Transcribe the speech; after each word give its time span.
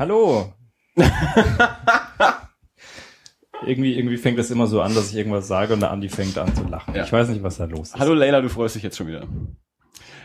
Hallo. 0.00 0.50
irgendwie, 3.66 3.98
irgendwie 3.98 4.16
fängt 4.16 4.38
es 4.38 4.50
immer 4.50 4.66
so 4.66 4.80
an, 4.80 4.94
dass 4.94 5.10
ich 5.10 5.16
irgendwas 5.16 5.46
sage 5.46 5.74
und 5.74 5.80
der 5.80 5.90
Andi 5.90 6.08
fängt 6.08 6.38
an 6.38 6.54
zu 6.54 6.64
lachen. 6.64 6.94
Ja. 6.94 7.04
Ich 7.04 7.12
weiß 7.12 7.28
nicht, 7.28 7.42
was 7.42 7.58
da 7.58 7.66
los 7.66 7.88
ist. 7.88 8.00
Hallo 8.00 8.14
Leila, 8.14 8.40
du 8.40 8.48
freust 8.48 8.76
dich 8.76 8.82
jetzt 8.82 8.96
schon 8.96 9.08
wieder. 9.08 9.28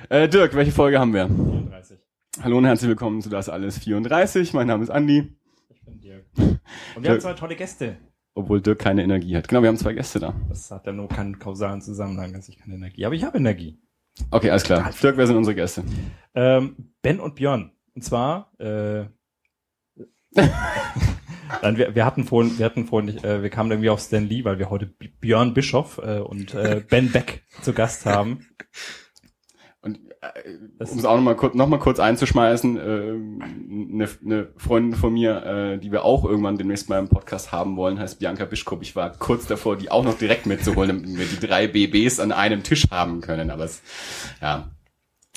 Äh, 0.07 0.29
Dirk, 0.29 0.55
welche 0.55 0.71
Folge 0.71 0.97
haben 0.97 1.13
wir? 1.13 1.27
34. 1.27 1.99
Hallo 2.41 2.59
und 2.59 2.63
herzlich 2.63 2.87
willkommen 2.87 3.21
zu 3.21 3.27
Das 3.27 3.49
Alles 3.49 3.79
34. 3.79 4.53
Mein 4.53 4.67
Name 4.67 4.81
ist 4.81 4.91
Andi, 4.91 5.35
Ich 5.67 5.83
bin 5.83 5.99
Dirk. 5.99 6.25
Und 6.37 7.03
wir 7.03 7.11
haben 7.11 7.19
zwei 7.19 7.33
tolle 7.33 7.57
Gäste. 7.57 7.97
obwohl 8.33 8.61
Dirk 8.61 8.79
keine 8.79 9.03
Energie 9.03 9.35
hat. 9.35 9.49
Genau, 9.49 9.61
wir 9.61 9.67
haben 9.67 9.75
zwei 9.75 9.91
Gäste 9.91 10.21
da. 10.21 10.33
Das 10.47 10.71
hat 10.71 10.85
ja 10.85 10.93
nur 10.93 11.09
keinen 11.09 11.37
kausalen 11.37 11.81
Zusammenhang, 11.81 12.31
dass 12.31 12.47
ich 12.47 12.57
keine 12.57 12.75
Energie 12.75 13.03
habe. 13.03 13.17
Ich 13.17 13.25
habe 13.25 13.39
Energie. 13.39 13.77
Okay, 14.31 14.51
alles 14.51 14.63
klar. 14.63 14.89
Dirk, 15.03 15.17
wer 15.17 15.27
sind 15.27 15.35
unsere 15.35 15.53
Gäste? 15.53 15.83
Ähm, 16.33 16.93
ben 17.01 17.19
und 17.19 17.35
Björn. 17.35 17.73
Und 17.93 18.03
zwar, 18.03 18.53
äh, 18.57 19.07
Nein, 21.61 21.77
wir, 21.77 21.95
wir 21.95 22.05
hatten 22.05 22.25
vorhin, 22.25 22.57
wir 22.57 22.65
hatten 22.65 22.85
vorhin, 22.85 23.17
äh, 23.23 23.41
wir 23.41 23.49
kamen 23.49 23.71
irgendwie 23.71 23.89
auf 23.89 23.99
Stan 24.01 24.27
Lee, 24.27 24.43
weil 24.43 24.59
wir 24.59 24.69
heute 24.69 24.85
B- 24.85 25.09
Björn 25.19 25.53
Bischoff 25.53 25.99
äh, 26.03 26.19
und 26.19 26.53
äh, 26.53 26.83
Ben 26.87 27.11
Beck 27.11 27.43
zu 27.61 27.73
Gast 27.73 28.05
haben. 28.05 28.45
Und 29.81 29.99
äh, 30.21 30.83
um 30.83 30.97
es 30.99 31.05
auch 31.05 31.15
nochmal 31.15 31.35
kurz, 31.35 31.55
noch 31.55 31.67
mal 31.67 31.79
kurz 31.79 31.99
einzuschmeißen, 31.99 32.77
äh, 32.77 32.81
eine, 32.81 34.09
eine 34.25 34.47
Freundin 34.57 34.99
von 34.99 35.13
mir, 35.13 35.43
äh, 35.45 35.77
die 35.79 35.91
wir 35.91 36.03
auch 36.03 36.25
irgendwann 36.25 36.57
demnächst 36.57 36.89
mal 36.89 36.99
im 36.99 37.07
Podcast 37.07 37.51
haben 37.51 37.77
wollen, 37.77 37.99
heißt 37.99 38.19
Bianca 38.19 38.45
Bischkop. 38.45 38.81
Ich 38.81 38.95
war 38.95 39.11
kurz 39.13 39.47
davor, 39.47 39.77
die 39.77 39.89
auch 39.91 40.03
noch 40.03 40.17
direkt 40.17 40.45
mitzuholen, 40.47 40.89
damit 41.03 41.17
wir 41.17 41.25
die 41.25 41.47
drei 41.47 41.67
BBs 41.67 42.19
an 42.19 42.31
einem 42.31 42.63
Tisch 42.63 42.87
haben 42.91 43.21
können. 43.21 43.49
Aber 43.49 43.63
es, 43.63 43.81
ja, 44.41 44.71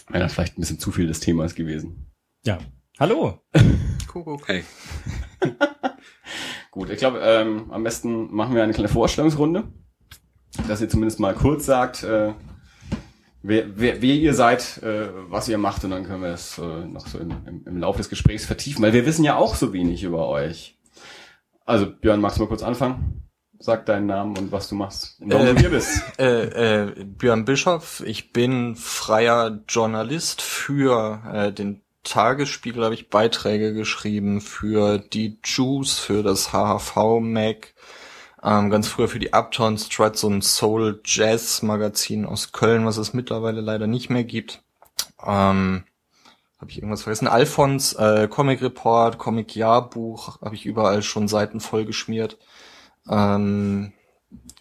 wäre 0.08 0.20
dann 0.20 0.30
vielleicht 0.30 0.58
ein 0.58 0.62
bisschen 0.62 0.78
zu 0.80 0.90
viel 0.90 1.06
des 1.06 1.20
Themas 1.20 1.54
gewesen. 1.54 2.06
Ja. 2.44 2.58
Hallo. 3.00 3.38
Kuckuck. 4.08 4.48
Hey. 4.48 4.64
Gut, 6.72 6.90
ich 6.90 6.98
glaube, 6.98 7.20
ähm, 7.20 7.70
am 7.70 7.84
besten 7.84 8.34
machen 8.34 8.56
wir 8.56 8.64
eine 8.64 8.72
kleine 8.72 8.88
Vorstellungsrunde, 8.88 9.68
dass 10.66 10.80
ihr 10.80 10.88
zumindest 10.88 11.20
mal 11.20 11.34
kurz 11.34 11.64
sagt, 11.64 12.02
äh, 12.02 12.32
wer, 13.42 13.78
wer, 13.78 14.02
wer 14.02 14.14
ihr 14.14 14.34
seid, 14.34 14.82
äh, 14.82 15.10
was 15.28 15.48
ihr 15.48 15.58
macht 15.58 15.84
und 15.84 15.90
dann 15.90 16.04
können 16.04 16.22
wir 16.22 16.32
es 16.32 16.58
äh, 16.58 16.86
noch 16.86 17.06
so 17.06 17.18
im, 17.20 17.30
im, 17.46 17.64
im 17.66 17.78
Laufe 17.78 17.98
des 17.98 18.08
Gesprächs 18.08 18.46
vertiefen, 18.46 18.82
weil 18.82 18.92
wir 18.92 19.06
wissen 19.06 19.22
ja 19.22 19.36
auch 19.36 19.54
so 19.54 19.72
wenig 19.72 20.02
über 20.02 20.26
euch. 20.26 20.76
Also 21.64 21.86
Björn, 21.86 22.20
magst 22.20 22.38
du 22.38 22.42
mal 22.42 22.48
kurz 22.48 22.64
anfangen? 22.64 23.22
Sag 23.60 23.86
deinen 23.86 24.06
Namen 24.06 24.36
und 24.36 24.50
was 24.50 24.68
du 24.68 24.74
machst 24.74 25.20
und 25.20 25.32
warum 25.32 25.46
Äh, 25.46 25.54
du 25.54 25.60
hier 25.60 25.70
bist. 25.70 26.02
Äh, 26.18 26.86
äh, 26.86 27.04
Björn 27.04 27.44
Bischoff, 27.44 28.02
ich 28.04 28.32
bin 28.32 28.74
freier 28.74 29.62
Journalist 29.68 30.42
für 30.42 31.22
äh, 31.32 31.52
den 31.52 31.82
Tagesspiegel, 32.04 32.84
habe 32.84 32.94
ich 32.94 33.10
Beiträge 33.10 33.74
geschrieben 33.74 34.40
für 34.40 34.98
die 34.98 35.38
Juice, 35.44 35.98
für 35.98 36.22
das 36.22 36.52
HHV 36.52 37.20
Mac, 37.20 37.74
ähm, 38.42 38.70
ganz 38.70 38.88
früher 38.88 39.08
für 39.08 39.18
die 39.18 39.32
Uptown 39.32 39.78
Struts 39.78 40.24
und 40.24 40.42
Soul 40.42 41.00
Jazz 41.04 41.62
Magazin 41.62 42.24
aus 42.24 42.52
Köln, 42.52 42.86
was 42.86 42.96
es 42.96 43.14
mittlerweile 43.14 43.60
leider 43.60 43.86
nicht 43.86 44.10
mehr 44.10 44.24
gibt. 44.24 44.62
Ähm, 45.24 45.84
habe 46.60 46.70
ich 46.70 46.78
irgendwas 46.78 47.02
vergessen? 47.02 47.28
Alphons, 47.28 47.92
äh, 47.94 48.28
Comic 48.28 48.62
Report, 48.62 49.18
Comic 49.18 49.54
Jahrbuch, 49.54 50.40
habe 50.40 50.54
ich 50.54 50.66
überall 50.66 51.02
schon 51.02 51.28
Seiten 51.28 51.60
vollgeschmiert. 51.60 52.38
Ähm, 53.08 53.92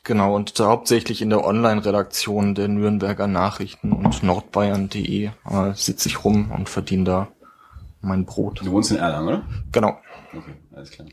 genau, 0.08 0.36
und 0.36 0.60
da 0.60 0.66
hauptsächlich 0.66 1.22
in 1.22 1.30
der 1.30 1.46
Online-Redaktion 1.46 2.56
der 2.56 2.68
Nürnberger 2.68 3.28
Nachrichten 3.28 3.92
und 3.92 4.24
nordbayern.de 4.24 5.26
äh, 5.26 5.74
sitze 5.76 6.10
ich 6.10 6.24
rum 6.24 6.52
und 6.52 6.70
verdiene 6.70 7.04
da 7.04 7.28
mein 8.02 8.26
Brot. 8.26 8.62
Du 8.64 8.72
wohnst 8.72 8.90
in 8.90 8.98
Erlangen, 8.98 9.28
oder? 9.28 9.44
Genau. 9.72 10.00
Okay, 10.36 10.54
alles 10.74 10.90
klar. 10.90 11.08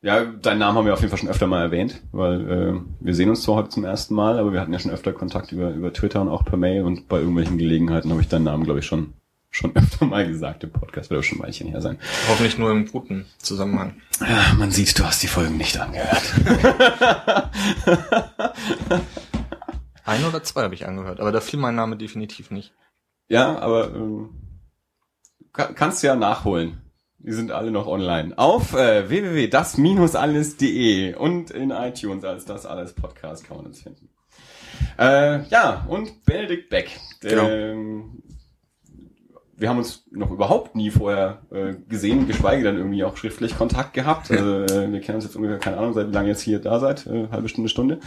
Ja, 0.00 0.24
deinen 0.24 0.58
Namen 0.60 0.78
haben 0.78 0.86
wir 0.86 0.92
auf 0.92 1.00
jeden 1.00 1.10
Fall 1.10 1.18
schon 1.18 1.28
öfter 1.28 1.48
mal 1.48 1.62
erwähnt, 1.62 2.02
weil 2.12 2.48
äh, 2.48 2.80
wir 3.00 3.14
sehen 3.16 3.30
uns 3.30 3.42
zwar 3.42 3.56
heute 3.56 3.70
zum 3.70 3.84
ersten 3.84 4.14
Mal, 4.14 4.38
aber 4.38 4.52
wir 4.52 4.60
hatten 4.60 4.72
ja 4.72 4.78
schon 4.78 4.92
öfter 4.92 5.12
Kontakt 5.12 5.50
über, 5.50 5.70
über 5.70 5.92
Twitter 5.92 6.20
und 6.20 6.28
auch 6.28 6.44
per 6.44 6.56
Mail 6.56 6.84
und 6.84 7.08
bei 7.08 7.18
irgendwelchen 7.18 7.58
Gelegenheiten 7.58 8.10
habe 8.12 8.20
ich 8.20 8.28
deinen 8.28 8.44
Namen, 8.44 8.62
glaube 8.62 8.78
ich, 8.78 8.86
schon 8.86 9.14
schon 9.50 9.74
öfter 9.76 10.06
mal 10.06 10.26
gesagt 10.26 10.64
im 10.64 10.70
Podcast, 10.70 11.10
wird 11.10 11.20
auch 11.20 11.24
schon 11.24 11.38
ein 11.38 11.42
Weilchen 11.44 11.68
her 11.68 11.80
sein. 11.80 11.98
Hoffentlich 12.28 12.58
nur 12.58 12.70
im 12.70 12.86
guten 12.90 13.26
Zusammenhang. 13.38 14.00
Ja, 14.20 14.54
man 14.58 14.70
sieht, 14.70 14.98
du 14.98 15.04
hast 15.04 15.22
die 15.22 15.28
Folgen 15.28 15.56
nicht 15.56 15.78
angehört. 15.78 16.22
Ein 20.04 20.24
oder 20.24 20.42
zwei 20.42 20.62
habe 20.62 20.74
ich 20.74 20.86
angehört, 20.86 21.20
aber 21.20 21.32
da 21.32 21.40
fiel 21.40 21.58
mein 21.60 21.74
Name 21.74 21.96
definitiv 21.96 22.50
nicht. 22.50 22.72
ja, 23.28 23.58
aber 23.58 23.94
ähm, 23.94 24.30
ka- 25.52 25.72
kannst 25.74 26.02
du 26.02 26.06
ja 26.06 26.16
nachholen. 26.16 26.80
Die 27.18 27.32
sind 27.32 27.50
alle 27.50 27.70
noch 27.72 27.86
online. 27.88 28.38
Auf 28.38 28.72
äh, 28.74 29.08
www.das-alles.de 29.10 31.14
und 31.16 31.50
in 31.50 31.70
iTunes 31.72 32.24
als 32.24 32.44
das 32.46 32.64
alles 32.64 32.94
Podcast 32.94 33.44
kann 33.44 33.56
man 33.58 33.66
uns 33.66 33.82
finden. 33.82 34.08
Äh, 34.98 35.42
ja, 35.48 35.84
und 35.88 36.24
Benedikt 36.24 36.70
Beck. 36.70 36.98
Genau. 37.20 37.48
Wir 39.58 39.68
haben 39.68 39.78
uns 39.78 40.04
noch 40.12 40.30
überhaupt 40.30 40.76
nie 40.76 40.90
vorher 40.90 41.42
äh, 41.50 41.74
gesehen, 41.88 42.28
geschweige 42.28 42.62
denn 42.62 42.76
irgendwie 42.76 43.02
auch 43.02 43.16
schriftlich 43.16 43.58
Kontakt 43.58 43.92
gehabt. 43.92 44.30
Also, 44.30 44.62
äh, 44.62 44.92
wir 44.92 45.00
kennen 45.00 45.16
uns 45.16 45.24
jetzt 45.24 45.34
ungefähr, 45.34 45.58
keine 45.58 45.78
Ahnung, 45.78 45.94
seit 45.94 46.08
wie 46.08 46.12
lange 46.12 46.28
jetzt 46.28 46.42
hier 46.42 46.60
da 46.60 46.78
seid, 46.78 47.06
äh, 47.06 47.28
halbe 47.32 47.48
Stunde, 47.48 47.68
Stunde. 47.68 47.98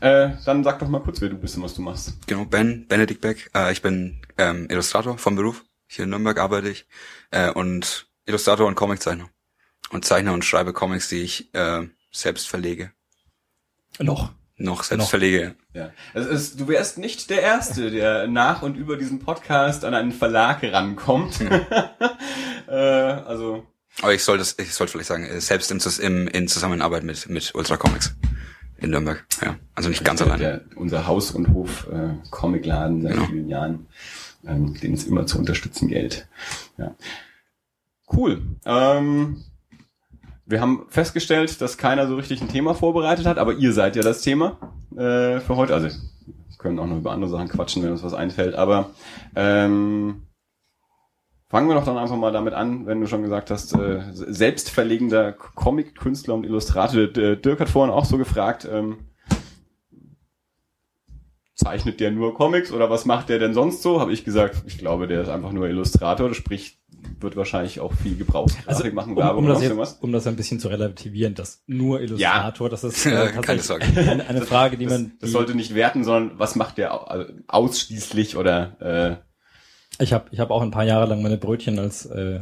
Äh, 0.00 0.30
dann 0.44 0.62
sag 0.62 0.78
doch 0.78 0.88
mal 0.88 1.00
kurz, 1.00 1.20
wer 1.20 1.28
du 1.28 1.36
bist 1.36 1.56
und 1.56 1.64
was 1.64 1.74
du 1.74 1.82
machst. 1.82 2.14
Genau, 2.28 2.44
Ben, 2.44 2.86
Benedikt 2.86 3.20
Beck. 3.20 3.50
Äh, 3.56 3.72
ich 3.72 3.82
bin 3.82 4.20
ähm, 4.38 4.68
Illustrator 4.70 5.18
vom 5.18 5.34
Beruf. 5.34 5.64
Hier 5.88 6.04
in 6.04 6.10
Nürnberg 6.10 6.38
arbeite 6.38 6.68
ich. 6.68 6.86
Äh, 7.32 7.50
und 7.50 8.06
Illustrator 8.26 8.68
und 8.68 8.76
Comiczeichner. 8.76 9.28
Und 9.90 10.04
zeichne 10.04 10.32
und 10.32 10.44
schreibe 10.44 10.72
Comics, 10.72 11.08
die 11.08 11.22
ich 11.22 11.52
äh, 11.54 11.88
selbst 12.12 12.48
verlege. 12.48 12.92
Noch. 13.98 14.30
Noch 14.62 14.82
selbst 14.84 15.04
Noch. 15.04 15.10
verlege. 15.10 15.54
Ja. 15.72 15.90
Es 16.12 16.26
ist, 16.26 16.60
du 16.60 16.68
wärst 16.68 16.98
nicht 16.98 17.30
der 17.30 17.40
Erste, 17.40 17.90
der 17.90 18.26
nach 18.28 18.60
und 18.62 18.76
über 18.76 18.96
diesen 18.98 19.18
Podcast 19.18 19.84
an 19.86 19.94
einen 19.94 20.12
Verlag 20.12 20.62
rankommt. 20.62 21.40
äh, 22.68 22.72
also, 22.74 23.66
Aber 24.02 24.12
ich 24.12 24.22
sollte, 24.22 24.44
ich 24.62 24.74
sollte 24.74 24.92
vielleicht 24.92 25.08
sagen, 25.08 25.24
äh, 25.24 25.40
selbst 25.40 25.70
im, 25.70 25.80
im, 26.02 26.28
in 26.28 26.46
Zusammenarbeit 26.46 27.04
mit, 27.04 27.28
mit 27.30 27.54
Ultra 27.54 27.78
Comics 27.78 28.14
in 28.76 28.90
Nürnberg. 28.90 29.24
Ja, 29.42 29.56
also 29.74 29.88
nicht 29.88 30.04
ganz 30.04 30.20
alleine. 30.20 30.38
der, 30.38 30.60
unser 30.76 31.06
Haus- 31.06 31.30
und 31.30 31.48
Hof 31.54 31.88
äh, 31.90 32.10
Comicladen 32.30 33.00
seit 33.02 33.12
Genau. 33.14 33.26
vielen 33.26 33.48
Jahren, 33.48 33.86
ähm, 34.46 34.74
den 34.80 34.92
es 34.92 35.04
immer 35.04 35.26
zu 35.26 35.38
unterstützen 35.38 35.88
gilt. 35.88 36.28
Ja. 36.76 36.94
Cool. 38.12 38.42
Ähm, 38.66 39.42
wir 40.50 40.60
haben 40.60 40.86
festgestellt, 40.88 41.60
dass 41.60 41.78
keiner 41.78 42.08
so 42.08 42.16
richtig 42.16 42.42
ein 42.42 42.48
Thema 42.48 42.74
vorbereitet 42.74 43.24
hat, 43.24 43.38
aber 43.38 43.54
ihr 43.54 43.72
seid 43.72 43.94
ja 43.94 44.02
das 44.02 44.22
Thema 44.22 44.58
äh, 44.92 45.38
für 45.38 45.56
heute. 45.56 45.74
Also 45.74 45.88
wir 45.88 45.94
können 46.58 46.78
auch 46.80 46.86
noch 46.86 46.98
über 46.98 47.12
andere 47.12 47.30
Sachen 47.30 47.48
quatschen, 47.48 47.82
wenn 47.82 47.92
uns 47.92 48.02
was 48.02 48.14
einfällt. 48.14 48.56
Aber 48.56 48.90
ähm, 49.36 50.22
fangen 51.48 51.68
wir 51.68 51.76
doch 51.76 51.84
dann 51.84 51.98
einfach 51.98 52.16
mal 52.16 52.32
damit 52.32 52.54
an, 52.54 52.84
wenn 52.86 53.00
du 53.00 53.06
schon 53.06 53.22
gesagt 53.22 53.50
hast, 53.50 53.74
äh, 53.74 54.02
selbstverlegender 54.12 55.32
Comic-Künstler 55.32 56.34
und 56.34 56.44
Illustrator. 56.44 57.06
Dirk 57.06 57.60
hat 57.60 57.68
vorhin 57.68 57.94
auch 57.94 58.04
so 58.04 58.18
gefragt, 58.18 58.68
ähm, 58.70 58.98
zeichnet 61.54 62.00
der 62.00 62.10
nur 62.10 62.34
Comics 62.34 62.72
oder 62.72 62.90
was 62.90 63.04
macht 63.04 63.28
der 63.28 63.38
denn 63.38 63.54
sonst 63.54 63.82
so? 63.82 64.00
Habe 64.00 64.12
ich 64.12 64.24
gesagt, 64.24 64.62
ich 64.66 64.78
glaube, 64.78 65.06
der 65.06 65.22
ist 65.22 65.28
einfach 65.28 65.52
nur 65.52 65.68
Illustrator, 65.68 66.34
sprich 66.34 66.80
wird 67.20 67.36
wahrscheinlich 67.36 67.80
auch 67.80 67.92
viel 67.92 68.16
gebraucht. 68.16 68.52
Also, 68.66 68.90
machen 68.92 69.12
um, 69.12 69.18
Werbung 69.18 69.44
um, 69.44 69.44
oder 69.44 69.54
das 69.54 69.62
jetzt, 69.62 70.02
um 70.02 70.12
das 70.12 70.26
ein 70.26 70.36
bisschen 70.36 70.60
zu 70.60 70.68
relativieren, 70.68 71.34
das 71.34 71.62
nur 71.66 72.00
Illustrator, 72.00 72.68
das 72.68 72.84
ist 72.84 73.06
äh, 73.06 73.10
Ja, 73.10 73.26
keine 73.42 73.60
tatsächlich 73.60 74.08
eine, 74.08 74.26
eine 74.26 74.42
Frage, 74.42 74.76
die 74.76 74.84
Das, 74.86 74.98
man... 74.98 75.12
das 75.20 75.28
die, 75.28 75.32
sollte 75.32 75.54
nicht 75.54 75.74
werten, 75.74 76.04
sondern 76.04 76.38
was 76.38 76.56
macht 76.56 76.78
der 76.78 77.10
also 77.10 77.32
ausschließlich 77.48 78.36
oder 78.36 78.76
Ich 79.98 80.12
habe 80.12 80.26
ich 80.30 80.40
hab 80.40 80.50
auch 80.50 80.62
ein 80.62 80.70
paar 80.70 80.84
Jahre 80.84 81.06
lang 81.06 81.22
meine 81.22 81.36
Brötchen 81.36 81.78
als, 81.78 82.06
äh, 82.06 82.36
äh, 82.36 82.40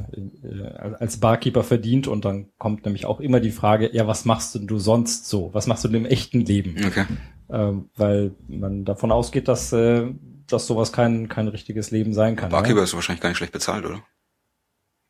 als 0.98 1.18
Barkeeper 1.18 1.64
verdient 1.64 2.06
und 2.06 2.24
dann 2.24 2.48
kommt 2.58 2.84
nämlich 2.84 3.06
auch 3.06 3.20
immer 3.20 3.40
die 3.40 3.50
Frage, 3.50 3.90
ja, 3.92 4.06
was 4.06 4.24
machst 4.24 4.54
denn 4.54 4.66
du 4.66 4.78
sonst 4.78 5.28
so? 5.28 5.50
Was 5.54 5.66
machst 5.66 5.84
du 5.84 5.88
denn 5.88 6.04
im 6.04 6.06
echten 6.06 6.40
Leben? 6.40 6.76
Okay. 6.86 7.04
Ähm, 7.50 7.90
weil 7.96 8.32
man 8.46 8.84
davon 8.84 9.10
ausgeht, 9.10 9.48
dass, 9.48 9.72
äh, 9.72 10.06
dass 10.46 10.66
sowas 10.66 10.92
kein, 10.92 11.28
kein 11.28 11.48
richtiges 11.48 11.90
Leben 11.90 12.12
sein 12.12 12.36
kann. 12.36 12.50
Barkeeper 12.50 12.82
ist 12.82 12.94
wahrscheinlich 12.94 13.22
gar 13.22 13.30
nicht 13.30 13.38
schlecht 13.38 13.52
bezahlt, 13.52 13.84
oder? 13.84 14.02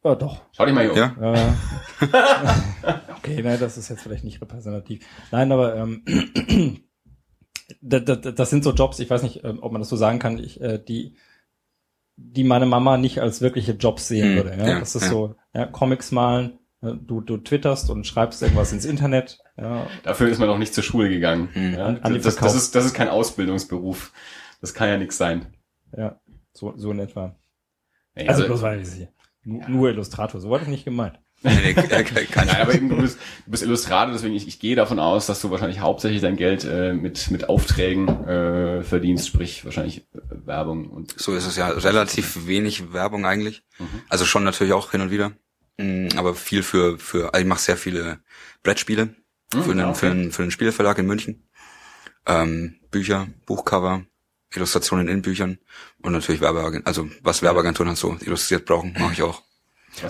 Ja, 0.04 0.10
ja 0.10 0.16
doch. 0.16 0.42
schau 0.52 0.64
dich 0.66 0.74
mal 0.74 0.82
hier 0.90 0.92
um. 0.92 1.22
Ja. 1.22 1.34
Äh, 1.34 1.52
okay, 3.18 3.42
nein, 3.42 3.58
das 3.60 3.76
ist 3.78 3.88
jetzt 3.88 4.02
vielleicht 4.02 4.24
nicht 4.24 4.40
repräsentativ. 4.40 5.04
Nein, 5.30 5.50
aber 5.52 5.76
ähm, 5.76 6.04
das, 7.80 8.04
das, 8.04 8.34
das 8.34 8.50
sind 8.50 8.64
so 8.64 8.72
Jobs, 8.72 8.98
ich 9.00 9.10
weiß 9.10 9.22
nicht, 9.22 9.44
ähm, 9.44 9.58
ob 9.62 9.72
man 9.72 9.80
das 9.80 9.88
so 9.88 9.96
sagen 9.96 10.18
kann, 10.18 10.38
ich, 10.38 10.60
äh, 10.60 10.78
die, 10.78 11.16
die 12.16 12.44
meine 12.44 12.66
Mama 12.66 12.96
nicht 12.96 13.20
als 13.20 13.40
wirkliche 13.40 13.72
Jobs 13.72 14.08
sehen 14.08 14.30
Hm, 14.30 14.36
würde. 14.36 14.56
Ja? 14.58 14.68
ja, 14.68 14.78
das 14.80 14.94
ist 14.94 15.02
ja. 15.04 15.08
so, 15.08 15.34
ja, 15.54 15.66
Comics 15.66 16.10
malen, 16.12 16.58
äh, 16.82 16.92
du, 16.94 17.20
du 17.20 17.36
twitterst 17.38 17.90
und 17.90 18.06
schreibst 18.06 18.42
irgendwas 18.42 18.72
ins 18.72 18.84
Internet. 18.84 19.38
Ja, 19.56 19.86
Dafür 20.04 20.28
ist 20.28 20.38
man 20.38 20.48
noch 20.48 20.58
nicht 20.58 20.74
zur 20.74 20.84
Schule 20.84 21.08
gegangen. 21.08 21.48
Hm. 21.52 21.74
Ja, 21.74 21.86
An- 21.86 22.00
an 22.02 22.14
die 22.14 22.20
das, 22.20 22.36
das, 22.36 22.54
ist, 22.54 22.74
das 22.74 22.84
ist 22.84 22.94
kein 22.94 23.08
Ausbildungsberuf. 23.08 24.12
Das 24.60 24.74
kann 24.74 24.88
ja 24.88 24.96
nichts 24.96 25.16
sein. 25.18 25.54
ja 25.96 26.20
so, 26.52 26.74
so 26.76 26.90
in 26.90 26.98
etwa. 26.98 27.36
Ey, 28.14 28.26
Also, 28.28 28.42
also, 28.42 28.52
bloß 28.54 28.62
weil 28.62 28.80
ich 28.82 28.88
hier. 28.92 29.08
Nur, 29.48 29.68
nur 29.68 29.88
Illustrator, 29.90 30.40
so 30.40 30.50
war 30.50 30.58
das 30.58 30.68
nicht 30.68 30.84
gemeint. 30.84 31.18
Nee, 31.40 31.54
nee, 31.62 31.70
äh, 31.70 32.04
Nein, 32.34 32.50
aber 32.60 32.74
eben, 32.74 32.88
du 32.88 32.96
bist, 32.96 33.16
du 33.44 33.50
bist 33.52 33.62
Illustrator, 33.62 34.12
deswegen 34.12 34.34
ich, 34.34 34.48
ich 34.48 34.58
gehe 34.58 34.74
davon 34.74 34.98
aus, 34.98 35.26
dass 35.26 35.40
du 35.40 35.52
wahrscheinlich 35.52 35.78
hauptsächlich 35.78 36.20
dein 36.20 36.34
Geld 36.36 36.64
äh, 36.64 36.92
mit, 36.92 37.30
mit 37.30 37.48
Aufträgen 37.48 38.08
äh, 38.26 38.82
verdienst, 38.82 39.28
sprich 39.28 39.64
wahrscheinlich 39.64 39.98
äh, 39.98 40.46
Werbung 40.46 40.90
und 40.90 41.14
So 41.16 41.36
ist 41.36 41.46
es 41.46 41.54
ja. 41.54 41.68
Relativ 41.68 42.48
wenig 42.48 42.92
Werbung 42.92 43.24
eigentlich. 43.24 43.62
Mhm. 43.78 44.02
Also 44.08 44.24
schon 44.24 44.42
natürlich 44.42 44.72
auch 44.72 44.90
hin 44.90 45.00
und 45.00 45.12
wieder. 45.12 45.30
Mm, 45.76 46.08
Aber 46.16 46.34
viel 46.34 46.64
für, 46.64 46.98
für, 46.98 47.32
also 47.32 47.40
ich 47.40 47.46
mache 47.46 47.60
sehr 47.60 47.76
viele 47.76 48.18
Brettspiele 48.64 49.14
Mhm, 49.54 49.62
für, 49.62 49.70
den, 49.70 49.78
ja, 49.78 49.88
okay. 49.90 49.98
für, 49.98 50.08
den, 50.08 50.32
für 50.32 50.42
den 50.42 50.50
Spieleverlag 50.50 50.98
in 50.98 51.06
München. 51.06 51.48
Ähm, 52.26 52.76
Bücher, 52.90 53.28
Buchcover, 53.46 54.04
Illustrationen 54.54 55.08
in 55.08 55.22
Büchern 55.22 55.58
und 56.02 56.12
natürlich 56.12 56.40
Werbeagenturen, 56.40 56.86
also 56.86 57.08
was 57.22 57.42
Werbeagenturen 57.42 57.88
halt 57.88 57.98
so 57.98 58.16
illustriert 58.20 58.64
brauchen, 58.64 58.94
mache 58.98 59.12
ich 59.12 59.22
auch. 59.22 59.42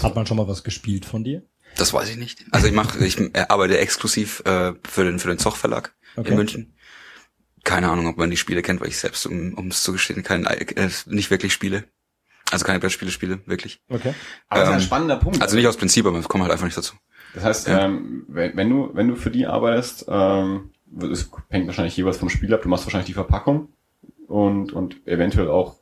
Hat 0.02 0.14
man 0.14 0.26
schon 0.26 0.36
mal 0.36 0.46
was 0.48 0.62
gespielt 0.64 1.04
von 1.04 1.24
dir? 1.24 1.42
Das 1.76 1.92
weiß 1.92 2.08
ich 2.10 2.16
nicht. 2.16 2.44
Also 2.50 2.66
ich 2.66 2.72
mache, 2.72 3.04
ich 3.04 3.18
äh, 3.18 3.44
arbeite 3.48 3.78
exklusiv 3.78 4.40
äh, 4.46 4.74
für 4.88 5.04
den 5.04 5.18
für 5.18 5.28
den 5.28 5.38
Zoch 5.38 5.56
Verlag 5.56 5.94
Okay. 6.16 6.30
in 6.30 6.36
München. 6.36 6.74
Keine 7.64 7.88
Ahnung, 7.90 8.06
ob 8.06 8.16
man 8.16 8.30
die 8.30 8.36
Spiele 8.36 8.62
kennt, 8.62 8.80
weil 8.80 8.88
ich 8.88 8.98
selbst, 8.98 9.26
um 9.26 9.54
um 9.54 9.68
es 9.68 9.82
zu 9.82 9.92
gestehen, 9.92 10.22
kein, 10.22 10.44
äh, 10.46 10.88
nicht 11.06 11.30
wirklich 11.30 11.52
spiele. 11.52 11.84
Also 12.50 12.64
keine 12.64 12.80
Brettspiele 12.80 13.10
spiele, 13.10 13.40
wirklich. 13.46 13.80
Okay. 13.90 14.14
Aber 14.48 14.60
das 14.60 14.68
ist 14.68 14.74
ein 14.74 14.80
ähm, 14.80 14.86
spannender 14.86 15.16
Punkt. 15.16 15.42
Also 15.42 15.54
nicht 15.56 15.66
aus 15.66 15.76
Prinzip, 15.76 16.06
aber 16.06 16.18
ich 16.18 16.28
komme 16.28 16.44
halt 16.44 16.52
einfach 16.52 16.64
nicht 16.64 16.76
dazu. 16.78 16.94
Das 17.34 17.44
heißt, 17.44 17.68
Ja. 17.68 17.84
ähm, 17.84 18.24
wenn, 18.28 18.56
wenn 18.56 18.70
du 18.70 18.90
wenn 18.94 19.08
du 19.08 19.16
für 19.16 19.30
die 19.30 19.46
arbeitest, 19.46 20.06
ähm, 20.08 20.70
es 21.12 21.30
hängt 21.50 21.66
wahrscheinlich 21.66 21.96
jeweils 21.96 22.16
vom 22.16 22.30
Spiel 22.30 22.52
ab. 22.54 22.62
Du 22.62 22.68
machst 22.70 22.86
wahrscheinlich 22.86 23.06
die 23.08 23.12
Verpackung 23.14 23.68
und 24.28 24.72
und 24.72 25.06
eventuell 25.06 25.48
auch, 25.48 25.76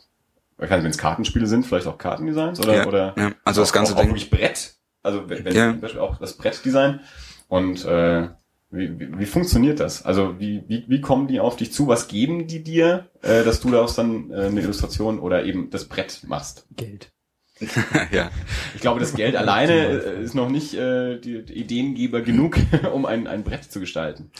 wenn 0.56 0.86
es 0.86 0.96
Kartenspiele 0.98 1.46
sind, 1.46 1.66
vielleicht 1.66 1.86
auch 1.86 1.98
Kartendesigns 1.98 2.60
oder 2.60 2.74
Ja, 2.76 2.86
oder 2.86 3.14
ja. 3.18 3.32
Also 3.44 3.60
das 3.60 3.70
auch, 3.70 3.74
ganze 3.74 3.92
auch, 3.92 3.98
auch 3.98 4.02
Ding. 4.02 4.10
wirklich 4.10 4.30
Brett. 4.30 4.74
Also 5.02 5.28
wenn, 5.28 5.44
wenn 5.44 5.54
Ja. 5.54 5.70
zum 5.72 5.80
Beispiel 5.80 6.00
auch 6.00 6.18
das 6.18 6.34
Brettdesign 6.34 7.00
und 7.48 7.84
äh, 7.84 8.28
wie, 8.70 8.98
wie, 8.98 9.18
wie 9.18 9.26
funktioniert 9.26 9.78
das? 9.80 10.04
Also 10.04 10.40
wie, 10.40 10.64
wie, 10.66 10.84
wie 10.88 11.00
kommen 11.00 11.28
die 11.28 11.38
auf 11.40 11.56
dich 11.56 11.72
zu? 11.72 11.86
Was 11.86 12.08
geben 12.08 12.46
die 12.46 12.64
dir, 12.64 13.08
äh, 13.22 13.44
dass 13.44 13.60
du 13.60 13.70
daraus 13.70 13.94
dann 13.94 14.30
äh, 14.30 14.46
eine 14.46 14.60
Illustration 14.60 15.18
oder 15.20 15.44
eben 15.44 15.70
das 15.70 15.84
Brett 15.84 16.22
machst? 16.26 16.66
Geld. 16.74 17.12
ja. 18.12 18.30
Ich 18.74 18.80
glaube, 18.80 19.00
das 19.00 19.14
Geld 19.14 19.36
alleine 19.36 19.72
äh, 19.72 20.22
ist 20.22 20.34
noch 20.34 20.48
nicht 20.50 20.74
äh, 20.74 21.18
die, 21.18 21.44
die 21.44 21.54
Ideengeber 21.54 22.20
genug, 22.22 22.56
um 22.92 23.06
ein, 23.06 23.26
ein 23.26 23.44
Brett 23.44 23.64
zu 23.70 23.80
gestalten. 23.80 24.30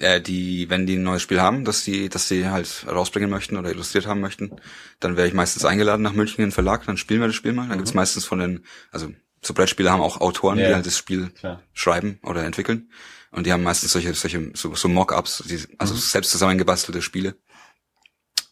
Äh, 0.00 0.20
die, 0.20 0.68
wenn 0.70 0.86
die 0.86 0.96
ein 0.96 1.02
neues 1.02 1.22
Spiel 1.22 1.40
haben, 1.40 1.64
dass 1.64 1.84
die, 1.84 2.08
dass 2.08 2.28
die 2.28 2.48
halt 2.48 2.86
rausbringen 2.88 3.30
möchten 3.30 3.56
oder 3.56 3.70
illustriert 3.70 4.06
haben 4.06 4.20
möchten, 4.20 4.52
dann 5.00 5.16
werde 5.16 5.28
ich 5.28 5.34
meistens 5.34 5.64
eingeladen 5.64 6.02
nach 6.02 6.12
München 6.12 6.38
in 6.38 6.46
den 6.48 6.52
Verlag, 6.52 6.84
dann 6.86 6.96
spielen 6.96 7.20
wir 7.20 7.26
das 7.28 7.36
Spiel 7.36 7.52
mal. 7.52 7.68
Dann 7.68 7.78
gibt's 7.78 7.94
meistens 7.94 8.24
von 8.24 8.38
den, 8.38 8.64
also 8.90 9.12
so 9.42 9.54
Brettspiele 9.54 9.90
haben 9.90 10.00
auch 10.00 10.20
Autoren, 10.20 10.58
Ja. 10.58 10.68
die 10.68 10.74
halt 10.74 10.86
das 10.86 10.98
Spiel 10.98 11.30
Klar. 11.30 11.62
schreiben 11.72 12.18
oder 12.22 12.44
entwickeln. 12.44 12.90
Und 13.30 13.46
die 13.46 13.52
haben 13.52 13.62
meistens 13.62 13.92
solche, 13.92 14.14
solche 14.14 14.50
so, 14.54 14.74
so 14.74 14.88
Mock-ups, 14.88 15.44
also 15.78 15.94
selbst 15.94 16.30
zusammengebastelte 16.30 17.02
Spiele, 17.02 17.36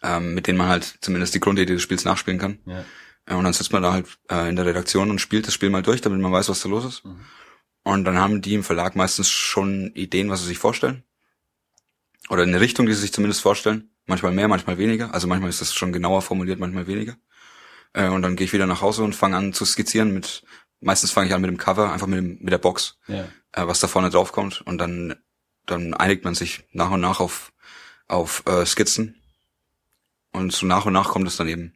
ähm, 0.03 0.35
mit 0.35 0.47
denen 0.47 0.59
man 0.59 0.69
halt 0.69 0.95
zumindest 1.01 1.35
die 1.35 1.41
Grundidee 1.41 1.75
des 1.75 1.83
Spiels 1.83 2.05
nachspielen 2.05 2.39
kann. 2.39 2.59
Ja. 2.67 2.85
Ja, 3.29 3.37
und 3.37 3.45
dann 3.45 3.55
sitzt 3.55 3.73
man 3.73 3.83
da 3.83 3.93
halt 3.93 4.07
äh, 4.31 4.49
in 4.51 4.57
der 4.57 4.67
Redaktion 4.67 5.11
und 5.11 5.19
spielt 5.19 5.47
das 5.47 5.55
Spiel 5.55 5.71
mal 5.71 5.83
durch, 5.83 6.03
damit 6.03 6.21
man 6.21 6.31
weiß, 6.33 6.51
was 6.51 6.61
da 6.61 6.69
los 6.69 6.85
ist. 6.85 7.05
Mhm. 7.07 7.21
Und 7.83 8.05
dann 8.05 8.19
haben 8.19 8.43
die 8.43 8.55
im 8.55 8.63
Verlag 8.65 8.97
meistens 8.97 9.31
schon 9.31 9.93
Ideen, 9.95 10.29
was 10.29 10.41
sie 10.43 10.49
sich 10.49 10.59
vorstellen. 10.59 11.05
Oder 12.31 12.43
eine 12.43 12.61
Richtung, 12.61 12.87
die 12.87 12.93
sie 12.95 13.01
sich 13.03 13.13
zumindest 13.13 13.43
vorstellen. 13.43 13.91
Manchmal 14.07 14.33
mehr, 14.33 14.49
manchmal 14.49 14.79
weniger. 14.79 15.13
Also 15.15 15.27
manchmal 15.27 15.51
ist 15.51 15.61
das 15.61 15.75
schon 15.75 15.93
genauer 15.93 16.23
formuliert, 16.23 16.59
manchmal 16.59 16.87
weniger. 16.87 17.17
Äh, 17.93 18.09
und 18.09 18.23
dann 18.23 18.37
gehe 18.37 18.45
ich 18.47 18.53
wieder 18.53 18.67
nach 18.67 18.81
Hause 18.83 19.03
und 19.03 19.15
fange 19.15 19.37
an 19.37 19.53
zu 19.53 19.65
skizzieren 19.65 20.13
mit, 20.13 20.43
meistens 20.81 21.11
fange 21.11 21.29
ich 21.29 21.35
an 21.35 21.41
mit 21.41 21.51
dem 21.51 21.59
Cover, 21.59 21.93
einfach 21.93 22.07
mit, 22.07 22.19
dem, 22.19 22.39
mit 22.41 22.53
der 22.53 22.59
Box, 22.59 22.99
Ja. 23.07 23.29
äh, 23.53 23.67
was 23.67 23.81
da 23.81 23.87
vorne 23.89 24.11
drauf 24.11 24.33
kommt. 24.33 24.63
Und 24.63 24.79
dann, 24.79 25.17
dann 25.67 25.95
einigt 25.95 26.25
man 26.25 26.35
sich 26.35 26.65
nach 26.73 26.91
und 26.91 27.01
nach 27.01 27.21
auf, 27.21 27.53
auf 28.09 28.43
äh, 28.47 28.65
Skizzen. 28.67 29.21
Und 30.33 30.53
so 30.53 30.67
nach 30.67 30.87
und 30.87 30.93
nach 30.93 31.11
kommt 31.11 31.29
es 31.29 31.37
dann 31.37 31.49
eben 31.49 31.75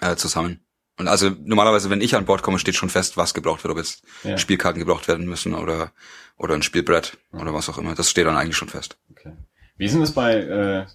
äh, 0.00 0.16
zusammen. 0.16 0.60
Und 0.98 1.08
also 1.08 1.30
normalerweise, 1.30 1.88
wenn 1.90 2.02
ich 2.02 2.14
an 2.14 2.26
Bord 2.26 2.42
komme, 2.42 2.58
steht 2.58 2.76
schon 2.76 2.90
fest, 2.90 3.16
was 3.16 3.32
gebraucht 3.34 3.64
wird, 3.64 3.72
ob 3.72 3.78
jetzt 3.78 4.02
Ja. 4.22 4.36
Spielkarten 4.36 4.78
gebraucht 4.78 5.08
werden 5.08 5.26
müssen 5.26 5.54
oder 5.54 5.92
oder 6.36 6.54
ein 6.54 6.62
Spielbrett 6.62 7.18
oder 7.32 7.52
was 7.52 7.68
auch 7.68 7.76
immer. 7.78 7.94
Das 7.94 8.08
steht 8.10 8.26
dann 8.26 8.36
eigentlich 8.36 8.56
schon 8.56 8.68
fest. 8.68 8.96
Okay. 9.10 9.32
Wie 9.80 9.86
ist 9.86 9.92
denn 9.92 10.02
das 10.02 10.12
bei, 10.12 10.34
äh, 10.34 10.86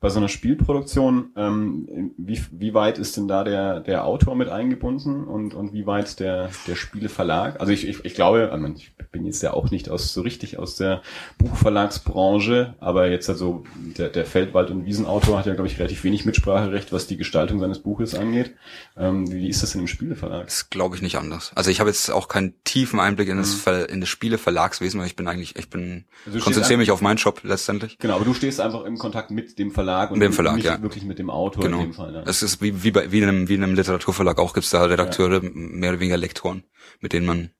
bei 0.00 0.08
so 0.08 0.18
einer 0.18 0.28
Spielproduktion? 0.28 1.30
Ähm, 1.36 2.12
wie, 2.16 2.40
wie 2.52 2.74
weit 2.74 2.98
ist 2.98 3.16
denn 3.16 3.26
da 3.26 3.44
der, 3.44 3.80
der 3.80 4.04
Autor 4.04 4.36
mit 4.36 4.48
eingebunden 4.48 5.24
und, 5.24 5.54
und 5.54 5.72
wie 5.72 5.86
weit 5.86 6.20
der, 6.20 6.50
der 6.66 6.76
Spieleverlag? 6.76 7.60
Also 7.60 7.72
ich, 7.72 7.86
ich, 7.88 8.04
ich 8.04 8.14
glaube, 8.14 8.50
also 8.52 8.66
ich 8.76 8.92
bin 9.10 9.24
jetzt 9.24 9.42
ja 9.42 9.52
auch 9.52 9.70
nicht 9.70 9.88
aus 9.88 10.12
so 10.12 10.20
richtig 10.20 10.58
aus 10.58 10.76
der 10.76 11.02
Buchverlagsbranche, 11.38 12.74
aber 12.78 13.08
jetzt 13.08 13.28
also 13.28 13.64
der, 13.76 14.08
der 14.08 14.26
Feldwald- 14.26 14.70
und 14.70 14.86
Wiesenautor 14.86 15.38
hat 15.38 15.46
ja, 15.46 15.54
glaube 15.54 15.68
ich, 15.68 15.78
relativ 15.78 16.04
wenig 16.04 16.24
Mitspracherecht, 16.24 16.92
was 16.92 17.06
die 17.06 17.16
Gestaltung 17.16 17.58
seines 17.58 17.80
Buches 17.80 18.14
angeht. 18.14 18.54
Ähm, 18.96 19.30
wie 19.32 19.48
ist 19.48 19.62
das 19.62 19.72
denn 19.72 19.80
im 19.80 19.88
Spieleverlag? 19.88 20.44
Das 20.46 20.70
glaube 20.70 20.96
ich 20.96 21.02
nicht 21.02 21.16
anders. 21.16 21.52
Also 21.54 21.70
ich 21.70 21.80
habe 21.80 21.90
jetzt 21.90 22.10
auch 22.10 22.28
keinen 22.28 22.54
tiefen 22.64 23.00
Einblick 23.00 23.28
in 23.28 23.38
das, 23.38 23.54
Ver 23.54 23.88
in 23.88 24.00
das 24.00 24.08
Spieleverlagswesen, 24.08 25.00
weil 25.00 25.06
ich 25.06 25.16
bin 25.16 25.26
eigentlich, 25.26 25.56
ich 25.56 25.70
bin, 25.70 25.88
Mhm. 25.88 26.04
Also 26.26 26.38
konzentriere 26.40 26.78
mich 26.78 26.90
auf 26.90 27.00
meinen 27.00 27.16
Job 27.16 27.40
letztendlich. 27.42 27.98
Genau, 27.98 28.16
aber 28.16 28.24
du 28.24 28.34
stehst 28.34 28.60
einfach 28.60 28.84
im 28.84 28.98
Kontakt 28.98 29.30
mit 29.30 29.58
dem 29.58 29.70
Verlag 29.70 29.87
und 30.10 30.18
Mit 30.18 30.26
dem 30.26 30.32
Verlag, 30.32 30.56
nicht 30.56 30.64
ja. 30.64 30.80
wirklich 30.82 31.04
mit 31.04 31.18
dem 31.18 31.30
Autor 31.30 31.64
Genau. 31.64 31.78
in 31.78 31.84
dem 31.84 31.92
Fall. 31.94 32.12
Ne? 32.12 32.24
Es 32.26 32.42
ist 32.42 32.60
wie, 32.60 32.82
wie, 32.82 32.90
bei, 32.90 33.10
wie, 33.10 33.18
in 33.18 33.28
einem, 33.28 33.48
wie 33.48 33.54
in 33.54 33.62
einem 33.62 33.74
Literaturverlag 33.74 34.38
auch 34.38 34.54
gibt's 34.54 34.70
da 34.70 34.84
Redakteure, 34.84 35.40
mehr 35.42 35.90
oder 35.90 36.00
weniger 36.00 36.16
Lektoren, 36.16 36.64
mit 37.00 37.12
denen 37.12 37.26
man 37.26 37.50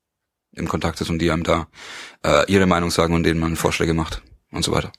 im 0.52 0.68
Kontakt 0.68 1.00
ist 1.00 1.10
und 1.10 1.18
die 1.20 1.30
einem 1.30 1.44
da 1.44 1.68
äh, 2.24 2.50
ihre 2.50 2.66
Meinung 2.66 2.90
sagen 2.90 3.14
und 3.14 3.24
denen 3.24 3.40
man 3.40 3.56
Vorschläge 3.56 3.94
macht 3.94 4.22
und 4.50 4.64
so 4.64 4.72
weiter. 4.72 4.92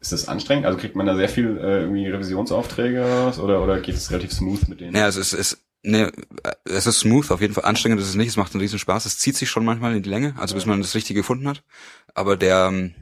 Ist 0.00 0.12
das 0.12 0.28
anstrengend? 0.28 0.64
Also 0.64 0.78
kriegt 0.78 0.96
man 0.96 1.06
da 1.06 1.14
sehr 1.14 1.28
viel 1.28 1.58
äh, 1.58 1.80
irgendwie 1.82 2.06
Revisionsaufträge 2.06 3.34
oder? 3.42 3.62
Oder, 3.62 3.80
geht 3.80 3.96
es 3.96 4.10
relativ 4.10 4.32
smooth 4.32 4.68
mit 4.68 4.80
denen? 4.80 4.92
Naja, 4.92 5.08
es 5.08 5.16
ist, 5.16 5.34
es, 5.34 5.64
ne, 5.82 6.10
es 6.64 6.86
ist 6.86 7.00
smooth, 7.00 7.30
auf 7.30 7.42
jeden 7.42 7.52
Fall 7.52 7.64
anstrengend 7.66 8.00
ist 8.00 8.08
es 8.08 8.14
nicht, 8.14 8.28
es 8.28 8.36
macht 8.36 8.54
einen 8.54 8.62
riesen 8.62 8.78
Spaß, 8.78 9.04
es 9.04 9.18
zieht 9.18 9.36
sich 9.36 9.50
schon 9.50 9.64
manchmal 9.64 9.94
in 9.94 10.02
die 10.02 10.08
Länge, 10.08 10.34
also 10.38 10.54
bis 10.54 10.64
man 10.64 10.80
das 10.80 10.94
Richtige 10.94 11.20
gefunden 11.20 11.48
hat. 11.48 11.62
Aber 12.14 12.38
der, 12.38 12.68
ähm, 12.72 12.94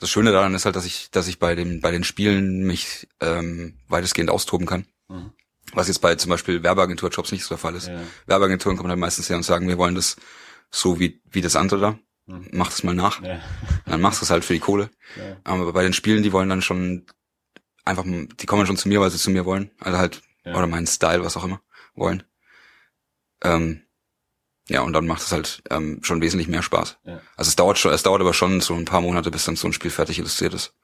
das 0.00 0.10
Schöne 0.10 0.32
daran 0.32 0.54
ist 0.54 0.64
halt, 0.64 0.76
dass 0.76 0.86
ich, 0.86 1.10
dass 1.10 1.28
ich 1.28 1.38
bei 1.38 1.54
den, 1.54 1.80
bei 1.80 1.90
den 1.90 2.04
Spielen 2.04 2.66
mich 2.66 3.08
ähm, 3.20 3.74
weitestgehend 3.88 4.30
austoben 4.30 4.66
kann. 4.66 4.86
Mhm. 5.08 5.32
Was 5.72 5.88
jetzt 5.88 6.00
bei 6.00 6.14
zum 6.16 6.30
Beispiel 6.30 6.62
Werbeagenturjobs 6.62 7.30
nicht 7.32 7.44
so 7.44 7.50
der 7.50 7.58
Fall 7.58 7.76
ist. 7.76 7.88
Ja. 7.88 8.00
Werbeagenturen 8.26 8.76
kommen 8.76 8.90
halt 8.90 8.98
meistens 8.98 9.28
her 9.28 9.36
und 9.36 9.44
sagen, 9.44 9.68
wir 9.68 9.78
wollen 9.78 9.94
das 9.94 10.16
so 10.70 10.98
wie, 10.98 11.20
wie 11.30 11.42
das 11.42 11.54
andere 11.54 11.80
da. 11.80 11.98
Mhm. 12.26 12.48
Mach 12.52 12.68
das 12.68 12.82
mal 12.82 12.94
nach. 12.94 13.22
Ja. 13.22 13.40
Dann 13.86 14.00
machst 14.00 14.20
du 14.20 14.24
es 14.24 14.30
halt 14.30 14.44
für 14.44 14.54
die 14.54 14.60
Kohle. 14.60 14.90
Ja. 15.16 15.36
Aber 15.44 15.72
bei 15.72 15.82
den 15.82 15.92
Spielen, 15.92 16.22
die 16.22 16.32
wollen 16.32 16.48
dann 16.48 16.62
schon 16.62 17.06
einfach, 17.84 18.04
die 18.04 18.46
kommen 18.46 18.66
schon 18.66 18.76
zu 18.76 18.88
mir, 18.88 19.00
weil 19.00 19.10
sie 19.10 19.18
zu 19.18 19.30
mir 19.30 19.44
wollen. 19.44 19.70
Also 19.80 19.98
halt, 19.98 20.22
oder 20.44 20.66
meinen 20.66 20.86
Style, 20.86 21.24
was 21.24 21.36
auch 21.36 21.44
immer, 21.44 21.60
wollen. 21.94 22.22
Ähm, 23.42 23.82
ja, 24.70 24.82
und 24.82 24.92
dann 24.92 25.06
macht 25.06 25.22
es 25.22 25.32
halt 25.32 25.62
ähm, 25.68 25.98
schon 26.02 26.22
wesentlich 26.22 26.46
mehr 26.46 26.62
Spaß. 26.62 26.98
Ja. 27.04 27.20
Also 27.36 27.48
es 27.48 27.56
dauert 27.56 27.76
schon, 27.76 27.92
es 27.92 28.04
dauert 28.04 28.20
aber 28.20 28.32
schon 28.32 28.60
so 28.60 28.74
ein 28.74 28.84
paar 28.84 29.00
Monate, 29.00 29.32
bis 29.32 29.44
dann 29.44 29.56
so 29.56 29.66
ein 29.66 29.72
Spiel 29.72 29.90
fertig 29.90 30.18
illustriert 30.18 30.54
ist. 30.54 30.74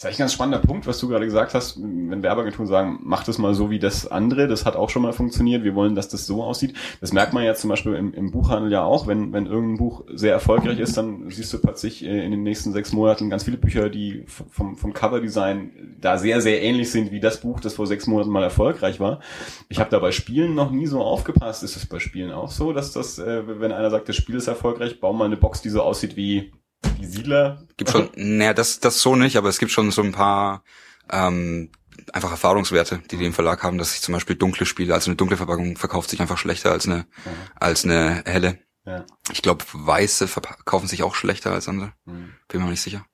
Das 0.00 0.04
ist 0.04 0.08
eigentlich 0.08 0.18
ein 0.18 0.22
ganz 0.22 0.32
spannender 0.32 0.66
Punkt, 0.66 0.86
was 0.86 0.98
du 0.98 1.08
gerade 1.08 1.26
gesagt 1.26 1.52
hast, 1.52 1.78
wenn 1.78 2.22
Werbeagenturen 2.22 2.66
sagen, 2.66 3.00
mach 3.02 3.22
das 3.22 3.36
mal 3.36 3.52
so 3.52 3.68
wie 3.68 3.78
das 3.78 4.06
andere, 4.06 4.48
das 4.48 4.64
hat 4.64 4.74
auch 4.74 4.88
schon 4.88 5.02
mal 5.02 5.12
funktioniert, 5.12 5.62
wir 5.62 5.74
wollen, 5.74 5.94
dass 5.94 6.08
das 6.08 6.24
so 6.24 6.42
aussieht. 6.42 6.72
Das 7.02 7.12
merkt 7.12 7.34
man 7.34 7.44
ja 7.44 7.54
zum 7.54 7.68
Beispiel 7.68 7.92
im, 7.92 8.14
im 8.14 8.30
Buchhandel 8.30 8.72
ja 8.72 8.82
auch, 8.82 9.06
wenn, 9.06 9.34
wenn 9.34 9.44
irgendein 9.44 9.76
Buch 9.76 10.04
sehr 10.14 10.32
erfolgreich 10.32 10.78
ist, 10.78 10.96
dann 10.96 11.28
siehst 11.28 11.52
du 11.52 11.58
plötzlich 11.58 12.02
äh, 12.02 12.24
in 12.24 12.30
den 12.30 12.42
nächsten 12.42 12.72
sechs 12.72 12.94
Monaten 12.94 13.28
ganz 13.28 13.44
viele 13.44 13.58
Bücher, 13.58 13.90
die 13.90 14.24
vom, 14.26 14.74
vom 14.74 14.94
Coverdesign 14.94 15.98
da 16.00 16.16
sehr, 16.16 16.40
sehr 16.40 16.62
ähnlich 16.62 16.90
sind 16.90 17.12
wie 17.12 17.20
das 17.20 17.42
Buch, 17.42 17.60
das 17.60 17.74
vor 17.74 17.86
sechs 17.86 18.06
Monaten 18.06 18.30
mal 18.30 18.42
erfolgreich 18.42 19.00
war. 19.00 19.20
Ich 19.68 19.80
habe 19.80 19.90
da 19.90 19.98
bei 19.98 20.12
Spielen 20.12 20.54
noch 20.54 20.70
nie 20.70 20.86
so 20.86 21.02
aufgepasst. 21.02 21.62
Ist 21.62 21.76
es 21.76 21.84
bei 21.84 21.98
Spielen 21.98 22.32
auch 22.32 22.50
so, 22.50 22.72
dass 22.72 22.92
das, 22.92 23.18
äh, 23.18 23.42
wenn 23.46 23.70
einer 23.70 23.90
sagt, 23.90 24.08
das 24.08 24.16
Spiel 24.16 24.36
ist 24.36 24.46
erfolgreich, 24.46 24.98
bau 24.98 25.12
mal 25.12 25.26
eine 25.26 25.36
Box, 25.36 25.60
die 25.60 25.68
so 25.68 25.82
aussieht 25.82 26.16
wie, 26.16 26.52
wie 26.96 27.06
Siedler? 27.06 27.66
Gibt 27.76 27.90
schon, 27.90 28.10
naja, 28.16 28.54
das, 28.54 28.80
das 28.80 29.00
so 29.00 29.16
nicht, 29.16 29.36
aber 29.36 29.48
es 29.48 29.58
gibt 29.58 29.72
schon 29.72 29.90
so 29.90 30.02
ein 30.02 30.12
paar 30.12 30.62
ähm, 31.10 31.70
einfach 32.12 32.30
Erfahrungswerte, 32.30 33.02
die 33.10 33.16
die 33.16 33.24
im 33.24 33.32
Verlag 33.32 33.62
haben, 33.62 33.78
dass 33.78 33.92
sich 33.92 34.00
zum 34.00 34.14
Beispiel 34.14 34.36
dunkle 34.36 34.66
Spiele, 34.66 34.94
also 34.94 35.10
eine 35.10 35.16
dunkle 35.16 35.36
Verpackung 35.36 35.76
verkauft 35.76 36.10
sich 36.10 36.20
einfach 36.20 36.38
schlechter 36.38 36.72
als 36.72 36.86
eine, 36.86 37.06
als 37.58 37.84
eine 37.84 38.22
helle. 38.26 38.58
Ja. 38.84 39.04
Ich 39.30 39.42
glaube, 39.42 39.64
weiße 39.72 40.26
verkaufen 40.26 40.88
sich 40.88 41.02
auch 41.02 41.14
schlechter 41.14 41.52
als 41.52 41.68
andere. 41.68 41.92
Mhm. 42.06 42.34
Bin 42.48 42.60
mir 42.60 42.64
noch 42.64 42.70
nicht 42.70 42.80
sicher. 42.80 43.04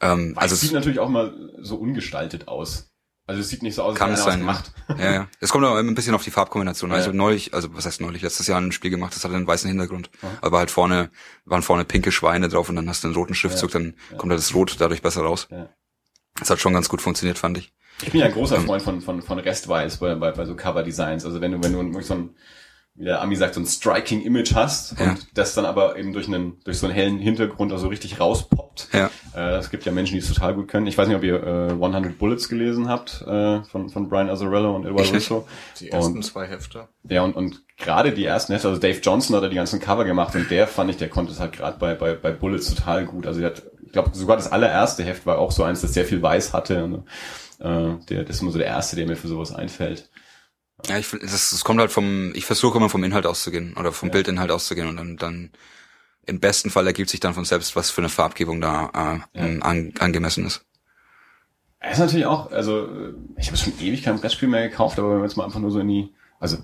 Ähm, 0.00 0.32
Also 0.36 0.40
also 0.40 0.54
es 0.54 0.60
sieht 0.62 0.72
natürlich 0.72 0.98
auch 0.98 1.08
mal 1.08 1.34
so 1.58 1.76
ungestaltet 1.76 2.48
aus. 2.48 2.92
Also 3.28 3.40
es 3.40 3.48
sieht 3.48 3.62
nicht 3.62 3.74
so 3.74 3.82
aus, 3.82 3.90
als 3.90 3.98
Kann 3.98 4.12
es 4.12 4.22
sein, 4.22 4.38
gemacht. 4.40 4.72
ja, 4.98 5.12
ja. 5.12 5.28
Es 5.40 5.50
kommt 5.50 5.64
aber 5.64 5.80
immer 5.80 5.90
ein 5.90 5.96
bisschen 5.96 6.14
auf 6.14 6.22
die 6.22 6.30
Farbkombination. 6.30 6.90
Ja. 6.90 6.96
Also 6.96 7.10
neulich, 7.12 7.54
also 7.54 7.74
was 7.74 7.84
heißt 7.84 8.00
neulich, 8.00 8.22
letztes 8.22 8.46
Jahr 8.46 8.60
ein 8.60 8.70
Spiel 8.70 8.90
gemacht, 8.90 9.16
das 9.16 9.24
hatte 9.24 9.34
einen 9.34 9.46
weißen 9.46 9.68
Hintergrund. 9.68 10.10
Ja. 10.22 10.28
Aber 10.42 10.58
halt 10.58 10.70
vorne, 10.70 11.10
waren 11.44 11.62
vorne 11.62 11.84
pinke 11.84 12.12
Schweine 12.12 12.48
drauf 12.48 12.68
und 12.68 12.76
dann 12.76 12.88
hast 12.88 13.02
du 13.02 13.08
einen 13.08 13.16
roten 13.16 13.34
Schriftzug, 13.34 13.72
dann 13.72 13.94
Ja. 14.12 14.16
kommt 14.16 14.30
halt 14.30 14.38
das 14.40 14.54
Rot 14.54 14.76
dadurch 14.78 15.02
besser 15.02 15.22
raus. 15.22 15.48
Ja. 15.50 15.68
Das 16.38 16.50
hat 16.50 16.60
schon 16.60 16.74
ganz 16.74 16.88
gut 16.88 17.02
funktioniert, 17.02 17.38
fand 17.38 17.58
ich. 17.58 17.72
Ich 18.02 18.10
bin 18.12 18.20
ja 18.20 18.26
ein 18.26 18.32
großer 18.32 18.60
Freund 18.60 18.82
von, 18.82 19.00
von, 19.00 19.22
von 19.22 19.38
Restweiß 19.38 19.96
bei, 19.96 20.14
bei, 20.14 20.30
bei 20.30 20.44
so 20.44 20.54
Cover-Designs. 20.54 21.24
Also 21.24 21.40
wenn 21.40 21.52
du, 21.52 21.62
wenn 21.64 21.72
du 21.92 22.00
so 22.02 22.14
ein, 22.14 22.36
wie 22.98 23.04
der 23.04 23.20
Ami 23.20 23.36
sagt, 23.36 23.54
so 23.54 23.60
ein 23.60 23.66
striking 23.66 24.22
Image 24.22 24.54
hast 24.54 24.98
Ja. 24.98 25.10
und 25.10 25.26
das 25.34 25.54
dann 25.54 25.66
aber 25.66 25.96
eben 25.98 26.12
durch 26.12 26.28
einen, 26.28 26.58
durch 26.64 26.78
so 26.78 26.86
einen 26.86 26.94
hellen 26.94 27.18
Hintergrund 27.18 27.70
also 27.72 27.88
richtig 27.88 28.18
rauspoppt. 28.20 28.88
Ja. 28.92 29.10
Äh, 29.34 29.56
es 29.56 29.70
gibt 29.70 29.84
ja 29.84 29.92
Menschen, 29.92 30.14
die 30.14 30.20
es 30.20 30.28
total 30.32 30.54
gut 30.54 30.68
können. 30.68 30.86
Ich 30.86 30.96
weiß 30.96 31.06
nicht, 31.08 31.16
ob 31.16 31.22
ihr 31.22 31.42
äh, 31.42 31.70
100 31.72 32.18
Bullets 32.18 32.48
gelesen 32.48 32.88
habt 32.88 33.22
äh, 33.26 33.62
von, 33.64 33.90
von 33.90 34.08
Brian 34.08 34.30
Azzarello 34.30 34.74
und 34.74 34.86
Edward. 34.86 35.12
Russo. 35.12 35.46
Die 35.80 35.90
ersten 35.90 36.16
Und- 36.16 36.22
zwei 36.22 36.46
Hefte. 36.46 36.88
Ja, 37.08 37.22
und, 37.22 37.36
und 37.36 37.62
gerade 37.76 38.12
die 38.12 38.24
ersten 38.24 38.52
Hefte, 38.54 38.68
also 38.68 38.80
Dave 38.80 38.98
Johnson 39.00 39.36
hat 39.36 39.42
ja 39.42 39.48
die 39.50 39.56
ganzen 39.56 39.78
Cover 39.80 40.04
gemacht 40.04 40.34
und 40.34 40.50
der 40.50 40.66
fand 40.66 40.90
ich, 40.90 40.96
der 40.96 41.08
konnte 41.08 41.32
es 41.32 41.40
halt 41.40 41.52
gerade 41.52 41.78
bei, 41.78 41.94
bei, 41.94 42.14
bei 42.14 42.32
Bullets 42.32 42.74
total 42.74 43.04
gut. 43.04 43.26
Also 43.26 43.40
der 43.40 43.50
hat, 43.50 43.62
ich 43.84 43.92
glaube, 43.92 44.10
sogar 44.14 44.36
das 44.36 44.50
allererste 44.50 45.04
Heft 45.04 45.26
war 45.26 45.38
auch 45.38 45.52
so 45.52 45.62
eins, 45.64 45.82
das 45.82 45.92
sehr 45.94 46.04
viel 46.06 46.22
Weiß 46.22 46.52
hatte. 46.54 46.82
Und, 46.84 46.94
äh, 47.60 47.94
der, 48.08 48.24
das 48.24 48.36
ist 48.36 48.42
immer 48.42 48.50
so 48.52 48.58
der 48.58 48.66
erste, 48.68 48.96
der 48.96 49.06
mir 49.06 49.16
für 49.16 49.28
sowas 49.28 49.54
einfällt. 49.54 50.08
Ja, 50.88 50.98
ich 50.98 51.06
finde, 51.06 51.26
das, 51.26 51.50
das 51.50 51.64
kommt 51.64 51.80
halt 51.80 51.90
vom, 51.90 52.32
ich 52.34 52.44
versuche 52.44 52.78
immer 52.78 52.88
vom 52.88 53.04
Inhalt 53.04 53.26
auszugehen 53.26 53.74
oder 53.78 53.92
vom 53.92 54.10
Bildinhalt 54.10 54.50
auszugehen 54.50 54.88
und 54.88 54.96
dann, 54.96 55.16
dann 55.16 55.50
im 56.26 56.40
besten 56.40 56.70
Fall 56.70 56.86
ergibt 56.86 57.10
sich 57.10 57.20
dann 57.20 57.34
von 57.34 57.44
selbst, 57.44 57.76
was 57.76 57.90
für 57.90 58.00
eine 58.00 58.08
Farbgebung 58.08 58.60
da 58.60 59.20
äh, 59.34 59.60
an, 59.60 59.92
angemessen 59.98 60.44
ist. 60.44 60.64
Er 61.78 61.92
ist 61.92 61.98
natürlich 61.98 62.26
auch, 62.26 62.50
also 62.50 62.86
äh, 62.86 63.14
ich 63.36 63.46
habe 63.48 63.56
schon 63.56 63.72
ewig 63.80 64.02
kein 64.02 64.18
Brettspiel 64.18 64.48
mehr 64.48 64.68
gekauft, 64.68 64.98
aber 64.98 65.10
wenn 65.10 65.18
man 65.18 65.28
jetzt 65.28 65.36
mal 65.36 65.44
einfach 65.44 65.60
nur 65.60 65.70
so 65.70 65.78
in 65.78 65.88
die, 65.88 66.14
also 66.40 66.58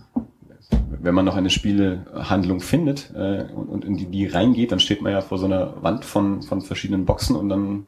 wenn 0.70 1.14
man 1.14 1.24
noch 1.24 1.36
eine 1.36 1.50
Spielehandlung 1.50 2.60
findet 2.60 3.12
äh, 3.14 3.44
und, 3.52 3.68
und 3.68 3.84
in 3.84 3.96
die, 3.96 4.06
die 4.06 4.26
reingeht, 4.26 4.72
dann 4.72 4.80
steht 4.80 5.02
man 5.02 5.12
ja 5.12 5.20
vor 5.20 5.38
so 5.38 5.46
einer 5.46 5.82
Wand 5.82 6.04
von, 6.04 6.42
von 6.42 6.60
verschiedenen 6.60 7.04
Boxen 7.04 7.36
und 7.36 7.48
dann 7.48 7.86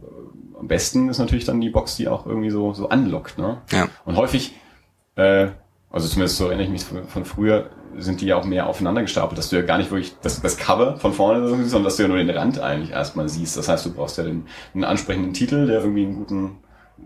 äh, 0.00 0.58
am 0.58 0.68
besten 0.68 1.08
ist 1.08 1.18
natürlich 1.18 1.44
dann 1.44 1.60
die 1.60 1.70
Box, 1.70 1.96
die 1.96 2.08
auch 2.08 2.26
irgendwie 2.26 2.50
so, 2.50 2.72
so 2.74 2.88
anlockt. 2.88 3.38
Ne? 3.38 3.58
Ja. 3.70 3.88
Und 4.04 4.16
häufig, 4.16 4.54
äh, 5.16 5.48
also 5.90 6.08
zumindest 6.08 6.38
so 6.38 6.46
erinnere 6.46 6.64
ich 6.64 6.70
mich 6.70 6.84
von, 6.84 7.04
von 7.04 7.24
früher, 7.24 7.70
sind 7.98 8.22
die 8.22 8.26
ja 8.26 8.36
auch 8.36 8.44
mehr 8.44 8.66
aufeinander 8.66 9.02
gestapelt, 9.02 9.36
dass 9.36 9.50
du 9.50 9.56
ja 9.56 9.62
gar 9.62 9.76
nicht 9.76 9.90
wirklich 9.90 10.14
das, 10.22 10.40
das 10.40 10.56
Cover 10.56 10.96
von 10.96 11.12
vorne 11.12 11.46
siehst, 11.46 11.70
sondern 11.70 11.84
dass 11.84 11.96
du 11.96 12.02
ja 12.02 12.08
nur 12.08 12.16
den 12.16 12.30
Rand 12.30 12.58
eigentlich 12.58 12.90
erstmal 12.90 13.28
siehst. 13.28 13.58
Das 13.58 13.68
heißt, 13.68 13.84
du 13.84 13.92
brauchst 13.92 14.16
ja 14.16 14.24
den, 14.24 14.46
einen 14.72 14.84
ansprechenden 14.84 15.34
Titel, 15.34 15.66
der 15.66 15.80
irgendwie 15.80 16.06
einen 16.06 16.16
guten, 16.16 16.58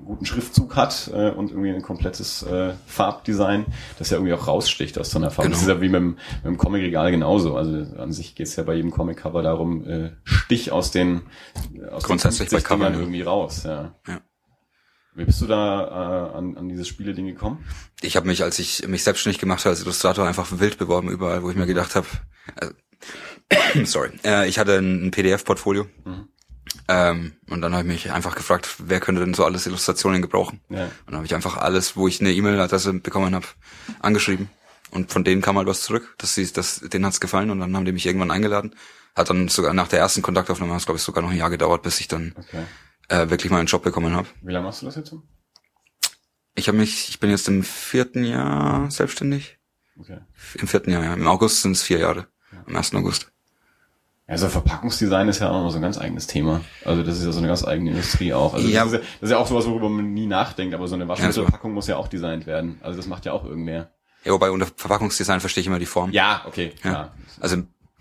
guten 0.05 0.25
Schriftzug 0.25 0.77
hat 0.77 1.11
äh, 1.13 1.31
und 1.31 1.51
irgendwie 1.51 1.71
ein 1.71 1.83
komplettes 1.83 2.45
äh, 2.45 2.75
Farbdesign, 2.87 3.67
das 3.99 4.11
ja 4.11 4.19
irgendwie 4.19 4.35
auch 4.35 4.47
raussticht 4.47 4.99
aus 5.01 5.11
so 5.11 5.19
einer 5.19 5.31
Farbe. 5.31 5.49
Genau. 5.49 5.57
Das 5.57 5.63
ist 5.63 5.69
ja 5.69 5.81
wie 5.81 5.89
mit 5.89 6.01
dem, 6.01 6.11
mit 6.11 6.45
dem 6.45 6.59
Comicregal 6.59 7.11
genauso. 7.11 7.57
Also 7.57 7.85
an 7.99 8.13
sich 8.13 8.37
geht's 8.37 8.55
ja 8.55 8.63
bei 8.63 8.75
jedem 8.75 8.93
Comic-Cover 8.93 9.43
darum, 9.43 9.85
äh, 9.89 10.11
Stich 10.23 10.71
aus 10.71 10.93
den 10.93 11.23
aus 11.91 12.05
Grundsätzlich 12.05 12.51
den 12.51 12.59
bei 12.59 12.63
Covern, 12.63 12.93
50ern 12.93 12.95
ja. 12.95 13.01
irgendwie 13.01 13.23
raus. 13.23 13.65
Ja. 13.65 13.95
Ja. 14.07 14.21
Wie 15.17 15.25
bist 15.25 15.41
du 15.41 15.47
da 15.47 16.31
äh, 16.33 16.37
an, 16.37 16.57
an 16.59 16.69
dieses 16.69 16.87
Spiele-Ding 16.89 17.27
gekommen? 17.27 17.65
Ich 18.03 18.17
habe 18.17 18.27
mich, 18.27 18.43
als 18.43 18.59
ich 18.59 18.87
mich 18.87 19.03
selbstständig 19.03 19.41
gemacht 19.41 19.61
habe 19.61 19.71
als 19.71 19.81
Illustrator, 19.81 20.27
einfach 20.27 20.47
wild 20.59 20.77
beworben 20.77 21.09
überall, 21.11 21.43
wo 21.43 21.51
ich 21.51 21.57
mir 21.57 21.67
gedacht 21.67 21.97
habe, 21.97 22.07
äh, 22.61 23.85
sorry, 23.87 24.11
äh, 24.25 24.47
ich 24.47 24.59
hatte 24.59 24.77
ein, 24.77 25.07
ein 25.07 25.11
PDF-Portfolio 25.11 25.87
ähm, 26.89 27.33
und 27.49 27.63
dann 27.63 27.73
habe 27.73 27.83
ich 27.83 28.05
mich 28.05 28.13
einfach 28.13 28.35
gefragt, 28.35 28.77
wer 28.79 29.01
könnte 29.01 29.25
denn 29.25 29.33
so 29.33 29.45
alles 29.45 29.67
Illustrationen 29.67 30.21
gebrauchen? 30.21 30.61
Ja. 30.69 30.85
Und 30.85 30.91
dann 31.07 31.17
habe 31.17 31.27
ich 31.27 31.35
einfach 31.35 31.57
alles, 31.57 31.97
wo 31.97 32.07
ich 32.07 32.21
eine 32.21 32.33
E-Mail-Adresse 32.33 32.93
bekommen 32.95 33.35
habe, 33.35 33.47
angeschrieben. 34.01 34.51
Und 34.91 35.13
von 35.13 35.25
denen 35.25 35.43
kam 35.43 35.57
halt 35.57 35.67
was 35.67 35.81
zurück. 35.81 36.15
dass 36.19 36.35
sie, 36.35 36.51
das, 36.53 36.81
denen 36.81 37.07
hat's 37.07 37.21
gefallen 37.21 37.51
und 37.51 37.61
dann 37.61 37.75
haben 37.75 37.85
die 37.85 37.93
mich 37.93 38.07
irgendwann 38.07 38.31
eingeladen. 38.31 38.75
Hat 39.15 39.31
dann 39.31 39.49
sogar 39.49 39.73
nach 39.73 39.89
der 39.89 39.99
ersten 39.99 40.23
Kontaktaufnahme, 40.23 40.73
hat 40.73 40.81
es 40.81 40.87
glaube 40.87 40.99
ich 40.99 41.03
sogar 41.03 41.23
noch 41.23 41.31
ein 41.31 41.39
Jahr 41.39 41.51
gedauert, 41.51 41.83
bis 41.83 42.01
ich 42.01 42.09
dann 42.09 42.35
Okay. 42.37 42.65
Äh, 43.09 43.29
wirklich 43.31 43.51
mal 43.51 43.59
einen 43.59 43.67
Job 43.69 43.83
bekommen 43.83 44.15
habe. 44.15 44.29
Wie 44.43 44.53
lange 44.53 44.67
machst 44.67 44.83
du 44.83 44.87
das 44.87 44.97
jetzt? 44.97 45.15
Ich 46.55 46.69
habe 46.69 46.79
mich, 46.79 47.09
ich 47.11 47.21
bin 47.21 47.31
jetzt 47.31 47.49
im 47.49 47.63
vierten 47.63 48.25
Jahr 48.25 48.91
selbstständig. 48.91 49.59
Okay. 49.99 50.19
Im 50.55 50.69
vierten 50.69 50.91
Jahr, 50.91 51.05
ja. 51.05 51.15
Im 51.15 51.27
August 51.27 51.63
sind 51.63 51.73
es 51.73 51.83
vier 51.83 51.99
Jahre. 51.99 52.27
Am 52.67 52.77
1. 52.77 52.95
August. 52.95 53.31
Ja, 54.29 54.37
so 54.39 54.49
Verpackungsdesign 54.49 55.29
ist 55.29 55.39
ja 55.39 55.51
auch 55.51 55.63
noch 55.63 55.71
so 55.71 55.77
ein 55.77 55.83
ganz 55.83 55.99
eigenes 55.99 56.27
Thema. 56.27 56.63
Also 56.85 57.03
das 57.05 57.19
ist 57.19 57.25
ja 57.25 57.33
so 57.33 57.39
eine 57.39 57.47
ganz 57.49 57.65
eigene 57.65 57.91
Industrie 57.91 58.33
auch. 58.33 58.55
Also 58.55 58.67
Ja. 58.67 58.85
das, 58.85 58.93
ist 58.95 58.99
ja, 58.99 59.05
das 59.21 59.23
ist 59.23 59.31
ja 59.31 59.39
auch 59.39 59.47
sowas, 59.47 59.67
worüber 59.67 59.89
man 59.89 60.13
nie 60.15 60.27
nachdenkt, 60.27 60.75
aber 60.75 60.89
so 60.89 60.95
eine 60.97 61.05
Ja, 61.05 61.09
Waschmittelpackung 61.09 61.73
muss 61.73 61.87
ja 61.87 61.97
auch 61.97 62.09
designt 62.09 62.47
werden. 62.47 62.81
Also 62.83 62.97
das 62.97 63.07
macht 63.07 63.25
ja 63.25 63.33
auch 63.33 63.45
irgendwer. 63.45 63.91
Ja, 64.25 64.33
wobei 64.33 64.51
unter 64.51 64.67
Verpackungsdesign 64.67 65.39
verstehe 65.41 65.61
ich 65.61 65.69
immer 65.69 65.79
die 65.79 65.87
Form. 65.87 66.11
Ja, 66.11 66.43
okay, 66.47 66.73
Ja. 66.83 66.91
klar. 66.91 67.15
Also 67.39 67.57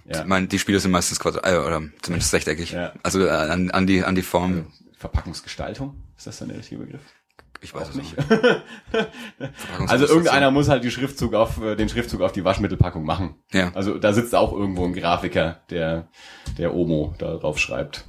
Ja. 0.06 0.22
ich 0.22 0.26
meine, 0.26 0.48
die 0.48 0.58
Spiele 0.58 0.80
sind 0.80 0.90
meistens 0.92 1.20
quadrat 1.20 1.46
äh, 1.46 1.58
oder 1.58 1.84
zumindest 2.02 2.34
rechteckig. 2.34 2.72
Ja. 2.72 2.94
Also 3.04 3.24
äh, 3.24 3.30
an, 3.30 3.70
an 3.70 3.86
die 3.86 4.04
an 4.04 4.16
die 4.16 4.24
Form. 4.24 4.72
Verpackungsgestaltung, 5.06 6.04
ist 6.18 6.26
das 6.28 6.40
dann 6.40 6.50
der 6.50 6.58
richtige 6.58 6.82
Begriff? 6.82 7.02
Ich 7.62 7.74
weiß 7.74 7.90
es 7.90 7.96
nicht. 7.96 8.16
Also 9.88 10.06
irgendeiner 10.06 10.52
muss 10.52 10.70
halt 10.70 10.84
die 10.84 10.92
Schriftzug 10.92 11.34
auf, 11.34 11.62
äh, 11.62 11.76
den 11.76 11.90
Schriftzug 11.90 12.22
auf 12.22 12.32
die 12.32 12.44
Waschmittelpackung 12.44 13.04
machen. 13.04 13.36
Ja. 13.52 13.72
Also 13.74 13.98
da 13.98 14.14
sitzt 14.14 14.34
auch 14.34 14.54
irgendwo 14.54 14.86
ein 14.86 14.94
Grafiker, 14.94 15.62
der, 15.70 16.08
der 16.58 16.74
Omo 16.74 17.14
da 17.18 17.36
drauf 17.36 17.60
schreibt. 17.60 18.06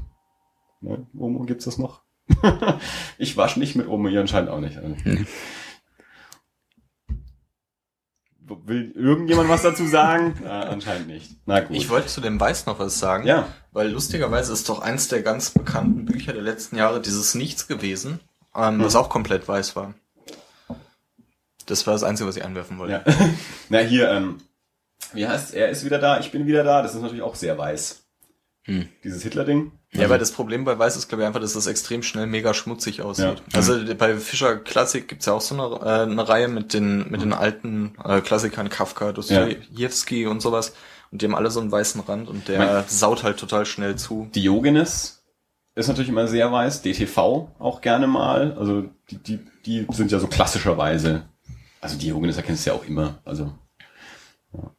Ne? 0.80 1.06
Omo, 1.16 1.44
gibt's 1.44 1.64
das 1.64 1.78
noch? 1.78 2.02
ich 3.18 3.36
wasche 3.36 3.58
nicht 3.58 3.76
mit 3.76 3.88
Omo, 3.88 4.08
ihr 4.08 4.20
anscheinend 4.20 4.50
auch 4.50 4.60
nicht. 4.60 4.78
Also. 4.78 4.94
Nee. 5.04 5.26
Will 8.48 8.92
irgendjemand 8.94 9.48
was 9.48 9.62
dazu 9.62 9.86
sagen? 9.86 10.40
ah, 10.46 10.60
anscheinend 10.70 11.08
nicht. 11.08 11.32
Na 11.46 11.60
gut. 11.60 11.76
Ich 11.76 11.88
wollte 11.88 12.06
zu 12.06 12.20
dem 12.20 12.38
Weiß 12.38 12.66
noch 12.66 12.78
was 12.78 12.98
sagen. 12.98 13.26
Ja. 13.26 13.48
Weil 13.72 13.90
lustigerweise 13.90 14.52
ist 14.52 14.68
doch 14.68 14.80
eins 14.80 15.08
der 15.08 15.22
ganz 15.22 15.50
bekannten 15.50 16.04
Bücher 16.04 16.32
der 16.32 16.42
letzten 16.42 16.76
Jahre 16.76 17.00
dieses 17.00 17.34
Nichts 17.34 17.66
gewesen, 17.66 18.20
ähm, 18.54 18.80
was 18.80 18.94
auch 18.94 19.08
komplett 19.08 19.48
weiß 19.48 19.74
war. 19.74 19.94
Das 21.66 21.86
war 21.86 21.94
das 21.94 22.04
Einzige, 22.04 22.28
was 22.28 22.36
ich 22.36 22.44
einwerfen 22.44 22.78
wollte. 22.78 23.02
ja. 23.04 23.14
Na 23.68 23.78
hier, 23.80 24.10
ähm, 24.10 24.38
wie 25.12 25.26
heißt 25.26 25.52
er 25.54 25.68
ist 25.70 25.84
wieder 25.84 25.98
da, 25.98 26.20
ich 26.20 26.30
bin 26.30 26.46
wieder 26.46 26.62
da. 26.62 26.82
Das 26.82 26.94
ist 26.94 27.02
natürlich 27.02 27.22
auch 27.22 27.34
sehr 27.34 27.58
weiß. 27.58 28.04
Hm. 28.64 28.88
Dieses 29.04 29.22
Hitler-Ding. 29.22 29.72
Ja, 30.00 30.10
weil 30.10 30.18
das 30.18 30.32
Problem 30.32 30.64
bei 30.64 30.78
Weiß 30.78 30.96
ist, 30.96 31.08
glaube 31.08 31.22
ich, 31.22 31.26
einfach, 31.26 31.40
dass 31.40 31.52
das 31.54 31.66
extrem 31.66 32.02
schnell 32.02 32.26
mega 32.26 32.54
schmutzig 32.54 33.02
aussieht. 33.02 33.24
Ja. 33.24 33.34
Also 33.54 33.78
bei 33.96 34.16
Fischer 34.16 34.56
Klassik 34.56 35.08
gibt's 35.08 35.26
ja 35.26 35.32
auch 35.32 35.40
so 35.40 35.54
eine, 35.54 35.76
äh, 35.84 36.02
eine 36.02 36.28
Reihe 36.28 36.48
mit 36.48 36.72
den, 36.72 37.10
mit 37.10 37.22
den 37.22 37.32
alten 37.32 37.94
äh, 38.04 38.20
Klassikern, 38.20 38.68
Kafka, 38.68 39.12
Dostoevsky 39.12 40.26
und 40.26 40.40
sowas. 40.40 40.74
Und 41.12 41.22
die 41.22 41.26
haben 41.26 41.34
alle 41.34 41.50
so 41.50 41.60
einen 41.60 41.70
weißen 41.70 42.00
Rand 42.02 42.28
und 42.28 42.48
der 42.48 42.58
Mein- 42.58 42.84
saut 42.88 43.22
halt 43.22 43.38
total 43.38 43.64
schnell 43.66 43.96
zu. 43.96 44.28
Diogenes 44.34 45.22
ist 45.74 45.88
natürlich 45.88 46.08
immer 46.08 46.26
sehr 46.26 46.50
weiß, 46.50 46.82
DTV 46.82 47.50
auch 47.58 47.80
gerne 47.80 48.06
mal. 48.06 48.56
Also 48.58 48.84
die, 49.10 49.18
die, 49.18 49.40
die 49.66 49.86
sind 49.92 50.10
ja 50.10 50.18
so 50.18 50.26
klassischerweise. 50.26 51.22
Also 51.80 51.96
Diogenes 51.98 52.36
erkennst 52.36 52.66
du 52.66 52.70
ja 52.70 52.76
auch 52.76 52.84
immer. 52.84 53.18
Also 53.24 53.52
ja, 54.52 54.70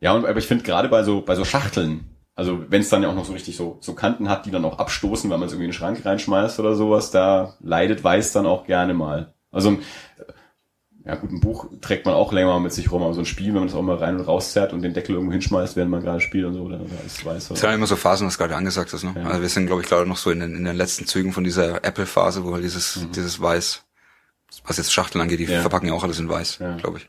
ja 0.00 0.12
und, 0.14 0.24
aber 0.24 0.38
ich 0.38 0.46
finde 0.46 0.64
gerade 0.64 0.88
bei 0.88 1.02
so 1.02 1.20
bei 1.20 1.34
so 1.34 1.44
Schachteln, 1.44 2.13
also 2.34 2.64
wenn 2.68 2.80
es 2.80 2.88
dann 2.88 3.02
ja 3.02 3.08
auch 3.10 3.14
noch 3.14 3.24
so 3.24 3.32
richtig 3.32 3.56
so 3.56 3.78
so 3.80 3.94
Kanten 3.94 4.28
hat, 4.28 4.46
die 4.46 4.50
dann 4.50 4.64
auch 4.64 4.78
abstoßen, 4.78 5.30
weil 5.30 5.38
man 5.38 5.46
es 5.46 5.52
irgendwie 5.52 5.66
in 5.66 5.70
den 5.70 5.76
Schrank 5.76 6.04
reinschmeißt 6.04 6.58
oder 6.60 6.74
sowas, 6.74 7.10
da 7.10 7.54
leidet 7.60 8.02
Weiß 8.04 8.32
dann 8.32 8.46
auch 8.46 8.66
gerne 8.66 8.94
mal. 8.94 9.32
Also 9.52 9.70
ein- 9.70 9.82
ja 11.06 11.16
gut, 11.16 11.30
ein 11.32 11.40
Buch 11.40 11.66
trägt 11.82 12.06
man 12.06 12.14
auch 12.14 12.32
länger 12.32 12.58
mit 12.60 12.72
sich 12.72 12.90
rum, 12.90 13.02
aber 13.02 13.12
so 13.12 13.20
ein 13.20 13.26
Spiel, 13.26 13.48
wenn 13.48 13.56
man 13.60 13.66
das 13.68 13.76
auch 13.76 13.82
mal 13.82 13.96
rein 13.96 14.16
und 14.16 14.22
rauszerrt 14.26 14.72
und 14.72 14.80
den 14.80 14.94
Deckel 14.94 15.14
irgendwo 15.16 15.32
hinschmeißt, 15.32 15.76
während 15.76 15.90
man 15.90 16.00
gerade 16.02 16.20
spielt 16.22 16.46
und 16.46 16.54
so, 16.54 16.66
da, 16.66 16.78
da 16.78 16.84
ist 17.04 17.22
weiß. 17.26 17.50
Es 17.50 17.60
sind 17.60 17.62
ja 17.68 17.74
immer 17.74 17.86
so 17.86 17.94
Phasen, 17.96 18.26
was 18.26 18.38
gerade 18.38 18.56
angesagt 18.56 18.90
ist. 18.94 19.04
Ne? 19.04 19.12
Ja. 19.14 19.24
Also 19.28 19.42
wir 19.42 19.48
sind, 19.50 19.66
glaube 19.66 19.82
ich, 19.82 19.88
gerade 19.88 20.06
noch 20.08 20.16
so 20.16 20.30
in 20.30 20.40
den, 20.40 20.56
in 20.56 20.64
den 20.64 20.76
letzten 20.76 21.04
Zügen 21.06 21.32
von 21.34 21.44
dieser 21.44 21.84
Apple-Phase, 21.84 22.44
wo 22.46 22.54
halt 22.54 22.64
dieses, 22.64 23.06
dieses 23.14 23.38
Weiß, 23.38 23.82
was 24.66 24.78
jetzt 24.78 24.94
Schachteln 24.94 25.20
angeht, 25.20 25.40
die 25.40 25.44
Mhm. 25.46 25.52
Ja. 25.52 25.60
verpacken 25.60 25.88
ja 25.88 25.92
auch 25.92 26.04
alles 26.04 26.18
in 26.20 26.28
Weiß, 26.30 26.58
Ja. 26.60 26.76
glaube 26.76 26.98
ich. 26.98 27.08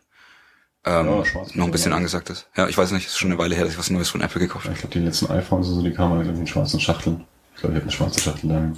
Ähm, 0.86 1.06
Ja, 1.08 1.24
noch 1.56 1.65
ein 1.65 1.72
bisschen 1.72 1.94
angesagt 1.94 2.30
ist. 2.30 2.48
Ja, 2.56 2.68
ich 2.68 2.77
weiß 2.77 2.92
nicht, 2.92 3.06
es 3.08 3.13
ist 3.13 3.18
schon 3.18 3.32
eine 3.32 3.39
Weile 3.39 3.56
her, 3.56 3.63
dass 3.63 3.74
ich 3.74 3.80
was 3.80 3.89
Neues 3.89 4.10
von 4.10 4.22
Apple 4.22 4.39
gekauft 4.39 4.65
Ja, 4.65 4.70
habe. 4.70 4.75
ich 4.75 4.82
glaube, 4.82 4.94
die 5.00 5.06
letzten 5.06 5.27
iPhones, 5.32 5.68
also 5.68 5.82
die 5.82 5.92
kamen 5.92 6.18
halt 6.18 6.27
in 6.38 6.46
schwarzen 6.48 6.80
Schachteln. 6.80 7.25
Ich 7.56 7.62
glaube, 7.62 7.74
ich 7.74 7.77
habe 7.77 7.84
eine 7.84 7.92
schwarze 7.92 8.20
Schachtel 8.22 8.50
da. 8.50 8.72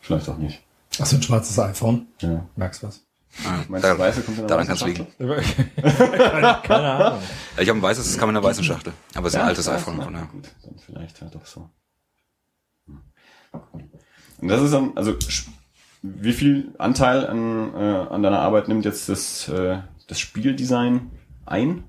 Vielleicht 0.00 0.28
auch 0.28 0.36
nicht. 0.38 0.62
Hast 0.98 1.12
du 1.12 1.16
ein 1.16 1.22
schwarzes 1.22 1.58
iPhone? 1.58 2.06
Ja. 2.20 2.44
Merkst 2.56 2.82
was? 2.82 3.00
Ah, 3.44 3.58
Meinst 3.68 3.84
du, 3.84 3.88
da, 3.88 3.94
das 3.94 3.98
weiße 3.98 4.22
kommt 4.22 4.38
in 4.38 4.46
der 4.46 4.58
daran 4.58 4.68
weißen 4.68 4.86
kann's 4.86 4.98
liegen. 5.18 5.42
Schachtel? 5.76 6.16
keine, 6.30 6.58
keine 6.62 6.90
Ahnung. 6.92 7.18
ich 7.58 7.68
habe 7.68 7.78
ein 7.78 7.82
weißes, 7.82 8.04
das 8.06 8.18
kam 8.18 8.30
in 8.30 8.36
einer 8.36 8.44
weißen 8.44 8.64
Schachtel. 8.64 8.92
Aber 9.14 9.28
es 9.28 9.34
ist 9.34 9.40
ein 9.40 9.46
altes 9.46 9.66
weiß, 9.66 9.74
iPhone. 9.76 10.02
Von, 10.02 10.12
daher. 10.14 10.26
Gut, 10.28 10.48
dann 10.64 10.74
vielleicht 10.84 11.20
halt 11.20 11.34
doch 11.34 11.46
so. 11.46 11.70
Hm. 12.86 13.00
Und 14.40 14.48
das 14.48 14.62
ist 14.62 14.72
dann, 14.72 14.92
also 14.96 15.14
wie 16.02 16.32
viel 16.32 16.74
Anteil 16.78 17.26
an, 17.26 17.74
äh, 17.74 17.78
an 18.10 18.22
deiner 18.22 18.40
Arbeit 18.40 18.68
nimmt 18.68 18.84
jetzt 18.84 19.08
das, 19.08 19.48
äh, 19.48 19.78
das 20.08 20.18
Spieldesign 20.18 21.10
ein? 21.50 21.84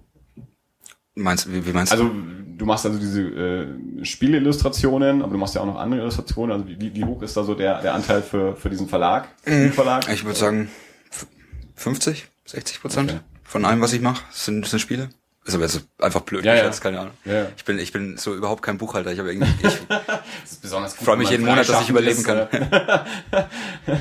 Meinst, 1.16 1.52
wie, 1.52 1.66
wie 1.66 1.74
meinst 1.74 1.92
du? 1.92 1.98
Also 1.98 2.12
du 2.58 2.66
machst 2.66 2.86
also 2.86 2.98
diese 3.00 3.22
äh, 3.22 4.06
Spielillustrationen, 4.06 5.22
aber 5.22 5.32
du 5.34 5.38
machst 5.38 5.56
ja 5.56 5.62
auch 5.62 5.66
noch 5.66 5.78
andere 5.78 6.02
Illustrationen. 6.02 6.52
Also 6.54 6.68
wie, 6.68 6.96
wie 6.96 7.04
hoch 7.04 7.22
ist 7.22 7.36
da 7.36 7.44
so 7.44 7.54
der, 7.56 7.82
der 7.82 7.94
Anteil 7.94 8.22
für, 8.22 8.56
für 8.56 8.70
diesen 8.70 8.88
Verlag? 8.88 9.28
Spielverlag? 9.42 10.08
Ich 10.10 10.24
würde 10.24 10.38
sagen 10.40 10.70
f- 11.12 11.28
50, 11.76 12.28
60 12.46 12.82
Prozent 12.82 13.12
Okay. 13.12 13.20
von 13.44 13.66
allem, 13.66 13.82
was 13.82 13.94
ich 13.94 14.02
mache, 14.02 14.24
sind, 14.32 14.66
sind 14.68 14.80
Spiele. 14.80 15.10
Ist 15.44 15.56
aber 15.56 15.64
jetzt 15.64 15.88
einfach 16.00 16.22
blöd 16.22 16.46
Ja, 16.46 16.54
ja. 16.54 16.62
geschätzt, 16.62 16.82
keine 16.82 17.00
Ahnung. 17.00 17.14
Ja, 17.26 17.34
ja. 17.34 17.48
Ich 17.58 17.66
bin, 17.66 17.80
ich 17.80 17.92
bin 17.92 18.16
so 18.18 18.36
überhaupt 18.36 18.62
kein 18.62 18.78
Buchhalter. 18.78 19.12
Ich 19.12 19.18
habe 19.18 19.34
irgendwie, 19.34 19.50
ich, 19.68 19.74
Das 19.90 20.52
ist 20.52 20.62
besonders 20.62 20.96
gut. 20.96 21.06
Freu 21.08 21.16
mich 21.18 21.32
jeden 21.32 21.44
Monat, 21.46 21.68
dass 21.68 21.82
ich 21.82 21.90
überleben 21.90 22.20
ist, 22.20 22.28
äh, 22.30 22.48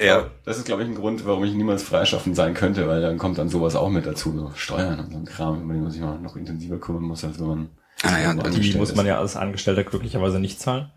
Ja. 0.00 0.26
Das 0.44 0.58
ist, 0.58 0.64
glaube 0.64 0.82
ich, 0.82 0.88
ein 0.88 0.94
Grund, 0.94 1.26
warum 1.26 1.44
ich 1.44 1.52
niemals 1.54 1.82
freischaffend 1.82 2.36
sein 2.36 2.54
könnte, 2.54 2.86
weil 2.86 3.00
dann 3.02 3.18
kommt 3.18 3.38
dann 3.38 3.48
sowas 3.48 3.74
auch 3.74 3.88
mit 3.90 4.06
dazu, 4.06 4.32
so 4.36 4.52
Steuern 4.54 5.00
und 5.00 5.10
so 5.12 5.18
ein 5.18 5.24
Kram, 5.24 5.62
über 5.62 5.72
den 5.74 5.82
man 5.82 5.90
sich 5.90 6.00
mal 6.00 6.18
noch 6.20 6.36
intensiver 6.36 6.78
kümmern 6.78 7.02
muss, 7.02 7.24
als 7.24 7.38
wenn 7.40 7.46
man 7.46 7.68
Ah, 8.04 8.16
ja, 8.20 8.32
die 8.32 8.74
muss 8.74 8.94
man 8.94 9.06
ja 9.06 9.18
als 9.18 9.34
Angestellter 9.34 9.82
glücklicherweise 9.82 10.38
nicht 10.38 10.60
zahlen. 10.60 10.90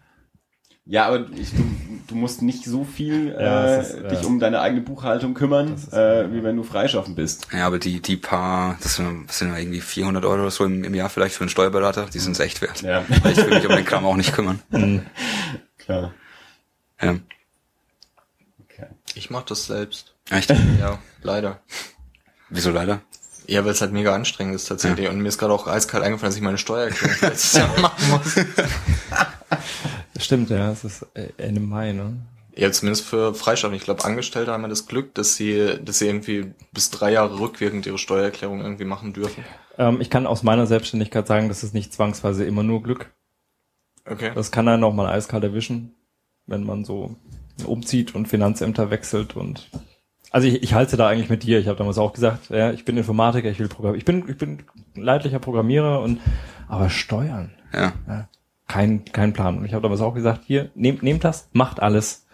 Ja, 0.86 1.08
aber 1.08 1.26
ich, 1.36 1.52
du, 1.52 1.64
du 2.08 2.16
musst 2.16 2.42
nicht 2.44 2.64
so 2.66 2.84
viel 2.84 3.30
Ja, 3.40 3.76
äh, 3.76 3.82
ist, 3.82 3.96
dich 4.12 4.22
ja. 4.22 4.28
um 4.28 4.40
deine 4.40 4.62
eigene 4.62 4.82
Buchhaltung 4.82 5.34
kümmern, 5.34 5.74
ist- 5.74 5.94
äh, 5.94 6.32
wie 6.32 6.44
wenn 6.44 6.56
du 6.58 6.64
freischaffend 6.64 7.16
bist. 7.16 7.48
Ja, 7.54 7.66
aber 7.66 7.80
die, 7.80 8.02
die 8.02 8.18
paar, 8.18 8.78
das 8.84 8.96
sind, 8.98 9.28
das 9.30 9.40
sind 9.40 9.56
irgendwie 9.56 9.82
400 9.82 10.26
Euro 10.26 10.48
so 10.52 10.64
im, 10.66 10.84
im 10.84 10.94
Jahr 10.94 11.10
vielleicht 11.10 11.36
für 11.36 11.42
einen 11.42 11.50
Steuerberater, 11.50 12.06
die 12.14 12.20
sind 12.20 12.34
es 12.34 12.40
echt 12.40 12.62
wert. 12.62 12.82
Ja, 12.84 13.04
Weil 13.24 13.32
ich 13.32 13.38
will 13.40 13.50
mich 13.56 13.68
um 13.68 13.76
den 13.76 13.86
Kram 13.86 14.06
auch 14.06 14.16
nicht 14.16 14.34
kümmern. 14.34 14.60
klar. 15.78 16.14
Ja. 17.02 17.16
Ich 19.16 19.30
mach 19.30 19.44
das 19.44 19.66
selbst. 19.66 20.14
Echt? 20.30 20.50
Ja, 20.80 21.00
leider. 21.22 21.62
Wieso 22.50 22.72
leider? 22.72 23.02
Ja, 23.48 23.66
weil 23.66 23.72
es 23.72 23.82
halt 23.82 23.92
mega 23.92 24.14
anstrengend 24.14 24.56
ist 24.56 24.66
tatsächlich. 24.66 25.10
Und 25.10 25.20
mir 25.20 25.28
ist 25.28 25.38
gerade 25.38 25.54
auch 25.54 25.68
eiskalt 25.68 26.04
eingefallen, 26.04 26.30
dass 26.30 26.38
ich 26.38 26.44
meine 26.44 26.58
Steuererklärung 26.58 27.18
letztes 27.22 27.54
Jahr 27.54 27.80
machen 27.80 28.10
muss. 28.10 28.36
Stimmt, 30.24 30.50
ja, 30.50 30.72
es 30.72 30.84
ist 30.84 31.06
äh, 31.16 31.30
Ende 31.38 31.60
Mai, 31.60 31.92
ne? 31.94 32.18
Ja, 32.56 32.72
zumindest 32.72 33.06
für 33.06 33.34
Freischaffende. 33.34 33.78
Ich 33.78 33.84
glaube, 33.84 34.04
Angestellte 34.04 34.52
haben 34.52 34.62
ja 34.62 34.68
das 34.68 34.86
Glück, 34.86 35.16
dass 35.16 35.36
sie, 35.36 35.80
dass 35.84 36.00
sie 36.00 36.08
irgendwie 36.08 36.54
bis 36.74 36.92
drei 36.92 37.12
Jahre 37.12 37.40
rückwirkend 37.40 37.86
ihre 37.86 37.98
Steuererklärung 37.98 38.62
irgendwie 38.62 38.84
machen 38.84 39.14
dürfen. 39.14 39.44
Ähm, 39.78 40.02
ich 40.02 40.10
kann 40.10 40.28
aus 40.28 40.44
meiner 40.44 40.68
Selbstständigkeit 40.68 41.28
sagen, 41.28 41.48
das 41.48 41.64
ist 41.64 41.74
nicht 41.74 41.94
zwangsweise 41.94 42.46
immer 42.46 42.64
nur 42.64 42.84
Glück. 42.84 43.12
Okay. 44.06 44.32
Das 44.36 44.52
kann 44.52 44.68
einen 44.68 44.84
auch 44.84 44.94
mal 44.94 45.08
eiskalt 45.08 45.44
erwischen, 45.44 45.96
wenn 46.46 46.64
man 46.64 46.84
so 46.84 47.16
umzieht 47.66 48.16
und 48.16 48.28
Finanzämter 48.28 48.90
wechselt 48.90 49.36
und 49.36 49.70
also 50.32 50.48
ich, 50.48 50.64
ich 50.64 50.74
halte 50.74 50.96
da 50.96 51.10
eigentlich 51.10 51.30
mit 51.30 51.44
dir. 51.44 51.60
Ich 51.60 51.68
habe 51.68 51.78
damals 51.78 51.98
auch 51.98 52.14
gesagt, 52.14 52.50
ja, 52.50 52.72
ich 52.72 52.86
bin 52.86 52.96
Informatiker, 52.98 53.50
ich 53.50 53.60
will 53.60 53.68
Programm, 53.68 53.96
ich 53.96 54.06
bin 54.06 54.24
ich 54.30 54.38
bin 54.38 54.64
leidlicher 54.96 55.40
Programmierer 55.40 56.02
und 56.02 56.20
aber 56.70 56.90
Steuern, 56.90 57.52
Ja. 57.74 57.92
ja, 58.08 58.30
kein 58.68 59.04
kein 59.06 59.34
Plan. 59.34 59.58
Und 59.58 59.66
ich 59.66 59.74
habe 59.74 59.84
damals 59.84 60.00
auch 60.00 60.14
gesagt, 60.14 60.42
hier 60.46 60.70
nehmt 60.74 61.04
nehmt 61.04 61.24
das, 61.26 61.50
macht 61.52 61.82
alles. 61.82 62.26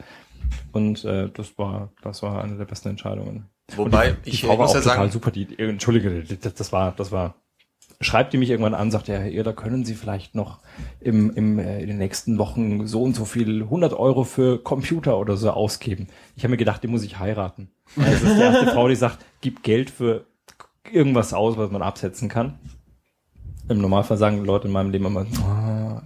Und 0.71 1.03
äh, 1.05 1.29
das 1.33 1.57
war 1.57 1.89
das 2.03 2.21
war 2.21 2.43
eine 2.43 2.55
der 2.57 2.65
besten 2.65 2.89
Entscheidungen. 2.89 3.49
Wobei, 3.75 4.11
die, 4.11 4.29
ich 4.29 4.41
die 4.41 4.45
Frau 4.45 4.57
war 4.59 4.67
muss 4.67 4.71
auch 4.71 4.75
ja 4.75 4.81
total 4.81 4.97
sagen, 4.97 5.11
super. 5.11 5.31
Die, 5.31 5.57
Entschuldige, 5.57 6.23
das, 6.23 6.53
das 6.53 6.71
war 6.71 6.91
das 6.95 7.11
war 7.11 7.33
schreibt 7.99 8.33
die 8.33 8.37
mich 8.37 8.49
irgendwann 8.49 8.73
an, 8.73 8.91
sagt 8.91 9.07
ja, 9.07 9.17
Herr 9.17 9.43
da 9.43 9.53
können 9.53 9.83
Sie 9.85 9.95
vielleicht 9.95 10.35
noch 10.35 10.59
im, 10.99 11.31
im, 11.31 11.59
äh, 11.59 11.81
in 11.81 11.87
den 11.87 11.97
nächsten 11.97 12.37
Wochen 12.37 12.85
so 12.87 13.01
und 13.01 13.15
so 13.15 13.25
viel 13.25 13.63
100 13.63 13.93
Euro 13.93 14.23
für 14.23 14.61
Computer 14.61 15.17
oder 15.17 15.37
so 15.37 15.51
ausgeben. 15.51 16.07
Ich 16.35 16.43
habe 16.43 16.51
mir 16.51 16.57
gedacht, 16.57 16.83
die 16.83 16.87
muss 16.87 17.03
ich 17.03 17.19
heiraten. 17.19 17.69
Das 17.95 18.21
ist 18.21 18.35
die 18.35 18.41
erste 18.41 18.67
Frau, 18.67 18.87
die 18.87 18.95
sagt, 18.95 19.25
gib 19.41 19.63
Geld 19.63 19.89
für 19.89 20.25
irgendwas 20.91 21.33
aus, 21.33 21.57
was 21.57 21.71
man 21.71 21.81
absetzen 21.81 22.29
kann. 22.29 22.59
Im 23.69 23.81
Normalfall 23.81 24.17
sagen 24.17 24.45
Leute 24.45 24.67
in 24.67 24.73
meinem 24.73 24.91
Leben 24.91 25.05
immer, 25.05 25.25
ah, 25.43 26.03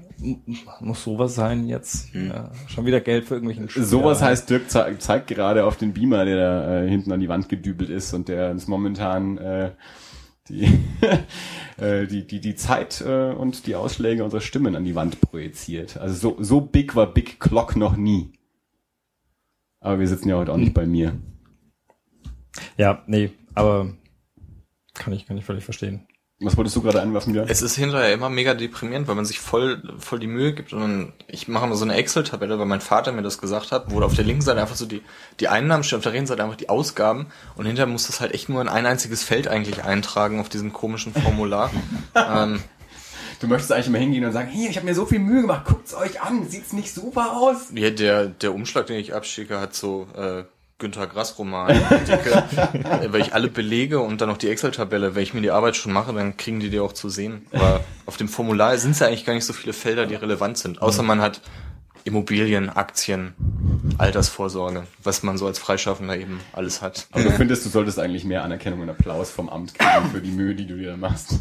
muss 0.79 1.03
sowas 1.03 1.35
sein 1.35 1.67
jetzt? 1.67 2.13
Ja, 2.13 2.51
schon 2.67 2.85
wieder 2.85 3.01
Geld 3.01 3.25
für 3.25 3.35
irgendwelchen 3.35 3.69
Schuh. 3.69 3.83
Sowas 3.83 4.21
heißt, 4.21 4.49
Dirk 4.49 4.69
ze 4.69 4.95
zeigt 4.99 5.27
gerade 5.27 5.65
auf 5.65 5.77
den 5.77 5.93
Beamer, 5.93 6.25
der 6.25 6.37
da 6.37 6.81
äh, 6.81 6.89
hinten 6.89 7.11
an 7.11 7.19
die 7.19 7.29
Wand 7.29 7.49
gedübelt 7.49 7.89
ist 7.89 8.13
und 8.13 8.27
der 8.27 8.51
uns 8.51 8.67
momentan 8.67 9.37
äh, 9.37 9.71
die, 10.51 10.79
äh, 11.83 12.07
die, 12.07 12.25
die, 12.25 12.41
die 12.41 12.55
Zeit 12.55 13.01
äh, 13.01 13.31
und 13.31 13.65
die 13.67 13.75
Ausschläge 13.75 14.23
unserer 14.23 14.41
Stimmen 14.41 14.75
an 14.75 14.85
die 14.85 14.95
Wand 14.95 15.21
projiziert. 15.21 15.97
Also 15.97 16.15
so, 16.15 16.43
so 16.43 16.61
big 16.61 16.95
war 16.95 17.07
Big 17.07 17.39
Clock 17.39 17.75
noch 17.75 17.95
nie. 17.95 18.33
Aber 19.79 19.99
wir 19.99 20.07
sitzen 20.07 20.29
ja 20.29 20.37
heute 20.37 20.53
auch 20.53 20.57
nicht 20.57 20.73
bei 20.73 20.85
mir. 20.85 21.17
Ja, 22.77 23.03
nee, 23.07 23.31
aber 23.55 23.93
kann 24.93 25.13
ich, 25.13 25.25
kann 25.25 25.37
ich 25.37 25.45
völlig 25.45 25.63
verstehen. 25.63 26.07
Was 26.41 26.57
wolltest 26.57 26.75
du 26.75 26.81
gerade 26.81 27.01
einwerfen, 27.01 27.33
Björn? 27.33 27.47
es 27.47 27.61
ist 27.61 27.75
hinterher 27.75 28.13
immer 28.13 28.29
mega 28.29 28.53
deprimierend, 28.53 29.07
weil 29.07 29.15
man 29.15 29.25
sich 29.25 29.39
voll, 29.39 29.81
voll 29.99 30.19
die 30.19 30.27
Mühe 30.27 30.53
gibt 30.53 30.73
und 30.73 30.79
dann, 30.81 31.13
ich 31.27 31.47
mache 31.47 31.65
immer 31.65 31.75
so 31.75 31.85
eine 31.85 31.95
Excel-Tabelle, 31.95 32.57
weil 32.57 32.65
mein 32.65 32.81
Vater 32.81 33.11
mir 33.11 33.21
das 33.21 33.37
gesagt 33.37 33.71
hat, 33.71 33.91
wo 33.91 34.01
auf 34.01 34.15
der 34.15 34.25
linken 34.25 34.41
Seite 34.41 34.59
einfach 34.59 34.75
so 34.75 34.85
die, 34.85 35.01
die 35.39 35.47
Einnahmen 35.47 35.83
stehen, 35.83 35.97
auf 35.97 36.03
der 36.03 36.13
rechten 36.13 36.27
Seite 36.27 36.43
einfach 36.43 36.57
die 36.57 36.69
Ausgaben 36.69 37.27
und 37.55 37.65
hinterher 37.65 37.91
muss 37.91 38.07
das 38.07 38.21
halt 38.21 38.33
echt 38.33 38.49
nur 38.49 38.61
in 38.61 38.69
ein 38.69 38.85
einziges 38.85 39.23
Feld 39.23 39.47
eigentlich 39.47 39.83
eintragen 39.83 40.39
auf 40.39 40.49
diesem 40.49 40.73
komischen 40.73 41.13
Formular. 41.13 41.69
ähm, 42.15 42.61
Du 43.41 43.47
möchtest 43.47 43.71
eigentlich 43.71 43.87
immer 43.87 43.97
hingehen 43.97 44.23
und 44.23 44.33
sagen, 44.33 44.49
hier, 44.49 44.69
ich 44.69 44.75
habe 44.75 44.85
mir 44.85 44.93
so 44.93 45.07
viel 45.07 45.17
Mühe 45.17 45.41
gemacht, 45.41 45.65
guckt's 45.65 45.95
euch 45.95 46.21
an, 46.21 46.47
sieht's 46.47 46.73
nicht 46.73 46.93
super 46.93 47.35
aus? 47.35 47.71
Ja, 47.73 47.89
der, 47.89 48.27
der 48.27 48.53
Umschlag, 48.53 48.85
den 48.85 48.99
ich 48.99 49.15
abschicke, 49.15 49.59
hat 49.59 49.73
so 49.73 50.07
äh, 50.15 50.43
Günter 50.81 51.07
Grass 51.07 51.37
Roman 51.37 51.67
dicke, 52.07 52.43
äh, 52.73 53.13
weil 53.13 53.21
ich 53.21 53.33
alle 53.33 53.47
Belege 53.47 53.99
und 53.99 54.19
dann 54.19 54.27
noch 54.27 54.37
die 54.37 54.49
Excel-Tabelle, 54.49 55.15
wenn 55.15 55.23
ich 55.23 55.33
mir 55.33 55.41
die 55.41 55.51
Arbeit 55.51 55.77
schon 55.77 55.93
mache, 55.93 56.11
dann 56.11 56.35
kriegen 56.35 56.59
die 56.59 56.69
die 56.69 56.79
auch 56.79 56.91
zu 56.91 57.07
sehen. 57.07 57.45
Aber 57.53 57.81
auf 58.05 58.17
dem 58.17 58.27
Formular 58.27 58.77
sind 58.77 58.91
es 58.91 58.99
ja 58.99 59.07
eigentlich 59.07 59.23
gar 59.23 59.33
nicht 59.33 59.45
so 59.45 59.53
viele 59.53 59.73
Felder, 59.73 60.07
die 60.07 60.15
relevant 60.15 60.57
sind. 60.57 60.81
Außer 60.81 61.03
man 61.03 61.21
hat 61.21 61.39
Immobilien, 62.03 62.69
Aktien, 62.69 63.35
Altersvorsorge, 63.99 64.87
was 65.03 65.21
man 65.23 65.37
so 65.37 65.45
als 65.45 65.59
Freischaffender 65.59 66.17
eben 66.17 66.39
alles 66.51 66.81
hat. 66.81 67.07
Aber 67.11 67.23
du 67.23 67.31
findest, 67.31 67.63
du 67.65 67.69
solltest 67.69 67.99
eigentlich 67.99 68.25
mehr 68.25 68.43
Anerkennung 68.43 68.81
und 68.81 68.89
Applaus 68.89 69.29
vom 69.29 69.49
Amt 69.49 69.75
kriegen 69.75 70.09
für 70.11 70.21
die 70.21 70.31
Mühe, 70.31 70.55
die 70.55 70.65
du 70.65 70.75
dir 70.75 70.97
machst. 70.97 71.35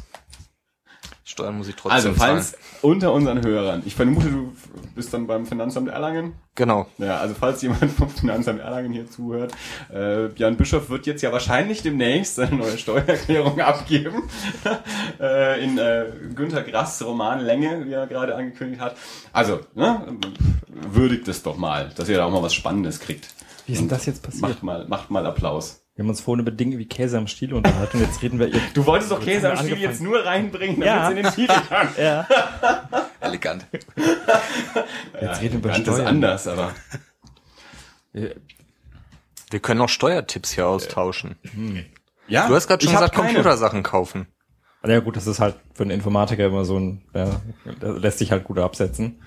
Steuern 1.30 1.56
muss 1.56 1.68
ich 1.68 1.76
trotzdem 1.76 1.92
Also, 1.96 2.12
falls 2.12 2.52
zahlen. 2.52 2.62
unter 2.82 3.12
unseren 3.12 3.42
Hörern, 3.44 3.82
ich 3.86 3.94
vermute, 3.94 4.28
du 4.30 4.52
bist 4.94 5.14
dann 5.14 5.26
beim 5.26 5.46
Finanzamt 5.46 5.88
Erlangen. 5.88 6.34
Genau. 6.56 6.86
Ja, 6.98 7.18
also 7.18 7.34
falls 7.38 7.62
jemand 7.62 7.90
vom 7.98 8.10
Finanzamt 8.10 8.60
Erlangen 8.60 8.92
hier 8.92 9.08
zuhört, 9.08 9.52
äh, 9.90 10.28
Björn 10.28 10.56
Bischof 10.56 10.90
wird 10.90 11.06
jetzt 11.06 11.22
ja 11.22 11.32
wahrscheinlich 11.32 11.82
demnächst 11.82 12.34
seine 12.34 12.56
neue 12.56 12.76
Steuererklärung 12.76 13.60
abgeben. 13.60 14.24
äh, 15.20 15.64
in 15.64 15.78
äh, 15.78 16.06
Günter 16.34 16.62
Grass 16.62 17.02
Romanlänge, 17.04 17.86
wie 17.86 17.92
er 17.92 18.06
gerade 18.06 18.34
angekündigt 18.34 18.82
hat. 18.82 18.96
Also, 19.32 19.60
ne, 19.74 20.04
würdigt 20.68 21.28
es 21.28 21.42
doch 21.42 21.56
mal, 21.56 21.90
dass 21.96 22.08
ihr 22.08 22.16
da 22.16 22.24
auch 22.24 22.32
mal 22.32 22.42
was 22.42 22.54
Spannendes 22.54 22.98
kriegt. 23.00 23.28
Wie 23.66 23.72
ist 23.74 23.80
denn 23.82 23.88
das 23.88 24.06
jetzt 24.06 24.22
passiert? 24.22 24.42
Macht 24.42 24.62
mal, 24.64 24.88
macht 24.88 25.10
mal 25.10 25.24
Applaus. 25.26 25.79
Wir 26.00 26.04
haben 26.04 26.08
uns 26.12 26.22
vorhin 26.22 26.40
über 26.40 26.50
Dinge 26.50 26.78
wie 26.78 26.86
Käse 26.86 27.18
am 27.18 27.26
Stiel 27.26 27.52
unterhalten 27.52 27.98
und 27.98 28.04
jetzt 28.04 28.22
reden 28.22 28.38
wir 28.38 28.46
ihr. 28.48 28.62
Du 28.72 28.86
wolltest 28.86 29.10
doch 29.10 29.18
Jetzt 29.18 29.26
Käse 29.34 29.50
am 29.50 29.56
Stiel 29.58 29.72
angefangen. 29.74 29.90
jetzt 29.92 30.00
nur 30.00 30.24
reinbringen, 30.24 30.80
Ja. 30.82 31.10
damit 31.10 31.26
es 31.26 31.36
in 31.36 31.46
den 31.46 31.46
Titel 31.46 31.60
kann. 31.68 31.88
Ja. 31.98 32.26
Elegant. 33.20 33.66
Jetzt 35.20 35.42
reden 35.42 35.52
wir 35.52 35.58
über 35.58 35.68
Ganz 35.68 35.80
ist 35.80 35.92
Steuern. 35.92 36.06
anders, 36.06 36.48
aber 36.48 36.72
Wir 38.14 39.60
können 39.60 39.82
auch 39.82 39.90
Steuertipps 39.90 40.52
hier 40.52 40.66
austauschen. 40.68 41.36
ja. 42.28 42.48
Du 42.48 42.54
hast 42.54 42.66
gerade 42.66 42.82
schon 42.82 42.94
gesagt. 42.94 43.14
Computersachen 43.14 43.82
kaufen. 43.82 44.26
Ja 44.82 45.00
gut, 45.00 45.16
das 45.16 45.26
ist 45.26 45.38
halt 45.38 45.56
für 45.74 45.82
einen 45.82 45.90
Informatiker 45.90 46.46
immer 46.46 46.64
so 46.64 46.78
ein, 46.78 47.02
ja, 47.12 47.42
das 47.78 47.98
lässt 47.98 48.18
sich 48.20 48.32
halt 48.32 48.44
gut 48.44 48.58
absetzen. 48.58 49.20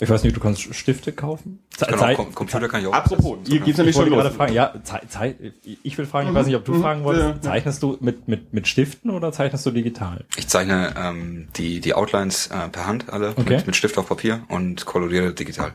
Ich 0.00 0.10
weiß 0.10 0.24
nicht, 0.24 0.34
du 0.36 0.40
kannst 0.40 0.74
Stifte 0.74 1.12
kaufen? 1.12 1.60
Ze- 1.76 1.86
Kann 1.86 1.98
Zei- 2.00 2.14
auch, 2.14 2.16
Com 2.16 2.34
Computer 2.34 2.68
kann 2.68 2.80
ich 2.80 2.86
auch. 2.88 2.92
Apropos, 2.92 3.38
hier 3.46 3.60
geht's 3.60 3.70
ich 3.70 3.76
nämlich 3.78 3.94
schon 3.94 4.10
wollte 4.10 4.16
gerade 4.22 4.34
fragen, 4.34 4.52
ja, 4.52 4.74
Zei- 4.82 5.02
Zei- 5.08 5.52
ich 5.84 5.96
will 5.96 6.06
fragen, 6.06 6.28
ich 6.28 6.34
weiß 6.34 6.46
nicht, 6.46 6.56
ob 6.56 6.64
du 6.64 6.80
fragen 6.80 7.00
ja, 7.00 7.06
wolltest, 7.06 7.26
ja. 7.28 7.40
zeichnest 7.52 7.82
du 7.82 7.96
mit, 8.00 8.26
mit, 8.26 8.52
mit 8.52 8.66
Stiften 8.66 9.10
oder 9.10 9.30
zeichnest 9.30 9.64
du 9.66 9.70
digital? 9.70 10.24
Ich 10.36 10.48
zeichne 10.48 10.94
ähm, 10.96 11.48
die, 11.56 11.80
die 11.80 11.94
Outlines 11.94 12.48
äh, 12.48 12.68
per 12.70 12.86
Hand 12.88 13.12
alle 13.12 13.30
Okay. 13.36 13.56
mit, 13.58 13.66
mit 13.68 13.76
Stift 13.76 13.96
auf 13.96 14.08
Papier 14.08 14.42
und 14.48 14.84
koloriere 14.84 15.32
digital. 15.32 15.74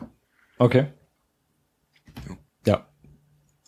Okay. 0.58 0.88
Ja. 2.66 2.86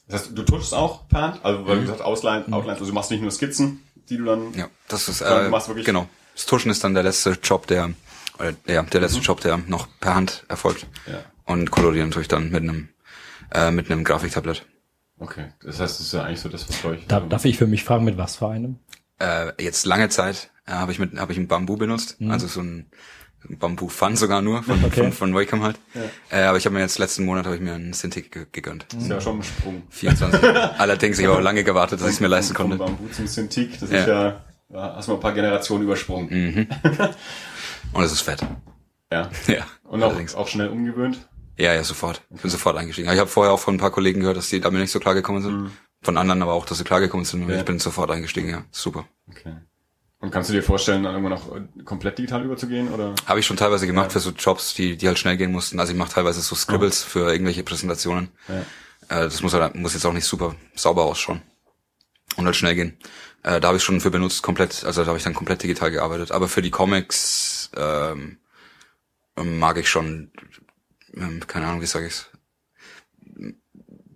Das 0.09 0.23
heißt, 0.25 0.37
du 0.39 0.43
tuschst 0.43 0.75
auch 0.75 1.09
per 1.09 1.23
Hand? 1.23 1.41
Also, 1.45 1.67
weil 1.67 1.77
du 1.77 1.83
gesagt 1.83 2.03
Outline, 2.03 2.45
Outlines, 2.51 2.79
also 2.81 2.87
du 2.87 2.93
machst 2.93 3.11
nicht 3.11 3.23
nur 3.23 3.31
Skizzen, 3.31 3.83
die 4.11 4.19
du 4.19 4.25
dann... 4.25 4.53
Ja, 4.55 4.69
das 4.89 5.09
ist 5.09 5.23
äh, 5.23 5.45
du 5.45 5.51
machst 5.51 5.69
wirklich- 5.69 5.87
genau. 5.87 6.09
Das 6.35 6.45
Tuschen 6.47 6.71
ist 6.71 6.85
dann 6.85 6.93
der 6.95 7.03
letzte 7.03 7.39
Job, 7.43 7.67
der 7.67 7.91
ja, 8.67 8.83
der 8.83 9.01
letzte 9.01 9.21
Job, 9.21 9.41
der 9.41 9.59
noch 9.59 9.89
per 10.01 10.15
Hand 10.15 10.45
erfolgt. 10.49 10.87
Ja. 11.07 11.21
Und 11.45 11.71
kolorieren 11.71 12.11
tue 12.11 12.23
ich 12.23 12.29
dann 12.29 12.51
mit 12.51 12.63
einem 12.63 12.89
äh, 13.53 13.71
mit 13.71 13.91
einem 13.91 14.05
Grafiktablett. 14.05 14.65
Okay, 15.19 15.47
das 15.63 15.79
heißt, 15.79 16.01
das 16.01 16.07
ist 16.07 16.13
ja 16.13 16.25
eigentlich 16.25 16.41
so 16.41 16.49
das, 16.49 16.69
was 16.69 16.81
glaube 16.81 16.97
ich... 16.97 17.07
Da, 17.07 17.21
darf 17.21 17.45
ich 17.45 17.57
für 17.59 17.67
mich 17.67 17.85
fragen, 17.85 18.05
mit 18.05 18.17
was 18.17 18.37
für 18.37 18.49
einem? 18.49 18.77
Äh, 19.21 19.53
jetzt 19.63 19.87
lange 19.87 20.09
Zeit 20.09 20.51
äh, 20.67 20.73
habe 20.73 20.91
ich 20.91 20.99
mit 20.99 21.17
habe 21.19 21.31
ich 21.33 21.39
einen 21.39 21.47
Bambu 21.49 21.77
benutzt, 21.77 22.17
also 22.29 22.47
so 22.49 22.61
ein 22.61 22.87
Bambu 23.49 23.89
Fun 23.89 24.17
sogar 24.17 24.41
nur 24.43 24.63
von 24.63 24.83
Okay. 24.85 25.03
von, 25.03 25.13
von 25.13 25.35
Wacom 25.35 25.63
halt. 25.63 25.79
Äh, 26.31 26.43
aber 26.43 26.57
ich 26.59 26.65
habe 26.65 26.75
mir 26.75 26.81
jetzt 26.81 26.99
letzten 26.99 27.25
Monat 27.25 27.45
habe 27.45 27.55
ich 27.57 27.61
mir 27.61 27.75
einen 27.75 27.93
Cintiq 27.93 28.31
ge 28.33 28.47
gegönnt. 28.51 28.87
Das 28.93 29.03
ist 29.03 29.09
ja 29.11 29.21
schon 29.21 29.39
ein 29.39 29.43
Sprung. 29.43 29.83
24. 29.91 30.43
Allerdings 30.79 31.19
ich 31.19 31.27
habe 31.27 31.37
auch 31.37 31.43
lange 31.43 31.63
gewartet, 31.65 32.01
dass 32.01 32.09
ich 32.09 32.15
es 32.15 32.21
mir 32.21 32.29
leisten 32.29 32.55
konnte. 32.55 32.77
Bambu 32.79 33.09
zum 33.09 33.27
Cintiq, 33.27 33.79
das 33.81 33.91
Ja. 33.91 33.99
ist 34.01 34.07
ja... 34.09 34.45
Hast 34.75 35.07
du 35.07 35.13
mal 35.13 35.19
ein 35.19 35.21
paar 35.21 35.35
Generationen 35.35 35.85
übersprungen. 35.85 36.67
Und 37.93 38.05
es 38.05 38.13
ist 38.13 38.23
fett. 38.23 38.41
Ja. 39.13 39.31
Ja. 39.47 39.67
Und 39.85 40.03
auch, 40.03 40.17
auch 40.35 40.49
schnell 40.49 40.69
umgewöhnt. 40.69 41.29
Ja, 41.59 41.75
ja, 41.75 41.85
sofort. 41.85 42.23
Ich 42.35 42.41
bin 42.41 42.51
sofort 42.51 42.77
eingestiegen. 42.77 43.09
Aber 43.09 43.15
Ich 43.15 43.21
habe 43.21 43.31
vorher 43.31 43.53
auch 43.53 43.61
von 43.61 43.75
ein 43.75 43.79
paar 43.79 43.91
Kollegen 43.91 44.21
gehört, 44.21 44.37
dass 44.39 44.49
die 44.49 44.61
damit 44.61 44.81
nicht 44.81 44.91
so 44.91 45.01
klar 45.01 45.15
gekommen 45.15 45.43
sind. 45.43 45.71
Von 46.01 46.17
anderen 46.17 46.43
aber 46.43 46.55
auch, 46.55 46.65
dass 46.65 46.79
sie 46.79 46.85
klar 46.85 47.01
gekommen 47.01 47.25
sind. 47.25 47.43
Und 47.45 47.51
Ja. 47.51 47.57
ich 47.59 47.65
bin 47.65 47.79
sofort 47.79 48.11
eingestiegen, 48.11 48.49
ja. 48.49 48.65
Super. 48.71 49.07
Okay. 49.31 49.55
Und 50.19 50.31
kannst 50.31 50.51
du 50.51 50.55
dir 50.55 50.63
vorstellen, 50.63 51.03
dann 51.03 51.15
irgendwann 51.15 51.39
noch 51.39 51.55
äh, 51.55 51.83
komplett 51.85 52.17
digital 52.17 52.45
überzugehen, 52.45 52.93
oder? 52.93 53.15
Habe 53.27 53.41
ich 53.41 53.47
schon 53.47 53.57
teilweise 53.57 53.87
gemacht 53.87 54.13
für 54.13 54.21
so 54.21 54.31
Jobs, 54.31 54.73
die, 54.75 54.97
die 54.97 55.09
halt 55.09 55.19
schnell 55.19 55.37
gehen 55.37 55.53
mussten. 55.53 55.79
Also 55.81 55.93
ich 55.93 55.99
mache 55.99 56.13
teilweise 56.13 56.41
so 56.41 56.55
Scribbles 56.55 57.03
für 57.03 57.31
irgendwelche 57.31 57.65
Präsentationen. 57.65 58.29
Ja. 58.49 58.61
Äh, 59.19 59.25
das 59.25 59.43
muss, 59.43 59.53
halt, 59.53 59.75
muss 59.75 59.95
jetzt 59.95 60.07
auch 60.07 60.13
nicht 60.13 60.25
super 60.25 60.55
sauber 60.75 61.05
ausschauen. 61.05 61.43
Und 62.37 62.47
halt 62.47 62.57
schnell 62.57 62.75
gehen. 62.77 62.97
Äh, 63.43 63.61
da 63.61 63.69
habe 63.69 63.77
ich 63.77 63.83
schon 63.85 64.01
für 64.01 64.11
benutzt, 64.11 64.43
komplett, 64.43 64.85
also 64.85 65.03
da 65.03 65.09
habe 65.09 65.19
ich 65.19 65.25
dann 65.25 65.35
komplett 65.35 65.63
digital 65.63 65.91
gearbeitet. 65.91 66.31
Aber 66.33 66.49
für 66.49 66.63
die 66.63 66.71
Comics 66.71 67.71
ähm, 67.77 68.39
mag 69.37 69.79
ich 69.79 69.89
schon, 69.89 70.31
ähm, 71.15 71.45
keine 71.47 71.67
Ahnung, 71.67 71.81
wie 71.81 71.87
sage 71.87 72.07
ich's. 72.07 72.29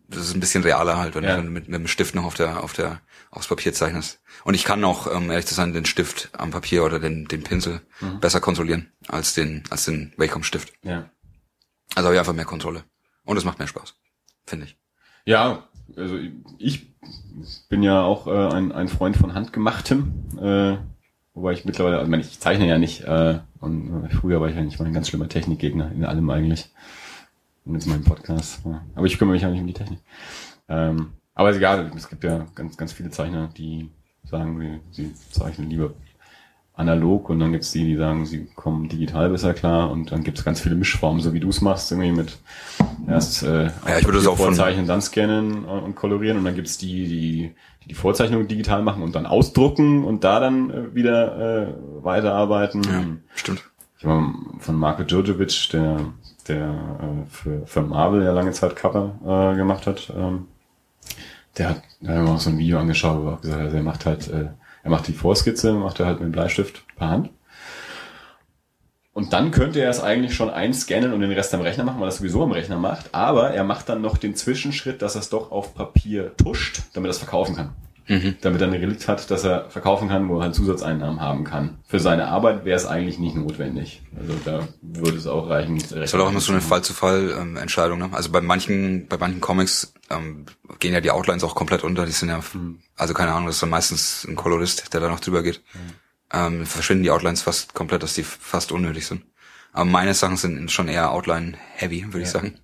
Das 0.09 0.21
ist 0.29 0.35
ein 0.35 0.41
bisschen 0.41 0.63
realer 0.63 0.97
halt, 0.99 1.17
wenn 1.17 1.25
Ja. 1.25 1.37
du 1.37 1.43
mit, 1.43 1.69
mit 1.69 1.81
dem 1.81 1.89
Stift 1.89 2.15
noch 2.15 2.25
auf 2.25 2.35
der, 2.35 2.63
auf 2.63 2.73
der, 2.73 3.01
aufs 3.33 3.49
Papier 3.49 3.75
zeichnest. 3.75 4.21
Und 4.45 4.55
ich 4.55 4.63
kann 4.63 4.85
auch, 4.85 5.13
ähm, 5.13 5.31
ehrlich 5.31 5.47
zu 5.47 5.55
sein, 5.55 5.73
den 5.73 5.85
Stift 5.85 6.31
am 6.33 6.53
Papier 6.53 6.85
oder 6.85 7.01
den, 7.01 7.25
den 7.27 7.43
Pinsel 7.43 7.81
besser 8.21 8.41
kontrollieren 8.41 8.93
als 9.09 9.35
den, 9.35 9.65
als 9.71 9.85
den 9.87 10.15
Wacom-Stift. 10.17 10.73
Ja. 10.83 11.11
Also 11.97 12.07
habe 12.07 12.15
ich 12.15 12.21
einfach 12.21 12.35
mehr 12.35 12.45
Kontrolle. 12.45 12.85
Und 13.25 13.37
es 13.37 13.45
macht 13.45 13.59
mehr 13.59 13.67
Spaß. 13.67 13.95
Finde 14.47 14.67
ich. 14.67 14.79
Ja, 15.25 15.66
also 15.97 16.19
ich 16.59 16.87
bin 17.69 17.83
ja 17.83 18.03
auch 18.03 18.27
äh, 18.27 18.55
ein, 18.55 18.73
ein 18.73 18.89
Freund 18.89 19.17
von 19.17 19.35
Handgemachtem, 19.35 20.13
äh, 20.41 20.77
wobei 21.35 21.53
ich 21.53 21.65
mittlerweile, 21.65 21.97
also 21.97 22.07
ich, 22.07 22.11
meine, 22.11 22.23
ich 22.23 22.41
zeichne 22.41 22.67
ja 22.67 22.79
nicht, 22.79 23.03
äh, 23.03 23.39
und 23.61 24.05
äh, 24.05 24.09
früher 24.11 24.41
war 24.41 24.49
ich 24.49 24.57
eigentlich 24.57 24.79
mal 24.79 24.87
ein 24.87 24.95
ganz 24.95 25.09
schlimmer 25.09 25.29
Technikgegner 25.29 25.91
in 25.93 26.05
allem 26.05 26.29
eigentlich. 26.31 26.71
Und 27.65 27.75
jetzt 27.75 27.87
meinem 27.87 28.05
Podcast. 28.05 28.61
Ja. 28.65 28.85
Aber 28.95 29.07
ich 29.07 29.19
kümmere 29.19 29.35
mich 29.35 29.43
ja 29.43 29.51
nicht 29.51 29.61
um 29.61 29.67
die 29.67 29.73
Technik. 29.73 29.99
Ähm, 30.69 31.13
aber 31.35 31.51
ist 31.51 31.57
egal, 31.57 31.91
es 31.97 32.09
gibt 32.09 32.23
ja 32.23 32.47
ganz, 32.55 32.77
ganz 32.77 32.93
viele 32.93 33.11
Zeichner, 33.11 33.49
die 33.57 33.91
sagen, 34.25 34.81
sie, 34.93 35.07
sie 35.07 35.31
zeichnen 35.31 35.69
lieber 35.69 35.93
analog 36.77 37.31
und 37.31 37.41
dann 37.41 37.53
gibt's 37.53 37.73
die, 37.73 37.85
die 37.85 37.97
sagen, 37.97 38.27
sie 38.27 38.47
kommen 38.55 38.89
digital 38.89 39.31
besser 39.31 39.55
klar 39.55 39.91
und 39.91 40.13
dann 40.13 40.23
gibt's 40.23 40.45
ganz 40.45 40.61
viele 40.61 40.75
Mischformen, 40.75 41.21
so 41.21 41.33
wie 41.33 41.41
du 41.41 41.49
es 41.49 41.61
machst, 41.63 41.91
irgendwie 41.91 42.13
mit 42.13 42.39
erst 43.09 43.43
äh, 43.43 43.65
Ja, 43.65 43.99
ich 43.99 44.05
würde 44.05 44.19
das 44.19 44.27
auch 44.27 44.37
vorzeichnen, 44.37 44.87
dann 44.87 45.01
scannen 45.01 45.65
und 45.65 45.83
und 45.83 45.95
kolorieren 45.97 46.37
und 46.39 46.45
dann 46.45 46.55
gibt's 46.55 46.79
die, 46.79 47.09
die 47.09 47.55
die 47.89 47.95
Vorzeichnung 47.95 48.49
digital 48.49 48.83
machen 48.83 49.03
und 49.03 49.15
dann 49.15 49.27
ausdrucken 49.27 50.05
und 50.05 50.25
da 50.25 50.41
dann 50.41 50.71
äh, 50.71 50.95
wieder 50.95 51.69
äh, 51.69 51.75
weiterarbeiten. 52.03 52.83
Ja, 52.83 53.05
stimmt. 53.35 53.65
Ich 53.99 54.05
habe 54.05 54.35
von 54.59 54.75
Marco 54.77 55.03
Djurdjevic, 55.05 55.71
der 55.73 56.01
der 56.49 56.67
äh, 56.67 57.31
für, 57.31 57.67
für 57.67 57.83
Marvel 57.83 58.23
ja 58.23 58.33
lange 58.33 58.53
Zeit 58.53 58.77
Cover 58.77 59.15
äh, 59.25 59.57
gemacht 59.57 59.87
hat, 59.87 60.13
ähm, 60.17 60.47
der 61.59 61.71
hat, 61.71 61.83
da 62.01 62.13
haben 62.13 62.27
wir 62.27 62.33
auch 62.33 62.41
so 62.41 62.51
ein 62.51 62.59
Video 62.59 62.79
angeschaut, 62.79 63.23
wo 63.23 63.29
er 63.29 63.35
auch 63.35 63.41
gesagt 63.41 63.63
hat, 63.63 63.73
er 63.73 63.83
macht 63.83 64.07
halt, 64.07 64.29
äh, 64.29 64.49
er 64.87 64.91
macht 64.91 65.09
die 65.09 65.13
Vorskizze, 65.13 65.73
macht 65.73 65.99
er 65.99 66.07
halt 66.07 66.21
mit 66.21 66.29
dem 66.29 66.33
Bleistift 66.33 66.85
per 66.97 67.11
Hand. 67.11 67.31
Und 69.13 69.33
dann 69.33 69.51
könnte 69.51 69.81
er 69.81 69.91
es 69.91 70.01
eigentlich 70.01 70.37
schon 70.37 70.49
einscannen 70.49 71.13
und 71.13 71.21
den 71.21 71.33
Rest 71.33 71.53
am 71.55 71.61
Rechner 71.61 71.83
machen, 71.83 71.99
weil 71.99 72.07
er 72.07 72.11
es 72.11 72.19
sowieso 72.19 72.45
am 72.45 72.53
Rechner 72.53 72.79
macht. 72.79 73.13
Aber 73.13 73.51
er 73.51 73.65
macht 73.65 73.89
dann 73.89 74.01
noch 74.01 74.17
den 74.17 74.37
Zwischenschritt, 74.37 75.03
dass 75.03 75.17
er 75.17 75.23
es 75.23 75.29
doch 75.29 75.51
auf 75.51 75.75
Papier 75.75 76.37
tuscht, 76.37 76.83
damit 76.93 77.09
er 77.09 77.11
es 77.11 77.19
verkaufen 77.19 77.57
kann. 77.57 77.73
Damit 78.41 78.61
er 78.61 78.69
ein 78.69 78.73
Relikt 78.73 79.09
hat, 79.09 79.31
das 79.31 79.45
er 79.45 79.69
verkaufen 79.69 80.09
kann, 80.09 80.29
wo 80.29 80.39
er 80.39 80.45
halt 80.45 80.55
Zusatzeinnahmen 80.55 81.21
haben 81.21 81.43
kann. 81.43 81.79
Für 81.89 81.99
seine 81.99 82.29
Arbeit 82.29 82.65
wäre 82.65 82.77
es 82.77 82.87
eigentlich 82.87 83.19
nicht 83.19 83.35
notwendig. 83.35 84.03
Also 84.17 84.35
da 84.45 84.69
würde 84.81 85.17
es 85.17 85.27
auch 85.27 85.49
reichen. 85.49 85.77
Es 85.77 85.91
ist 85.91 86.13
halt 86.13 86.23
auch 86.23 86.31
immer 86.31 86.41
so 86.41 86.53
eine 86.53 86.61
Fall-zu-Fall-Entscheidung. 86.61 87.99
Ne? 87.99 88.11
Also 88.13 88.31
bei 88.31 88.41
manchen, 88.41 89.09
bei 89.09 89.19
manchen 89.19 89.41
Comics 89.41 89.93
ähm, 90.11 90.47
gehen 90.79 90.95
ja 90.95 91.01
die 91.01 91.11
Outlines 91.11 91.43
auch 91.43 91.57
komplett 91.57 91.83
unter. 91.83 92.07
Die 92.07 92.13
sind 92.13 92.29
ja, 92.29 92.41
also 92.97 93.13
keine 93.13 93.33
Ahnung, 93.33 93.47
das 93.47 93.57
ist 93.57 93.63
dann 93.63 93.71
meistens 93.71 94.25
ein 94.29 94.37
Kolorist, 94.37 94.93
der 94.95 95.01
da 95.01 95.09
noch 95.09 95.21
drüber 95.21 95.43
geht. 95.43 95.63
Ähm, 96.33 96.65
verschwinden 96.65 97.03
die 97.03 97.11
Outlines 97.11 97.43
fast 97.43 97.75
komplett, 97.75 98.03
dass 98.05 98.15
die 98.15 98.23
fast 98.23 98.71
unnötig 98.71 99.07
sind. 99.07 99.23
Aber 99.73 99.85
meine 99.85 100.15
Sachen 100.15 100.37
sind 100.37 100.71
schon 100.71 100.89
eher 100.89 101.11
Outline-heavy, 101.11 102.07
würde 102.07 102.23
ich 102.23 102.31
sagen. 102.31 102.59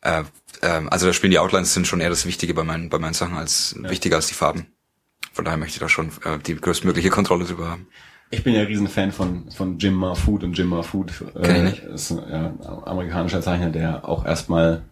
Äh, 0.00 0.24
ähm, 0.62 0.88
also 0.90 1.06
da 1.06 1.12
spielen 1.12 1.30
die 1.30 1.38
Outlines 1.38 1.74
sind 1.74 1.86
schon 1.86 2.00
eher 2.00 2.10
das 2.10 2.26
Wichtige 2.26 2.54
bei 2.54 2.64
meinen, 2.64 2.88
bei 2.88 2.98
meinen 2.98 3.14
Sachen 3.14 3.36
als 3.36 3.76
wichtiger 3.78 4.16
als 4.16 4.26
die 4.26 4.34
Farben. 4.34 4.66
Von 5.32 5.44
daher 5.44 5.58
möchte 5.58 5.74
ich 5.74 5.80
da 5.80 5.88
schon 5.88 6.08
äh, 6.24 6.38
die 6.38 6.56
größtmögliche 6.56 7.10
Kontrolle 7.10 7.44
drüber 7.44 7.68
haben. 7.68 7.88
Ich 8.30 8.42
bin 8.42 8.54
ja 8.54 8.60
ein 8.60 8.66
Riesenfan 8.66 9.12
von, 9.12 9.50
von 9.50 9.78
Jim 9.78 9.94
Marfood 9.94 10.42
und 10.42 10.58
Jim 10.58 10.68
Marfood 10.68 11.12
äh, 11.36 11.92
ist 11.94 12.10
ein 12.10 12.22
ja, 12.28 12.54
amerikanischer 12.84 13.40
Zeichner, 13.40 13.70
der 13.70 14.08
auch 14.08 14.24
erstmal, 14.24 14.82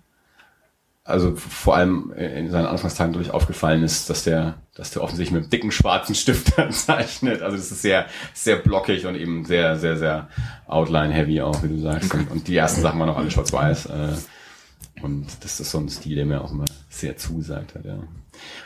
also 1.02 1.34
vor 1.34 1.76
allem 1.76 2.12
in 2.12 2.50
seinen 2.50 2.66
Anfangstagen 2.66 3.12
durch 3.12 3.30
aufgefallen 3.30 3.82
ist, 3.82 4.08
dass 4.08 4.22
der, 4.22 4.62
dass 4.74 4.92
der 4.92 5.02
offensichtlich 5.02 5.32
mit 5.32 5.42
einem 5.42 5.50
dicken 5.50 5.72
schwarzen 5.72 6.14
Stift 6.14 6.52
zeichnet. 6.70 7.42
Also 7.42 7.56
das 7.56 7.72
ist 7.72 7.82
sehr, 7.82 8.06
sehr 8.34 8.56
blockig 8.56 9.06
und 9.06 9.16
eben 9.16 9.44
sehr, 9.44 9.76
sehr, 9.78 9.96
sehr 9.96 10.28
outline-heavy 10.66 11.40
auch, 11.40 11.60
wie 11.64 11.68
du 11.68 11.80
sagst. 11.80 12.14
Und, 12.14 12.30
und 12.30 12.46
die 12.46 12.56
ersten 12.56 12.82
Sachen 12.82 13.00
waren 13.00 13.08
auch 13.08 13.18
alle 13.18 13.32
schwarz-weiß. 13.32 13.86
Äh, 13.86 14.12
und 15.02 15.26
das 15.42 15.60
ist 15.60 15.70
so 15.70 15.78
ein 15.78 15.88
Stil, 15.88 16.16
der 16.16 16.26
mir 16.26 16.40
auch 16.40 16.52
immer 16.52 16.64
sehr 16.88 17.16
zusagt 17.16 17.74
hat, 17.74 17.84
ja. 17.84 17.98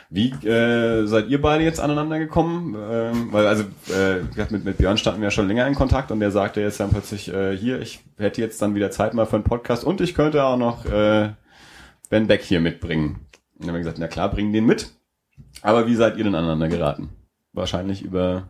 Wie 0.09 0.31
äh, 0.47 1.05
seid 1.05 1.29
ihr 1.29 1.41
beide 1.41 1.63
jetzt 1.63 1.79
aneinander 1.79 2.17
gekommen? 2.17 2.75
Ähm, 2.79 3.31
weil 3.31 3.45
also 3.45 3.63
äh, 3.93 4.21
mit, 4.49 4.65
mit 4.65 4.77
Björn 4.77 4.97
standen 4.97 5.21
wir 5.21 5.27
ja 5.27 5.31
schon 5.31 5.47
länger 5.47 5.67
in 5.67 5.75
Kontakt 5.75 6.11
und 6.11 6.19
der 6.19 6.31
sagte 6.31 6.61
jetzt 6.61 6.79
dann 6.79 6.89
plötzlich, 6.89 7.31
äh, 7.31 7.55
hier, 7.55 7.79
ich 7.79 7.99
hätte 8.17 8.41
jetzt 8.41 8.61
dann 8.61 8.73
wieder 8.73 8.89
Zeit 8.89 9.13
mal 9.13 9.25
für 9.25 9.35
einen 9.35 9.43
Podcast 9.43 9.83
und 9.83 10.01
ich 10.01 10.15
könnte 10.15 10.43
auch 10.43 10.57
noch 10.57 10.85
äh, 10.85 11.33
Ben 12.09 12.27
Beck 12.27 12.41
hier 12.41 12.61
mitbringen. 12.61 13.27
Und 13.53 13.59
dann 13.59 13.67
haben 13.69 13.75
wir 13.75 13.79
gesagt, 13.79 13.99
na 13.99 14.07
klar, 14.07 14.31
bring 14.31 14.51
den 14.51 14.65
mit. 14.65 14.91
Aber 15.61 15.87
wie 15.87 15.95
seid 15.95 16.17
ihr 16.17 16.23
denn 16.23 16.35
aneinander 16.35 16.67
geraten? 16.67 17.09
Wahrscheinlich 17.53 18.01
über 18.01 18.49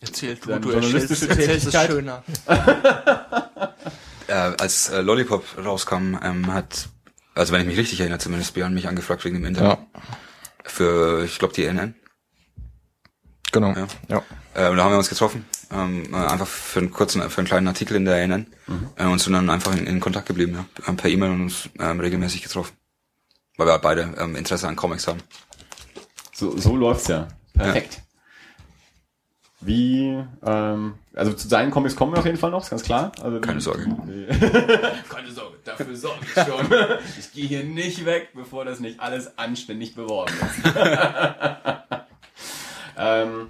Erzählt 0.00 0.46
Deine 0.46 0.60
du, 0.60 0.70
du 0.70 0.76
erzählst, 0.76 1.28
erzählst 1.28 1.74
es 1.74 1.86
schöner. 1.86 2.22
äh, 4.28 4.32
als 4.32 4.88
äh, 4.88 5.00
Lollipop 5.00 5.44
rauskam, 5.64 6.16
ähm, 6.22 6.52
hat, 6.52 6.88
also 7.34 7.52
wenn 7.52 7.60
ich 7.62 7.66
mich 7.66 7.78
richtig 7.78 8.00
erinnere, 8.00 8.18
zumindest 8.18 8.54
Björn 8.54 8.74
mich 8.74 8.88
angefragt 8.88 9.24
wegen 9.24 9.36
dem 9.36 9.44
Internet. 9.44 9.78
Ja, 9.78 10.00
Für, 10.64 11.24
ich 11.24 11.38
glaube, 11.38 11.54
die 11.54 11.64
NN. 11.64 11.94
genau. 13.52 13.74
Ja. 13.74 13.86
Ja. 14.08 14.22
Äh, 14.54 14.70
und 14.70 14.76
da 14.76 14.84
haben 14.84 14.92
wir 14.92 14.98
uns 14.98 15.08
getroffen. 15.08 15.44
Ähm, 15.72 16.12
äh, 16.12 16.16
einfach 16.16 16.46
für 16.46 16.80
einen 16.80 16.90
kurzen, 16.90 17.28
für 17.30 17.38
einen 17.38 17.48
kleinen 17.48 17.68
Artikel 17.68 17.96
in 17.96 18.04
der 18.04 18.22
NN. 18.26 18.46
Äh, 18.96 19.06
und 19.06 19.20
sind 19.20 19.32
dann 19.32 19.50
einfach 19.50 19.72
in, 19.76 19.86
in 19.86 20.00
Kontakt 20.00 20.26
geblieben, 20.26 20.54
ja. 20.54 20.64
Ähm, 20.88 20.96
Per 20.96 21.10
E-Mail 21.10 21.30
und 21.30 21.42
uns 21.42 21.68
ähm, 21.78 22.00
regelmäßig 22.00 22.42
getroffen. 22.42 22.76
Weil 23.56 23.66
wir 23.66 23.78
beide 23.78 24.14
ähm, 24.18 24.36
Interesse 24.36 24.68
an 24.68 24.76
Comics 24.76 25.06
haben. 25.08 25.20
So, 26.32 26.56
so 26.56 26.76
läuft's 26.76 27.08
ja. 27.08 27.28
Perfekt. 27.54 28.02
Wie, 29.60 30.22
ähm, 30.44 30.94
also 31.14 31.32
zu 31.32 31.48
seinen 31.48 31.70
Comics 31.70 31.96
kommen 31.96 32.12
wir 32.12 32.18
auf 32.18 32.26
jeden 32.26 32.38
Fall 32.38 32.50
noch, 32.50 32.62
ist 32.62 32.70
ganz 32.70 32.82
klar. 32.82 33.12
Also 33.22 33.40
Keine 33.40 33.60
Sorge. 33.60 33.84
Keine 35.08 35.30
Sorge, 35.30 35.58
dafür 35.64 35.96
sorge 35.96 36.20
ich 36.24 36.32
schon. 36.42 36.66
Ich 37.18 37.32
gehe 37.32 37.46
hier 37.46 37.64
nicht 37.64 38.04
weg, 38.04 38.30
bevor 38.34 38.64
das 38.64 38.80
nicht 38.80 39.00
alles 39.00 39.38
anständig 39.38 39.94
beworben 39.94 40.32
ist. 40.32 40.74
ähm, 42.98 43.48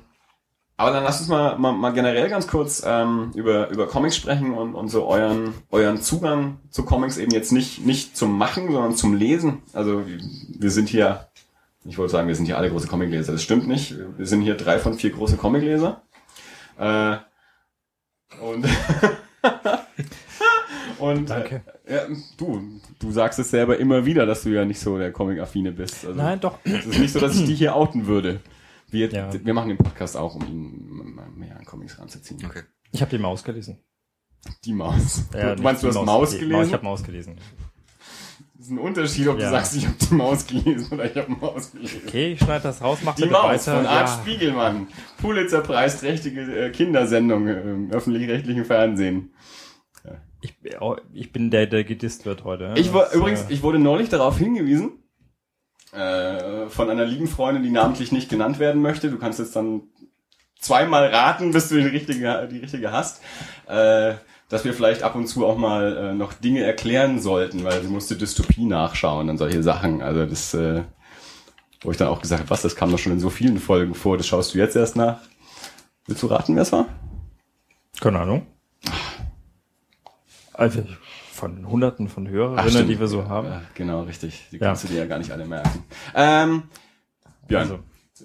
aber 0.77 0.90
dann 0.90 1.05
lasst 1.05 1.20
uns 1.20 1.29
mal, 1.29 1.57
mal, 1.57 1.72
mal 1.72 1.92
generell 1.92 2.29
ganz 2.29 2.48
kurz 2.48 2.83
ähm, 2.85 3.31
über, 3.35 3.70
über 3.70 3.87
Comics 3.87 4.16
sprechen 4.16 4.55
und, 4.55 4.74
und 4.74 4.88
so 4.88 5.07
euren, 5.07 5.55
euren 5.70 6.03
Zugang 6.03 6.59
zu 6.70 6.85
Comics 6.85 7.16
eben 7.16 7.31
jetzt 7.31 7.53
nicht, 7.53 7.87
nicht 7.87 8.16
zum 8.16 8.37
Machen, 8.37 8.70
sondern 8.70 8.96
zum 8.96 9.14
Lesen. 9.14 9.62
Also 9.72 10.03
wir 10.07 10.70
sind 10.70 10.88
hier, 10.88 11.29
ich 11.85 11.96
wollte 11.96 12.12
sagen, 12.12 12.27
wir 12.27 12.35
sind 12.35 12.46
hier 12.46 12.59
alle 12.59 12.70
große 12.70 12.88
Comicleser. 12.88 13.33
Das 13.33 13.42
stimmt 13.42 13.68
nicht. 13.68 13.94
Wir 14.18 14.27
sind 14.27 14.42
hier 14.42 14.57
drei 14.57 14.81
von 14.81 14.94
vier 14.94 15.11
große 15.11 15.37
Comicleser. 15.37 16.03
Äh, 16.77 17.18
und 18.40 18.66
und 20.98 21.30
Danke. 21.30 21.62
Äh, 21.86 21.94
ja, 21.94 22.02
du, 22.36 22.80
du 22.98 23.10
sagst 23.10 23.38
es 23.38 23.50
selber 23.50 23.78
immer 23.78 24.04
wieder, 24.06 24.26
dass 24.26 24.42
du 24.42 24.50
ja 24.50 24.64
nicht 24.64 24.80
so 24.80 24.98
der 24.98 25.12
Comic-Affine 25.12 25.72
bist. 25.72 26.04
Also, 26.06 26.16
Nein, 26.16 26.40
doch. 26.40 26.58
Es 26.64 26.86
ist 26.86 26.98
nicht 26.98 27.12
so, 27.12 27.20
dass 27.20 27.36
ich 27.36 27.46
dich 27.46 27.58
hier 27.58 27.74
outen 27.74 28.06
würde. 28.06 28.40
Wir, 28.90 29.10
Ja. 29.10 29.30
wir 29.32 29.54
machen 29.54 29.68
den 29.68 29.78
Podcast 29.78 30.16
auch, 30.16 30.34
um 30.36 30.42
ihn 30.46 31.18
mehr 31.36 31.56
an 31.58 31.64
Comics 31.64 31.98
ranzuziehen. 31.98 32.44
Okay. 32.44 32.62
Ich 32.92 33.00
habe 33.00 33.10
die 33.10 33.18
Maus 33.18 33.42
gelesen. 33.42 33.78
Die 34.64 34.72
Maus. 34.72 35.24
Ja, 35.34 35.54
du 35.56 35.62
meinst, 35.62 35.82
du 35.82 35.88
hast 35.88 36.04
Maus 36.04 36.30
die- 36.30 36.38
gelesen? 36.40 36.66
Ich 36.66 36.72
habe 36.72 36.84
Maus 36.84 37.02
gelesen. 37.02 37.36
Das 38.64 38.70
ist 38.70 38.77
ein 38.79 38.79
Unterschied, 38.79 39.29
ob 39.29 39.38
Ja. 39.38 39.44
du 39.44 39.50
sagst, 39.50 39.77
ich 39.77 39.85
habe 39.87 39.96
die 40.00 40.14
Maus 40.14 40.46
gelesen 40.46 40.87
oder 40.92 41.05
ich 41.05 41.14
habe 41.16 41.31
Maus 41.33 41.70
gelesen. 41.72 42.00
Okay, 42.07 42.33
ich 42.33 42.38
schneide 42.40 42.62
das 42.62 42.81
raus, 42.81 42.98
mach 43.03 43.14
Die 43.14 43.27
Maus 43.27 43.66
weiter. 43.66 43.77
von 43.77 43.87
Art 43.87 44.09
ja. 44.09 44.20
Spiegelmann. 44.22 44.87
Pulitzer-preisträchtige 45.20 46.40
äh, 46.66 46.70
Kindersendung 46.70 47.46
im 47.46 47.90
öffentlich-rechtlichen 47.90 48.64
Fernsehen. 48.64 49.35
Ich, 50.40 50.55
oh, 50.81 50.96
ich 51.12 51.31
bin 51.33 51.50
der, 51.50 51.66
der 51.66 51.85
gedisst 51.85 52.24
wird 52.27 52.44
heute. 52.44 52.72
Ich 52.77 52.92
war, 52.94 53.05
Das, 53.05 53.14
übrigens, 53.14 53.42
äh, 53.42 53.53
ich 53.53 53.62
wurde 53.62 53.79
neulich 53.79 54.09
darauf 54.09 54.38
hingewiesen, 54.38 54.92
äh, 55.92 56.66
von 56.68 56.88
einer 56.90 57.05
lieben 57.05 57.27
Freundin, 57.29 57.62
die 57.62 57.70
namentlich 57.70 58.12
nicht 58.12 58.29
genannt 58.31 58.59
werden 58.59 58.81
möchte. 58.83 59.11
Du 59.11 59.18
kannst 59.18 59.38
jetzt 59.38 59.57
dann 59.57 59.83
zweimal 60.59 61.07
raten, 61.07 61.53
bis 61.53 61.68
du 61.68 61.77
die 61.77 61.87
richtige, 61.87 62.48
die 62.50 62.59
richtige 62.59 62.92
hast, 62.92 63.22
äh, 63.68 64.14
dass 64.48 64.64
wir 64.64 64.74
vielleicht 64.74 65.02
ab 65.02 65.14
und 65.14 65.26
zu 65.26 65.46
auch 65.46 65.57
mal 65.57 65.96
äh, 65.96 66.14
noch 66.14 66.33
Dinge 66.33 66.62
erklären 66.62 67.20
sollten, 67.20 67.64
weil 67.64 67.83
sie 67.83 67.88
musste 67.88 68.16
Dystopie 68.16 68.64
nachschauen 68.66 69.28
und 69.30 69.38
solche 69.38 69.62
Sachen. 69.62 70.02
Also 70.02 70.26
das, 70.26 70.54
äh, 70.54 70.83
wo 71.83 71.90
ich 71.90 71.96
dann 71.96 72.09
auch 72.09 72.20
gesagt 72.22 72.40
habe, 72.42 72.50
was, 72.50 72.62
das 72.62 72.76
kam 72.76 72.90
doch 72.90 72.98
schon 72.98 73.12
in 73.12 73.20
so 73.20 73.30
vielen 73.30 73.59
Folgen 73.59 73.94
vor, 73.94 74.16
das 74.16 74.26
schaust 74.26 74.54
du 74.54 74.59
jetzt 74.59 74.76
erst 74.76 74.96
nach. 74.96 75.20
Willst 76.07 76.22
du 76.22 76.26
raten, 76.26 76.54
wer 76.54 76.62
es 76.62 76.72
war? 76.72 76.87
Keine 78.00 78.20
Ahnung. 78.20 78.46
Also, 80.52 80.85
von 81.33 81.68
Hunderten 81.68 82.09
von 82.09 82.26
Ach, 82.26 82.30
Hörerinnen, 82.30 82.70
stimmt. 82.70 82.90
die 82.90 83.00
wir 83.00 83.09
so 83.09 83.28
haben. 83.28 83.48
Ja, 83.48 83.62
genau, 83.74 84.02
richtig. 84.02 84.46
Die 84.52 84.57
Ja. 84.57 84.66
kannst 84.68 84.85
du 84.85 84.88
dir 84.88 84.98
ja 84.98 85.07
gar 85.07 85.18
nicht 85.18 85.33
alle 85.33 85.46
merken. 85.46 85.85
Ähm, 86.14 86.62
Björn, 87.48 87.80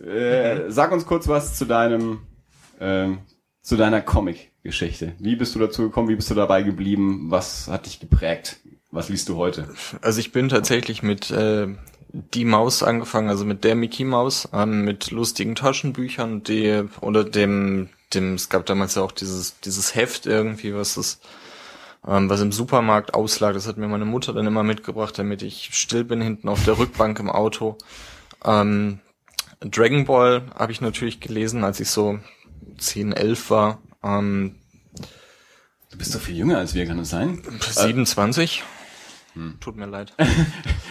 äh, 0.05 0.69
sag 0.69 0.91
uns 0.91 1.05
kurz 1.05 1.27
was 1.27 1.57
zu 1.57 1.65
deinem, 1.65 2.19
ähm, 2.79 3.19
zu 3.61 3.77
deiner 3.77 4.01
Comic-Geschichte. 4.59 5.13
Wie 5.19 5.35
bist 5.35 5.55
du 5.55 5.59
dazu 5.59 5.83
gekommen? 5.83 6.09
Wie 6.09 6.15
bist 6.15 6.29
du 6.29 6.35
dabei 6.35 6.63
geblieben? 6.63 7.27
Was 7.29 7.67
hat 7.67 7.85
dich 7.85 7.99
geprägt? 7.99 8.57
Was 8.91 9.09
liest 9.09 9.29
du 9.29 9.37
heute? 9.37 9.69
Also 10.01 10.19
ich 10.19 10.31
bin 10.31 10.49
tatsächlich 10.49 11.03
mit 11.03 11.29
äh, 11.31 11.67
die 12.11 12.45
Maus 12.45 12.81
angefangen, 12.81 13.29
also 13.29 13.45
mit 13.45 13.63
der 13.63 13.75
Mickey 13.75 14.03
Maus, 14.03 14.49
ähm, 14.51 14.83
mit 14.83 15.11
lustigen 15.11 15.55
Taschenbüchern, 15.55 16.43
die 16.43 16.83
oder 17.01 17.23
dem, 17.23 17.89
dem, 18.13 18.33
es 18.33 18.49
gab 18.49 18.65
damals 18.65 18.95
ja 18.95 19.03
auch 19.03 19.11
dieses, 19.11 19.59
dieses 19.59 19.95
Heft 19.95 20.25
irgendwie, 20.25 20.73
was 20.73 20.95
das, 20.95 21.19
ähm, 22.07 22.29
was 22.29 22.41
im 22.41 22.51
Supermarkt 22.51 23.13
auslag. 23.13 23.53
Das 23.53 23.67
hat 23.67 23.77
mir 23.77 23.87
meine 23.87 24.05
Mutter 24.05 24.33
dann 24.33 24.47
immer 24.47 24.63
mitgebracht, 24.63 25.17
damit 25.19 25.43
ich 25.43 25.69
still 25.73 26.03
bin 26.03 26.21
hinten 26.21 26.49
auf 26.49 26.65
der 26.65 26.79
Rückbank 26.79 27.19
im 27.19 27.29
Auto. 27.29 27.77
Ähm, 28.43 28.99
Dragon 29.61 30.05
Ball 30.05 30.43
habe 30.57 30.71
ich 30.71 30.81
natürlich 30.81 31.19
gelesen, 31.19 31.63
als 31.63 31.79
ich 31.79 31.89
so 31.89 32.19
10, 32.79 33.13
11 33.13 33.49
war. 33.51 33.79
Ähm, 34.03 34.55
Du 35.91 35.97
bist 35.97 36.13
doch 36.13 36.21
viel 36.21 36.35
jünger 36.37 36.59
als 36.59 36.75
wir, 36.75 36.85
kann 36.85 36.97
das 36.97 37.09
sein? 37.09 37.41
27. 37.71 38.63
Tut 39.59 39.75
mir 39.75 39.85
leid. 39.87 40.13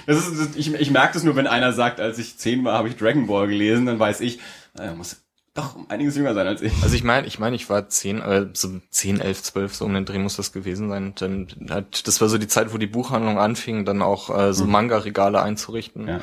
Das 0.06 0.26
ist, 0.26 0.38
das- 0.40 0.56
ich, 0.56 0.72
ich 0.72 0.90
merke 0.90 1.12
das 1.12 1.22
nur, 1.22 1.36
wenn 1.36 1.46
einer 1.46 1.74
sagt, 1.74 2.00
als 2.00 2.18
ich 2.18 2.38
zehn 2.38 2.64
war, 2.64 2.78
habe 2.78 2.88
ich 2.88 2.96
Dragon 2.96 3.26
Ball 3.26 3.46
gelesen, 3.46 3.84
dann 3.84 3.98
weiß 3.98 4.22
ich, 4.22 4.38
er 4.72 4.94
muss 4.94 5.18
doch 5.52 5.76
um 5.76 5.90
einiges 5.90 6.16
jünger 6.16 6.32
sein 6.32 6.46
als 6.46 6.62
ich. 6.62 6.72
Also 6.82 6.94
ich 6.94 7.04
meine, 7.04 7.26
ich 7.26 7.38
meine, 7.38 7.54
ich 7.56 7.68
war 7.68 7.90
zehn, 7.90 8.22
äh, 8.22 8.46
so 8.54 8.80
zehn, 8.90 9.20
elf, 9.20 9.42
zwölf, 9.42 9.74
so 9.74 9.84
um 9.84 9.92
den 9.92 10.06
Dreh 10.06 10.16
muss 10.18 10.36
das 10.36 10.52
gewesen 10.52 10.88
sein. 10.88 11.12
Dann 11.16 11.48
hat, 11.68 12.06
das 12.08 12.22
war 12.22 12.28
so 12.30 12.38
die 12.38 12.48
Zeit, 12.48 12.72
wo 12.72 12.78
die 12.78 12.86
Buchhandlung 12.86 13.38
anfing, 13.38 13.84
dann 13.84 14.00
auch 14.00 14.30
äh, 14.34 14.54
so 14.54 14.64
Manga-Regale 14.64 15.42
einzurichten. 15.42 16.08
Ja. 16.08 16.20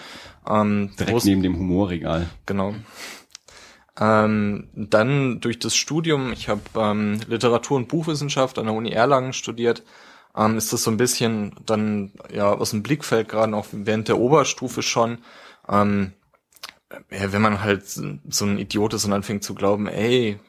Ähm, 0.50 0.94
Direkt 1.00 1.26
neben 1.26 1.44
dem 1.44 1.56
Humorregal. 1.60 2.26
Genau. 2.48 2.74
Ähm, 4.00 4.70
dann 4.74 5.40
durch 5.40 5.58
das 5.60 5.76
Studium, 5.76 6.34
ich 6.34 6.50
habe 6.50 6.62
ähm, 6.76 7.20
Literatur 7.28 7.78
und 7.78 7.88
Buchwissenschaft 7.88 8.60
an 8.60 8.66
der 8.66 8.76
Uni 8.76 8.92
Erlangen 8.92 9.32
studiert, 9.34 9.84
ähm, 10.36 10.58
ist 10.58 10.74
das 10.74 10.84
so 10.84 10.92
ein 10.92 10.98
bisschen 10.98 11.56
dann 11.66 12.12
ja 12.34 12.52
aus 12.52 12.72
dem 12.72 12.84
Blickfeld 12.84 13.30
gerade 13.30 13.56
auch 13.56 13.68
während 13.72 14.08
der 14.10 14.18
Oberstufe 14.20 14.82
schon. 14.84 15.20
Ähm, 15.70 16.12
ja, 17.12 17.32
wenn 17.32 17.42
man 17.42 17.62
halt 17.64 17.88
so 17.88 18.46
ein 18.46 18.58
Idiot 18.58 18.94
ist 18.94 19.06
und 19.06 19.14
anfängt 19.14 19.44
zu 19.44 19.56
glauben, 19.56 19.88
ey, 19.88 20.40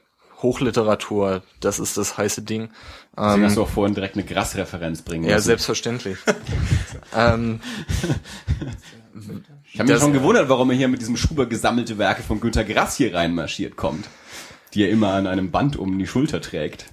Hochliteratur, 0.43 1.43
das 1.61 1.79
ist 1.79 1.97
das 1.97 2.19
heiße 2.19 2.43
Ding. 2.43 2.69
Deswegen 3.17 3.35
Ähm, 3.37 3.45
hast 3.45 3.57
du 3.57 3.63
auch 3.63 3.69
vorhin 3.69 3.95
direkt 3.95 4.17
eine 4.17 4.25
Grass-Referenz 4.25 5.03
bringen 5.03 5.25
ja, 5.25 5.37
müssen. 5.37 5.47
selbstverständlich. 5.47 6.19
ähm, 7.17 7.61
Ich 9.73 9.81
habe 9.81 9.93
mich 9.93 10.01
schon 10.01 10.13
gewundert, 10.13 10.49
warum 10.49 10.71
er 10.71 10.77
hier 10.77 10.89
mit 10.89 11.01
diesem 11.01 11.17
Schuber 11.17 11.47
gesammelte 11.47 11.99
Werke 11.99 12.23
von 12.23 12.41
Günter 12.41 12.65
Grass 12.65 12.97
hier 12.97 13.15
reinmarschiert 13.15 13.77
kommt. 13.77 14.09
Die 14.75 14.83
er 14.83 14.91
immer 14.91 15.13
an 15.13 15.27
einem 15.27 15.51
Band 15.51 15.77
um 15.77 15.99
die 15.99 16.07
Schulter 16.07 16.41
trägt. 16.41 16.87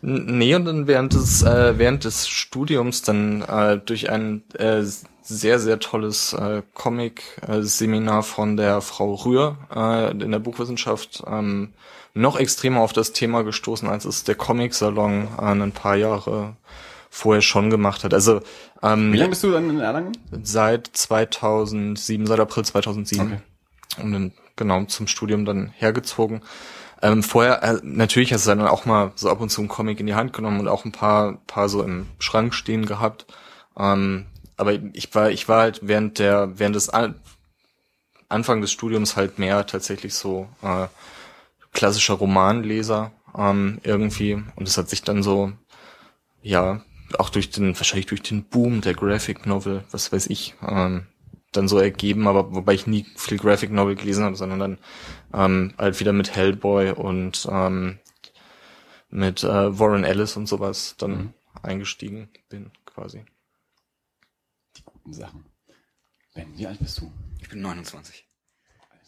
Nee, 0.00 0.54
und 0.56 0.64
dann 0.64 0.88
während 0.88 1.14
des, 1.14 1.42
äh, 1.42 1.78
während 1.78 2.04
des 2.04 2.28
Studiums 2.28 3.02
dann 3.02 3.42
äh, 3.42 3.78
durch 3.78 4.10
ein 4.10 4.42
äh, 4.54 4.82
sehr, 5.22 5.58
sehr 5.60 5.78
tolles 5.78 6.32
äh, 6.32 6.62
Comic-Seminar 6.74 8.24
von 8.24 8.56
der 8.56 8.80
Frau 8.80 9.14
Rühr 9.14 9.56
äh, 9.74 10.10
in 10.10 10.32
der 10.32 10.40
Buchwissenschaft 10.40 11.22
ähm, 11.26 11.72
noch 12.14 12.36
extremer 12.36 12.80
auf 12.80 12.92
das 12.92 13.12
Thema 13.12 13.42
gestoßen, 13.42 13.88
als 13.88 14.04
es 14.04 14.24
der 14.24 14.34
Comic-Salon 14.34 15.28
äh, 15.38 15.42
ein 15.42 15.72
paar 15.72 15.94
Jahre 15.94 16.56
vorher 17.14 17.42
schon 17.42 17.68
gemacht 17.68 18.04
hat. 18.04 18.14
Also 18.14 18.40
ähm, 18.82 19.12
Wie 19.12 19.18
lange 19.18 19.30
bist 19.30 19.44
du 19.44 19.52
dann 19.52 19.68
in 19.68 19.80
Erlangen? 19.80 20.16
seit 20.42 20.86
2007, 20.86 22.26
seit 22.26 22.40
April 22.40 22.64
2007. 22.64 23.26
Okay. 23.26 24.02
Und 24.02 24.12
dann 24.12 24.32
genau 24.56 24.82
zum 24.86 25.06
Studium 25.06 25.44
dann 25.44 25.74
hergezogen. 25.76 26.40
Ähm, 27.02 27.22
vorher, 27.22 27.62
äh, 27.62 27.80
natürlich 27.82 28.32
hast 28.32 28.46
du 28.46 28.50
dann 28.50 28.66
auch 28.66 28.86
mal 28.86 29.12
so 29.14 29.28
ab 29.28 29.42
und 29.42 29.50
zu 29.50 29.60
einen 29.60 29.68
Comic 29.68 30.00
in 30.00 30.06
die 30.06 30.14
Hand 30.14 30.32
genommen 30.32 30.58
und 30.58 30.68
auch 30.68 30.86
ein 30.86 30.92
paar, 30.92 31.36
paar 31.46 31.68
so 31.68 31.82
im 31.82 32.06
Schrank 32.18 32.54
stehen 32.54 32.86
gehabt. 32.86 33.26
Ähm, 33.76 34.24
aber 34.56 34.72
ich 34.94 35.14
war, 35.14 35.30
ich 35.30 35.48
war 35.50 35.60
halt 35.60 35.80
während 35.82 36.18
der, 36.18 36.58
während 36.58 36.76
des 36.76 36.88
An 36.88 37.16
Anfang 38.30 38.62
des 38.62 38.72
Studiums 38.72 39.16
halt 39.16 39.38
mehr 39.38 39.66
tatsächlich 39.66 40.14
so 40.14 40.48
äh, 40.62 40.86
klassischer 41.72 42.14
Romanleser 42.14 43.12
ähm, 43.36 43.80
irgendwie. 43.82 44.42
Und 44.56 44.66
es 44.66 44.78
hat 44.78 44.88
sich 44.88 45.02
dann 45.02 45.22
so, 45.22 45.52
ja, 46.40 46.80
auch 47.20 47.30
durch 47.30 47.50
den, 47.50 47.76
wahrscheinlich 47.76 48.06
durch 48.06 48.22
den 48.22 48.44
Boom 48.44 48.80
der 48.80 48.94
Graphic 48.94 49.46
Novel, 49.46 49.84
was 49.90 50.12
weiß 50.12 50.26
ich, 50.28 50.54
ähm, 50.66 51.06
dann 51.52 51.68
so 51.68 51.78
ergeben, 51.78 52.26
aber 52.28 52.54
wobei 52.54 52.74
ich 52.74 52.86
nie 52.86 53.04
viel 53.16 53.38
Graphic 53.38 53.70
Novel 53.70 53.94
gelesen 53.94 54.24
habe, 54.24 54.36
sondern 54.36 54.58
dann 54.58 54.78
ähm, 55.34 55.74
halt 55.78 56.00
wieder 56.00 56.12
mit 56.12 56.34
Hellboy 56.34 56.92
und 56.92 57.46
ähm, 57.50 57.98
mit 59.10 59.44
äh, 59.44 59.78
Warren 59.78 60.04
Ellis 60.04 60.36
und 60.36 60.46
sowas 60.46 60.94
dann 60.98 61.10
Mhm. 61.12 61.34
eingestiegen 61.62 62.28
bin, 62.48 62.70
quasi. 62.86 63.24
Guten 64.84 65.12
Sachen. 65.12 65.44
Ben, 66.34 66.56
wie 66.56 66.66
alt 66.66 66.78
bist 66.78 66.98
du? 67.00 67.12
Ich 67.40 67.48
bin 67.50 67.60
29. 67.60 68.26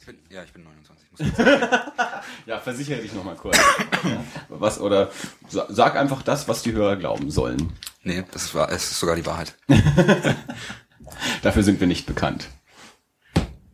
Ich 0.04 0.06
bin, 0.06 0.18
ja, 0.28 0.42
ich 0.42 0.52
bin 0.52 0.64
29. 0.64 1.10
Muss 1.12 1.20
ich 1.20 1.34
sagen. 1.34 1.60
Ja, 2.46 2.58
versichere 2.58 3.00
dich 3.00 3.14
nochmal 3.14 3.36
kurz. 3.36 3.56
Ja, 3.56 4.22
was, 4.50 4.78
oder 4.78 5.10
sa- 5.48 5.66
sag 5.70 5.96
einfach 5.96 6.20
das, 6.22 6.46
was 6.46 6.62
die 6.62 6.72
Hörer 6.72 6.96
glauben 6.96 7.30
sollen. 7.30 7.72
nee, 8.02 8.22
das 8.32 8.44
ist, 8.44 8.54
wahr, 8.54 8.70
es 8.70 8.90
ist 8.90 9.00
sogar 9.00 9.16
die 9.16 9.24
Wahrheit. 9.24 9.54
Dafür 11.42 11.62
sind 11.62 11.80
wir 11.80 11.86
nicht 11.86 12.06
bekannt. 12.06 12.48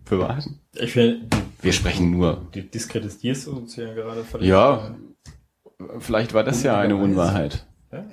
Für 0.05 0.19
Wahrheiten? 0.21 0.61
Ich 0.75 0.95
will, 0.97 1.29
Wir 1.63 1.73
sprechen 1.73 2.11
nur. 2.11 2.47
die 2.55 2.69
diskreditierst 2.69 3.47
du 3.47 3.57
uns 3.57 3.75
hier 3.75 3.93
gerade. 3.95 4.25
Ja, 4.41 4.95
vielleicht 5.99 6.33
war 6.35 6.45
das 6.45 6.63
ja 6.63 6.79
eine 6.79 6.97
Unwahrheit. 6.97 7.67
Ja. 7.93 8.05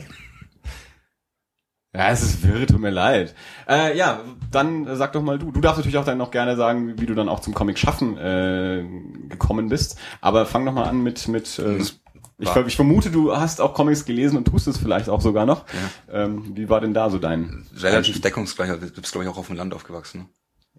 Ja, 1.97 2.11
es 2.11 2.21
ist 2.21 2.43
wirr, 2.47 2.67
tut 2.67 2.79
mir 2.79 2.91
leid. 2.91 3.33
Äh, 3.67 3.97
ja, 3.97 4.21
dann 4.51 4.95
sag 4.95 5.13
doch 5.13 5.23
mal 5.23 5.39
du. 5.39 5.51
Du 5.51 5.61
darfst 5.61 5.79
natürlich 5.79 5.97
auch 5.97 6.05
dann 6.05 6.19
noch 6.19 6.29
gerne 6.29 6.55
sagen, 6.55 6.99
wie 6.99 7.07
du 7.07 7.15
dann 7.15 7.27
auch 7.27 7.39
zum 7.39 7.55
Comic 7.55 7.79
schaffen 7.79 8.17
äh, 8.19 8.83
gekommen 9.29 9.69
bist. 9.69 9.97
Aber 10.21 10.45
fang 10.45 10.63
doch 10.63 10.73
mal 10.73 10.83
an 10.83 11.01
mit 11.01 11.27
mit. 11.27 11.57
Äh, 11.57 11.79
Das 11.79 11.99
ich, 12.39 12.55
ich 12.67 12.75
vermute, 12.75 13.09
du 13.09 13.35
hast 13.35 13.59
auch 13.59 13.73
Comics 13.73 14.05
gelesen 14.05 14.37
und 14.37 14.45
tust 14.45 14.67
es 14.67 14.77
vielleicht 14.77 15.09
auch 15.09 15.21
sogar 15.21 15.47
noch. 15.47 15.65
Ähm, 16.11 16.55
wie 16.55 16.69
war 16.69 16.81
denn 16.81 16.93
da 16.93 17.09
so 17.09 17.17
dein? 17.17 17.65
Relativ 17.75 18.21
deckungsgleich. 18.21 18.69
also 18.69 18.85
Du 18.85 19.01
bist, 19.01 19.11
glaube 19.11 19.25
ich, 19.25 19.31
auch 19.31 19.37
auf 19.37 19.47
dem 19.47 19.55
Land 19.55 19.73
aufgewachsen. 19.73 20.19
Ne? 20.19 20.27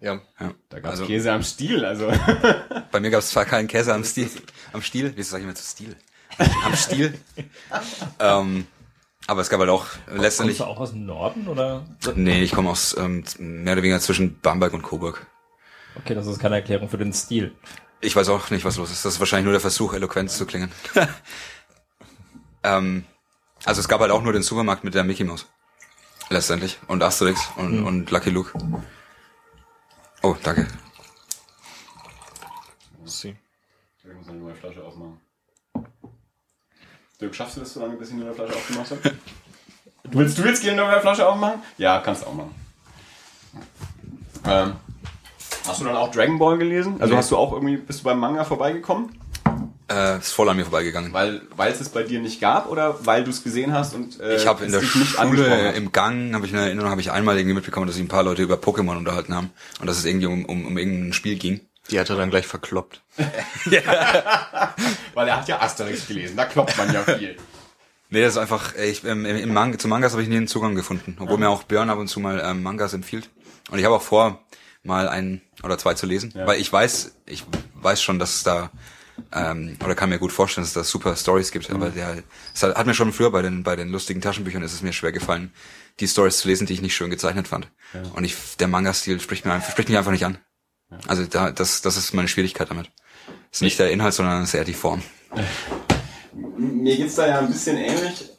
Ja. 0.01 0.13
Ja. 0.39 0.53
Da 0.69 0.79
gab's 0.79 0.91
also, 0.91 1.05
Käse 1.05 1.33
am 1.33 1.43
Stiel, 1.43 1.83
also. 1.83 2.09
bei 2.91 3.01
mir 3.01 3.09
gab 3.09 3.19
es 3.19 3.29
zwar 3.31 3.43
keinen 3.43 3.67
Käse 3.67 3.93
am 3.93 4.05
Stiel. 4.05 4.29
Am 4.71 4.81
Stiel? 4.81 5.11
Wie 5.17 5.23
sage 5.23 5.41
ich 5.41 5.45
immer 5.47 5.55
zu 5.55 5.65
Stil? 5.65 5.97
Am 6.63 6.75
Stiel. 6.77 7.19
ähm, 8.19 8.65
aber 9.29 9.41
es 9.41 9.49
gab 9.49 9.59
halt 9.59 9.69
auch 9.69 9.85
letztendlich. 10.07 10.57
Kommst 10.57 10.69
du 10.69 10.73
auch 10.73 10.79
aus 10.79 10.91
dem 10.91 11.05
Norden 11.05 11.47
oder? 11.47 11.85
Nee, 12.15 12.41
ich 12.41 12.51
komme 12.51 12.69
aus 12.69 12.97
ähm, 12.97 13.23
mehr 13.37 13.73
oder 13.73 13.83
weniger 13.83 13.99
zwischen 13.99 14.39
Bamberg 14.39 14.73
und 14.73 14.81
Coburg. 14.81 15.27
Okay, 15.95 16.15
das 16.15 16.25
ist 16.25 16.39
keine 16.39 16.55
Erklärung 16.55 16.89
für 16.89 16.97
den 16.97 17.13
Stil. 17.13 17.53
Ich 18.01 18.15
weiß 18.15 18.29
auch 18.29 18.49
nicht, 18.49 18.65
was 18.65 18.77
los 18.77 18.91
ist. 18.91 19.05
Das 19.05 19.13
ist 19.13 19.19
wahrscheinlich 19.19 19.45
nur 19.45 19.53
der 19.53 19.61
Versuch, 19.61 19.93
eloquent 19.93 20.31
zu 20.31 20.45
klingen. 20.45 20.71
ähm, 22.63 23.05
also 23.65 23.81
es 23.81 23.87
gab 23.87 24.01
halt 24.01 24.11
auch 24.11 24.23
nur 24.23 24.33
den 24.33 24.41
Supermarkt 24.41 24.83
mit 24.83 24.95
der 24.95 25.03
Mickey 25.03 25.23
Mouse. 25.23 25.45
Letztendlich. 26.29 26.79
Und 26.87 27.03
Asterix 27.03 27.49
und, 27.55 27.83
und 27.83 28.09
Lucky 28.11 28.29
Luke. 28.29 28.51
Oh, 30.23 30.35
danke. 30.41 30.67
Sie. 33.05 33.35
Ich 34.03 34.13
muss 34.13 34.27
eine 34.27 34.39
neue 34.39 34.55
Flasche. 34.55 34.83
Dirk, 37.19 37.35
schaffst 37.35 37.57
du 37.57 37.59
das 37.61 37.73
so 37.73 37.81
lange, 37.81 37.95
bis 37.97 38.09
ich 38.09 38.13
eine 38.15 38.25
neue 38.25 38.33
Flasche 38.33 38.53
aufgemacht 38.55 38.91
habe? 38.91 39.01
Du 40.09 40.17
willst, 40.19 40.37
du 40.37 40.43
willst 40.43 40.63
gerne 40.63 40.81
eine 40.83 40.91
neue 40.91 41.01
Flasche 41.01 41.27
aufmachen? 41.27 41.61
Ja, 41.77 41.99
kannst 41.99 42.23
du 42.23 42.27
auch 42.27 42.33
machen. 42.33 42.55
Ähm, 44.45 44.73
hast 45.67 45.81
du 45.81 45.85
dann 45.85 45.97
auch 45.97 46.09
Dragon 46.11 46.39
Ball 46.39 46.57
gelesen? 46.57 46.95
Also 46.99 47.13
Nee. 47.13 47.17
hast 47.19 47.31
du 47.31 47.37
auch 47.37 47.51
irgendwie, 47.51 47.75
bist 47.77 47.99
du 47.99 48.03
beim 48.05 48.19
Manga 48.19 48.45
vorbeigekommen? 48.45 49.19
Äh, 49.91 50.19
ist 50.19 50.31
voll 50.31 50.47
an 50.47 50.55
mir 50.55 50.63
vorbeigegangen. 50.63 51.11
Weil, 51.11 51.41
weil 51.57 51.71
es 51.71 51.81
es 51.81 51.89
bei 51.89 52.03
dir 52.03 52.21
nicht 52.21 52.39
gab 52.39 52.69
oder 52.69 53.05
weil 53.05 53.23
du 53.23 53.31
es 53.31 53.43
gesehen 53.43 53.73
hast 53.73 53.95
und 53.95 54.19
äh, 54.19 54.35
Ich 54.35 54.47
habe 54.47 54.63
in 54.63 54.71
der 54.71 54.81
Schule 54.81 55.71
im 55.73 55.91
Gang, 55.91 56.33
habe 56.35 56.45
ich 56.45 56.53
eine 56.53 56.61
Erinnerung, 56.65 56.91
habe 56.91 57.01
ich 57.01 57.11
einmal 57.11 57.37
irgendwie 57.37 57.55
mitbekommen, 57.55 57.87
dass 57.87 57.95
sich 57.95 58.05
ein 58.05 58.07
paar 58.07 58.23
Leute 58.23 58.43
über 58.43 58.55
Pokémon 58.55 58.95
unterhalten 58.97 59.35
haben 59.35 59.49
und 59.81 59.87
dass 59.87 59.97
es 59.97 60.05
irgendwie 60.05 60.27
um, 60.27 60.45
um, 60.45 60.65
um 60.67 60.77
irgendein 60.77 61.13
Spiel 61.13 61.37
ging. 61.37 61.59
Die 61.91 61.99
hat 61.99 62.09
er 62.09 62.15
dann 62.15 62.29
gleich 62.29 62.45
verkloppt. 62.47 63.01
Weil 65.13 65.27
er 65.27 65.37
hat 65.37 65.47
ja 65.47 65.61
Asterix 65.61 66.07
gelesen, 66.07 66.35
da 66.37 66.45
klopft 66.45 66.77
man 66.77 66.93
ja 66.93 67.03
viel. 67.03 67.37
Nee, 68.11 68.21
das 68.21 68.31
ist 68.33 68.37
einfach, 68.37 68.75
ich, 68.75 69.03
ähm, 69.03 69.25
im 69.25 69.53
Manga, 69.53 69.77
zu 69.77 69.87
Mangas 69.87 70.13
habe 70.13 70.23
ich 70.23 70.29
nie 70.29 70.37
einen 70.37 70.47
Zugang 70.47 70.73
gefunden, 70.75 71.17
obwohl 71.19 71.37
mir 71.37 71.49
auch 71.49 71.63
Björn 71.63 71.89
ab 71.89 71.99
und 71.99 72.07
zu 72.07 72.19
mal 72.19 72.41
ähm, 72.43 72.63
Mangas 72.63 72.93
empfiehlt. 72.93 73.29
Und 73.69 73.77
ich 73.79 73.85
habe 73.85 73.95
auch 73.95 74.01
vor, 74.01 74.43
mal 74.81 75.07
ein 75.09 75.41
oder 75.63 75.77
zwei 75.77 75.93
zu 75.93 76.05
lesen, 76.07 76.33
Ja. 76.35 76.47
weil 76.47 76.59
ich 76.59 76.71
weiß, 76.71 77.15
ich 77.27 77.43
weiß 77.75 78.01
schon, 78.01 78.17
dass 78.19 78.35
es 78.35 78.43
da 78.43 78.71
Ähm, 79.33 79.75
oder 79.83 79.95
kann 79.95 80.07
mir 80.09 80.17
gut 80.17 80.31
vorstellen, 80.31 80.63
dass 80.63 80.69
es 80.69 80.73
da 80.75 80.83
super 80.85 81.13
Stories 81.17 81.51
gibt. 81.51 81.69
Aber 81.71 81.89
der 81.89 82.23
es 82.55 82.63
hat, 82.63 82.75
hat 82.77 82.87
mir 82.87 82.93
schon 82.93 83.11
früher 83.11 83.29
bei 83.31 83.41
den 83.41 83.63
bei 83.63 83.75
den 83.75 83.89
lustigen 83.89 84.21
Taschenbüchern 84.21 84.63
ist 84.63 84.71
es 84.73 84.81
mir 84.81 84.93
schwer 84.93 85.11
gefallen, 85.11 85.51
die 85.99 86.07
Stories 86.07 86.37
zu 86.37 86.47
lesen, 86.47 86.65
die 86.67 86.73
ich 86.73 86.81
nicht 86.81 86.95
schön 86.95 87.09
gezeichnet 87.09 87.45
fand. 87.49 87.67
Und 88.15 88.23
ich 88.23 88.33
der 88.59 88.69
Manga-Stil 88.69 89.19
spricht 89.19 89.43
mir 89.45 89.51
einfach, 89.51 89.71
spricht 89.71 89.89
mich 89.89 89.97
einfach 89.97 90.11
nicht 90.13 90.23
an. 90.25 90.37
Also 91.07 91.25
da 91.25 91.51
das 91.51 91.81
das 91.81 91.97
ist 91.97 92.13
meine 92.13 92.27
Schwierigkeit 92.27 92.69
damit. 92.69 92.89
Es 93.51 93.57
ist 93.57 93.61
nicht 93.61 93.79
der 93.79 93.91
Inhalt, 93.91 94.13
sondern 94.13 94.41
es 94.41 94.49
ist 94.49 94.55
eher 94.55 94.65
die 94.65 94.73
Form. 94.73 95.01
Mir 96.57 96.95
geht's 96.97 97.15
da 97.15 97.27
ja 97.27 97.39
ein 97.39 97.47
bisschen 97.47 97.77
ähnlich. 97.77 98.29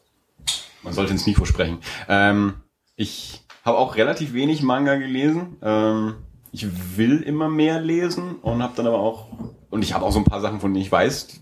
Man 0.82 0.92
sollte 0.92 1.12
ins 1.12 1.26
Mikro 1.26 1.44
sprechen. 1.44 1.78
Ähm, 2.08 2.54
ich 2.96 3.44
habe 3.64 3.78
auch 3.78 3.96
relativ 3.96 4.32
wenig 4.32 4.62
Manga 4.62 4.96
gelesen. 4.96 5.56
Ähm, 5.62 6.16
ich 6.52 6.66
will 6.96 7.22
immer 7.22 7.48
mehr 7.48 7.80
lesen 7.80 8.36
und 8.36 8.62
habe 8.62 8.72
dann 8.76 8.86
aber 8.86 8.98
auch 8.98 9.28
und 9.70 9.82
ich 9.82 9.94
habe 9.94 10.04
auch 10.04 10.12
so 10.12 10.18
ein 10.18 10.24
paar 10.24 10.40
Sachen, 10.40 10.60
von 10.60 10.74
denen 10.74 10.84
ich 10.84 10.90
weiß, 10.90 11.28
die, 11.28 11.40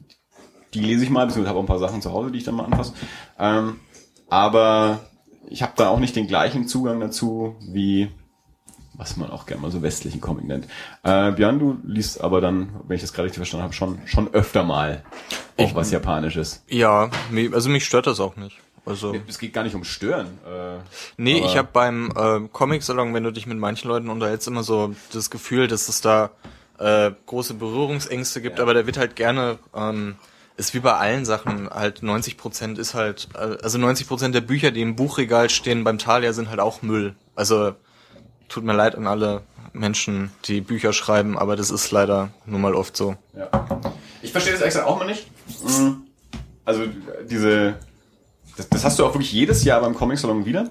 die 0.74 0.80
lese 0.80 1.04
ich 1.04 1.10
mal, 1.10 1.26
beziehungsweise 1.26 1.48
habe 1.48 1.58
auch 1.58 1.62
ein 1.62 1.68
paar 1.68 1.78
Sachen 1.78 2.02
zu 2.02 2.12
Hause, 2.12 2.30
die 2.30 2.38
ich 2.38 2.44
dann 2.44 2.54
mal 2.54 2.66
anfasse. 2.66 2.92
Ähm, 3.38 3.80
aber 4.28 5.00
ich 5.48 5.62
habe 5.62 5.72
da 5.76 5.88
auch 5.88 5.98
nicht 5.98 6.14
den 6.14 6.26
gleichen 6.26 6.68
Zugang 6.68 7.00
dazu 7.00 7.56
wie 7.60 8.10
was 8.98 9.16
man 9.16 9.30
auch 9.30 9.46
gerne 9.46 9.62
mal 9.62 9.70
so 9.70 9.80
westlichen 9.80 10.20
Comic 10.20 10.44
nennt. 10.44 10.66
Äh, 11.04 11.32
Björn, 11.32 11.58
du 11.58 11.78
liest 11.86 12.20
aber 12.20 12.40
dann, 12.42 12.68
wenn 12.86 12.96
ich 12.96 13.00
das 13.02 13.12
gerade 13.14 13.24
richtig 13.26 13.38
verstanden 13.38 13.64
habe, 13.64 13.72
schon 13.72 14.00
schon 14.04 14.34
öfter 14.34 14.64
mal 14.64 15.02
auch 15.56 15.68
Ich- 15.68 15.74
was 15.74 15.90
Japanisches. 15.90 16.62
Ja, 16.68 17.08
also 17.52 17.70
mich 17.70 17.86
stört 17.86 18.06
das 18.06 18.20
auch 18.20 18.36
nicht. 18.36 18.58
Also 18.84 19.14
Es 19.26 19.38
geht 19.38 19.52
gar 19.52 19.64
nicht 19.64 19.74
um 19.74 19.84
Stören. 19.84 20.26
Äh, 20.46 20.78
nee, 21.18 21.38
ich 21.44 21.56
habe 21.58 21.68
beim 21.72 22.10
äh, 22.16 22.48
Comic-Salon, 22.50 23.12
wenn 23.12 23.22
du 23.22 23.30
dich 23.32 23.46
mit 23.46 23.58
manchen 23.58 23.88
Leuten 23.88 24.08
unterhältst, 24.08 24.48
immer 24.48 24.62
so 24.62 24.94
das 25.12 25.28
Gefühl, 25.30 25.68
dass 25.68 25.88
es 25.88 26.00
da 26.00 26.30
äh, 26.78 27.10
große 27.26 27.54
Berührungsängste 27.54 28.40
gibt, 28.40 28.56
Ja. 28.58 28.62
aber 28.64 28.72
da 28.72 28.86
wird 28.86 28.96
halt 28.96 29.14
gerne, 29.14 29.58
ähm, 29.74 30.14
ist 30.56 30.72
wie 30.74 30.78
bei 30.80 30.94
allen 30.94 31.24
Sachen, 31.26 31.68
halt 31.68 32.02
90 32.02 32.36
Prozent 32.38 32.78
ist 32.78 32.94
halt, 32.94 33.28
äh, 33.34 33.58
also 33.62 33.76
90 33.78 34.08
Prozent 34.08 34.34
der 34.34 34.40
Bücher, 34.40 34.70
die 34.70 34.80
im 34.80 34.96
Buchregal 34.96 35.50
stehen 35.50 35.84
beim 35.84 35.98
Thalia, 35.98 36.32
sind 36.32 36.48
halt 36.48 36.60
auch 36.60 36.80
Müll. 36.80 37.14
Also 37.34 37.74
tut 38.48 38.64
mir 38.64 38.74
leid 38.74 38.94
an 38.94 39.06
alle 39.06 39.42
Menschen, 39.72 40.30
die 40.46 40.60
Bücher 40.60 40.92
schreiben, 40.92 41.38
aber 41.38 41.56
das 41.56 41.70
ist 41.70 41.90
leider 41.90 42.30
nun 42.46 42.60
mal 42.60 42.74
oft 42.74 42.96
so. 42.96 43.16
Ja. 43.36 43.50
Ich 44.22 44.32
verstehe 44.32 44.52
das 44.52 44.62
extra 44.62 44.84
auch 44.84 44.98
mal 44.98 45.06
nicht. 45.06 45.26
Mm, 45.62 46.02
Also 46.64 46.82
diese, 47.30 47.76
das, 48.56 48.68
das 48.68 48.84
hast 48.84 48.98
du 48.98 49.04
auch 49.04 49.14
wirklich 49.14 49.32
jedes 49.32 49.64
Jahr 49.64 49.80
beim 49.80 49.94
Comic 49.94 50.18
Salon 50.18 50.44
wieder. 50.44 50.70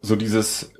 So 0.00 0.14
dieses, 0.14 0.70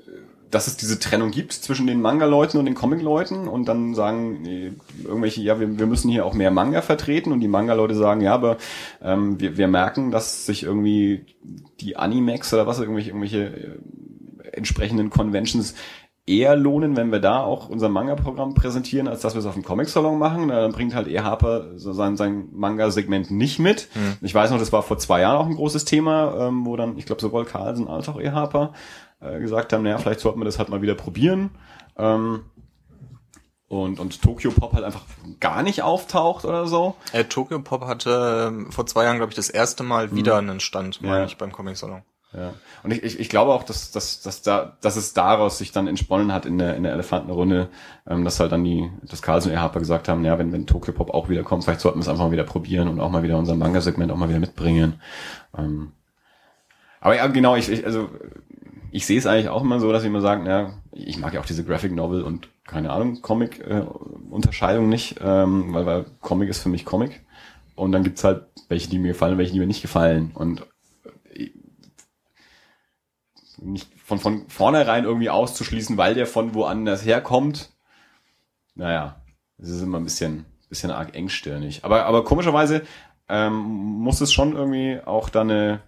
dass 0.49 0.67
es 0.67 0.77
diese 0.77 0.99
Trennung 0.99 1.31
gibt 1.31 1.51
zwischen 1.53 1.87
den 1.87 2.01
Manga-Leuten 2.01 2.57
und 2.57 2.65
den 2.65 2.75
Comic-Leuten 2.75 3.47
und 3.47 3.65
dann 3.65 3.93
sagen 3.93 4.41
nee, 4.41 4.71
irgendwelche, 5.03 5.41
ja, 5.41 5.59
wir, 5.59 5.77
wir 5.77 5.85
müssen 5.85 6.09
hier 6.09 6.25
auch 6.25 6.33
mehr 6.33 6.51
Manga 6.51 6.81
vertreten 6.81 7.31
und 7.33 7.41
die 7.41 7.49
Manga-Leute 7.49 7.95
sagen, 7.95 8.21
ja, 8.21 8.33
aber 8.33 8.57
ähm, 9.01 9.39
wir, 9.39 9.57
wir 9.57 9.67
merken, 9.67 10.11
dass 10.11 10.45
sich 10.45 10.63
irgendwie 10.63 11.25
die 11.81 11.97
Animex 11.97 12.53
oder 12.53 12.65
was, 12.65 12.79
irgendwelche, 12.79 13.09
irgendwelche 13.09 13.43
äh, 13.45 13.79
entsprechenden 14.57 15.09
Conventions 15.09 15.75
eher 16.25 16.57
lohnen, 16.57 16.97
wenn 16.97 17.09
wir 17.09 17.19
da 17.21 17.39
auch 17.39 17.69
unser 17.69 17.87
Manga-Programm 17.87 18.53
präsentieren, 18.53 19.07
als 19.07 19.21
dass 19.21 19.33
wir 19.33 19.39
es 19.39 19.45
auf 19.45 19.53
dem 19.53 19.63
Comic-Salon 19.63 20.19
machen. 20.19 20.47
Na, 20.47 20.59
Dann 20.61 20.73
bringt 20.73 20.93
halt 20.93 21.07
E. 21.07 21.19
Harper 21.21 21.77
so 21.79 21.93
sein, 21.93 22.17
sein 22.17 22.49
Manga-Segment 22.51 23.31
nicht 23.31 23.59
mit. 23.59 23.87
Ich 24.21 24.35
weiß 24.35 24.51
noch, 24.51 24.59
das 24.59 24.73
war 24.73 24.83
vor 24.83 24.97
zwei 24.97 25.21
Jahren 25.21 25.37
auch 25.37 25.45
ein 25.45 25.55
großes 25.55 25.85
Thema, 25.85 26.47
ähm, 26.47 26.65
wo 26.65 26.75
dann, 26.75 26.97
ich 26.97 27.05
glaube, 27.05 27.21
sowohl 27.21 27.45
Carlsen 27.45 27.87
als 27.87 28.09
auch 28.09 28.19
E. 28.19 28.31
Harper 28.31 28.73
äh, 29.21 29.39
gesagt 29.39 29.71
haben, 29.71 29.83
naja, 29.83 29.99
vielleicht 29.99 30.19
sollten 30.19 30.39
wir 30.41 30.45
das 30.45 30.59
halt 30.59 30.67
mal 30.67 30.81
wieder 30.81 30.95
probieren. 30.95 31.51
Ähm, 31.97 32.41
und, 33.69 33.99
und 33.99 34.21
Tokyo 34.21 34.51
Pop 34.51 34.73
halt 34.73 34.83
einfach 34.85 35.03
gar 35.39 35.61
nicht 35.63 35.81
auftaucht 35.81 36.45
oder 36.45 36.67
so. 36.67 36.95
Äh, 37.13 37.23
Tokyo 37.25 37.59
Pop 37.61 37.85
hatte 37.85 38.47
ähm, 38.47 38.71
vor 38.71 38.85
zwei 38.85 39.03
Jahren, 39.05 39.17
glaube 39.17 39.31
ich, 39.31 39.35
das 39.37 39.49
erste 39.49 39.83
Mal 39.83 40.13
wieder 40.15 40.37
einen 40.37 40.59
Stand, 40.59 41.01
meine 41.01 41.13
Mhm. 41.13 41.19
Ja. 41.19 41.25
ich, 41.25 41.37
beim 41.37 41.51
Comic-Salon. 41.53 42.01
Ja. 42.33 42.53
Und 42.83 42.91
ich, 42.91 43.03
ich, 43.03 43.19
ich 43.19 43.29
glaube 43.29 43.53
auch, 43.53 43.63
dass, 43.63 43.91
dass, 43.91 44.21
dass, 44.21 44.41
da, 44.41 44.77
dass 44.81 44.95
es 44.95 45.13
daraus 45.13 45.57
sich 45.57 45.71
dann 45.71 45.87
entsponnen 45.87 46.33
hat 46.33 46.45
in 46.45 46.57
der, 46.57 46.75
in 46.75 46.83
der 46.83 46.93
Elefantenrunde, 46.93 47.69
ähm, 48.07 48.25
dass 48.25 48.39
halt 48.39 48.51
dann 48.51 48.63
die, 48.63 48.91
das 49.03 49.21
Carlsen 49.21 49.51
und 49.51 49.59
Harper 49.59 49.79
gesagt 49.79 50.09
haben, 50.09 50.25
ja, 50.25 50.37
wenn, 50.37 50.51
wenn 50.51 50.67
Tokyo 50.67 50.93
Pop 50.93 51.13
auch 51.13 51.29
wieder 51.29 51.43
kommt, 51.43 51.63
vielleicht 51.63 51.79
sollten 51.79 51.99
wir 51.99 52.01
es 52.01 52.09
einfach 52.09 52.25
mal 52.25 52.31
wieder 52.31 52.43
probieren 52.43 52.89
und 52.89 52.99
auch 52.99 53.09
mal 53.09 53.23
wieder 53.23 53.37
unser 53.37 53.55
Manga-Segment 53.55 54.11
auch 54.11 54.17
mal 54.17 54.29
wieder 54.29 54.39
mitbringen. 54.39 55.01
Ähm, 55.57 55.93
aber 56.99 57.15
ja, 57.15 57.27
genau, 57.27 57.55
ich, 57.55 57.69
ich 57.69 57.85
also 57.85 58.09
ich 58.91 59.05
sehe 59.05 59.17
es 59.17 59.25
eigentlich 59.25 59.49
auch 59.49 59.61
immer 59.61 59.79
so, 59.79 59.91
dass 59.91 60.03
ich 60.03 60.09
immer 60.09 60.21
sage, 60.21 60.47
ja, 60.49 60.73
ich 60.91 61.19
mag 61.19 61.33
ja 61.33 61.39
auch 61.39 61.45
diese 61.45 61.63
Graphic 61.63 61.93
Novel 61.93 62.23
und 62.23 62.49
keine 62.65 62.91
Ahnung, 62.91 63.21
Comic-Unterscheidung 63.21 64.89
nicht, 64.89 65.17
ähm, 65.21 65.73
weil, 65.73 65.85
weil 65.85 66.05
Comic 66.21 66.49
ist 66.49 66.59
für 66.59 66.69
mich 66.69 66.85
Comic. 66.85 67.21
Und 67.75 67.91
dann 67.91 68.03
gibt's 68.03 68.23
halt 68.23 68.43
welche, 68.69 68.89
die 68.89 68.99
mir 68.99 69.09
gefallen 69.09 69.33
und 69.33 69.37
welche, 69.37 69.53
die 69.53 69.59
mir 69.59 69.67
nicht 69.67 69.81
gefallen. 69.81 70.31
Und 70.33 70.65
nicht 73.59 73.89
von, 74.03 74.19
von 74.19 74.47
vornherein 74.49 75.03
irgendwie 75.03 75.29
auszuschließen, 75.29 75.97
weil 75.97 76.13
der 76.13 76.27
von 76.27 76.53
woanders 76.53 77.05
herkommt. 77.05 77.71
Naja, 78.75 79.21
das 79.57 79.69
ist 79.69 79.81
immer 79.81 79.97
ein 79.97 80.03
bisschen, 80.03 80.45
bisschen 80.69 80.91
arg 80.91 81.15
engstirnig. 81.15 81.83
Aber, 81.83 82.05
aber 82.05 82.23
komischerweise 82.23 82.83
ähm, 83.29 83.53
muss 83.53 84.21
es 84.21 84.31
schon 84.31 84.55
irgendwie 84.55 84.99
auch 85.05 85.29
da 85.29 85.41
eine 85.41 85.81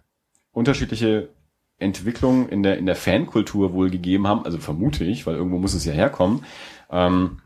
unterschiedliche 0.52 1.30
Entwicklung 1.78 2.50
in 2.50 2.64
der, 2.64 2.78
in 2.78 2.86
der 2.86 2.96
Fankultur 2.96 3.74
wohl 3.74 3.90
gegeben 3.90 4.28
haben, 4.28 4.44
also 4.44 4.58
vermute 4.58 5.06
ich, 5.06 5.26
weil 5.26 5.36
irgendwo 5.36 5.58
muss 5.58 5.74
es 5.74 5.86
ja 5.86 5.94
herkommen, 5.94 6.44
ähm, 6.92 7.40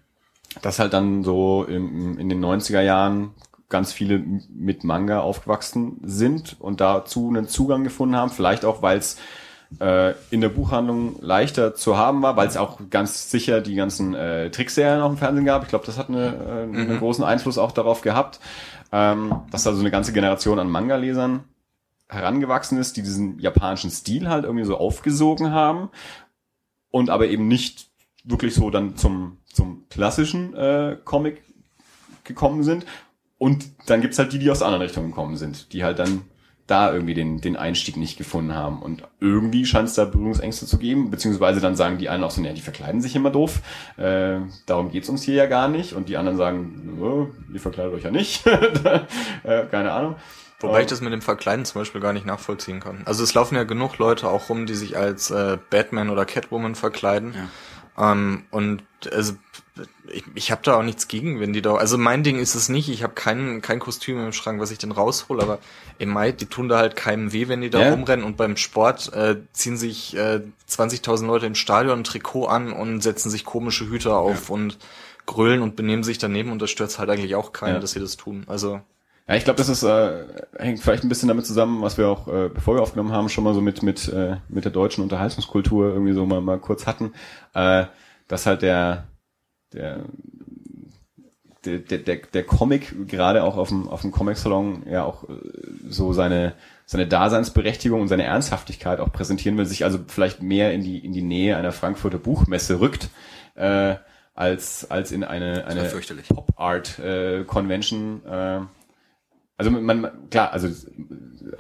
dass 0.62 0.80
halt 0.80 0.94
dann 0.94 1.24
so 1.24 1.66
im, 1.66 2.18
in 2.18 2.30
den 2.30 2.44
90er 2.44 2.82
Jahren 2.82 3.36
ganz 3.70 3.92
viele 3.92 4.24
mit 4.50 4.84
Manga 4.84 5.20
aufgewachsen 5.20 6.00
sind 6.04 6.60
und 6.60 6.82
dazu 6.82 7.30
einen 7.30 7.48
Zugang 7.48 7.84
gefunden 7.84 8.16
haben, 8.16 8.30
vielleicht 8.30 8.66
auch, 8.66 8.82
weil 8.82 8.98
es 8.98 9.18
äh, 9.80 10.14
in 10.30 10.42
der 10.42 10.50
Buchhandlung 10.50 11.18
leichter 11.22 11.76
zu 11.76 11.98
haben 11.98 12.22
war, 12.22 12.36
weil 12.36 12.48
es 12.48 12.58
auch 12.58 12.80
ganz 12.90 13.30
sicher 13.30 13.62
die 13.62 13.76
ganzen 13.76 14.14
äh, 14.14 14.50
Trickserien 14.50 15.02
auch 15.02 15.10
im 15.10 15.18
Fernsehen 15.18 15.46
gab. 15.46 15.64
Ich 15.64 15.70
glaube, 15.70 15.86
das 15.86 15.98
hat 15.98 16.10
eine, 16.10 16.28
äh, 16.28 16.62
einen 16.64 17.00
großen 17.00 17.24
Einfluss 17.24 17.58
auch 17.58 17.72
darauf 17.72 18.02
gehabt, 18.02 18.40
ähm, 18.92 19.36
dass 19.52 19.68
also 19.68 19.80
eine 19.80 19.92
ganze 19.92 20.14
Generation 20.14 20.60
an 20.60 20.70
Manga-Lesern 20.70 21.44
herangewachsen 22.08 22.78
ist, 22.78 22.98
die 22.98 23.02
diesen 23.02 23.40
japanischen 23.40 23.92
Stil 23.92 24.30
halt 24.30 24.46
irgendwie 24.46 24.66
so 24.66 24.78
aufgesogen 24.78 25.52
haben 25.52 25.90
und 26.92 27.10
aber 27.10 27.28
eben 27.28 27.48
nicht 27.48 27.88
wirklich 28.24 28.54
so 28.54 28.70
dann 28.70 28.96
zum, 28.96 29.38
zum 29.52 29.86
klassischen 29.90 30.54
äh, 30.56 30.98
Comic 31.04 31.44
gekommen 32.24 32.64
sind. 32.64 32.86
Und 33.38 33.66
dann 33.88 34.02
gibt's 34.02 34.20
halt 34.20 34.32
die, 34.32 34.40
die 34.40 34.50
aus 34.50 34.62
anderen 34.62 34.84
Richtungen 34.84 35.10
gekommen 35.10 35.36
sind, 35.36 35.74
die 35.74 35.84
halt 35.84 36.00
dann 36.00 36.22
da 36.68 36.94
irgendwie 36.94 37.14
den, 37.14 37.42
den 37.42 37.58
Einstieg 37.58 37.98
nicht 37.98 38.18
gefunden 38.18 38.56
haben. 38.56 38.82
Und 38.82 39.04
irgendwie 39.20 39.66
scheint 39.66 39.90
es 39.90 39.96
da 39.96 40.06
Berührungsängste 40.06 40.66
zu 40.66 40.78
geben, 40.78 41.12
beziehungsweise 41.12 41.60
dann 41.60 41.76
sagen 41.76 41.98
die 41.98 42.10
einen 42.10 42.24
auch 42.24 42.32
so, 42.32 42.42
naja, 42.42 42.54
die 42.54 42.62
verkleiden 42.62 43.02
sich 43.02 43.16
immer 43.16 43.32
doof, 43.32 43.62
äh, 43.98 44.40
darum 44.66 44.92
geht's 44.92 45.10
uns 45.10 45.24
hier 45.24 45.36
ja 45.36 45.46
gar 45.46 45.68
nicht. 45.68 45.94
Und 45.94 46.10
die 46.10 46.18
anderen 46.18 46.38
sagen, 46.38 46.98
oh, 47.02 47.28
ihr 47.54 47.60
verkleidet 47.60 47.94
euch 47.94 48.04
ja 48.04 48.12
nicht. 48.12 48.46
äh, 49.44 49.66
keine 49.70 49.92
Ahnung. 49.92 50.16
Wobei 50.64 50.82
ich 50.82 50.88
das 50.88 51.02
mit 51.02 51.12
dem 51.12 51.22
Verkleiden 51.22 51.66
zum 51.66 51.82
Beispiel 51.82 52.00
gar 52.00 52.14
nicht 52.14 52.26
nachvollziehen 52.26 52.80
kann. 52.80 53.02
Also 53.04 53.22
es 53.24 53.34
laufen 53.34 53.56
ja 53.56 53.66
genug 53.66 53.98
Leute 53.98 54.30
auch 54.30 54.50
rum, 54.50 54.66
die 54.66 54.76
sich 54.76 54.96
als 54.96 55.30
äh, 55.30 55.58
Batman 55.70 56.10
oder 56.10 56.24
Catwoman 56.24 56.76
verkleiden. 56.76 57.36
Ähm, 57.98 58.44
und 58.52 58.84
also 59.12 59.34
ich, 60.08 60.24
ich 60.36 60.52
habe 60.52 60.62
da 60.64 60.76
auch 60.76 60.84
nichts 60.84 61.08
gegen, 61.08 61.40
wenn 61.40 61.54
die 61.54 61.62
da. 61.62 61.76
Also 61.76 61.98
mein 61.98 62.24
Ding 62.24 62.38
ist 62.40 62.56
es 62.56 62.70
nicht. 62.70 62.90
Ich 62.90 63.04
habe 63.04 63.14
kein 63.14 63.62
kein 63.62 63.80
Kostüm 63.80 64.24
im 64.24 64.32
Schrank, 64.34 64.60
was 64.60 64.72
ich 64.72 64.78
denn 64.78 64.92
raushole. 64.92 65.42
Aber 65.42 65.60
im 66.00 66.10
Mai, 66.10 66.32
die 66.32 66.46
tun 66.46 66.70
da 66.70 66.78
halt 66.78 66.96
keinem 66.96 67.34
weh, 67.34 67.48
wenn 67.48 67.62
die 67.62 67.70
da 67.70 67.82
Ja. 67.82 67.92
rumrennen. 67.92 68.26
Und 68.26 68.38
beim 68.38 68.56
Sport 68.58 69.12
äh, 69.14 69.38
ziehen 69.54 69.78
sich 69.78 70.16
äh, 70.16 70.42
20.000 70.70 71.26
Leute 71.26 71.46
im 71.46 71.56
Stadion 71.56 72.00
ein 72.00 72.04
Trikot 72.04 72.46
an 72.48 72.72
und 72.72 73.02
setzen 73.02 73.30
sich 73.30 73.46
komische 73.46 73.90
Hüte 73.90 74.16
auf 74.16 74.50
und 74.50 74.78
grölen 75.26 75.62
und 75.62 75.76
benehmen 75.76 76.04
sich 76.04 76.18
daneben. 76.18 76.52
Und 76.52 76.62
das 76.62 76.70
stört 76.70 76.98
halt 77.00 77.10
eigentlich 77.10 77.36
auch 77.36 77.52
keinen, 77.54 77.76
Ja. 77.76 77.80
dass 77.80 77.92
sie 77.92 78.00
das 78.00 78.18
tun. 78.18 78.44
Also 78.48 78.82
Ja, 79.28 79.36
ich 79.36 79.46
glaube, 79.46 79.58
das 79.58 79.70
ist 79.70 79.84
äh, 79.84 80.26
hängt 80.58 80.82
vielleicht 80.82 81.04
ein 81.04 81.10
bisschen 81.10 81.30
damit 81.30 81.46
zusammen, 81.46 81.82
was 81.82 81.98
wir 81.98 82.10
auch, 82.10 82.28
äh, 82.28 82.50
bevor 82.50 82.76
wir 82.76 82.82
aufgenommen 82.82 83.14
haben, 83.14 83.30
schon 83.30 83.44
mal 83.44 83.54
so 83.54 83.62
mit 83.62 83.82
mit 83.82 84.10
äh, 84.10 84.38
mit 84.50 84.66
der 84.66 84.72
deutschen 84.72 85.02
Unterhaltungskultur 85.04 85.94
irgendwie 85.94 86.14
so 86.14 86.26
mal 86.26 86.42
mal 86.42 86.60
kurz 86.60 86.86
hatten, 86.86 87.14
äh, 87.54 87.86
dass 88.28 88.46
halt 88.46 88.62
der 88.62 89.08
der 89.72 90.02
der, 91.66 91.80
der, 91.80 92.18
der, 92.18 92.44
Comic 92.44 93.08
gerade 93.08 93.44
auch 93.44 93.56
auf 93.56 93.70
dem, 93.70 93.88
auf 93.88 94.02
dem 94.02 94.12
Comic-Salon 94.12 94.84
ja 94.90 95.06
auch 95.06 95.24
äh, 95.30 95.36
so 95.88 96.12
seine, 96.12 96.56
seine 96.86 97.08
Daseinsberechtigung 97.08 98.02
und 98.02 98.08
seine 98.10 98.24
Ernsthaftigkeit 98.24 99.00
auch 99.00 99.14
präsentieren 99.14 99.58
will, 99.58 99.66
sich 99.66 99.86
also 99.86 100.00
vielleicht 100.08 100.42
mehr 100.42 100.74
in 100.74 100.84
die, 100.84 101.00
in 101.00 101.14
die 101.14 101.22
Nähe 101.22 101.56
einer 101.56 101.72
Frankfurter 101.72 102.18
Buchmesse 102.18 102.82
rückt, 102.82 103.10
äh, 103.56 103.96
als, 104.36 104.92
als 104.92 105.12
in 105.12 105.24
eine, 105.24 105.66
eine 105.66 105.86
fürchterlich. 105.86 106.28
Pop-Art 106.28 107.00
äh, 107.00 107.44
Convention. 107.46 108.26
Äh, 108.26 108.60
also 109.58 109.72
man, 109.72 110.30
klar, 110.30 110.52
also 110.52 110.68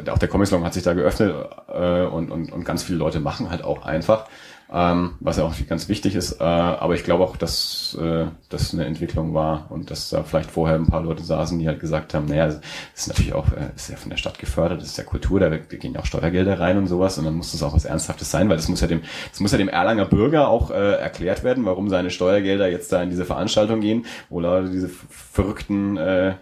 auch 0.09 0.17
der 0.17 0.29
Comic 0.29 0.47
Salon 0.47 0.65
hat 0.65 0.73
sich 0.73 0.83
da 0.83 0.93
geöffnet 0.93 1.33
äh, 1.67 2.03
und, 2.03 2.31
und, 2.31 2.51
und 2.51 2.65
ganz 2.65 2.83
viele 2.83 2.97
Leute 2.97 3.19
machen 3.19 3.49
halt 3.49 3.63
auch 3.63 3.85
einfach. 3.85 4.27
ähm, 4.73 5.15
was 5.19 5.37
ja 5.37 5.43
auch 5.43 5.53
ganz 5.69 5.87
wichtig 5.87 6.15
ist. 6.15 6.41
Äh, 6.41 6.43
aber 6.43 6.95
ich 6.95 7.03
glaube 7.03 7.23
auch, 7.23 7.37
dass 7.37 7.95
äh, 8.01 8.25
das 8.49 8.73
eine 8.73 8.85
Entwicklung 8.85 9.33
war 9.35 9.67
und 9.69 9.91
dass 9.91 10.09
da 10.09 10.23
vielleicht 10.23 10.49
vorher 10.49 10.77
ein 10.77 10.87
paar 10.87 11.03
Leute 11.03 11.23
saßen, 11.23 11.59
die 11.59 11.67
halt 11.67 11.79
gesagt 11.79 12.15
haben, 12.15 12.25
naja, 12.25 12.47
das 12.47 12.61
ist 12.95 13.07
natürlich 13.07 13.33
auch 13.33 13.47
äh, 13.49 13.69
ist 13.75 13.89
ja 13.89 13.97
von 13.97 14.09
der 14.09 14.17
Stadt 14.17 14.39
gefördert, 14.39 14.81
das 14.81 14.89
ist 14.89 14.97
ja 14.97 15.03
Kultur, 15.03 15.39
da 15.39 15.49
gehen 15.55 15.93
ja 15.93 15.99
auch 15.99 16.05
Steuergelder 16.05 16.59
rein 16.59 16.77
und 16.77 16.87
sowas 16.87 17.19
und 17.19 17.25
dann 17.25 17.35
muss 17.35 17.51
das 17.51 17.61
auch 17.61 17.75
was 17.75 17.85
Ernsthaftes 17.85 18.31
sein, 18.31 18.49
weil 18.49 18.57
das 18.57 18.67
muss 18.67 18.81
ja 18.81 18.87
dem, 18.87 19.03
das 19.29 19.39
muss 19.39 19.51
ja 19.51 19.59
dem 19.59 19.69
Erlanger 19.69 20.05
Bürger 20.05 20.47
auch 20.47 20.71
äh, 20.71 20.93
erklärt 20.95 21.43
werden, 21.43 21.65
warum 21.65 21.89
seine 21.89 22.09
Steuergelder 22.09 22.67
jetzt 22.67 22.91
da 22.91 23.03
in 23.03 23.11
diese 23.11 23.25
Veranstaltung 23.25 23.79
gehen, 23.79 24.05
wo 24.29 24.39
Leute 24.39 24.71
diese 24.71 24.89
verrückten 24.89 25.97
äh, 25.97 26.33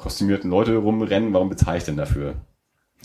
kostümierten 0.00 0.50
Leute 0.50 0.76
rumrennen, 0.76 1.32
warum 1.32 1.48
bezahle 1.48 1.78
ich 1.78 1.84
denn 1.84 1.96
dafür? 1.96 2.34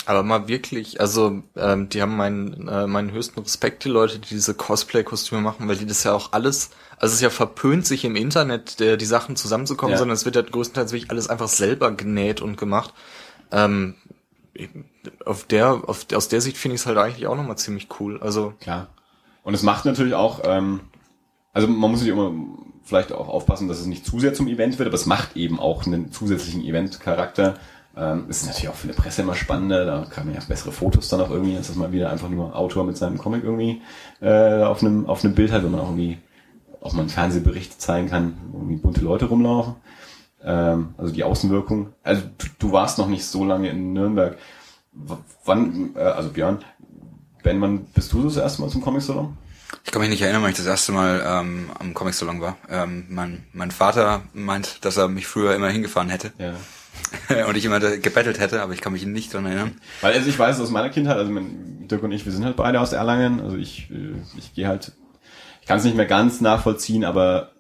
Aber 0.08 0.24
mal 0.24 0.48
wirklich, 0.48 1.00
also 1.00 1.42
ähm, 1.56 1.90
die 1.90 2.02
haben 2.02 2.16
meinen, 2.16 2.68
äh, 2.68 2.86
meinen 2.86 3.12
höchsten 3.12 3.40
Respekt, 3.40 3.86
die 3.86 3.90
Leute, 3.90 4.20
die 4.20 4.30
diese 4.30 4.54
Cosplay-Kostüme 4.54 5.42
machen, 5.42 5.68
weil 5.68 5.78
die 5.78 5.86
das 5.86 6.04
ja 6.04 6.14
auch 6.14 6.34
alles, 6.34 6.72
also 6.98 7.08
es 7.08 7.14
ist 7.16 7.22
ja 7.22 7.30
verpönt, 7.30 7.86
sich 7.88 8.06
im 8.06 8.16
Internet 8.16 8.80
äh, 8.82 8.98
die 8.98 9.06
Sachen 9.06 9.36
zusammenzukommen, 9.36 9.94
Ja. 9.94 9.98
sondern 9.98 10.14
es 10.16 10.26
wird 10.26 10.36
ja 10.36 10.42
größtenteils 10.42 10.92
wirklich 10.92 11.10
alles 11.10 11.30
einfach 11.30 11.48
selber 11.48 11.92
genäht 11.92 12.42
und 12.42 12.58
gemacht. 12.58 12.94
Ähm, 13.52 13.96
auf 15.26 15.46
der, 15.46 15.82
auf, 15.88 16.06
aus 16.14 16.28
der 16.28 16.42
Sicht 16.42 16.58
finde 16.58 16.76
ich 16.76 16.82
es 16.82 16.88
halt 16.88 16.98
eigentlich 16.98 17.28
auch 17.28 17.36
nochmal 17.36 17.58
ziemlich 17.58 17.88
cool. 18.00 18.22
Also 18.22 18.54
Klar. 18.60 18.88
Und 19.44 19.54
es 19.54 19.64
macht 19.64 19.86
natürlich 19.86 20.14
auch, 20.14 20.42
ähm, 20.44 20.82
also 21.54 21.68
man 21.68 21.92
muss 21.92 22.02
sich 22.02 22.10
immer 22.10 22.32
vielleicht 22.86 23.12
auch 23.12 23.28
aufpassen, 23.28 23.68
dass 23.68 23.80
es 23.80 23.88
nicht 23.88 24.06
zu 24.06 24.20
sehr 24.20 24.34
zum 24.34 24.48
Event 24.48 24.80
wird, 24.80 24.88
aber 24.88 24.96
es 24.96 25.06
macht 25.06 25.36
eben 25.36 25.60
auch 25.60 25.86
einen 25.86 26.12
zusätzlichen 26.12 26.64
Event-Charakter. 26.64 27.56
Ähm, 27.98 28.26
es 28.30 28.42
ist 28.42 28.48
natürlich 28.48 28.70
auch 28.70 28.76
für 28.76 28.88
eine 28.88 28.96
Presse 28.96 29.24
immer 29.24 29.36
spannender, 29.36 29.86
da 29.86 30.06
kann 30.10 30.26
man 30.26 30.36
ja 30.36 30.42
bessere 30.48 30.72
Fotos 30.72 31.10
dann 31.10 31.22
auch 31.22 31.32
irgendwie, 31.32 31.58
als 31.58 31.68
dass 31.68 31.76
man 31.76 31.92
wieder 31.92 32.12
einfach 32.12 32.30
nur 32.30 32.56
Autor 32.56 32.84
mit 32.84 32.96
seinem 32.96 33.18
Comic 33.18 33.44
irgendwie 33.44 33.82
äh, 34.22 34.62
auf 34.64 34.82
einem 34.82 35.08
auf 35.08 35.24
einem 35.24 35.34
Bild 35.34 35.52
hat, 35.52 35.64
wenn 35.64 35.72
man 35.72 35.82
auch 35.82 35.90
irgendwie 35.90 36.20
auch 36.82 36.94
mal 36.94 37.02
einen 37.02 37.10
Fernsehbericht 37.10 37.82
zeigen 37.82 38.10
kann, 38.10 38.38
wo 38.52 38.60
irgendwie 38.60 38.78
bunte 38.78 39.02
Leute 39.02 39.26
rumlaufen. 39.26 39.76
Ähm, 40.44 40.94
also 40.98 41.12
die 41.12 41.24
Außenwirkung. 41.24 41.94
Also 42.04 42.22
du, 42.38 42.48
du 42.60 42.72
warst 42.72 43.00
noch 43.00 43.08
nicht 43.08 43.26
so 43.26 43.44
lange 43.44 43.70
in 43.70 43.94
Nürnberg. 43.94 44.38
W 44.94 45.16
wann, 45.46 45.96
äh, 45.96 46.00
also 46.00 46.30
Björn, 46.30 46.60
Ben, 47.44 47.60
wann 47.62 47.86
bist 47.86 48.14
du 48.14 48.24
das 48.24 48.38
erste 48.38 48.62
Mal 48.62 48.70
zum 48.70 48.82
Comic-Salon? 48.82 49.36
Ich 49.84 49.92
kann 49.92 50.02
mich 50.02 50.10
nicht 50.10 50.22
erinnern, 50.22 50.42
weil 50.44 50.52
ich 50.52 50.58
das 50.58 50.66
erste 50.66 50.92
Mal 50.92 51.24
ähm, 51.26 51.70
am 51.80 51.94
Comic-Salon 51.94 52.42
war. 52.42 52.58
Ähm, 52.70 53.06
mein, 53.10 53.44
mein 53.54 53.72
Vater 53.72 54.24
meint, 54.34 54.84
dass 54.86 54.98
er 54.98 55.08
mich 55.08 55.28
früher 55.28 55.56
immer 55.56 55.70
hingefahren 55.70 56.10
hätte 56.10 56.32
Ja. 56.38 56.54
und 57.48 57.58
ich 57.58 57.66
immer 57.66 57.80
gebettelt 57.80 58.40
hätte, 58.40 58.62
aber 58.62 58.74
ich 58.74 58.82
kann 58.82 58.94
mich 58.94 59.06
nicht 59.06 59.34
dran 59.34 59.46
erinnern. 59.46 59.80
Weil 60.02 60.14
also 60.14 60.30
ich 60.30 60.40
weiß 60.40 60.60
aus 60.60 60.72
meiner 60.72 60.90
Kindheit, 60.90 61.18
also 61.18 61.32
mein, 61.32 61.88
Dirk 61.88 62.04
und 62.04 62.12
ich, 62.12 62.26
wir 62.26 62.32
sind 62.32 62.46
halt 62.46 62.56
beide 62.56 62.80
aus 62.80 62.94
Erlangen. 62.94 63.42
Also 63.42 63.58
ich, 63.58 63.92
äh, 63.92 64.14
ich 64.38 64.54
gehe 64.54 64.68
halt, 64.68 64.94
ich 65.62 65.68
kann 65.68 65.78
es 65.78 65.84
nicht 65.84 65.98
mehr 65.98 66.06
ganz 66.06 66.42
nachvollziehen, 66.42 67.04
aber 67.04 67.52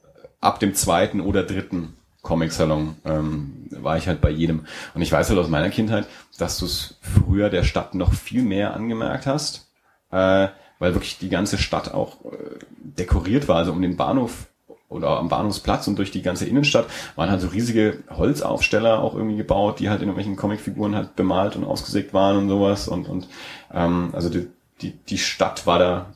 ab 0.41 0.59
dem 0.59 0.73
zweiten 0.73 1.21
oder 1.21 1.43
dritten 1.43 1.95
Comic-Salon 2.21 2.95
ähm, 3.05 3.67
war 3.69 3.97
ich 3.97 4.07
halt 4.07 4.21
bei 4.21 4.29
jedem. 4.29 4.65
Und 4.93 5.01
ich 5.01 5.11
weiß 5.11 5.29
halt 5.29 5.39
aus 5.39 5.47
meiner 5.47 5.69
Kindheit, 5.69 6.07
dass 6.37 6.57
du 6.57 6.65
es 6.65 6.97
früher 7.01 7.49
der 7.49 7.63
Stadt 7.63 7.95
noch 7.95 8.13
viel 8.13 8.43
mehr 8.43 8.73
angemerkt 8.73 9.27
hast, 9.27 9.67
äh, 10.11 10.47
weil 10.79 10.93
wirklich 10.93 11.17
die 11.17 11.29
ganze 11.29 11.57
Stadt 11.57 11.93
auch 11.93 12.23
äh, 12.25 12.59
dekoriert 12.79 13.47
war. 13.47 13.57
Also 13.57 13.71
um 13.71 13.81
den 13.81 13.97
Bahnhof 13.97 14.47
oder 14.89 15.17
am 15.17 15.29
Bahnhofsplatz 15.29 15.87
und 15.87 15.97
durch 15.97 16.11
die 16.11 16.21
ganze 16.21 16.45
Innenstadt 16.45 16.85
waren 17.15 17.29
halt 17.29 17.41
so 17.41 17.47
riesige 17.47 18.03
Holzaufsteller 18.09 18.99
auch 18.99 19.15
irgendwie 19.15 19.37
gebaut, 19.37 19.79
die 19.79 19.89
halt 19.89 20.01
in 20.01 20.07
irgendwelchen 20.07 20.35
Comicfiguren 20.35 20.95
halt 20.95 21.15
bemalt 21.15 21.55
und 21.55 21.63
ausgesägt 21.63 22.13
waren 22.13 22.37
und 22.37 22.49
sowas. 22.49 22.87
Und, 22.87 23.07
und 23.07 23.27
ähm, 23.73 24.09
also 24.13 24.29
die, 24.29 24.47
die, 24.81 24.91
die 24.91 25.17
Stadt 25.17 25.65
war 25.65 25.79
da 25.79 26.13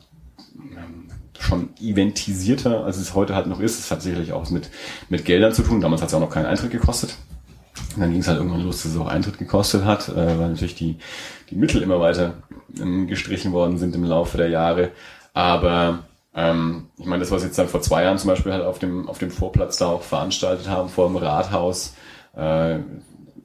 ähm, 0.54 1.08
schon 1.38 1.70
eventisierter, 1.80 2.84
als 2.84 2.98
es 2.98 3.14
heute 3.14 3.34
halt 3.34 3.46
noch 3.46 3.60
ist. 3.60 3.78
Es 3.78 3.90
hat 3.90 4.02
sicherlich 4.02 4.32
auch 4.32 4.48
mit, 4.50 4.70
mit 5.08 5.24
Geldern 5.24 5.52
zu 5.52 5.62
tun. 5.62 5.80
Damals 5.80 6.02
hat 6.02 6.08
es 6.08 6.14
auch 6.14 6.20
noch 6.20 6.30
keinen 6.30 6.46
Eintritt 6.46 6.70
gekostet. 6.70 7.16
Und 7.94 8.02
dann 8.02 8.12
ging 8.12 8.20
es 8.20 8.28
halt 8.28 8.38
irgendwann 8.38 8.62
los, 8.62 8.82
dass 8.82 8.92
es 8.92 8.98
auch 8.98 9.08
Eintritt 9.08 9.38
gekostet 9.38 9.84
hat, 9.84 10.08
äh, 10.08 10.38
weil 10.38 10.50
natürlich 10.50 10.74
die, 10.74 10.98
die 11.50 11.56
Mittel 11.56 11.82
immer 11.82 11.98
weiter 11.98 12.34
gestrichen 13.06 13.52
worden 13.52 13.78
sind 13.78 13.94
im 13.94 14.04
Laufe 14.04 14.36
der 14.36 14.48
Jahre. 14.48 14.90
Aber 15.32 16.04
ähm, 16.34 16.86
ich 16.96 17.06
meine, 17.06 17.20
das, 17.20 17.30
was 17.30 17.42
jetzt 17.42 17.58
dann 17.58 17.68
vor 17.68 17.82
zwei 17.82 18.04
Jahren 18.04 18.18
zum 18.18 18.28
Beispiel 18.28 18.52
halt 18.52 18.64
auf 18.64 18.78
dem, 18.78 19.08
auf 19.08 19.18
dem 19.18 19.30
Vorplatz 19.30 19.78
da 19.78 19.86
auch 19.86 20.02
veranstaltet 20.02 20.68
haben, 20.68 20.88
vor 20.88 21.08
dem 21.08 21.16
Rathaus, 21.16 21.94
äh, 22.36 22.78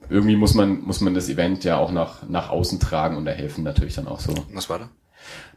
irgendwie 0.09 0.35
muss 0.35 0.53
man, 0.53 0.81
muss 0.81 1.01
man 1.01 1.13
das 1.13 1.29
Event 1.29 1.63
ja 1.63 1.77
auch 1.77 1.91
nach, 1.91 2.27
nach 2.29 2.49
außen 2.49 2.79
tragen 2.79 3.17
und 3.17 3.25
da 3.25 3.31
helfen 3.31 3.63
natürlich 3.63 3.95
dann 3.95 4.07
auch 4.07 4.19
so 4.19 4.33
Was 4.53 4.69
war 4.69 4.79
da? 4.79 4.89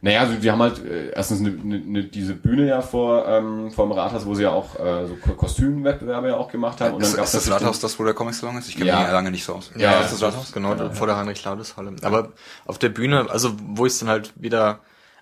Naja, 0.01 0.21
also 0.21 0.41
wir 0.41 0.51
haben 0.51 0.61
halt 0.61 0.83
äh, 0.85 1.09
erstens 1.09 1.39
eine, 1.39 1.49
eine, 1.49 1.75
eine, 1.75 2.03
diese 2.03 2.33
Bühne 2.33 2.67
ja 2.67 2.81
vor, 2.81 3.27
ähm, 3.27 3.69
vor 3.71 3.85
dem 3.85 3.91
Rathaus, 3.91 4.25
wo 4.25 4.33
sie 4.33 4.43
ja 4.43 4.51
auch 4.51 4.79
äh, 4.79 5.07
so 5.07 5.15
Ko- 5.15 5.33
Kostümwettbewerbe 5.33 6.29
ja 6.29 6.37
auch 6.37 6.49
gemacht 6.51 6.79
haben. 6.81 6.95
Und 6.95 7.01
ist, 7.01 7.11
dann 7.11 7.17
gab's 7.17 7.33
ist 7.33 7.35
das 7.35 7.45
natürlich 7.47 7.61
Rathaus 7.67 7.79
das, 7.81 7.99
wo 7.99 8.03
der 8.05 8.13
Comic-Salon 8.13 8.57
ist? 8.57 8.69
Ich 8.69 8.75
kenne 8.77 8.89
Ja. 8.89 9.01
mich 9.01 9.11
lange 9.11 9.31
nicht 9.31 9.43
so 9.43 9.55
aus. 9.55 9.71
Ja, 9.75 9.99
ist 9.99 10.13
das 10.13 10.21
Rathaus, 10.21 10.51
genau, 10.51 10.75
vor 10.91 11.07
der 11.07 11.17
Heinrich-Laudes-Halle. 11.17 11.95
Aber 12.03 12.29
auf 12.65 12.77
der 12.79 12.89
Bühne, 12.89 13.27
also 13.29 13.51
wo 13.73 13.85
ich 13.85 13.97
dann 13.99 14.09
halt 14.09 14.31
wieder, 14.35 14.79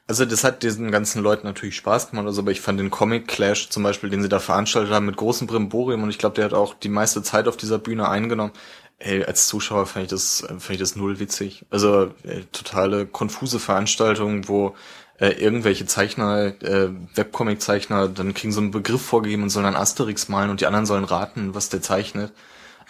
also 0.07 0.23
das 0.25 0.43
hat 0.43 0.63
diesen 0.63 0.91
ganzen 0.91 1.21
Leuten 1.21 1.47
natürlich 1.47 1.75
Spaß 1.75 2.11
gemacht, 2.11 2.27
also, 2.27 2.41
aber 2.41 2.51
ich 2.51 2.61
fand 2.61 2.79
den 2.79 2.89
Comic 2.91 3.27
Clash 3.27 3.69
zum 3.69 3.83
Beispiel, 3.83 4.09
den 4.09 4.21
sie 4.21 4.29
da 4.29 4.39
veranstaltet 4.39 4.93
haben, 4.93 5.05
mit 5.05 5.17
großem 5.17 5.47
Brimborium 5.47 6.03
und 6.03 6.09
ich 6.09 6.17
glaube, 6.19 6.35
der 6.35 6.45
hat 6.45 6.53
auch 6.53 6.75
die 6.75 6.89
meiste 6.89 7.23
Zeit 7.23 7.47
auf 7.47 7.57
dieser 7.57 7.79
Bühne 7.79 8.07
eingenommen. 8.07 8.51
Ey, 8.99 9.23
als 9.23 9.47
Zuschauer 9.47 9.85
fand 9.85 10.05
ich 10.05 10.09
das, 10.09 10.43
fand 10.47 10.69
ich 10.71 10.79
das 10.79 10.95
null 10.95 11.19
witzig. 11.19 11.65
Also 11.69 12.11
ey, 12.23 12.45
totale 12.51 13.05
konfuse 13.05 13.59
Veranstaltung, 13.59 14.47
wo 14.47 14.75
äh, 15.19 15.29
irgendwelche 15.29 15.85
Zeichner, 15.85 16.53
äh, 16.63 16.89
Webcomic-Zeichner, 17.15 18.07
dann 18.07 18.33
kriegen 18.33 18.53
so 18.53 18.61
einen 18.61 18.71
Begriff 18.71 19.01
vorgegeben 19.01 19.43
und 19.43 19.49
sollen 19.49 19.65
dann 19.65 19.75
Asterix 19.75 20.29
malen 20.29 20.49
und 20.49 20.61
die 20.61 20.65
anderen 20.65 20.85
sollen 20.87 21.03
raten, 21.03 21.53
was 21.55 21.69
der 21.69 21.81
zeichnet. 21.81 22.31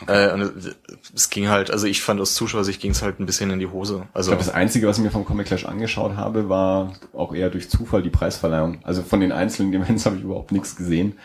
Äh, 0.08 0.32
und 0.32 0.42
es- 0.42 0.76
es 1.16 1.30
ging 1.32 1.48
halt, 1.50 1.72
also 1.72 1.88
ich 1.88 2.02
fand 2.04 2.22
aus 2.22 2.36
Zuschauersicht 2.36 2.80
ging 2.82 2.92
es 2.92 3.02
halt 3.02 3.20
ein 3.20 3.26
bisschen 3.26 3.50
in 3.50 3.60
die 3.60 3.68
Hose. 3.68 4.04
Ich 4.10 4.16
Also 4.16 4.32
glaube, 4.32 4.44
das 4.46 4.54
Einzige, 4.54 4.88
was 4.88 4.98
ich 4.98 5.04
mir 5.04 5.10
vom 5.12 5.26
Comic 5.26 5.48
Clash 5.48 5.66
angeschaut 5.66 6.16
habe, 6.16 6.50
war 6.50 6.94
auch 7.14 7.34
eher 7.34 7.50
durch 7.50 7.70
Zufall 7.70 8.04
die 8.04 8.12
Preisverleihung. 8.12 8.80
Also 8.84 9.02
von 9.04 9.20
den 9.20 9.32
einzelnen 9.32 9.74
Events 9.74 10.06
habe 10.06 10.18
ich 10.18 10.24
überhaupt 10.24 10.52
nichts 10.52 10.76
gesehen. 10.76 11.18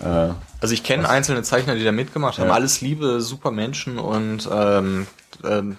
Äh, 0.00 0.30
Also 0.60 0.74
ich 0.74 0.82
kenne 0.82 1.08
einzelne 1.08 1.42
Zeichner, 1.42 1.74
die 1.74 1.84
da 1.84 1.92
mitgemacht 1.92 2.38
haben. 2.38 2.48
Ja. 2.48 2.54
Alles 2.54 2.80
liebe, 2.80 3.20
super 3.20 3.50
Menschen 3.50 3.98
und 3.98 4.48
ähm, 4.52 5.06
ähm, 5.44 5.78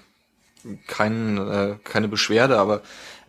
kein, 0.88 1.38
äh, 1.38 1.76
keine 1.84 2.08
Beschwerde, 2.08 2.60
aber 2.60 2.82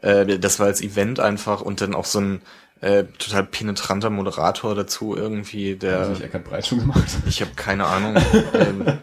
äh, 0.02 0.38
das 0.38 0.58
war 0.58 0.66
als 0.66 0.80
Event 0.82 1.20
einfach 1.20 1.60
und 1.60 1.80
dann 1.80 1.94
auch 1.94 2.04
so 2.04 2.20
ein 2.20 2.42
äh, 2.80 3.04
total 3.18 3.44
penetranter 3.44 4.10
Moderator 4.10 4.74
dazu 4.74 5.16
irgendwie, 5.16 5.74
der 5.76 6.10
gemacht. 6.78 7.16
ich 7.26 7.40
habe 7.40 7.50
keine 7.56 7.86
Ahnung. 7.86 8.16
ähm, 8.54 8.98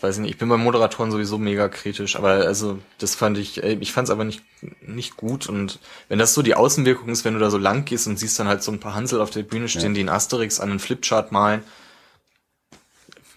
weiß 0.00 0.16
ich 0.16 0.22
nicht, 0.22 0.30
ich 0.32 0.38
bin 0.38 0.48
bei 0.48 0.56
Moderatoren 0.56 1.10
sowieso 1.10 1.36
mega 1.38 1.68
kritisch, 1.68 2.16
aber 2.16 2.30
also 2.46 2.78
das 2.98 3.14
fand 3.14 3.36
ich, 3.38 3.62
ich 3.62 3.92
fand 3.92 4.08
es 4.08 4.10
aber 4.10 4.24
nicht 4.24 4.42
nicht 4.82 5.16
gut 5.16 5.48
und 5.48 5.78
wenn 6.08 6.18
das 6.18 6.34
so 6.34 6.42
die 6.42 6.54
Außenwirkung 6.54 7.08
ist, 7.08 7.24
wenn 7.24 7.34
du 7.34 7.40
da 7.40 7.50
so 7.50 7.58
lang 7.58 7.84
gehst 7.84 8.06
und 8.06 8.18
siehst 8.18 8.38
dann 8.38 8.48
halt 8.48 8.62
so 8.62 8.72
ein 8.72 8.80
paar 8.80 8.94
Hansel 8.94 9.20
auf 9.20 9.30
der 9.30 9.42
Bühne 9.42 9.68
stehen, 9.68 9.82
Ja. 9.82 9.94
die 9.94 10.00
einen 10.00 10.08
Asterix 10.08 10.60
an 10.60 10.70
einen 10.70 10.78
Flipchart 10.80 11.32
malen, 11.32 11.62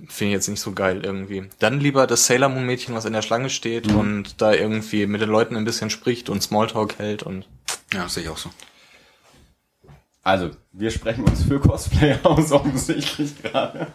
finde 0.09 0.31
ich 0.31 0.33
jetzt 0.37 0.47
nicht 0.49 0.59
so 0.59 0.73
geil 0.73 1.01
irgendwie. 1.03 1.45
Dann 1.59 1.79
lieber 1.79 2.07
das 2.07 2.25
Sailor 2.25 2.49
Moon 2.49 2.65
Mädchen, 2.65 2.93
was 2.95 3.05
in 3.05 3.13
der 3.13 3.21
Schlange 3.21 3.49
steht 3.49 3.87
Mhm. 3.87 3.95
und 3.97 4.41
da 4.41 4.53
irgendwie 4.53 5.05
mit 5.05 5.21
den 5.21 5.29
Leuten 5.29 5.55
ein 5.55 5.65
bisschen 5.65 5.89
spricht 5.89 6.29
und 6.29 6.41
Smalltalk 6.43 6.97
hält 6.99 7.23
und 7.23 7.45
Ja, 7.93 8.07
sehe 8.09 8.23
ich 8.23 8.29
auch 8.29 8.37
so. 8.37 8.49
Also, 10.23 10.51
wir 10.71 10.89
sprechen 10.89 11.25
uns 11.25 11.43
für 11.43 11.59
Cosplay 11.59 12.17
aus, 12.23 12.51
offensichtlich 12.51 13.41
gerade. 13.41 13.87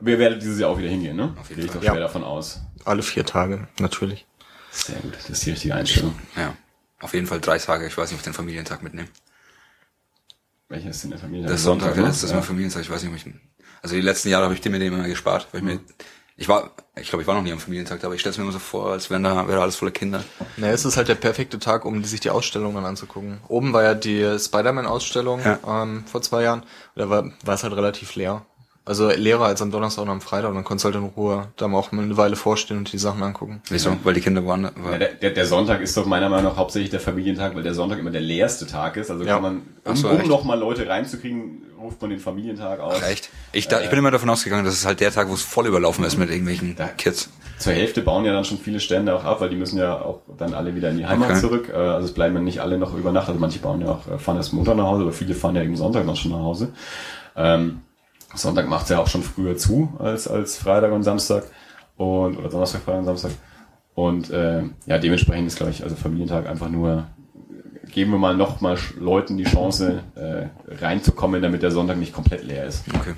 Aber 0.00 0.10
ihr 0.10 0.18
werdet 0.18 0.42
dieses 0.42 0.58
Jahr 0.58 0.70
auch 0.70 0.78
wieder 0.78 0.88
hingehen, 0.88 1.16
ne? 1.16 1.34
Auf 1.38 1.48
jeden 1.50 1.60
Gehe 1.60 1.66
ich 1.66 1.72
doch 1.72 1.80
schwer 1.82 1.94
Ja. 1.94 2.00
davon 2.00 2.24
aus. 2.24 2.60
alle 2.84 3.02
vier 3.02 3.24
Tage, 3.26 3.68
natürlich. 3.78 4.26
Sehr 4.70 4.96
gut, 5.00 5.14
das 5.16 5.28
ist 5.28 5.44
die 5.44 5.50
richtige 5.50 5.74
Einstellung. 5.74 6.14
Ja. 6.36 6.54
Auf 7.00 7.12
jeden 7.14 7.26
Fall 7.26 7.40
drei 7.40 7.58
Tage. 7.58 7.86
Ich 7.86 7.96
weiß 7.96 8.10
nicht, 8.10 8.14
ob 8.16 8.20
ich 8.20 8.24
den 8.24 8.32
Familientag 8.34 8.82
mitnehme. 8.82 9.08
Welcher 10.68 10.90
ist 10.90 11.02
denn 11.02 11.10
der 11.10 11.18
Familie? 11.18 11.46
Das 11.46 11.56
ist 11.56 11.64
Sonntag, 11.64 11.96
ne? 11.96 12.02
das 12.04 12.22
ist 12.22 12.30
ja. 12.30 12.36
mein 12.36 12.44
Familientag. 12.44 12.82
Ich 12.82 12.90
weiß 12.90 13.02
nicht, 13.02 13.10
ob 13.10 13.16
ich, 13.16 13.34
also 13.82 13.94
die 13.96 14.00
letzten 14.00 14.28
Jahre 14.28 14.44
habe 14.44 14.54
ich 14.54 14.60
den 14.60 14.72
mir 14.72 14.78
den 14.78 14.92
immer 14.92 15.06
gespart, 15.08 15.48
weil 15.52 15.60
ich 15.60 15.64
mir, 15.64 15.80
ich 16.36 16.48
war, 16.48 16.70
ich 16.96 17.08
glaube, 17.08 17.22
ich 17.22 17.26
war 17.28 17.34
noch 17.34 17.42
nie 17.42 17.52
am 17.52 17.58
Familientag, 17.58 18.04
aber 18.04 18.14
ich 18.14 18.20
stelle 18.20 18.30
es 18.32 18.38
mir 18.38 18.44
immer 18.44 18.52
so 18.52 18.60
vor, 18.60 18.92
als 18.92 19.10
wären 19.10 19.24
da, 19.24 19.48
wäre 19.48 19.60
alles 19.60 19.76
voller 19.76 19.90
Kinder. 19.90 20.22
Naja, 20.56 20.72
es 20.72 20.84
ist 20.84 20.96
halt 20.96 21.08
der 21.08 21.16
perfekte 21.16 21.58
Tag, 21.58 21.84
um 21.84 22.04
sich 22.04 22.20
die 22.20 22.30
Ausstellung 22.30 22.74
dann 22.74 22.84
anzugucken. 22.86 23.40
Oben 23.48 23.72
war 23.72 23.82
ja 23.82 23.94
die 23.94 24.38
Spider-Man-Ausstellung 24.38 25.40
Ja. 25.44 25.58
ähm, 25.82 26.04
vor 26.06 26.22
zwei 26.22 26.44
Jahren. 26.44 26.62
Da 26.94 27.10
war, 27.10 27.24
war 27.44 27.54
es 27.54 27.62
halt 27.64 27.74
relativ 27.74 28.14
leer. 28.14 28.46
Also 28.86 29.08
leerer 29.10 29.44
als 29.44 29.60
am 29.62 29.70
Donnerstag 29.70 30.02
und 30.02 30.08
am 30.08 30.20
Freitag. 30.20 30.48
Und 30.48 30.56
dann 30.56 30.64
konntest 30.64 30.84
du 30.84 30.86
halt 30.88 30.96
in 30.96 31.10
Ruhe 31.10 31.48
da 31.56 31.68
mal 31.68 31.78
auch 31.78 31.92
mal 31.92 32.02
eine 32.02 32.16
Weile 32.16 32.34
vorstehen 32.34 32.78
und 32.78 32.92
die 32.92 32.98
Sachen 32.98 33.22
angucken. 33.22 33.62
Wieso? 33.68 33.96
Weil 34.04 34.14
die 34.14 34.20
Kinder 34.22 34.44
waren, 34.46 34.62
Ja, 34.64 34.98
der, 34.98 35.08
der, 35.14 35.30
der 35.30 35.46
Sonntag 35.46 35.80
ist 35.82 35.96
doch 35.96 36.06
meiner 36.06 36.28
Meinung 36.28 36.50
nach 36.52 36.56
hauptsächlich 36.56 36.90
der 36.90 36.98
Familientag, 36.98 37.54
weil 37.54 37.62
der 37.62 37.74
Sonntag 37.74 37.98
immer 37.98 38.10
der 38.10 38.22
leerste 38.22 38.66
Tag 38.66 38.96
ist. 38.96 39.10
Also 39.10 39.22
Ja. 39.24 39.34
kann 39.34 39.42
man, 39.42 39.62
um, 39.84 39.94
so, 39.96 40.08
um 40.08 40.26
nochmal 40.26 40.58
Leute 40.58 40.88
reinzukriegen, 40.88 41.62
ruft 41.80 42.00
man 42.00 42.10
den 42.10 42.18
Familientag 42.20 42.80
aus. 42.80 42.96
Ach, 43.00 43.08
echt? 43.08 43.28
Ich, 43.52 43.68
da, 43.68 43.80
ich 43.82 43.90
bin 43.90 43.98
immer 43.98 44.10
davon 44.10 44.30
ausgegangen, 44.30 44.64
dass 44.64 44.74
es 44.74 44.86
halt 44.86 45.00
der 45.00 45.12
Tag, 45.12 45.28
wo 45.28 45.34
es 45.34 45.42
voll 45.42 45.66
überlaufen 45.66 46.04
ist 46.04 46.16
mit 46.18 46.30
irgendwelchen 46.30 46.74
Da- 46.76 46.88
Kids. 46.88 47.28
zur 47.58 47.74
Hälfte 47.74 48.00
bauen 48.00 48.24
ja 48.24 48.32
dann 48.32 48.44
schon 48.44 48.58
viele 48.58 48.80
Stände 48.80 49.14
auch 49.14 49.24
ab, 49.24 49.40
weil 49.42 49.50
die 49.50 49.56
müssen 49.56 49.78
ja 49.78 50.00
auch 50.00 50.22
dann 50.38 50.54
alle 50.54 50.74
wieder 50.74 50.88
in 50.90 50.96
die 50.98 51.06
Heimat 51.06 51.30
Okay. 51.30 51.40
zurück. 51.40 51.68
Äh, 51.68 51.76
Also 51.76 52.06
es 52.08 52.14
bleiben 52.14 52.34
ja 52.34 52.40
nicht 52.40 52.60
alle 52.60 52.78
noch 52.78 52.94
über 52.96 53.12
Nacht. 53.12 53.28
Also 53.28 53.38
manche 53.38 53.58
bauen 53.60 53.82
ja 53.82 53.88
auch, 53.90 54.10
äh, 54.10 54.18
fahren 54.18 54.36
erst 54.38 54.52
Montag 54.54 54.76
nach 54.76 54.86
Hause, 54.86 55.02
aber 55.02 55.12
viele 55.12 55.34
fahren 55.34 55.54
ja 55.54 55.62
eben 55.62 55.76
Sonntag 55.76 56.06
noch 56.06 56.16
schon 56.16 56.32
nach 56.32 56.38
Hause. 56.38 56.72
Ähm, 57.36 57.82
Sonntag 58.34 58.68
macht's 58.68 58.90
ja 58.90 58.98
auch 58.98 59.06
schon 59.08 59.22
früher 59.22 59.56
zu 59.56 59.92
als, 59.98 60.28
als 60.28 60.56
Freitag 60.56 60.92
und 60.92 61.02
Samstag. 61.02 61.44
Und, 61.96 62.38
oder 62.38 62.48
Donnerstag, 62.48 62.82
Freitag 62.82 63.00
und 63.00 63.06
Samstag. 63.06 63.32
Und 63.94 64.30
äh, 64.30 64.62
ja, 64.86 64.98
dementsprechend 64.98 65.48
ist, 65.48 65.56
glaube 65.56 65.72
ich, 65.72 65.82
also 65.82 65.96
Familientag 65.96 66.46
einfach 66.48 66.70
nur, 66.70 67.08
geben 67.92 68.12
wir 68.12 68.18
mal 68.18 68.36
noch 68.36 68.60
mal 68.60 68.76
Sch- 68.76 68.98
Leuten 68.98 69.36
die 69.36 69.44
Chance, 69.44 70.02
äh, 70.14 70.46
reinzukommen, 70.72 71.42
damit 71.42 71.62
der 71.62 71.70
Sonntag 71.70 71.98
nicht 71.98 72.14
komplett 72.14 72.44
leer 72.44 72.64
ist. 72.66 72.84
Okay. 72.94 73.12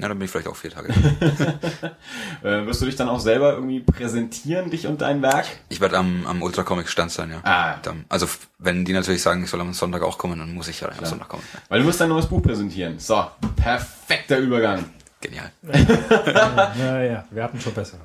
Ja, 0.00 0.08
dann 0.08 0.18
bin 0.18 0.24
ich 0.24 0.30
vielleicht 0.30 0.48
auch 0.48 0.56
vier 0.56 0.70
Tage. 0.70 0.92
Äh, 2.42 2.64
wirst 2.64 2.80
du 2.80 2.86
dich 2.86 2.96
dann 2.96 3.10
auch 3.10 3.20
selber 3.20 3.52
irgendwie 3.52 3.80
präsentieren, 3.80 4.70
dich 4.70 4.86
und 4.86 5.02
dein 5.02 5.20
Werk? 5.20 5.44
Ich 5.68 5.82
werde 5.82 5.98
am, 5.98 6.26
am 6.26 6.40
Ultra 6.40 6.62
Comic 6.62 6.88
Stand 6.88 7.10
sein, 7.10 7.30
ja. 7.30 7.40
Ah. 7.42 7.76
Dann, 7.82 8.06
also 8.08 8.26
wenn 8.58 8.86
die 8.86 8.94
natürlich 8.94 9.20
sagen, 9.20 9.44
ich 9.44 9.50
soll 9.50 9.60
am 9.60 9.74
Sonntag 9.74 10.02
auch 10.02 10.16
kommen, 10.16 10.38
dann 10.38 10.54
muss 10.54 10.68
ich 10.68 10.80
ja 10.80 10.88
am 10.88 11.04
Sonntag 11.04 11.28
kommen. 11.28 11.42
Weil 11.68 11.82
du 11.82 11.86
wirst 11.86 12.00
dein 12.00 12.08
neues 12.08 12.26
Buch 12.26 12.42
präsentieren. 12.42 12.98
So, 12.98 13.26
perfekter 13.56 14.38
Übergang. 14.38 14.86
Genial. 15.20 15.52
Naja, 15.62 17.24
wir 17.30 17.42
hatten 17.42 17.60
schon 17.60 17.74
besser. 17.74 17.98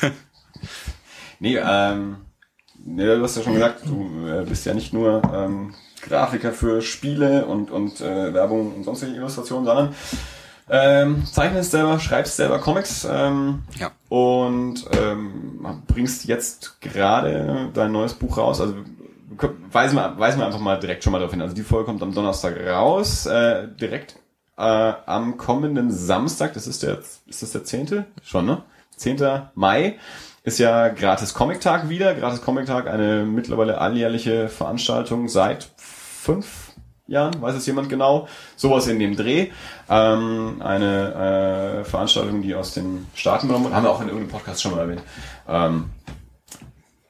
Nee, 1.40 1.58
ähm, 1.62 2.16
nee, 2.84 3.04
du 3.04 3.22
hast 3.22 3.36
ja 3.36 3.42
schon 3.42 3.54
gesagt, 3.54 3.84
du 3.84 4.26
äh, 4.26 4.44
bist 4.44 4.64
ja 4.64 4.72
nicht 4.72 4.92
nur 4.94 5.20
ähm, 5.34 5.74
Grafiker 6.00 6.52
für 6.52 6.80
Spiele 6.80 7.44
und, 7.46 7.70
und 7.70 8.00
äh, 8.00 8.32
Werbung 8.32 8.74
und 8.76 8.84
sonstige 8.84 9.12
Illustrationen, 9.12 9.66
sondern 9.66 9.94
ähm, 10.68 11.24
zeichnest 11.26 11.72
selber, 11.72 11.98
schreibst 12.00 12.36
selber 12.36 12.58
Comics 12.58 13.06
ähm, 13.10 13.62
Ja. 13.78 13.90
und 14.08 14.84
ähm, 14.98 15.82
bringst 15.86 16.24
jetzt 16.24 16.80
gerade 16.80 17.70
dein 17.74 17.92
neues 17.92 18.14
Buch 18.14 18.38
raus. 18.38 18.60
Also 18.60 18.74
weisen 19.72 19.96
wir, 19.96 20.18
weisen 20.18 20.38
wir 20.40 20.46
einfach 20.46 20.60
mal 20.60 20.78
direkt 20.78 21.04
schon 21.04 21.12
mal 21.12 21.18
darauf 21.18 21.32
hin. 21.32 21.42
Also 21.42 21.54
die 21.54 21.62
Folge 21.62 21.86
kommt 21.86 22.02
am 22.02 22.14
Donnerstag 22.14 22.56
raus, 22.66 23.26
äh, 23.26 23.68
direkt 23.68 24.16
äh, 24.56 24.62
am 24.62 25.36
kommenden 25.36 25.90
Samstag, 25.90 26.54
das 26.54 26.66
ist 26.66 26.82
der, 26.82 26.98
ist 27.26 27.42
das 27.42 27.52
der 27.52 27.64
10.? 27.64 28.04
Schon, 28.22 28.46
ne? 28.46 28.62
10. 28.96 29.18
Mai 29.54 29.98
ist 30.44 30.58
ja 30.58 30.88
gratis 30.88 31.34
Comic-Tag 31.34 31.88
wieder. 31.88 32.14
Gratis 32.14 32.42
Comic-Tag, 32.42 32.86
eine 32.86 33.24
mittlerweile 33.24 33.78
alljährliche 33.78 34.48
Veranstaltung 34.48 35.28
seit 35.28 35.68
fünf 35.76 36.63
Jahren, 37.06 37.40
weiß 37.40 37.54
es 37.54 37.66
jemand 37.66 37.88
genau, 37.88 38.28
sowas 38.56 38.86
in 38.86 38.98
dem 38.98 39.16
Dreh. 39.16 39.48
Ähm, 39.88 40.60
eine 40.60 41.82
äh, 41.82 41.84
Veranstaltung, 41.84 42.42
die 42.42 42.54
aus 42.54 42.72
den 42.72 43.06
Staaten 43.14 43.46
genommen 43.46 43.66
wurde, 43.66 43.76
haben 43.76 43.84
wir 43.84 43.90
auch 43.90 44.00
in 44.00 44.08
irgendeinem 44.08 44.30
Podcast 44.30 44.62
schon 44.62 44.72
mal 44.72 44.80
erwähnt. 44.80 45.02
Ähm, 45.46 45.90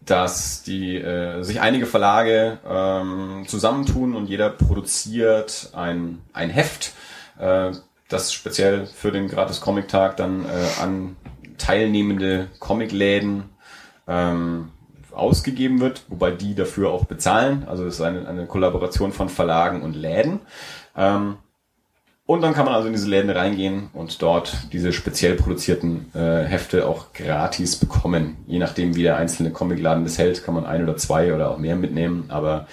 dass 0.05 0.63
die 0.63 0.97
äh, 0.97 1.43
sich 1.43 1.61
einige 1.61 1.87
Verlage 1.87 2.59
ähm, 2.69 3.45
zusammentun 3.47 4.15
und 4.15 4.27
jeder 4.27 4.51
produziert 4.51 5.71
ein, 5.75 6.21
ein 6.33 6.51
Heft, 6.51 6.93
äh, 7.39 7.73
das 8.09 8.33
speziell 8.33 8.87
für 8.87 9.13
den 9.13 9.29
Gratis 9.29 9.61
Comic 9.61 9.89
Tag 9.89 10.17
dann 10.19 10.45
äh, 10.45 10.83
an 10.83 11.17
teilnehmende 11.57 12.49
Comicläden 12.59 13.45
ähm, 14.07 14.71
ausgegeben 15.15 15.81
wird, 15.81 16.03
wobei 16.09 16.31
die 16.31 16.55
dafür 16.55 16.91
auch 16.91 17.05
bezahlen. 17.05 17.65
Also 17.67 17.87
es 17.87 17.95
ist 17.95 18.01
eine, 18.01 18.29
eine 18.29 18.47
Kollaboration 18.47 19.13
von 19.13 19.29
Verlagen 19.29 19.83
und 19.83 19.97
Läden. 19.97 20.41
Ähm, 20.97 21.37
und 22.27 22.41
dann 22.41 22.55
kann 22.55 22.65
man 22.65 22.75
also 22.75 22.87
in 22.87 22.95
diese 22.95 23.09
Läden 23.09 23.29
reingehen 23.29 23.91
und 23.93 24.23
dort 24.23 24.57
diese 24.73 24.95
speziell 24.95 25.35
produzierten 25.35 26.11
äh, 26.15 26.45
Hefte 26.45 26.87
auch 26.87 27.13
gratis 27.13 27.77
bekommen. 27.77 28.39
Je 28.47 28.59
nachdem, 28.59 28.97
wie 28.97 29.03
der 29.03 29.17
einzelne 29.17 29.51
Comicladen 29.51 30.05
das 30.05 30.17
hält, 30.17 30.43
kann 30.43 30.55
man 30.55 30.65
ein 30.65 30.83
oder 30.83 30.97
zwei 30.97 31.35
oder 31.35 31.51
auch 31.51 31.59
mehr 31.59 31.77
mitnehmen. 31.77 32.25
Aber 32.29 32.67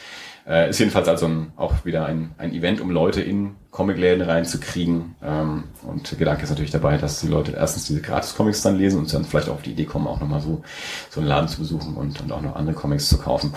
äh, 0.48 0.70
ist 0.70 0.80
jedenfalls 0.80 1.10
also 1.10 1.28
ein, 1.28 1.52
auch 1.58 1.84
wieder 1.84 2.06
ein, 2.06 2.32
ein 2.38 2.54
Event, 2.54 2.80
um 2.80 2.92
Leute 2.92 3.22
in 3.22 3.56
Comicläden 3.72 4.22
reinzukriegen. 4.22 5.16
Ähm, 5.24 5.64
und 5.84 6.12
der 6.12 6.18
Gedanke 6.18 6.44
ist 6.44 6.50
natürlich 6.50 6.72
dabei, 6.72 6.98
dass 6.98 7.22
die 7.22 7.28
Leute 7.28 7.54
erstens 7.54 7.86
diese 7.86 8.02
Gratis-Comics 8.02 8.62
dann 8.62 8.78
lesen 8.78 9.00
und 9.00 9.14
dann 9.14 9.26
vielleicht 9.26 9.50
auch 9.50 9.56
auf 9.56 9.62
die 9.62 9.72
Idee 9.72 9.86
kommen, 9.86 10.08
auch 10.08 10.20
nochmal 10.20 10.42
so, 10.42 10.62
so 11.10 11.22
einen 11.22 11.30
Laden 11.30 11.48
zu 11.48 11.60
besuchen 11.60 11.96
und, 11.96 12.22
und 12.22 12.32
auch 12.32 12.42
noch 12.42 12.56
andere 12.56 12.76
Comics 12.76 13.08
zu 13.08 13.18
kaufen. 13.18 13.54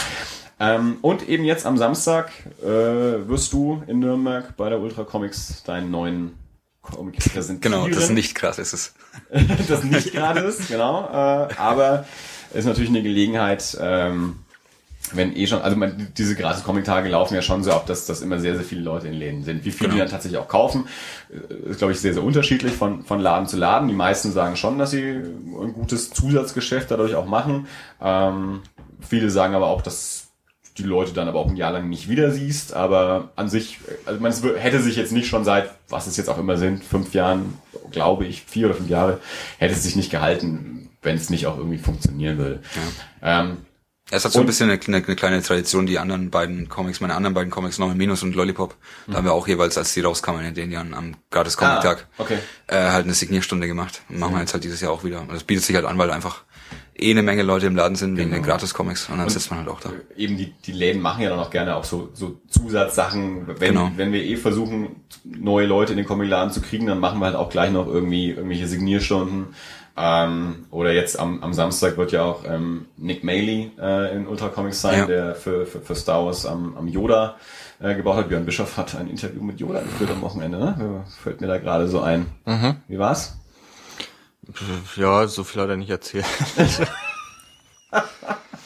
Ähm, 0.60 0.98
und 1.02 1.28
eben 1.28 1.44
jetzt 1.44 1.66
am 1.66 1.76
Samstag 1.76 2.30
äh, 2.62 2.66
wirst 2.66 3.52
du 3.52 3.82
in 3.88 3.98
Nürnberg 3.98 4.56
bei 4.56 4.68
der 4.68 4.80
Ultra 4.80 5.02
Comics 5.02 5.64
deinen 5.64 5.90
neuen 5.90 6.38
Comic 6.80 7.16
präsentieren. 7.32 7.60
Genau, 7.60 7.88
das 7.88 8.10
nicht 8.10 8.36
krass, 8.36 8.58
ist 8.58 8.72
es. 8.72 8.94
das 9.68 9.82
nicht 9.82 10.12
gerade 10.12 10.40
ist, 10.40 10.68
genau. 10.68 11.08
Äh, 11.08 11.54
aber 11.56 12.06
ist 12.52 12.66
natürlich 12.66 12.90
eine 12.90 13.02
Gelegenheit, 13.02 13.76
ähm, 13.80 14.43
wenn 15.12 15.36
eh 15.36 15.46
schon, 15.46 15.60
also 15.60 15.76
man, 15.76 16.08
diese 16.16 16.34
gratis 16.34 16.64
Comic-Tage 16.64 17.08
laufen 17.08 17.34
ja 17.34 17.42
schon 17.42 17.62
so 17.62 17.72
ab, 17.72 17.86
dass, 17.86 18.06
dass 18.06 18.22
immer 18.22 18.38
sehr, 18.38 18.54
sehr 18.54 18.64
viele 18.64 18.80
Leute 18.80 19.08
in 19.08 19.14
Läden 19.14 19.44
sind. 19.44 19.64
Wie 19.64 19.70
viele 19.70 19.90
die 19.90 19.94
Genau. 19.96 20.04
dann 20.04 20.10
tatsächlich 20.10 20.40
auch 20.40 20.48
kaufen, 20.48 20.86
äh, 21.30 21.70
ist, 21.70 21.78
glaube 21.78 21.92
ich, 21.92 22.00
sehr, 22.00 22.14
sehr 22.14 22.24
unterschiedlich 22.24 22.72
von, 22.72 23.02
von 23.02 23.20
Laden 23.20 23.46
zu 23.46 23.56
Laden. 23.56 23.88
Die 23.88 23.94
meisten 23.94 24.32
sagen 24.32 24.56
schon, 24.56 24.78
dass 24.78 24.92
sie 24.92 25.02
ein 25.02 25.72
gutes 25.74 26.10
Zusatzgeschäft 26.10 26.90
dadurch 26.90 27.14
auch 27.14 27.26
machen. 27.26 27.66
Ähm, 28.00 28.62
viele 29.00 29.30
sagen 29.30 29.54
aber 29.54 29.66
auch, 29.66 29.82
dass 29.82 30.28
die 30.78 30.82
Leute 30.82 31.12
dann 31.12 31.28
aber 31.28 31.38
auch 31.38 31.48
ein 31.48 31.56
Jahr 31.56 31.72
lang 31.72 31.88
nicht 31.88 32.08
wieder 32.08 32.32
siehst, 32.32 32.74
aber 32.74 33.30
an 33.36 33.48
sich, 33.48 33.78
also 34.06 34.20
man 34.20 34.32
es 34.32 34.42
hätte 34.42 34.80
sich 34.80 34.96
jetzt 34.96 35.12
nicht 35.12 35.28
schon 35.28 35.44
seit, 35.44 35.70
was 35.88 36.08
es 36.08 36.16
jetzt 36.16 36.28
auch 36.28 36.38
immer 36.38 36.56
sind, 36.56 36.82
fünf 36.82 37.14
Jahren, 37.14 37.58
glaube 37.92 38.24
ich, 38.26 38.42
vier 38.42 38.66
oder 38.66 38.74
fünf 38.74 38.90
Jahre, 38.90 39.20
hätte 39.58 39.74
es 39.74 39.84
sich 39.84 39.94
nicht 39.94 40.10
gehalten, 40.10 40.88
wenn 41.02 41.14
es 41.14 41.30
nicht 41.30 41.46
auch 41.46 41.58
irgendwie 41.58 41.78
funktionieren 41.78 42.38
würde. 42.38 42.60
Ähm, 43.22 43.58
Es 44.10 44.24
hat 44.24 44.32
so 44.32 44.38
ein 44.38 44.42
Und- 44.42 44.46
bisschen 44.46 44.68
eine, 44.70 44.78
eine, 44.86 44.96
eine 45.04 45.16
kleine 45.16 45.42
Tradition, 45.42 45.86
die 45.86 45.98
anderen 45.98 46.30
beiden 46.30 46.68
Comics, 46.68 47.00
meine 47.00 47.14
anderen 47.14 47.32
beiden 47.32 47.50
Comics, 47.50 47.78
Norman 47.78 47.96
Minus 47.96 48.22
und 48.22 48.34
Lollipop, 48.34 48.74
da 49.06 49.14
haben 49.16 49.24
wir 49.24 49.32
auch 49.32 49.48
jeweils, 49.48 49.78
als 49.78 49.94
die 49.94 50.02
rauskamen 50.02 50.44
in 50.44 50.54
den 50.54 50.70
Jahren 50.70 50.92
am 50.92 51.16
gratis 51.30 51.56
Comic 51.56 51.80
Tag, 51.80 52.06
Ah, 52.18 52.22
okay. 52.22 52.38
äh, 52.66 52.76
halt 52.90 53.04
eine 53.04 53.14
Signierstunde 53.14 53.66
gemacht. 53.66 54.02
Und 54.10 54.18
machen 54.18 54.34
wir 54.34 54.40
jetzt 54.40 54.52
halt 54.52 54.62
dieses 54.64 54.80
Jahr 54.82 54.92
auch 54.92 55.04
wieder. 55.04 55.22
Und 55.22 55.32
Das 55.32 55.42
bietet 55.44 55.64
sich 55.64 55.74
halt 55.74 55.86
an, 55.86 55.96
weil 55.96 56.10
einfach 56.10 56.42
eh 56.96 57.10
eine 57.10 57.22
Menge 57.22 57.42
Leute 57.42 57.66
im 57.66 57.74
Laden 57.76 57.96
sind 57.96 58.16
wegen 58.18 58.28
Genau. 58.30 58.42
den 58.42 58.46
Gratis-Comics 58.46 59.08
und 59.08 59.18
dann 59.18 59.28
sitzt 59.30 59.50
man 59.50 59.60
halt 59.60 59.68
auch 59.70 59.80
da. 59.80 59.90
eben 60.16 60.36
die, 60.36 60.52
die 60.64 60.72
Läden 60.72 61.00
machen 61.00 61.22
ja 61.22 61.30
dann 61.30 61.38
auch 61.40 61.50
gerne 61.50 61.74
auch 61.74 61.84
so, 61.84 62.10
so 62.12 62.40
Zusatzsachen. 62.48 63.46
Wenn, 63.58 63.72
Genau. 63.74 63.90
wenn 63.96 64.12
wir 64.12 64.22
eh 64.22 64.36
versuchen, 64.36 64.96
neue 65.24 65.66
Leute 65.66 65.92
in 65.92 65.96
den 65.96 66.06
Comicladen 66.06 66.52
zu 66.52 66.60
kriegen, 66.60 66.86
dann 66.86 67.00
machen 67.00 67.18
wir 67.20 67.26
halt 67.26 67.36
auch 67.36 67.48
gleich 67.48 67.72
noch 67.72 67.86
irgendwie 67.86 68.30
irgendwelche 68.30 68.68
Signierstunden. 68.68 69.46
Ähm, 69.96 70.66
oder 70.70 70.92
jetzt 70.92 71.18
am, 71.20 71.42
am 71.42 71.52
Samstag 71.54 71.96
wird 71.96 72.10
ja 72.10 72.24
auch 72.24 72.44
ähm, 72.44 72.86
Nick 72.96 73.22
Maley 73.22 73.70
äh, 73.80 74.16
in 74.16 74.26
Ultra 74.26 74.48
Comics 74.48 74.80
sein, 74.80 74.98
Ja. 75.00 75.06
der 75.06 75.34
für, 75.36 75.66
für, 75.66 75.80
für 75.80 75.94
Star 75.94 76.24
Wars 76.26 76.46
am, 76.46 76.76
am 76.76 76.88
Yoda 76.88 77.36
äh, 77.80 77.94
gebaut 77.94 78.16
hat. 78.16 78.28
Björn 78.28 78.44
Bischoff 78.44 78.76
hat 78.76 78.96
ein 78.96 79.08
Interview 79.08 79.42
mit 79.42 79.60
Yoda 79.60 79.80
geführt 79.82 80.10
am 80.10 80.20
Wochenende, 80.22 80.58
ne? 80.58 81.04
Fällt 81.22 81.40
mir 81.40 81.46
da 81.46 81.58
gerade 81.58 81.86
so 81.88 82.00
ein. 82.00 82.26
Wie 82.88 82.98
war's? 82.98 83.38
Ja, 84.96 85.26
so 85.28 85.44
viel 85.44 85.62
hat 85.62 85.68
er 85.70 85.76
nicht 85.76 85.90
erzählt. 85.90 86.26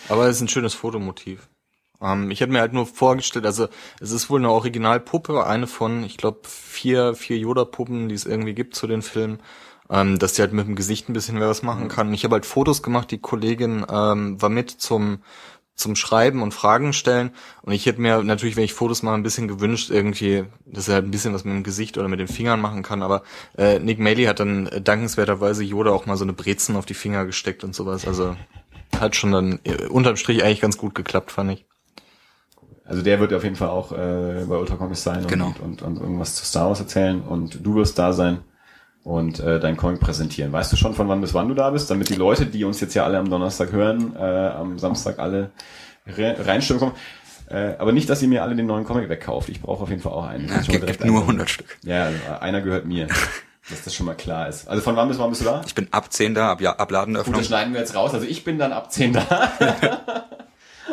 Aber 0.08 0.26
es 0.26 0.36
ist 0.36 0.42
ein 0.42 0.48
schönes 0.48 0.74
Fotomotiv. 0.74 1.48
Ähm, 2.00 2.30
ich 2.30 2.40
habe 2.42 2.52
mir 2.52 2.60
halt 2.60 2.72
nur 2.72 2.86
vorgestellt, 2.86 3.44
also 3.44 3.68
es 4.00 4.10
ist 4.12 4.30
wohl 4.30 4.40
eine 4.40 4.50
Originalpuppe, 4.50 5.46
eine 5.46 5.66
von, 5.66 6.04
ich 6.04 6.16
glaube, 6.16 6.40
vier, 6.44 7.14
vier 7.14 7.36
Yoda-Puppen, 7.38 8.08
die 8.08 8.14
es 8.14 8.24
irgendwie 8.24 8.54
gibt 8.54 8.74
zu 8.74 8.86
den 8.86 9.02
Filmen, 9.02 9.40
ähm, 9.90 10.18
dass 10.18 10.34
die 10.34 10.42
halt 10.42 10.52
mit 10.52 10.66
dem 10.66 10.76
Gesicht 10.76 11.08
ein 11.08 11.12
bisschen 11.12 11.38
mehr 11.38 11.48
was 11.48 11.62
machen 11.62 11.88
kann. 11.88 12.12
Ich 12.14 12.24
habe 12.24 12.34
halt 12.34 12.46
Fotos 12.46 12.82
gemacht, 12.82 13.10
die 13.10 13.18
Kollegin 13.18 13.84
ähm, 13.90 14.40
war 14.40 14.48
mit 14.48 14.70
zum 14.70 15.20
zum 15.78 15.94
Schreiben 15.94 16.42
und 16.42 16.52
Fragen 16.52 16.92
stellen. 16.92 17.30
Und 17.62 17.72
ich 17.72 17.86
hätte 17.86 18.00
mir 18.00 18.22
natürlich, 18.24 18.56
wenn 18.56 18.64
ich 18.64 18.74
Fotos 18.74 19.04
mache, 19.04 19.14
ein 19.14 19.22
bisschen 19.22 19.46
gewünscht, 19.46 19.90
irgendwie, 19.90 20.44
dass 20.66 20.88
er 20.88 20.96
halt 20.96 21.06
ein 21.06 21.12
bisschen 21.12 21.32
was 21.32 21.44
mit 21.44 21.54
dem 21.54 21.62
Gesicht 21.62 21.96
oder 21.96 22.08
mit 22.08 22.18
den 22.18 22.26
Fingern 22.26 22.60
machen 22.60 22.82
kann. 22.82 23.00
Aber 23.00 23.22
äh, 23.56 23.78
Nick 23.78 24.00
Maley 24.00 24.24
hat 24.24 24.40
dann 24.40 24.66
äh, 24.66 24.80
dankenswerterweise 24.80 25.62
Yoda 25.62 25.92
auch 25.92 26.04
mal 26.04 26.16
so 26.16 26.24
eine 26.24 26.32
Brezen 26.32 26.74
auf 26.74 26.84
die 26.84 26.94
Finger 26.94 27.24
gesteckt 27.24 27.62
und 27.62 27.76
sowas. 27.76 28.08
Also 28.08 28.34
hat 28.98 29.14
schon 29.14 29.30
dann 29.30 29.60
äh, 29.62 29.86
unterm 29.86 30.16
Strich 30.16 30.42
eigentlich 30.42 30.60
ganz 30.60 30.78
gut 30.78 30.96
geklappt, 30.96 31.30
fand 31.30 31.52
ich. 31.52 31.64
Also 32.84 33.02
der 33.02 33.20
wird 33.20 33.32
auf 33.32 33.44
jeden 33.44 33.56
Fall 33.56 33.68
auch 33.68 33.92
äh, 33.92 34.44
bei 34.48 34.56
Ultra 34.56 34.76
Comics 34.76 35.04
sein 35.04 35.18
und, 35.20 35.28
Genau. 35.28 35.46
und, 35.46 35.60
und, 35.60 35.82
und 35.82 36.00
irgendwas 36.00 36.34
zu 36.34 36.44
Star 36.44 36.66
Wars 36.68 36.80
erzählen 36.80 37.20
und 37.20 37.64
du 37.64 37.76
wirst 37.76 37.98
da 37.98 38.12
sein 38.12 38.38
und 39.08 39.40
äh, 39.40 39.58
dein 39.58 39.78
Comic 39.78 40.00
präsentieren. 40.00 40.52
Weißt 40.52 40.70
du 40.70 40.76
schon, 40.76 40.94
von 40.94 41.08
wann 41.08 41.22
bis 41.22 41.32
wann 41.32 41.48
du 41.48 41.54
da 41.54 41.70
bist, 41.70 41.90
damit 41.90 42.10
die 42.10 42.14
Leute, 42.14 42.44
die 42.44 42.64
uns 42.64 42.78
jetzt 42.80 42.92
ja 42.94 43.04
alle 43.04 43.16
am 43.18 43.30
Donnerstag 43.30 43.72
hören, 43.72 44.14
äh, 44.14 44.20
am 44.20 44.78
Samstag 44.78 45.18
alle 45.18 45.50
re 46.06 46.36
reinstimmen 46.38 46.78
kommen. 46.78 46.92
Äh, 47.48 47.76
aber 47.78 47.92
nicht, 47.92 48.10
dass 48.10 48.20
ihr 48.20 48.28
mir 48.28 48.42
alle 48.42 48.54
den 48.54 48.66
neuen 48.66 48.84
Comic 48.84 49.08
wegkauft. 49.08 49.48
Ich 49.48 49.62
brauche 49.62 49.82
auf 49.82 49.88
jeden 49.88 50.02
Fall 50.02 50.12
auch 50.12 50.26
einen. 50.26 50.48
Ja, 50.48 50.60
gibt, 50.60 50.86
gibt 50.86 51.00
nur 51.00 51.20
einbauen. 51.20 51.22
100 51.22 51.48
Stück. 51.48 51.78
Ja, 51.84 52.04
also 52.04 52.18
einer 52.40 52.60
gehört 52.60 52.84
mir. 52.84 53.08
dass 53.70 53.82
das 53.84 53.94
schon 53.94 54.04
mal 54.06 54.14
klar 54.14 54.48
ist. 54.48 54.68
Also 54.68 54.82
von 54.82 54.96
wann 54.96 55.08
bis 55.08 55.18
wann 55.18 55.30
bist 55.30 55.40
du 55.40 55.46
da? 55.46 55.62
Ich 55.66 55.74
bin 55.74 55.88
ab 55.90 56.12
10 56.12 56.34
da, 56.34 56.52
ab, 56.52 56.60
ja, 56.60 56.72
ab 56.72 56.88
Gut, 56.88 56.90
Ladenöffnung. 56.90 57.36
das 57.36 57.46
schneiden 57.46 57.72
wir 57.72 57.80
jetzt 57.80 57.94
raus. 57.94 58.12
Also 58.14 58.26
ich 58.26 58.44
bin 58.44 58.58
dann 58.58 58.72
ab 58.72 58.92
10 58.92 59.12
da, 59.14 59.52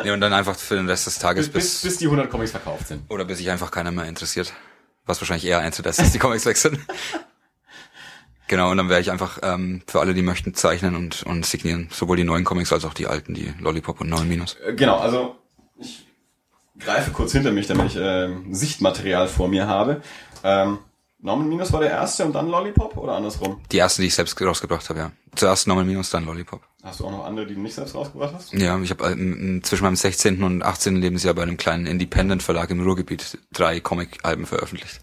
Nee, 0.04 0.10
und 0.10 0.20
dann 0.20 0.32
einfach 0.32 0.56
für 0.56 0.76
den 0.76 0.88
Rest 0.88 1.06
des 1.06 1.18
Tages 1.18 1.48
bis, 1.48 1.80
bis, 1.80 1.82
bis 1.82 1.98
die 1.98 2.04
100 2.06 2.30
Comics 2.30 2.50
verkauft 2.50 2.88
sind. 2.88 3.02
oder 3.10 3.24
bis 3.24 3.38
sich 3.38 3.50
einfach 3.50 3.70
keiner 3.70 3.90
mehr 3.92 4.04
interessiert. 4.06 4.52
Was 5.06 5.20
wahrscheinlich 5.20 5.46
eher 5.46 5.58
eintritt, 5.60 5.86
als 5.86 5.96
dass 5.96 6.12
die 6.12 6.18
Comics 6.18 6.44
weg 6.46 6.56
sind. 6.56 6.78
Genau, 8.48 8.70
und 8.70 8.76
dann 8.76 8.88
werde 8.88 9.02
ich 9.02 9.10
einfach 9.10 9.38
ähm, 9.42 9.82
für 9.86 10.00
alle, 10.00 10.14
die 10.14 10.22
möchten, 10.22 10.54
zeichnen 10.54 10.94
und, 10.94 11.22
und 11.24 11.44
signieren. 11.44 11.88
Sowohl 11.90 12.16
die 12.16 12.24
neuen 12.24 12.44
Comics 12.44 12.72
als 12.72 12.84
auch 12.84 12.94
die 12.94 13.06
alten, 13.06 13.34
die 13.34 13.52
Lollipop 13.60 14.00
und 14.00 14.08
9 14.08 14.28
Minus. 14.28 14.56
Äh, 14.64 14.74
Genau, 14.74 14.98
also 14.98 15.36
ich 15.78 16.06
greife 16.78 17.10
kurz 17.10 17.32
hinter 17.32 17.52
mich, 17.52 17.66
damit 17.66 17.86
ich 17.86 17.96
ähm, 17.98 18.54
Sichtmaterial 18.54 19.28
vor 19.28 19.48
mir 19.48 19.66
habe. 19.66 20.02
Ähm, 20.44 20.78
Norman 21.18 21.48
Minus 21.48 21.72
war 21.72 21.80
der 21.80 21.90
erste 21.90 22.24
und 22.24 22.34
dann 22.34 22.48
Lollipop 22.48 22.96
oder 22.96 23.14
andersrum? 23.14 23.60
Die 23.72 23.78
ersten, 23.78 24.02
die 24.02 24.08
ich 24.08 24.14
selbst 24.14 24.40
rausgebracht 24.40 24.88
habe, 24.90 24.98
ja. 25.00 25.12
Zuerst 25.34 25.66
Normal 25.66 25.84
Minus, 25.84 26.10
dann 26.10 26.24
Lollipop. 26.24 26.60
Hast 26.82 27.00
du 27.00 27.06
auch 27.06 27.10
noch 27.10 27.24
andere, 27.24 27.46
die 27.46 27.54
du 27.54 27.60
nicht 27.60 27.74
selbst 27.74 27.94
rausgebracht 27.96 28.34
hast? 28.34 28.52
Ja, 28.52 28.78
ich 28.78 28.90
habe 28.90 29.10
ähm, 29.10 29.60
zwischen 29.64 29.82
meinem 29.82 29.96
16. 29.96 30.42
und 30.44 30.62
18. 30.62 30.96
Lebensjahr 30.96 31.34
bei 31.34 31.42
einem 31.42 31.56
kleinen 31.56 31.86
Independent-Verlag 31.86 32.70
im 32.70 32.80
Ruhrgebiet 32.82 33.38
drei 33.52 33.80
Comic-Alben 33.80 34.46
veröffentlicht, 34.46 35.00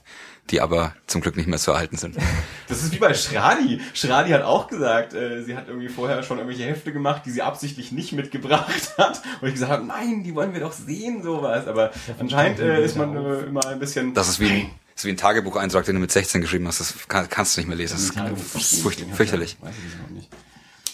die 0.51 0.61
aber 0.61 0.93
zum 1.07 1.21
Glück 1.21 1.35
nicht 1.37 1.47
mehr 1.47 1.59
zu 1.59 1.71
erhalten 1.71 1.97
sind. 1.97 2.17
Das 2.69 2.81
ist 2.81 2.91
wie 2.93 2.97
bei 2.97 3.13
Schradi. 3.13 3.81
Schradi 3.93 4.31
hat 4.31 4.41
auch 4.41 4.67
gesagt, 4.67 5.13
äh, 5.13 5.43
sie 5.43 5.55
hat 5.55 5.67
irgendwie 5.67 5.89
vorher 5.89 6.23
schon 6.23 6.37
irgendwelche 6.39 6.63
Hefte 6.65 6.91
gemacht, 6.91 7.21
die 7.25 7.29
sie 7.29 7.41
absichtlich 7.43 7.91
nicht 7.91 8.13
mitgebracht 8.13 8.93
hat. 8.97 9.21
Und 9.41 9.47
ich 9.49 9.53
gesagt 9.53 9.71
habe, 9.71 9.85
nein, 9.85 10.23
die 10.23 10.33
wollen 10.33 10.53
wir 10.53 10.61
doch 10.61 10.71
sehen, 10.71 11.21
sowas. 11.21 11.67
Aber 11.67 11.91
anscheinend 12.17 12.59
äh, 12.59 12.83
ist 12.83 12.95
man 12.95 13.15
äh, 13.15 13.39
immer 13.41 13.63
ein 13.67 13.79
bisschen... 13.79 14.13
Das 14.15 14.27
ist 14.29 14.39
wie 14.39 14.49
ein, 14.49 14.71
ist 14.95 15.05
wie 15.05 15.09
ein 15.09 15.17
Tagebucheintrag, 15.17 15.85
den 15.85 15.95
du 15.95 16.01
mit 16.01 16.11
16 16.11 16.41
geschrieben 16.41 16.67
hast. 16.67 16.79
Das 16.79 17.07
kann, 17.07 17.29
kannst 17.29 17.55
du 17.57 17.61
nicht 17.61 17.67
mehr 17.67 17.77
lesen. 17.77 17.93
Das 18.15 18.55
ist 18.55 18.81
furcht, 18.81 19.01
fürchterlich. 19.13 19.57
Weiß 19.61 19.73
ich 19.75 20.01
noch 20.01 20.09
nicht. 20.09 20.29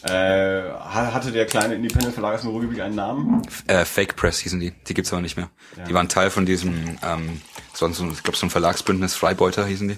Äh, 0.04 0.72
ha- 0.72 1.14
hatte 1.14 1.32
der 1.32 1.45
kleine 1.45 1.76
Independent-Verlag 1.76 2.36
aus 2.36 2.41
dem 2.41 2.52
Ruhrgebiet 2.52 2.80
einen 2.82 2.95
Namen? 2.95 3.41
Äh, 3.68 3.84
Fake 3.86 4.16
Press 4.16 4.39
hießen 4.39 4.60
die. 4.60 4.72
Die 4.88 4.93
gibt's 4.93 5.12
aber 5.14 5.22
nicht 5.22 5.36
mehr. 5.38 5.50
Die 5.88 5.93
waren 5.93 6.08
Teil 6.10 6.30
von 6.30 6.45
diesem, 6.45 6.97
ähm, 7.06 7.41
so, 7.80 7.86
ein- 7.86 7.93
so, 7.93 8.03
ein- 8.03 8.11
ich 8.11 8.23
glaube, 8.23 8.38
so 8.38 8.45
ein 8.45 8.49
Verlagsbündnis, 8.49 9.15
Freibeuter 9.15 9.65
hießen 9.65 9.88
die. 9.88 9.97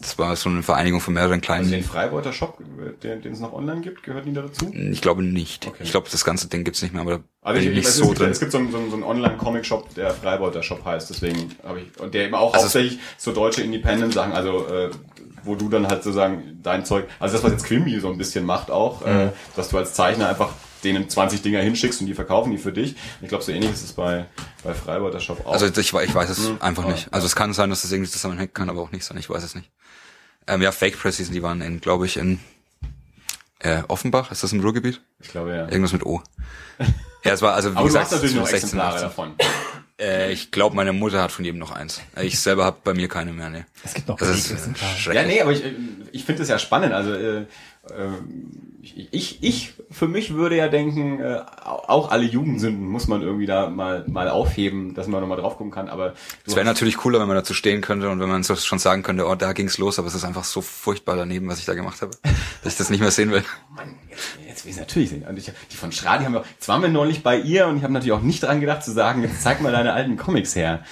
Das 0.00 0.16
war 0.16 0.36
so 0.36 0.48
eine 0.48 0.62
Vereinigung 0.62 1.00
von 1.00 1.12
mehreren 1.14 1.40
kleinen. 1.40 1.64
Also 1.64 1.72
den 1.72 1.82
Freibeuter 1.82 2.32
Shop, 2.32 2.58
äh, 2.60 2.92
den, 3.02 3.20
den 3.20 3.32
es 3.32 3.40
noch 3.40 3.52
online 3.52 3.80
gibt, 3.80 4.04
gehört 4.04 4.26
die 4.26 4.32
da 4.32 4.42
dazu? 4.42 4.72
ich 4.72 5.00
glaube 5.02 5.24
nicht. 5.24 5.66
Okay. 5.66 5.82
Ich 5.82 5.90
glaube, 5.90 6.06
das 6.08 6.24
ganze 6.24 6.46
Ding 6.48 6.62
gibt's 6.62 6.82
nicht 6.82 6.92
mehr, 6.92 7.02
aber 7.02 7.10
da 7.18 7.20
Also 7.42 7.58
bin 7.60 7.72
ich, 7.72 7.78
ich 7.78 7.78
ich 7.80 7.84
nicht 7.86 7.94
so 7.94 8.02
es, 8.04 8.08
gibt, 8.10 8.20
drin. 8.20 8.30
es 8.30 8.38
gibt 8.40 8.52
so 8.52 8.58
einen, 8.58 8.70
so 8.70 8.78
einen, 8.78 9.02
Online-Comic-Shop, 9.02 9.94
der 9.96 10.10
Freibeuter 10.12 10.62
Shop 10.62 10.84
heißt, 10.84 11.10
deswegen 11.10 11.50
habe 11.64 11.80
ich, 11.80 12.00
und 12.00 12.14
der 12.14 12.26
eben 12.26 12.34
auch 12.36 12.54
Also 12.54 12.66
es- 12.66 12.74
hauptsächlich 12.74 13.00
so 13.18 13.32
deutsche 13.32 13.62
Independent-Sachen, 13.62 14.32
also 14.32 14.68
äh, 14.68 14.90
wo 15.42 15.56
du 15.56 15.68
dann 15.68 15.88
halt 15.88 16.04
sozusagen 16.04 16.60
dein 16.62 16.84
Zeug, 16.84 17.06
also 17.18 17.34
das, 17.34 17.42
was 17.42 17.50
jetzt 17.52 17.64
Quimby 17.64 17.98
so 17.98 18.08
ein 18.08 18.18
bisschen 18.18 18.46
macht 18.46 18.70
auch, 18.70 19.00
Mhm. 19.04 19.06
äh, 19.12 19.28
dass 19.56 19.68
du 19.70 19.78
als 19.78 19.94
Zeichner 19.94 20.28
einfach 20.28 20.50
denen 20.84 21.08
20 21.08 21.42
Dinger 21.42 21.60
hinschickst 21.60 22.00
und 22.00 22.06
die 22.06 22.14
verkaufen 22.14 22.50
die 22.50 22.58
für 22.58 22.72
dich. 22.72 22.92
Und 22.92 23.22
ich 23.22 23.28
glaube, 23.28 23.44
so 23.44 23.52
ähnlich 23.52 23.70
ist 23.72 23.82
es 23.84 23.92
bei, 23.92 24.26
bei 24.64 24.74
Freibeuter 24.74 25.20
Shop 25.20 25.46
auch. 25.46 25.52
Also 25.52 25.66
ich, 25.66 25.78
ich 25.78 26.14
weiß 26.14 26.30
es 26.30 26.38
Mhm. 26.48 26.56
einfach 26.60 26.86
nicht. 26.86 27.08
Also 27.12 27.26
es 27.26 27.34
kann 27.36 27.52
sein, 27.52 27.70
dass 27.70 27.82
das 27.82 27.92
irgendwie 27.92 28.10
zusammenhängt, 28.10 28.54
kann 28.54 28.70
aber 28.70 28.80
auch 28.82 28.92
nicht 28.92 29.04
sein. 29.04 29.16
Ich 29.18 29.28
weiß 29.30 29.42
es 29.42 29.54
nicht. 29.54 29.70
Ähm, 30.46 30.62
ja, 30.62 30.72
Fake 30.72 30.98
Press 30.98 31.18
hießen, 31.18 31.34
die 31.34 31.42
waren 31.42 31.60
in, 31.60 31.80
glaube 31.80 32.06
ich, 32.06 32.16
in 32.16 32.40
äh, 33.60 33.82
Offenbach. 33.88 34.30
Ist 34.30 34.42
das 34.42 34.52
im 34.52 34.60
Ruhrgebiet? 34.60 35.00
ich 35.20 35.28
glaube, 35.28 35.50
ja. 35.54 35.62
Irgendwas 35.68 35.92
mit 35.92 36.04
O. 36.06 36.22
Ja, 37.24 37.32
es 37.32 37.42
war 37.42 37.54
also 37.54 37.72
wie 37.72 37.76
Aber 37.76 37.80
du 37.82 37.86
gesagt 37.88 38.04
hast 38.06 38.12
natürlich 38.12 38.36
noch 38.36 38.46
16, 38.46 38.68
Exemplare 38.68 38.94
18. 38.94 39.02
davon. 39.08 39.34
Äh, 40.00 40.30
ich 40.32 40.52
glaube, 40.52 40.76
meine 40.76 40.92
Mutter 40.92 41.20
hat 41.20 41.32
von 41.32 41.44
jedem 41.44 41.58
noch 41.58 41.72
eins. 41.72 42.00
Äh, 42.16 42.26
Ich 42.26 42.38
selber 42.38 42.64
habe 42.64 42.78
bei 42.84 42.94
mir 42.94 43.08
keine 43.08 43.32
mehr. 43.32 43.50
Nee. 43.50 43.64
Es 43.84 43.92
gibt 43.92 44.06
noch 44.06 44.16
Das 44.16 44.28
ist 44.28 44.52
äh, 44.52 45.12
Ja, 45.14 45.24
nee, 45.24 45.40
aber 45.42 45.50
ich, 45.50 45.64
ich 46.12 46.24
finde 46.24 46.42
es 46.44 46.48
ja 46.48 46.60
spannend. 46.60 46.92
Also 46.94 47.12
äh, 47.12 47.38
äh, 47.38 47.46
ich, 49.10 49.42
ich 49.42 49.74
für 49.90 50.08
mich 50.08 50.34
würde 50.34 50.56
ja 50.56 50.68
denken, 50.68 51.20
äh, 51.20 51.40
auch 51.64 52.10
alle 52.10 52.24
Jugendsünden 52.24 52.86
muss 52.86 53.08
man 53.08 53.22
irgendwie 53.22 53.46
da 53.46 53.68
mal 53.70 54.04
mal 54.08 54.28
aufheben, 54.28 54.94
dass 54.94 55.06
man 55.06 55.20
nochmal 55.20 55.38
drauf 55.38 55.56
gucken 55.56 55.72
kann. 55.72 55.88
Aber 55.88 56.14
Es 56.46 56.54
wäre 56.54 56.64
natürlich 56.64 56.96
cooler, 56.96 57.20
wenn 57.20 57.26
man 57.26 57.36
dazu 57.36 57.54
stehen 57.54 57.80
könnte 57.80 58.08
und 58.10 58.20
wenn 58.20 58.28
man 58.28 58.44
schon 58.44 58.78
sagen 58.78 59.02
könnte, 59.02 59.26
oh, 59.26 59.34
da 59.34 59.52
ging's 59.52 59.78
los, 59.78 59.98
aber 59.98 60.08
es 60.08 60.14
ist 60.14 60.24
einfach 60.24 60.44
so 60.44 60.60
furchtbar 60.60 61.16
daneben, 61.16 61.48
was 61.48 61.58
ich 61.58 61.64
da 61.64 61.74
gemacht 61.74 62.02
habe, 62.02 62.12
dass 62.62 62.72
ich 62.72 62.78
das 62.78 62.90
nicht 62.90 63.00
mehr 63.00 63.10
sehen 63.10 63.30
will. 63.30 63.42
Mann, 63.74 63.94
jetzt, 64.08 64.38
jetzt 64.46 64.64
will 64.64 64.72
ich 64.72 64.78
natürlich 64.78 65.10
sehen. 65.10 65.24
Und 65.26 65.38
ich, 65.38 65.50
die 65.70 65.76
von 65.76 65.92
Schradi 65.92 66.24
haben 66.24 66.32
wir 66.32 66.40
auch, 66.40 66.46
jetzt 66.46 66.68
waren 66.68 66.82
wir 66.82 66.88
neulich 66.88 67.22
bei 67.22 67.38
ihr 67.38 67.66
und 67.66 67.78
ich 67.78 67.82
habe 67.82 67.92
natürlich 67.92 68.12
auch 68.12 68.22
nicht 68.22 68.42
dran 68.42 68.60
gedacht 68.60 68.84
zu 68.84 68.92
sagen, 68.92 69.22
jetzt 69.22 69.42
zeig 69.42 69.60
mal 69.60 69.72
deine 69.72 69.92
alten 69.92 70.16
Comics 70.16 70.54
her. 70.54 70.84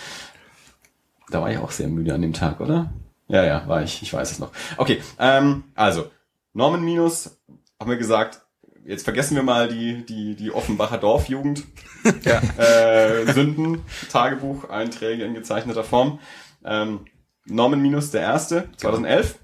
Da 1.30 1.40
war 1.40 1.50
ich 1.50 1.58
auch 1.58 1.70
sehr 1.70 1.88
müde 1.88 2.14
an 2.14 2.22
dem 2.22 2.32
Tag, 2.32 2.60
oder? 2.60 2.92
Ja, 3.28 3.44
ja, 3.44 3.66
war 3.66 3.82
ich. 3.82 4.02
Ich 4.02 4.12
weiß 4.12 4.30
es 4.30 4.38
noch. 4.38 4.52
Okay, 4.76 5.02
ähm, 5.18 5.64
also 5.74 6.10
Norman 6.56 6.82
Minus 6.82 7.38
haben 7.78 7.90
wir 7.90 7.98
gesagt. 7.98 8.40
Jetzt 8.86 9.04
vergessen 9.04 9.34
wir 9.36 9.42
mal 9.42 9.68
die 9.68 10.06
die 10.06 10.34
die 10.36 10.50
Offenbacher 10.50 10.96
Dorfjugend 10.96 11.64
Ja. 12.24 12.40
äh, 12.56 13.30
Sünden 13.32 13.82
Tagebuch 14.10 14.70
Einträge 14.70 15.24
in 15.24 15.34
gezeichneter 15.34 15.84
Form. 15.84 16.18
Ähm, 16.64 17.00
Norman 17.44 17.80
Minus 17.82 18.10
der 18.10 18.22
erste 18.22 18.68
2011. 18.78 19.38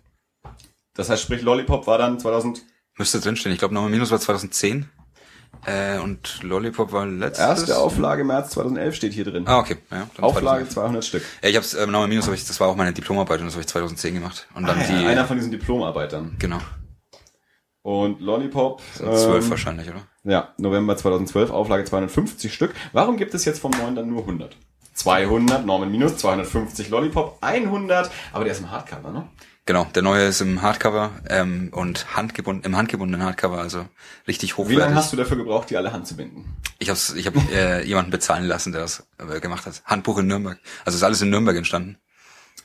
Das 0.95 1.11
heißt, 1.11 1.23
sprich 1.23 1.43
Lollipop 1.43 1.87
war 1.87 1.99
dann 1.99 2.19
2000 2.19 2.63
Müsste 2.97 3.21
drinstehen. 3.21 3.53
Ich 3.53 3.59
glaube, 3.59 3.75
Normal 3.75 3.91
Minus 3.91 4.11
war 4.11 4.21
2010 4.21 4.89
äh, 5.67 5.99
und 5.99 6.43
Lollipop 6.43 6.93
war 6.93 7.05
letztes. 7.07 7.45
Erste 7.45 7.79
Auflage 7.79 8.25
März 8.25 8.51
2011 8.51 8.95
steht 8.95 9.13
hier 9.13 9.25
drin. 9.25 9.45
Ah, 9.47 9.59
okay. 9.59 9.77
Ja, 9.91 10.09
Auflage 10.21 10.67
2011. 10.69 10.71
200 10.71 11.05
Stück. 11.05 11.23
Ja, 11.43 11.49
ich 11.51 11.57
hab's, 11.57 11.75
äh, 11.75 11.85
Normal 11.87 12.09
Minus, 12.09 12.27
hab 12.27 12.35
ich, 12.35 12.47
das 12.47 12.59
war 12.61 12.69
auch 12.69 12.77
meine 12.77 12.93
Diplomarbeit 12.95 13.41
und 13.41 13.47
das 13.47 13.55
habe 13.55 13.61
ich 13.63 13.69
2010 13.69 14.15
gemacht. 14.15 14.47
Und 14.55 14.67
dann 14.67 14.79
Ah, 14.79 14.85
die, 14.85 15.03
ja, 15.03 15.09
einer 15.09 15.27
von 15.27 15.37
diesen 15.37 15.51
Diplomarbeitern. 15.51 16.37
genau, 16.39 16.61
Und 17.83 18.21
Lollipop. 18.21 18.81
zwölf 18.95 19.45
ähm, 19.45 19.51
wahrscheinlich, 19.51 19.89
oder? 19.91 20.07
Ja, 20.25 20.55
November 20.57 20.97
2012, 20.97 21.51
Auflage 21.51 21.85
250 21.85 22.55
Stück. 22.55 22.73
Warum 22.93 23.17
gibt 23.17 23.35
es 23.35 23.45
jetzt 23.45 23.59
vom 23.59 23.73
neuen 23.73 23.97
dann 23.97 24.09
nur 24.09 24.21
100? 24.21 24.57
200, 24.95 25.67
Norman 25.67 25.91
Minus, 25.91 26.17
250 26.19 26.91
Lollipop, 26.91 27.39
100, 27.41 28.11
aber 28.33 28.45
der 28.45 28.53
ist 28.53 28.61
im 28.61 28.71
Hardcover, 28.71 29.11
ne? 29.11 29.29
Genau, 29.65 29.85
der 29.95 30.03
neue 30.03 30.27
ist 30.27 30.41
im 30.41 30.61
Hardcover 30.61 31.13
ähm, 31.29 31.71
und 31.73 32.17
handgebunden, 32.17 32.65
im 32.65 32.77
handgebundenen 32.77 33.25
Hardcover, 33.25 33.59
also 33.59 33.87
richtig 34.27 34.51
Wie 34.51 34.55
hochwertig. 34.55 34.79
lange 34.79 34.95
hast 34.97 35.13
du 35.13 35.17
dafür 35.17 35.37
gebraucht, 35.37 35.71
die 35.71 35.77
alle 35.77 35.93
handzubinden? 35.93 36.57
Ich 36.81 36.91
hab's, 36.91 37.15
ich 37.15 37.27
habe 37.27 37.39
äh, 37.53 37.83
jemanden 37.87 38.11
bezahlen 38.11 38.45
lassen, 38.45 38.73
der 38.73 38.83
das 38.83 39.07
äh, 39.19 39.39
gemacht 39.41 39.65
hat. 39.67 39.83
Handbuch 39.85 40.19
in 40.19 40.27
Nürnberg. 40.27 40.59
Also 40.85 40.97
ist 40.97 41.05
alles 41.05 41.23
in 41.23 41.31
Nürnberg 41.31 41.57
entstanden. 41.57 41.97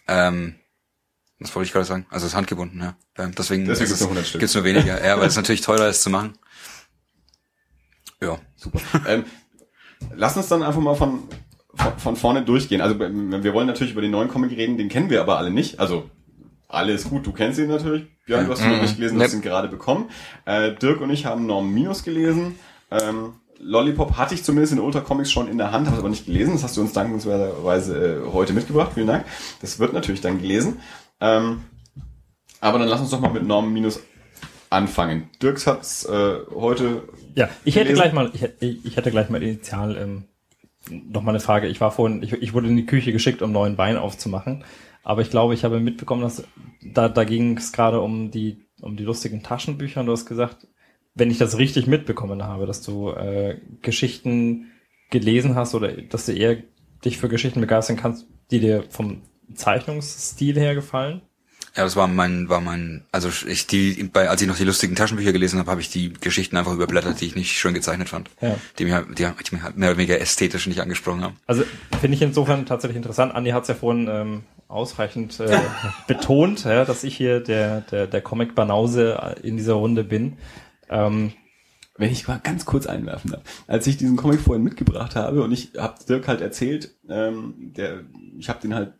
Ähm, 0.08 0.56
was 1.40 1.56
wollte 1.56 1.68
ich 1.68 1.74
gerade 1.74 1.86
sagen? 1.86 2.06
Also 2.10 2.26
ist 2.28 2.36
handgebunden, 2.36 2.80
ja. 2.82 2.96
Ähm, 3.18 3.32
deswegen 3.38 3.66
Deswegen 3.66 3.70
ist 3.70 3.80
gibt's 3.80 3.92
es- 3.94 4.00
nur 4.02 4.10
100 4.10 4.28
Stück. 4.28 4.40
Gibt's 4.40 4.56
nur 4.56 4.64
weniger, 4.64 5.04
ja, 5.06 5.20
weil 5.20 5.28
es 5.28 5.36
natürlich 5.36 5.62
teurer 5.62 5.88
ist 5.90 6.02
zu 6.04 6.10
machen. 6.10 6.34
Ja. 8.22 8.40
Super. 8.56 8.80
ähm, 9.08 9.26
lass 10.16 10.36
uns 10.38 10.48
dann 10.48 10.64
einfach 10.64 10.82
mal 10.82 10.96
von, 10.96 11.24
von, 11.76 11.98
von 12.00 12.16
vorne 12.16 12.44
durchgehen. 12.44 12.82
Also 12.82 13.00
wir 13.00 13.54
wollen 13.54 13.68
natürlich 13.68 13.94
über 13.94 14.02
den 14.02 14.12
neuen 14.12 14.28
Comic 14.30 14.52
reden, 14.52 14.78
den 14.78 14.90
kennen 14.90 15.10
wir 15.10 15.22
aber 15.22 15.38
alle 15.38 15.52
nicht. 15.52 15.80
Also 15.80 16.10
alles 16.68 17.06
gut, 17.10 17.26
du 17.26 17.32
kennst 17.32 17.60
ihn 17.60 17.68
natürlich. 17.70 18.06
Björn, 18.26 18.46
du 18.46 18.52
hast 18.52 18.62
ihn 18.62 18.72
noch 18.72 18.82
nicht 18.82 18.98
gelesen, 18.98 19.18
du 19.20 19.24
hast 19.24 19.34
ihn 19.34 19.42
gerade 19.42 19.68
bekommen. 19.68 20.10
Äh, 20.46 20.74
Dirk 20.76 21.00
und 21.02 21.10
ich 21.12 21.26
haben 21.26 21.46
Norm 21.46 21.72
Minus 21.74 22.04
gelesen. 22.04 22.58
Ähm, 22.92 23.36
Lollipop 23.60 24.18
hatte 24.18 24.34
ich 24.36 24.44
zumindest 24.44 24.74
in 24.74 24.80
Ultra 24.80 25.00
Comics 25.02 25.32
schon 25.32 25.48
in 25.48 25.58
der 25.58 25.72
Hand, 25.72 25.86
habe 25.88 25.96
es 25.96 26.00
aber 26.02 26.10
nicht 26.10 26.26
gelesen. 26.26 26.54
Das 26.54 26.64
hast 26.64 26.76
du 26.78 26.82
uns 26.82 26.94
dankenswerterweise 26.94 28.24
äh, 28.28 28.32
heute 28.34 28.54
mitgebracht. 28.54 28.92
Vielen 28.96 29.08
Dank. 29.08 29.26
Das 29.62 29.80
wird 29.80 29.94
natürlich 29.94 30.22
dann 30.22 30.42
gelesen. 30.42 30.80
Ähm, 31.20 31.62
aber 32.60 32.80
dann 32.80 32.88
lass 32.88 33.02
uns 33.02 33.12
doch 33.12 33.20
mal 33.20 33.32
mit 33.34 33.46
Norm 33.46 33.72
Minus 33.74 34.02
anfangen. 34.70 35.30
Dirks 35.42 35.68
hat's 35.68 36.06
äh, 36.06 36.36
heute 36.54 37.04
Ja, 37.36 37.50
ich 37.64 37.76
hätte 37.76 37.86
gelesen? 37.94 38.02
gleich 38.02 38.14
mal, 38.14 38.32
ich, 38.34 38.42
hätte- 38.42 38.66
ich 38.66 38.96
hätte 38.98 39.12
gleich 39.12 39.30
mal 39.30 39.42
initial 39.42 39.96
ähm, 39.98 40.24
noch 40.90 41.22
mal 41.22 41.32
eine 41.32 41.40
Frage. 41.40 41.68
Ich 41.68 41.80
war 41.82 41.92
vorhin, 41.92 42.22
ich, 42.24 42.34
ich 42.34 42.54
wurde 42.54 42.68
in 42.68 42.78
die 42.78 42.86
Küche 42.86 43.12
geschickt, 43.12 43.42
um 43.42 43.52
neuen 43.52 43.78
Wein 43.78 43.98
aufzumachen. 43.98 44.64
Aber 45.04 45.22
ich 45.22 45.30
glaube, 45.30 45.54
ich 45.54 45.64
habe 45.64 45.80
mitbekommen, 45.80 46.22
dass 46.22 46.44
da, 46.82 47.08
da 47.08 47.24
ging 47.24 47.58
es 47.58 47.72
gerade 47.72 48.02
um 48.02 48.30
die, 48.32 48.66
um 48.82 48.98
die 48.98 49.04
lustigen 49.04 49.42
Taschenbücher. 49.44 50.02
Und 50.02 50.08
du 50.08 50.12
hast 50.12 50.26
gesagt, 50.26 50.68
wenn 51.16 51.32
ich 51.32 51.38
das 51.38 51.58
richtig 51.58 51.88
mitbekommen 51.88 52.44
habe, 52.44 52.66
dass 52.66 52.82
du 52.82 53.10
äh, 53.12 53.60
Geschichten 53.82 54.72
gelesen 55.10 55.56
hast 55.56 55.74
oder 55.76 55.94
dass 55.94 56.26
du 56.26 56.34
eher 56.34 56.58
dich 57.06 57.18
für 57.18 57.30
Geschichten 57.30 57.62
begeistern 57.62 57.96
kannst, 57.96 58.28
die 58.52 58.60
dir 58.60 58.84
vom 58.90 59.22
Zeichnungsstil 59.54 60.60
her 60.60 60.76
gefallen. 60.76 61.22
Ja, 61.76 61.84
das 61.84 61.96
war 61.96 62.08
mein, 62.08 62.50
war 62.50 62.60
mein, 62.60 63.06
also 63.12 63.30
ich 63.48 63.68
die, 63.68 64.04
bei, 64.06 64.30
als 64.30 64.42
ich 64.42 64.48
noch 64.48 64.58
die 64.58 64.64
lustigen 64.64 64.96
Taschenbücher 64.96 65.32
gelesen 65.32 65.60
habe, 65.60 65.70
habe 65.70 65.80
ich 65.80 65.92
die 65.92 66.12
Geschichten 66.12 66.58
einfach 66.58 66.74
überblättert, 66.74 67.22
die 67.22 67.26
ich 67.26 67.36
nicht 67.36 67.52
schön 67.52 67.76
gezeichnet 67.76 68.10
fand. 68.10 68.32
Ja. 68.42 68.56
Die 68.80 68.86
mir, 68.86 69.06
die, 69.08 69.28
die 69.28 69.56
mir 69.56 69.62
halt 69.62 69.78
mehr 69.78 69.90
oder 69.90 69.98
weniger 70.00 70.20
ästhetisch 70.20 70.66
nicht 70.66 70.82
angesprochen 70.82 71.24
haben. 71.24 71.36
Also 71.46 71.64
finde 72.02 72.16
ich 72.16 72.24
insofern 72.24 72.66
tatsächlich 72.66 72.98
interessant. 72.98 73.36
Andi 73.36 73.52
hat 73.52 73.62
es 73.62 73.68
ja 73.68 73.76
vorhin 73.76 74.08
ähm, 74.10 74.44
ausreichend 74.68 75.40
äh, 75.40 75.56
betont, 76.08 76.66
ja, 76.66 76.84
dass 76.84 77.04
ich 77.04 77.16
hier 77.16 77.42
der, 77.42 77.82
der, 77.82 78.08
der 78.08 78.22
Comic-Banause 78.22 79.36
in 79.44 79.58
dieser 79.58 79.74
Runde 79.74 80.04
bin. 80.04 80.38
Ähm, 80.90 81.34
wenn 81.98 82.12
ich 82.12 82.28
mal 82.28 82.40
ganz 82.42 82.66
kurz 82.66 82.88
einwerfen 82.88 83.32
darf. 83.32 83.44
Als 83.68 83.88
ich 83.88 83.98
diesen 83.98 84.18
Comic 84.18 84.40
vorhin 84.40 84.64
mitgebracht 84.64 85.16
habe 85.16 85.44
und 85.44 85.52
ich 85.52 85.74
habe 85.78 86.04
Dirk 86.08 86.28
halt 86.28 86.42
erzählt, 86.42 86.96
ähm, 87.10 87.74
der, 87.76 88.02
ich 88.38 88.50
habe 88.50 88.62
den 88.62 88.76
halt, 88.76 88.94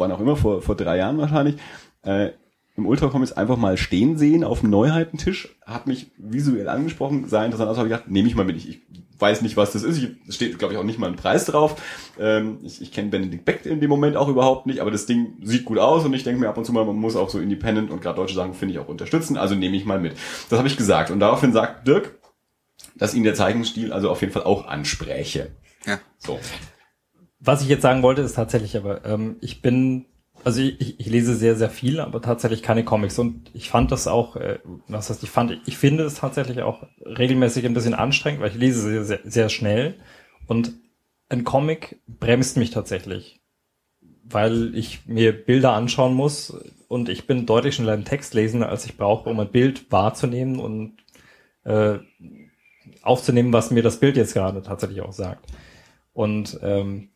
wann 0.00 0.12
auch 0.12 0.20
immer, 0.20 0.36
vor, 0.36 0.62
vor 0.62 0.74
drei 0.74 0.98
Jahren 0.98 1.18
wahrscheinlich, 1.18 1.56
äh, 2.02 2.30
im 2.78 2.86
Ultra 2.86 3.08
Comics 3.08 3.32
einfach 3.32 3.56
mal 3.56 3.76
stehen 3.76 4.16
sehen 4.16 4.44
auf 4.44 4.60
dem 4.60 4.70
Neuheitentisch, 4.70 5.56
hat 5.66 5.88
mich 5.88 6.12
visuell 6.16 6.68
angesprochen, 6.68 7.26
sah 7.28 7.44
interessant 7.44 7.68
aus, 7.68 7.76
habe 7.76 7.88
ich 7.88 7.92
gedacht, 7.92 8.08
nehme 8.08 8.28
ich 8.28 8.36
mal 8.36 8.44
mit. 8.44 8.56
Ich, 8.56 8.68
ich 8.68 8.82
weiß 9.18 9.42
nicht, 9.42 9.56
was 9.56 9.72
das 9.72 9.82
ist. 9.82 10.00
Es 10.28 10.36
steht, 10.36 10.58
glaube 10.60 10.74
ich, 10.74 10.78
auch 10.78 10.84
nicht 10.84 11.00
mal 11.00 11.08
ein 11.08 11.16
Preis 11.16 11.44
drauf. 11.44 11.82
Ähm, 12.20 12.58
ich 12.62 12.80
ich 12.80 12.92
kenne 12.92 13.08
Benedict 13.08 13.44
Beck 13.44 13.66
in 13.66 13.80
dem 13.80 13.90
Moment 13.90 14.16
auch 14.16 14.28
überhaupt 14.28 14.66
nicht, 14.66 14.80
aber 14.80 14.92
das 14.92 15.06
Ding 15.06 15.34
sieht 15.42 15.64
gut 15.64 15.78
aus 15.78 16.04
und 16.04 16.14
ich 16.14 16.22
denke 16.22 16.40
mir 16.40 16.48
ab 16.48 16.56
und 16.56 16.64
zu 16.64 16.72
mal, 16.72 16.84
man 16.84 16.94
muss 16.96 17.16
auch 17.16 17.28
so 17.28 17.40
Independent 17.40 17.90
und 17.90 18.00
gerade 18.00 18.16
deutsche 18.16 18.36
Sachen 18.36 18.54
finde 18.54 18.74
ich 18.74 18.78
auch 18.78 18.88
unterstützen, 18.88 19.36
also 19.36 19.56
nehme 19.56 19.76
ich 19.76 19.84
mal 19.84 19.98
mit. 19.98 20.14
Das 20.48 20.58
habe 20.58 20.68
ich 20.68 20.76
gesagt. 20.76 21.10
Und 21.10 21.18
daraufhin 21.18 21.52
sagt 21.52 21.88
Dirk, 21.88 22.16
dass 22.96 23.14
ihn 23.14 23.24
der 23.24 23.34
Zeichenstil 23.34 23.92
also 23.92 24.08
auf 24.08 24.20
jeden 24.20 24.32
Fall 24.32 24.44
auch 24.44 24.66
anspräche. 24.66 25.50
Ja. 25.84 25.98
So. 26.18 26.38
Was 27.40 27.62
ich 27.62 27.68
jetzt 27.68 27.82
sagen 27.82 28.02
wollte, 28.02 28.22
ist 28.22 28.34
tatsächlich 28.34 28.76
aber, 28.76 29.04
ähm, 29.04 29.36
ich 29.40 29.62
bin, 29.62 30.06
also 30.44 30.60
ich, 30.60 30.98
ich 30.98 31.06
lese 31.06 31.34
sehr, 31.34 31.56
sehr 31.56 31.70
viel, 31.70 32.00
aber 32.00 32.20
tatsächlich 32.20 32.62
keine 32.62 32.84
Comics. 32.84 33.18
Und 33.18 33.50
ich 33.54 33.70
fand 33.70 33.92
das 33.92 34.08
auch, 34.08 34.36
äh, 34.36 34.58
was 34.88 35.10
heißt, 35.10 35.22
ich 35.22 35.30
fand, 35.30 35.60
ich 35.66 35.76
finde 35.76 36.04
es 36.04 36.16
tatsächlich 36.16 36.62
auch 36.62 36.84
regelmäßig 37.04 37.64
ein 37.64 37.74
bisschen 37.74 37.94
anstrengend, 37.94 38.40
weil 38.40 38.50
ich 38.50 38.56
lese 38.56 38.80
sehr, 38.82 39.04
sehr, 39.04 39.20
sehr 39.24 39.48
schnell. 39.48 39.94
Und 40.46 40.72
ein 41.28 41.44
Comic 41.44 42.00
bremst 42.06 42.56
mich 42.56 42.70
tatsächlich, 42.70 43.40
weil 44.24 44.74
ich 44.74 45.06
mir 45.06 45.32
Bilder 45.32 45.72
anschauen 45.74 46.14
muss 46.14 46.50
und 46.88 47.08
ich 47.08 47.26
bin 47.26 47.46
deutlich 47.46 47.74
schneller 47.74 47.94
im 47.94 48.04
Text 48.04 48.34
lesen, 48.34 48.62
als 48.62 48.86
ich 48.86 48.96
brauche, 48.96 49.28
um 49.28 49.38
ein 49.40 49.50
Bild 49.50 49.92
wahrzunehmen 49.92 50.58
und 50.58 50.96
äh, 51.64 51.98
aufzunehmen, 53.02 53.52
was 53.52 53.70
mir 53.70 53.82
das 53.82 54.00
Bild 54.00 54.16
jetzt 54.16 54.34
gerade 54.34 54.62
tatsächlich 54.62 55.02
auch 55.02 55.12
sagt. 55.12 55.46
Und 56.14 56.58
ähm, 56.62 57.10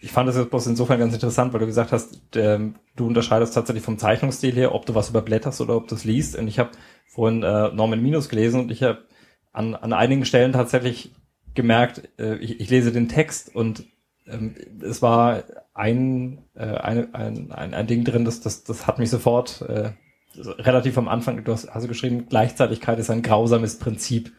ich 0.00 0.12
fand 0.12 0.28
das 0.28 0.36
jetzt 0.36 0.50
bloß 0.50 0.66
insofern 0.66 0.98
ganz 0.98 1.14
interessant, 1.14 1.52
weil 1.52 1.60
du 1.60 1.66
gesagt 1.66 1.92
hast, 1.92 2.36
ähm, 2.36 2.76
du 2.96 3.06
unterscheidest 3.06 3.54
tatsächlich 3.54 3.84
vom 3.84 3.98
Zeichnungsstil 3.98 4.54
her, 4.54 4.74
ob 4.74 4.86
du 4.86 4.94
was 4.94 5.10
überblätterst 5.10 5.60
oder 5.60 5.76
ob 5.76 5.88
du 5.88 5.94
es 5.94 6.04
liest. 6.04 6.36
Und 6.36 6.48
ich 6.48 6.58
habe 6.58 6.70
vorhin 7.06 7.42
äh, 7.42 7.72
Norman 7.72 8.02
Minus 8.02 8.28
gelesen 8.28 8.60
und 8.60 8.70
ich 8.70 8.82
habe 8.82 9.04
an, 9.52 9.74
an 9.74 9.92
einigen 9.92 10.24
Stellen 10.24 10.52
tatsächlich 10.52 11.14
gemerkt, 11.54 12.08
äh, 12.18 12.36
ich, 12.36 12.60
ich 12.60 12.70
lese 12.70 12.92
den 12.92 13.08
Text 13.08 13.54
und 13.54 13.84
ähm, 14.26 14.54
es 14.82 15.02
war 15.02 15.44
ein, 15.74 16.44
äh, 16.54 16.64
ein, 16.64 17.14
ein, 17.14 17.52
ein, 17.52 17.74
ein 17.74 17.86
Ding 17.86 18.04
drin, 18.04 18.24
das, 18.24 18.40
das, 18.40 18.64
das 18.64 18.86
hat 18.86 18.98
mich 18.98 19.10
sofort 19.10 19.62
äh, 19.62 19.92
relativ 20.36 20.98
am 20.98 21.08
Anfang, 21.08 21.44
du 21.44 21.52
hast 21.52 21.66
also 21.66 21.88
geschrieben, 21.88 22.26
Gleichzeitigkeit 22.28 22.98
ist 22.98 23.10
ein 23.10 23.22
grausames 23.22 23.78
Prinzip. 23.78 24.32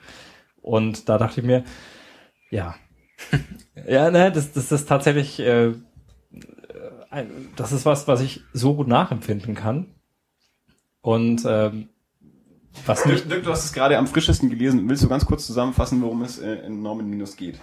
Und 0.61 1.09
da 1.09 1.17
dachte 1.17 1.41
ich 1.41 1.45
mir, 1.45 1.63
ja, 2.49 2.75
ja, 3.87 4.11
ne, 4.11 4.31
das, 4.31 4.51
das 4.53 4.71
ist 4.71 4.87
tatsächlich, 4.87 5.39
äh, 5.39 5.73
ein, 7.09 7.29
das 7.55 7.71
ist 7.71 7.85
was, 7.85 8.07
was 8.07 8.21
ich 8.21 8.41
so 8.53 8.75
gut 8.75 8.87
nachempfinden 8.87 9.55
kann. 9.55 9.87
Und 11.01 11.43
ähm, 11.47 11.89
was 12.85 13.05
mich, 13.05 13.27
Dirk, 13.27 13.43
du 13.43 13.51
hast 13.51 13.65
es 13.65 13.73
gerade 13.73 13.97
am 13.97 14.07
frischesten 14.07 14.49
gelesen. 14.49 14.87
Willst 14.89 15.03
du 15.03 15.07
ganz 15.07 15.25
kurz 15.25 15.45
zusammenfassen, 15.45 16.01
worum 16.01 16.23
es 16.23 16.39
äh, 16.39 16.65
in 16.65 16.81
Norman 16.81 17.07
Minus 17.09 17.37
geht? 17.37 17.59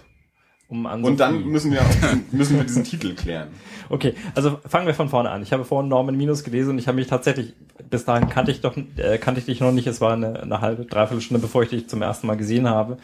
um 0.72 0.86
Und 0.86 1.20
dann 1.20 1.44
müssen 1.44 1.70
wir, 1.70 1.82
auch, 1.82 1.86
müssen 2.32 2.56
wir 2.56 2.64
diesen 2.64 2.82
Titel 2.82 3.14
klären. 3.14 3.48
Okay, 3.90 4.14
also 4.34 4.58
fangen 4.66 4.86
wir 4.86 4.94
von 4.94 5.10
vorne 5.10 5.30
an. 5.30 5.42
Ich 5.42 5.52
habe 5.52 5.64
vorhin 5.64 5.88
Norman 5.88 6.16
Minus 6.16 6.44
gelesen 6.44 6.70
und 6.70 6.78
ich 6.78 6.88
habe 6.88 6.96
mich 6.96 7.08
tatsächlich, 7.08 7.54
bis 7.90 8.06
dahin 8.06 8.30
kannte 8.30 8.50
ich 8.50 8.62
doch, 8.62 8.74
äh, 8.96 9.18
kannte 9.18 9.40
ich 9.40 9.46
dich 9.46 9.60
noch 9.60 9.70
nicht. 9.70 9.86
Es 9.86 10.00
war 10.00 10.14
eine, 10.14 10.40
eine 10.40 10.60
halbe, 10.62 10.86
dreiviertel 10.86 11.20
Stunde, 11.20 11.42
bevor 11.42 11.62
ich 11.62 11.68
dich 11.68 11.88
zum 11.88 12.00
ersten 12.00 12.26
Mal 12.26 12.38
gesehen 12.38 12.68
habe. 12.68 12.96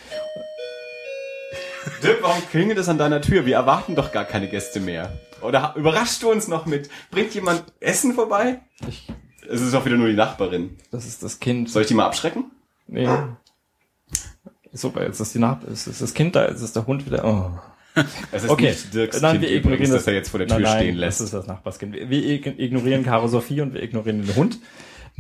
Dirk, 2.03 2.18
warum 2.22 2.43
klingelt 2.51 2.78
es 2.78 2.89
an 2.89 2.99
deiner 2.99 3.20
Tür? 3.20 3.47
Wir 3.47 3.57
erwarten 3.57 3.95
doch 3.95 4.12
gar 4.12 4.24
keine 4.24 4.49
Gäste 4.49 4.80
mehr. 4.80 5.18
Oder 5.43 5.74
überraschst 5.76 6.22
du 6.22 6.30
uns 6.30 6.49
noch 6.49 6.66
mit? 6.66 6.89
Bringt 7.11 7.34
jemand 7.34 7.64
Essen 7.80 8.14
vorbei? 8.14 8.61
Ich, 8.89 9.07
Es 9.49 9.61
ist 9.61 9.74
auch 9.74 9.84
wieder 9.84 9.97
nur 9.97 10.09
die 10.09 10.14
Nachbarin. 10.14 10.76
das 10.91 11.07
ist 11.07 11.22
das 11.22 11.39
Kind. 11.41 11.70
Soll 11.70 11.82
ich 11.82 11.89
die 11.89 11.95
mal 11.95 12.07
abschrecken? 12.07 12.51
Nee. 12.86 13.09
Super, 14.72 15.05
jetzt 15.05 15.20
ist 15.20 15.34
die 15.34 15.39
Nach 15.39 15.62
ist, 15.64 15.86
ist 15.86 16.03
das 16.03 16.14
Kind 16.14 16.36
da, 16.36 16.49
jetzt 16.49 16.61
ist 16.62 16.76
der 16.76 16.86
Hund 16.86 17.07
wieder. 17.07 17.24
Oh. 17.24 17.51
Es 18.30 18.45
ist 18.45 18.51
Okay, 18.51 18.68
nicht 18.70 18.95
Dirks 18.95 19.20
nein, 19.20 19.32
Kind 19.32 19.43
wir 19.43 19.51
übrigens, 19.51 19.64
ignorieren 19.89 19.93
das 19.93 20.07
er 20.07 20.14
jetzt 20.14 20.28
vor 20.30 20.39
der 20.39 20.47
Tür 20.47 20.57
nein, 20.59 20.62
nein, 20.64 20.82
stehen 20.82 20.97
lässt. 20.97 21.20
Das 21.20 21.24
ist 21.26 21.34
das 21.34 21.47
Nachbarskind. 21.47 21.95
Wir, 21.95 22.11
wir 22.11 22.20
ig- 22.22 22.59
ignorieren 22.59 23.03
Caro 23.05 23.26
Sophie 23.28 23.61
und 23.61 23.74
wir 23.74 23.82
ignorieren 23.82 24.22
den 24.24 24.36
Hund. 24.36 24.59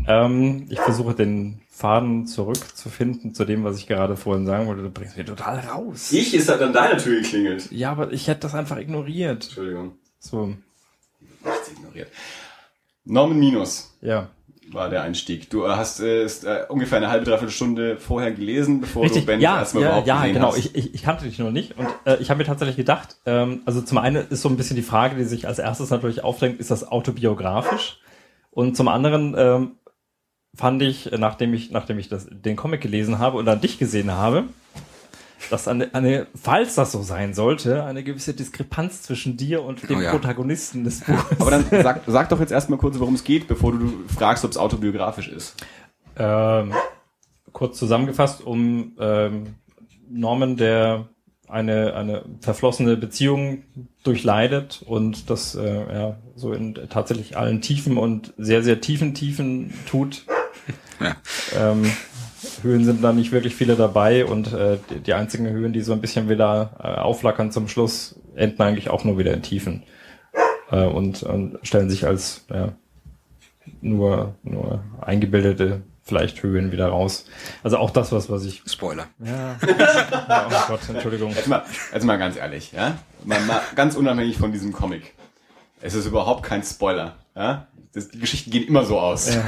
Ähm, 0.06 0.66
ich 0.70 0.80
versuche 0.80 1.14
den 1.14 1.60
Faden 1.70 2.26
zurückzufinden 2.26 3.34
zu 3.34 3.44
dem, 3.44 3.64
was 3.64 3.78
ich 3.78 3.86
gerade 3.86 4.16
vorhin 4.16 4.46
sagen 4.46 4.66
wollte. 4.66 4.82
Du 4.82 4.90
bringst 4.90 5.16
mich 5.16 5.26
total 5.26 5.60
raus. 5.60 6.12
Ich 6.12 6.34
ist 6.34 6.48
halt 6.48 6.62
an 6.62 6.72
deiner 6.72 6.98
Tür 6.98 7.20
geklingelt. 7.20 7.70
Ja, 7.70 7.92
aber 7.92 8.12
ich 8.12 8.26
hätte 8.26 8.40
das 8.40 8.54
einfach 8.54 8.78
ignoriert. 8.78 9.44
Entschuldigung. 9.44 9.92
So, 10.18 10.54
Nichts 11.44 11.70
ignoriert. 11.70 12.08
Norman 13.04 13.38
Minus 13.38 13.96
ja. 14.02 14.28
war 14.70 14.90
der 14.90 15.02
Einstieg. 15.02 15.48
Du 15.50 15.66
hast 15.68 16.00
äh, 16.00 16.24
ist, 16.24 16.44
äh, 16.44 16.64
ungefähr 16.68 16.98
eine 16.98 17.08
halbe, 17.08 17.24
dreiviertel 17.24 17.52
Stunde 17.52 17.96
vorher 17.96 18.32
gelesen, 18.32 18.80
bevor 18.80 19.04
Richtig, 19.04 19.22
du 19.22 19.26
Ben 19.26 19.40
ja, 19.40 19.58
erstmal 19.58 19.84
ja, 19.84 19.88
überhaupt 19.88 20.06
ja, 20.06 20.20
gesehen 20.20 20.34
genau. 20.34 20.48
hast. 20.48 20.58
Ich, 20.58 20.74
ich, 20.74 20.94
ich 20.94 21.02
kannte 21.02 21.24
dich 21.24 21.38
noch 21.38 21.50
nicht 21.50 21.78
und 21.78 21.88
äh, 22.04 22.16
ich 22.20 22.30
habe 22.30 22.38
mir 22.38 22.44
tatsächlich 22.44 22.76
gedacht, 22.76 23.16
ähm, 23.24 23.62
also 23.64 23.80
zum 23.80 23.98
einen 23.98 24.28
ist 24.28 24.42
so 24.42 24.48
ein 24.48 24.56
bisschen 24.56 24.76
die 24.76 24.82
Frage, 24.82 25.16
die 25.16 25.24
sich 25.24 25.46
als 25.46 25.58
erstes 25.58 25.90
natürlich 25.90 26.22
aufdrängt, 26.22 26.60
ist 26.60 26.70
das 26.70 26.86
autobiografisch? 26.90 28.00
Und 28.50 28.76
zum 28.76 28.88
anderen 28.88 29.34
ähm, 29.38 29.77
fand 30.58 30.82
ich, 30.82 31.12
äh, 31.12 31.18
nachdem 31.18 31.54
ich, 31.54 31.70
nachdem 31.70 31.98
ich 31.98 32.08
das, 32.08 32.26
den 32.30 32.56
Comic 32.56 32.80
gelesen 32.80 33.18
habe 33.18 33.38
und 33.38 33.46
dann 33.46 33.60
dich 33.60 33.78
gesehen 33.78 34.10
habe, 34.10 34.44
dass 35.50 35.68
eine, 35.68 35.94
eine, 35.94 36.26
falls 36.34 36.74
das 36.74 36.92
so 36.92 37.02
sein 37.02 37.32
sollte, 37.32 37.84
eine 37.84 38.02
gewisse 38.02 38.34
Diskrepanz 38.34 39.02
zwischen 39.02 39.36
dir 39.36 39.62
und 39.62 39.88
dem 39.88 39.98
Oh 39.98 40.00
ja. 40.00 40.10
Protagonisten 40.10 40.84
des 40.84 41.00
Buches. 41.00 41.40
Aber 41.40 41.50
dann 41.52 41.64
sag, 41.82 42.02
sag 42.06 42.28
doch 42.28 42.40
jetzt 42.40 42.50
erstmal 42.50 42.78
kurz, 42.78 42.98
worum 42.98 43.14
es 43.14 43.24
geht, 43.24 43.46
bevor 43.46 43.72
du 43.72 44.04
fragst, 44.08 44.44
ob 44.44 44.50
es 44.50 44.56
autobiografisch 44.56 45.28
ist. 45.28 45.54
Ähm, 46.18 46.72
kurz 47.52 47.78
zusammengefasst, 47.78 48.44
um 48.44 48.96
ähm, 48.98 49.54
Norman, 50.10 50.56
der 50.56 51.08
eine, 51.46 51.94
eine 51.94 52.24
verflossene 52.40 52.96
Beziehung 52.96 53.62
durchleidet 54.02 54.82
und 54.84 55.30
das 55.30 55.54
äh, 55.54 55.94
ja, 55.94 56.16
so 56.34 56.52
in 56.52 56.74
tatsächlich 56.90 57.38
allen 57.38 57.62
Tiefen 57.62 57.96
und 57.96 58.34
sehr, 58.36 58.62
sehr 58.62 58.80
tiefen 58.80 59.14
Tiefen 59.14 59.72
tut. 59.86 60.26
Ähm, 61.56 61.90
Höhen 62.62 62.84
sind 62.84 63.02
da 63.02 63.12
nicht 63.12 63.32
wirklich 63.32 63.54
viele 63.54 63.76
dabei 63.76 64.24
und 64.24 64.52
äh, 64.52 64.78
die, 64.90 65.00
die 65.00 65.14
einzigen 65.14 65.48
Höhen, 65.48 65.72
die 65.72 65.80
so 65.80 65.92
ein 65.92 66.00
bisschen 66.00 66.28
wieder 66.28 66.76
äh, 66.78 67.00
aufflackern 67.00 67.50
zum 67.50 67.68
Schluss, 67.68 68.18
enden 68.34 68.62
eigentlich 68.62 68.90
auch 68.90 69.04
nur 69.04 69.18
wieder 69.18 69.32
in 69.32 69.42
Tiefen 69.42 69.82
äh, 70.70 70.84
und, 70.84 71.22
und 71.22 71.58
stellen 71.62 71.90
sich 71.90 72.06
als 72.06 72.44
ja, 72.50 72.72
nur, 73.80 74.34
nur 74.42 74.82
eingebildete 75.00 75.82
vielleicht 76.08 76.42
Höhen 76.42 76.72
wieder 76.72 76.88
raus. 76.88 77.26
Also 77.62 77.76
auch 77.76 77.90
das, 77.90 78.12
was, 78.12 78.30
was 78.30 78.44
ich. 78.44 78.62
Spoiler. 78.66 79.06
Ja. 79.18 79.56
ja 79.66 80.48
oh 80.48 80.68
Gott, 80.68 80.80
Entschuldigung. 80.88 81.30
Jetzt 81.32 81.48
mal, 81.48 81.64
jetzt 81.92 82.04
mal 82.04 82.16
ganz 82.16 82.36
ehrlich, 82.36 82.72
ja? 82.72 82.96
Mal, 83.24 83.40
mal 83.42 83.60
ganz 83.74 83.94
unabhängig 83.94 84.38
von 84.38 84.50
diesem 84.50 84.72
Comic. 84.72 85.14
Es 85.82 85.94
ist 85.94 86.06
überhaupt 86.06 86.42
kein 86.44 86.62
Spoiler, 86.62 87.16
ja? 87.36 87.66
Das, 87.92 88.08
die 88.08 88.18
Geschichten 88.18 88.50
gehen 88.50 88.66
immer 88.66 88.84
so 88.84 88.98
aus. 88.98 89.34
Ja. 89.34 89.44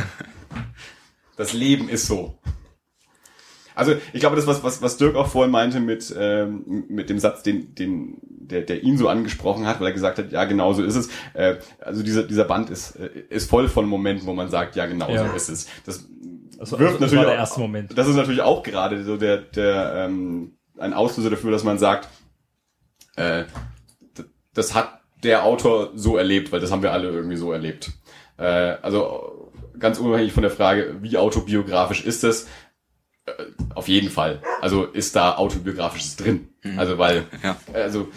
Das 1.40 1.52
Leben 1.54 1.88
ist 1.88 2.06
so. 2.06 2.38
Also 3.74 3.94
ich 4.12 4.20
glaube, 4.20 4.36
das 4.36 4.46
was 4.46 4.62
was 4.62 4.82
was 4.82 4.96
Dirk 4.98 5.14
auch 5.16 5.28
vorhin 5.28 5.50
meinte 5.50 5.80
mit 5.80 6.14
ähm, 6.18 6.84
mit 6.88 7.08
dem 7.08 7.18
Satz, 7.18 7.42
den 7.42 7.74
den 7.74 8.18
der 8.22 8.62
der 8.62 8.82
ihn 8.82 8.98
so 8.98 9.08
angesprochen 9.08 9.66
hat, 9.66 9.80
weil 9.80 9.86
er 9.88 9.92
gesagt 9.94 10.18
hat, 10.18 10.32
ja 10.32 10.44
genau 10.44 10.72
so 10.74 10.82
ist 10.82 10.96
es. 10.96 11.08
Äh, 11.34 11.56
also 11.80 12.02
dieser 12.02 12.24
dieser 12.24 12.44
Band 12.44 12.68
ist 12.68 12.96
äh, 12.96 13.08
ist 13.30 13.48
voll 13.48 13.68
von 13.68 13.86
Momenten, 13.86 14.26
wo 14.26 14.34
man 14.34 14.50
sagt, 14.50 14.76
ja 14.76 14.86
genau 14.86 15.08
Ja. 15.08 15.28
so 15.28 15.34
ist 15.34 15.48
es. 15.48 15.66
Das 15.86 16.06
Also, 16.58 16.78
wirft 16.78 16.92
also, 16.94 16.98
das 16.98 17.00
natürlich 17.12 17.24
der 17.24 17.32
auch- 17.34 17.38
erste 17.38 17.60
Moment. 17.60 17.96
das 17.96 18.06
ist 18.08 18.16
natürlich 18.16 18.42
auch 18.42 18.62
gerade 18.62 19.02
so 19.04 19.16
der, 19.16 19.38
der 19.38 19.92
ähm, 20.08 20.58
ein 20.78 20.92
Auslöser 20.92 21.30
dafür, 21.30 21.50
dass 21.52 21.64
man 21.64 21.78
sagt, 21.78 22.08
äh, 23.16 23.44
das 24.52 24.74
hat 24.74 25.00
der 25.22 25.44
Autor 25.44 25.90
so 25.94 26.16
erlebt, 26.18 26.50
weil 26.52 26.60
das 26.60 26.70
haben 26.70 26.82
wir 26.82 26.92
alle 26.92 27.08
irgendwie 27.08 27.36
so 27.36 27.52
erlebt. 27.52 27.92
Äh, 28.36 28.76
also 28.82 29.39
ganz 29.80 29.98
unabhängig 29.98 30.32
von 30.32 30.42
der 30.42 30.50
Frage, 30.52 30.96
wie 31.00 31.16
autobiografisch 31.16 32.04
ist 32.04 32.22
es, 32.24 32.46
äh, 33.26 33.32
auf 33.74 33.88
jeden 33.88 34.10
Fall. 34.10 34.42
Also 34.60 34.84
ist 34.84 35.16
da 35.16 35.36
autobiografisches 35.36 36.16
drin. 36.16 36.48
Also 36.76 36.98
weil, 36.98 37.24
Ja. 37.42 37.56
also 37.72 38.08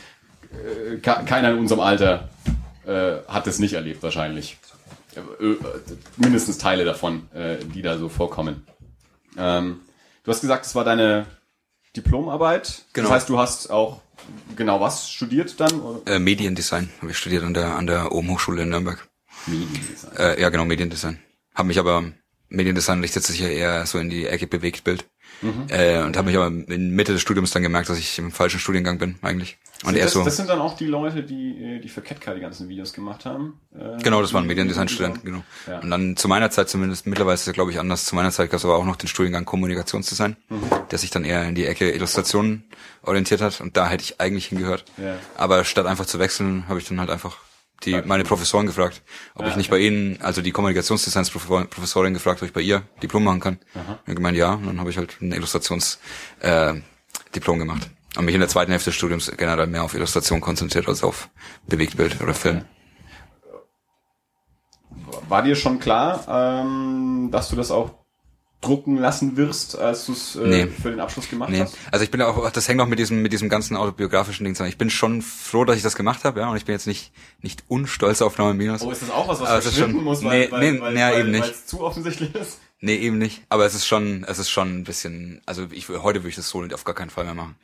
äh, 0.51 0.97
ke- 0.97 1.23
keiner 1.25 1.51
in 1.51 1.57
unserem 1.59 1.81
Alter 1.81 2.29
äh, 2.85 3.15
hat 3.27 3.47
es 3.47 3.59
nicht 3.59 3.73
erlebt 3.73 4.03
wahrscheinlich. 4.03 4.57
Äh, 5.15 5.45
äh, 5.45 5.57
mindestens 6.17 6.57
Teile 6.57 6.85
davon, 6.85 7.29
die 7.73 7.81
da 7.81 7.97
so 7.97 8.09
vorkommen. 8.09 8.65
Ähm, 9.37 9.79
du 10.23 10.31
hast 10.31 10.41
gesagt, 10.41 10.65
es 10.65 10.75
war 10.75 10.83
deine 10.83 11.25
Diplomarbeit. 11.95 12.83
Genau. 12.93 13.07
Das 13.09 13.15
heißt, 13.15 13.29
du 13.29 13.37
hast 13.39 13.69
auch 13.69 14.01
genau 14.55 14.79
was 14.81 15.09
studiert 15.09 15.59
dann? 15.59 15.81
Mediendesign 16.23 16.89
habe 17.01 17.11
ich 17.11 17.17
studiert 17.17 17.43
an 17.43 17.53
der 17.53 17.75
an 17.75 17.87
der 17.87 18.11
Ohm 18.11 18.29
Hochschule 18.31 18.63
in 18.63 18.69
Nürnberg. 18.69 19.07
Mediendesign. 19.47 20.39
Ja, 20.39 20.49
genau, 20.49 20.65
Mediendesign. 20.65 21.19
Habe 21.55 21.67
mich 21.67 21.79
aber 21.79 22.03
Mediendesign 22.49 23.01
richtet 23.01 23.23
sich 23.23 23.39
ja 23.39 23.47
eher 23.47 23.85
so 23.85 23.97
in 23.99 24.09
die 24.09 24.27
Ecke 24.27 24.47
Bewegtbild. 24.47 25.05
Mhm. 25.41 25.65
Äh, 25.69 26.01
und 26.03 26.15
habe 26.15 26.27
mich 26.27 26.37
aber 26.37 26.47
in 26.47 26.91
Mitte 26.91 27.11
des 27.11 27.21
Studiums 27.21 27.51
dann 27.51 27.63
gemerkt, 27.63 27.89
dass 27.89 27.97
ich 27.97 28.17
im 28.19 28.31
falschen 28.31 28.59
Studiengang 28.59 28.97
bin 28.99 29.15
eigentlich. 29.23 29.57
Und 29.83 29.93
Sind 29.95 30.03
das, 30.03 30.13
so, 30.13 30.23
das 30.23 30.37
sind 30.37 30.47
dann 30.47 30.59
auch 30.61 30.77
die 30.77 30.85
Leute, 30.85 31.23
die, 31.23 31.57
äh, 31.61 31.79
die 31.81 31.89
für 31.89 32.01
Ketka 32.01 32.33
die 32.33 32.39
ganzen 32.39 32.69
Videos 32.69 32.93
gemacht 32.93 33.25
haben. 33.25 33.59
Äh, 33.75 34.01
genau, 34.01 34.21
das 34.21 34.31
waren 34.33 34.43
die- 34.43 34.49
Mediendesign-Studenten, 34.49 35.25
genau. 35.25 35.43
Ja. 35.67 35.79
Und 35.79 35.89
dann 35.89 36.15
zu 36.15 36.27
meiner 36.29 36.49
Zeit 36.51 36.69
zumindest, 36.69 37.07
mittlerweile 37.07 37.33
ist 37.33 37.45
es 37.47 37.53
glaube 37.53 37.71
ich 37.71 37.79
anders, 37.79 38.05
zu 38.05 38.15
meiner 38.15 38.31
Zeit 38.31 38.51
gab 38.51 38.59
es 38.59 38.63
aber 38.65 38.77
auch 38.77 38.85
noch 38.85 38.95
den 38.95 39.07
Studiengang 39.09 39.43
Kommunikationsdesign, 39.43 40.37
Mhm. 40.49 40.61
der 40.91 40.99
sich 40.99 41.09
dann 41.09 41.25
eher 41.25 41.43
in 41.45 41.55
die 41.55 41.65
Ecke 41.65 41.91
Illustrationen 41.91 42.63
orientiert 43.01 43.41
hat 43.41 43.59
und 43.59 43.75
da 43.75 43.89
hätte 43.89 44.03
ich 44.03 44.21
eigentlich 44.21 44.45
hingehört. 44.45 44.85
Ja. 44.97 45.17
Aber 45.35 45.65
statt 45.65 45.87
einfach 45.87 46.05
zu 46.05 46.19
wechseln, 46.19 46.65
habe 46.69 46.79
ich 46.79 46.87
dann 46.87 46.99
halt 47.01 47.09
einfach 47.09 47.37
die, 47.83 48.01
meine 48.05 48.23
Professoren 48.23 48.65
gefragt, 48.65 49.01
ob 49.35 49.45
Ah, 49.45 49.49
ich 49.49 49.55
nicht 49.55 49.69
bei 49.69 49.79
ihnen, 49.79 50.21
also 50.21 50.41
die 50.41 50.51
Kommunikationsdesigns-Professorin 50.51 52.13
gefragt, 52.13 52.41
ob 52.41 52.47
ich 52.47 52.53
bei 52.53 52.61
ihr 52.61 52.83
Diplom 53.01 53.23
machen 53.23 53.39
kann. 53.39 53.59
Aha. 53.75 53.99
Und 54.05 54.15
gemeint, 54.15 54.37
ja. 54.37 54.53
Und 54.53 54.67
dann 54.67 54.79
habe 54.79 54.89
ich 54.89 54.97
halt 54.97 55.21
ein 55.21 55.31
Illustrations 55.31 55.99
äh, 56.39 56.75
gemacht. 57.33 57.89
Und 58.15 58.25
mich 58.25 58.35
in 58.35 58.41
der 58.41 58.49
zweiten 58.49 58.71
Hälfte 58.71 58.91
des 58.91 58.95
Studiums 58.95 59.31
generell 59.35 59.67
mehr 59.67 59.83
auf 59.83 59.95
Illustration 59.95 60.39
konzentriert 60.39 60.87
als 60.87 61.03
auf 61.03 61.29
Bewegtbild 61.67 62.21
oder 62.21 62.33
Film. 62.33 62.63
War 65.27 65.41
dir 65.41 65.55
schon 65.55 65.79
klar, 65.79 66.25
ähm, 66.27 67.29
dass 67.31 67.49
du 67.49 67.55
das 67.55 67.71
auch 67.71 68.02
drucken 68.63 68.97
lassen 68.97 69.37
wirst, 69.37 69.77
als 69.77 70.05
du 70.07 70.13
es 70.13 70.35
äh, 70.35 70.47
Nee. 70.47 70.67
für 70.67 70.89
den 70.89 70.99
Abschluss 70.99 71.29
gemacht 71.29 71.49
Nee, 71.51 71.61
hast? 71.61 71.75
also 71.91 72.03
ich 72.03 72.09
bin 72.11 72.21
auch, 72.21 72.49
das 72.49 72.67
hängt 72.67 72.81
auch 72.81 72.87
mit 72.87 72.97
diesem, 72.99 73.21
mit 73.21 73.31
diesem 73.33 73.49
ganzen 73.49 73.77
autobiografischen 73.77 74.43
Ding 74.45 74.55
zusammen. 74.55 74.69
Ich 74.69 74.77
bin 74.77 74.89
schon 74.89 75.21
froh, 75.21 75.65
dass 75.65 75.77
ich 75.77 75.83
das 75.83 75.95
gemacht 75.95 76.23
habe, 76.23 76.39
ja, 76.39 76.49
und 76.49 76.57
ich 76.57 76.65
bin 76.65 76.73
jetzt 76.73 76.87
nicht, 76.87 77.11
nicht 77.41 77.63
unstolz 77.67 78.21
auf 78.21 78.37
Norman 78.37 78.57
Minus. 78.57 78.81
Oh, 78.81 78.91
ist 78.91 79.01
das 79.03 79.11
auch 79.11 79.27
was, 79.27 79.39
was 79.41 79.49
ist 79.65 79.73
verschwinden 79.75 79.97
schon- 79.97 80.03
muss, 80.03 80.23
weil, 80.23 80.39
nee, 80.45 80.51
weil, 80.51 80.71
nee, 80.73 80.81
weil, 80.81 80.97
ja, 80.97 81.11
weil, 81.11 81.19
eben 81.21 81.31
nicht. 81.31 81.43
weil 81.43 81.51
es 81.51 81.65
zu 81.67 81.81
offensichtlich 81.81 82.33
ist? 82.35 82.59
Nee, 82.79 82.95
eben 82.97 83.17
nicht. 83.17 83.43
Aber 83.49 83.65
es 83.65 83.75
ist 83.75 83.85
schon, 83.87 84.25
es 84.27 84.39
ist 84.39 84.49
schon 84.49 84.79
ein 84.79 84.83
bisschen, 84.83 85.41
also 85.45 85.67
ich, 85.71 85.87
heute 85.89 86.19
würde 86.19 86.29
ich 86.29 86.35
das 86.35 86.49
so 86.49 86.63
auf 86.73 86.83
gar 86.83 86.95
keinen 86.95 87.09
Fall 87.11 87.23
mehr 87.23 87.33
machen. 87.33 87.55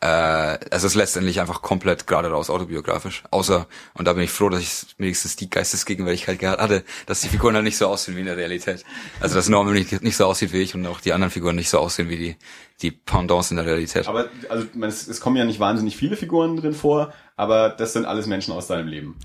Äh, 0.00 0.58
es 0.70 0.84
ist 0.84 0.94
letztendlich 0.94 1.40
einfach 1.40 1.60
komplett 1.60 2.06
gerade 2.06 2.30
raus 2.30 2.50
autobiografisch. 2.50 3.24
Außer, 3.32 3.66
und 3.94 4.06
da 4.06 4.12
bin 4.12 4.22
ich 4.22 4.30
froh, 4.30 4.48
dass 4.48 4.60
ich 4.60 4.94
wenigstens 4.96 5.34
die 5.34 5.50
Geistesgegenwärtigkeit 5.50 6.38
gehabt 6.38 6.60
hatte, 6.60 6.84
dass 7.06 7.20
die 7.20 7.28
Figuren 7.28 7.56
halt 7.56 7.64
nicht 7.64 7.76
so 7.76 7.88
aussehen 7.88 8.14
wie 8.14 8.20
in 8.20 8.26
der 8.26 8.36
Realität. 8.36 8.84
Also 9.20 9.34
dass 9.34 9.48
Norman 9.48 9.74
nicht, 9.74 10.02
nicht 10.02 10.16
so 10.16 10.26
aussieht 10.26 10.52
wie 10.52 10.62
ich 10.62 10.74
und 10.76 10.86
auch 10.86 11.00
die 11.00 11.12
anderen 11.12 11.32
Figuren 11.32 11.56
nicht 11.56 11.68
so 11.68 11.78
aussehen 11.78 12.08
wie 12.08 12.16
die, 12.16 12.36
die 12.80 12.92
Pendants 12.92 13.50
in 13.50 13.56
der 13.56 13.66
Realität. 13.66 14.06
Aber 14.06 14.28
also 14.48 14.66
es, 14.82 15.08
es 15.08 15.20
kommen 15.20 15.36
ja 15.36 15.44
nicht 15.44 15.58
wahnsinnig 15.58 15.96
viele 15.96 16.16
Figuren 16.16 16.56
drin 16.56 16.74
vor, 16.74 17.12
aber 17.34 17.70
das 17.70 17.92
sind 17.92 18.04
alles 18.04 18.26
Menschen 18.26 18.54
aus 18.54 18.68
deinem 18.68 18.86
Leben. 18.86 19.18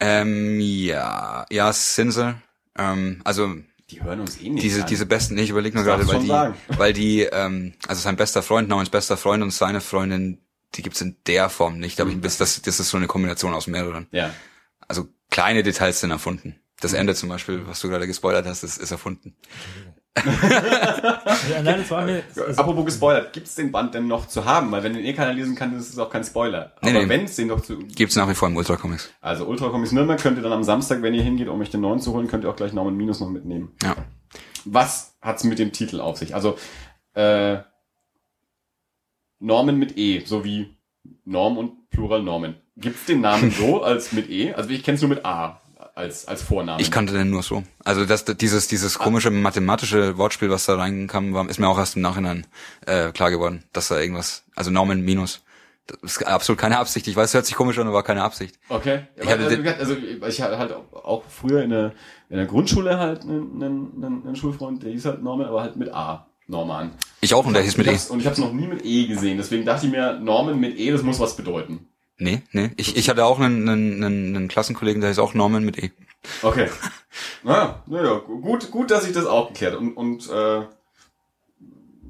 Ähm, 0.00 0.60
ja, 0.60 1.44
ja, 1.50 1.72
Sinsel. 1.74 2.36
Ähm, 2.78 3.20
also 3.24 3.54
Die 3.90 4.02
hören 4.02 4.20
uns 4.20 4.40
eh 4.40 4.50
nicht. 4.50 4.62
diese, 4.62 4.82
an. 4.82 4.86
diese 4.86 5.06
besten, 5.06 5.34
nee, 5.34 5.42
ich 5.42 5.50
überlege 5.50 5.76
nur 5.76 5.84
Das 5.84 5.96
gerade, 6.06 6.08
weil 6.08 6.20
die, 6.20 6.26
sagen. 6.26 6.54
weil 6.76 6.92
die, 6.92 7.22
ähm, 7.22 7.74
also 7.86 8.02
sein 8.02 8.16
bester 8.16 8.42
Freund, 8.42 8.68
Normans 8.68 8.90
bester 8.90 9.16
Freund 9.16 9.42
und 9.42 9.50
seine 9.50 9.80
Freundin, 9.80 10.42
die 10.74 10.82
gibt's 10.82 11.00
in 11.00 11.16
der 11.26 11.48
Form 11.48 11.78
nicht, 11.78 12.00
aber 12.00 12.10
ich, 12.10 12.20
das, 12.20 12.36
das 12.36 12.60
das 12.60 12.80
ist 12.80 12.90
so 12.90 12.96
eine 12.98 13.06
Kombination 13.06 13.54
aus 13.54 13.66
mehreren. 13.66 14.06
Ja. 14.10 14.34
Also 14.86 15.08
kleine 15.30 15.62
Details 15.62 16.00
sind 16.00 16.10
erfunden. 16.10 16.60
Das 16.80 16.92
Mhm. 16.92 16.98
Ende 16.98 17.14
zum 17.14 17.28
Beispiel, 17.28 17.66
was 17.66 17.80
du 17.80 17.88
gerade 17.88 18.06
gespoilert 18.06 18.46
hast, 18.46 18.62
ist, 18.62 18.76
ist 18.76 18.90
erfunden. 18.90 19.34
Ja, 21.50 21.62
nein, 21.62 21.78
das 21.78 21.90
war 21.90 22.04
mir. 22.04 22.22
Also, 22.36 22.60
Apropos 22.60 22.84
gespoilert, 22.84 23.32
gibt's 23.32 23.54
den 23.54 23.70
Band 23.70 23.94
denn 23.94 24.06
noch 24.06 24.26
zu 24.26 24.44
haben? 24.44 24.70
Weil 24.72 24.82
wenn 24.82 24.94
den 24.94 25.04
eh 25.04 25.12
keiner 25.12 25.32
lesen 25.32 25.54
kann, 25.54 25.76
ist 25.76 25.90
es 25.90 25.98
auch 25.98 26.10
kein 26.10 26.24
Spoiler. 26.24 26.72
Nee, 26.82 26.90
Aber 26.90 27.02
nee. 27.02 27.08
wenn 27.08 27.24
es 27.24 27.36
den 27.36 27.48
noch 27.48 27.60
zu... 27.60 27.78
Gibt's 27.78 28.16
nach 28.16 28.28
wie 28.28 28.34
vor 28.34 28.48
im 28.48 28.56
Ultra 28.56 28.76
Comics. 28.76 29.10
Also 29.20 29.46
Ultra 29.46 29.68
Comics 29.68 29.92
Nürnberg 29.92 30.20
könnt 30.20 30.36
ihr 30.36 30.42
dann 30.42 30.52
am 30.52 30.64
Samstag, 30.64 31.02
wenn 31.02 31.14
ihr 31.14 31.22
hingeht, 31.22 31.48
um 31.48 31.60
euch 31.60 31.70
den 31.70 31.80
neuen 31.80 32.00
zu 32.00 32.12
holen, 32.12 32.28
könnt 32.28 32.44
ihr 32.44 32.50
auch 32.50 32.56
gleich 32.56 32.72
Norman 32.72 32.96
Minus 32.96 33.20
noch 33.20 33.30
mitnehmen. 33.30 33.72
Ja. 33.82 33.96
Was 34.64 35.16
hat's 35.22 35.44
mit 35.44 35.58
dem 35.58 35.72
Titel 35.72 36.00
auf 36.00 36.18
sich? 36.18 36.34
Also 36.34 36.58
äh, 37.14 37.58
Norman 39.38 39.76
mit 39.76 39.96
E, 39.96 40.22
so 40.24 40.44
wie 40.44 40.76
Norm 41.24 41.56
und 41.58 41.90
Plural 41.90 42.22
Norman. 42.22 42.56
Gibt's 42.76 43.06
den 43.06 43.20
Namen 43.20 43.50
so 43.58 43.82
als 43.82 44.12
mit 44.12 44.28
E? 44.28 44.54
Also 44.54 44.70
ich 44.70 44.82
kenne 44.82 44.96
es 44.96 45.02
nur 45.02 45.10
mit 45.10 45.24
A 45.24 45.60
als 45.98 46.26
als 46.28 46.42
Vornamen. 46.42 46.80
Ich 46.80 46.90
kannte 46.90 47.12
den 47.12 47.28
nur 47.28 47.42
so. 47.42 47.64
Also 47.84 48.04
das, 48.06 48.24
dieses, 48.24 48.68
dieses 48.68 48.98
komische 48.98 49.30
mathematische 49.30 50.16
Wortspiel, 50.16 50.48
was 50.48 50.64
da 50.64 50.76
reinkam, 50.76 51.34
war, 51.34 51.48
ist 51.48 51.58
mir 51.58 51.68
auch 51.68 51.78
erst 51.78 51.96
im 51.96 52.02
Nachhinein 52.02 52.46
äh, 52.86 53.10
klar 53.12 53.30
geworden, 53.30 53.64
dass 53.72 53.88
da 53.88 53.98
irgendwas, 53.98 54.44
also 54.54 54.70
Norman 54.70 55.00
minus. 55.02 55.42
Das 55.86 56.16
ist 56.16 56.26
absolut 56.26 56.60
keine 56.60 56.78
Absicht. 56.78 57.08
Ich 57.08 57.16
weiß, 57.16 57.30
es 57.30 57.34
hört 57.34 57.46
sich 57.46 57.54
komisch 57.56 57.78
an, 57.78 57.86
aber 57.86 57.96
war 57.96 58.02
keine 58.02 58.22
Absicht. 58.22 58.58
Okay. 58.68 59.06
Ich 59.16 59.24
Ich 59.24 59.30
hatte 59.30 59.44
also, 59.44 59.56
den- 59.56 59.66
also 59.66 59.96
ich 60.28 60.42
hatte 60.42 60.58
halt 60.58 60.72
auch 60.92 61.24
früher 61.28 61.62
in 61.62 61.70
der, 61.70 61.92
in 62.28 62.36
der 62.36 62.46
Grundschule 62.46 62.98
halt 62.98 63.22
einen, 63.22 63.62
einen, 63.62 64.22
einen, 64.26 64.36
Schulfreund, 64.36 64.82
der 64.82 64.92
hieß 64.92 65.06
halt 65.06 65.22
Norman, 65.22 65.46
aber 65.46 65.62
halt 65.62 65.76
mit 65.76 65.92
A. 65.92 66.26
Norman. 66.46 66.92
Ich 67.20 67.34
auch 67.34 67.44
und 67.44 67.54
der 67.54 67.62
hieß 67.62 67.76
mit 67.76 67.86
E. 67.86 67.98
Und 68.10 68.20
ich 68.20 68.26
habe 68.26 68.32
es 68.34 68.38
noch 68.38 68.52
nie 68.52 68.66
mit 68.66 68.84
E 68.84 69.06
gesehen. 69.06 69.36
Deswegen 69.36 69.64
dachte 69.66 69.86
ich 69.86 69.92
mir, 69.92 70.18
Norman 70.18 70.58
mit 70.58 70.78
E, 70.78 70.90
das 70.90 71.02
muss 71.02 71.20
was 71.20 71.36
bedeuten. 71.36 71.87
Nee, 72.18 72.42
nee. 72.52 72.70
Ich, 72.76 72.96
ich 72.96 73.08
hatte 73.08 73.24
auch 73.24 73.38
einen, 73.38 73.68
einen, 73.68 74.34
einen, 74.34 74.48
Klassenkollegen, 74.48 75.00
der 75.00 75.10
hieß 75.10 75.20
auch 75.20 75.34
Norman 75.34 75.64
mit 75.64 75.82
E. 75.82 75.92
Okay. 76.42 76.68
naja, 77.44 77.82
naja, 77.86 78.18
gut, 78.18 78.70
gut, 78.70 78.90
dass 78.90 79.06
ich 79.06 79.12
das 79.12 79.24
auch 79.24 79.48
geklärt 79.48 79.76
und 79.76 79.96
und 79.96 80.28
äh, 80.28 80.62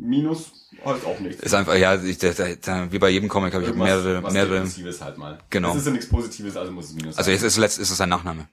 Minus 0.01 0.71
heißt 0.85 1.05
auch 1.05 1.19
nichts. 1.21 1.43
Ist 1.43 1.55
einfach, 1.55 1.75
ja, 1.75 2.01
ich, 2.03 2.19
der, 2.19 2.33
der, 2.33 2.93
wie 2.93 2.99
bei 2.99 3.11
jedem 3.11 3.29
Comic 3.29 3.53
habe 3.53 3.65
ich 3.65 3.71
Irgendwas, 3.71 3.89
mehrere, 3.89 4.23
was 4.23 4.33
mehrere. 4.33 4.55
Depressives 4.55 5.03
halt 5.03 5.19
mal. 5.19 5.39
Genau. 5.51 5.71
Es 5.71 5.77
ist 5.77 5.87
ja 5.87 5.93
nichts 5.93 6.09
Positives, 6.09 6.57
also 6.57 6.73
muss 6.73 6.87
es 6.87 6.95
Minus 6.95 7.19
Also 7.19 7.27
sein. 7.27 7.35
jetzt 7.35 7.43
ist 7.43 7.57
letzt 7.59 7.79
ist 7.79 7.91
es 7.91 8.01
ein 8.01 8.09
Nachname. 8.09 8.49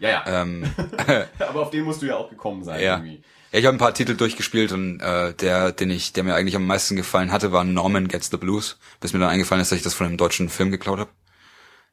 ja, 0.00 0.10
ja. 0.10 0.42
Ähm, 0.42 0.64
Aber 1.38 1.62
auf 1.62 1.70
den 1.70 1.84
musst 1.84 2.02
du 2.02 2.06
ja 2.06 2.16
auch 2.16 2.28
gekommen 2.28 2.64
sein. 2.64 2.82
Ja. 2.82 2.96
Irgendwie. 2.96 3.22
Ja, 3.52 3.58
ich 3.60 3.64
habe 3.66 3.76
ein 3.76 3.78
paar 3.78 3.94
Titel 3.94 4.14
durchgespielt 4.14 4.72
und 4.72 5.00
äh, 5.00 5.32
der, 5.34 5.72
den 5.72 5.90
ich, 5.90 6.12
der 6.12 6.24
mir 6.24 6.34
eigentlich 6.34 6.56
am 6.56 6.66
meisten 6.66 6.96
gefallen 6.96 7.32
hatte, 7.32 7.50
war 7.52 7.64
Norman 7.64 8.08
Gets 8.08 8.30
the 8.30 8.36
Blues, 8.36 8.78
bis 9.00 9.12
mir 9.12 9.20
dann 9.20 9.30
eingefallen 9.30 9.62
ist, 9.62 9.72
dass 9.72 9.78
ich 9.78 9.82
das 9.84 9.94
von 9.94 10.06
einem 10.06 10.18
deutschen 10.18 10.48
Film 10.48 10.70
geklaut 10.70 10.98
habe. 10.98 11.10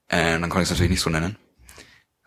Äh, 0.10 0.39
dann 0.39 0.49
konnte 0.49 0.60
ich 0.60 0.66
es 0.66 0.72
natürlich 0.72 0.91
nicht 0.91 1.01
so 1.01 1.10
nennen. 1.10 1.38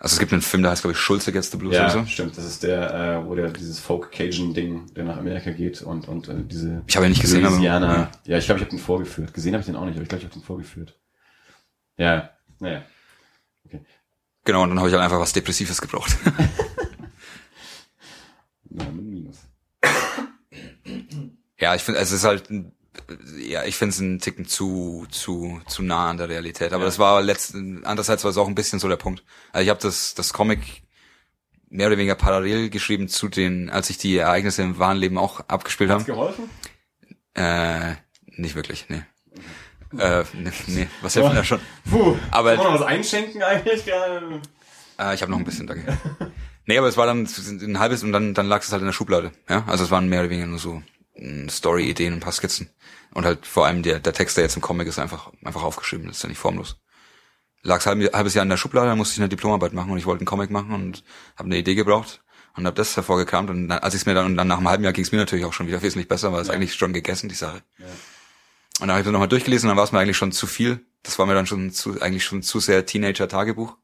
Also 0.01 0.14
es 0.14 0.20
gibt 0.20 0.33
einen 0.33 0.43
Film, 0.43 0.62
der 0.62 0.70
heißt 0.70 0.83
glaube 0.83 0.93
ich 0.93 0.99
Schulze 0.99 1.33
Gets 1.33 1.51
the 1.51 1.57
Blues 1.57 1.74
Ja, 1.74 1.85
oder 1.85 1.91
so. 1.91 2.07
stimmt. 2.07 2.39
Das 2.39 2.45
ist 2.45 2.62
der, 2.62 2.95
äh, 2.95 3.26
wo 3.26 3.35
der 3.35 3.51
dieses 3.51 3.81
Folk-Cajun-Ding, 3.81 4.95
der 4.95 5.05
nach 5.05 5.16
Amerika 5.18 5.51
geht 5.51 5.83
und 5.83 6.07
und 6.09 6.29
äh, 6.29 6.35
diese 6.45 6.83
Ich 6.87 6.97
habe 6.97 7.07
ihn 7.07 7.11
nicht 7.11 7.20
gesehen, 7.20 7.45
aber 7.45 7.57
Louisiana. 7.57 8.11
Ja, 8.24 8.39
ich 8.39 8.47
glaube, 8.47 8.61
ich 8.61 8.64
habe 8.64 8.70
den 8.70 8.79
vorgeführt. 8.79 9.35
Gesehen 9.35 9.55
habe 9.55 9.61
ich 9.61 9.66
den 9.66 9.76
auch 9.76 9.85
nicht, 9.85 9.95
aber 9.95 10.03
ich 10.03 10.09
glaube, 10.09 10.20
ich 10.22 10.31
habe 10.31 10.39
den 10.39 10.45
vorgeführt. 10.45 10.97
Ja, 11.97 12.31
naja. 12.61 12.83
genau. 14.45 14.62
Und 14.62 14.70
dann 14.70 14.79
habe 14.79 14.89
ich 14.89 14.95
halt 14.95 15.03
einfach 15.05 15.18
was 15.18 15.33
Depressives 15.33 15.81
gebraucht. 15.81 16.16
Norman. 18.70 19.08
Ja, 21.69 21.75
ich 21.75 21.83
finde, 21.83 22.01
es 22.01 22.12
ist 22.12 22.25
halt, 22.25 22.51
ein- 22.51 22.73
ja, 23.39 23.64
ich 23.64 23.77
finde 23.77 23.95
es 23.95 24.01
einen 24.01 24.19
Ticken 24.21 24.47
zu 24.47 25.07
zu 25.11 25.61
zu 25.69 25.83
nah 25.83 26.11
an 26.11 26.16
der 26.16 26.29
Realität. 26.29 26.73
Aber 26.73 26.83
Ja. 26.85 26.87
das 26.89 26.99
war 26.99 27.21
letzten, 27.23 27.85
andererseits 27.85 28.25
war 28.25 28.31
es 28.31 28.37
auch 28.39 28.49
ein 28.49 28.55
bisschen 28.55 28.79
so 28.81 28.89
der 28.89 28.97
Punkt. 28.97 29.23
Also 29.53 29.64
ich 29.64 29.71
habe 29.71 29.81
das 29.81 30.14
das 30.14 30.33
Comic 30.33 30.83
mehr 31.71 31.87
oder 31.89 31.99
weniger 31.99 32.14
parallel 32.14 32.71
geschrieben 32.71 33.09
zu 33.09 33.29
den, 33.29 33.69
als 33.71 33.89
sich 33.89 33.99
die 33.99 34.16
Ereignisse 34.16 34.62
im 34.62 34.79
wahren 34.79 34.97
Leben 34.97 35.19
auch 35.19 35.41
abgespielt 35.49 35.91
haben. 35.91 35.99
Hat's 35.99 36.07
geholfen? 36.07 36.49
Äh, 37.35 37.95
nicht 38.37 38.55
wirklich, 38.55 38.87
nee. 38.89 39.03
Äh, 39.99 40.25
nee, 40.35 40.51
nee, 40.66 40.89
was 41.03 41.12
hilft 41.14 41.29
denn 41.29 41.37
da 41.37 41.45
schon? 41.45 41.61
Puh. 41.91 42.16
Aber- 42.31 42.55
Kann 42.57 42.64
man 42.64 42.73
noch 42.75 42.81
was 42.81 42.87
einschenken 42.87 43.43
eigentlich? 43.43 43.85
gerade? 43.85 44.41
Äh, 44.99 45.14
ich 45.14 45.23
habe 45.23 45.31
noch 45.31 45.39
ein 45.39 45.45
bisschen, 45.45 45.66
danke. 45.66 45.97
Nee, 46.66 46.77
aber 46.79 46.89
es 46.89 46.97
war 46.97 47.07
dann 47.07 47.27
ein 47.47 47.79
halbes 47.79 48.03
und 48.03 48.12
dann, 48.12 48.35
dann 48.35 48.47
lag 48.47 48.62
es 48.62 48.73
halt 48.73 48.81
in 48.83 48.87
der 48.87 48.93
Schublade. 48.93 49.33
Ja, 49.49 49.64
also 49.66 49.85
es 49.85 49.91
waren 49.91 50.09
mehr 50.09 50.21
oder 50.21 50.31
weniger 50.31 50.47
nur 50.49 50.59
so 50.59 50.83
Story-Ideen, 51.49 52.14
ein 52.14 52.21
paar 52.21 52.33
Skizzen. 52.33 52.71
Und 53.14 53.25
halt 53.25 53.47
vor 53.47 53.66
allem 53.66 53.83
der, 53.83 53.99
der 54.01 54.12
Text, 54.12 54.37
der 54.37 54.45
jetzt 54.45 54.57
im 54.57 54.62
Comic 54.62 54.87
ist, 54.87 54.99
einfach, 54.99 55.33
einfach 55.45 55.62
aufgeschrieben, 55.62 56.07
das 56.07 56.19
ist 56.19 56.23
ja 56.23 56.29
nicht 56.29 56.39
formlos. 56.39 56.77
Lag's 57.62 57.87
halb, 57.87 58.12
halbes 58.14 58.35
Jahr 58.35 58.45
in 58.45 58.49
der 58.51 58.57
Schublade, 58.57 58.89
dann 58.89 58.99
musste 58.99 59.14
ich 59.14 59.21
eine 59.21 59.29
Diplomarbeit 59.29 59.73
machen 59.73 59.91
und 59.91 59.99
ich 59.99 60.07
wollte 60.07 60.21
einen 60.21 60.27
Comic 60.27 60.51
machen 60.51 60.73
und 60.73 61.03
habe 61.37 61.47
eine 61.47 61.57
Idee 61.59 61.75
gebraucht 61.75 62.23
und 62.55 62.66
habe 62.66 62.77
das 62.77 62.95
hervorgekramt 62.97 63.51
und 63.51 63.69
dann, 63.69 63.79
als 63.81 63.95
ich 63.95 64.03
es 64.03 64.07
mir 64.07 64.14
dann, 64.14 64.27
und 64.27 64.37
dann 64.37 64.47
nach 64.49 64.59
einem 64.59 64.69
halben 64.69 64.85
Jahr 64.85 64.93
ging 64.93 65.05
es 65.05 65.11
mir 65.12 65.19
natürlich 65.19 65.45
auch 65.45 65.53
schon 65.53 65.66
wieder 65.66 65.83
wesentlich 65.83 66.09
besser, 66.09 66.33
weil 66.33 66.41
es 66.43 66.49
Ja. 66.49 66.55
eigentlich 66.55 66.75
schon 66.75 66.93
gegessen, 66.93 67.29
die 67.29 67.35
Sache. 67.35 67.62
Ja. 67.79 67.87
Und 68.81 68.87
dann 68.87 68.91
habe 68.91 69.01
ich 69.01 69.05
dann 69.05 69.12
nochmal 69.12 69.29
durchgelesen 69.29 69.66
und 69.66 69.71
dann 69.71 69.77
war 69.77 69.85
es 69.85 69.93
mir 69.93 69.99
eigentlich 69.99 70.16
schon 70.16 70.31
zu 70.31 70.47
viel. 70.47 70.87
Das 71.03 71.19
war 71.19 71.27
mir 71.27 71.35
dann 71.35 71.47
schon 71.47 71.73
zu, 71.73 72.01
eigentlich 72.01 72.25
schon 72.25 72.43
zu 72.43 72.61
sehr 72.61 72.87
Teenager-Tagebuch. 72.87 73.77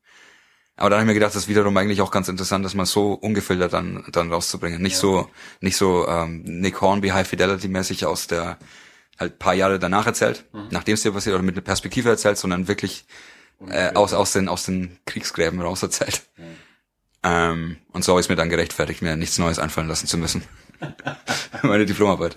Aber 0.76 0.90
dann 0.90 0.98
habe 0.98 1.04
ich 1.04 1.08
mir 1.08 1.14
gedacht, 1.14 1.34
das 1.34 1.42
ist 1.44 1.48
wiederum 1.48 1.76
eigentlich 1.76 2.00
auch 2.00 2.10
ganz 2.10 2.28
interessant, 2.28 2.64
das 2.64 2.74
mal 2.74 2.84
so 2.86 3.12
ungefiltert 3.12 3.72
dann, 3.72 4.04
dann 4.10 4.32
rauszubringen. 4.32 4.82
Nicht 4.82 4.94
Ja. 4.94 5.00
so, 5.00 5.30
nicht 5.60 5.76
so 5.76 6.06
ähm, 6.08 6.42
Nick 6.44 6.80
Hornby 6.80 7.10
High 7.10 7.26
Fidelity 7.28 7.68
mäßig 7.68 8.06
aus 8.06 8.26
der 8.26 8.58
halt 9.18 9.38
paar 9.38 9.54
Jahre 9.54 9.78
danach 9.78 10.06
erzählt, 10.06 10.44
Mhm. 10.52 10.66
nachdem 10.70 10.94
es 10.94 11.02
dir 11.02 11.12
passiert 11.12 11.34
oder 11.36 11.44
mit 11.44 11.54
einer 11.54 11.62
Perspektive 11.62 12.08
erzählt, 12.08 12.38
sondern 12.38 12.66
wirklich 12.66 13.04
äh, 13.70 13.94
aus, 13.94 14.12
aus 14.12 14.32
den, 14.32 14.48
aus 14.48 14.64
den 14.64 14.98
Kriegsgräben 15.06 15.60
raus 15.60 15.82
erzählt. 15.84 16.22
Ähm, 17.22 17.76
und 17.92 18.04
so 18.04 18.12
habe 18.12 18.20
ich 18.20 18.26
es 18.26 18.28
mir 18.30 18.36
dann 18.36 18.50
gerechtfertigt, 18.50 19.00
mir 19.00 19.16
nichts 19.16 19.38
Neues 19.38 19.58
einfallen 19.60 19.86
lassen 19.88 20.06
zu 20.08 20.18
müssen. 20.18 20.42
Meine 21.62 21.86
Diplomarbeit. 21.86 22.36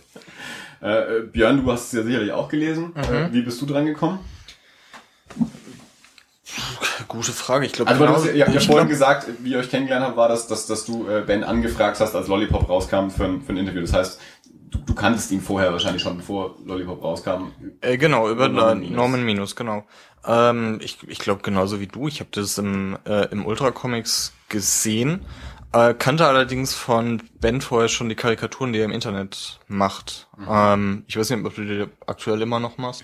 Äh, 0.80 1.22
Björn, 1.32 1.64
du 1.66 1.72
hast 1.72 1.88
es 1.88 1.92
ja 1.94 2.04
sicherlich 2.04 2.32
auch 2.32 2.50
gelesen. 2.50 2.94
Mhm. 2.96 3.14
Äh, 3.14 3.34
wie 3.34 3.42
bist 3.42 3.60
du 3.62 3.66
dran 3.66 3.88
gekommen? 3.88 4.20
Gute 7.08 7.32
Frage. 7.32 7.66
Ich 7.66 7.74
glaube, 7.74 7.92
Also 7.92 8.06
genau, 8.06 8.22
du 8.22 8.32
ihr 8.32 8.46
habt 8.46 8.54
ja 8.54 8.60
vorhin 8.62 8.88
glaub, 8.88 8.90
gesagt, 8.90 9.28
wie 9.40 9.52
ihr 9.52 9.60
euch 9.60 9.70
kennengelernt 9.70 10.06
habt, 10.06 10.18
war 10.18 10.30
das, 10.30 10.48
dass, 10.48 10.66
dass 10.68 10.86
du 10.86 11.08
äh, 11.08 11.22
Ben 11.26 11.44
angefragt 11.44 12.00
hast, 12.00 12.16
als 12.16 12.28
Lollipop 12.28 12.70
rauskam 12.70 13.10
für 13.10 13.26
ein, 13.26 13.42
für 13.42 13.54
ein 13.54 13.58
Interview. 13.58 13.82
Das 13.82 13.94
heißt, 13.94 14.20
du, 14.72 14.80
du 14.80 14.96
kanntest 14.96 15.32
ihn 15.32 15.42
vorher 15.42 15.72
wahrscheinlich 15.72 16.02
schon, 16.02 16.18
bevor 16.18 16.56
Lollipop 16.66 17.04
rauskam. 17.04 17.52
Äh, 17.82 17.98
genau, 17.98 18.30
über 18.30 18.48
Norman. 18.48 18.80
Minus, 18.80 18.96
Norman 18.96 19.26
Minus 19.26 19.56
genau. 19.56 19.86
Ähm, 20.26 20.80
ich 20.82 20.98
ich 21.08 21.20
glaube 21.20 21.42
genauso 21.42 21.80
wie 21.80 21.88
du. 21.88 22.08
Ich 22.08 22.20
habe 22.20 22.30
das 22.32 22.58
im, 22.58 22.98
äh, 23.06 23.26
im 23.32 23.46
Ultra 23.46 23.72
Comics 23.72 24.34
gesehen. 24.50 25.26
Äh, 25.74 25.94
kannte 25.94 26.26
allerdings 26.26 26.74
von 26.74 27.22
Ben 27.40 27.62
vorher 27.62 27.90
schon 27.90 28.10
die 28.10 28.16
Karikaturen, 28.16 28.72
die 28.72 28.80
er 28.80 28.86
im 28.86 28.92
Internet 28.92 29.60
macht. 29.68 30.28
Mhm. 30.38 30.48
Ähm, 30.50 31.04
ich 31.08 31.18
weiß 31.18 31.30
nicht, 31.30 31.46
ob 31.46 31.56
du 31.56 31.66
die 31.66 31.86
aktuell 32.06 32.42
immer 32.42 32.60
noch 32.60 32.78
machst. 32.78 33.04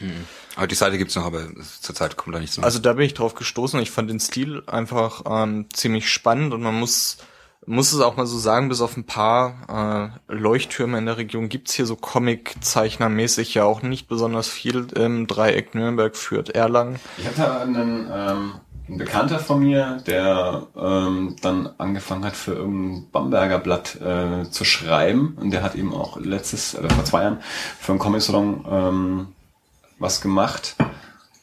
Aber 0.55 0.67
die 0.67 0.75
Seite 0.75 0.97
gibt's 0.97 1.15
noch, 1.15 1.25
aber 1.25 1.45
zurzeit 1.81 2.15
kommt 2.15 2.35
da 2.35 2.39
nichts 2.39 2.57
mehr. 2.57 2.65
Also 2.65 2.79
da 2.79 2.93
bin 2.93 3.05
ich 3.05 3.13
drauf 3.13 3.35
gestoßen 3.35 3.77
und 3.77 3.83
ich 3.83 3.91
fand 3.91 4.09
den 4.09 4.19
Stil 4.19 4.63
einfach 4.67 5.23
ähm, 5.29 5.67
ziemlich 5.73 6.09
spannend 6.09 6.53
und 6.53 6.61
man 6.61 6.75
muss 6.75 7.17
muss 7.65 7.93
es 7.93 8.01
auch 8.01 8.17
mal 8.17 8.25
so 8.25 8.37
sagen, 8.37 8.69
bis 8.69 8.81
auf 8.81 8.97
ein 8.97 9.05
paar 9.05 10.11
äh, 10.27 10.33
Leuchttürme 10.33 10.97
in 10.97 11.05
der 11.05 11.17
Region 11.17 11.49
gibt's 11.49 11.73
hier 11.73 11.85
so 11.85 11.95
Comic-Zeichnermäßig 11.95 13.53
ja 13.53 13.63
auch 13.63 13.81
nicht 13.81 14.07
besonders 14.07 14.49
viel 14.49 14.87
im 14.95 15.27
Dreieck 15.27 15.75
Nürnberg 15.75 16.15
führt 16.15 16.49
Erlangen. 16.49 16.99
Ich 17.17 17.25
hatte 17.25 17.61
einen, 17.61 18.09
ähm, 18.11 18.53
einen 18.87 18.97
Bekannter 18.97 19.39
von 19.39 19.59
mir, 19.59 20.01
der 20.05 20.67
ähm, 20.75 21.35
dann 21.41 21.69
angefangen 21.77 22.25
hat, 22.25 22.35
für 22.35 22.53
irgendein 22.53 23.09
Bamberger 23.11 23.59
Blatt 23.59 23.99
äh, 24.01 24.49
zu 24.49 24.65
schreiben. 24.65 25.37
Und 25.39 25.51
der 25.51 25.63
hat 25.63 25.75
eben 25.75 25.93
auch 25.93 26.19
letztes, 26.19 26.77
oder 26.77 26.89
vor 26.89 27.05
zwei 27.05 27.23
Jahren, 27.23 27.39
für 27.79 27.93
einen 27.93 27.99
Comic-Salon 27.99 28.65
ähm, 28.69 29.27
was 29.99 30.21
gemacht. 30.21 30.75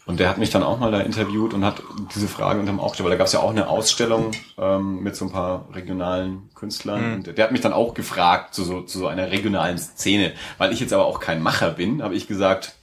Und 0.06 0.18
der 0.18 0.28
hat 0.28 0.38
mich 0.38 0.50
dann 0.50 0.64
auch 0.64 0.78
mal 0.80 0.90
da 0.90 1.00
interviewt 1.00 1.54
und 1.54 1.64
hat 1.64 1.82
diese 2.14 2.26
Frage 2.26 2.58
unter 2.58 2.72
dem 2.72 2.80
Auge 2.80 2.90
gestellt, 2.90 3.04
weil 3.04 3.12
da 3.12 3.18
gab 3.18 3.28
es 3.28 3.32
ja 3.32 3.40
auch 3.40 3.50
eine 3.50 3.68
Ausstellung 3.68 4.32
ähm, 4.58 5.02
mit 5.02 5.14
so 5.14 5.26
ein 5.26 5.30
paar 5.30 5.68
regionalen 5.72 6.50
Künstlern. 6.54 7.14
Und 7.14 7.38
der 7.38 7.44
hat 7.44 7.52
mich 7.52 7.60
dann 7.60 7.72
auch 7.72 7.94
gefragt 7.94 8.54
zu 8.54 8.64
so, 8.64 8.82
zu 8.82 8.98
so 8.98 9.06
einer 9.06 9.30
regionalen 9.30 9.78
Szene. 9.78 10.32
Weil 10.58 10.72
ich 10.72 10.80
jetzt 10.80 10.92
aber 10.92 11.06
auch 11.06 11.20
kein 11.20 11.42
Macher 11.42 11.70
bin, 11.70 12.02
habe 12.02 12.16
ich 12.16 12.26
gesagt, 12.26 12.74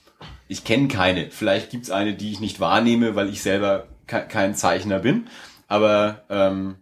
ich 0.47 0.63
kenne 0.63 0.87
keine. 0.87 1.29
Vielleicht 1.29 1.69
gibt's 1.69 1.91
eine, 1.91 2.13
die 2.13 2.31
ich 2.31 2.39
nicht 2.39 2.61
wahrnehme, 2.61 3.15
weil 3.15 3.27
ich 3.29 3.41
selber 3.41 3.87
ke 4.07 4.25
kein 4.27 4.55
Zeichner 4.55 4.99
bin. 4.99 5.27
Aber 5.67 6.23
ähm, 6.29 6.75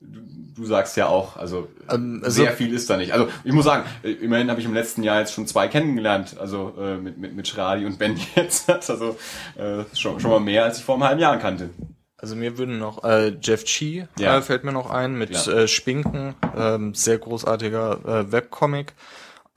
du, 0.00 0.20
du 0.54 0.64
sagst 0.66 0.96
ja 0.96 1.06
auch, 1.06 1.36
also, 1.36 1.68
Ähm, 1.90 2.20
also- 2.24 2.42
sehr 2.42 2.52
viel 2.52 2.72
ist 2.74 2.88
da 2.90 2.96
nicht. 2.96 3.12
Also 3.12 3.28
ich 3.44 3.52
muss 3.52 3.64
sagen, 3.64 3.84
äh, 4.02 4.10
immerhin 4.12 4.50
habe 4.50 4.60
ich 4.60 4.66
im 4.66 4.74
letzten 4.74 5.02
Jahr 5.02 5.20
jetzt 5.20 5.32
schon 5.32 5.46
zwei 5.46 5.68
kennengelernt, 5.68 6.36
also 6.38 6.74
äh, 6.78 6.96
mit, 6.96 7.18
mit, 7.18 7.34
mit 7.34 7.48
Schradi 7.48 7.86
und 7.86 7.98
Ben 7.98 8.18
jetzt. 8.34 8.68
Also 8.68 9.16
äh, 9.56 9.84
schon, 9.94 10.20
schon 10.20 10.30
mal 10.30 10.40
mehr, 10.40 10.64
als 10.64 10.78
ich 10.78 10.84
vor 10.84 10.96
einem 10.96 11.04
halben 11.04 11.20
Jahr 11.20 11.38
kannte. 11.38 11.70
Also 12.18 12.34
mir 12.34 12.56
würden 12.56 12.78
noch 12.78 13.04
äh, 13.04 13.36
Jeff 13.42 13.64
Chi 13.64 14.06
Ja. 14.18 14.38
äh, 14.38 14.42
fällt 14.42 14.64
mir 14.64 14.72
noch 14.72 14.90
ein 14.90 15.16
mit 15.18 15.30
Klar. 15.32 15.48
äh, 15.48 15.68
Spinken, 15.68 16.34
ähm, 16.56 16.94
sehr 16.94 17.18
großartiger 17.18 17.98
äh, 18.06 18.32
Webcomic. 18.32 18.94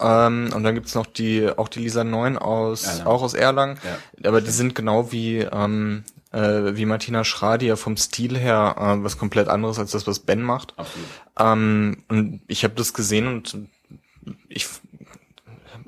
Ähm, 0.01 0.49
und 0.55 0.63
dann 0.63 0.75
gibt's 0.75 0.95
noch 0.95 1.05
die 1.05 1.49
auch 1.57 1.67
die 1.67 1.79
Lisa 1.79 2.03
Neun 2.05 2.37
aus 2.37 2.83
Erlangen. 2.85 3.07
auch 3.07 3.21
aus 3.21 3.33
Erlangen, 3.33 3.77
Ja. 4.21 4.29
aber 4.29 4.39
die 4.41 4.51
sind 4.51 4.73
genau 4.75 5.11
wie 5.11 5.39
ähm, 5.39 6.03
äh, 6.31 6.75
wie 6.75 6.85
Martina 6.85 7.23
Schradi 7.23 7.67
ja 7.67 7.75
vom 7.75 7.97
Stil 7.97 8.37
her 8.37 8.75
äh, 8.77 9.03
was 9.03 9.17
komplett 9.17 9.47
anderes 9.47 9.79
als 9.79 9.91
das 9.91 10.07
was 10.07 10.19
Ben 10.19 10.41
macht. 10.41 10.77
Absolut. 10.77 11.07
Ähm, 11.37 12.03
und 12.07 12.41
ich 12.47 12.63
habe 12.63 12.75
das 12.75 12.93
gesehen 12.93 13.27
und 13.27 13.57
ich, 14.47 14.67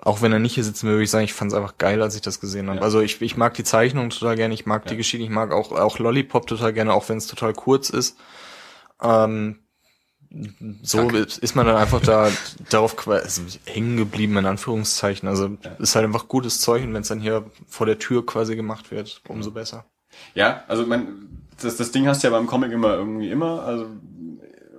auch 0.02 0.22
wenn 0.22 0.34
er 0.34 0.39
nicht 0.39 0.56
hier 0.56 0.64
sitzen 0.64 0.88
will, 0.88 0.94
würde 0.94 1.04
ich 1.04 1.12
sagen, 1.12 1.26
ich 1.26 1.34
fand 1.34 1.52
es 1.52 1.58
einfach 1.58 1.78
geil, 1.78 2.02
als 2.02 2.16
ich 2.16 2.22
das 2.22 2.39
gesehen 2.39 2.68
habe. 2.68 2.80
Ja. 2.80 2.84
Also 2.84 3.02
ich, 3.02 3.22
ich 3.22 3.38
mag 3.38 3.54
die 3.54 3.64
Zeichnung 3.64 4.10
total 4.10 4.36
gerne, 4.36 4.54
ich 4.54 4.66
mag 4.66 4.86
die 4.86 4.94
Ja. 4.94 4.98
Geschichte, 4.98 5.24
ich 5.24 5.30
mag 5.30 5.52
auch, 5.52 5.72
auch 5.72 6.00
Lollipop 6.00 6.48
total 6.48 6.74
gerne, 6.74 6.94
auch 6.94 7.08
wenn 7.10 7.18
es 7.18 7.28
total 7.28 7.54
kurz 7.54 7.89
ist. 7.89 8.18
Ähm, 9.02 9.60
so 10.82 11.00
Danke. 11.00 11.18
ist 11.18 11.56
man 11.56 11.66
dann 11.66 11.76
einfach 11.76 12.02
da 12.02 12.32
darauf 12.70 13.08
also 13.08 13.42
hängen 13.66 13.98
geblieben, 13.98 14.38
in 14.38 14.46
Anführungszeichen. 14.46 15.28
Also 15.28 15.58
ist 15.78 15.96
halt 15.96 16.06
einfach 16.06 16.30
gutes 16.30 16.62
Zeug 16.62 16.84
und 16.84 16.94
wenn 16.94 17.02
es 17.02 17.10
dann 17.10 17.20
hier 17.20 17.46
vor 17.68 17.86
der 17.86 18.00
Tür 18.00 18.26
quasi 18.26 18.56
gemacht 18.56 18.92
wird, 18.92 19.22
umso 19.28 19.52
besser. 19.52 19.86
Ja, 20.34 20.64
also 20.68 20.86
mein, 20.86 21.30
das, 21.62 21.78
das 21.78 21.91
Ding 21.91 22.07
hast 22.07 22.24
du 22.24 22.28
ja 22.28 22.32
beim 22.32 22.47
Comic 22.47 22.72
immer 22.72 22.95
irgendwie 22.95 23.30
immer. 23.30 23.64
Also 23.64 23.88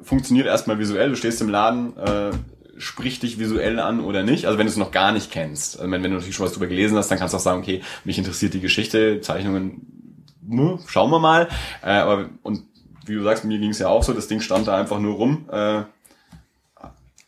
funktioniert 0.03 0.47
erstmal 0.47 0.79
visuell. 0.79 1.11
Du 1.11 1.17
stehst 1.17 1.41
im 1.41 1.49
Laden, 1.49 1.97
äh, 1.97 2.31
sprich 2.79 3.21
dich 3.21 3.39
visuell 3.39 3.79
an 3.79 4.01
oder 4.01 4.23
nicht. 4.23 4.47
Also 4.47 4.59
wenn 4.59 4.67
du 4.67 4.73
es 4.73 4.77
noch 4.77 4.91
gar 4.91 5.13
nicht 5.13 5.31
kennst. 5.31 5.79
Also 5.79 5.91
wenn, 5.91 6.03
wenn 6.03 6.11
du 6.11 6.17
natürlich 6.17 6.35
schon 6.35 6.47
was 6.47 6.53
drüber 6.53 6.67
gelesen 6.67 6.97
hast, 6.97 7.11
dann 7.11 7.19
kannst 7.19 7.35
du 7.35 7.39
auch 7.39 7.43
sagen, 7.43 7.61
okay, 7.61 7.83
mich 8.05 8.19
interessiert 8.19 8.55
die 8.55 8.61
Geschichte, 8.61 9.21
Zeichnungen, 9.21 10.31
ne, 10.43 10.79
schauen 10.87 11.11
wir 11.11 11.21
mal. 11.21 11.49
Äh, 11.83 11.93
aber 11.93 12.31
und 12.43 12.65
wie 13.07 13.15
du 13.15 13.23
sagst, 13.23 13.45
mir 13.45 13.59
ging 13.59 13.71
es 13.71 13.79
ja 13.79 13.89
auch 13.89 14.03
so, 14.03 14.13
das 14.13 14.29
Ding 14.29 14.41
stand 14.41 14.69
da 14.69 14.77
einfach 14.77 14.99
nur 14.99 15.15
rum. 15.15 15.49
Äh, 15.51 15.83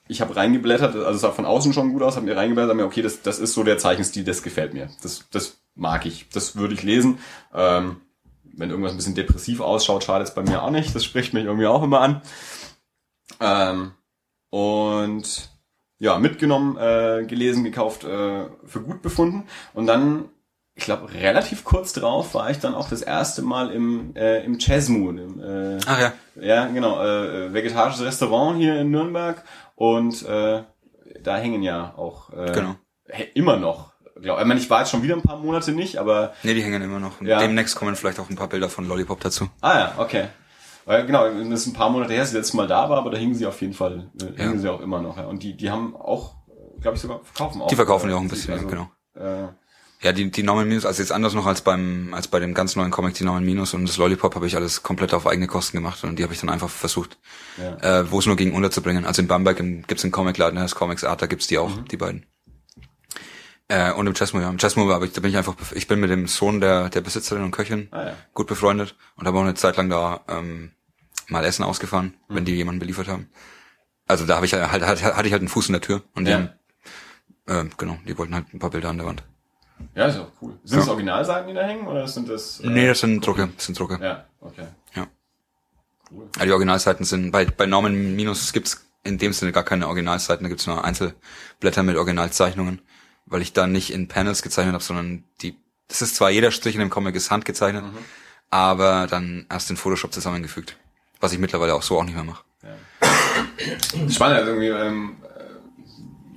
ich 0.06 0.20
habe 0.20 0.36
reingeblättert, 0.36 0.94
also 0.94 1.10
es 1.10 1.20
sah 1.20 1.30
von 1.30 1.46
außen 1.46 1.72
schon 1.72 1.92
gut 1.92 2.02
aus, 2.02 2.16
habe 2.16 2.26
mir 2.26 2.36
reingeblättert, 2.36 2.70
hab 2.70 2.76
mir, 2.76 2.84
okay, 2.84 3.02
das, 3.02 3.22
das 3.22 3.38
ist 3.38 3.54
so 3.54 3.64
der 3.64 3.78
Zeichenstil, 3.78 4.24
das 4.24 4.42
gefällt 4.42 4.74
mir. 4.74 4.90
Das, 5.02 5.24
das 5.30 5.56
mag 5.74 6.06
ich, 6.06 6.28
das 6.30 6.56
würde 6.56 6.74
ich 6.74 6.82
lesen. 6.82 7.18
Ähm, 7.54 8.00
wenn 8.56 8.70
irgendwas 8.70 8.92
ein 8.92 8.96
bisschen 8.98 9.14
depressiv 9.16 9.60
ausschaut, 9.60 10.04
schadet 10.04 10.28
es 10.28 10.34
bei 10.34 10.42
mir 10.42 10.62
auch 10.62 10.70
nicht. 10.70 10.94
Das 10.94 11.04
spricht 11.04 11.34
mich 11.34 11.44
irgendwie 11.44 11.66
auch 11.66 11.82
immer 11.82 12.00
an. 12.00 12.22
Ähm, 13.40 13.92
und 14.50 15.48
ja, 15.98 16.18
mitgenommen, 16.18 16.76
äh, 16.76 17.24
gelesen, 17.26 17.64
gekauft, 17.64 18.04
äh, 18.04 18.44
für 18.64 18.80
gut 18.82 19.02
befunden. 19.02 19.44
Und 19.72 19.86
dann, 19.86 20.26
ich 20.74 20.84
glaube, 20.84 21.12
relativ 21.12 21.64
kurz 21.64 21.92
drauf 21.92 22.34
war 22.34 22.50
ich 22.50 22.58
dann 22.58 22.74
auch 22.74 22.88
das 22.88 23.02
erste 23.02 23.42
Mal 23.42 23.70
im, 23.70 24.14
äh, 24.14 24.44
im 24.44 24.58
Chessmoon. 24.58 25.18
Im, 25.18 25.40
äh, 25.40 25.78
Ach 25.86 26.00
ja. 26.00 26.12
ja, 26.40 26.66
genau, 26.66 27.02
äh, 27.02 27.52
vegetarisches 27.52 28.02
Restaurant 28.04 28.58
hier 28.58 28.78
in 28.80 28.90
Nürnberg. 28.90 29.42
Und 29.76 30.22
äh, 30.24 30.62
da 31.22 31.36
hängen 31.36 31.62
ja 31.62 31.94
auch 31.96 32.30
äh, 32.32 32.52
Genau. 32.52 32.74
immer 33.34 33.56
noch. 33.56 33.93
Glaub, 34.20 34.38
ich 34.40 34.46
meine, 34.46 34.60
ich 34.60 34.70
war 34.70 34.80
jetzt 34.80 34.90
schon 34.90 35.02
wieder 35.02 35.16
ein 35.16 35.22
paar 35.22 35.38
Monate 35.38 35.72
nicht, 35.72 35.96
aber 35.98 36.34
Nee, 36.44 36.54
die 36.54 36.62
hängen 36.62 36.80
immer 36.82 37.00
noch. 37.00 37.20
Ja. 37.20 37.38
Demnächst 37.40 37.74
kommen 37.76 37.96
vielleicht 37.96 38.20
auch 38.20 38.30
ein 38.30 38.36
paar 38.36 38.48
Bilder 38.48 38.68
von 38.68 38.86
Lollipop 38.86 39.20
dazu. 39.20 39.48
Ah 39.60 39.74
ja, 39.78 39.94
okay. 39.98 40.28
Weil 40.84 41.06
genau, 41.06 41.28
das 41.28 41.60
ist 41.60 41.66
ein 41.66 41.72
paar 41.72 41.90
Monate 41.90 42.12
her, 42.12 42.20
dass 42.20 42.28
ich 42.28 42.34
das 42.34 42.42
letzte 42.44 42.56
Mal 42.58 42.68
da 42.68 42.88
war, 42.90 42.98
aber 42.98 43.10
da 43.10 43.16
hingen 43.16 43.34
sie 43.34 43.46
auf 43.46 43.60
jeden 43.60 43.72
Fall, 43.72 44.10
äh, 44.20 44.40
hingen 44.42 44.60
sie 44.60 44.68
auch 44.70 44.80
immer 44.80 45.00
noch. 45.00 45.16
Ja. 45.16 45.24
Und 45.24 45.42
die, 45.42 45.56
die 45.56 45.70
haben 45.70 45.96
auch, 45.96 46.34
glaube 46.80 46.96
ich, 46.96 47.02
sogar 47.02 47.20
verkaufen 47.24 47.62
auch. 47.62 47.66
Die 47.68 47.74
verkaufen 47.76 48.10
ja 48.10 48.16
auch 48.16 48.20
ein 48.20 48.28
bisschen, 48.28 48.52
also, 48.54 48.66
genau. 48.66 48.90
Äh, 49.16 49.48
Ja, 50.02 50.12
die, 50.12 50.30
die 50.30 50.42
Norman 50.42 50.68
Minus, 50.68 50.84
also 50.84 51.00
jetzt 51.02 51.10
anders 51.10 51.32
noch 51.32 51.46
als 51.46 51.62
beim, 51.62 52.12
als 52.12 52.28
bei 52.28 52.38
dem 52.38 52.52
ganz 52.52 52.76
neuen 52.76 52.90
Comic, 52.90 53.14
die 53.14 53.24
Norman 53.24 53.44
Minus 53.44 53.72
und 53.72 53.88
das 53.88 53.96
Lollipop 53.96 54.34
habe 54.34 54.46
ich 54.46 54.54
alles 54.56 54.82
komplett 54.82 55.14
auf 55.14 55.26
eigene 55.26 55.46
Kosten 55.46 55.78
gemacht 55.78 56.04
und 56.04 56.18
die 56.18 56.22
habe 56.22 56.34
ich 56.34 56.40
dann 56.40 56.50
einfach 56.50 56.68
versucht, 56.68 57.16
ja. 57.56 58.00
äh, 58.00 58.10
wo 58.12 58.18
es 58.18 58.26
nur 58.26 58.36
ging, 58.36 58.52
unterzubringen. 58.52 59.06
Also 59.06 59.22
in 59.22 59.28
Bamberg 59.28 59.58
im, 59.60 59.82
gibt's 59.86 60.04
einen 60.04 60.12
Comicladen, 60.12 60.58
heißt 60.60 60.74
Comics 60.74 61.02
Art, 61.04 61.22
da 61.22 61.26
gibt's 61.26 61.46
die 61.46 61.56
auch, 61.58 61.70
Mhm. 61.74 61.88
die 61.88 61.96
beiden. 61.96 62.26
Äh, 63.68 63.92
und 63.92 64.06
im 64.06 64.12
Chessmo, 64.14 64.40
ja. 64.40 64.50
Im 64.50 64.58
Chessmo 64.58 64.88
habe 64.92 65.06
ich, 65.06 65.12
da 65.12 65.20
bin 65.22 65.30
ich 65.30 65.36
einfach, 65.38 65.56
ich 65.72 65.88
bin 65.88 65.98
mit 66.00 66.10
dem 66.10 66.26
Sohn 66.28 66.60
der, 66.60 66.90
der 66.90 67.00
Besitzerin 67.00 67.42
und 67.44 67.50
Köchin 67.50 67.88
Ah, 67.92 68.08
ja. 68.08 68.16
gut 68.34 68.46
befreundet 68.46 68.94
und 69.16 69.26
habe 69.26 69.38
auch 69.38 69.42
eine 69.42 69.54
Zeit 69.54 69.76
lang 69.78 69.88
da 69.88 70.20
ähm, 70.28 70.72
mal 71.28 71.44
Essen 71.44 71.64
ausgefahren, 71.64 72.14
Mhm. 72.28 72.34
wenn 72.34 72.44
die 72.44 72.54
jemanden 72.54 72.78
beliefert 72.80 73.08
haben. 73.08 73.30
Also 74.06 74.26
da 74.26 74.36
habe 74.36 74.44
ich 74.44 74.52
halt, 74.52 74.70
halt, 74.70 75.02
hatte 75.02 75.26
ich 75.26 75.32
halt 75.32 75.40
einen 75.40 75.48
Fuß 75.48 75.68
in 75.68 75.72
der 75.72 75.80
Tür 75.80 76.02
und 76.14 76.26
die, 76.26 76.32
Ja. 76.32 76.36
haben, 77.46 77.68
äh, 77.68 77.70
genau, 77.78 77.96
die 78.06 78.16
wollten 78.18 78.34
halt 78.34 78.52
ein 78.52 78.58
paar 78.58 78.68
Bilder 78.70 78.90
an 78.90 78.98
der 78.98 79.06
Wand. 79.06 79.22
ja, 79.94 80.06
ist 80.06 80.18
auch 80.18 80.30
cool. 80.42 80.58
Sind 80.64 80.78
das 80.80 80.86
Ja. 80.86 80.92
Originalseiten, 80.92 81.48
die 81.48 81.54
da 81.54 81.62
hängen, 81.62 81.86
oder 81.86 82.06
sind 82.06 82.28
das? 82.28 82.60
Äh, 82.60 82.66
Nee, 82.68 82.86
das 82.86 83.00
sind 83.00 83.26
Drucke, 83.26 83.48
das 83.56 83.64
sind 83.64 83.78
Drucke. 83.78 83.98
Ja, 84.02 84.26
okay. 84.40 84.66
Ja. 84.94 85.06
Cool. 86.12 86.28
Ja, 86.38 86.44
die 86.44 86.52
Originalseiten 86.52 87.06
sind, 87.06 87.30
bei, 87.32 87.46
bei 87.46 87.64
Norman 87.64 88.14
Minus 88.14 88.52
gibt's 88.52 88.86
in 89.04 89.16
dem 89.16 89.32
Sinne 89.32 89.52
gar 89.52 89.64
keine 89.64 89.86
Originalseiten, 89.88 90.44
da 90.44 90.48
gibt's 90.50 90.66
nur 90.66 90.84
Einzelblätter 90.84 91.82
mit 91.82 91.96
Originalzeichnungen, 91.96 92.82
weil 93.26 93.42
ich 93.42 93.52
da 93.52 93.66
nicht 93.66 93.92
in 93.92 94.08
Panels 94.08 94.42
gezeichnet 94.42 94.74
habe, 94.74 94.84
sondern 94.84 95.24
die, 95.42 95.56
das 95.88 96.02
ist 96.02 96.16
zwar 96.16 96.30
jeder 96.30 96.50
Strich 96.50 96.74
in 96.74 96.80
dem 96.80 96.90
Comic 96.90 97.14
ist 97.14 97.30
handgezeichnet, 97.30 97.84
aber 98.50 99.06
dann 99.08 99.46
erst 99.50 99.70
in 99.70 99.76
Photoshop 99.76 100.12
zusammengefügt, 100.12 100.76
was 101.20 101.32
ich 101.32 101.38
mittlerweile 101.38 101.74
auch 101.74 101.82
so 101.82 101.98
auch 101.98 102.04
nicht 102.04 102.14
mehr 102.14 102.24
mache. 102.24 102.44
Spannend, 104.08 104.38
also 104.38 104.50
irgendwie, 104.52 104.68
ähm, 104.68 105.16
äh, 105.22 105.44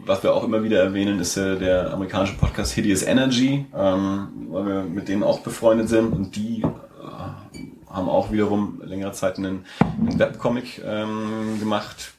was 0.05 0.23
wir 0.23 0.33
auch 0.33 0.43
immer 0.43 0.63
wieder 0.63 0.81
erwähnen, 0.81 1.19
ist 1.19 1.37
äh, 1.37 1.57
der 1.57 1.93
amerikanische 1.93 2.35
Podcast 2.35 2.73
Hideous 2.73 3.03
Energy, 3.03 3.65
ähm, 3.75 4.47
weil 4.49 4.65
wir 4.65 4.83
mit 4.83 5.07
denen 5.07 5.23
auch 5.23 5.39
befreundet 5.39 5.89
sind 5.89 6.11
und 6.11 6.35
die 6.35 6.61
äh, 6.61 7.89
haben 7.89 8.09
auch 8.09 8.31
wiederum 8.31 8.81
längere 8.83 9.11
Zeit 9.11 9.37
einen, 9.37 9.65
einen 9.99 10.19
Webcomic 10.19 10.81
ähm, 10.85 11.59
gemacht 11.59 12.13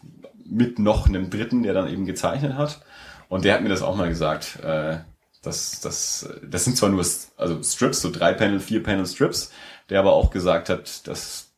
mit 0.44 0.78
noch 0.78 1.06
einem 1.06 1.30
dritten, 1.30 1.62
der 1.62 1.74
dann 1.74 1.88
eben 1.88 2.06
gezeichnet 2.06 2.54
hat. 2.54 2.80
Und 3.28 3.44
der 3.44 3.54
hat 3.54 3.62
mir 3.62 3.68
das 3.68 3.82
auch 3.82 3.96
mal 3.96 4.08
gesagt. 4.08 4.58
Äh, 4.62 4.98
das, 5.42 5.80
das, 5.80 6.28
das 6.42 6.64
sind 6.64 6.76
zwar 6.76 6.88
nur 6.88 7.04
also 7.36 7.62
Strips, 7.62 8.00
so 8.00 8.10
drei 8.10 8.32
Panel, 8.32 8.60
vier 8.60 8.82
Panel 8.82 9.06
Strips, 9.06 9.50
der 9.88 10.00
aber 10.00 10.12
auch 10.12 10.30
gesagt 10.30 10.68
hat, 10.68 11.06
dass 11.06 11.50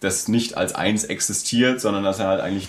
das 0.00 0.28
nicht 0.28 0.56
als 0.56 0.74
eins 0.74 1.04
existiert, 1.04 1.80
sondern 1.80 2.04
dass 2.04 2.18
er 2.18 2.26
halt 2.26 2.40
eigentlich 2.40 2.68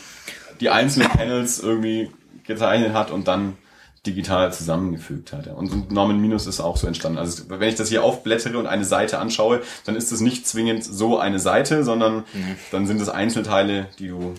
die 0.59 0.69
einzelnen 0.69 1.09
Panels 1.09 1.59
irgendwie 1.59 2.11
gezeichnet 2.43 2.93
hat 2.93 3.11
und 3.11 3.27
dann 3.27 3.57
digital 4.05 4.53
zusammengefügt 4.53 5.33
hat. 5.33 5.47
Ja. 5.47 5.53
Und 5.53 5.91
Norman 5.91 6.19
Minus 6.19 6.47
ist 6.47 6.59
auch 6.59 6.77
so 6.77 6.87
entstanden. 6.87 7.17
Also 7.17 7.43
wenn 7.49 7.69
ich 7.69 7.75
das 7.75 7.89
hier 7.89 8.03
aufblättere 8.03 8.57
und 8.57 8.67
eine 8.67 8.85
Seite 8.85 9.19
anschaue, 9.19 9.61
dann 9.85 9.95
ist 9.95 10.11
es 10.11 10.21
nicht 10.21 10.47
zwingend 10.47 10.83
so 10.83 11.17
eine 11.19 11.39
Seite, 11.39 11.83
sondern 11.83 12.17
mhm. 12.33 12.55
dann 12.71 12.87
sind 12.87 13.01
es 13.01 13.09
Einzelteile, 13.09 13.87
die 13.99 14.09
du 14.09 14.33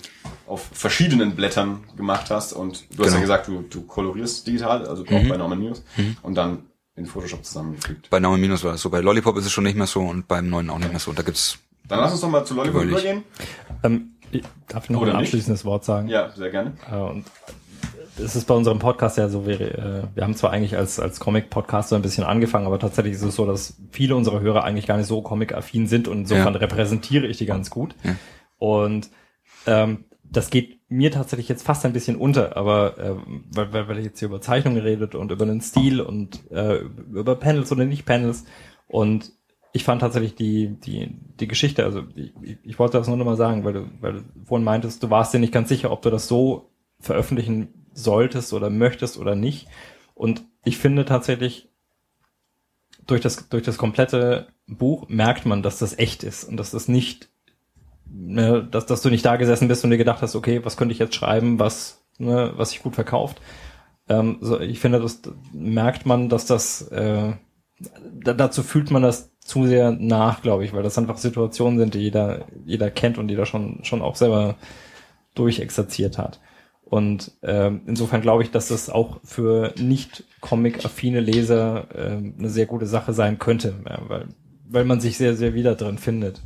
auf 0.46 0.68
verschiedenen 0.72 1.34
Blättern 1.36 1.84
gemacht 1.96 2.30
hast. 2.30 2.52
Und 2.52 2.84
du 2.90 2.96
genau. 2.96 3.06
hast 3.06 3.14
ja 3.14 3.20
gesagt, 3.20 3.48
du, 3.48 3.62
du 3.62 3.82
kolorierst 3.82 4.46
digital, 4.46 4.86
also 4.86 5.02
mhm. 5.02 5.16
auch 5.16 5.28
bei 5.28 5.36
Norman 5.36 5.58
Minus. 5.58 5.82
Mhm. 5.96 6.16
Und 6.22 6.34
dann 6.34 6.64
in 6.96 7.06
Photoshop 7.06 7.44
zusammengefügt. 7.44 8.08
Bei 8.10 8.20
Norman 8.20 8.40
Minus 8.40 8.64
war 8.64 8.72
das 8.72 8.80
so. 8.80 8.90
Bei 8.90 9.00
Lollipop 9.00 9.36
ist 9.36 9.46
es 9.46 9.52
schon 9.52 9.64
nicht 9.64 9.76
mehr 9.76 9.86
so 9.86 10.00
und 10.00 10.26
beim 10.28 10.48
neuen 10.48 10.70
auch 10.70 10.78
nicht 10.78 10.90
mehr 10.90 11.00
so. 11.00 11.10
Und 11.10 11.18
da 11.18 11.22
gibt's. 11.22 11.58
Dann 11.86 12.00
lass 12.00 12.12
uns 12.12 12.20
doch 12.20 12.30
mal 12.30 12.44
zu 12.44 12.54
Lollipop 12.54 12.82
übergehen. 12.82 13.22
Ähm, 13.82 14.12
ich 14.32 14.42
darf 14.68 14.88
noch 14.90 15.02
Oder 15.02 15.12
ein 15.12 15.18
abschließendes 15.18 15.60
nicht? 15.60 15.64
Wort 15.66 15.84
sagen? 15.84 16.08
Ja, 16.08 16.30
sehr 16.34 16.50
gerne. 16.50 16.72
Äh, 16.90 16.96
und 16.96 17.26
es 18.18 18.36
ist 18.36 18.46
bei 18.46 18.54
unserem 18.54 18.78
Podcast 18.78 19.18
ja 19.18 19.28
so, 19.28 19.46
wir, 19.46 19.60
äh, 19.60 20.02
wir 20.14 20.22
haben 20.22 20.34
zwar 20.34 20.50
eigentlich 20.50 20.76
als, 20.76 20.98
als 20.98 21.20
Comic-Podcast 21.20 21.90
so 21.90 21.96
ein 21.96 22.02
bisschen 22.02 22.24
angefangen, 22.24 22.66
aber 22.66 22.78
tatsächlich 22.78 23.14
ist 23.14 23.22
es 23.22 23.36
so, 23.36 23.46
dass 23.46 23.76
viele 23.90 24.16
unserer 24.16 24.40
Hörer 24.40 24.64
eigentlich 24.64 24.86
gar 24.86 24.96
nicht 24.96 25.06
so 25.06 25.22
comic-affin 25.22 25.86
sind 25.86 26.08
und 26.08 26.20
insofern 26.20 26.54
ja. 26.54 26.60
repräsentiere 26.60 27.26
ich 27.26 27.38
die 27.38 27.46
ganz 27.46 27.70
gut. 27.70 27.94
Ja. 28.04 28.16
Und 28.58 29.10
ähm, 29.66 30.04
das 30.24 30.50
geht 30.50 30.80
mir 30.88 31.10
tatsächlich 31.10 31.48
jetzt 31.48 31.64
fast 31.64 31.84
ein 31.84 31.92
bisschen 31.92 32.16
unter, 32.16 32.56
aber 32.56 32.98
äh, 32.98 33.14
weil, 33.52 33.72
weil, 33.72 33.88
weil 33.88 33.98
ich 33.98 34.04
jetzt 34.04 34.18
hier 34.18 34.28
über 34.28 34.40
Zeichnungen 34.40 34.80
redet 34.80 35.14
und 35.14 35.30
über 35.30 35.46
den 35.46 35.60
Stil 35.60 36.00
und 36.00 36.50
äh, 36.50 36.78
über 37.12 37.36
Panels 37.36 37.70
oder 37.72 37.84
nicht 37.84 38.06
Panels 38.06 38.44
und 38.88 39.32
ich 39.72 39.84
fand 39.84 40.00
tatsächlich 40.00 40.34
die, 40.34 40.80
die, 40.80 41.18
die 41.38 41.48
Geschichte, 41.48 41.84
also 41.84 42.04
ich, 42.14 42.32
ich 42.62 42.78
wollte 42.78 42.96
das 42.96 43.08
nur 43.08 43.16
noch 43.18 43.26
mal 43.26 43.36
sagen, 43.36 43.64
weil 43.64 43.74
du, 43.74 43.86
weil 44.00 44.12
du 44.14 44.20
vorhin 44.46 44.64
meintest, 44.64 45.02
du 45.02 45.10
warst 45.10 45.34
dir 45.34 45.38
nicht 45.38 45.52
ganz 45.52 45.68
sicher, 45.68 45.90
ob 45.90 46.00
du 46.00 46.08
das 46.08 46.28
so 46.28 46.70
veröffentlichen 46.98 47.85
solltest 47.96 48.52
oder 48.52 48.70
möchtest 48.70 49.18
oder 49.18 49.34
nicht. 49.34 49.66
Und 50.14 50.44
ich 50.64 50.78
finde 50.78 51.04
tatsächlich, 51.04 51.68
durch 53.06 53.20
das, 53.20 53.48
durch 53.48 53.62
das 53.62 53.78
komplette 53.78 54.48
Buch 54.66 55.08
merkt 55.08 55.46
man, 55.46 55.62
dass 55.62 55.78
das 55.78 55.98
echt 55.98 56.24
ist 56.24 56.44
und 56.44 56.56
dass 56.56 56.72
das 56.72 56.88
nicht, 56.88 57.28
ne, 58.06 58.66
dass, 58.68 58.86
dass 58.86 59.02
du 59.02 59.10
nicht 59.10 59.24
da 59.24 59.36
gesessen 59.36 59.68
bist 59.68 59.84
und 59.84 59.90
dir 59.90 59.98
gedacht 59.98 60.22
hast, 60.22 60.34
okay, 60.34 60.64
was 60.64 60.76
könnte 60.76 60.92
ich 60.92 60.98
jetzt 60.98 61.14
schreiben, 61.14 61.58
was, 61.58 62.04
ne, 62.18 62.52
was 62.56 62.70
sich 62.70 62.82
gut 62.82 62.94
verkauft. 62.94 63.40
Ähm, 64.08 64.38
so, 64.40 64.60
ich 64.60 64.80
finde, 64.80 65.00
das 65.00 65.20
merkt 65.52 66.06
man, 66.06 66.28
dass 66.28 66.46
das, 66.46 66.82
äh, 66.88 67.32
da, 68.22 68.32
dazu 68.34 68.62
fühlt 68.62 68.90
man 68.90 69.02
das 69.02 69.30
zu 69.40 69.66
sehr 69.66 69.92
nach, 69.92 70.42
glaube 70.42 70.64
ich, 70.64 70.72
weil 70.72 70.82
das 70.82 70.98
einfach 70.98 71.18
Situationen 71.18 71.78
sind, 71.78 71.94
die 71.94 72.00
jeder, 72.00 72.46
jeder 72.64 72.90
kennt 72.90 73.18
und 73.18 73.28
jeder 73.28 73.46
schon, 73.46 73.84
schon 73.84 74.02
auch 74.02 74.16
selber 74.16 74.56
durchexerziert 75.34 76.18
hat. 76.18 76.40
Und 76.88 77.32
ähm, 77.42 77.80
insofern 77.86 78.22
glaube 78.22 78.44
ich, 78.44 78.52
dass 78.52 78.68
das 78.68 78.88
auch 78.88 79.20
für 79.24 79.74
nicht 79.76 80.22
Comic-affine 80.40 81.18
Leser 81.18 81.88
äh, 81.92 82.38
eine 82.38 82.48
sehr 82.48 82.66
gute 82.66 82.86
Sache 82.86 83.12
sein 83.12 83.40
könnte, 83.40 83.74
ja, 83.88 83.98
weil, 84.06 84.28
weil 84.68 84.84
man 84.84 85.00
sich 85.00 85.18
sehr, 85.18 85.34
sehr 85.34 85.52
wieder 85.52 85.74
drin 85.74 85.98
findet. 85.98 86.40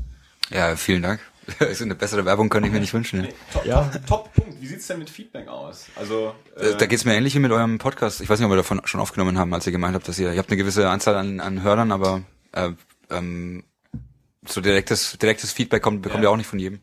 Ja, 0.50 0.76
vielen 0.76 1.02
Dank. 1.02 1.20
Also 1.58 1.84
eine 1.84 1.96
bessere 1.96 2.24
Werbung 2.24 2.48
könnte 2.48 2.68
ich 2.68 2.72
mir 2.72 2.80
nicht 2.80 2.94
wünschen. 2.94 3.22
Nee, 3.22 3.34
top, 3.52 3.66
ja. 3.66 3.82
top, 3.82 4.06
top 4.06 4.34
Punkt. 4.34 4.60
Wie 4.60 4.66
sieht's 4.66 4.86
denn 4.86 5.00
mit 5.00 5.10
Feedback 5.10 5.48
aus? 5.48 5.86
Also 5.96 6.32
äh, 6.56 6.76
da 6.76 6.86
geht's 6.86 7.04
mir 7.04 7.14
ähnlich 7.14 7.34
wie 7.34 7.40
mit 7.40 7.50
eurem 7.50 7.78
Podcast. 7.78 8.20
Ich 8.20 8.28
weiß 8.28 8.38
nicht, 8.38 8.46
ob 8.46 8.52
wir 8.52 8.56
davon 8.56 8.80
schon 8.84 9.00
aufgenommen 9.00 9.36
haben, 9.36 9.52
als 9.52 9.66
ihr 9.66 9.72
gemeint 9.72 9.94
habt, 9.94 10.06
dass 10.06 10.18
ihr 10.18 10.32
ihr 10.32 10.38
habt 10.38 10.50
eine 10.50 10.58
gewisse 10.58 10.88
Anzahl 10.88 11.16
an, 11.16 11.40
an 11.40 11.62
Hörern, 11.62 11.90
aber 11.90 12.22
äh, 12.52 12.70
ähm, 13.10 13.64
so 14.46 14.60
direktes 14.60 15.18
direktes 15.18 15.52
Feedback 15.52 15.82
kommt 15.82 16.02
bekommt 16.02 16.22
ja. 16.22 16.28
ihr 16.28 16.32
auch 16.32 16.36
nicht 16.36 16.46
von 16.46 16.60
jedem. 16.60 16.80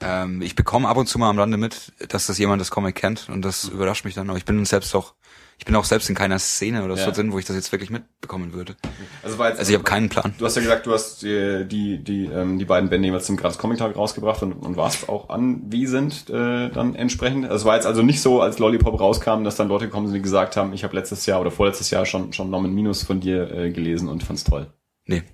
Ähm, 0.00 0.42
ich 0.42 0.54
bekomme 0.54 0.88
ab 0.88 0.96
und 0.96 1.06
zu 1.06 1.18
mal 1.18 1.30
am 1.30 1.38
Rande 1.38 1.56
mit, 1.56 1.92
dass 2.08 2.26
das 2.26 2.38
jemand 2.38 2.60
das 2.60 2.70
Comic 2.70 2.94
kennt 2.94 3.28
und 3.28 3.42
das 3.44 3.68
mhm. 3.68 3.76
überrascht 3.76 4.04
mich 4.04 4.14
dann. 4.14 4.28
Aber 4.30 4.38
ich 4.38 4.44
bin 4.44 4.64
selbst 4.64 4.94
auch, 4.94 5.14
ich 5.58 5.64
bin 5.64 5.74
auch 5.74 5.84
selbst 5.84 6.08
in 6.08 6.14
keiner 6.14 6.38
Szene 6.38 6.84
oder 6.84 6.94
ja. 6.94 7.04
so 7.04 7.10
drin, 7.10 7.32
wo 7.32 7.38
ich 7.38 7.44
das 7.44 7.56
jetzt 7.56 7.72
wirklich 7.72 7.90
mitbekommen 7.90 8.52
würde. 8.52 8.76
Also, 9.24 9.38
war 9.38 9.48
jetzt, 9.48 9.58
also 9.58 9.70
ich 9.70 9.74
habe 9.74 9.84
keinen 9.84 10.08
Plan. 10.08 10.34
Du 10.38 10.44
hast 10.44 10.54
ja 10.54 10.62
gesagt, 10.62 10.86
du 10.86 10.92
hast 10.92 11.22
die 11.22 11.66
die 11.66 11.98
die, 12.02 12.26
ähm, 12.26 12.60
die 12.60 12.64
beiden 12.64 12.90
Bände 12.90 13.08
jeweils 13.08 13.26
zum 13.26 13.36
Graz 13.36 13.58
Comic 13.58 13.78
Tag 13.78 13.96
rausgebracht 13.96 14.42
und, 14.42 14.52
und 14.52 14.76
warst 14.76 15.08
auch 15.08 15.30
anwesend 15.30 16.30
äh, 16.30 16.68
dann 16.68 16.94
entsprechend. 16.94 17.46
Also 17.46 17.56
es 17.56 17.64
war 17.64 17.74
jetzt 17.74 17.86
also 17.86 18.02
nicht 18.02 18.22
so, 18.22 18.40
als 18.40 18.60
Lollipop 18.60 19.00
rauskam, 19.00 19.42
dass 19.42 19.56
dann 19.56 19.68
Leute 19.68 19.86
gekommen 19.86 20.06
sind, 20.06 20.14
die 20.14 20.22
gesagt 20.22 20.56
haben, 20.56 20.72
ich 20.72 20.84
habe 20.84 20.94
letztes 20.94 21.26
Jahr 21.26 21.40
oder 21.40 21.50
vorletztes 21.50 21.90
Jahr 21.90 22.06
schon 22.06 22.32
schon 22.32 22.50
Nomen 22.50 22.72
Minus 22.72 23.02
von 23.02 23.18
dir 23.18 23.50
äh, 23.50 23.72
gelesen 23.72 24.08
und 24.08 24.22
fand's 24.22 24.44
toll. 24.44 24.72
Nee. 25.06 25.24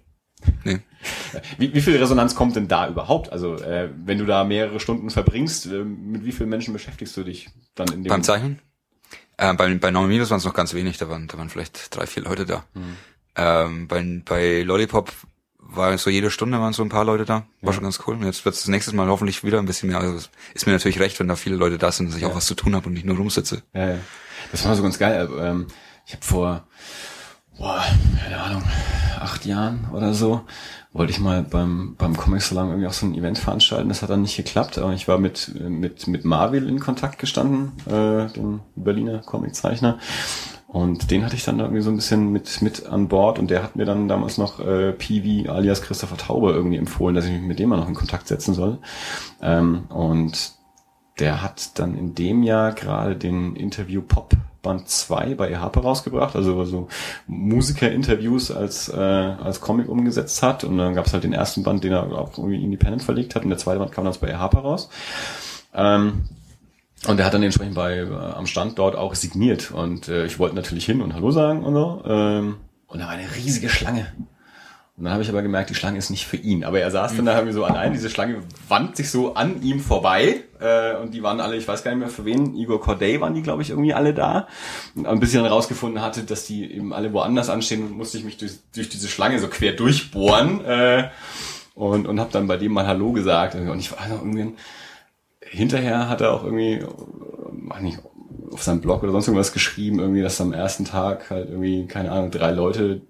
Nee. 0.65 0.81
Wie, 1.59 1.75
wie 1.75 1.83
viel 1.83 1.97
Resonanz 1.99 2.35
kommt 2.35 2.57
denn 2.57 2.67
da 2.67 2.89
überhaupt? 2.89 3.31
Also 3.31 3.57
äh, 3.57 3.91
wenn 4.07 4.17
du 4.17 4.25
da 4.25 4.43
mehrere 4.45 4.81
Stunden 4.81 5.11
verbringst, 5.11 5.67
äh, 5.67 5.85
mit 5.85 6.25
wie 6.25 6.33
vielen 6.33 6.49
Menschen 6.49 6.73
beschäftigst 6.73 7.15
du 7.17 7.25
dich 7.25 7.51
dann 7.75 7.89
in 7.89 8.05
dem 8.05 8.09
Beim 8.09 8.23
Zeichnen? 8.23 8.59
Äh, 9.37 9.53
bei, 9.53 9.75
bei 9.75 9.91
Norman 9.91 10.09
Minus 10.09 10.31
waren 10.31 10.39
es 10.39 10.47
noch 10.47 10.55
ganz 10.55 10.73
wenig, 10.73 10.97
da 10.97 11.11
waren, 11.11 11.27
da 11.27 11.37
waren 11.37 11.51
vielleicht 11.51 11.95
drei, 11.95 12.07
vier 12.07 12.23
Leute 12.23 12.47
da. 12.47 12.65
Mhm. 12.73 12.97
Ähm, 13.37 13.89
bei, 13.89 14.23
bei 14.25 14.63
Lollipop 14.63 15.13
war 15.59 15.97
so 15.99 16.11
jede 16.11 16.31
Stunde 16.31 16.61
waren 16.61 16.73
so 16.73 16.83
ein 16.83 16.89
paar 16.89 17.05
Leute 17.05 17.25
da. 17.25 17.47
War 17.61 17.71
ja. 17.71 17.73
schon 17.73 17.85
ganz 17.85 18.01
cool. 18.07 18.19
Jetzt 18.25 18.45
wird 18.45 18.55
es 18.55 18.63
das 18.63 18.69
nächste 18.69 18.95
Mal 18.95 19.09
hoffentlich 19.09 19.45
wieder 19.45 19.59
ein 19.59 19.67
bisschen 19.67 19.89
mehr. 19.89 19.99
Also 19.99 20.29
ist 20.55 20.67
mir 20.67 20.73
natürlich 20.73 21.01
recht, 21.01 21.19
wenn 21.21 21.29
da 21.29 21.37
viele 21.37 21.57
Leute 21.57 21.79
da 21.79 21.91
sind, 21.91 22.09
dass 22.09 22.17
ich 22.17 22.23
ja. 22.23 22.29
auch 22.29 22.37
was 22.37 22.47
zu 22.47 22.55
tun 22.55 22.75
habe 22.75 22.87
und 22.87 22.95
nicht 22.95 23.07
nur 23.07 23.17
rumsitze. 23.17 23.63
Ja, 23.73 23.91
ja. 23.91 23.99
Das 24.53 24.65
war 24.65 24.75
so 24.77 24.83
ganz 24.83 24.99
geil. 24.99 25.29
Ähm, 25.39 25.67
ich 26.07 26.13
habe 26.13 26.25
vor, 26.25 26.67
boah, 27.59 27.85
keine 28.23 28.41
Ahnung, 28.41 28.63
acht 29.25 29.47
Jahren 29.47 29.89
oder 29.93 30.15
so, 30.15 30.43
wollte 30.93 31.13
ich 31.13 31.19
mal 31.19 31.43
beim, 31.43 31.97
beim 31.97 32.17
Comic 32.17 32.43
Salon 32.43 32.69
irgendwie 32.69 32.87
auch 32.87 32.93
so 32.93 33.07
ein 33.07 33.15
Event 33.15 33.39
veranstalten. 33.39 33.89
Das 33.89 34.03
hat 34.03 34.11
dann 34.11 34.23
nicht 34.23 34.37
geklappt, 34.37 34.79
aber 34.79 34.93
ich 34.93 35.09
war 35.09 35.19
mit, 35.19 35.53
mit, 35.61 36.07
mit 36.07 36.25
Marvel 36.25 36.69
in 36.69 36.79
Kontakt 36.79 37.19
gestanden, 37.19 37.73
äh, 37.87 38.33
dem 38.33 38.61
Berliner 38.77 39.19
Comiczeichner. 39.19 39.99
Und 40.69 41.11
den 41.11 41.25
hatte 41.25 41.37
ich 41.37 41.45
dann 41.45 41.61
irgendwie 41.61 41.83
so 41.83 41.91
ein 41.91 41.97
bisschen 41.97 42.33
mit, 42.33 42.61
mit 42.61 42.87
an 42.87 43.07
Bord 43.09 43.39
und 43.39 43.49
der 43.49 43.63
hat 43.63 43.77
mir 43.77 43.85
dann 43.85 44.09
damals 44.09 44.39
noch 44.39 44.59
äh, 44.59 44.93
Peewee 44.93 45.49
alias 45.49 45.83
Christopher 45.83 46.17
Taube 46.17 46.51
irgendwie 46.53 46.79
empfohlen, 46.79 47.15
dass 47.15 47.27
ich 47.27 47.33
mich 47.33 47.43
mit 47.43 47.59
dem 47.61 47.69
mal 47.69 47.77
noch 47.77 47.89
in 47.89 47.95
Kontakt 47.95 48.27
setzen 48.27 48.55
soll. 48.55 48.79
Ähm, 49.41 49.85
und 49.89 50.53
der 51.21 51.43
hat 51.43 51.79
dann 51.79 51.97
in 51.97 52.15
dem 52.15 52.43
Jahr 52.43 52.73
gerade 52.73 53.15
den 53.15 53.55
Interview 53.55 54.03
Pop 54.03 54.35
Band 54.65 54.89
2 54.89 55.37
bei 55.37 55.57
Harpe 55.57 55.81
rausgebracht, 55.81 56.35
also 56.35 56.65
so 56.65 56.89
Musiker-Interviews 57.29 58.51
als, 58.51 58.89
äh, 58.89 58.97
als 58.97 59.61
Comic 59.61 59.89
umgesetzt 59.89 60.43
hat. 60.43 60.65
Und 60.65 60.79
dann 60.79 60.95
gab 60.95 61.07
es 61.07 61.13
halt 61.13 61.23
den 61.23 61.33
ersten 61.33 61.63
Band, 61.63 61.85
den 61.85 61.93
er 61.93 62.11
auch 62.13 62.37
irgendwie 62.37 62.65
independent 62.65 63.05
verlegt 63.05 63.37
hat 63.37 63.45
und 63.45 63.51
der 63.51 63.59
zweite 63.59 63.79
Band 63.79 63.93
kam 63.93 64.05
dann 64.05 64.15
bei 64.21 64.37
Harpe 64.37 64.59
raus. 64.59 64.89
Ähm, 65.73 66.25
und 67.07 67.21
er 67.21 67.27
hat 67.27 67.35
dann 67.35 67.43
entsprechend 67.43 67.75
bei 67.75 67.99
äh, 67.99 68.09
am 68.09 68.47
Stand 68.47 68.79
dort 68.79 68.97
auch 68.97 69.15
signiert. 69.15 69.71
Und 69.71 70.09
äh, 70.09 70.27
ich 70.27 70.39
wollte 70.39 70.57
natürlich 70.57 70.87
hin 70.87 71.03
und 71.03 71.15
Hallo 71.15 71.31
sagen 71.31 71.65
und 71.65 71.75
so. 71.75 72.03
Ähm, 72.07 72.57
und 72.87 72.99
da 72.99 73.07
war 73.07 73.13
eine 73.13 73.35
riesige 73.37 73.69
Schlange. 73.69 74.07
Und 74.97 75.05
dann 75.05 75.13
habe 75.13 75.25
ich 75.25 75.29
aber 75.29 75.43
gemerkt, 75.43 75.71
die 75.71 75.75
Schlange 75.75 75.99
ist 75.99 76.11
nicht 76.11 76.25
für 76.25 76.37
ihn. 76.37 76.63
Aber 76.63 76.79
er 76.79 76.89
saß 76.89 77.17
dann 77.17 77.27
da 77.27 77.35
irgendwie 77.35 77.53
so 77.53 77.65
allein, 77.65 77.93
diese 77.93 78.11
Schlange 78.11 78.43
wand 78.69 78.97
sich 78.97 79.11
so 79.11 79.35
an 79.35 79.61
ihm 79.61 79.81
vorbei. 79.81 80.45
Äh, 80.61 80.97
und 80.99 81.13
die 81.15 81.23
waren 81.25 81.41
alle, 81.41 81.57
ich 81.57 81.67
weiß 81.67 81.83
gar 81.83 81.91
nicht 81.91 81.99
mehr 81.99 82.09
für 82.09 82.25
wen, 82.25 82.55
Igor 82.55 82.81
Corday 82.81 83.21
waren 83.21 83.35
die, 83.35 83.43
glaube 83.43 83.63
ich, 83.63 83.71
irgendwie 83.71 83.93
alle 83.93 84.15
da. 84.15 84.47
Und 84.95 85.07
ein 85.07 85.19
bisschen 85.19 85.45
rausgefunden 85.45 86.01
hatte, 86.01 86.23
dass 86.23 86.47
die 86.47 86.73
eben 86.73 86.93
alle 86.93 87.13
woanders 87.13 87.51
anstehen, 87.51 87.91
musste 87.91 88.19
ich 88.19 88.25
mich 88.25 88.37
durch, 88.37 88.53
durch 88.73 88.89
diese 88.89 89.09
Schlange 89.09 89.41
so 89.41 89.49
quer 89.49 89.73
durchbohren. 89.73 90.65
Äh, 90.65 91.09
und 91.75 92.07
und 92.07 92.21
habe 92.21 92.31
dann 92.31 92.47
bei 92.47 92.57
dem 92.57 92.73
mal 92.73 92.87
Hallo 92.87 93.11
gesagt. 93.11 93.57
Und 93.57 93.79
ich 93.81 93.91
war 93.91 94.01
also 94.01 94.15
irgendwie... 94.15 94.55
Hinterher 95.41 96.09
hat 96.09 96.21
er 96.21 96.33
auch 96.33 96.45
irgendwie, 96.45 96.85
mach 97.53 97.81
nicht, 97.81 97.99
auf 98.53 98.63
seinem 98.63 98.81
Blog 98.81 99.03
oder 99.03 99.13
sonst 99.13 99.27
irgendwas 99.27 99.53
geschrieben, 99.53 99.99
irgendwie, 99.99 100.23
dass 100.23 100.41
am 100.41 100.53
ersten 100.53 100.85
Tag 100.85 101.31
halt 101.31 101.49
irgendwie, 101.49 101.87
keine 101.87 102.13
Ahnung, 102.13 102.31
drei 102.31 102.53
Leute 102.53 103.03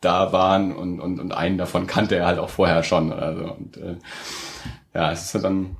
da 0.00 0.32
waren 0.32 0.74
und, 0.74 1.00
und, 1.00 1.20
und 1.20 1.32
einen 1.32 1.58
davon 1.58 1.86
kannte 1.86 2.16
er 2.16 2.26
halt 2.26 2.38
auch 2.38 2.48
vorher 2.48 2.82
schon. 2.82 3.12
Also, 3.12 3.52
und, 3.52 3.76
äh, 3.76 3.96
ja, 4.94 5.12
es 5.12 5.24
ist 5.24 5.34
halt 5.34 5.44
dann, 5.44 5.76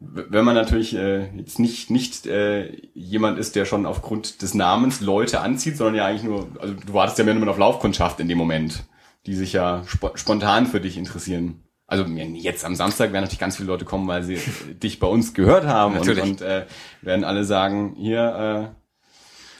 wenn 0.00 0.44
man 0.44 0.54
natürlich 0.54 0.94
äh, 0.94 1.28
jetzt 1.36 1.58
nicht, 1.58 1.90
nicht 1.90 2.26
äh, 2.26 2.70
jemand 2.94 3.38
ist, 3.38 3.56
der 3.56 3.64
schon 3.64 3.84
aufgrund 3.84 4.42
des 4.42 4.54
Namens 4.54 5.00
Leute 5.00 5.40
anzieht, 5.40 5.76
sondern 5.76 5.96
ja 5.96 6.06
eigentlich 6.06 6.22
nur, 6.22 6.48
also 6.60 6.74
du 6.74 6.94
wartest 6.94 7.18
ja 7.18 7.24
mehr 7.24 7.34
nur 7.34 7.48
auf 7.48 7.58
Laufkundschaft 7.58 8.20
in 8.20 8.28
dem 8.28 8.38
Moment, 8.38 8.84
die 9.26 9.34
sich 9.34 9.52
ja 9.52 9.82
sp 9.90 10.14
spontan 10.14 10.66
für 10.66 10.80
dich 10.80 10.96
interessieren. 10.96 11.64
Also 11.88 12.04
jetzt 12.04 12.64
am 12.64 12.76
Samstag 12.76 13.12
werden 13.12 13.22
natürlich 13.22 13.40
ganz 13.40 13.56
viele 13.56 13.68
Leute 13.68 13.84
kommen, 13.84 14.06
weil 14.06 14.22
sie 14.22 14.38
dich 14.82 15.00
bei 15.00 15.08
uns 15.08 15.34
gehört 15.34 15.66
haben 15.66 15.96
und, 15.96 16.08
und 16.08 16.42
äh, 16.42 16.66
werden 17.02 17.24
alle 17.24 17.44
sagen, 17.44 17.94
hier, 17.96 18.74
äh, 18.74 18.87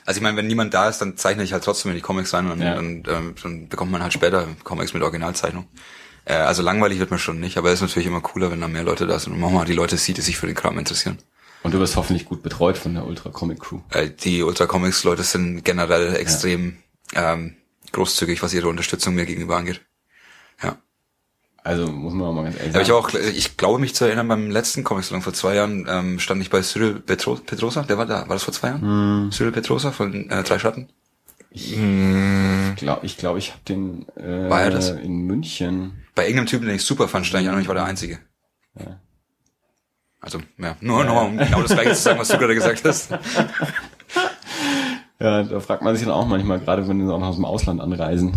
also 0.09 0.21
ich 0.21 0.23
meine, 0.23 0.39
wenn 0.39 0.47
niemand 0.47 0.73
da 0.73 0.89
ist, 0.89 1.03
dann 1.03 1.19
zeichne 1.19 1.43
ich 1.43 1.53
halt 1.53 1.65
trotzdem 1.65 1.93
die 1.93 2.01
Comics 2.01 2.33
rein 2.33 2.51
und, 2.51 2.63
ja. 2.63 2.79
und 2.79 3.07
ähm, 3.09 3.35
dann 3.43 3.69
bekommt 3.69 3.93
man 3.93 4.03
halt 4.03 4.15
später 4.15 4.47
Comics 4.65 4.95
mit 4.95 5.03
Originalzeichnung. 5.03 5.69
Äh, 6.25 6.37
also 6.37 6.63
langweilig 6.63 6.99
wird 6.99 7.11
man 7.11 7.19
schon 7.19 7.39
nicht, 7.41 7.59
aber 7.59 7.69
es 7.69 7.75
ist 7.75 7.83
natürlich 7.83 8.07
immer 8.07 8.23
cooler, 8.23 8.51
wenn 8.51 8.59
da 8.59 8.69
mehr 8.69 8.85
Leute 8.85 9.07
da 9.07 9.19
sind 9.19 9.35
und 9.35 9.41
man 9.41 9.53
mal 9.53 9.67
die 9.67 9.75
Leute 9.75 9.99
sieht, 9.99 10.17
die 10.17 10.23
sich 10.23 10.39
für 10.39 10.47
den 10.47 10.57
Kram 10.57 10.79
interessieren. 10.79 11.19
Und 11.63 11.75
du 11.75 11.79
wirst 11.79 11.97
hoffentlich 11.97 12.25
gut 12.25 12.43
betreut 12.43 12.79
von 12.79 12.95
der 12.95 13.07
Ultra 13.07 13.29
Comic 13.29 13.61
Crew. 13.61 13.81
Äh, 13.91 14.09
die 14.09 14.43
Ultra 14.43 14.65
Comics 14.65 15.05
Leute 15.05 15.25
sind 15.25 15.63
generell 15.63 16.17
extrem 16.17 16.79
ja. 17.13 17.35
ähm, 17.35 17.57
großzügig, 17.93 18.43
was 18.43 18.55
ihre 18.55 18.69
Unterstützung 18.69 19.15
mir 19.15 19.27
gegenüber 19.27 19.59
angeht. 19.59 19.83
Ja. 21.69 21.75
Also 21.75 21.93
muss 21.93 22.15
man 22.15 22.35
mal 22.35 22.45
ganz 22.45 22.57
ehrlich 22.57 22.73
Habe 22.75 22.83
ich 22.83 22.89
sagen. 22.89 23.05
auch, 23.05 23.15
ich 23.15 23.57
glaube 23.57 23.79
mich 23.79 23.95
zu 23.95 24.05
erinnern, 24.05 24.27
beim 24.29 24.51
letzten 24.51 24.85
Comic 24.85 25.05
Salon 25.05 25.23
vor 25.23 25.35
zwei 25.35 25.55
Jahren 25.55 25.87
ähm, 25.89 26.19
stand 26.19 26.41
ich 26.41 26.51
bei 26.51 26.63
Cyril 26.63 27.01
Petro 27.01 27.35
Petrosa, 27.37 27.83
der 27.83 27.99
war 27.99 28.07
da, 28.07 28.21
war 28.23 28.37
das 28.37 28.43
vor 28.45 28.55
zwei 28.55 28.69
Jahren? 28.69 28.81
Hm. 28.83 29.31
Cyril 29.33 29.53
Petrosa 29.53 29.91
von 29.93 30.31
äh, 30.31 30.43
Drei 30.43 30.59
Schatten? 30.59 30.89
Ich 31.51 31.75
glaube, 32.77 33.07
ich, 33.07 33.17
glaub, 33.17 33.37
ich 33.37 33.51
habe 33.53 33.61
den 33.69 34.07
äh, 34.17 34.51
War 34.51 34.63
er 34.63 34.71
das? 34.71 34.91
in 34.91 35.23
München. 35.23 36.05
Bei 36.15 36.25
irgendeinem 36.25 36.47
Typen, 36.47 36.67
den 36.67 36.77
ich 36.77 36.85
super 36.85 37.09
fand, 37.09 37.27
stand 37.27 37.45
ich 37.45 37.49
auch 37.51 37.55
noch, 37.55 37.61
ich 37.61 37.69
war 37.69 37.75
der 37.75 37.85
Einzige. 37.85 38.19
Also, 40.21 40.41
ja, 40.59 40.77
nur 40.81 41.05
nochmal, 41.05 41.27
um 41.27 41.39
genau 41.39 41.63
das 41.63 41.73
gleiche 41.73 41.95
zu 41.95 42.03
sagen, 42.03 42.19
was 42.19 42.29
du 42.29 42.39
gerade 42.39 42.55
gesagt 42.55 42.85
hast. 42.85 43.11
Ja, 45.21 45.43
da 45.43 45.59
fragt 45.59 45.83
man 45.83 45.97
sich 45.97 46.05
dann 46.07 46.15
auch 46.15 46.29
manchmal, 46.29 46.61
gerade 46.61 46.87
wenn 46.87 47.05
sie 47.05 47.13
auch 47.13 47.19
noch 47.19 47.27
aus 47.27 47.35
dem 47.35 47.45
Ausland 47.45 47.81
anreisen. 47.81 48.37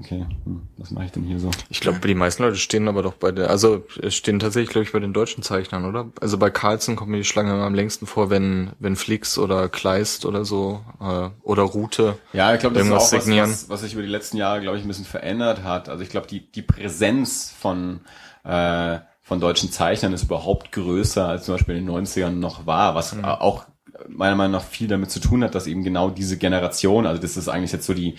Okay, 0.00 0.26
hm, 0.44 0.62
was 0.76 0.90
mache 0.90 1.06
ich 1.06 1.12
denn 1.12 1.24
hier 1.24 1.38
so? 1.38 1.50
Ich 1.70 1.80
glaube, 1.80 1.98
die 2.06 2.14
meisten 2.14 2.42
Leute 2.42 2.56
stehen 2.56 2.88
aber 2.88 3.02
doch 3.02 3.14
bei 3.14 3.32
der, 3.32 3.48
also 3.48 3.84
es 4.02 4.14
stehen 4.14 4.38
tatsächlich, 4.38 4.70
glaube 4.70 4.84
ich, 4.84 4.92
bei 4.92 5.00
den 5.00 5.14
deutschen 5.14 5.42
Zeichnern, 5.42 5.86
oder? 5.86 6.10
Also 6.20 6.36
bei 6.36 6.50
Carlsen 6.50 6.94
kommt 6.94 7.10
mir 7.10 7.16
die 7.16 7.24
Schlange 7.24 7.52
immer 7.52 7.64
am 7.64 7.74
längsten 7.74 8.06
vor, 8.06 8.28
wenn 8.28 8.72
wenn 8.78 8.96
Flix 8.96 9.38
oder 9.38 9.68
Kleist 9.68 10.26
oder 10.26 10.44
so 10.44 10.84
äh, 11.00 11.30
oder 11.42 11.62
Rute 11.62 12.18
Ja, 12.34 12.52
ich 12.54 12.60
glaube, 12.60 12.74
das 12.74 12.86
ist 12.86 12.92
auch 12.92 13.12
was, 13.12 13.28
was, 13.28 13.68
was 13.70 13.80
sich 13.80 13.94
über 13.94 14.02
die 14.02 14.08
letzten 14.08 14.36
Jahre, 14.36 14.60
glaube 14.60 14.76
ich, 14.76 14.84
ein 14.84 14.88
bisschen 14.88 15.06
verändert 15.06 15.62
hat. 15.64 15.88
Also 15.88 16.02
ich 16.02 16.10
glaube, 16.10 16.26
die, 16.26 16.50
die 16.52 16.62
Präsenz 16.62 17.52
von, 17.58 18.00
äh, 18.44 18.98
von 19.22 19.40
deutschen 19.40 19.72
Zeichnern 19.72 20.12
ist 20.12 20.24
überhaupt 20.24 20.70
größer, 20.72 21.26
als 21.26 21.46
zum 21.46 21.54
Beispiel 21.54 21.76
in 21.76 21.86
den 21.86 21.94
90ern 21.94 22.30
noch 22.30 22.66
war, 22.66 22.94
was 22.94 23.14
Mhm. 23.14 23.24
auch 23.24 23.64
meiner 24.08 24.36
Meinung 24.36 24.52
nach 24.52 24.62
viel 24.62 24.88
damit 24.88 25.10
zu 25.10 25.20
tun 25.20 25.42
hat, 25.42 25.54
dass 25.54 25.66
eben 25.66 25.82
genau 25.82 26.10
diese 26.10 26.36
Generation, 26.36 27.06
also 27.06 27.20
das 27.20 27.36
ist 27.36 27.48
eigentlich 27.48 27.72
jetzt 27.72 27.86
so 27.86 27.94
die, 27.94 28.16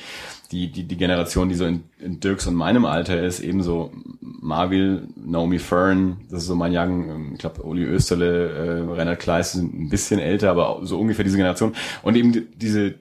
die, 0.52 0.72
die, 0.72 0.84
die 0.84 0.98
Generation, 0.98 1.49
die 1.49 1.56
so 1.56 1.65
in, 1.65 1.84
in 1.99 2.19
Dirks 2.19 2.48
und 2.48 2.56
meinem 2.56 2.86
Alter 2.86 3.22
ist, 3.22 3.40
ebenso 3.40 3.91
Marvel, 4.22 5.07
Naomi 5.15 5.60
Fern, 5.60 6.22
das 6.30 6.44
ist 6.44 6.48
so 6.48 6.56
mein 6.56 6.72
Jahrgang, 6.72 7.10
ähm, 7.10 7.32
ich 7.34 7.40
glaube, 7.40 7.64
Uli 7.64 7.84
Österle, 7.84 8.49
äh, 8.49 8.94
Reinhard 8.94 9.19
Kleist 9.19 9.53
sind 9.53 9.74
ein 9.74 9.90
bisschen 9.90 10.19
älter, 10.19 10.52
aber 10.52 10.80
so 10.84 10.99
ungefähr 10.99 11.26
diese 11.26 11.38
Generation. 11.38 11.76
Und 12.02 12.15
eben 12.15 12.32
die, 12.32 12.48
diese, 12.56 12.95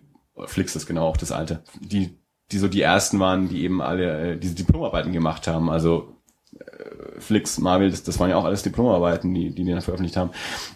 Flix 0.44 0.76
ist 0.76 0.86
genau 0.86 1.06
auch 1.06 1.16
das 1.16 1.32
Alte, 1.32 1.62
die, 1.80 2.18
die 2.52 2.58
so 2.58 2.68
die 2.68 2.82
ersten 2.82 3.18
waren, 3.20 3.48
die 3.48 3.62
eben 3.64 3.80
alle 3.80 4.32
äh, 4.32 4.38
diese 4.38 4.54
Diplomarbeiten 4.54 5.12
gemacht 5.12 5.46
haben. 5.46 5.70
Also 5.70 6.12
äh, 6.58 7.20
Flix, 7.20 7.58
Marvel, 7.58 7.90
das, 7.90 8.02
das 8.02 8.20
waren 8.20 8.30
ja 8.30 8.36
auch 8.36 8.44
alles 8.44 8.62
Diplomarbeiten, 8.62 9.32
die, 9.32 9.54
die 9.54 9.64
die 9.64 9.70
dann 9.70 9.80
veröffentlicht 9.80 10.16
haben. 10.16 10.30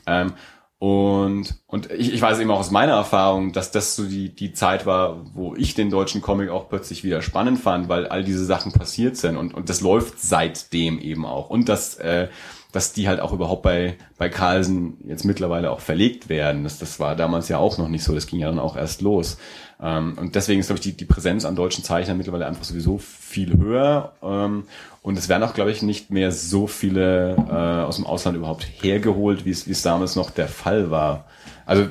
Ähm, 0.07 0.33
und, 0.81 1.57
und 1.67 1.91
ich, 1.91 2.15
ich 2.15 2.23
weiß 2.23 2.39
eben 2.39 2.51
auch 2.51 2.59
aus 2.59 2.71
meiner 2.71 2.95
Erfahrung, 2.95 3.53
dass 3.53 3.71
das 3.71 3.97
so 3.97 4.07
die, 4.07 4.35
die 4.35 4.55
Zeit 4.55 4.87
war, 4.87 5.27
wo 5.35 5.55
ich 5.55 5.75
den 5.75 5.91
deutschen 5.91 6.23
Comic 6.23 6.49
auch 6.49 6.71
plötzlich 6.71 7.05
wieder 7.05 7.21
spannend 7.21 7.61
fand, 7.61 7.91
weil 7.91 8.07
all 8.07 8.25
diese 8.25 8.47
Sachen 8.47 8.73
passiert 8.73 9.19
sind 9.19 9.37
und, 9.37 9.53
und 9.53 9.69
das 9.69 9.83
läuft 9.83 10.19
seitdem 10.23 10.99
eben 10.99 11.27
auch. 11.27 11.51
Und 11.51 11.69
dass, 11.69 11.97
äh, 11.97 12.29
dass 12.73 12.95
die 12.95 13.09
halt 13.09 13.21
auch 13.21 13.35
überhaupt 13.35 13.61
bei, 13.63 13.99
bei 14.17 14.31
Carlsen 14.31 14.97
jetzt 15.07 15.27
mittlerweile 15.27 15.71
auch 15.71 15.81
verlegt 15.81 16.31
werden. 16.31 16.65
Das, 16.65 16.79
das 16.79 16.99
war 16.99 17.15
damals 17.15 17.51
ja 17.51 17.59
auch 17.59 17.77
noch 17.77 17.89
nicht 17.89 18.03
so, 18.03 18.15
das 18.15 18.27
ging 18.27 18.41
ja 18.41 18.49
dann 18.49 18.59
auch 18.59 18.75
erst 18.75 19.03
los. 19.03 19.37
Ähm, 19.83 20.19
und 20.19 20.35
deswegen 20.35 20.61
ist, 20.61 20.67
glaube 20.67 20.79
ich, 20.79 20.85
die, 20.85 20.97
die 20.97 21.05
Präsenz 21.05 21.45
an 21.45 21.57
deutschen 21.57 21.85
Zeichnern 21.85 22.17
mittlerweile 22.19 22.47
einfach 22.47 22.65
sowieso 22.65 22.99
viel 22.99 23.57
höher. 23.57 24.13
Ähm, 24.23 24.65
und 25.03 25.17
es 25.17 25.29
werden 25.29 25.43
auch, 25.43 25.55
glaube 25.55 25.71
ich, 25.71 25.83
nicht 25.83 26.11
mehr 26.11 26.33
so 26.33 26.67
viele 26.67 27.37
äh, 27.37 27.85
aus 27.85 27.97
dem 27.97 28.07
Ausland 28.07 28.37
überhaupt 28.37 28.65
hergeholt, 28.65 29.45
wie 29.45 29.51
es 29.51 29.67
wie 29.67 29.73
es 29.73 29.83
damals 29.83 30.17
noch 30.17 30.31
der 30.31 30.49
Fall 30.49 30.91
war. 30.91 31.25
Also 31.65 31.87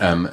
ähm, 0.00 0.28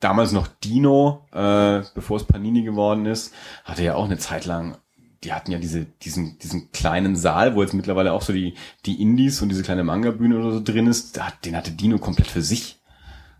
damals 0.00 0.32
noch 0.32 0.46
Dino, 0.46 1.26
äh, 1.32 1.82
bevor 1.94 2.16
es 2.16 2.24
Panini 2.24 2.62
geworden 2.62 3.06
ist, 3.06 3.32
hatte 3.64 3.84
ja 3.84 3.94
auch 3.94 4.04
eine 4.04 4.18
Zeit 4.18 4.44
lang, 4.44 4.76
die 5.24 5.32
hatten 5.32 5.52
ja 5.52 5.58
diese, 5.58 5.86
diesen, 6.02 6.38
diesen 6.38 6.72
kleinen 6.72 7.16
Saal, 7.16 7.54
wo 7.54 7.62
jetzt 7.62 7.74
mittlerweile 7.74 8.12
auch 8.12 8.22
so 8.22 8.32
die, 8.32 8.54
die 8.84 9.00
Indies 9.00 9.40
und 9.40 9.48
diese 9.48 9.62
kleine 9.62 9.84
Manga-Bühne 9.84 10.36
oder 10.36 10.52
so 10.52 10.62
drin 10.62 10.88
ist, 10.88 11.18
den 11.44 11.56
hatte 11.56 11.70
Dino 11.70 11.98
komplett 11.98 12.26
für 12.26 12.42
sich. 12.42 12.81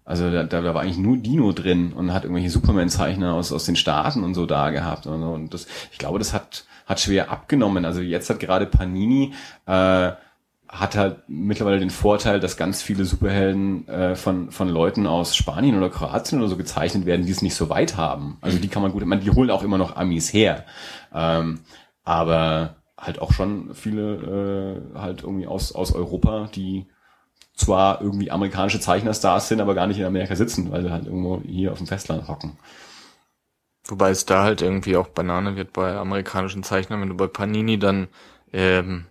Also 0.04 0.30
da, 0.30 0.44
da, 0.44 0.74
war 0.74 0.82
eigentlich 0.82 0.98
nur 0.98 1.16
Dino 1.16 1.52
drin 1.52 1.92
und 1.92 2.12
hat 2.12 2.24
irgendwelche 2.24 2.50
Superman-Zeichner 2.50 3.34
aus, 3.34 3.52
aus 3.52 3.64
den 3.64 3.76
Staaten 3.76 4.24
und 4.24 4.34
so 4.34 4.46
da 4.46 4.70
gehabt. 4.70 5.06
Und, 5.06 5.22
und 5.22 5.54
das, 5.54 5.66
ich 5.92 5.98
glaube, 5.98 6.18
das 6.18 6.32
hat, 6.32 6.64
hat 6.86 7.00
schwer 7.00 7.30
abgenommen. 7.30 7.84
Also 7.84 8.00
jetzt 8.00 8.28
hat 8.28 8.40
gerade 8.40 8.66
Panini 8.66 9.32
äh, 9.66 10.12
hat 10.72 10.96
halt 10.96 11.18
mittlerweile 11.28 11.78
den 11.78 11.90
Vorteil, 11.90 12.40
dass 12.40 12.56
ganz 12.56 12.80
viele 12.80 13.04
Superhelden 13.04 13.86
äh, 13.88 14.16
von, 14.16 14.50
von 14.50 14.68
Leuten 14.70 15.06
aus 15.06 15.36
Spanien 15.36 15.76
oder 15.76 15.90
Kroatien 15.90 16.40
oder 16.40 16.48
so 16.48 16.56
gezeichnet 16.56 17.04
werden, 17.04 17.26
die 17.26 17.32
es 17.32 17.42
nicht 17.42 17.54
so 17.54 17.68
weit 17.68 17.98
haben. 17.98 18.38
Also 18.40 18.58
die 18.58 18.68
kann 18.68 18.82
man 18.82 18.90
gut, 18.90 19.04
man, 19.04 19.20
die 19.20 19.30
holen 19.30 19.50
auch 19.50 19.62
immer 19.62 19.76
noch 19.76 19.96
Amis 19.96 20.32
her. 20.32 20.64
Ähm, 21.14 21.60
aber 22.04 22.76
halt 22.96 23.20
auch 23.20 23.32
schon 23.32 23.74
viele 23.74 24.82
äh, 24.94 24.98
halt 24.98 25.22
irgendwie 25.22 25.46
aus, 25.46 25.72
aus 25.72 25.94
Europa, 25.94 26.48
die 26.54 26.86
zwar 27.54 28.00
irgendwie 28.00 28.30
amerikanische 28.30 28.80
Zeichnerstars 28.80 29.48
sind, 29.48 29.60
aber 29.60 29.74
gar 29.74 29.86
nicht 29.86 29.98
in 29.98 30.04
Amerika 30.04 30.34
sitzen, 30.36 30.70
weil 30.70 30.82
sie 30.82 30.90
halt 30.90 31.06
irgendwo 31.06 31.40
hier 31.44 31.72
auf 31.72 31.78
dem 31.78 31.86
Festland 31.86 32.26
hocken. 32.28 32.56
Wobei 33.86 34.10
es 34.10 34.24
da 34.24 34.42
halt 34.44 34.62
irgendwie 34.62 34.96
auch 34.96 35.08
Banane 35.08 35.56
wird 35.56 35.72
bei 35.72 35.96
amerikanischen 35.96 36.62
Zeichnern, 36.62 37.00
wenn 37.00 37.08
du 37.08 37.16
bei 37.16 37.26
Panini 37.26 37.78
dann 37.78 38.08
ähm, 38.52 39.06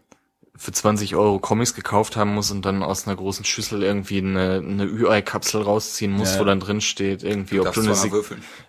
für 0.55 0.71
20 0.71 1.15
Euro 1.15 1.39
Comics 1.39 1.73
gekauft 1.73 2.15
haben 2.15 2.33
musst 2.33 2.51
und 2.51 2.63
dann 2.65 2.81
aus 2.83 3.05
einer 3.07 3.15
großen 3.15 3.43
Schüssel 3.45 3.83
irgendwie 3.83 4.19
eine, 4.19 4.61
eine 4.65 4.85
Ü-Ei-Kapsel 4.85 5.61
rausziehen 5.61 6.11
musst, 6.13 6.35
Ja. 6.35 6.41
wo 6.41 6.45
dann 6.45 6.59
drin 6.59 6.81
steht, 6.81 7.23
irgendwie, 7.23 7.57
Du 7.57 7.67
ob 7.67 7.73
du 7.73 7.81
eine 7.81 7.95
Sig. 7.95 8.11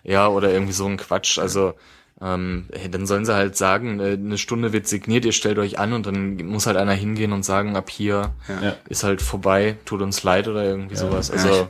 Ja, 0.03 0.27
oder 0.27 0.51
irgendwie 0.51 0.73
so 0.73 0.85
ein 0.87 0.97
Quatsch. 0.97 1.39
Also 1.39 1.73
ähm, 2.21 2.67
hey, 2.73 2.89
dann 2.89 3.05
sollen 3.05 3.25
sie 3.25 3.33
halt 3.33 3.57
sagen, 3.57 3.99
äh, 3.99 4.13
eine 4.13 4.37
Stunde 4.37 4.71
wird 4.73 4.87
signiert, 4.87 5.25
ihr 5.25 5.31
stellt 5.33 5.57
euch 5.57 5.79
an 5.79 5.93
und 5.93 6.05
dann 6.05 6.35
muss 6.45 6.65
halt 6.67 6.77
einer 6.77 6.93
hingehen 6.93 7.33
und 7.33 7.43
sagen, 7.43 7.75
ab 7.75 7.89
hier 7.89 8.33
Ja. 8.47 8.75
ist 8.89 9.03
halt 9.03 9.21
vorbei, 9.21 9.77
tut 9.85 10.01
uns 10.01 10.23
leid 10.23 10.47
oder 10.47 10.63
irgendwie 10.63 10.95
sowas. 10.95 11.31
Also 11.31 11.47
Ja, 11.49 11.69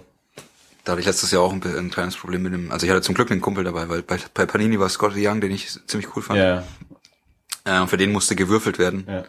Da 0.86 0.92
hatte 0.92 1.00
ich 1.02 1.08
letztes 1.08 1.32
Jahr 1.32 1.42
auch 1.44 1.54
ein, 1.54 1.62
ein 1.64 1.90
kleines 1.92 2.16
Problem 2.18 2.44
mit 2.44 2.54
dem, 2.54 2.72
also 2.72 2.86
ich 2.86 2.92
hatte 2.92 3.02
zum 3.02 3.16
Glück 3.16 3.32
einen 3.32 3.42
Kumpel 3.42 3.64
dabei, 3.64 3.88
weil 3.90 4.02
bei, 4.04 4.18
bei 4.34 4.46
Panini 4.46 4.80
war 4.80 4.90
Scotty 4.90 5.26
Young, 5.28 5.40
den 5.42 5.52
ich 5.52 5.70
ziemlich 5.88 6.16
cool 6.16 6.22
fand. 6.24 6.40
Ja, 6.40 6.64
Äh, 7.66 7.80
und 7.80 7.88
für 7.88 7.98
den 7.98 8.12
musste 8.12 8.36
gewürfelt 8.36 8.78
werden. 8.80 9.06
ja. 9.08 9.24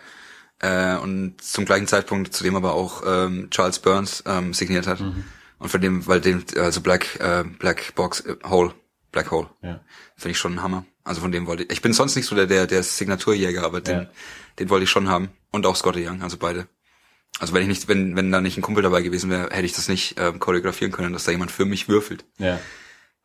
Äh, 0.61 0.99
und 0.99 1.41
zum 1.43 1.65
gleichen 1.65 1.87
Zeitpunkt, 1.87 2.33
zu 2.35 2.43
dem 2.45 2.57
aber 2.57 2.75
auch 2.75 3.03
ähm, 3.07 3.49
Charles 3.51 3.79
Burns 3.81 4.23
ähm, 4.27 4.55
signiert 4.55 4.87
hat. 4.87 5.01
Und 5.01 5.69
von 5.69 5.81
dem, 5.81 6.07
weil 6.07 6.21
dem, 6.21 6.45
also 6.57 6.81
Black, 6.81 7.19
äh, 7.21 7.45
Black 7.59 7.95
Box 7.97 8.21
äh, 8.21 8.37
Hole, 8.47 8.73
Black 9.13 9.31
Hole, 9.31 9.49
ja. 9.63 9.81
finde 10.17 10.31
ich 10.31 10.39
schon 10.39 10.55
ein 10.55 10.63
Hammer. 10.63 10.85
Also 11.05 11.21
von 11.21 11.31
dem 11.33 11.47
wollte 11.47 11.65
ich. 11.65 11.71
Ich 11.71 11.83
bin 11.83 11.93
sonst 11.93 12.17
nicht 12.17 12.27
so 12.27 12.35
der, 12.35 12.47
der, 12.47 12.67
der 12.67 12.83
Signaturjäger, 12.83 13.63
aber 13.63 13.81
den, 13.81 13.99
Ja. 14.03 14.07
den 14.59 14.71
wollte 14.71 14.85
ich 14.85 14.91
schon 14.91 15.09
haben. 15.09 15.29
Und 15.51 15.67
auch 15.67 15.77
Scotty 15.77 16.07
Young, 16.09 16.23
also 16.23 16.37
beide. 16.39 16.67
Also 17.41 17.53
wenn 17.53 17.63
ich 17.63 17.69
nicht, 17.69 17.89
wenn, 17.89 18.17
wenn 18.17 18.31
da 18.33 18.41
nicht 18.41 18.57
ein 18.57 18.63
Kumpel 18.63 18.83
dabei 18.83 19.03
gewesen 19.03 19.29
wäre, 19.31 19.51
hätte 19.51 19.67
ich 19.67 19.73
das 19.75 19.89
nicht 19.89 20.17
ähm, 20.19 20.39
choreografieren 20.41 20.93
können, 20.93 21.13
dass 21.13 21.25
da 21.25 21.33
jemand 21.33 21.51
für 21.51 21.65
mich 21.65 21.89
würfelt. 21.89 22.25
ja. 22.39 22.59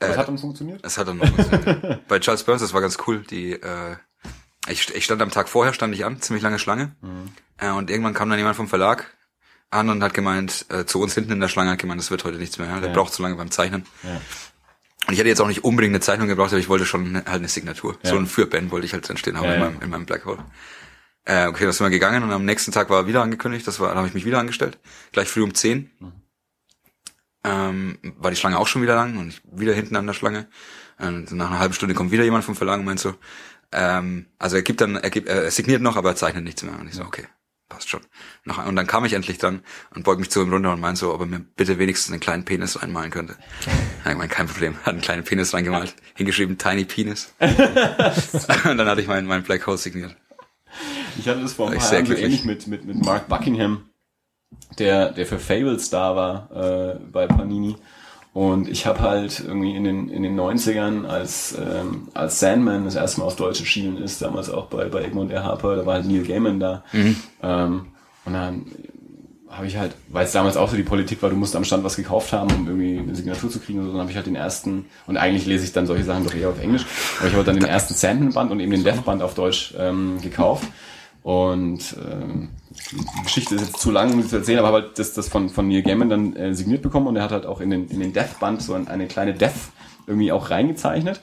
Aber 0.01 0.07
Äh, 0.07 0.11
es 0.13 0.17
hat 0.17 0.27
dann 0.29 0.37
funktioniert? 0.37 0.83
Das 0.85 0.97
hat 0.97 1.07
dann 1.09 1.17
noch 1.17 1.27
funktioniert. 1.27 2.05
Bei 2.07 2.19
Charles 2.19 2.43
Burns, 2.43 2.61
das 2.61 2.73
war 2.73 2.79
ganz 2.81 2.97
cool. 3.07 3.19
Die, 3.29 3.51
äh, 3.53 3.95
ich, 4.69 4.93
ich 4.95 5.03
stand 5.05 5.21
am 5.21 5.29
Tag 5.31 5.49
vorher, 5.49 5.73
stand 5.73 5.93
ich 5.93 6.05
an, 6.05 6.21
ziemlich 6.21 6.41
lange 6.43 6.57
Schlange. 6.59 6.95
Äh, 7.57 7.71
und 7.71 7.89
irgendwann 7.89 8.13
kam 8.13 8.29
dann 8.29 8.39
jemand 8.39 8.55
vom 8.55 8.67
Verlag 8.69 9.13
an 9.71 9.89
und 9.89 10.01
hat 10.01 10.13
gemeint, 10.13 10.65
äh, 10.69 10.85
zu 10.85 11.01
uns 11.01 11.13
hinten 11.15 11.33
in 11.33 11.39
der 11.41 11.47
Schlange 11.49 11.71
hat 11.71 11.79
gemeint, 11.79 11.99
das 11.99 12.11
wird 12.11 12.23
heute 12.23 12.37
nichts 12.37 12.57
mehr. 12.57 12.67
Ja? 12.69 12.79
Der 12.79 12.89
braucht 12.89 13.13
zu 13.13 13.21
lange 13.21 13.35
beim 13.35 13.51
Zeichnen. 13.51 13.85
Ja. 14.03 14.21
Und 15.07 15.13
ich 15.13 15.19
hätte 15.19 15.29
jetzt 15.29 15.41
auch 15.41 15.47
nicht 15.47 15.63
unbedingt 15.63 15.93
eine 15.93 16.01
Zeichnung 16.01 16.27
gebraucht, 16.27 16.51
aber 16.51 16.59
ich 16.59 16.69
wollte 16.69 16.85
schon 16.85 17.15
halt 17.15 17.27
eine 17.27 17.47
Signatur. 17.47 17.97
Ja. 18.03 18.11
So 18.11 18.17
ein 18.17 18.27
Fürband 18.27 18.71
wollte 18.71 18.85
ich 18.85 18.93
halt 18.93 19.09
dann 19.09 19.17
stehen 19.17 19.37
haben 19.37 19.45
Ja, 19.45 19.53
in, 19.55 19.59
meinem, 19.59 19.81
in 19.81 19.89
meinem 19.89 20.05
Black 20.05 20.25
Hole. 20.25 20.43
Äh, 21.25 21.47
okay, 21.47 21.65
das 21.65 21.77
sind 21.77 21.85
wir 21.85 21.91
gegangen 21.91 22.23
und 22.23 22.31
am 22.31 22.45
nächsten 22.45 22.71
Tag 22.71 22.89
war 22.89 23.07
wieder 23.07 23.21
angekündigt, 23.21 23.67
das 23.67 23.79
war, 23.79 23.89
da 23.89 23.95
habe 23.95 24.07
ich 24.07 24.13
mich 24.13 24.25
wieder 24.25 24.39
angestellt. 24.39 24.79
Gleich 25.11 25.27
früh 25.27 25.43
um 25.43 25.53
10. 25.53 25.91
Mhm. 25.99 26.11
Ähm, 27.43 27.97
war 28.17 28.31
die 28.31 28.37
Schlange 28.37 28.57
auch 28.57 28.67
schon 28.67 28.81
wieder 28.81 28.95
lang 28.95 29.17
und 29.17 29.29
ich 29.29 29.41
wieder 29.51 29.73
hinten 29.73 29.95
an 29.95 30.07
der 30.07 30.13
Schlange. 30.13 30.47
Und 30.97 31.31
nach 31.31 31.49
einer 31.49 31.59
halben 31.59 31.73
Stunde 31.73 31.95
kommt 31.95 32.11
wieder 32.11 32.23
jemand 32.23 32.43
vom 32.43 32.55
Verlag 32.55 32.79
und 32.79 32.85
meint 32.85 32.99
so, 32.99 33.15
ähm, 33.71 34.25
also 34.37 34.57
er 34.57 34.61
gibt 34.61 34.81
dann, 34.81 34.97
er 34.97 35.09
gibt, 35.09 35.29
er 35.29 35.49
signiert 35.51 35.81
noch, 35.81 35.95
aber 35.95 36.09
er 36.09 36.15
zeichnet 36.15 36.43
nichts 36.43 36.63
mehr. 36.63 36.77
Und 36.77 36.87
ich 36.87 36.95
so, 36.95 37.03
okay, 37.03 37.27
passt 37.69 37.89
schon. 37.89 38.01
Und 38.45 38.75
dann 38.75 38.87
kam 38.87 39.05
ich 39.05 39.13
endlich 39.13 39.37
dann 39.37 39.61
und 39.95 40.03
beug 40.03 40.19
mich 40.19 40.29
zu 40.29 40.41
ihm 40.41 40.51
runter 40.51 40.73
und 40.73 40.81
meint 40.81 40.97
so, 40.97 41.13
ob 41.13 41.21
er 41.21 41.27
mir 41.27 41.39
bitte 41.39 41.79
wenigstens 41.79 42.11
einen 42.11 42.19
kleinen 42.19 42.43
Penis 42.43 42.81
reinmalen 42.81 43.11
könnte. 43.11 43.37
Ich 43.99 44.15
meine, 44.15 44.27
kein 44.27 44.47
Problem. 44.47 44.75
Hat 44.79 44.93
einen 44.93 45.01
kleinen 45.01 45.23
Penis 45.23 45.53
reingemalt, 45.53 45.95
hingeschrieben 46.15 46.57
Tiny 46.57 46.85
Penis. 46.85 47.33
und 47.39 48.77
dann 48.77 48.87
hatte 48.87 49.01
ich 49.01 49.07
meinen 49.07 49.27
meinen 49.27 49.43
Black 49.43 49.65
Hole 49.67 49.77
signiert. 49.77 50.15
Ich 51.17 51.27
hatte 51.27 51.41
das 51.41 51.53
vor 51.53 51.69
ein 51.69 51.77
paar 51.77 51.93
Jahren 51.93 52.05
so 52.05 52.13
ähnlich 52.13 52.43
mit, 52.43 52.67
mit, 52.67 52.85
mit 52.85 52.97
Mark 53.03 53.27
Buckingham, 53.27 53.89
der, 54.77 55.11
der 55.11 55.25
für 55.25 55.39
Fables 55.39 55.89
da 55.89 56.15
war 56.15 56.51
äh, 56.51 56.99
bei 57.11 57.27
Panini. 57.27 57.75
Und 58.39 58.69
ich 58.69 58.85
habe 58.85 59.01
halt 59.01 59.43
irgendwie 59.45 59.75
in 59.75 59.83
den, 59.83 60.07
in 60.07 60.23
den 60.23 60.39
90ern, 60.39 61.05
als, 61.05 61.57
ähm, 61.59 62.07
als 62.13 62.39
Sandman 62.39 62.85
das 62.85 62.95
erste 62.95 63.19
Mal 63.19 63.25
auf 63.25 63.35
Deutsch 63.35 63.59
erschienen 63.59 63.97
ist, 63.97 64.21
damals 64.21 64.49
auch 64.49 64.67
bei, 64.67 64.85
bei 64.85 65.03
Egmont 65.03 65.29
R. 65.29 65.43
Harper, 65.43 65.75
da 65.75 65.85
war 65.85 65.95
halt 65.95 66.05
Neil 66.05 66.23
Gaiman 66.23 66.57
da. 66.57 66.85
Ähm, 67.43 67.87
und 68.23 68.31
dann 68.31 68.65
habe 69.49 69.67
ich 69.67 69.75
halt, 69.75 69.93
weil 70.07 70.23
es 70.23 70.31
damals 70.31 70.55
auch 70.55 70.69
so 70.69 70.77
die 70.77 70.83
Politik 70.83 71.21
war, 71.21 71.29
du 71.29 71.35
musst 71.35 71.53
am 71.53 71.65
Stand 71.65 71.83
was 71.83 71.97
gekauft 71.97 72.31
haben, 72.31 72.49
um 72.55 72.65
irgendwie 72.65 72.99
eine 72.99 73.13
Signatur 73.13 73.49
zu 73.49 73.59
kriegen, 73.59 73.79
und 73.79 73.87
so, 73.87 73.91
dann 73.91 73.99
habe 73.99 74.09
ich 74.09 74.15
halt 74.15 74.27
den 74.27 74.37
ersten, 74.37 74.85
und 75.05 75.17
eigentlich 75.17 75.45
lese 75.45 75.65
ich 75.65 75.73
dann 75.73 75.85
solche 75.85 76.05
Sachen 76.05 76.23
doch 76.23 76.33
eher 76.33 76.47
auf 76.47 76.63
Englisch, 76.63 76.85
aber 77.19 77.27
ich 77.27 77.33
habe 77.33 77.43
dann 77.43 77.55
den 77.55 77.65
ersten 77.65 77.93
Sandman-Band 77.93 78.51
und 78.51 78.61
eben 78.61 78.71
den 78.71 78.85
Death-Band 78.85 79.21
auf 79.21 79.33
Deutsch 79.33 79.73
ähm, 79.77 80.21
gekauft. 80.21 80.65
Und 81.23 81.93
ähm, 82.09 82.51
Geschichte 83.23 83.55
ist 83.55 83.61
jetzt 83.61 83.79
zu 83.79 83.91
lang, 83.91 84.13
um 84.13 84.21
sie 84.21 84.29
zu 84.29 84.37
erzählen, 84.37 84.59
aber 84.59 84.71
halt 84.71 84.99
das, 84.99 85.13
das 85.13 85.27
von, 85.27 85.49
von 85.49 85.67
Neil 85.67 85.83
Gaiman 85.83 86.09
dann 86.09 86.35
äh, 86.35 86.53
signiert 86.53 86.81
bekommen 86.81 87.07
und 87.07 87.15
er 87.15 87.23
hat 87.23 87.31
halt 87.31 87.45
auch 87.45 87.61
in 87.61 87.69
den, 87.69 87.87
in 87.87 87.99
den 87.99 88.13
Death-Band 88.13 88.61
so 88.61 88.73
eine 88.73 89.07
kleine 89.07 89.33
Death 89.33 89.71
irgendwie 90.07 90.31
auch 90.31 90.49
reingezeichnet. 90.49 91.21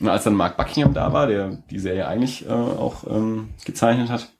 Und 0.00 0.08
als 0.08 0.24
dann 0.24 0.34
Mark 0.34 0.56
Buckingham 0.56 0.94
da 0.94 1.12
war, 1.12 1.26
der 1.26 1.58
die 1.70 1.80
Serie 1.80 2.06
eigentlich 2.06 2.46
äh, 2.46 2.52
auch 2.52 3.04
ähm, 3.10 3.48
gezeichnet 3.64 4.10
hat, 4.10 4.32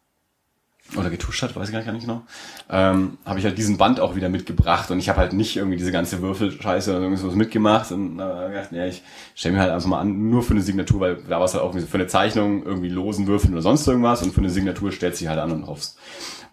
oder 0.96 1.10
getuscht 1.10 1.42
hat, 1.42 1.54
weiß 1.54 1.68
ich 1.68 1.84
gar 1.84 1.92
nicht 1.92 2.06
genau, 2.06 2.22
ähm, 2.70 3.18
habe 3.24 3.38
ich 3.38 3.44
halt 3.44 3.58
diesen 3.58 3.76
Band 3.76 4.00
auch 4.00 4.16
wieder 4.16 4.28
mitgebracht 4.28 4.90
und 4.90 4.98
ich 4.98 5.08
habe 5.08 5.18
halt 5.18 5.32
nicht 5.34 5.56
irgendwie 5.56 5.76
diese 5.76 5.92
ganze 5.92 6.22
Würfelscheiße 6.22 6.90
oder 6.92 7.02
irgendwas 7.02 7.34
mitgemacht 7.34 7.92
und 7.92 8.18
äh, 8.18 8.48
gedacht, 8.48 8.72
ja, 8.72 8.86
ich 8.86 9.02
stelle 9.34 9.56
mir 9.56 9.60
halt 9.60 9.72
einfach 9.72 9.88
mal 9.88 10.00
an, 10.00 10.30
nur 10.30 10.42
für 10.42 10.52
eine 10.52 10.62
Signatur, 10.62 11.00
weil 11.00 11.16
da 11.28 11.38
war 11.38 11.44
es 11.44 11.52
halt 11.52 11.62
auch 11.62 11.74
für 11.74 11.94
eine 11.94 12.06
Zeichnung 12.06 12.64
irgendwie 12.64 12.88
losen 12.88 13.26
Würfeln 13.26 13.52
oder 13.52 13.62
sonst 13.62 13.86
irgendwas 13.86 14.22
und 14.22 14.32
für 14.32 14.40
eine 14.40 14.50
Signatur 14.50 14.90
stellt 14.92 15.16
sich 15.16 15.28
halt 15.28 15.38
an 15.38 15.52
und 15.52 15.66
hoffst. 15.66 15.98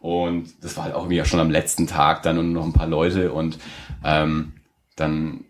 Und 0.05 0.63
das 0.63 0.77
war 0.77 0.83
halt 0.83 0.93
auch 0.93 1.05
irgendwie 1.05 1.25
schon 1.25 1.39
am 1.39 1.49
letzten 1.49 1.87
Tag 1.87 2.21
dann 2.21 2.37
und 2.37 2.53
noch 2.53 2.63
ein 2.63 2.73
paar 2.73 2.85
Leute 2.85 3.31
und 3.31 3.57
ähm, 4.03 4.53
dann 4.95 5.45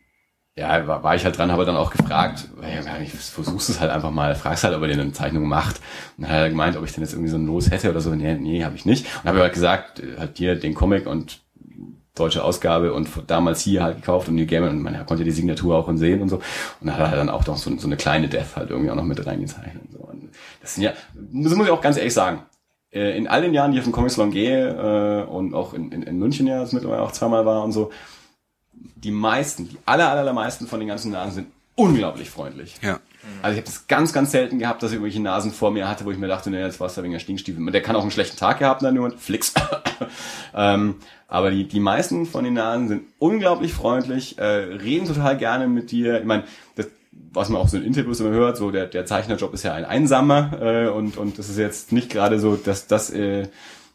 ja, 0.55 0.87
war, 0.87 1.03
war 1.03 1.13
ich 1.13 1.25
halt 1.25 1.37
dran, 1.37 1.51
habe 1.51 1.65
dann 1.65 1.75
auch 1.75 1.91
gefragt, 1.91 2.47
ja, 2.61 2.97
ich 3.01 3.11
versuch's 3.11 3.67
es 3.67 3.81
halt 3.81 3.91
einfach 3.91 4.11
mal, 4.11 4.33
fragst 4.33 4.63
halt, 4.63 4.73
ob 4.73 4.81
er 4.83 4.87
dir 4.87 4.93
eine 4.93 5.11
Zeichnung 5.11 5.49
macht. 5.49 5.81
Und 6.15 6.23
dann 6.23 6.31
hat 6.31 6.39
er 6.39 6.49
gemeint, 6.49 6.77
ob 6.77 6.85
ich 6.85 6.93
denn 6.93 7.03
jetzt 7.03 7.11
irgendwie 7.11 7.31
so 7.31 7.35
ein 7.35 7.45
Los 7.45 7.69
hätte 7.69 7.89
oder 7.89 7.99
so. 7.99 8.15
Nee, 8.15 8.35
nee, 8.35 8.63
habe 8.63 8.75
ich 8.75 8.85
nicht. 8.85 9.05
Und 9.23 9.29
habe 9.29 9.41
halt 9.41 9.51
gesagt, 9.51 10.01
hat 10.17 10.39
dir 10.39 10.55
den 10.55 10.73
Comic 10.73 11.05
und 11.05 11.41
deutsche 12.13 12.41
Ausgabe 12.41 12.93
und 12.93 13.09
damals 13.27 13.59
hier 13.59 13.83
halt 13.83 13.97
gekauft 13.97 14.29
und 14.29 14.35
New 14.35 14.45
Game 14.45 14.63
und 14.63 14.81
man 14.81 15.05
konnte 15.05 15.25
die 15.25 15.31
Signatur 15.31 15.75
auch 15.75 15.91
sehen 15.97 16.21
und 16.21 16.29
so. 16.29 16.37
Und 16.37 16.87
dann 16.87 16.97
hat 16.97 17.11
er 17.11 17.17
dann 17.17 17.29
auch 17.29 17.45
noch 17.45 17.57
so, 17.57 17.77
so 17.77 17.87
eine 17.87 17.97
kleine 17.97 18.29
Death 18.29 18.55
halt 18.55 18.69
irgendwie 18.69 18.89
auch 18.89 18.95
noch 18.95 19.03
mit 19.03 19.27
reingezeichnet. 19.27 19.83
Und 19.83 19.91
so. 19.91 19.97
Und 19.99 20.29
das 20.61 20.75
sind 20.75 20.85
ja, 20.85 20.93
das 21.13 21.53
muss 21.55 21.67
ich 21.67 21.73
auch 21.73 21.81
ganz 21.81 21.97
ehrlich 21.97 22.13
sagen, 22.13 22.43
in 22.91 23.27
all 23.27 23.41
den 23.41 23.53
Jahren, 23.53 23.71
die 23.71 23.77
ich 23.77 23.81
auf 23.81 23.87
den 23.87 23.93
Comic 23.93 24.11
Salon 24.11 24.31
gehe 24.31 24.69
äh, 24.69 25.29
und 25.29 25.53
auch 25.53 25.73
in, 25.73 25.91
in, 25.91 26.03
in 26.03 26.17
München 26.17 26.47
ja 26.47 26.59
das 26.59 26.71
mittlerweile 26.71 27.01
auch 27.01 27.11
zweimal 27.11 27.45
war 27.45 27.63
und 27.63 27.71
so, 27.71 27.91
die 28.73 29.11
meisten, 29.11 29.69
die 29.69 29.77
aller, 29.85 30.09
aller, 30.09 30.21
allermeisten 30.21 30.67
von 30.67 30.79
den 30.79 30.87
ganzen 30.87 31.11
Nasen 31.11 31.33
sind 31.33 31.47
unglaublich 31.75 32.29
freundlich. 32.29 32.75
Ja. 32.81 32.99
Also 33.41 33.53
ich 33.53 33.61
habe 33.61 33.71
das 33.71 33.87
ganz, 33.87 34.13
ganz 34.13 34.31
selten 34.31 34.59
gehabt, 34.59 34.83
dass 34.83 34.91
ich 34.91 34.95
irgendwelche 34.95 35.21
Nasen 35.21 35.51
vor 35.51 35.71
mir 35.71 35.87
hatte, 35.87 36.05
wo 36.05 36.11
ich 36.11 36.17
mir 36.17 36.27
dachte, 36.27 36.49
naja, 36.49 36.67
jetzt 36.67 36.79
war 36.79 36.87
es 36.87 36.95
da 36.95 37.03
wegen 37.03 37.13
der 37.13 37.19
Stinkstiefel. 37.19 37.71
Der 37.71 37.81
kann 37.81 37.95
auch 37.95 38.01
einen 38.01 38.11
schlechten 38.11 38.37
Tag 38.37 38.59
gehabt 38.59 38.83
haben, 38.83 38.95
dann 38.95 39.17
Flix. 39.17 39.53
ähm, 40.55 40.95
aber 41.27 41.51
die, 41.51 41.67
die 41.67 41.79
meisten 41.79 42.25
von 42.25 42.43
den 42.43 42.53
Nasen 42.53 42.87
sind 42.87 43.03
unglaublich 43.17 43.73
freundlich, 43.73 44.37
äh, 44.37 44.43
reden 44.43 45.07
total 45.07 45.37
gerne 45.37 45.67
mit 45.67 45.91
dir. 45.91 46.19
Ich 46.19 46.25
meine, 46.25 46.43
das, 46.75 46.87
was 47.15 47.49
man 47.49 47.61
auch 47.61 47.67
so 47.67 47.77
in 47.77 47.83
Interviews 47.83 48.19
immer 48.19 48.31
hört, 48.31 48.57
so 48.57 48.71
der, 48.71 48.87
der 48.87 49.05
Zeichnerjob 49.05 49.53
ist 49.53 49.63
ja 49.63 49.73
ein 49.73 49.85
einsamer 49.85 50.61
äh, 50.61 50.87
und, 50.89 51.17
und 51.17 51.37
das 51.37 51.49
ist 51.49 51.57
jetzt 51.57 51.91
nicht 51.91 52.09
gerade 52.09 52.39
so, 52.39 52.55
dass 52.55 52.87
das 52.87 53.09
äh, 53.09 53.47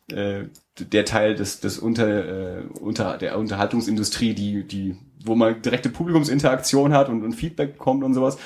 äh, 0.09 0.45
der 0.79 1.05
Teil 1.05 1.35
des, 1.35 1.61
des 1.61 1.79
unter, 1.79 2.59
äh, 2.59 2.63
unter 2.81 3.19
der 3.19 3.39
Unterhaltungsindustrie, 3.39 4.35
die, 4.35 4.67
die, 4.67 4.97
wo 5.25 5.35
man 5.35 5.61
direkte 5.63 5.91
Publikumsinteraktion 5.91 6.93
hat 6.93 7.09
und, 7.09 7.23
und 7.23 7.33
Feedback 7.33 7.75
bekommt 7.75 8.03
und 8.05 8.15
sowas. 8.15 8.39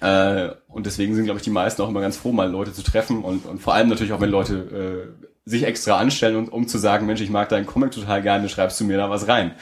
Äh, 0.00 0.50
und 0.68 0.86
deswegen 0.86 1.14
sind, 1.14 1.24
glaube 1.24 1.38
ich, 1.38 1.44
die 1.44 1.50
meisten 1.50 1.82
auch 1.82 1.88
immer 1.88 2.00
ganz 2.00 2.16
froh, 2.16 2.32
mal 2.32 2.50
Leute 2.50 2.72
zu 2.72 2.82
treffen 2.82 3.22
und, 3.22 3.46
und 3.46 3.60
vor 3.60 3.74
allem 3.74 3.88
natürlich 3.88 4.12
auch, 4.12 4.20
wenn 4.20 4.30
Leute 4.30 5.14
äh, 5.16 5.30
sich 5.48 5.64
extra 5.64 5.98
anstellen, 5.98 6.36
und, 6.36 6.48
um 6.48 6.68
zu 6.68 6.78
sagen, 6.78 7.06
Mensch, 7.06 7.20
ich 7.20 7.30
mag 7.30 7.48
deinen 7.48 7.66
Comic 7.66 7.92
total 7.92 8.22
gerne, 8.22 8.48
schreibst 8.48 8.80
du 8.80 8.84
mir 8.84 8.96
da 8.96 9.10
was 9.10 9.28
rein. 9.28 9.52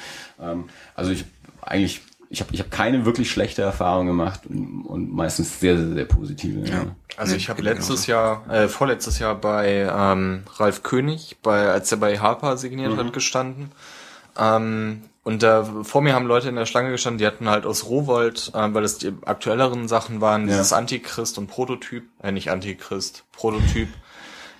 Ähm, 0.40 0.64
also 0.94 1.10
ich 1.10 1.24
eigentlich 1.60 2.00
ich 2.30 2.40
habe 2.40 2.52
ich 2.52 2.60
hab 2.60 2.70
keine 2.70 3.04
wirklich 3.06 3.30
schlechte 3.30 3.62
Erfahrung 3.62 4.06
gemacht 4.06 4.42
und, 4.48 4.82
und 4.82 5.12
meistens 5.12 5.60
sehr, 5.60 5.78
sehr, 5.78 5.94
sehr 5.94 6.04
positive. 6.04 6.68
Ja. 6.68 6.86
Also 7.16 7.34
ich 7.34 7.48
habe 7.48 7.62
letztes 7.62 8.06
Jahr, 8.06 8.44
äh, 8.50 8.68
vorletztes 8.68 9.18
Jahr 9.18 9.34
bei 9.34 9.88
ähm, 9.90 10.42
Ralf 10.56 10.82
König, 10.82 11.38
bei, 11.42 11.68
als 11.68 11.90
er 11.90 11.98
bei 11.98 12.18
Harper 12.18 12.56
signiert 12.56 12.92
mhm. 12.92 12.98
hat, 12.98 13.12
gestanden. 13.12 13.72
Ähm, 14.38 15.02
und 15.24 15.42
da 15.42 15.64
vor 15.82 16.00
mir 16.00 16.14
haben 16.14 16.26
Leute 16.26 16.48
in 16.48 16.56
der 16.56 16.66
Schlange 16.66 16.90
gestanden, 16.90 17.18
die 17.18 17.26
hatten 17.26 17.48
halt 17.48 17.66
aus 17.66 17.86
Rowold, 17.86 18.50
äh, 18.54 18.74
weil 18.74 18.84
es 18.84 18.98
die 18.98 19.12
aktuelleren 19.24 19.88
Sachen 19.88 20.20
waren, 20.20 20.42
ja. 20.42 20.48
dieses 20.48 20.72
Antichrist 20.72 21.38
und 21.38 21.46
Prototyp, 21.46 22.04
äh, 22.22 22.30
nicht 22.30 22.50
Antichrist, 22.50 23.24
Prototyp, 23.32 23.88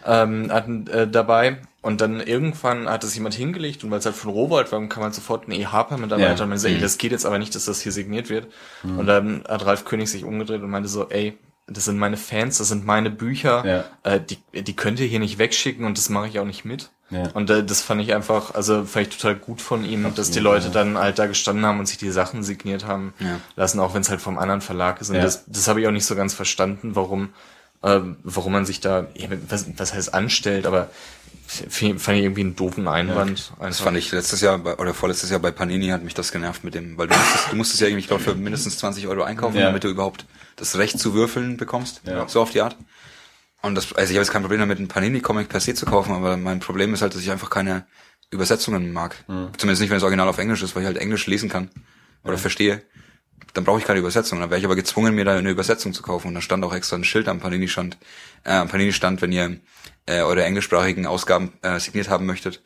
ähm, 0.09 0.51
hatten 0.51 0.87
äh, 0.89 1.07
dabei. 1.07 1.59
Und 1.81 2.01
dann 2.01 2.21
irgendwann 2.21 2.89
hat 2.89 3.05
es 3.05 3.15
jemand 3.15 3.35
hingelegt 3.35 3.85
und 3.85 3.91
weil 3.91 4.01
es 4.01 4.05
halt 4.05 4.17
von 4.17 4.33
Rowold 4.33 4.73
war, 4.73 4.85
kam 4.89 5.05
halt 5.05 5.15
sofort 5.15 5.47
ein 5.47 5.53
E-Harper-Mitarbeiter 5.53 6.35
ja. 6.35 6.43
und 6.43 6.49
meinte, 6.49 6.69
ey, 6.69 6.77
mhm. 6.77 6.81
das 6.81 6.99
geht 6.99 7.13
jetzt 7.13 7.25
aber 7.25 7.39
nicht, 7.39 7.55
dass 7.55 7.67
das 7.67 7.81
hier 7.81 7.93
signiert 7.93 8.29
wird. 8.31 8.49
Mhm. 8.83 8.99
Und 8.99 9.07
dann 9.07 9.45
hat 9.49 9.65
Ralf 9.65 9.85
König 9.85 10.11
sich 10.11 10.25
umgedreht 10.25 10.61
und 10.61 10.71
meinte 10.71 10.89
so, 10.89 11.09
ey, 11.09 11.39
das 11.69 11.85
sind 11.85 11.99
meine 11.99 12.17
Fans, 12.17 12.59
das 12.59 12.69
sind 12.69 12.85
meine 12.85 13.11
Bücher, 13.11 13.65
ja. 13.65 13.85
äh, 14.03 14.21
die, 14.21 14.39
die 14.63 14.75
könnt 14.75 14.99
ihr 15.01 15.07
hier 15.07 15.21
nicht 15.21 15.39
wegschicken 15.39 15.85
und 15.85 15.99
das 15.99 16.09
mache 16.09 16.27
ich 16.27 16.41
auch 16.41 16.47
nicht 16.47 16.65
mit. 16.65 16.91
Ja. 17.11 17.29
Und 17.35 17.49
äh, 17.49 17.63
das 17.63 17.81
fand 17.81 18.01
ich 18.01 18.15
einfach, 18.15 18.55
also 18.55 18.85
fand 18.85 19.09
ich 19.09 19.17
total 19.17 19.37
gut 19.37 19.61
von 19.61 19.85
ihm, 19.85 20.01
Absolut, 20.01 20.19
dass 20.19 20.31
die 20.31 20.41
Leute 20.41 20.67
ja. 20.67 20.73
dann 20.73 20.99
halt 20.99 21.19
da 21.19 21.27
gestanden 21.27 21.65
haben 21.65 21.79
und 21.79 21.87
sich 21.87 21.99
die 21.99 22.11
Sachen 22.11 22.43
signiert 22.43 22.87
haben 22.87 23.15
lassen, 23.55 23.81
auch 23.81 23.95
wenn 23.95 24.01
es 24.01 24.11
halt 24.11 24.21
vom 24.21 24.39
anderen 24.39 24.63
Verlag 24.63 25.01
ist. 25.01 25.11
Und 25.11 25.17
das, 25.17 25.45
das 25.47 25.69
habe 25.69 25.81
ich 25.81 25.87
auch 25.87 25.93
nicht 25.93 26.07
so 26.07 26.17
ganz 26.17 26.35
verstanden, 26.35 26.97
warum, 26.97 27.31
äh, 27.83 28.01
warum 28.23 28.53
man 28.53 28.67
sich 28.67 28.81
da, 28.81 29.09
was, 29.49 29.67
was 29.77 29.95
heißt 29.95 30.15
anstellt, 30.15 30.67
aber 30.67 30.91
fand 31.49 32.19
ich 32.19 32.25
irgendwie 32.25 32.43
einen 32.43 32.57
doofen 32.57 32.87
Einwand. 32.89 33.53
Ja, 33.59 33.67
das 33.67 33.81
fand 33.81 33.97
ich 33.97 34.13
letztes 34.13 34.43
Jahr 34.43 34.59
bei, 34.59 34.77
oder 34.77 34.93
vorletztes 34.93 35.31
Jahr 35.31 35.41
bei 35.41 35.51
Panini 35.51 35.89
hat 35.89 36.03
mich 36.03 36.15
das 36.15 36.31
genervt 36.31 36.63
mit 36.63 36.75
dem, 36.75 36.99
weil 36.99 37.07
du 37.07 37.17
musstest, 37.17 37.53
du 37.53 37.57
musstest 37.57 37.81
ja 37.81 37.87
irgendwie, 37.87 38.01
ich 38.01 38.09
glaube, 38.09 38.23
für 38.23 38.35
mindestens 38.35 38.79
20 38.79 39.07
Euro 39.07 39.23
einkaufen, 39.23 39.57
ja. 39.57 39.67
damit 39.67 39.83
du 39.83 39.89
überhaupt 39.89 40.27
das 40.57 40.77
Recht 40.77 40.99
zu 40.99 41.15
würfeln 41.15 41.57
bekommst, 41.57 42.03
ja. 42.05 42.29
so 42.29 42.43
auf 42.43 42.51
die 42.51 42.61
Art. 42.61 42.77
Und 43.63 43.75
das, 43.75 43.93
also 43.95 44.11
ich 44.11 44.17
habe 44.17 44.25
jetzt 44.25 44.31
kein 44.31 44.43
Problem 44.43 44.61
damit, 44.61 44.79
einen 44.79 44.89
Panini-Comic 44.89 45.49
per 45.49 45.61
se 45.61 45.75
zu 45.75 45.87
kaufen, 45.87 46.13
aber 46.13 46.37
mein 46.37 46.61
Problem 46.61 46.93
ist 46.93 47.03
halt, 47.03 47.15
dass 47.15 47.23
ich 47.23 47.31
einfach 47.31 47.51
keine 47.51 47.87
Übersetzungen 48.31 48.93
mag. 48.93 49.17
Mhm. 49.27 49.51
Zumindest 49.57 49.81
nicht, 49.81 49.91
wenn 49.91 49.97
das 49.97 50.03
Original 50.03 50.29
auf 50.29 50.39
Englisch 50.39 50.63
ist, 50.63 50.77
weil 50.77 50.83
ich 50.83 50.87
halt 50.87 50.99
Englisch 50.99 51.27
lesen 51.27 51.49
kann 51.49 51.71
oder 52.25 52.35
ja. 52.35 52.39
verstehe. 52.39 52.83
Dann 53.55 53.65
brauche 53.65 53.79
ich 53.79 53.85
keine 53.85 53.99
Übersetzung. 53.99 54.41
Dann 54.41 54.51
wäre 54.51 54.59
ich 54.59 54.65
aber 54.65 54.77
gezwungen, 54.77 55.15
mir 55.15 55.25
da 55.25 55.37
eine 55.37 55.51
Übersetzung 55.51 55.93
zu 55.93 56.03
kaufen. 56.03 56.29
Und 56.29 56.35
da 56.35 56.41
stand 56.41 56.65
auch 56.65 56.75
extra 56.75 56.97
ein 56.97 57.05
Schild 57.05 57.29
am 57.29 57.41
Panini-Stand, 57.41 57.97
äh, 58.45 58.53
am 58.53 58.69
Panini-Stand, 58.69 59.23
wenn 59.23 59.33
ihr 59.33 59.59
äh, 60.07 60.21
eure 60.21 60.45
englischsprachigen 60.45 61.07
Ausgaben 61.07 61.53
äh, 61.63 61.79
signiert 61.79 62.09
haben 62.09 62.27
möchtet, 62.27 62.63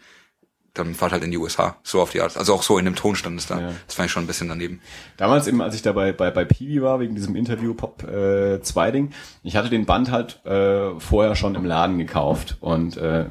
dann 0.74 0.94
fahrt 0.94 1.12
halt 1.12 1.22
in 1.22 1.30
die 1.30 1.36
USA, 1.36 1.76
so 1.82 2.00
auf 2.00 2.12
die 2.12 2.22
Art. 2.22 2.36
Also 2.36 2.54
auch 2.54 2.62
so 2.62 2.78
in 2.78 2.86
dem 2.86 2.94
Ton 2.94 3.14
stand 3.14 3.38
es 3.38 3.46
da. 3.46 3.60
Ja. 3.60 3.72
Das 3.86 3.94
fand 3.94 4.06
ich 4.06 4.12
schon 4.12 4.24
ein 4.24 4.26
bisschen 4.26 4.48
daneben. 4.48 4.80
Damals 5.18 5.46
eben, 5.46 5.60
als 5.60 5.74
ich 5.74 5.82
da 5.82 5.92
bei, 5.92 6.12
bei, 6.12 6.30
bei 6.30 6.46
Peewee 6.46 6.80
war, 6.80 6.98
wegen 6.98 7.14
diesem 7.14 7.36
Interview 7.36 7.74
Pop 7.74 8.04
äh, 8.04 8.62
2 8.62 8.90
Ding, 8.90 9.10
ich 9.42 9.56
hatte 9.56 9.68
den 9.68 9.84
Band 9.84 10.10
halt 10.10 10.44
äh, 10.46 10.98
vorher 10.98 11.36
schon 11.36 11.56
im 11.56 11.66
Laden 11.66 11.98
gekauft 11.98 12.56
und 12.60 12.96
äh, 12.96 13.26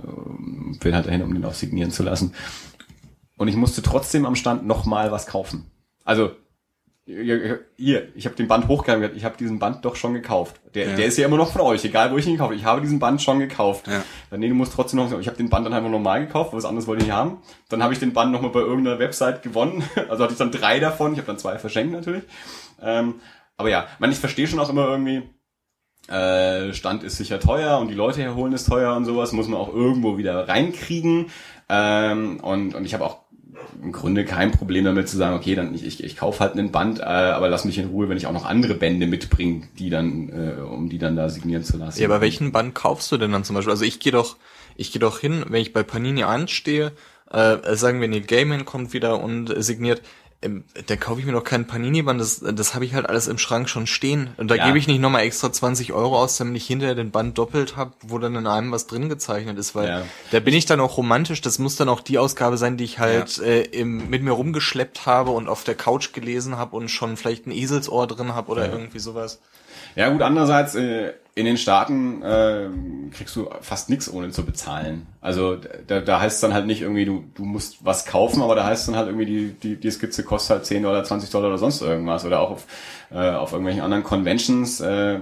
bin 0.80 0.94
halt 0.94 1.08
dahin, 1.08 1.24
um 1.24 1.34
den 1.34 1.44
auch 1.46 1.56
signieren 1.56 1.92
zu 1.92 2.04
lassen. 2.04 2.36
Und 3.38 3.48
ich 3.48 3.56
musste 3.56 3.82
trotzdem 3.82 4.28
am 4.28 4.36
Stand 4.36 4.68
nochmal 4.68 5.12
was 5.12 5.26
kaufen. 5.26 5.66
Also 6.04 6.32
hier, 7.06 8.16
ich 8.16 8.26
habe 8.26 8.36
den 8.36 8.48
Band 8.48 8.68
hochgehalten, 8.68 9.18
ich 9.18 9.26
habe 9.26 9.36
diesen 9.36 9.58
Band 9.58 9.84
doch 9.84 9.96
schon 9.96 10.14
gekauft. 10.14 10.62
Der, 10.76 10.90
ja. 10.90 10.96
der 10.96 11.06
ist 11.08 11.18
ja 11.18 11.26
immer 11.26 11.38
noch 11.38 11.52
von 11.52 11.62
euch, 11.62 11.84
egal 11.84 12.12
wo 12.12 12.18
ich 12.18 12.28
ihn 12.28 12.34
gekauft 12.34 12.52
habe. 12.52 12.56
Ich 12.56 12.66
habe 12.66 12.82
diesen 12.82 13.00
Band 13.00 13.22
schon 13.22 13.40
gekauft. 13.40 13.88
Ja. 13.88 14.04
Dann 14.30 14.40
nee, 14.40 14.50
du 14.50 14.54
musst 14.54 14.74
trotzdem 14.74 15.00
noch, 15.00 15.20
ich 15.20 15.28
habe 15.28 15.38
den 15.38 15.50
Band 15.50 15.66
dann 15.66 15.74
einfach 15.74 15.90
normal 15.90 16.26
gekauft, 16.26 16.54
was 16.54 16.64
anderes 16.64 16.88
wollte 16.88 17.02
ich 17.02 17.08
nicht 17.08 17.16
haben. 17.16 17.42
Dann 17.70 17.82
habe 17.82 17.94
ich 17.94 18.00
den 18.00 18.14
Band 18.14 18.32
nochmal 18.32 18.52
bei 18.52 18.60
irgendeiner 18.60 19.00
Website 19.00 19.42
gewonnen. 19.42 19.84
Also 20.10 20.24
hatte 20.24 20.34
ich 20.34 20.40
dann 20.40 20.52
drei 20.52 20.80
davon, 20.80 21.14
ich 21.14 21.20
habe 21.20 21.28
dann 21.28 21.38
zwei 21.38 21.58
verschenkt 21.58 21.94
natürlich. 21.94 22.24
Ähm, 22.82 23.16
aber 23.58 23.70
ja, 23.70 23.88
man, 24.00 24.12
ich 24.12 24.18
verstehe 24.18 24.48
schon 24.48 24.60
auch 24.60 24.70
immer 24.70 24.88
irgendwie, 24.88 25.24
äh, 26.08 26.74
Stand 26.74 27.04
ist 27.04 27.18
sicher 27.18 27.40
teuer 27.40 27.80
und 27.80 27.88
die 27.88 27.94
Leute 27.94 28.22
herholen 28.22 28.54
ist 28.54 28.68
teuer 28.68 28.96
und 28.96 29.06
sowas, 29.06 29.32
muss 29.32 29.48
man 29.48 29.60
auch 29.60 29.74
irgendwo 29.74 30.18
wieder 30.18 30.48
reinkriegen. 30.48 31.28
Ähm, 31.70 32.40
und, 32.42 32.76
und 32.76 32.86
ich 32.86 32.94
habe 32.94 33.06
auch 33.06 33.21
im 33.82 33.92
Grunde 33.92 34.26
kein 34.26 34.52
Problem 34.52 34.86
damit 34.86 35.10
zu 35.10 35.18
sagen, 35.18 35.36
okay, 35.36 35.56
dann 35.56 35.74
ich, 35.74 35.86
ich, 35.86 36.04
ich 36.04 36.18
kaufe 36.18 36.40
halt 36.40 36.54
einen 36.54 36.72
Band, 36.72 37.00
äh, 37.00 37.04
aber 37.04 37.50
lass 37.50 37.66
mich 37.66 37.78
in 37.78 37.88
Ruhe, 37.90 38.10
wenn 38.10 38.18
ich 38.18 38.28
auch 38.28 38.34
noch 38.34 38.46
andere 38.46 38.74
Bände 38.74 39.08
mitbringe, 39.08 39.64
die 39.80 39.90
dann, 39.90 40.30
äh, 40.30 40.62
um 40.62 40.90
die 40.90 40.98
dann 40.98 41.16
da 41.16 41.30
signieren 41.30 41.64
zu 41.64 41.78
lassen. 41.78 42.02
Ja, 42.02 42.08
aber 42.08 42.22
welchen 42.22 42.52
Band 42.52 42.76
kaufst 42.76 43.12
du 43.12 43.18
denn 43.18 43.32
dann 43.32 43.44
zum 43.44 43.56
Beispiel? 43.56 43.72
Also 43.72 43.86
ich 43.86 44.00
gehe 44.00 44.12
doch, 44.12 44.38
ich 44.76 44.92
gehe 44.92 45.00
doch 45.00 45.20
hin, 45.20 45.46
wenn 45.48 45.62
ich 45.62 45.74
bei 45.74 45.84
Panini 45.84 46.24
anstehe, 46.24 46.92
äh, 47.32 47.76
sagen 47.76 48.02
wir, 48.02 48.08
Neil 48.08 48.22
Gaiman 48.22 48.66
kommt 48.66 48.94
wieder 48.94 49.22
und 49.22 49.54
signiert, 49.64 50.02
da 50.88 50.96
kaufe 50.96 51.20
ich 51.20 51.26
mir 51.28 51.34
noch 51.34 51.44
keinen 51.44 51.68
Panini-Band, 51.68 52.20
das, 52.20 52.40
das 52.40 52.74
habe 52.74 52.84
ich 52.84 52.96
halt 52.96 53.08
alles 53.08 53.28
im 53.28 53.38
Schrank 53.38 53.70
schon 53.70 53.86
stehen. 53.86 54.32
Und 54.38 54.50
da 54.50 54.56
ja. 54.56 54.66
gebe 54.66 54.80
ich 54.80 54.88
nicht 54.88 55.00
nochmal 55.00 55.22
extra 55.22 55.52
20 55.52 55.94
Euro 55.94 56.20
aus, 56.20 56.38
damit 56.38 56.58
ich 56.58 56.66
hinterher 56.66 56.96
den 56.96 57.12
Band 57.12 57.38
doppelt 57.38 57.78
habe, 57.78 57.94
wo 58.02 58.18
dann 58.18 58.36
in 58.36 58.48
einem 58.48 58.72
was 58.72 58.88
drin 58.88 59.08
gezeichnet 59.08 59.60
ist, 59.60 59.76
weil 59.76 59.88
ja. 59.88 60.04
da 60.32 60.40
bin 60.40 60.56
ich 60.56 60.66
dann 60.66 60.80
auch 60.80 60.98
romantisch, 60.98 61.42
das 61.42 61.60
muss 61.60 61.76
dann 61.76 61.90
auch 61.90 62.02
die 62.02 62.18
Ausgabe 62.18 62.58
sein, 62.58 62.76
die 62.76 62.86
ich 62.86 62.98
halt 62.98 63.38
ja. 63.38 63.44
äh, 63.44 63.62
im, 63.62 64.10
mit 64.10 64.24
mir 64.24 64.32
rumgeschleppt 64.32 65.06
habe 65.06 65.30
und 65.30 65.48
auf 65.48 65.64
der 65.64 65.76
Couch 65.76 66.12
gelesen 66.12 66.58
habe 66.58 66.76
und 66.76 66.90
schon 66.90 67.18
vielleicht 67.18 67.46
ein 67.46 67.52
Eselsohr 67.52 68.08
drin 68.08 68.34
habe 68.34 68.52
oder 68.52 68.72
irgendwie 68.72 69.00
sowas. 69.00 69.42
Ja 69.96 70.10
gut, 70.10 70.22
andererseits, 70.22 70.76
äh, 70.76 71.14
in 71.34 71.46
den 71.46 71.58
Staaten 71.58 72.22
äh, 72.24 72.68
kriegst 73.14 73.36
du 73.38 73.50
fast 73.62 73.90
nichts 73.90 74.12
ohne 74.12 74.32
zu 74.32 74.46
bezahlen. 74.46 75.08
Also 75.22 75.56
da, 75.88 76.02
da 76.02 76.20
heißt 76.20 76.36
es 76.36 76.42
dann 76.42 76.54
halt 76.54 76.66
nicht 76.66 76.82
irgendwie, 76.82 77.06
du, 77.06 77.24
du 77.36 77.46
musst 77.46 77.86
was 77.86 78.06
kaufen, 78.06 78.42
aber 78.42 78.56
da 78.56 78.66
heißt 78.66 78.82
es 78.82 78.86
dann 78.88 78.98
halt 78.98 79.08
irgendwie, 79.08 79.26
die, 79.26 79.54
die, 79.54 79.76
die 79.78 79.92
Skizze 79.92 80.24
kostet 80.24 80.58
halt 80.58 80.66
10 80.66 80.84
Dollar, 80.84 81.04
20 81.06 81.30
Dollar 81.30 81.48
oder 81.48 81.58
sonst 81.58 81.82
irgendwas. 81.82 82.26
Oder 82.26 82.42
auch 82.42 82.52
auf, 82.52 82.66
äh, 83.12 83.30
auf 83.30 83.54
irgendwelchen 83.54 83.82
anderen 83.82 84.04
Conventions, 84.04 84.82
äh, 84.82 85.20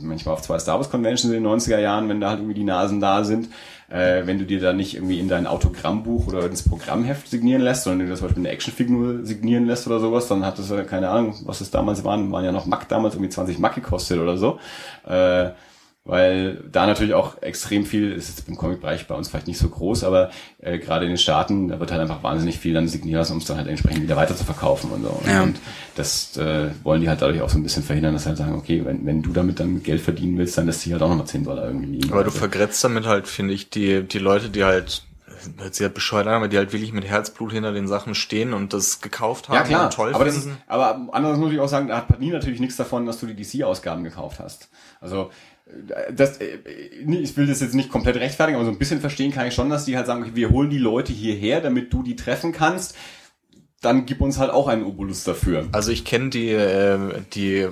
manchmal 0.00 0.34
auf 0.34 0.40
zwei 0.40 0.58
Star 0.58 0.76
Wars 0.76 0.90
Conventions 0.90 1.32
in 1.34 1.42
den 1.42 1.46
90er 1.46 1.78
Jahren, 1.78 2.08
wenn 2.08 2.22
da 2.22 2.30
halt 2.30 2.38
irgendwie 2.38 2.54
die 2.54 2.64
Nasen 2.64 3.00
da 3.00 3.22
sind, 3.24 3.48
äh, 3.94 4.26
wenn 4.26 4.38
du 4.38 4.44
dir 4.44 4.60
da 4.60 4.72
nicht 4.72 4.96
irgendwie 4.96 5.20
in 5.20 5.28
dein 5.28 5.46
Autogrammbuch 5.46 6.26
oder 6.26 6.46
ins 6.46 6.68
Programmheft 6.68 7.28
signieren 7.28 7.62
lässt, 7.62 7.84
sondern 7.84 8.00
du 8.00 8.12
dir 8.12 8.18
zum 8.18 8.26
Beispiel 8.26 8.42
eine 8.42 8.52
Actionfigur 8.52 9.24
signieren 9.24 9.66
lässt 9.66 9.86
oder 9.86 10.00
sowas, 10.00 10.26
dann 10.26 10.44
hat 10.44 10.58
das, 10.58 10.70
äh, 10.72 10.82
keine 10.82 11.10
Ahnung, 11.10 11.36
was 11.44 11.60
es 11.60 11.70
damals 11.70 12.02
waren, 12.02 12.32
waren 12.32 12.44
ja 12.44 12.50
noch 12.50 12.66
Mack 12.66 12.88
damals 12.88 13.14
irgendwie 13.14 13.30
20 13.30 13.60
Mack 13.60 13.76
gekostet 13.76 14.18
oder 14.18 14.36
so. 14.36 14.58
Äh, 15.06 15.50
weil 16.06 16.62
da 16.70 16.86
natürlich 16.86 17.14
auch 17.14 17.40
extrem 17.40 17.86
viel, 17.86 18.12
ist 18.12 18.28
jetzt 18.28 18.46
im 18.46 18.56
Comic-Bereich 18.56 19.06
bei 19.06 19.14
uns 19.14 19.28
vielleicht 19.28 19.46
nicht 19.46 19.58
so 19.58 19.70
groß, 19.70 20.04
aber 20.04 20.30
äh, 20.58 20.78
gerade 20.78 21.06
in 21.06 21.12
den 21.12 21.18
Staaten, 21.18 21.68
da 21.68 21.80
wird 21.80 21.90
halt 21.90 22.02
einfach 22.02 22.22
wahnsinnig 22.22 22.58
viel 22.58 22.74
dann 22.74 22.88
signiert 22.88 23.16
lassen, 23.16 23.32
um 23.32 23.38
es 23.38 23.46
dann 23.46 23.56
halt 23.56 23.68
entsprechend 23.68 24.02
wieder 24.02 24.16
weiter 24.16 24.36
zu 24.36 24.44
verkaufen 24.44 24.90
und 24.90 25.02
so. 25.02 25.22
Ja. 25.26 25.42
Und 25.42 25.58
das 25.94 26.36
äh, 26.36 26.68
wollen 26.82 27.00
die 27.00 27.08
halt 27.08 27.22
dadurch 27.22 27.40
auch 27.40 27.48
so 27.48 27.56
ein 27.56 27.62
bisschen 27.62 27.82
verhindern, 27.82 28.12
dass 28.12 28.24
sie 28.24 28.28
halt 28.28 28.38
sagen, 28.38 28.54
okay, 28.54 28.84
wenn, 28.84 29.06
wenn 29.06 29.22
du 29.22 29.32
damit 29.32 29.60
dann 29.60 29.82
Geld 29.82 30.02
verdienen 30.02 30.36
willst, 30.36 30.58
dann 30.58 30.66
lässt 30.66 30.82
sich 30.82 30.92
halt 30.92 31.00
auch 31.00 31.08
nochmal 31.08 31.26
10 31.26 31.44
Dollar 31.44 31.64
irgendwie 31.64 31.86
liegen. 31.86 32.12
Aber 32.12 32.24
du 32.24 32.30
vergrätzt 32.30 32.84
damit 32.84 33.06
halt, 33.06 33.26
finde 33.26 33.54
ich, 33.54 33.70
die, 33.70 34.02
die 34.02 34.18
Leute, 34.18 34.50
die 34.50 34.64
halt, 34.64 35.04
hört 35.56 35.74
sich 35.74 35.84
halt 35.84 35.94
bescheuert 35.94 36.26
an, 36.26 36.34
aber 36.34 36.48
die 36.48 36.58
halt 36.58 36.74
wirklich 36.74 36.92
mit 36.92 37.06
Herzblut 37.06 37.52
hinter 37.52 37.72
den 37.72 37.88
Sachen 37.88 38.14
stehen 38.14 38.52
und 38.52 38.74
das 38.74 39.00
gekauft 39.00 39.48
haben 39.48 39.56
ja 39.56 39.62
klar, 39.62 39.84
und 39.84 39.94
toll 39.94 40.14
aber, 40.14 40.26
das 40.26 40.36
ist, 40.36 40.42
finden. 40.44 40.58
aber 40.66 41.08
andererseits 41.12 41.42
muss 41.42 41.52
ich 41.52 41.60
auch 41.60 41.68
sagen, 41.68 41.88
da 41.88 41.96
hat 41.96 42.08
Panini 42.08 42.32
natürlich 42.32 42.60
nichts 42.60 42.76
davon, 42.76 43.06
dass 43.06 43.20
du 43.20 43.26
die 43.26 43.34
DC-Ausgaben 43.34 44.04
gekauft 44.04 44.38
hast. 44.38 44.68
Also 45.00 45.30
das, 46.12 46.38
äh, 46.38 46.58
ich 47.06 47.36
will 47.36 47.46
das 47.46 47.60
jetzt 47.60 47.74
nicht 47.74 47.90
komplett 47.90 48.16
rechtfertigen, 48.16 48.56
aber 48.56 48.66
so 48.66 48.70
ein 48.70 48.78
bisschen 48.78 49.00
verstehen 49.00 49.32
kann 49.32 49.46
ich 49.46 49.54
schon, 49.54 49.70
dass 49.70 49.84
die 49.84 49.96
halt 49.96 50.06
sagen, 50.06 50.32
wir 50.34 50.50
holen 50.50 50.70
die 50.70 50.78
Leute 50.78 51.12
hierher, 51.12 51.60
damit 51.60 51.92
du 51.92 52.02
die 52.02 52.16
treffen 52.16 52.52
kannst. 52.52 52.96
Dann 53.80 54.06
gib 54.06 54.20
uns 54.20 54.38
halt 54.38 54.50
auch 54.50 54.68
einen 54.68 54.84
Obolus 54.84 55.24
dafür. 55.24 55.68
Also 55.72 55.90
ich 55.90 56.04
kenne 56.04 56.30
die, 56.30 56.50
äh, 56.50 56.98
die 57.34 57.68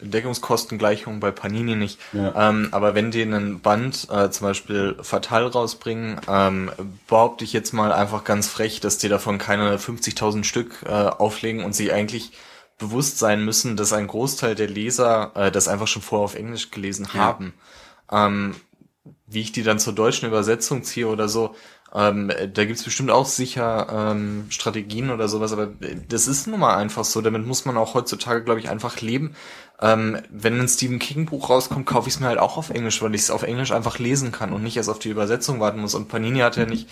Deckungskostengleichung 0.00 1.20
bei 1.20 1.30
Panini 1.30 1.76
nicht. 1.76 1.98
Ja. 2.12 2.50
Ähm, 2.50 2.68
aber 2.72 2.94
wenn 2.94 3.10
die 3.10 3.22
einen 3.22 3.60
Band 3.60 4.08
äh, 4.10 4.30
zum 4.30 4.46
Beispiel 4.46 4.96
Fatal 5.00 5.46
rausbringen, 5.46 6.20
ähm, 6.28 6.70
behaupte 7.06 7.44
ich 7.44 7.52
jetzt 7.52 7.72
mal 7.72 7.92
einfach 7.92 8.24
ganz 8.24 8.48
frech, 8.48 8.80
dass 8.80 8.98
die 8.98 9.08
davon 9.08 9.38
keine 9.38 9.76
50.000 9.76 10.44
Stück 10.44 10.84
äh, 10.86 10.90
auflegen 10.90 11.64
und 11.64 11.74
sie 11.74 11.92
eigentlich 11.92 12.32
bewusst 12.78 13.18
sein 13.18 13.44
müssen, 13.44 13.76
dass 13.76 13.92
ein 13.92 14.06
Großteil 14.06 14.54
der 14.54 14.68
Leser 14.68 15.32
äh, 15.34 15.50
das 15.50 15.68
einfach 15.68 15.86
schon 15.88 16.02
vorher 16.02 16.24
auf 16.24 16.34
Englisch 16.34 16.70
gelesen 16.70 17.08
Ja. 17.12 17.20
haben. 17.20 17.54
Ähm, 18.10 18.54
wie 19.26 19.40
ich 19.40 19.52
die 19.52 19.62
dann 19.62 19.78
zur 19.78 19.92
deutschen 19.92 20.28
Übersetzung 20.28 20.82
ziehe 20.84 21.08
oder 21.08 21.28
so, 21.28 21.54
ähm, 21.94 22.30
da 22.52 22.64
gibt's 22.64 22.82
bestimmt 22.82 23.10
auch 23.10 23.26
sicher 23.26 23.86
ähm, 24.12 24.46
Strategien 24.50 25.10
oder 25.10 25.28
sowas, 25.28 25.52
aber 25.52 25.68
das 26.08 26.26
ist 26.28 26.46
nun 26.46 26.60
mal 26.60 26.76
einfach 26.76 27.04
so. 27.04 27.20
Damit 27.20 27.46
muss 27.46 27.64
man 27.64 27.76
auch 27.76 27.94
heutzutage, 27.94 28.42
glaube 28.44 28.60
ich, 28.60 28.68
einfach 28.68 29.00
leben. 29.00 29.34
Ähm, 29.80 30.18
wenn 30.30 30.60
ein 30.60 30.68
Stephen 30.68 30.98
King 30.98 31.26
Buch 31.26 31.48
rauskommt, 31.48 31.86
kaufe 31.86 32.08
ich 32.08 32.14
es 32.14 32.20
mir 32.20 32.26
halt 32.26 32.38
auch 32.38 32.56
auf 32.56 32.70
Englisch, 32.70 33.00
weil 33.02 33.14
ich 33.14 33.22
es 33.22 33.30
auf 33.30 33.42
Englisch 33.44 33.72
einfach 33.72 33.98
lesen 33.98 34.32
kann 34.32 34.52
und 34.52 34.62
nicht 34.62 34.76
erst 34.76 34.88
auf 34.88 34.98
die 34.98 35.08
Übersetzung 35.10 35.60
warten 35.60 35.80
muss. 35.80 35.94
Und 35.94 36.08
Panini 36.08 36.40
hat 36.40 36.56
ja 36.56 36.66
nicht, 36.66 36.88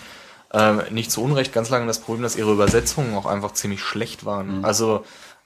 ähm, 0.53 0.81
nicht 0.91 1.11
zu 1.11 1.21
Unrecht 1.21 1.51
ganz 1.53 1.69
lange 1.69 1.87
das 1.87 1.99
Problem, 1.99 2.23
dass 2.23 2.35
ihre 2.37 2.53
Übersetzungen 2.53 3.15
auch 3.15 3.25
einfach 3.25 3.53
ziemlich 3.53 3.81
schlecht 3.81 4.23
waren. 4.25 4.63
Also 4.65 5.03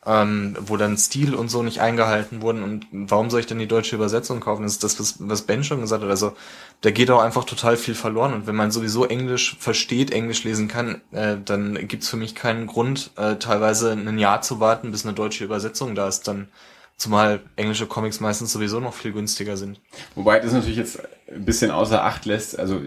ähm, 0.09 0.57
wo 0.59 0.75
dann 0.75 0.97
Stil 0.97 1.35
und 1.35 1.49
so 1.49 1.61
nicht 1.61 1.81
eingehalten 1.81 2.41
wurden. 2.41 2.63
Und 2.63 2.87
warum 2.91 3.29
soll 3.29 3.41
ich 3.41 3.45
denn 3.45 3.59
die 3.59 3.67
deutsche 3.67 3.95
Übersetzung 3.95 4.39
kaufen? 4.39 4.63
Das 4.63 4.71
ist 4.71 4.83
das, 4.83 4.99
was, 4.99 5.15
was 5.19 5.43
Ben 5.43 5.63
schon 5.63 5.81
gesagt 5.81 6.01
hat. 6.01 6.09
Also 6.09 6.33
da 6.81 6.89
geht 6.89 7.11
auch 7.11 7.21
einfach 7.21 7.43
total 7.43 7.77
viel 7.77 7.93
verloren. 7.93 8.33
Und 8.33 8.47
wenn 8.47 8.55
man 8.55 8.71
sowieso 8.71 9.05
Englisch 9.05 9.55
versteht, 9.59 10.09
Englisch 10.11 10.43
lesen 10.43 10.67
kann, 10.67 11.01
äh, 11.11 11.37
dann 11.45 11.87
gibt's 11.87 12.09
für 12.09 12.17
mich 12.17 12.33
keinen 12.33 12.65
Grund, 12.65 13.11
äh, 13.17 13.35
teilweise 13.35 13.91
ein 13.91 14.17
Jahr 14.17 14.41
zu 14.41 14.59
warten, 14.59 14.89
bis 14.89 15.05
eine 15.05 15.13
deutsche 15.13 15.43
Übersetzung 15.43 15.93
da 15.93 16.07
ist. 16.07 16.27
Dann 16.27 16.47
zumal 16.97 17.41
englische 17.55 17.85
Comics 17.85 18.19
meistens 18.19 18.51
sowieso 18.51 18.79
noch 18.79 18.95
viel 18.95 19.11
günstiger 19.11 19.57
sind. 19.57 19.79
Wobei 20.15 20.39
das 20.39 20.53
natürlich 20.53 20.77
jetzt 20.77 20.99
ein 21.31 21.45
bisschen 21.45 21.69
außer 21.69 22.03
Acht 22.03 22.25
lässt, 22.25 22.57
also 22.57 22.81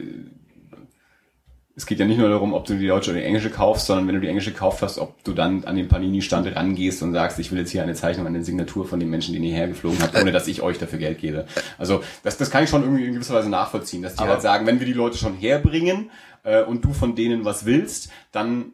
es 1.74 1.86
geht 1.86 1.98
ja 1.98 2.04
nicht 2.06 2.18
nur 2.18 2.28
darum, 2.28 2.52
ob 2.52 2.66
du 2.66 2.74
die 2.74 2.86
deutsche 2.86 3.10
oder 3.12 3.20
die 3.20 3.26
englische 3.26 3.48
kaufst, 3.48 3.86
sondern 3.86 4.06
wenn 4.06 4.14
du 4.14 4.20
die 4.20 4.28
englische 4.28 4.52
gekauft 4.52 4.82
hast, 4.82 4.98
ob 4.98 5.22
du 5.24 5.32
dann 5.32 5.64
an 5.64 5.76
den 5.76 5.88
Panini-Stand 5.88 6.54
rangehst 6.54 7.02
und 7.02 7.12
sagst, 7.14 7.38
ich 7.38 7.50
will 7.50 7.58
jetzt 7.58 7.70
hier 7.70 7.82
eine 7.82 7.94
Zeichnung, 7.94 8.26
eine 8.26 8.44
Signatur 8.44 8.86
von 8.86 9.00
dem 9.00 9.08
Menschen, 9.08 9.32
den 9.32 9.42
ihr 9.42 9.54
hergeflogen 9.54 10.00
habt, 10.02 10.14
ohne 10.16 10.32
dass 10.32 10.48
ich 10.48 10.60
euch 10.60 10.78
dafür 10.78 10.98
Geld 10.98 11.18
gebe. 11.18 11.46
Also 11.78 12.02
das, 12.24 12.36
das 12.36 12.50
kann 12.50 12.64
ich 12.64 12.70
schon 12.70 12.82
irgendwie 12.82 13.06
in 13.06 13.14
gewisser 13.14 13.34
Weise 13.34 13.48
nachvollziehen, 13.48 14.02
dass 14.02 14.14
die 14.14 14.20
Aber- 14.20 14.32
halt 14.32 14.42
sagen, 14.42 14.66
wenn 14.66 14.80
wir 14.80 14.86
die 14.86 14.92
Leute 14.92 15.16
schon 15.16 15.34
herbringen 15.34 16.10
äh, 16.42 16.62
und 16.62 16.84
du 16.84 16.92
von 16.92 17.14
denen 17.14 17.44
was 17.46 17.64
willst, 17.64 18.10
dann 18.32 18.72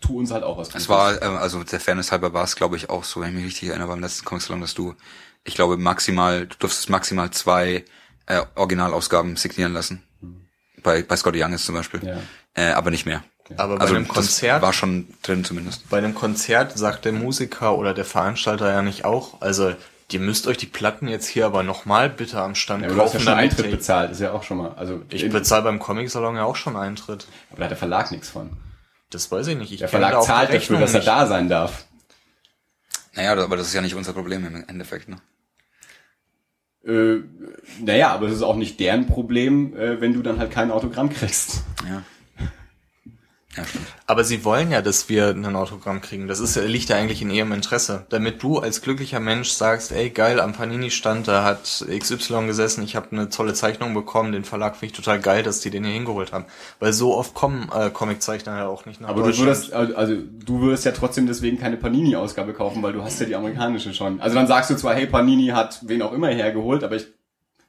tu 0.00 0.18
uns 0.18 0.32
halt 0.32 0.42
auch 0.42 0.58
was. 0.58 0.74
Es 0.74 0.88
war, 0.88 1.22
ähm, 1.22 1.36
also 1.36 1.62
der 1.62 1.78
Fairness 1.80 2.10
halber 2.10 2.32
war 2.32 2.44
es, 2.44 2.56
glaube 2.56 2.76
ich, 2.76 2.90
auch 2.90 3.04
so, 3.04 3.20
wenn 3.20 3.28
ich 3.30 3.34
mich 3.36 3.44
richtig 3.46 3.68
erinnere, 3.68 3.88
beim 3.88 4.00
letzten 4.00 4.24
Comic 4.24 4.42
Salon, 4.42 4.60
dass 4.60 4.74
du, 4.74 4.94
ich 5.44 5.54
glaube, 5.54 5.76
maximal, 5.76 6.46
du 6.46 6.56
durftest 6.58 6.90
maximal 6.90 7.30
zwei 7.30 7.84
äh, 8.26 8.42
Originalausgaben 8.56 9.36
signieren 9.36 9.72
lassen. 9.72 10.02
Bei, 10.82 11.02
bei 11.02 11.16
Scotty 11.16 11.42
Young 11.42 11.52
ist 11.52 11.66
zum 11.66 11.74
Beispiel. 11.74 12.00
Ja. 12.04 12.16
Äh, 12.54 12.72
aber 12.72 12.90
nicht 12.90 13.06
mehr. 13.06 13.22
Aber 13.56 13.76
bei 13.76 13.82
also 13.82 13.94
einem 13.94 14.08
Konzert 14.08 14.60
war 14.62 14.72
schon 14.72 15.08
drin 15.22 15.44
zumindest. 15.44 15.88
bei 15.88 15.98
einem 15.98 16.14
Konzert 16.14 16.76
sagt 16.76 17.04
der 17.04 17.12
Musiker 17.12 17.78
oder 17.78 17.94
der 17.94 18.04
Veranstalter 18.04 18.70
ja 18.70 18.82
nicht 18.82 19.04
auch, 19.06 19.40
also 19.40 19.74
ihr 20.12 20.20
müsst 20.20 20.46
euch 20.46 20.58
die 20.58 20.66
Platten 20.66 21.08
jetzt 21.08 21.26
hier 21.26 21.46
aber 21.46 21.62
nochmal 21.62 22.10
bitte 22.10 22.40
am 22.40 22.54
Stand 22.54 22.82
Ja, 22.82 22.88
aber 22.88 22.96
du 22.96 23.02
hast 23.02 23.12
ja 23.14 23.18
kaufen, 23.18 23.28
schon 23.28 23.38
Eintritt 23.38 23.66
ich, 23.66 23.72
bezahlt, 23.72 24.10
ist 24.10 24.20
ja 24.20 24.32
auch 24.32 24.42
schon 24.42 24.58
mal. 24.58 24.74
Also 24.76 25.02
ich 25.08 25.28
bezahle 25.30 25.62
beim 25.62 25.78
Comic-Salon 25.78 26.36
ja 26.36 26.44
auch 26.44 26.56
schon 26.56 26.76
Eintritt. 26.76 27.26
aber 27.50 27.58
da 27.58 27.64
hat 27.64 27.70
der 27.70 27.78
Verlag 27.78 28.10
nichts 28.10 28.28
von. 28.28 28.50
Das 29.10 29.30
weiß 29.30 29.46
ich 29.46 29.56
nicht. 29.56 29.72
Ich 29.72 29.78
Der 29.78 29.88
Verlag 29.88 30.22
zahlt 30.22 30.52
dafür, 30.52 30.80
dass 30.80 30.92
er 30.92 30.98
nicht. 31.00 31.08
da 31.08 31.26
sein 31.26 31.48
darf. 31.48 31.86
Naja, 33.14 33.32
aber 33.32 33.56
das 33.56 33.68
ist 33.68 33.74
ja 33.74 33.80
nicht 33.80 33.94
unser 33.94 34.12
Problem 34.12 34.46
im 34.46 34.64
Endeffekt, 34.68 35.08
ne? 35.08 35.16
Äh, 36.88 37.22
naja, 37.84 38.10
aber 38.12 38.26
es 38.28 38.32
ist 38.32 38.42
auch 38.42 38.56
nicht 38.56 38.80
deren 38.80 39.06
Problem, 39.06 39.76
äh, 39.76 40.00
wenn 40.00 40.14
du 40.14 40.22
dann 40.22 40.38
halt 40.38 40.50
kein 40.50 40.70
Autogramm 40.70 41.10
kriegst. 41.10 41.62
Ja. 41.86 42.02
Ja. 43.58 43.80
Aber 44.06 44.24
sie 44.24 44.44
wollen 44.44 44.70
ja, 44.70 44.80
dass 44.82 45.08
wir 45.08 45.28
ein 45.28 45.56
Autogramm 45.56 46.00
kriegen. 46.00 46.28
Das 46.28 46.40
ist, 46.40 46.56
ja- 46.56 46.62
liegt 46.62 46.88
ja 46.88 46.96
eigentlich 46.96 47.20
in 47.22 47.30
ihrem 47.30 47.52
Interesse. 47.52 48.06
Damit 48.08 48.42
du 48.42 48.58
als 48.58 48.80
glücklicher 48.82 49.20
Mensch 49.20 49.50
sagst, 49.50 49.92
ey 49.92 50.10
geil, 50.10 50.40
am 50.40 50.52
Panini-Stand, 50.52 51.28
da 51.28 51.44
hat 51.44 51.84
XY 51.98 52.46
gesessen, 52.46 52.82
ich 52.84 52.96
habe 52.96 53.08
eine 53.12 53.28
tolle 53.28 53.54
Zeichnung 53.54 53.94
bekommen, 53.94 54.32
den 54.32 54.44
Verlag 54.44 54.76
finde 54.76 54.92
ich 54.92 54.96
total 54.96 55.20
geil, 55.20 55.42
dass 55.42 55.60
die 55.60 55.70
den 55.70 55.84
hier 55.84 55.92
hingeholt 55.92 56.32
haben. 56.32 56.46
Weil 56.80 56.92
so 56.92 57.14
oft 57.16 57.34
kommen 57.34 57.68
äh, 57.74 57.90
Comiczeichner 57.90 58.56
ja 58.56 58.66
auch 58.68 58.86
nicht 58.86 59.00
nach 59.00 59.08
Aber 59.10 59.22
du 59.22 59.36
würdest, 59.36 59.72
also 59.72 59.94
also 59.96 60.14
du 60.44 60.60
würdest 60.60 60.84
ja 60.84 60.92
trotzdem 60.92 61.26
deswegen 61.26 61.58
keine 61.58 61.76
Panini-Ausgabe 61.76 62.52
kaufen, 62.54 62.82
weil 62.82 62.92
du 62.92 63.02
hast 63.02 63.20
ja 63.20 63.26
die 63.26 63.34
amerikanische 63.36 63.92
schon. 63.92 64.20
Also 64.20 64.34
dann 64.36 64.46
sagst 64.46 64.70
du 64.70 64.76
zwar, 64.76 64.94
hey, 64.94 65.06
Panini 65.06 65.48
hat 65.48 65.80
wen 65.82 66.02
auch 66.02 66.12
immer 66.12 66.28
hergeholt, 66.28 66.84
aber 66.84 66.96
ich, 66.96 67.06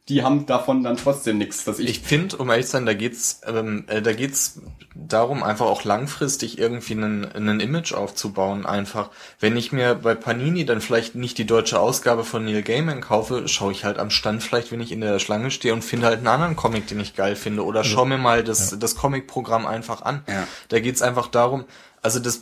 die 0.10 0.23
haben 0.23 0.48
davon 0.48 0.84
dann 0.84 0.98
trotzdem 0.98 1.38
nichts, 1.38 1.64
dass 1.64 1.77
ich, 1.77 1.88
Ich 1.88 1.99
finde, 1.99 2.38
um 2.38 2.49
ehrlich 2.49 2.65
zu 2.65 2.73
sein, 2.73 2.88
da 2.88 2.95
geht's, 2.95 3.41
ähm, 3.45 3.86
äh, 3.88 4.02
da 4.02 4.14
geht's 4.14 4.60
darum, 4.95 5.44
einfach 5.44 5.68
auch 5.68 5.84
langfristig 5.84 6.57
irgendwie 6.57 6.94
einen, 6.94 7.31
einen 7.31 7.60
Image 7.60 7.94
aufzubauen. 7.94 8.65
Einfach, 8.65 9.11
wenn 9.40 9.56
ich 9.56 9.72
mir 9.72 9.94
bei 9.94 10.15
Panini 10.15 10.65
dann 10.65 10.81
vielleicht 10.81 11.14
nicht 11.14 11.38
die 11.38 11.45
deutsche 11.45 11.80
Ausgabe 11.80 12.23
von 12.23 12.44
Neil 12.44 12.64
Gaiman 12.64 13.02
kaufe, 13.02 13.48
schaue 13.48 13.72
ich 13.72 13.86
halt 13.86 13.99
am 13.99 14.10
Stand 14.10 14.41
vielleicht, 14.41 14.72
wenn 14.72 14.81
ich 14.81 14.91
in 14.91 15.02
der 15.02 15.19
Schlange 15.19 15.52
stehe 15.52 15.73
und 15.73 15.84
finde 15.84 16.07
halt 16.07 16.18
einen 16.18 16.27
anderen 16.27 16.56
Comic, 16.56 16.88
den 16.88 16.99
ich 16.99 17.15
geil 17.15 17.36
finde, 17.36 17.64
oder 17.64 17.84
schau 17.84 18.06
mir 18.06 18.18
mal 18.18 18.44
das 18.44 18.77
das 18.80 18.95
Comic-Programm 18.95 19.68
einfach 19.68 20.02
an. 20.02 20.23
Ja. 20.27 20.48
Da 20.69 20.80
geht's 20.80 21.03
einfach 21.03 21.27
darum, 21.27 21.65
also 22.02 22.19
das 22.19 22.41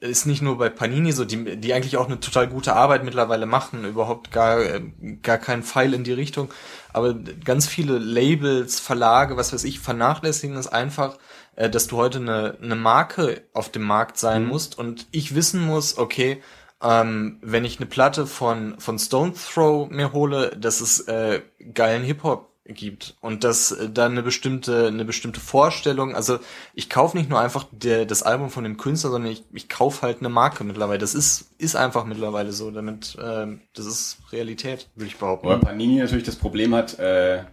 ist 0.00 0.26
nicht 0.26 0.42
nur 0.42 0.58
bei 0.58 0.68
Panini 0.68 1.12
so, 1.12 1.24
die, 1.24 1.56
die 1.56 1.72
eigentlich 1.72 1.96
auch 1.96 2.06
eine 2.06 2.20
total 2.20 2.48
gute 2.48 2.74
Arbeit 2.74 3.04
mittlerweile 3.04 3.46
machen, 3.46 3.84
überhaupt 3.84 4.30
gar, 4.30 4.60
äh, 4.60 4.82
gar 5.22 5.38
kein 5.38 5.62
Pfeil 5.62 5.94
in 5.94 6.04
die 6.04 6.12
Richtung. 6.12 6.50
Aber 6.96 7.12
ganz 7.12 7.66
viele 7.66 7.98
Labels, 7.98 8.80
Verlage, 8.80 9.36
was 9.36 9.52
weiß 9.52 9.64
ich, 9.64 9.80
vernachlässigen 9.80 10.56
es 10.56 10.66
einfach, 10.66 11.18
äh, 11.54 11.68
dass 11.68 11.88
du 11.88 11.98
heute 11.98 12.20
eine, 12.20 12.56
eine 12.62 12.74
Marke 12.74 13.42
auf 13.52 13.70
dem 13.70 13.82
Markt 13.82 14.16
sein 14.16 14.46
musst. 14.46 14.78
Und 14.78 15.06
ich 15.10 15.34
wissen 15.34 15.60
muss, 15.60 15.98
okay, 15.98 16.42
ähm, 16.82 17.38
wenn 17.42 17.66
ich 17.66 17.76
eine 17.76 17.84
Platte 17.84 18.26
von, 18.26 18.80
von 18.80 18.98
Stone 18.98 19.34
Throw 19.34 19.90
mir 19.90 20.14
hole, 20.14 20.56
dass 20.58 20.80
es 20.80 21.00
äh, 21.00 21.42
geilen 21.74 22.02
Hip-Hop 22.02 22.50
gibt 22.68 23.16
und 23.20 23.44
dass 23.44 23.72
äh, 23.72 23.88
da 23.88 24.06
eine 24.06 24.22
bestimmte 24.22 24.86
eine 24.88 25.04
bestimmte 25.04 25.40
Vorstellung, 25.40 26.14
also 26.14 26.38
ich 26.74 26.90
kaufe 26.90 27.16
nicht 27.16 27.30
nur 27.30 27.40
einfach 27.40 27.66
der, 27.70 28.06
das 28.06 28.22
Album 28.22 28.50
von 28.50 28.64
dem 28.64 28.76
Künstler, 28.76 29.10
sondern 29.10 29.30
ich, 29.30 29.44
ich 29.52 29.68
kaufe 29.68 30.02
halt 30.02 30.18
eine 30.18 30.28
Marke 30.28 30.64
mittlerweile. 30.64 30.98
Das 30.98 31.14
ist 31.14 31.50
ist 31.58 31.76
einfach 31.76 32.04
mittlerweile 32.04 32.52
so, 32.52 32.70
damit 32.70 33.16
ähm, 33.22 33.60
das 33.74 33.86
ist 33.86 34.18
Realität, 34.32 34.88
würde 34.94 35.08
ich 35.08 35.16
behaupten. 35.16 35.48
weil 35.48 35.58
Panini 35.58 35.98
natürlich 35.98 36.24
das 36.24 36.36
Problem 36.36 36.74
hat, 36.74 36.98
äh, 36.98 37.44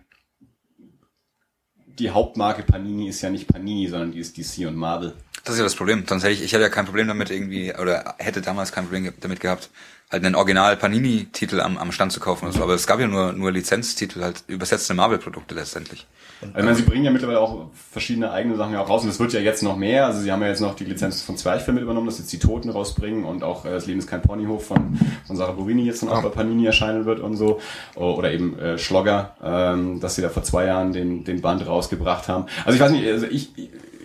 die 1.99 2.09
Hauptmarke 2.09 2.63
Panini 2.63 3.09
ist 3.09 3.21
ja 3.21 3.29
nicht 3.29 3.47
Panini, 3.47 3.87
sondern 3.87 4.11
die 4.11 4.19
ist 4.19 4.37
DC 4.37 4.67
und 4.67 4.75
Marvel. 4.75 5.13
Das 5.43 5.53
ist 5.53 5.59
ja 5.59 5.65
das 5.65 5.75
Problem. 5.75 6.05
Sonst 6.07 6.23
hätte 6.23 6.33
ich, 6.33 6.43
ich 6.43 6.53
hätte 6.53 6.63
ja 6.63 6.69
kein 6.69 6.85
Problem 6.85 7.07
damit 7.07 7.29
irgendwie, 7.29 7.73
oder 7.75 8.15
hätte 8.17 8.41
damals 8.41 8.71
kein 8.71 8.85
Problem 8.85 9.13
damit 9.19 9.39
gehabt, 9.39 9.69
halt 10.13 10.23
einen 10.23 10.35
Original 10.35 10.77
Panini-Titel 10.77 11.59
am, 11.59 11.77
am 11.77 11.91
Stand 11.91 12.11
zu 12.11 12.19
kaufen 12.19 12.45
oder 12.45 12.53
so. 12.53 12.63
Aber 12.63 12.75
es 12.75 12.87
gab 12.87 12.99
ja 12.99 13.07
nur, 13.07 13.33
nur 13.33 13.51
Lizenztitel, 13.51 14.21
halt 14.21 14.43
übersetzte 14.47 14.93
Marvel-Produkte 14.93 15.55
letztendlich. 15.55 16.07
Also 16.41 16.57
ich 16.57 16.63
meine, 16.65 16.75
sie 16.75 16.83
bringen 16.83 17.05
ja 17.05 17.11
mittlerweile 17.11 17.39
auch 17.39 17.67
verschiedene 17.89 18.31
eigene 18.31 18.57
Sachen 18.57 18.73
ja 18.73 18.81
auch 18.81 18.89
raus 18.89 19.01
und 19.03 19.07
das 19.07 19.19
wird 19.19 19.33
ja 19.33 19.39
jetzt 19.39 19.63
noch 19.63 19.77
mehr. 19.77 20.05
Also 20.05 20.19
sie 20.19 20.31
haben 20.31 20.41
ja 20.41 20.49
jetzt 20.49 20.59
noch 20.59 20.75
die 20.75 20.83
Lizenz 20.83 21.21
von 21.21 21.35
Zwerchfell 21.37 21.73
mit 21.73 21.83
übernommen, 21.83 22.05
dass 22.05 22.19
jetzt 22.19 22.31
die 22.31 22.39
Toten 22.39 22.69
rausbringen 22.69 23.23
und 23.23 23.43
auch 23.43 23.65
äh, 23.65 23.71
das 23.71 23.87
Leben 23.87 23.99
ist 23.99 24.07
kein 24.07 24.21
Ponyhof 24.21 24.67
von, 24.67 24.99
von 25.25 25.35
Sarah 25.35 25.53
Borini 25.53 25.83
jetzt 25.83 26.03
dann 26.03 26.09
auch 26.09 26.21
bei 26.21 26.29
Panini 26.29 26.65
erscheinen 26.65 27.05
wird 27.05 27.19
und 27.19 27.35
so. 27.37 27.59
O- 27.95 28.13
Oder 28.13 28.31
eben 28.33 28.59
äh, 28.59 28.77
Schlogger, 28.77 29.35
ähm, 29.43 29.99
dass 29.99 30.15
sie 30.15 30.21
da 30.21 30.29
vor 30.29 30.43
zwei 30.43 30.65
Jahren 30.65 30.93
den, 30.93 31.23
den 31.23 31.41
Band 31.41 31.65
rausgebracht 31.65 32.27
haben. 32.27 32.45
Also 32.65 32.75
ich 32.75 32.81
weiß 32.81 32.91
nicht, 32.91 33.07
also 33.07 33.25
ich, 33.25 33.49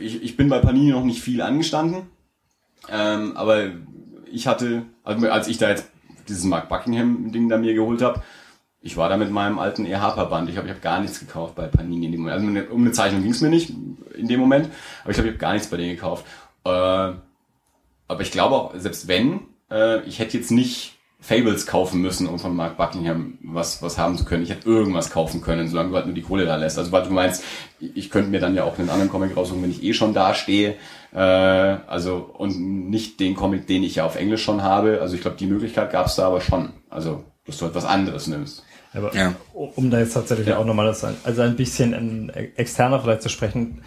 ich, 0.00 0.22
ich 0.22 0.36
bin 0.36 0.48
bei 0.48 0.60
Panini 0.60 0.92
noch 0.92 1.04
nicht 1.04 1.20
viel 1.20 1.42
angestanden. 1.42 2.02
Ähm, 2.90 3.36
aber 3.36 3.64
ich 4.30 4.46
hatte, 4.46 4.84
also 5.04 5.28
als 5.28 5.48
ich 5.48 5.58
da 5.58 5.68
jetzt 5.68 5.90
dieses 6.28 6.44
Mark 6.44 6.68
Buckingham-Ding 6.68 7.48
da 7.48 7.58
mir 7.58 7.74
geholt 7.74 8.02
habe, 8.02 8.22
ich 8.80 8.96
war 8.96 9.08
da 9.08 9.16
mit 9.16 9.30
meinem 9.30 9.58
alten 9.58 9.86
E. 9.86 9.96
Harper-Band. 9.96 10.48
Ich 10.48 10.56
habe 10.56 10.68
ich 10.68 10.72
hab 10.72 10.82
gar 10.82 11.00
nichts 11.00 11.18
gekauft 11.18 11.56
bei 11.56 11.66
Panini 11.66 12.06
in 12.06 12.12
dem 12.12 12.20
Moment. 12.22 12.40
Also 12.40 12.72
um 12.72 12.82
eine 12.82 12.92
Zeichnung 12.92 13.22
ging's 13.22 13.40
mir 13.40 13.50
nicht 13.50 13.72
in 14.14 14.28
dem 14.28 14.40
Moment, 14.40 14.68
aber 15.02 15.10
ich 15.10 15.16
glaube, 15.16 15.28
ich 15.28 15.34
habe 15.34 15.38
gar 15.38 15.52
nichts 15.52 15.68
bei 15.68 15.76
denen 15.76 15.96
gekauft. 15.96 16.24
Äh, 16.64 16.68
aber 16.70 18.20
ich 18.20 18.30
glaube 18.30 18.54
auch, 18.54 18.74
selbst 18.76 19.08
wenn, 19.08 19.40
äh, 19.70 20.00
ich 20.02 20.18
hätte 20.18 20.36
jetzt 20.38 20.50
nicht 20.50 20.98
Fables 21.20 21.66
kaufen 21.66 22.00
müssen, 22.00 22.28
um 22.28 22.38
von 22.38 22.54
Mark 22.54 22.76
Buckingham 22.76 23.38
was, 23.42 23.82
was 23.82 23.98
haben 23.98 24.16
zu 24.16 24.24
können. 24.24 24.44
Ich 24.44 24.50
hätte 24.50 24.68
irgendwas 24.68 25.10
kaufen 25.10 25.40
können, 25.40 25.68
solange 25.68 25.90
du 25.90 25.96
halt 25.96 26.06
nur 26.06 26.14
die 26.14 26.22
Kohle 26.22 26.46
da 26.46 26.56
lässt. 26.56 26.78
Also 26.78 26.92
weil 26.92 27.02
du 27.02 27.10
meinst, 27.10 27.42
ich 27.80 28.10
könnte 28.10 28.30
mir 28.30 28.38
dann 28.38 28.54
ja 28.54 28.62
auch 28.62 28.78
einen 28.78 28.88
anderen 28.88 29.10
Comic 29.10 29.36
raussuchen, 29.36 29.62
wenn 29.62 29.70
ich 29.70 29.82
eh 29.82 29.94
schon 29.94 30.14
da 30.14 30.32
stehe. 30.32 30.76
Äh, 31.12 31.18
also 31.18 32.16
und 32.36 32.88
nicht 32.90 33.20
den 33.20 33.34
Comic, 33.34 33.66
den 33.66 33.82
ich 33.82 33.96
ja 33.96 34.04
auf 34.04 34.16
Englisch 34.16 34.42
schon 34.42 34.62
habe. 34.62 35.00
Also 35.00 35.14
ich 35.14 35.20
glaube, 35.22 35.36
die 35.36 35.46
Möglichkeit 35.46 35.90
gab 35.92 36.06
es 36.06 36.16
da 36.16 36.26
aber 36.26 36.40
schon. 36.40 36.70
Also, 36.90 37.24
dass 37.46 37.58
du 37.58 37.64
halt 37.66 37.74
was 37.74 37.84
anderes 37.84 38.26
nimmst. 38.26 38.64
Aber 38.94 39.14
Ja. 39.14 39.34
um 39.52 39.90
da 39.90 39.98
jetzt 40.00 40.14
tatsächlich 40.14 40.48
Ja. 40.48 40.58
auch 40.58 40.64
nochmal 40.64 40.86
das, 40.86 41.04
also 41.04 41.42
ein 41.42 41.56
bisschen 41.56 41.92
in 41.92 42.30
externer 42.30 43.00
vielleicht 43.00 43.22
zu 43.22 43.28
sprechen, 43.28 43.82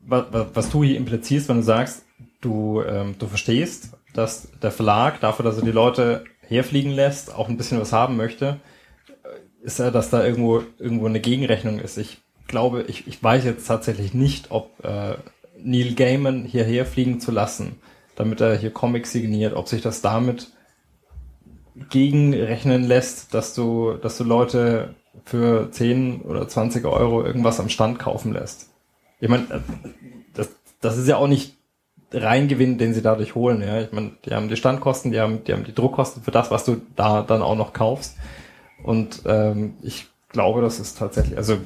was, 0.00 0.24
was 0.54 0.70
du 0.70 0.82
hier 0.84 0.96
implizierst, 0.96 1.48
wenn 1.48 1.56
du 1.56 1.62
sagst, 1.62 2.04
du, 2.40 2.82
ähm, 2.82 3.16
du 3.18 3.26
verstehst, 3.26 3.90
dass 4.14 4.48
der 4.62 4.70
Verlag 4.70 5.20
dafür, 5.20 5.44
dass 5.44 5.56
er 5.56 5.62
die 5.64 5.70
Leute 5.70 6.24
herfliegen 6.46 6.90
lässt, 6.92 7.34
auch 7.34 7.48
ein 7.48 7.56
bisschen 7.56 7.80
was 7.80 7.92
haben 7.92 8.16
möchte, 8.16 8.60
äh, 9.08 9.64
ist 9.66 9.78
ja, 9.78 9.90
dass 9.90 10.10
da 10.10 10.24
irgendwo 10.24 10.62
irgendwo 10.78 11.06
eine 11.06 11.20
Gegenrechnung 11.20 11.78
ist. 11.78 11.96
Ich 11.98 12.18
glaube, 12.48 12.82
ich, 12.88 13.06
ich 13.06 13.22
weiß 13.22 13.44
jetzt 13.44 13.66
tatsächlich 13.66 14.14
nicht, 14.14 14.50
ob 14.50 14.70
äh, 14.84 15.14
Neil 15.64 15.94
Gaiman 15.94 16.44
hierher 16.44 16.86
fliegen 16.86 17.20
zu 17.20 17.30
lassen, 17.30 17.76
damit 18.16 18.40
er 18.40 18.56
hier 18.56 18.70
Comics 18.70 19.12
signiert, 19.12 19.54
ob 19.54 19.68
sich 19.68 19.82
das 19.82 20.02
damit 20.02 20.52
gegenrechnen 21.88 22.84
lässt, 22.84 23.32
dass 23.34 23.54
du, 23.54 23.94
dass 23.94 24.18
du 24.18 24.24
Leute 24.24 24.94
für 25.24 25.70
10 25.70 26.22
oder 26.22 26.48
20 26.48 26.84
Euro 26.84 27.24
irgendwas 27.24 27.60
am 27.60 27.68
Stand 27.68 27.98
kaufen 27.98 28.32
lässt. 28.32 28.70
Ich 29.20 29.28
meine, 29.28 29.62
das, 30.34 30.50
das 30.80 30.98
ist 30.98 31.08
ja 31.08 31.16
auch 31.16 31.28
nicht 31.28 31.56
Reingewinn, 32.12 32.78
den 32.78 32.94
sie 32.94 33.02
dadurch 33.02 33.34
holen. 33.34 33.62
Ja, 33.62 33.80
ich 33.80 33.92
meine, 33.92 34.12
die 34.24 34.34
haben 34.34 34.48
die 34.48 34.56
Standkosten, 34.56 35.12
die 35.12 35.20
haben, 35.20 35.44
die 35.44 35.52
haben 35.52 35.64
die 35.64 35.74
Druckkosten 35.74 36.22
für 36.22 36.30
das, 36.30 36.50
was 36.50 36.64
du 36.64 36.80
da 36.96 37.22
dann 37.22 37.42
auch 37.42 37.56
noch 37.56 37.72
kaufst. 37.72 38.16
Und 38.82 39.22
ähm, 39.26 39.74
ich 39.82 40.08
glaube, 40.28 40.60
das 40.60 40.80
ist 40.80 40.98
tatsächlich, 40.98 41.36
also 41.36 41.58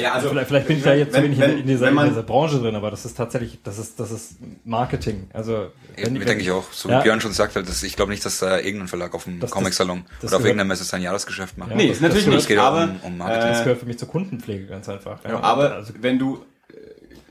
Ja, 0.00 0.12
also, 0.12 0.28
vielleicht, 0.28 0.48
vielleicht 0.48 0.66
bin 0.68 0.76
ich 0.78 0.82
da 0.82 0.90
wenn- 0.90 0.98
jetzt 0.98 1.10
zu 1.12 1.16
wenn- 1.16 1.24
wenig 1.24 1.38
wenn- 1.40 1.58
in, 1.58 1.66
dieser, 1.66 1.90
man- 1.90 2.06
in 2.06 2.12
dieser 2.12 2.22
Branche 2.22 2.58
drin, 2.60 2.74
aber 2.76 2.90
das 2.90 3.04
ist 3.04 3.16
tatsächlich, 3.16 3.60
das 3.62 3.78
ist, 3.78 3.98
das 3.98 4.10
ist 4.10 4.36
Marketing. 4.64 5.28
Also 5.32 5.68
wenn- 5.96 6.14
denke 6.14 6.42
ich 6.42 6.50
auch. 6.50 6.72
So 6.72 6.88
Ja. 6.88 6.98
wie 6.98 7.04
Björn 7.04 7.20
schon 7.20 7.32
sagt, 7.32 7.56
halt, 7.56 7.68
dass 7.68 7.82
ich 7.82 7.96
glaube 7.96 8.10
nicht, 8.12 8.24
dass 8.24 8.38
da 8.40 8.58
irgendein 8.58 8.88
Verlag 8.88 9.14
auf 9.14 9.24
dem 9.24 9.40
Das- 9.40 9.50
Comic-Salon 9.50 10.04
das 10.20 10.30
oder 10.30 10.38
auf 10.38 10.44
irgendeiner 10.44 10.68
Messe 10.68 10.84
sein 10.84 11.02
Jahresgeschäft 11.02 11.56
macht. 11.58 11.70
Ja, 11.70 11.76
Nee, 11.76 11.88
das- 11.88 12.00
natürlich 12.00 12.24
das- 12.24 12.32
nicht, 12.34 12.40
Es 12.42 12.46
geht 12.48 12.56
ja 12.58 12.68
aber, 12.68 12.84
um, 12.84 13.00
um 13.02 13.18
Marketing. 13.18 13.48
das 13.48 13.60
äh, 13.60 13.64
gehört 13.64 13.80
für 13.80 13.86
mich 13.86 13.98
zur 13.98 14.08
Kundenpflege 14.08 14.66
ganz 14.66 14.88
einfach. 14.88 15.24
Ja, 15.24 15.40
aber 15.40 15.74
also, 15.74 15.92
wenn 16.00 16.18
du, 16.18 16.44
äh, 16.68 16.74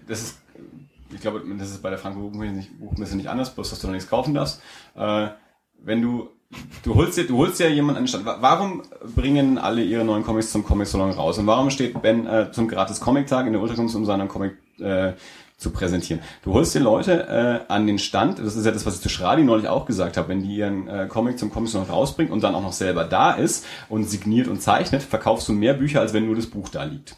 das 0.08 0.22
ist, 0.22 0.38
ich 1.14 1.22
glaube, 1.22 1.42
das 1.60 1.70
ist 1.70 1.82
bei 1.82 1.90
der 1.92 2.00
Franco 2.00 2.20
Buchmesse 2.30 2.54
nicht, 2.54 3.16
nicht 3.16 3.28
anders, 3.30 3.54
bloß 3.54 3.70
dass 3.70 3.80
du 3.80 3.88
noch 3.88 3.94
nichts 3.94 4.10
kaufen 4.10 4.34
darfst. 4.34 4.62
Äh, 4.96 5.28
wenn 5.84 6.02
du, 6.02 6.30
du 6.84 6.96
holst 6.96 7.18
dir, 7.18 7.26
du 7.28 7.38
holst 7.38 7.60
dir 7.60 7.70
jemanden 7.70 7.98
an 7.98 8.04
den 8.04 8.08
Stand. 8.08 8.26
Wa- 8.26 8.38
Warum 8.42 8.82
bringen 9.16 9.58
alle 9.58 9.84
ihre 9.84 10.04
neuen 10.04 10.24
Comics 10.24 10.52
zum 10.52 10.64
Comic 10.64 10.88
Salon 10.88 11.12
raus? 11.12 11.38
Und 11.38 11.48
warum 11.48 11.70
steht 11.70 12.02
Ben 12.02 12.26
äh, 12.28 12.52
zum 12.52 12.68
gratis 12.68 13.00
Comic 13.00 13.28
Tag 13.28 13.46
in 13.48 13.54
der 13.54 13.62
Unterkunft, 13.62 13.96
um 13.96 14.06
seinen 14.06 14.28
Comic 14.28 14.54
äh, 14.80 15.14
zu 15.58 15.72
präsentieren? 15.72 16.22
Du 16.44 16.54
holst 16.54 16.74
dir 16.76 16.80
Leute 16.80 17.28
äh, 17.68 17.72
an 17.72 17.88
den 17.88 18.00
Stand. 18.00 18.40
Das 18.40 18.56
ist 18.56 18.66
ja 18.66 18.72
das, 18.72 18.86
was 18.86 18.96
ich 18.96 19.02
zu 19.02 19.10
Schradi 19.10 19.44
neulich 19.44 19.68
auch 19.68 19.86
gesagt 19.86 20.18
habe. 20.18 20.30
Wenn 20.30 20.42
die 20.44 20.56
ihren 20.56 20.88
äh, 20.88 21.08
Comic 21.08 21.40
zum 21.40 21.52
Comic 21.52 21.70
Salon 21.70 21.88
rausbringt 21.88 22.32
und 22.32 22.44
dann 22.44 22.56
auch 22.56 22.62
noch 22.64 22.74
selber 22.74 23.04
da 23.04 23.32
ist 23.32 23.66
und 23.90 24.10
signiert 24.10 24.48
und 24.48 24.62
zeichnet, 24.62 25.04
verkaufst 25.04 25.48
du 25.48 25.54
mehr 25.54 25.74
Bücher, 25.74 26.02
als 26.02 26.14
wenn 26.14 26.26
nur 26.26 26.36
das 26.36 26.48
Buch 26.48 26.70
da 26.70 26.84
liegt. 26.84 27.18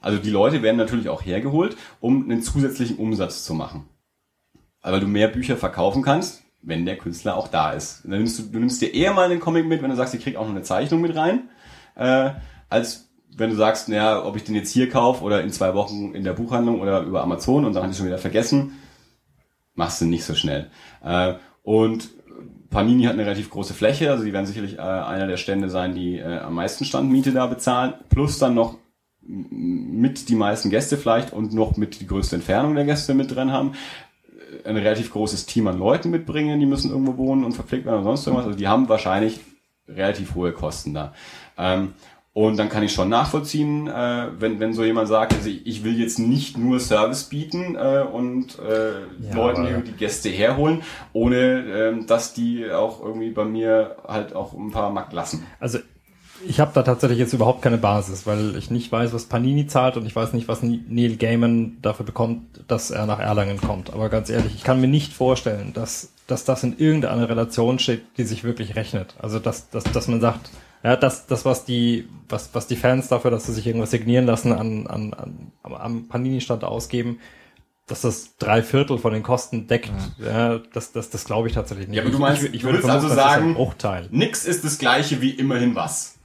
Also 0.00 0.18
die 0.18 0.30
Leute 0.30 0.62
werden 0.62 0.76
natürlich 0.78 1.08
auch 1.08 1.22
hergeholt, 1.24 1.76
um 2.00 2.24
einen 2.24 2.42
zusätzlichen 2.42 2.96
Umsatz 2.96 3.44
zu 3.44 3.54
machen. 3.54 3.84
Aber 4.80 4.98
du 4.98 5.06
mehr 5.06 5.28
Bücher 5.28 5.56
verkaufen 5.56 6.02
kannst, 6.02 6.41
wenn 6.62 6.86
der 6.86 6.96
Künstler 6.96 7.36
auch 7.36 7.48
da 7.48 7.72
ist. 7.72 8.02
Dann 8.04 8.18
nimmst 8.18 8.38
du, 8.38 8.42
du 8.44 8.58
nimmst 8.58 8.80
dir 8.80 8.94
eher 8.94 9.12
mal 9.12 9.30
einen 9.30 9.40
Comic 9.40 9.66
mit, 9.66 9.82
wenn 9.82 9.90
du 9.90 9.96
sagst, 9.96 10.14
ich 10.14 10.22
krieg 10.22 10.36
auch 10.36 10.44
noch 10.44 10.54
eine 10.54 10.62
Zeichnung 10.62 11.00
mit 11.00 11.16
rein, 11.16 11.48
äh, 11.96 12.30
als 12.68 13.10
wenn 13.36 13.50
du 13.50 13.56
sagst, 13.56 13.88
naja, 13.88 14.24
ob 14.24 14.36
ich 14.36 14.44
den 14.44 14.54
jetzt 14.54 14.70
hier 14.70 14.88
kaufe 14.88 15.24
oder 15.24 15.42
in 15.42 15.50
zwei 15.50 15.74
Wochen 15.74 16.14
in 16.14 16.24
der 16.24 16.34
Buchhandlung 16.34 16.80
oder 16.80 17.00
über 17.02 17.22
Amazon 17.22 17.64
und 17.64 17.74
dann 17.74 17.82
hatte 17.82 17.92
ich 17.92 17.98
schon 17.98 18.06
wieder 18.06 18.18
vergessen, 18.18 18.78
machst 19.74 20.00
du 20.00 20.04
nicht 20.04 20.24
so 20.24 20.34
schnell. 20.34 20.70
Äh, 21.02 21.34
und 21.62 22.10
Panini 22.70 23.04
hat 23.04 23.12
eine 23.12 23.24
relativ 23.24 23.50
große 23.50 23.74
Fläche, 23.74 24.10
also 24.10 24.24
die 24.24 24.32
werden 24.32 24.46
sicherlich 24.46 24.78
äh, 24.78 24.82
einer 24.82 25.26
der 25.26 25.36
Stände 25.36 25.68
sein, 25.68 25.94
die 25.94 26.18
äh, 26.18 26.38
am 26.38 26.54
meisten 26.54 26.84
Standmiete 26.84 27.32
da 27.32 27.46
bezahlen, 27.46 27.94
plus 28.08 28.38
dann 28.38 28.54
noch 28.54 28.78
mit 29.24 30.28
die 30.28 30.34
meisten 30.34 30.70
Gäste 30.70 30.96
vielleicht 30.96 31.32
und 31.32 31.52
noch 31.52 31.76
mit 31.76 32.00
die 32.00 32.06
größte 32.06 32.36
Entfernung 32.36 32.74
der 32.74 32.84
Gäste 32.84 33.14
mit 33.14 33.34
drin 33.34 33.52
haben, 33.52 33.72
ein 34.64 34.76
relativ 34.76 35.12
großes 35.12 35.46
Team 35.46 35.66
an 35.66 35.78
Leuten 35.78 36.10
mitbringen, 36.10 36.60
die 36.60 36.66
müssen 36.66 36.90
irgendwo 36.90 37.16
wohnen 37.16 37.44
und 37.44 37.52
verpflegt 37.52 37.84
werden 37.86 37.96
oder 37.96 38.04
sonst 38.04 38.26
irgendwas. 38.26 38.46
Also 38.46 38.58
die 38.58 38.68
haben 38.68 38.88
wahrscheinlich 38.88 39.40
relativ 39.88 40.34
hohe 40.34 40.52
Kosten 40.52 40.94
da. 40.94 41.12
Ähm, 41.58 41.92
und 42.34 42.56
dann 42.58 42.70
kann 42.70 42.82
ich 42.82 42.92
schon 42.94 43.10
nachvollziehen, 43.10 43.88
äh, 43.88 44.28
wenn, 44.38 44.58
wenn 44.58 44.72
so 44.72 44.82
jemand 44.84 45.06
sagt, 45.06 45.34
also 45.34 45.50
ich, 45.50 45.84
will 45.84 46.00
jetzt 46.00 46.18
nicht 46.18 46.56
nur 46.56 46.80
Service 46.80 47.24
bieten 47.24 47.74
äh, 47.76 48.04
und 48.10 48.58
äh, 48.58 48.92
Ja, 49.28 49.34
Leuten 49.34 49.66
aber- 49.66 49.82
die, 49.82 49.92
Gäste 49.92 50.30
herholen, 50.30 50.82
ohne 51.12 51.36
ähm, 51.36 52.06
dass 52.06 52.32
die 52.32 52.70
auch 52.70 53.02
irgendwie 53.02 53.30
bei 53.32 53.44
mir 53.44 53.96
halt 54.08 54.34
auch 54.34 54.54
ein 54.54 54.70
paar 54.70 54.88
Mark 54.90 55.12
lassen. 55.12 55.46
also 55.60 55.78
ich 56.46 56.60
habe 56.60 56.72
da 56.74 56.82
tatsächlich 56.82 57.18
jetzt 57.18 57.32
überhaupt 57.32 57.62
keine 57.62 57.78
Basis, 57.78 58.26
weil 58.26 58.56
ich 58.56 58.70
nicht 58.70 58.90
weiß, 58.90 59.12
was 59.12 59.24
Panini 59.26 59.66
zahlt 59.66 59.96
und 59.96 60.06
ich 60.06 60.14
weiß 60.16 60.32
nicht, 60.32 60.48
was 60.48 60.62
Neil 60.62 61.16
Gaiman 61.16 61.78
dafür 61.82 62.04
bekommt, 62.06 62.42
dass 62.68 62.90
er 62.90 63.06
nach 63.06 63.18
Erlangen 63.18 63.60
kommt. 63.60 63.92
Aber 63.92 64.08
ganz 64.08 64.30
ehrlich, 64.30 64.54
ich 64.54 64.64
kann 64.64 64.80
mir 64.80 64.88
nicht 64.88 65.12
vorstellen, 65.12 65.72
dass, 65.72 66.12
dass 66.26 66.44
das 66.44 66.62
in 66.64 66.78
irgendeiner 66.78 67.28
Relation 67.28 67.78
steht, 67.78 68.02
die 68.18 68.24
sich 68.24 68.44
wirklich 68.44 68.76
rechnet. 68.76 69.14
Also 69.20 69.38
dass, 69.38 69.70
dass, 69.70 69.84
dass 69.84 70.08
man 70.08 70.20
sagt, 70.20 70.50
ja, 70.82 70.96
das, 70.96 71.26
das 71.26 71.44
was 71.44 71.64
die, 71.64 72.08
was, 72.28 72.50
was 72.54 72.66
die 72.66 72.76
Fans 72.76 73.08
dafür, 73.08 73.30
dass 73.30 73.46
sie 73.46 73.52
sich 73.52 73.66
irgendwas 73.66 73.92
signieren 73.92 74.26
lassen, 74.26 74.52
an, 74.52 74.86
an, 74.88 75.14
an 75.14 75.52
am- 75.62 76.08
Panini-Stand 76.08 76.64
ausgeben, 76.64 77.20
dass 77.86 78.02
das 78.02 78.36
drei 78.38 78.62
Viertel 78.62 78.98
von 78.98 79.12
den 79.12 79.22
Kosten 79.22 79.66
deckt, 79.66 79.92
ja, 80.18 80.58
das, 80.72 80.92
das, 80.92 81.10
das 81.10 81.24
glaube 81.24 81.48
ich 81.48 81.54
tatsächlich 81.54 81.88
nicht. 81.88 81.96
Ja, 81.96 82.02
aber 82.02 82.10
du 82.10 82.18
meinst, 82.18 82.42
ich, 82.42 82.54
ich 82.54 82.64
würde 82.64 82.82
also 82.90 83.08
sagen, 83.08 83.54
Bruchteil. 83.54 84.08
nix 84.10 84.44
ist 84.44 84.64
das 84.64 84.78
gleiche 84.78 85.20
wie 85.20 85.30
immerhin 85.30 85.74
was. 85.74 86.18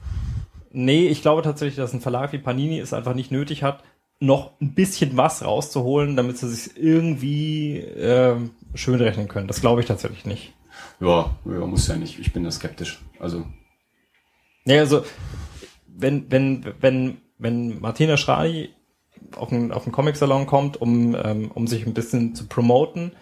Nee, 0.79 1.07
ich 1.07 1.23
glaube 1.23 1.41
tatsächlich, 1.41 1.77
dass 1.77 1.91
ein 1.93 2.01
Verlag 2.01 2.33
wie 2.33 2.37
Panini 2.37 2.77
es 2.77 2.93
einfach 2.93 3.15
nicht 3.15 3.31
nötig 3.31 3.63
hat, 3.63 3.83
noch 4.19 4.51
ein 4.61 4.75
bisschen 4.75 5.17
was 5.17 5.43
rauszuholen, 5.43 6.15
damit 6.15 6.37
sie 6.37 6.47
sich 6.47 6.77
irgendwie 6.77 7.79
ähm, 7.79 8.51
schön 8.75 9.01
rechnen 9.01 9.27
können. 9.27 9.47
Das 9.47 9.59
glaube 9.59 9.81
ich 9.81 9.87
tatsächlich 9.87 10.27
nicht. 10.27 10.53
Ja, 10.99 11.35
ja, 11.45 11.65
muss 11.65 11.87
ja 11.87 11.95
nicht. 11.95 12.19
Ich 12.19 12.31
bin 12.31 12.43
da 12.43 12.51
skeptisch. 12.51 13.01
Also, 13.19 13.43
Ja, 14.65 14.77
also 14.81 15.03
wenn 15.87 16.29
wenn 16.29 16.63
wenn 16.79 17.21
wenn 17.39 17.81
Martina 17.81 18.15
Schradi 18.15 18.69
auf 19.35 19.51
einen 19.51 19.71
auf 19.71 19.85
einen 19.85 19.93
Comic-Salon 19.93 20.45
kommt, 20.45 20.79
um 20.79 21.15
ähm, 21.15 21.49
um 21.55 21.65
sich 21.65 21.87
ein 21.87 21.95
bisschen 21.95 22.35
zu 22.35 22.45
promoten, 22.45 23.13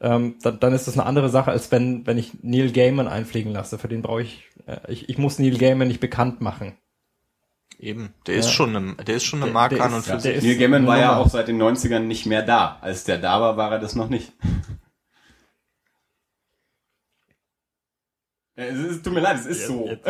ähm, 0.00 0.34
dann, 0.42 0.58
dann 0.58 0.72
ist 0.72 0.88
das 0.88 0.98
eine 0.98 1.06
andere 1.06 1.28
Sache, 1.28 1.52
als 1.52 1.70
wenn 1.70 2.04
wenn 2.04 2.18
ich 2.18 2.42
Neil 2.42 2.72
Gaiman 2.72 3.06
einfliegen 3.06 3.52
lasse. 3.52 3.78
Für 3.78 3.86
den 3.86 4.02
brauche 4.02 4.22
ich, 4.22 4.42
äh, 4.66 4.80
ich 4.90 5.08
ich 5.08 5.18
muss 5.18 5.38
Neil 5.38 5.56
Gaiman 5.56 5.86
nicht 5.86 6.00
bekannt 6.00 6.40
machen. 6.40 6.76
Eben, 7.78 8.14
der 8.26 8.36
ist 8.36 8.46
Ja. 8.46 8.52
schon 8.52 8.74
eine, 8.74 8.94
der 8.94 9.16
ist 9.16 9.24
schon 9.24 9.40
eine 9.40 9.46
Der- 9.46 9.54
Marke 9.54 9.74
der 9.76 9.84
an 9.84 9.90
ist- 9.90 9.96
und 9.96 10.04
für 10.04 10.20
sich. 10.20 10.36
ist- 10.36 10.44
Neil 10.44 10.56
Gaiman 10.56 10.86
war 10.86 10.98
ja 10.98 11.16
auch 11.16 11.28
seit 11.28 11.48
den 11.48 11.58
90ern 11.58 12.06
nicht 12.08 12.24
mehr 12.26 12.42
da. 12.42 12.78
Als 12.80 13.04
der 13.04 13.18
da 13.18 13.40
war, 13.40 13.56
war 13.56 13.72
er 13.72 13.78
das 13.78 13.94
noch 13.94 14.08
nicht. 14.08 14.32
Es 18.58 18.78
ist, 18.78 19.04
tut 19.04 19.12
mir 19.12 19.20
leid, 19.20 19.36
es 19.38 19.44
ist 19.44 19.66
so. 19.66 19.90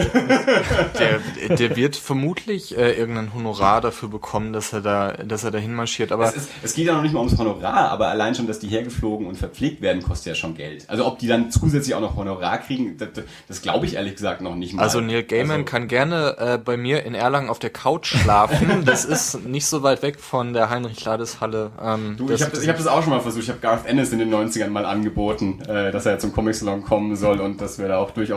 Der, 1.49 1.57
der 1.57 1.77
wird 1.77 1.97
vermutlich 1.97 2.77
äh, 2.79 2.93
irgendein 2.93 3.35
Honorar 3.35 3.81
dafür 3.81 4.09
bekommen, 4.09 4.53
dass 4.53 4.73
er 4.73 4.81
da, 4.83 5.13
dass 5.15 5.43
er 5.43 5.51
dahin 5.51 5.75
marschiert. 5.75 6.13
Aber 6.13 6.27
Es, 6.29 6.37
ist, 6.37 6.51
es 6.63 6.75
geht 6.75 6.87
ja 6.87 6.95
noch 6.95 7.03
nicht 7.03 7.13
mal 7.13 7.19
ums 7.21 7.37
Honorar, 7.39 7.91
aber 7.91 8.07
allein 8.09 8.37
schon, 8.37 8.47
dass 8.47 8.61
die 8.61 8.69
hergeflogen 8.69 9.27
und 9.27 9.35
verpflegt 9.37 9.81
werden, 9.83 10.01
kostet 10.01 10.29
ja 10.29 10.35
schon 10.37 10.55
Geld. 10.55 10.85
Also 10.89 11.07
ob 11.07 11.19
die 11.19 11.27
dann 11.27 11.51
zusätzlich 11.51 11.95
auch 11.97 12.01
noch 12.01 12.15
Honorar 12.17 12.59
kriegen, 12.59 12.97
das, 12.99 13.09
das 13.49 13.63
glaube 13.63 13.87
ich 13.87 13.95
ehrlich 13.95 14.15
gesagt 14.15 14.41
noch 14.43 14.55
nicht 14.55 14.75
mal. 14.75 14.83
also 14.85 15.01
Neil 15.01 15.25
Gaiman 15.25 15.51
Also- 15.63 15.65
kann 15.65 15.89
gerne 15.89 16.37
äh, 16.39 16.59
bei 16.59 16.77
mir 16.77 17.05
in 17.05 17.15
Erlangen 17.17 17.49
auf 17.51 17.59
der 17.59 17.71
Couch 17.71 18.07
schlafen. 18.17 18.83
das 18.85 19.05
ist 19.05 19.45
nicht 19.45 19.67
so 19.67 19.83
weit 19.83 20.03
weg 20.03 20.21
von 20.21 20.53
der 20.53 20.71
Heinrich-Lades-Halle. 20.71 21.73
Ähm, 21.83 22.15
Du, 22.17 22.29
das, 22.29 22.41
ich 22.43 22.47
habe 22.47 22.57
ich 22.63 22.69
hab 22.69 22.77
das 22.77 22.87
auch 22.87 23.03
schon 23.03 23.11
mal 23.11 23.21
versucht. 23.21 23.43
Ich 23.43 23.49
habe 23.51 23.59
Garth 23.59 23.87
Ennis 23.87 24.13
in 24.13 24.21
den 24.21 24.33
90ern 24.33 24.69
mal 24.69 24.87
angeboten, 24.87 25.61
äh, 25.69 25.91
dass 25.91 26.07
er 26.07 26.21
zum 26.21 26.33
Comic 26.33 26.55
Salon 26.55 26.83
kommen 26.85 27.17
soll 27.17 27.41
und 27.41 27.61
dass 27.61 27.79
wir 27.81 27.89
da 27.89 27.99
auch 27.99 28.13
durchaus 28.13 28.36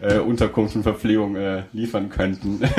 äh, 0.00 0.18
Unterkunft 0.18 0.76
und 0.76 0.82
Verpflegung 0.82 1.36
äh, 1.36 1.64
liefern 1.72 2.10
könnten. 2.10 2.60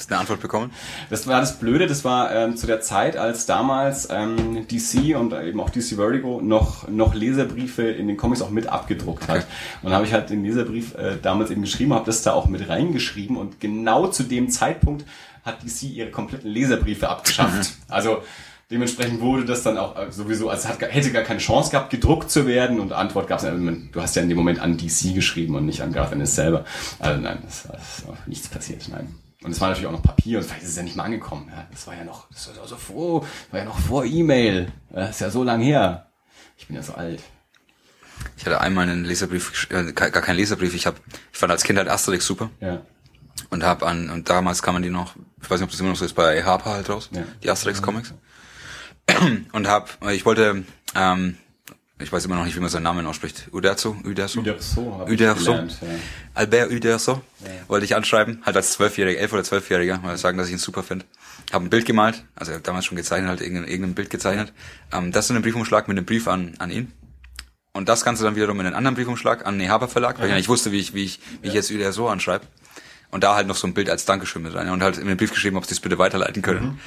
Hast 0.00 0.10
du 0.10 0.14
eine 0.14 0.20
Antwort 0.22 0.40
bekommen? 0.40 0.72
Das 1.10 1.26
war 1.26 1.40
das 1.40 1.58
Blöde, 1.58 1.86
das 1.86 2.06
war 2.06 2.34
ähm, 2.34 2.56
zu 2.56 2.66
der 2.66 2.80
Zeit, 2.80 3.18
als 3.18 3.44
damals 3.44 4.08
ähm, 4.10 4.66
DC 4.66 5.14
und 5.14 5.34
eben 5.34 5.60
auch 5.60 5.68
DC 5.68 5.96
Vertigo 5.96 6.40
noch, 6.42 6.88
noch 6.88 7.14
Leserbriefe 7.14 7.82
in 7.82 8.08
den 8.08 8.16
Comics 8.16 8.40
auch 8.40 8.48
mit 8.48 8.66
abgedruckt 8.66 9.28
hat. 9.28 9.46
Und 9.82 9.90
da 9.90 9.96
habe 9.96 10.06
ich 10.06 10.14
halt 10.14 10.30
den 10.30 10.42
Leserbrief 10.42 10.94
äh, 10.94 11.18
damals 11.20 11.50
eben 11.50 11.60
geschrieben, 11.60 11.92
habe 11.92 12.06
das 12.06 12.22
da 12.22 12.32
auch 12.32 12.46
mit 12.46 12.66
reingeschrieben 12.70 13.36
und 13.36 13.60
genau 13.60 14.06
zu 14.06 14.22
dem 14.22 14.48
Zeitpunkt 14.48 15.04
hat 15.44 15.62
DC 15.62 15.82
ihre 15.82 16.10
kompletten 16.10 16.50
Leserbriefe 16.50 17.06
abgeschafft. 17.10 17.74
Also 17.88 18.22
dementsprechend 18.70 19.20
wurde 19.20 19.44
das 19.44 19.62
dann 19.62 19.78
auch 19.78 19.96
äh, 19.96 20.10
sowieso, 20.12 20.48
also 20.48 20.62
es 20.62 20.68
hat, 20.68 20.80
hätte 20.82 21.12
gar 21.12 21.22
keine 21.22 21.40
Chance 21.40 21.70
gehabt, 21.70 21.90
gedruckt 21.90 22.30
zu 22.30 22.46
werden 22.46 22.80
und 22.80 22.92
Antwort 22.92 23.26
gab 23.28 23.42
es. 23.42 23.44
Du 23.92 24.00
hast 24.02 24.16
ja 24.16 24.22
in 24.22 24.28
dem 24.28 24.38
Moment 24.38 24.60
an 24.60 24.76
DC 24.76 25.14
geschrieben 25.14 25.54
und 25.54 25.66
nicht 25.66 25.82
an 25.82 25.92
Garth 25.92 26.12
Ennis 26.12 26.34
selber. 26.34 26.64
Also 26.98 27.20
nein, 27.20 27.38
das, 27.44 27.64
das 27.64 27.98
ist 27.98 28.08
auch 28.08 28.26
nichts 28.26 28.48
passiert, 28.48 28.86
nein. 28.88 29.14
Und 29.42 29.52
es 29.52 29.60
war 29.60 29.68
natürlich 29.68 29.86
auch 29.88 29.92
noch 29.92 30.02
Papier 30.02 30.38
und 30.38 30.44
vielleicht 30.44 30.62
ist 30.64 30.68
es 30.70 30.76
ja 30.76 30.82
nicht 30.82 30.96
mal 30.96 31.04
angekommen. 31.04 31.48
Ja, 31.50 31.66
das 31.70 31.86
war 31.86 31.94
ja 31.96 32.04
noch, 32.04 32.28
das 32.30 32.50
war 32.58 32.68
so 32.68 32.76
vor, 32.76 33.26
war 33.50 33.58
ja 33.60 33.64
noch 33.64 33.78
vor 33.78 34.04
E-Mail. 34.04 34.70
Das 34.90 35.10
ist 35.10 35.20
ja 35.20 35.30
so 35.30 35.42
lang 35.44 35.60
her. 35.62 36.06
Ich 36.58 36.66
bin 36.66 36.76
ja 36.76 36.82
so 36.82 36.92
alt. 36.92 37.22
Ich 38.36 38.44
hatte 38.44 38.60
einmal 38.60 38.86
einen 38.86 39.06
Leserbrief, 39.06 39.66
äh, 39.70 39.92
gar 39.94 40.10
keinen 40.10 40.36
Leserbrief. 40.36 40.74
Ich 40.74 40.86
hab, 40.86 40.96
ich 41.32 41.38
fand 41.38 41.50
als 41.50 41.64
Kind 41.64 41.78
halt 41.78 41.88
Asterix 41.88 42.26
super 42.26 42.50
Ja. 42.60 42.82
und 43.48 43.64
hab 43.64 43.82
an 43.82 44.10
und 44.10 44.28
damals 44.28 44.60
kann 44.62 44.74
man 44.74 44.82
die 44.82 44.90
noch, 44.90 45.14
ich 45.42 45.50
weiß 45.50 45.58
nicht, 45.58 45.64
ob 45.64 45.70
das 45.70 45.80
immer 45.80 45.88
noch 45.88 45.96
so 45.96 46.04
ist, 46.04 46.12
bei 46.14 46.44
Harper 46.44 46.70
halt 46.72 46.90
raus, 46.90 47.08
Ja. 47.12 47.22
die 47.42 47.50
Asterix 47.50 47.80
Comics. 47.80 48.12
Und 49.52 49.68
hab, 49.68 49.98
ich 50.10 50.24
wollte, 50.24 50.64
ähm, 50.94 51.36
ich 51.98 52.12
weiß 52.12 52.24
immer 52.24 52.36
noch 52.36 52.44
nicht, 52.44 52.56
wie 52.56 52.60
man 52.60 52.70
seinen 52.70 52.84
Namen 52.84 53.06
ausspricht. 53.06 53.48
Uderzo, 53.52 53.96
Uderzo, 54.04 54.40
Uderzo 54.40 54.98
habe 54.98 55.12
ich 55.12 55.18
gelernt. 55.18 55.78
Ja. 55.80 55.88
Albert 56.34 56.70
Uderzo 56.70 57.22
wollte 57.68 57.84
ich 57.84 57.94
anschreiben, 57.94 58.42
halt 58.44 58.56
als 58.56 58.72
Zwölfjähriger, 58.72 59.20
elf 59.20 59.32
oder 59.32 59.44
Zwölfjähriger, 59.44 59.98
mal 59.98 60.16
sagen, 60.16 60.38
dass 60.38 60.46
ich 60.48 60.54
ihn 60.54 60.58
super 60.58 60.82
finde. 60.82 61.04
Hab 61.52 61.62
ein 61.62 61.70
Bild 61.70 61.84
gemalt, 61.84 62.24
also 62.36 62.58
damals 62.58 62.86
schon 62.86 62.96
gezeichnet, 62.96 63.28
halt 63.28 63.40
irgendein, 63.40 63.68
irgendein 63.68 63.94
Bild 63.94 64.10
gezeichnet. 64.10 64.52
Ähm, 64.92 65.12
das 65.12 65.28
in 65.30 65.36
einem 65.36 65.42
Briefumschlag 65.42 65.88
mit 65.88 65.96
einem 65.96 66.06
Brief 66.06 66.28
an, 66.28 66.54
an 66.58 66.70
ihn. 66.70 66.92
Und 67.72 67.88
das 67.88 68.04
Ganze 68.04 68.24
dann 68.24 68.34
wiederum 68.34 68.58
in 68.60 68.66
einen 68.66 68.74
anderen 68.74 68.96
Briefumschlag 68.96 69.46
an 69.46 69.58
den 69.58 69.70
Haber 69.70 69.88
Verlag, 69.88 70.18
weil 70.18 70.26
ich 70.26 70.30
ja 70.30 70.36
nicht 70.36 70.48
wusste, 70.48 70.72
wie 70.72 70.80
ich, 70.80 70.94
wie 70.94 71.04
ich, 71.04 71.20
wie 71.40 71.48
ich 71.48 71.54
jetzt 71.54 71.70
Uderzo 71.70 72.08
anschreibe. 72.08 72.46
Und 73.10 73.24
da 73.24 73.34
halt 73.34 73.46
noch 73.46 73.56
so 73.56 73.66
ein 73.66 73.74
Bild 73.74 73.90
als 73.90 74.04
Dankeschön 74.04 74.42
mit 74.42 74.54
rein. 74.54 74.68
Und 74.70 74.82
halt 74.82 74.98
in 74.98 75.06
den 75.06 75.16
Brief 75.16 75.32
geschrieben, 75.32 75.56
ob 75.56 75.66
sie 75.66 75.74
es 75.74 75.80
bitte 75.80 75.98
weiterleiten 75.98 76.42
können. 76.42 76.80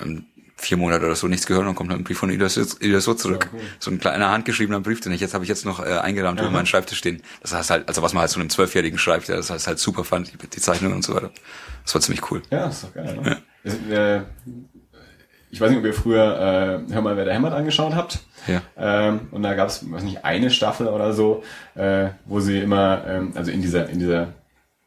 Ähm, 0.00 0.26
vier 0.58 0.76
Monate 0.76 1.06
oder 1.06 1.14
so 1.14 1.28
nichts 1.28 1.46
gehört 1.46 1.66
und 1.66 1.74
kommt 1.74 1.90
dann 1.90 1.98
ein 1.98 2.04
Brief 2.04 2.18
von 2.18 2.30
Uderzo 2.30 2.60
Uderzo 2.60 3.14
zurück. 3.14 3.48
So 3.78 3.90
ein 3.90 3.98
kleiner 3.98 4.30
handgeschriebener 4.30 4.80
Brief, 4.80 5.00
den 5.00 5.12
ich 5.12 5.20
jetzt 5.20 5.32
habe 5.32 5.44
ich 5.44 5.48
jetzt 5.48 5.64
noch 5.64 5.80
äh, 5.80 5.98
eingerahmt 5.98 6.40
über 6.40 6.50
meinen 6.50 6.66
Schreibtisch 6.66 6.98
stehen. 6.98 7.22
Das 7.40 7.54
heißt 7.54 7.70
halt, 7.70 7.88
also 7.88 8.02
was 8.02 8.12
man 8.12 8.22
halt 8.22 8.30
so 8.30 8.40
einem 8.40 8.50
Zwölfjährigen 8.50 8.98
schreibt, 8.98 9.28
ja, 9.28 9.36
das 9.36 9.50
heißt 9.50 9.68
halt 9.68 9.78
super 9.78 10.04
fand, 10.04 10.32
die, 10.32 10.48
die 10.48 10.60
Zeichnungen 10.60 10.96
und 10.96 11.04
so 11.04 11.14
weiter. 11.14 11.30
Das 11.84 11.94
war 11.94 12.00
ziemlich 12.00 12.30
cool. 12.30 12.42
Ja, 12.50 12.66
ist 12.66 12.84
doch 12.84 12.94
geil. 12.94 13.18
Ne? 13.22 13.94
Äh, 13.94 14.22
ich 15.50 15.60
weiß 15.60 15.70
nicht, 15.70 15.78
ob 15.78 15.84
ihr 15.84 15.94
früher 15.94 16.84
äh, 16.88 16.92
Hör 16.92 17.02
mal, 17.02 17.16
wer 17.16 17.24
da 17.24 17.32
hämmert 17.32 17.54
angeschaut 17.54 17.94
habt. 17.94 18.18
Ja. 18.46 18.62
Ähm, 18.76 19.28
und 19.30 19.42
da 19.42 19.54
gab 19.54 19.68
es, 19.68 19.90
weiß 19.90 20.02
nicht, 20.02 20.24
eine 20.24 20.50
Staffel 20.50 20.88
oder 20.88 21.12
so, 21.12 21.42
äh, 21.74 22.08
wo 22.26 22.40
sie 22.40 22.58
immer, 22.58 23.04
ähm, 23.06 23.32
also 23.34 23.50
in 23.50 23.62
dieser, 23.62 23.88
in 23.88 23.98
dieser 23.98 24.34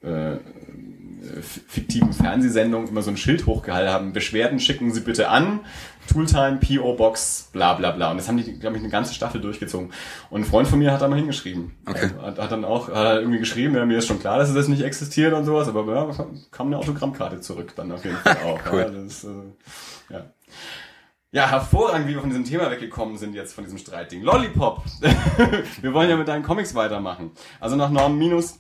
äh, 0.02 0.38
fiktiven 1.22 2.14
Fernsehsendung 2.14 2.88
immer 2.88 3.02
so 3.02 3.11
ein 3.11 3.18
Schild 3.18 3.45
hochgehalten 3.45 3.93
haben. 3.93 4.14
Beschwerden 4.14 4.60
schicken 4.60 4.91
Sie 4.91 5.02
bitte 5.02 5.30
an. 5.30 5.61
Tooltime, 6.11 6.60
PO 6.60 6.93
Box, 6.93 7.49
bla 7.53 7.76
bla 7.76 7.91
bla. 7.91 8.11
Und 8.11 8.18
das 8.18 8.27
haben 8.27 8.38
die, 8.38 8.60
glaube 8.60 8.77
ich, 8.77 8.81
eine 8.81 8.91
ganze 8.91 9.14
Staffel 9.14 9.39
durchgezogen. 9.39 9.91
Und 10.30 10.41
ein 10.41 10.45
Freund 10.45 10.68
von 10.68 10.80
mir 10.80 10.91
hat 10.91 11.02
da 11.02 11.07
mal 11.07 11.18
hingeschrieben. 11.18 11.77
Okay. 11.85 12.10
Hat, 12.22 12.39
hat 12.39 12.52
dann 12.52 12.65
auch 12.65 12.89
hat 12.89 13.19
irgendwie 13.19 13.39
geschrieben, 13.39 13.76
ja, 13.76 13.85
mir 13.85 13.99
ist 13.99 14.07
schon 14.07 14.19
klar, 14.19 14.39
dass 14.39 14.49
es 14.49 14.56
das 14.56 14.68
nicht 14.68 14.81
existiert 14.81 15.34
und 15.34 15.45
sowas, 15.45 15.68
aber 15.68 15.93
ja, 15.93 16.26
kam 16.52 16.68
eine 16.68 16.77
Autogrammkarte 16.77 17.39
zurück 17.39 17.73
dann 17.76 17.91
auf 17.91 18.03
jeden 18.03 18.18
Fall 18.18 18.38
auch. 18.45 18.60
Cool. 18.72 18.80
ja, 18.80 18.89
das, 18.89 19.23
äh, 19.23 20.14
ja. 20.14 20.26
Ja, 21.34 21.49
hervorragend, 21.49 22.07
wie 22.07 22.14
wir 22.14 22.19
von 22.19 22.30
diesem 22.30 22.43
Thema 22.43 22.69
weggekommen 22.69 23.18
sind 23.18 23.34
jetzt 23.34 23.53
von 23.53 23.64
diesem 23.64 23.80
Streitding. 23.80 24.22
Lollipop. 24.22 24.84
wir 25.81 25.93
wollen 25.93 26.10
ja 26.10 26.18
mit 26.18 26.27
deinen 26.27 26.43
Comics 26.43 26.76
weitermachen. 26.76 27.31
Also 27.60 27.77
nach 27.77 27.89
Norm 27.89 28.18
Minus 28.18 28.60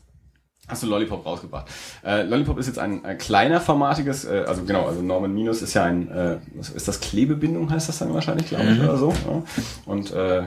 hast 0.71 0.81
du 0.83 0.87
Lollipop 0.87 1.25
rausgebracht. 1.25 1.67
Äh, 2.03 2.23
Lollipop 2.23 2.57
ist 2.57 2.67
jetzt 2.67 2.79
ein, 2.79 3.05
ein 3.05 3.17
kleiner 3.17 3.61
formatiges, 3.61 4.25
äh, 4.25 4.45
also 4.47 4.63
genau, 4.63 4.87
also 4.87 5.01
Norman 5.01 5.33
Minus 5.33 5.61
ist 5.61 5.73
ja 5.75 5.83
ein, 5.83 6.09
äh, 6.09 6.37
ist 6.59 6.87
das 6.87 6.99
Klebebindung 6.99 7.69
heißt 7.69 7.89
das 7.89 7.99
dann 7.99 8.13
wahrscheinlich, 8.13 8.47
glaube 8.47 8.65
ich, 8.71 8.79
oder 8.81 8.97
so. 8.97 9.13
Ja. 9.27 9.43
Und 9.85 10.11
äh, 10.11 10.43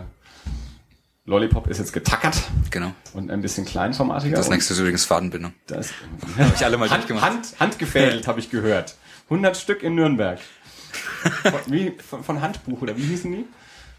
Lollipop 1.27 1.69
ist 1.69 1.79
jetzt 1.79 1.93
getackert 1.93 2.37
Genau. 2.71 2.93
und 3.15 3.31
ein 3.31 3.41
bisschen 3.41 3.65
kleinformatiger. 3.65 4.37
Das 4.37 4.51
nächste 4.51 4.75
ist 4.75 4.81
übrigens 4.81 5.05
Fadenbindung. 5.05 5.53
Das 5.67 5.91
Hab 6.39 6.55
ich 6.55 6.65
alle 6.65 6.77
mal 6.77 6.91
Hand, 6.91 7.03
durchgemacht. 7.05 7.25
Hand, 7.25 7.55
handgefädelt, 7.61 8.27
habe 8.27 8.41
ich 8.41 8.51
gehört. 8.51 8.97
100 9.31 9.57
Stück 9.57 9.83
in 9.83 9.95
Nürnberg. 9.95 10.39
Von, 11.43 11.53
wie, 11.69 11.93
von, 12.09 12.23
von 12.23 12.41
Handbuch, 12.43 12.83
oder 12.83 12.97
wie 12.97 13.03
hießen 13.03 13.33
die? 13.33 13.47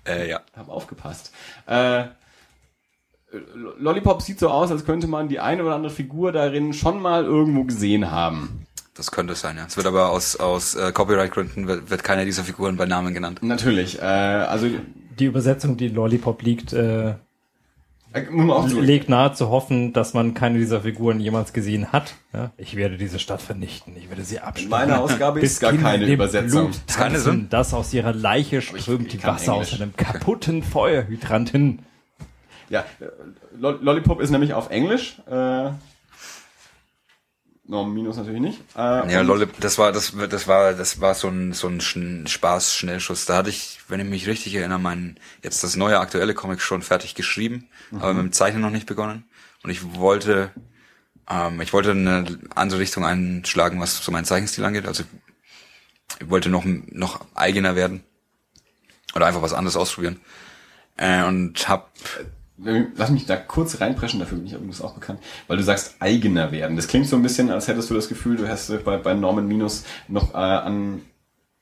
Äh, 0.07 0.29
ja. 0.29 0.41
Hab 0.55 0.69
aufgepasst. 0.69 1.33
Äh, 1.67 2.05
Lollipop 3.79 4.21
sieht 4.21 4.39
so 4.39 4.49
aus, 4.49 4.71
als 4.71 4.85
könnte 4.85 5.07
man 5.07 5.27
die 5.29 5.39
eine 5.39 5.63
oder 5.63 5.75
andere 5.75 5.91
Figur 5.93 6.31
darin 6.31 6.73
schon 6.73 7.01
mal 7.01 7.23
irgendwo 7.25 7.63
gesehen 7.63 8.11
haben. 8.11 8.65
Das 8.95 9.11
könnte 9.11 9.33
es 9.33 9.41
sein, 9.41 9.57
ja. 9.57 9.65
Es 9.67 9.75
wird 9.75 9.87
aber 9.87 10.09
aus, 10.11 10.37
aus 10.37 10.75
äh, 10.75 10.91
Copyright-Gründen 10.93 11.67
wird, 11.67 11.89
wird 11.89 12.03
keiner 12.03 12.23
dieser 12.23 12.43
Figuren 12.43 12.77
bei 12.77 12.85
Namen 12.85 13.13
genannt. 13.13 13.39
Natürlich. 13.43 13.99
Äh, 13.99 14.03
also 14.05 14.67
Die 15.19 15.25
Übersetzung, 15.25 15.75
die 15.75 15.87
in 15.87 15.95
Lollipop 15.95 16.41
liegt, 16.43 16.71
äh, 16.71 17.09
äh, 18.13 18.23
legt 18.79 19.09
nahe 19.09 19.33
zu 19.33 19.49
hoffen, 19.49 19.91
dass 19.91 20.13
man 20.13 20.33
keine 20.33 20.59
dieser 20.59 20.79
Figuren 20.79 21.19
jemals 21.19 21.51
gesehen 21.51 21.91
hat. 21.91 22.13
Ja? 22.33 22.51
Ich 22.55 22.77
werde 22.77 22.95
diese 22.95 23.19
Stadt 23.19 23.41
vernichten. 23.41 23.97
Ich 23.97 24.07
werde 24.09 24.23
sie 24.23 24.39
abschneiden. 24.39 24.69
Meine 24.69 24.99
Ausgabe 25.01 25.41
ist 25.41 25.59
gar 25.59 25.71
Kinder 25.71 25.89
keine 25.89 26.05
Übersetzung. 26.05 26.67
Blut 26.69 26.75
Ist 26.87 26.97
keine 26.97 27.15
tanzen, 27.15 27.31
Sinn? 27.31 27.47
Das 27.49 27.73
aus 27.73 27.93
ihrer 27.93 28.13
Leiche 28.13 28.59
ich- 28.59 28.67
strömt 28.69 29.07
ich 29.13 29.19
die 29.19 29.23
Wasser 29.25 29.55
aus 29.55 29.73
einem 29.73 29.93
kaputten 29.97 30.63
Feuerhydranten. 30.63 31.79
Ja, 32.69 32.81
äh, 32.99 33.05
Lo- 33.57 33.77
Lollipop 33.81 34.21
ist 34.21 34.29
nämlich 34.31 34.53
auf 34.53 34.69
Englisch. 34.69 35.17
Äh, 35.27 35.71
no, 37.67 37.83
Minus 37.85 38.17
natürlich 38.17 38.41
nicht. 38.41 38.59
Äh, 38.75 39.11
Ja, 39.11 39.21
Lollip, 39.21 39.59
das 39.59 39.77
war, 39.77 39.91
das, 39.91 40.13
das 40.29 40.47
war, 40.47 40.73
das 40.73 41.01
war 41.01 41.15
so 41.15 41.27
ein, 41.29 41.53
so 41.53 41.67
ein 41.67 41.79
Schn- 41.81 42.27
Spaß-Schnellschuss. 42.27 43.25
Da 43.25 43.37
hatte 43.37 43.49
ich, 43.49 43.79
wenn 43.87 43.99
ich 43.99 44.07
mich 44.07 44.27
richtig 44.27 44.53
erinnere, 44.55 44.79
mein, 44.79 45.19
jetzt 45.43 45.63
das 45.63 45.75
neue 45.75 45.99
aktuelle 45.99 46.33
Comic 46.33 46.61
schon 46.61 46.81
fertig 46.81 47.15
geschrieben, 47.15 47.67
aber 47.91 48.13
mit 48.13 48.23
dem 48.23 48.31
Zeichnen 48.33 48.61
noch 48.61 48.69
nicht 48.71 48.85
begonnen. 48.87 49.23
Und 49.63 49.69
ich 49.71 49.95
wollte, 49.95 50.51
ähm, 51.29 51.59
ich 51.61 51.73
wollte 51.73 51.91
eine 51.91 52.39
andere 52.55 52.79
Richtung 52.79 53.03
einschlagen, 53.05 53.79
was 53.81 53.97
so 54.03 54.11
meinen 54.11 54.25
Zeichenstil 54.25 54.63
angeht. 54.63 54.87
Also, 54.87 55.03
ich 56.19 56.29
wollte 56.29 56.49
noch, 56.49 56.63
noch 56.65 57.25
eigener 57.33 57.75
werden. 57.75 58.03
Oder 59.15 59.25
einfach 59.27 59.41
was 59.41 59.53
anderes 59.53 59.75
ausprobieren. 59.77 60.19
Äh, 60.97 61.23
und 61.23 61.67
hab, 61.67 61.91
Lass 62.57 63.09
mich 63.09 63.25
da 63.25 63.35
kurz 63.35 63.81
reinpreschen, 63.81 64.19
dafür 64.21 64.37
bin 64.37 64.47
ich 64.47 64.53
übrigens 64.53 64.79
auch 64.81 64.93
bekannt, 64.93 65.19
weil 65.47 65.57
du 65.57 65.63
sagst 65.63 65.95
eigener 65.99 66.51
werden. 66.53 66.77
Das 66.77 66.87
klingt 66.87 67.05
so 67.07 67.17
ein 67.17 67.21
bisschen, 67.21 67.51
als 67.51 67.67
hättest 67.67 67.89
du 67.89 67.93
das 67.95 68.07
Gefühl, 68.07 68.37
du 68.37 68.47
hast 68.47 68.69
dich 68.69 68.81
bei, 68.83 68.95
bei 68.97 69.13
Norman 69.13 69.45
Minus 69.45 69.83
noch 70.07 70.33
äh, 70.33 70.37
an, 70.37 71.01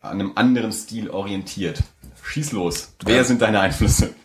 an 0.01 0.11
einem 0.19 0.33
anderen 0.35 0.71
Stil 0.71 1.09
orientiert. 1.09 1.81
Schieß 2.23 2.51
los. 2.51 2.93
Wer 3.03 3.17
Ja. 3.17 3.23
sind 3.23 3.41
deine 3.41 3.59
Einflüsse? 3.59 4.13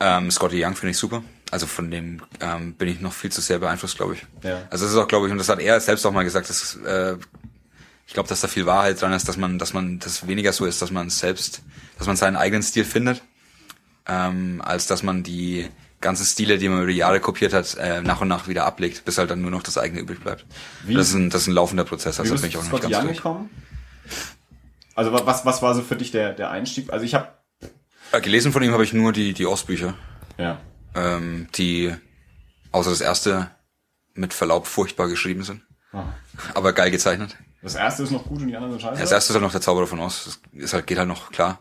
Ähm, 0.00 0.32
Scotty 0.32 0.64
Young 0.64 0.74
finde 0.74 0.90
ich 0.90 0.96
super. 0.98 1.22
Also 1.52 1.64
von 1.66 1.92
dem 1.92 2.20
ähm, 2.40 2.74
bin 2.74 2.88
ich 2.88 3.00
noch 3.00 3.12
viel 3.12 3.30
zu 3.30 3.40
sehr 3.40 3.60
beeinflusst, 3.60 3.96
glaube 3.96 4.14
ich. 4.14 4.26
Ja. 4.42 4.62
Also 4.68 4.84
das 4.84 4.92
ist 4.92 4.98
auch, 4.98 5.06
glaube 5.06 5.26
ich, 5.28 5.32
und 5.32 5.38
das 5.38 5.48
hat 5.48 5.60
er 5.60 5.78
selbst 5.78 6.04
auch 6.04 6.10
mal 6.10 6.24
gesagt, 6.24 6.50
dass 6.50 6.74
äh, 6.84 7.16
ich 8.04 8.12
glaube, 8.12 8.28
dass 8.28 8.40
da 8.40 8.48
viel 8.48 8.66
Wahrheit 8.66 9.00
dran 9.00 9.12
ist, 9.12 9.28
dass 9.28 9.36
man, 9.36 9.60
dass 9.60 9.72
man 9.72 10.00
das 10.00 10.26
weniger 10.26 10.52
so 10.52 10.66
ist, 10.66 10.82
dass 10.82 10.90
man 10.90 11.08
selbst, 11.08 11.62
dass 11.98 12.08
man 12.08 12.16
seinen 12.16 12.34
eigenen 12.34 12.64
Stil 12.64 12.84
findet, 12.84 13.22
ähm, 14.10 14.60
als 14.64 14.86
dass 14.86 15.02
man 15.02 15.22
die 15.22 15.68
ganzen 16.00 16.24
Stile, 16.24 16.58
die 16.58 16.68
man 16.68 16.78
über 16.82 16.90
die 16.90 16.96
Jahre 16.98 17.20
kopiert 17.20 17.52
hat, 17.52 17.74
äh, 17.76 18.00
nach 18.00 18.20
und 18.22 18.28
nach 18.28 18.48
wieder 18.48 18.64
ablegt, 18.64 19.04
bis 19.04 19.18
halt 19.18 19.30
dann 19.30 19.42
nur 19.42 19.50
noch 19.50 19.62
das 19.62 19.76
eigene 19.78 20.00
übrig 20.00 20.20
bleibt. 20.20 20.46
Wie- 20.84 20.94
das 20.94 21.08
ist 21.10 21.14
ein, 21.14 21.30
das 21.30 21.42
ist 21.42 21.48
ein 21.48 21.52
laufender 21.54 21.84
Prozess, 21.84 22.18
also 22.18 22.34
bin 22.34 22.44
ich 22.46 22.56
auch 22.56 22.64
noch 22.64 22.72
nicht 22.72 22.82
ganz 22.82 22.96
Young 22.96 23.04
durch. 23.04 23.16
gekommen? 23.18 23.50
Also 24.94 25.12
wa- 25.12 25.22
was, 25.24 25.44
was 25.44 25.62
war 25.62 25.74
so 25.74 25.82
für 25.82 25.96
dich 25.96 26.10
der, 26.10 26.32
der 26.32 26.50
Einstieg? 26.50 26.90
Also 26.92 27.04
ich 27.04 27.14
habe 27.14 27.28
Äh, 28.12 28.20
gelesen 28.20 28.52
von 28.52 28.62
ihm 28.62 28.72
habe 28.72 28.82
ich 28.84 28.92
nur 28.92 29.12
die 29.12 29.32
die 29.34 29.46
Ostbücher. 29.46 29.94
ja. 30.38 30.58
ähm, 30.94 31.46
die 31.54 31.94
außer 32.72 32.90
das 32.90 33.00
erste 33.00 33.50
mit 34.14 34.34
Verlaub 34.34 34.66
furchtbar 34.66 35.08
geschrieben 35.08 35.42
sind. 35.44 35.62
Ah. 35.92 36.04
Aber 36.54 36.72
geil 36.72 36.90
gezeichnet. 36.90 37.36
Das 37.62 37.74
erste 37.74 38.02
ist 38.02 38.10
noch 38.10 38.24
gut 38.24 38.40
und 38.40 38.48
die 38.48 38.56
anderen 38.56 38.72
sind 38.72 38.82
scheiße. 38.82 39.00
Das 39.00 39.12
erste 39.12 39.32
ist 39.32 39.34
halt 39.34 39.42
noch 39.44 39.52
der 39.52 39.60
Zauberer 39.60 39.86
von 39.86 40.00
Oz. 40.00 40.24
Das 40.24 40.40
ist 40.64 40.72
halt, 40.72 40.86
geht 40.86 40.98
halt 40.98 41.08
noch 41.08 41.30
klar. 41.30 41.60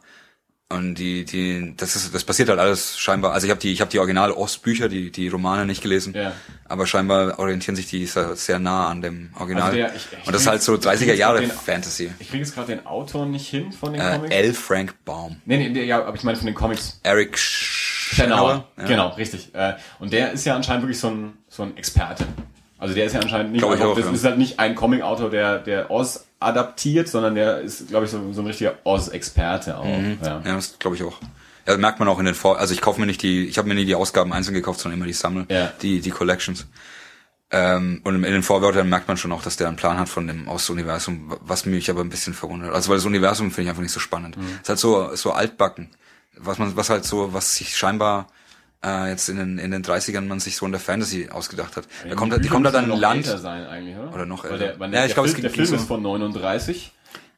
Und 0.71 0.95
die, 0.95 1.25
die, 1.25 1.73
das 1.77 1.95
ist, 1.95 2.13
das 2.13 2.23
passiert 2.23 2.47
halt 2.49 2.59
alles 2.59 2.99
scheinbar. 2.99 3.33
Also 3.33 3.47
ich 3.47 3.51
habe 3.51 3.59
die, 3.59 3.71
ich 3.73 3.81
habe 3.81 3.89
die 3.89 3.97
Original 3.97 4.31
Oz-Bücher, 4.31 4.87
die, 4.87 5.11
die 5.11 5.27
Romane 5.27 5.65
nicht 5.65 5.81
gelesen. 5.81 6.13
Ja. 6.13 6.31
Aber 6.65 6.85
scheinbar 6.85 7.39
orientieren 7.39 7.75
sich 7.75 7.87
die 7.87 8.05
sehr, 8.05 8.35
sehr 8.35 8.59
nah 8.59 8.87
an 8.87 9.01
dem 9.01 9.31
Original. 9.39 9.63
Also 9.63 9.75
der- 9.77 9.95
ich- 9.95 10.07
ich 10.11 10.27
Und 10.27 10.33
das 10.33 10.43
ist 10.43 10.47
halt 10.47 10.61
so 10.61 10.73
krieg- 10.77 10.81
ich 10.93 10.99
30er 11.01 11.05
krieg 11.07 11.17
Jahre 11.17 11.39
den- 11.41 11.49
Fantasy. 11.49 12.11
Ich 12.19 12.29
kriege 12.29 12.43
jetzt 12.43 12.53
gerade 12.53 12.67
den 12.75 12.85
Autor 12.85 13.25
nicht 13.25 13.47
hin 13.47 13.71
von 13.71 13.93
den 13.93 14.01
Äh, 14.03 14.11
Comics. 14.17 14.35
L. 14.35 14.53
Frank 14.53 14.93
Baum. 15.05 15.37
Nee, 15.45 15.57
nee, 15.57 15.69
nee, 15.69 15.83
ja, 15.85 16.05
aber 16.05 16.15
ich 16.15 16.23
meine 16.23 16.37
von 16.37 16.45
den 16.45 16.53
Comics. 16.55 16.99
Eric 17.01 17.35
Schenauer. 17.39 18.67
Ja. 18.77 18.85
Genau, 18.85 19.07
richtig. 19.09 19.53
Äh, 19.55 19.73
und 19.99 20.13
der 20.13 20.33
ist 20.33 20.45
ja 20.45 20.55
anscheinend 20.55 20.83
wirklich 20.83 20.99
so 20.99 21.09
ein, 21.09 21.33
so 21.47 21.63
ein 21.63 21.75
Experte. 21.77 22.25
Also 22.77 22.93
der 22.93 23.05
ist 23.05 23.13
ja 23.13 23.21
anscheinend 23.21 23.51
nicht, 23.53 23.63
auch, 23.63 23.75
das 23.95 24.05
ja. 24.05 24.11
ist 24.11 24.23
halt 24.23 24.37
nicht 24.37 24.59
ein 24.59 24.75
Comic-Autor, 24.75 25.29
der, 25.31 25.59
der 25.59 25.91
Oz 25.91 26.25
adaptiert, 26.39 27.07
sondern 27.09 27.35
der 27.35 27.59
ist, 27.59 27.89
glaube 27.89 28.05
ich, 28.05 28.11
so, 28.11 28.31
so 28.33 28.41
ein 28.41 28.47
richtiger 28.47 28.75
Oz-Experte 28.83 29.77
auch. 29.77 29.85
Ja. 29.85 30.41
Ja, 30.45 30.55
das 30.55 30.79
glaube 30.79 30.95
ich 30.95 31.03
auch. 31.03 31.17
Ja, 31.67 31.77
merkt 31.77 31.99
man 31.99 32.07
auch 32.07 32.19
in 32.19 32.25
den 32.25 32.35
Vor 32.35 32.57
also 32.59 32.73
ich 32.73 32.81
kaufe 32.81 32.99
mir 32.99 33.05
nicht 33.05 33.21
die, 33.21 33.45
ich 33.47 33.57
habe 33.57 33.67
mir 33.67 33.75
nie 33.75 33.85
die 33.85 33.95
Ausgaben 33.95 34.31
einzeln 34.33 34.53
gekauft, 34.53 34.79
sondern 34.79 34.99
immer 34.99 35.07
die 35.07 35.13
Sammel, 35.13 35.45
Ja. 35.49 35.71
die 35.81 35.99
die 36.01 36.09
Collections. 36.11 36.65
Ähm, 37.51 38.01
und 38.03 38.15
in 38.23 38.31
den 38.31 38.43
Vorwörtern 38.43 38.87
merkt 38.89 39.07
man 39.07 39.17
schon 39.17 39.31
auch, 39.31 39.41
dass 39.41 39.57
der 39.57 39.67
einen 39.67 39.75
Plan 39.75 39.97
hat 39.97 40.07
von 40.07 40.27
dem 40.27 40.47
Ost-Universum, 40.47 41.35
was 41.41 41.65
mich 41.65 41.89
aber 41.89 42.01
ein 42.01 42.09
bisschen 42.09 42.33
verwundert. 42.35 42.73
Also 42.73 42.89
weil 42.89 42.97
das 42.97 43.05
Universum 43.05 43.49
finde 43.49 43.63
ich 43.63 43.69
einfach 43.69 43.81
nicht 43.81 43.91
so 43.91 43.99
spannend. 43.99 44.37
Mhm. 44.37 44.43
Es 44.57 44.61
ist 44.61 44.69
halt 44.69 44.79
so 44.79 45.15
so 45.15 45.31
altbacken, 45.31 45.89
was 46.37 46.59
man 46.59 46.75
was 46.75 46.89
halt 46.89 47.05
so 47.05 47.33
was 47.33 47.55
sich 47.55 47.75
scheinbar 47.75 48.27
äh, 48.83 49.09
jetzt 49.09 49.29
in 49.29 49.37
den 49.37 49.57
in 49.57 49.71
den 49.71 49.83
30ern 49.83 50.21
man 50.21 50.39
sich 50.39 50.55
so 50.55 50.65
in 50.65 50.71
der 50.71 50.81
Fantasy 50.81 51.29
ausgedacht 51.29 51.75
hat. 51.77 51.85
Da 52.07 52.15
kommt 52.15 52.31
halt, 52.31 52.43
die 52.43 52.49
kommt 52.49 52.65
halt 52.65 52.75
an 52.75 52.85
ein 52.85 52.89
noch 52.89 52.99
Land, 52.99 53.25
älter 53.25 53.37
sein 53.37 53.65
eigentlich, 53.65 53.97
oder? 53.97 54.13
Oder 54.13 54.25
noch 54.25 54.45
älter. 54.45 54.57
Der, 54.57 54.79
weil 54.79 54.93
Ja, 54.93 54.99
der, 54.99 55.05
ich 55.07 55.13
glaub, 55.13 55.25
es 55.25 55.33
der 55.33 55.49
Film 55.49 55.73
ist 55.73 55.87
von 55.87 56.01
39. 56.01 56.91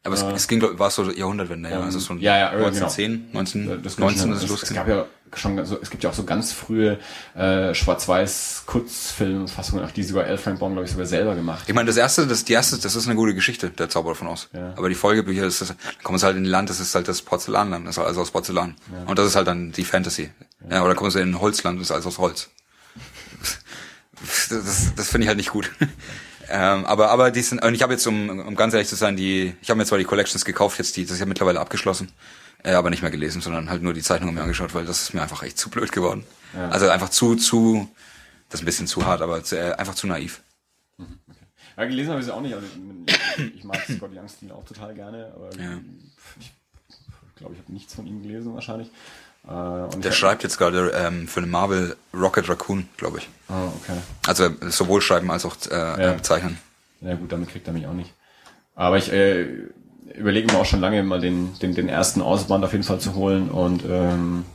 aber 0.04 0.16
es, 0.16 0.24
es 0.24 0.48
ging 0.48 0.60
glaub- 0.60 0.80
war 0.80 0.90
so 0.90 1.10
Jahrhundertwende, 1.12 1.70
ja, 1.70 1.80
also 1.82 2.00
so 2.00 2.14
ja, 2.16 2.38
ja, 2.38 2.48
äh, 2.54 2.66
1910, 2.66 3.30
19, 3.34 3.84
Das 3.84 3.98
19 4.00 4.32
ist 4.32 4.38
es, 4.38 4.44
es 4.46 4.50
losgegangen. 4.50 4.88
gab 4.88 5.08
ja 5.32 5.38
schon 5.38 5.64
so, 5.66 5.78
es 5.82 5.90
gibt 5.90 6.04
ja 6.04 6.10
auch 6.10 6.14
so 6.14 6.24
ganz 6.26 6.52
frühe 6.52 7.00
äh, 7.36 7.74
schwarz-weiß 7.74 8.64
Kurzfilmfassungen, 8.66 9.86
auch 9.86 9.92
die 9.92 10.04
sogar 10.04 10.26
L. 10.26 10.38
Frank 10.38 10.60
Baum, 10.60 10.74
glaube 10.74 10.86
ich, 10.86 10.92
sogar 10.92 11.06
selber 11.06 11.36
gemacht. 11.36 11.64
Ich 11.68 11.74
meine, 11.74 11.88
das 11.88 11.98
erste, 11.98 12.28
das, 12.28 12.44
die 12.44 12.54
erste, 12.54 12.78
das 12.80 12.96
ist 12.96 13.06
eine 13.06 13.16
gute 13.16 13.34
Geschichte, 13.34 13.70
der 13.70 13.88
Zauberer 13.90 14.16
von 14.16 14.28
Oz. 14.28 14.50
Ja. 14.54 14.74
Aber 14.76 14.90
die 14.90 14.96
Folgebücher, 14.96 15.44
das 15.44 15.62
ist, 15.62 15.70
da 15.72 15.76
kommen 16.04 16.18
sie 16.18 16.26
halt 16.26 16.36
in 16.36 16.44
ein 16.44 16.48
Land, 16.48 16.70
das 16.70 16.80
ist 16.80 16.96
halt 16.96 17.08
das 17.08 17.22
Porzellanland, 17.22 17.88
das 17.88 17.98
ist 17.98 18.04
also 18.04 18.22
aus 18.22 18.32
Porzellan. 18.32 18.76
Und 19.06 19.18
das 19.20 19.28
ist 19.28 19.36
halt 19.36 19.48
dann 19.48 19.72
die 19.72 19.86
Fantasy. 19.86 20.32
Ja, 20.70 20.84
oder 20.84 20.96
kommen 20.96 21.12
sie 21.12 21.22
in 21.22 21.30
ein 21.32 21.40
Holzland, 21.40 21.80
das 21.80 21.88
ist 21.88 21.92
alles 21.92 22.06
aus 22.08 22.18
Holz. 22.18 22.50
Das, 24.24 24.50
das, 24.50 24.96
das 24.96 25.10
finde 25.10 25.24
ich 25.26 25.28
halt 25.30 25.38
nicht 25.38 25.50
gut. 25.50 25.72
Ähm, 26.52 26.86
aber, 26.86 27.10
aber 27.10 27.32
die 27.32 27.42
sind, 27.42 27.64
und 27.64 27.74
ich 27.74 27.82
habe 27.82 27.94
jetzt, 27.94 28.06
um, 28.08 28.30
um 28.40 28.56
ganz 28.56 28.74
ehrlich 28.74 28.88
zu 28.90 28.96
sein, 28.96 29.16
die, 29.16 29.54
ich 29.62 29.70
habe 29.70 29.78
mir 29.78 29.86
zwar 29.86 29.98
die 29.98 30.06
Collections 30.06 30.46
gekauft, 30.46 30.78
jetzt 30.78 30.96
die, 30.98 31.04
das 31.04 31.14
ist 31.14 31.20
ja 31.20 31.26
mittlerweile 31.26 31.60
abgeschlossen, 31.60 32.12
äh, 32.64 32.74
aber 32.74 32.90
nicht 32.90 33.02
mehr 33.02 33.12
gelesen, 33.12 33.42
sondern 33.42 33.70
halt 33.70 33.82
nur 33.82 33.94
die 33.94 34.02
Zeichnungen 34.02 34.36
mir 34.36 34.42
angeschaut, 34.42 34.74
weil 34.74 34.86
das 34.86 35.02
ist 35.02 35.14
mir 35.14 35.22
einfach 35.22 35.44
echt 35.44 35.58
zu 35.58 35.70
blöd 35.70 35.92
geworden. 35.92 36.26
Ja. 36.56 36.70
Also 36.70 36.90
einfach 36.90 37.10
zu, 37.10 37.36
zu, 37.36 37.90
das 38.50 38.60
ist 38.60 38.64
ein 38.64 38.66
bisschen 38.66 38.88
zu 38.88 39.06
hart, 39.06 39.22
aber 39.22 39.44
zu, 39.44 39.58
äh, 39.58 39.74
einfach 39.74 39.96
zu 39.96 40.08
naiv. 40.08 40.42
Ja, 41.78 41.86
gelesen 41.86 42.12
habe 42.12 42.20
ich 42.22 42.28
es 42.28 42.32
auch 42.32 42.42
nicht. 42.42 42.54
Also, 42.54 42.68
ich, 43.38 43.56
ich 43.56 43.64
mag 43.64 43.80
Scott 43.86 44.12
Young 44.16 44.28
Stil 44.28 44.52
auch 44.52 44.66
total 44.66 44.94
gerne, 44.94 45.32
aber 45.36 45.50
Ja. 45.60 45.80
ich 46.40 46.52
glaube, 47.36 47.56
ich 47.56 47.62
habe 47.62 47.72
nichts 47.74 47.96
von 47.96 48.06
ihm 48.06 48.22
gelesen 48.22 48.54
wahrscheinlich. 48.54 48.90
Äh, 49.48 49.52
und 49.52 50.04
Der 50.06 50.12
schreibt 50.12 50.44
jetzt 50.44 50.58
gerade 50.58 50.92
ähm, 50.96 51.28
für 51.28 51.40
eine 51.40 51.48
Marvel 51.48 51.96
Rocket 52.14 52.48
Raccoon, 52.50 52.88
glaube 52.98 53.20
ich. 53.20 53.30
Ah, 53.50 53.68
okay. 53.82 53.98
Also 54.28 54.50
sowohl 54.70 55.02
schreiben 55.02 55.32
als 55.32 55.46
auch 55.46 55.56
äh, 55.70 56.04
Ja. 56.04 56.22
zeichnen. 56.22 56.58
Ja 57.02 57.16
gut, 57.16 57.32
damit 57.32 57.50
kriegt 57.50 57.68
er 57.68 57.74
mich 57.74 57.88
auch 57.88 57.94
nicht. 57.94 58.14
Aber 58.76 58.98
ich 58.98 59.12
äh, 59.12 59.48
überlege 60.16 60.52
mir 60.54 60.60
auch 60.60 60.66
schon 60.66 60.80
lange 60.82 61.02
mal 61.04 61.20
den, 61.20 61.58
den, 61.60 61.74
den 61.74 61.90
ersten 61.90 62.22
Ausband 62.22 62.64
auf 62.64 62.72
jeden 62.72 62.84
Fall 62.84 63.00
zu 63.00 63.16
holen 63.16 63.50
und 63.50 63.84
ähm, 63.88 64.46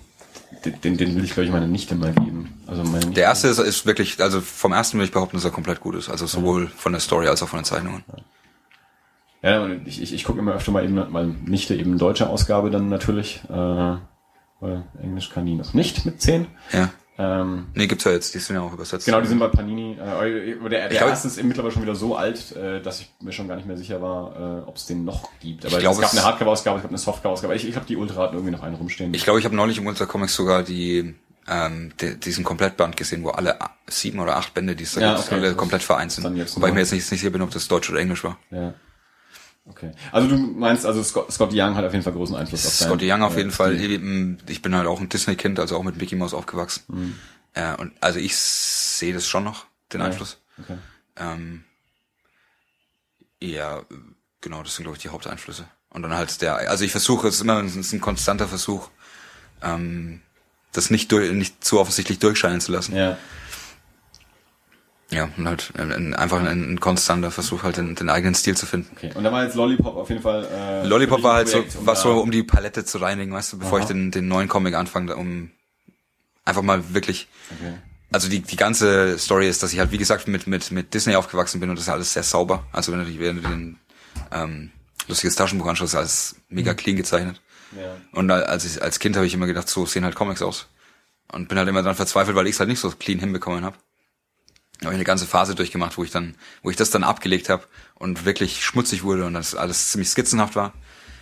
den, 0.64 0.80
den, 0.80 0.96
den 0.96 1.16
will 1.16 1.24
ich, 1.24 1.32
glaube 1.34 1.46
ich, 1.46 1.52
meiner 1.52 1.66
Nichte 1.66 1.94
mal 1.94 2.12
geben. 2.12 2.60
Also 2.66 2.82
meine 2.82 2.98
Nichte, 2.98 3.12
Der 3.14 3.24
erste 3.24 3.48
ist, 3.48 3.58
ist 3.58 3.86
wirklich, 3.86 4.20
also 4.20 4.40
vom 4.40 4.72
ersten 4.72 4.98
will 4.98 5.04
ich 5.04 5.12
behaupten, 5.12 5.36
dass 5.36 5.44
er 5.44 5.50
komplett 5.50 5.80
gut 5.80 5.94
ist. 5.96 6.08
Also 6.08 6.26
sowohl 6.26 6.68
von 6.68 6.92
der 6.92 7.00
Story 7.00 7.26
als 7.28 7.42
auch 7.42 7.48
von 7.48 7.58
den 7.60 7.64
Zeichnungen. 7.64 8.04
Ja, 9.42 9.62
und 9.62 9.86
ich, 9.86 10.00
ich, 10.02 10.12
ich 10.14 10.24
gucke 10.24 10.38
immer 10.38 10.54
öfter 10.54 10.72
mal 10.72 10.84
eben, 10.84 11.00
weil 11.12 11.26
Nichte 11.26 11.74
eben 11.74 11.98
deutsche 11.98 12.28
Ausgabe 12.28 12.70
dann 12.70 12.88
natürlich, 12.88 13.42
äh, 13.48 13.96
weil 14.66 14.82
Englisch 15.02 15.30
kann 15.30 15.46
die 15.46 15.54
noch 15.54 15.72
nicht 15.74 16.04
mit 16.04 16.20
10. 16.20 16.46
Ja. 16.72 16.90
Ähm, 17.18 17.68
Nee, 17.74 17.86
gibt's 17.86 18.04
ja 18.04 18.12
jetzt, 18.12 18.34
die 18.34 18.38
sind 18.40 18.56
ja 18.56 18.62
auch 18.62 18.74
übersetzt. 18.74 19.06
Genau, 19.06 19.22
die 19.22 19.26
sind 19.26 19.38
bei 19.38 19.48
Panini. 19.48 19.92
Äh, 19.94 20.58
der 20.58 20.68
der 20.68 20.90
Ich 20.92 20.98
glaub- 20.98 21.08
erste 21.08 21.28
ist 21.28 21.42
mittlerweile 21.42 21.72
schon 21.72 21.80
wieder 21.82 21.94
so 21.94 22.14
alt, 22.14 22.54
äh, 22.54 22.82
dass 22.82 23.00
ich 23.00 23.10
mir 23.22 23.32
schon 23.32 23.48
gar 23.48 23.56
nicht 23.56 23.66
mehr 23.66 23.78
sicher 23.78 24.02
war, 24.02 24.36
äh, 24.64 24.68
ob 24.68 24.76
es 24.76 24.84
den 24.84 25.06
noch 25.06 25.30
gibt. 25.40 25.64
Aber 25.64 25.74
Ich 25.76 25.80
glaub, 25.80 25.94
es 25.94 26.00
gab 26.00 26.12
es- 26.12 26.18
eine 26.18 26.26
Hardcover-Ausgabe, 26.26 26.76
es 26.76 26.82
gab 26.82 26.90
eine 26.90 26.98
Softcover-Ausgabe. 26.98 27.54
Ich, 27.54 27.66
ich 27.66 27.74
habe 27.76 27.86
die 27.86 27.96
Ultra 27.96 28.30
irgendwie 28.32 28.50
noch 28.50 28.62
einen 28.62 28.74
rumstehen. 28.74 29.14
Ich 29.14 29.24
glaube, 29.24 29.38
ich 29.38 29.46
habe 29.46 29.56
neulich 29.56 29.78
im 29.78 29.86
Ultra 29.86 30.04
Comics 30.04 30.34
sogar 30.34 30.62
die, 30.62 31.14
ähm, 31.48 31.92
die, 32.02 32.20
diesen 32.20 32.44
Komplettband 32.44 32.98
gesehen, 32.98 33.24
wo 33.24 33.30
alle 33.30 33.56
sieben 33.86 34.18
oder 34.18 34.36
acht 34.36 34.52
Bände, 34.52 34.76
die 34.76 34.84
es 34.84 34.92
da 34.92 35.00
Ja, 35.00 35.14
gibt, 35.14 35.26
okay, 35.28 35.36
alle 35.36 35.54
komplett 35.54 35.82
vereint 35.82 36.12
sind. 36.12 36.24
Wobei 36.24 36.68
ich 36.68 36.74
mir 36.74 36.80
jetzt 36.80 36.92
nicht, 36.92 37.10
nicht 37.10 37.20
sicher 37.20 37.30
bin, 37.30 37.40
ob 37.40 37.50
das 37.50 37.66
Deutsch 37.66 37.88
oder 37.88 38.00
Englisch 38.00 38.24
war. 38.24 38.36
ja. 38.50 38.74
Okay. 39.68 39.92
Also 40.12 40.28
du 40.28 40.36
meinst, 40.36 40.86
also 40.86 41.02
Scott, 41.02 41.32
Scott 41.32 41.50
Young 41.52 41.74
hat 41.74 41.84
auf 41.84 41.92
jeden 41.92 42.04
Fall 42.04 42.12
großen 42.12 42.36
Einfluss 42.36 42.66
auf 42.66 42.78
deinen, 42.78 42.88
Scotty 42.88 43.12
Young 43.12 43.22
auf 43.22 43.34
äh, 43.34 43.38
jeden 43.38 43.50
Fall. 43.50 43.74
Ich 44.48 44.62
bin 44.62 44.74
halt 44.74 44.86
auch 44.86 45.00
ein 45.00 45.08
Disney-Kind, 45.08 45.58
also 45.58 45.76
auch 45.76 45.82
mit 45.82 45.96
Mickey 45.96 46.14
Mouse 46.14 46.34
aufgewachsen. 46.34 46.84
Mhm. 46.88 47.18
Äh, 47.54 47.74
und 47.76 47.92
also 48.00 48.18
ich 48.18 48.36
sehe 48.36 49.12
das 49.12 49.26
schon 49.26 49.44
noch, 49.44 49.66
den 49.92 50.00
Ja. 50.00 50.06
Einfluss. 50.06 50.38
Okay. 50.62 50.78
Ähm, 51.16 51.64
ja, 53.40 53.82
genau, 54.40 54.62
das 54.62 54.76
sind 54.76 54.84
glaube 54.84 54.96
ich 54.96 55.02
die 55.02 55.08
Haupteinflüsse. 55.08 55.66
Und 55.90 56.02
dann 56.02 56.14
halt 56.14 56.40
der, 56.42 56.56
also 56.70 56.84
ich 56.84 56.90
versuche, 56.90 57.28
es 57.28 57.36
ist 57.36 57.40
immer 57.40 57.62
es 57.64 57.74
ist 57.74 57.92
ein 57.92 58.00
konstanter 58.00 58.48
Versuch, 58.48 58.90
ähm, 59.62 60.20
das 60.72 60.90
nicht 60.90 61.10
durch, 61.10 61.32
nicht 61.32 61.64
zu 61.64 61.80
offensichtlich 61.80 62.18
durchscheinen 62.18 62.60
zu 62.60 62.70
lassen. 62.70 62.94
Ja. 62.94 63.16
Ja, 65.10 65.28
und 65.36 65.46
halt 65.46 65.72
ein, 65.78 65.92
ein, 65.92 66.14
einfach 66.14 66.40
ein, 66.40 66.72
ein 66.74 66.80
konstanter 66.80 67.30
Versuch, 67.30 67.62
halt 67.62 67.76
den, 67.76 67.94
den 67.94 68.08
eigenen 68.10 68.34
Stil 68.34 68.56
zu 68.56 68.66
finden. 68.66 68.90
Okay. 68.96 69.12
Und 69.14 69.22
da 69.22 69.30
war 69.30 69.44
jetzt 69.44 69.54
Lollipop 69.54 69.96
auf 69.96 70.08
jeden 70.08 70.20
Fall. 70.22 70.44
Äh, 70.52 70.84
Lollipop 70.86 71.18
dich 71.18 71.24
war 71.24 71.34
halt 71.34 71.48
so, 71.48 71.58
Projekt, 71.58 71.76
um 71.76 71.86
war 71.86 71.94
da- 71.94 72.00
so, 72.00 72.18
um 72.20 72.30
die 72.32 72.42
Palette 72.42 72.84
zu 72.84 72.98
reinigen, 72.98 73.32
weißt 73.32 73.52
du, 73.52 73.58
bevor 73.58 73.78
Aha. 73.78 73.82
ich 73.84 73.88
den, 73.88 74.10
den 74.10 74.26
neuen 74.26 74.48
Comic 74.48 74.74
anfange, 74.74 75.14
um 75.16 75.50
einfach 76.44 76.62
mal 76.62 76.92
wirklich, 76.92 77.28
Okay. 77.56 77.74
also 78.10 78.28
die, 78.28 78.40
die 78.40 78.56
ganze 78.56 79.16
Story 79.18 79.48
ist, 79.48 79.62
dass 79.62 79.72
ich 79.72 79.78
halt, 79.78 79.92
wie 79.92 79.98
gesagt, 79.98 80.26
mit, 80.26 80.48
mit, 80.48 80.72
mit 80.72 80.92
Disney 80.92 81.14
aufgewachsen 81.14 81.60
bin 81.60 81.70
und 81.70 81.76
das 81.76 81.84
ist 81.84 81.88
alles 81.92 82.12
sehr 82.12 82.24
sauber. 82.24 82.64
Also 82.72 82.90
wenn 82.92 82.98
du, 83.04 83.20
wenn 83.20 83.36
du 83.36 83.48
den, 83.48 83.76
ähm, 84.32 84.70
lustiges 85.06 85.36
Taschenbuch 85.36 85.68
anschaust, 85.68 85.94
ist 85.94 85.98
alles 85.98 86.36
mega 86.48 86.72
Mhm. 86.72 86.76
clean 86.78 86.96
gezeichnet. 86.96 87.40
Ja. 87.80 87.96
Und 88.10 88.28
al- 88.30 88.42
als 88.44 88.64
ich, 88.64 88.82
als 88.82 88.98
Kind 88.98 89.14
habe 89.14 89.26
ich 89.26 89.34
immer 89.34 89.46
gedacht, 89.46 89.68
so 89.68 89.86
sehen 89.86 90.04
halt 90.04 90.16
Comics 90.16 90.42
aus. 90.42 90.66
Und 91.30 91.48
bin 91.48 91.58
halt 91.58 91.68
immer 91.68 91.82
dann 91.84 91.94
verzweifelt, 91.94 92.36
weil 92.36 92.46
ich 92.48 92.54
es 92.54 92.58
halt 92.60 92.68
nicht 92.68 92.80
so 92.80 92.90
clean 92.90 93.18
hinbekommen 93.20 93.64
habe. 93.64 93.76
Da 94.80 94.86
habe 94.86 94.94
ich 94.94 94.98
eine 94.98 95.04
ganze 95.04 95.26
Phase 95.26 95.54
durchgemacht, 95.54 95.96
wo 95.96 96.04
ich 96.04 96.10
dann, 96.10 96.34
wo 96.62 96.70
ich 96.70 96.76
das 96.76 96.90
dann 96.90 97.04
abgelegt 97.04 97.48
habe 97.48 97.64
und 97.94 98.24
wirklich 98.24 98.64
schmutzig 98.64 99.02
wurde 99.02 99.24
und 99.24 99.34
das 99.34 99.54
alles 99.54 99.90
ziemlich 99.90 100.10
skizzenhaft 100.10 100.54
war, 100.56 100.74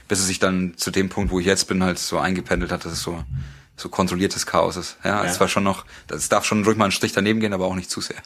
bis 0.09 0.19
es 0.19 0.27
sich 0.27 0.39
dann 0.41 0.77
zu 0.77 0.91
dem 0.91 1.09
Punkt, 1.09 1.31
wo 1.31 1.39
ich 1.41 1.47
jetzt 1.47 1.69
bin, 1.69 1.83
halt 1.83 1.99
so 1.99 2.19
eingependelt 2.19 2.73
hat, 2.73 2.85
dass 2.85 2.93
es 2.93 3.03
so 3.03 3.25
so 3.77 3.89
kontrolliertes 3.89 4.47
Chaos 4.47 4.77
ist. 4.77 4.99
Ja, 5.03 5.25
Ja. 5.25 5.31
es 5.31 5.41
war 5.41 5.49
schon 5.49 5.65
noch, 5.65 5.85
es 6.09 6.29
darf 6.29 6.45
schon 6.45 6.65
ruhig 6.65 6.77
mal 6.77 6.85
ein 6.85 6.93
Strich 6.93 7.13
daneben 7.13 7.41
gehen, 7.41 7.53
aber 7.53 7.67
auch 7.67 7.75
nicht 7.75 7.91
zu 7.91 8.01
sehr. 8.01 8.23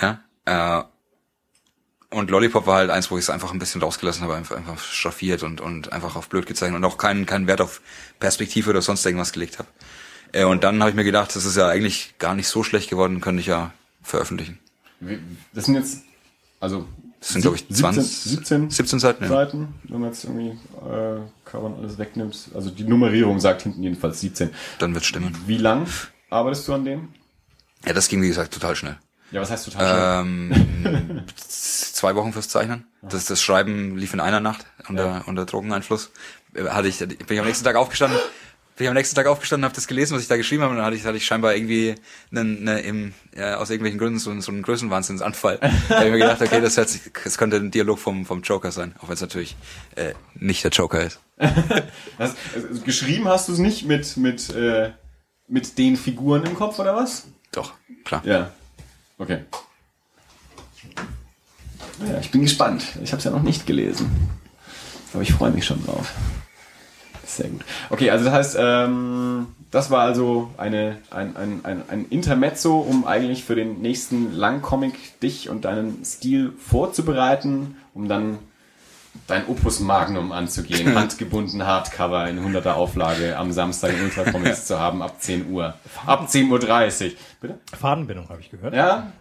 Ja, 0.00 0.20
äh, 0.46 0.82
und 2.10 2.30
Lollipop 2.30 2.66
war 2.66 2.76
halt 2.76 2.90
eins, 2.90 3.10
wo 3.10 3.18
ich 3.18 3.24
es 3.24 3.30
einfach 3.30 3.52
ein 3.52 3.58
bisschen 3.58 3.82
rausgelassen 3.82 4.22
habe, 4.22 4.34
einfach, 4.36 4.56
einfach 4.56 4.78
schraffiert 4.80 5.42
und, 5.42 5.60
und 5.60 5.92
einfach 5.92 6.16
auf 6.16 6.28
blöd 6.28 6.46
gezeichnet 6.46 6.76
und 6.76 6.84
auch 6.84 6.96
keinen, 6.98 7.26
keinen 7.26 7.46
Wert 7.46 7.60
auf 7.60 7.80
Perspektive 8.20 8.70
oder 8.70 8.82
sonst 8.82 9.04
irgendwas 9.04 9.32
gelegt 9.32 9.58
habe. 9.58 9.68
Äh, 10.32 10.44
und 10.44 10.64
dann 10.64 10.80
habe 10.80 10.90
ich 10.90 10.96
mir 10.96 11.04
gedacht, 11.04 11.34
das 11.34 11.44
ist 11.44 11.56
ja 11.56 11.68
eigentlich 11.68 12.14
gar 12.18 12.34
nicht 12.34 12.48
so 12.48 12.62
schlecht 12.62 12.90
geworden, 12.90 13.20
könnte 13.20 13.40
ich 13.40 13.46
ja 13.46 13.72
veröffentlichen. 14.04 14.58
Das 15.52 15.64
sind 15.64 15.74
jetzt, 15.74 16.02
also 16.60 16.86
Das 17.20 17.30
sind, 17.30 17.42
glaube 17.42 17.56
ich, 17.56 17.68
20, 17.68 18.06
17, 18.06 18.70
17 18.70 18.98
Seiten. 19.00 19.24
Ja. 19.24 19.30
Seiten, 19.30 19.74
wenn 19.84 20.00
man 20.00 20.10
jetzt 20.10 20.24
irgendwie 20.24 20.50
äh, 20.50 21.20
Cover 21.44 21.64
und 21.66 21.78
alles 21.78 21.98
wegnimmt. 21.98 22.50
Also 22.54 22.70
die 22.70 22.84
Nummerierung 22.84 23.40
sagt 23.40 23.62
hinten 23.62 23.82
jedenfalls 23.82 24.20
17. 24.20 24.50
Dann 24.78 24.94
wird 24.94 25.04
stimmen. 25.04 25.36
Wie 25.46 25.58
lang 25.58 25.86
arbeitest 26.30 26.68
du 26.68 26.74
an 26.74 26.84
dem? 26.84 27.08
Ja, 27.84 27.92
das 27.92 28.08
ging, 28.08 28.22
wie 28.22 28.28
gesagt, 28.28 28.54
total 28.54 28.76
schnell. 28.76 28.98
Ja, 29.30 29.40
was 29.40 29.50
heißt 29.50 29.64
total 29.64 30.22
schnell? 30.22 30.54
Ähm, 30.54 31.24
zwei 31.36 32.14
Wochen 32.14 32.32
fürs 32.32 32.48
Zeichnen. 32.48 32.84
Das, 33.02 33.24
das 33.26 33.42
Schreiben 33.42 33.96
lief 33.96 34.14
in 34.14 34.20
einer 34.20 34.40
Nacht 34.40 34.64
unter, 34.88 35.24
unter 35.26 35.44
Drogeneinfluss. 35.44 36.10
Äh, 36.54 36.68
Hatte 36.68 36.88
ich, 36.88 36.98
bin 36.98 37.16
ich 37.28 37.40
am 37.40 37.46
nächsten 37.46 37.64
Tag 37.64 37.76
aufgestanden, 37.76 38.18
bin 38.76 38.84
ich 38.84 38.88
am 38.88 38.94
nächsten 38.94 39.14
Tag 39.14 39.26
aufgestanden, 39.26 39.64
habe 39.64 39.74
das 39.74 39.86
gelesen, 39.86 40.14
was 40.16 40.22
ich 40.22 40.28
da 40.28 40.36
geschrieben 40.36 40.62
habe, 40.62 40.70
und 40.72 40.78
dann 40.78 40.86
hatte 40.86 40.96
ich, 40.96 41.04
hatte 41.04 41.16
ich 41.16 41.24
scheinbar 41.26 41.54
irgendwie 41.54 41.94
einen, 42.32 42.68
eine, 42.68 42.80
im, 42.80 43.14
ja, 43.36 43.56
aus 43.58 43.70
irgendwelchen 43.70 43.98
Gründen 44.00 44.18
so, 44.18 44.30
einen- 44.30 44.40
so 44.40 44.50
einen 44.50 44.62
Größenwahnsinnsanfall. 44.62 45.58
da 45.60 45.68
habe 45.96 46.06
ich 46.06 46.10
mir 46.12 46.18
gedacht, 46.18 46.42
okay, 46.42 46.60
das, 46.60 46.76
hört 46.76 46.88
sich, 46.88 47.02
das 47.22 47.38
könnte 47.38 47.56
ein 47.56 47.70
Dialog 47.70 47.98
vom, 47.98 48.26
vom 48.26 48.42
Joker 48.42 48.72
sein, 48.72 48.94
auch 48.98 49.08
wenn 49.08 49.14
es 49.14 49.20
natürlich 49.20 49.56
äh, 49.96 50.14
nicht 50.34 50.64
der 50.64 50.70
Joker 50.72 51.02
ist. 51.02 51.20
Also, 52.18 52.34
geschrieben 52.84 53.26
hast 53.28 53.48
du 53.48 53.52
es 53.52 53.58
nicht 53.58 53.84
mit, 53.86 54.16
mit, 54.16 54.50
äh, 54.50 54.92
mit 55.48 55.78
den 55.78 55.96
Figuren 55.96 56.44
im 56.44 56.54
Kopf 56.54 56.78
oder 56.78 56.94
was? 56.96 57.26
Doch, 57.52 57.72
klar. 58.04 58.22
Ja. 58.24 58.50
Okay. 59.18 59.40
Ja, 62.08 62.18
ich 62.20 62.30
bin 62.30 62.42
gespannt. 62.42 62.84
Ich 63.02 63.12
habe 63.12 63.18
es 63.18 63.24
ja 63.24 63.30
noch 63.30 63.42
nicht 63.42 63.66
gelesen. 63.66 64.10
Aber 65.12 65.22
ich 65.22 65.32
freue 65.32 65.50
mich 65.52 65.64
schon 65.64 65.84
drauf. 65.84 66.12
Sehr 67.36 67.48
gut. 67.48 67.64
Okay, 67.90 68.10
also 68.10 68.24
das 68.24 68.34
heißt, 68.34 68.56
ähm, 68.60 69.46
das 69.70 69.90
war 69.90 70.02
also 70.02 70.50
eine, 70.56 70.98
ein, 71.10 71.36
ein, 71.36 71.60
ein, 71.64 71.82
ein 71.88 72.06
Intermezzo, 72.08 72.78
um 72.78 73.06
eigentlich 73.06 73.44
für 73.44 73.56
den 73.56 73.80
nächsten 73.80 74.32
Langcomic 74.32 75.20
dich 75.20 75.48
und 75.48 75.64
deinen 75.64 76.04
Stil 76.04 76.52
vorzubereiten, 76.58 77.76
um 77.92 78.08
dann 78.08 78.38
dein 79.26 79.46
Opus 79.48 79.80
Magnum 79.80 80.32
anzugehen, 80.32 80.94
handgebunden 80.98 81.64
Hardcover 81.66 82.28
in 82.28 82.38
100er 82.38 82.72
Auflage 82.72 83.36
am 83.36 83.52
Samstag 83.52 83.94
in 83.94 84.04
Ultra 84.04 84.30
Comics 84.30 84.66
zu 84.66 84.78
haben 84.78 85.02
ab 85.02 85.20
10 85.20 85.50
Uhr. 85.50 85.74
Ab 86.06 86.28
10.30 86.28 86.50
Uhr. 86.50 87.12
Bitte? 87.40 87.58
Fadenbindung 87.76 88.28
habe 88.28 88.40
ich 88.40 88.50
gehört. 88.50 88.74
Ja? 88.74 89.12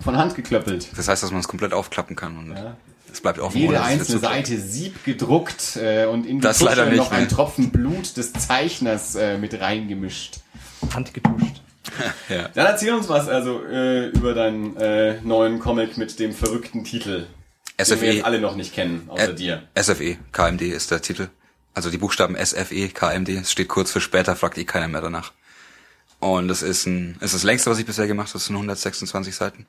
Von 0.00 0.16
Hand 0.16 0.34
geklöppelt. 0.34 0.90
Das 0.96 1.08
heißt, 1.08 1.22
dass 1.22 1.30
man 1.30 1.40
es 1.40 1.48
komplett 1.48 1.72
aufklappen 1.72 2.14
kann 2.14 2.36
und 2.36 2.56
Ja. 2.56 2.76
Es 3.12 3.20
bleibt 3.20 3.38
offen. 3.38 3.58
Jede 3.58 3.80
einzelne 3.82 4.20
Seite 4.20 4.58
sieb 4.58 5.04
gedruckt 5.04 5.76
äh, 5.76 6.06
und 6.06 6.26
in 6.26 6.36
die 6.36 6.42
Das 6.42 6.60
leider 6.60 6.82
Tusche 6.84 6.90
nicht, 6.90 6.98
noch 6.98 7.12
ein 7.12 7.22
ne? 7.22 7.28
Tropfen 7.28 7.70
Blut 7.70 8.16
des 8.16 8.32
Zeichners 8.32 9.14
äh, 9.14 9.38
mit 9.38 9.58
reingemischt. 9.60 10.40
Handgetuscht. 10.94 11.62
Ja. 12.28 12.48
Dann 12.48 12.66
erzähl 12.66 12.92
uns 12.92 13.08
was 13.08 13.28
also 13.28 13.64
äh, 13.64 14.08
über 14.08 14.34
deinen 14.34 14.76
äh, 14.76 15.20
neuen 15.22 15.58
Comic 15.58 15.96
mit 15.96 16.18
dem 16.20 16.34
verrückten 16.34 16.84
Titel, 16.84 17.26
den 17.78 17.78
wir 17.78 17.84
SFE, 17.86 18.06
jetzt 18.06 18.24
alle 18.26 18.40
noch 18.40 18.56
nicht 18.56 18.74
kennen, 18.74 19.04
außer 19.08 19.30
Ä- 19.30 19.32
dir. 19.32 19.62
SFE, 19.74 20.18
KMD 20.30 20.60
ist 20.62 20.90
der 20.90 21.00
Titel. 21.00 21.28
Also 21.72 21.90
die 21.90 21.96
Buchstaben 21.96 22.36
SFE, 22.36 22.88
KMD, 22.90 23.30
es 23.30 23.50
steht 23.50 23.68
kurz 23.68 23.90
für 23.90 24.02
später, 24.02 24.36
fragt 24.36 24.58
eh 24.58 24.64
keiner 24.64 24.86
mehr 24.86 25.00
danach. 25.00 25.32
Und 26.20 26.50
es 26.50 26.62
ist 26.62 26.86
ein, 26.86 27.16
es 27.20 27.26
ist 27.28 27.36
das 27.36 27.42
längste, 27.44 27.70
was 27.70 27.78
ich 27.78 27.86
bisher 27.86 28.06
gemacht 28.06 28.28
habe, 28.28 28.38
es 28.38 28.44
sind 28.46 28.56
126 28.56 29.34
Seiten. 29.34 29.66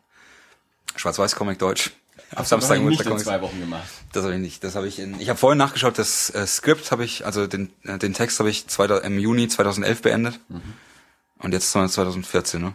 Schwarz-Weiß-Comic 0.98 1.58
Deutsch. 1.60 1.92
Ab 2.36 2.46
Samstag 2.46 2.70
Hast 2.70 2.70
du 2.78 2.84
im 2.84 2.90
nicht 2.90 3.06
in 3.06 3.18
zwei 3.20 3.42
Wochen 3.42 3.60
gemacht. 3.60 3.88
Das 4.12 4.24
habe 4.24 4.36
ich 4.36 4.40
nicht. 4.40 4.64
Das 4.64 4.76
habe 4.76 4.88
ich 4.88 5.00
in. 5.00 5.20
Ich 5.20 5.30
habe 5.30 5.40
vorhin 5.40 5.58
nachgeschaut. 5.58 5.98
Das 5.98 6.30
äh, 6.30 6.46
Skript 6.46 6.92
habe 6.92 7.04
ich, 7.04 7.26
also 7.26 7.48
den 7.48 7.72
äh, 7.84 7.98
den 7.98 8.14
Text 8.14 8.40
habe 8.40 8.50
ich 8.50 8.68
2000, 8.68 9.06
im 9.06 9.20
Juni 9.20 9.48
2011 9.48 10.02
beendet. 10.02 10.40
Mhm. 10.50 10.62
Und 11.40 11.54
jetzt 11.54 11.72
sind 11.72 11.82
wir 11.82 11.88
2014, 11.90 12.62
ne? 12.62 12.74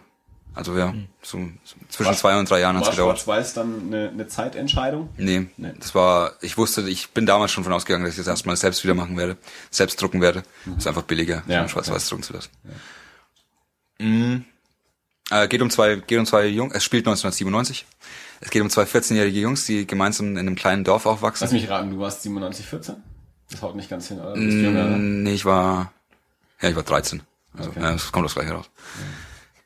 Also 0.56 0.76
ja, 0.78 0.94
so, 1.20 1.39
so 1.64 1.76
zwischen 1.89 2.14
zwei 2.14 2.39
und 2.39 2.48
drei 2.48 2.60
Jahren 2.60 2.76
hat's 2.76 2.86
War 2.86 2.93
gedauert. 2.94 3.18
Schwarz-Weiß 3.18 3.55
dann 3.55 3.89
eine, 3.89 4.10
eine 4.10 4.28
Zeitentscheidung? 4.28 5.09
Nee, 5.16 5.48
Nee. 5.56 5.72
das 5.81 5.94
war. 5.97 6.35
Ich 6.43 6.56
wusste, 6.56 6.89
ich 6.89 7.10
bin 7.10 7.26
damals 7.26 7.51
schon 7.51 7.64
von 7.64 7.72
ausgegangen, 7.72 8.05
dass 8.05 8.12
ich 8.14 8.18
das 8.18 8.28
erstmal 8.28 8.56
selbst 8.56 8.85
wieder 8.85 8.94
machen 8.94 9.16
werde, 9.16 9.36
selbst 9.70 10.01
drucken 10.01 10.20
werde. 10.20 10.44
Ist 10.78 10.86
einfach 10.86 11.02
billiger, 11.02 11.43
Ja, 11.48 11.62
ja, 11.62 11.68
schwarz-weiß 11.68 12.09
drucken 12.09 12.22
zu 12.22 12.32
lassen. 12.35 12.51
Mhm. 13.98 14.44
Äh, 15.31 15.48
geht 15.48 15.60
um 15.62 15.70
zwei, 15.70 15.97
geht 15.97 16.18
um 16.18 16.26
zwei 16.26 16.47
Jungs. 16.47 16.74
Es 16.74 16.85
spielt 16.85 17.06
1997. 17.06 17.86
Es 18.45 18.51
geht 18.51 18.61
um 18.61 18.69
zwei 18.69 18.83
14-jährige 18.85 19.41
Jungs, 19.41 19.65
die 19.65 19.87
gemeinsam 19.87 20.33
in 20.33 20.39
einem 20.39 20.55
kleinen 20.55 20.85
Dorf 20.85 21.07
aufwachsen. 21.07 21.47
Lass 21.47 21.53
mich 21.53 21.69
raten, 21.71 21.91
du 21.91 21.99
warst 21.99 22.23
97, 22.25 22.66
14? 22.66 22.97
Das 23.51 23.62
haut 23.62 23.75
nicht 23.75 23.89
ganz 23.89 24.09
hin, 24.09 24.21
oder? 24.21 24.37
Mm, 24.37 25.23
Nee, 25.23 25.33
ich 25.33 25.47
war, 25.47 25.93
ja, 26.61 26.69
ich 26.69 26.77
war 26.77 26.83
13. 26.83 27.23
Also, 27.57 27.71
Okay. 27.71 27.81
ja, 27.81 27.93
das 27.93 28.12
kommt 28.12 28.27
das 28.27 28.35
gleiche 28.35 28.53
raus. 28.53 28.69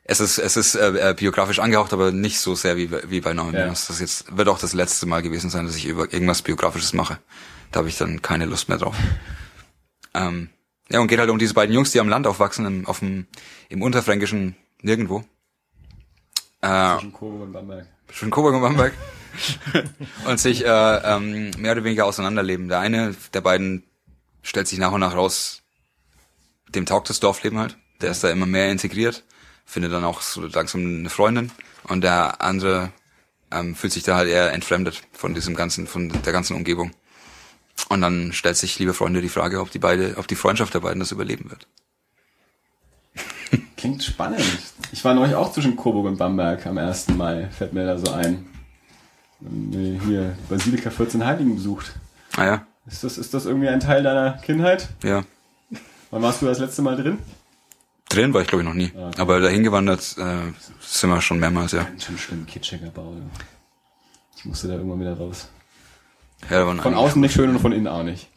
Es 0.04 0.20
ist, 0.20 0.38
es 0.38 0.56
ist 0.56 0.76
äh, 0.76 1.10
äh, 1.10 1.14
biografisch 1.14 1.58
angehaucht, 1.58 1.92
aber 1.92 2.12
nicht 2.12 2.38
so 2.38 2.54
sehr 2.54 2.76
wie, 2.76 2.86
bei- 2.86 3.02
wie 3.10 3.20
bei 3.20 3.32
Norman 3.34 3.54
Ja. 3.54 3.64
Venus. 3.64 3.88
Das 3.88 3.98
jetzt 4.00 4.36
wird 4.36 4.48
auch 4.48 4.58
das 4.60 4.74
letzte 4.74 5.06
Mal 5.06 5.22
gewesen 5.22 5.50
sein, 5.50 5.66
dass 5.66 5.74
ich 5.74 5.84
über 5.86 6.12
irgendwas 6.12 6.42
biografisches 6.42 6.92
mache. 6.92 7.18
Da 7.72 7.78
habe 7.80 7.88
ich 7.88 7.98
dann 7.98 8.22
keine 8.22 8.46
Lust 8.46 8.68
mehr 8.68 8.78
drauf. 8.78 8.96
Ähm, 10.14 10.50
ja, 10.88 11.00
und 11.00 11.08
geht 11.08 11.18
halt 11.18 11.30
um 11.30 11.38
diese 11.38 11.52
beiden 11.52 11.74
Jungs, 11.74 11.90
die 11.90 12.00
am 12.00 12.08
Land 12.08 12.26
aufwachsen, 12.28 12.64
im, 12.64 12.86
auf 12.86 13.00
dem, 13.00 13.26
im 13.68 13.82
unterfränkischen 13.82 14.54
Nirgendwo. 14.82 15.24
Äh, 16.62 16.94
Zwischen 16.94 17.12
Coburg 17.12 17.42
und 17.42 17.52
Bamberg. 17.52 17.86
Zwischen 18.08 18.30
Coburg 18.30 18.54
und 18.54 18.62
Bamberg 18.62 18.92
und 20.26 20.40
sich 20.40 20.64
äh, 20.64 20.68
ähm, 20.68 21.50
mehr 21.58 21.72
oder 21.72 21.84
weniger 21.84 22.06
auseinanderleben. 22.06 22.68
Der 22.68 22.80
eine 22.80 23.14
der 23.34 23.40
beiden 23.40 23.84
stellt 24.42 24.68
sich 24.68 24.78
nach 24.78 24.92
und 24.92 25.00
nach 25.00 25.14
raus, 25.14 25.62
dem 26.68 26.86
taugt 26.86 27.10
das 27.10 27.20
Dorfleben 27.20 27.58
halt. 27.58 27.76
Der 28.00 28.10
ist 28.10 28.22
da 28.22 28.30
immer 28.30 28.46
mehr 28.46 28.70
integriert, 28.70 29.24
findet 29.64 29.92
dann 29.92 30.04
auch 30.04 30.20
so 30.20 30.42
langsam 30.42 30.80
eine 30.82 31.10
Freundin 31.10 31.50
und 31.84 32.02
der 32.02 32.40
andere 32.42 32.92
ähm, 33.50 33.74
fühlt 33.74 33.92
sich 33.92 34.02
da 34.02 34.16
halt 34.16 34.28
eher 34.28 34.52
entfremdet 34.52 35.02
von 35.12 35.34
diesem 35.34 35.54
ganzen, 35.54 35.86
von 35.86 36.08
der 36.08 36.32
ganzen 36.32 36.56
Umgebung. 36.56 36.92
Und 37.88 38.00
dann 38.00 38.32
stellt 38.32 38.56
sich, 38.56 38.78
liebe 38.78 38.92
Freunde, 38.92 39.22
die 39.22 39.28
Frage, 39.28 39.60
ob 39.60 39.70
die 39.70 39.78
beide, 39.78 40.16
ob 40.16 40.26
die 40.26 40.34
Freundschaft 40.34 40.74
der 40.74 40.80
beiden 40.80 41.00
das 41.00 41.12
überleben 41.12 41.50
wird. 41.50 41.66
Klingt 43.78 44.02
spannend. 44.02 44.42
Ich 44.92 45.04
war 45.04 45.14
neulich 45.14 45.34
auch 45.36 45.52
zwischen 45.52 45.76
Coburg 45.76 46.06
und 46.06 46.18
Bamberg 46.18 46.66
am 46.66 46.76
1. 46.78 47.08
Mai, 47.10 47.48
fällt 47.50 47.72
mir 47.72 47.86
da 47.86 47.96
so 47.96 48.12
ein. 48.12 48.44
Hier, 50.04 50.36
Basilika 50.48 50.90
14 50.90 51.24
Heiligen 51.24 51.54
besucht. 51.54 51.92
Ah 52.36 52.44
ja, 52.44 52.66
Ist 52.86 53.04
das, 53.04 53.16
ist 53.18 53.32
das 53.34 53.46
irgendwie 53.46 53.68
ein 53.68 53.78
Teil 53.80 54.02
deiner 54.02 54.32
Kindheit? 54.38 54.88
ja. 55.02 55.22
Wann 56.10 56.22
warst 56.22 56.40
du 56.40 56.46
das 56.46 56.58
letzte 56.58 56.80
Mal 56.82 56.96
drin? 56.96 57.18
Drin 58.08 58.32
war 58.32 58.40
ich 58.40 58.48
glaube 58.48 58.62
ich 58.62 58.68
noch 58.68 58.74
nie. 58.74 58.90
Ah, 58.96 59.08
okay. 59.08 59.20
Aber 59.20 59.40
dahin 59.40 59.62
gewandert 59.62 60.16
äh, 60.18 60.52
sind 60.80 61.10
wir 61.10 61.20
schon 61.20 61.38
mehrmals, 61.38 61.72
ja. 61.72 61.82
Ganz 61.84 62.04
schön 62.04 62.16
schlimm 62.18 62.46
kitschiger 62.46 62.88
Bau. 62.88 63.12
ja. 63.14 63.40
Ich 64.36 64.44
musste 64.46 64.68
da 64.68 64.74
irgendwann 64.74 65.00
wieder 65.00 65.18
raus. 65.18 65.48
ja 66.50 66.64
Von 66.64 66.94
außen 66.94 67.20
nicht 67.20 67.34
schön 67.34 67.50
und 67.50 67.58
von 67.60 67.72
innen 67.72 67.86
auch 67.88 68.02
nicht. 68.02 68.28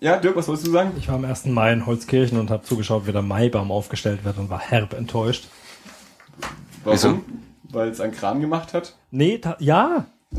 Ja, 0.00 0.16
Dirk, 0.16 0.36
was 0.36 0.46
wolltest 0.46 0.66
du 0.66 0.70
sagen? 0.70 0.92
Ich 0.96 1.08
war 1.08 1.16
am 1.16 1.24
1. 1.24 1.46
Mai 1.46 1.72
in 1.72 1.84
Holzkirchen 1.86 2.38
und 2.38 2.50
habe 2.50 2.62
zugeschaut, 2.62 3.06
wie 3.06 3.12
der 3.12 3.22
Maibaum 3.22 3.72
aufgestellt 3.72 4.24
wird 4.24 4.38
und 4.38 4.48
war 4.48 4.60
herb 4.60 4.92
enttäuscht. 4.94 5.48
Warum? 6.84 6.94
Wieso? 6.96 7.20
Weil 7.70 7.88
es 7.88 8.00
ein 8.00 8.12
Kran 8.12 8.40
gemacht 8.40 8.72
hat? 8.74 8.94
Nee, 9.10 9.38
ta- 9.38 9.56
ja, 9.58 10.06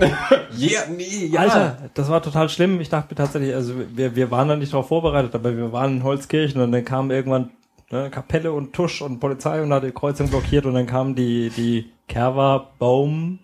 Yeah, 0.57 0.84
nee, 0.95 1.36
Alter, 1.36 1.90
das 1.95 2.10
war 2.10 2.22
total 2.22 2.48
schlimm. 2.49 2.80
Ich 2.80 2.90
dachte 2.90 3.07
mir 3.11 3.15
tatsächlich, 3.15 3.53
also 3.56 3.73
wir, 3.95 4.15
wir 4.15 4.30
waren 4.31 4.48
da 4.48 4.56
nicht 4.56 4.72
darauf 4.72 4.88
vorbereitet, 4.88 5.34
aber 5.34 5.56
wir 5.57 5.72
waren 5.72 5.98
in 5.98 6.03
Holzkirchen 6.03 6.61
und 6.61 6.72
dann 6.72 6.86
kam 6.86 7.10
irgendwann 7.10 7.49
ne, 7.91 8.10
Kapelle 8.11 8.52
und 8.53 8.72
Tusch 8.73 9.02
und 9.02 9.19
Polizei 9.19 9.61
und 9.64 9.73
hat 9.73 9.84
die 9.84 9.91
Kreuzung 9.91 10.30
blockiert 10.30 10.65
und 10.68 10.76
dann 10.76 10.86
kam 10.86 11.15
die, 11.15 11.49
die 11.49 11.90
Kerwa 12.07 12.69
Baum. 12.77 13.40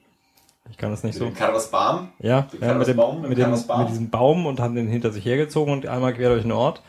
Ich 0.70 0.78
kann 0.78 0.92
das 0.92 1.04
nicht 1.04 1.18
so. 1.18 1.26
Den 1.26 1.36
Karabasbaum? 1.36 2.10
Ja, 2.20 2.30
ja 2.30 2.42
mit, 2.42 2.54
dem, 2.54 2.98
Karabasbaum, 2.98 3.22
mit, 3.22 3.32
dem, 3.32 3.38
Karabasbaum. 3.38 3.80
mit 3.82 3.90
diesem 3.90 4.10
Baum 4.10 4.46
und 4.46 4.60
haben 4.60 4.76
den 4.76 4.88
hinter 4.88 5.12
sich 5.12 5.26
hergezogen 5.26 5.74
und 5.74 5.88
einmal 5.88 6.14
quer 6.14 6.30
durch 6.30 6.42
den 6.42 6.52
Ort. 6.52 6.82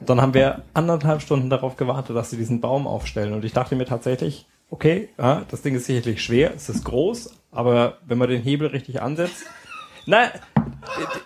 Und 0.00 0.08
dann 0.08 0.20
haben 0.20 0.34
wir 0.34 0.62
anderthalb 0.74 1.22
Stunden 1.22 1.50
darauf 1.50 1.76
gewartet, 1.76 2.16
dass 2.16 2.30
sie 2.30 2.36
diesen 2.36 2.60
Baum 2.60 2.86
aufstellen. 2.86 3.32
Und 3.32 3.44
ich 3.44 3.52
dachte 3.52 3.76
mir 3.76 3.84
tatsächlich, 3.84 4.46
okay, 4.70 5.08
ja, 5.18 5.42
das 5.50 5.62
Ding 5.62 5.74
ist 5.74 5.86
sicherlich 5.86 6.22
schwer, 6.22 6.52
es 6.54 6.68
ist 6.68 6.84
groß, 6.84 7.34
aber 7.50 7.98
wenn 8.06 8.18
man 8.18 8.28
den 8.28 8.42
Hebel 8.42 8.68
richtig 8.68 9.02
ansetzt, 9.02 9.44
nein, 10.06 10.30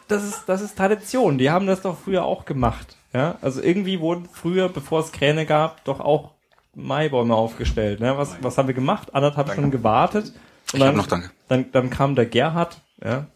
das 0.09 0.24
ist, 0.24 0.45
das 0.47 0.62
ist 0.62 0.77
Tradition. 0.77 1.39
Die 1.39 1.51
haben 1.51 1.66
das 1.66 1.83
doch 1.83 1.97
früher 1.99 2.24
auch 2.24 2.45
gemacht. 2.45 2.97
Ja, 3.12 3.37
also 3.43 3.61
irgendwie 3.61 4.01
wurden 4.01 4.27
früher, 4.33 4.70
bevor 4.70 5.01
es 5.01 5.12
Kräne 5.12 5.45
gab, 5.45 5.85
doch 5.85 6.01
auch 6.01 6.31
Maibäume 6.74 7.35
aufgestellt. 7.35 8.01
Ne? 8.01 8.16
Was, 8.16 8.37
was 8.41 8.57
haben 8.57 8.69
wir 8.69 8.74
gemacht? 8.74 9.15
Anderthalb 9.15 9.53
Stunden 9.53 9.70
gewartet. 9.70 10.33
Und 10.73 10.81
Ich 10.81 10.86
hab 10.86 10.94
noch 10.97 11.07
Danke. 11.07 11.31
Dann, 11.49 11.70
dann 11.73 11.90
kam 11.90 12.15
der 12.15 12.27
Gerhard, 12.27 12.81
ja, 13.05 13.27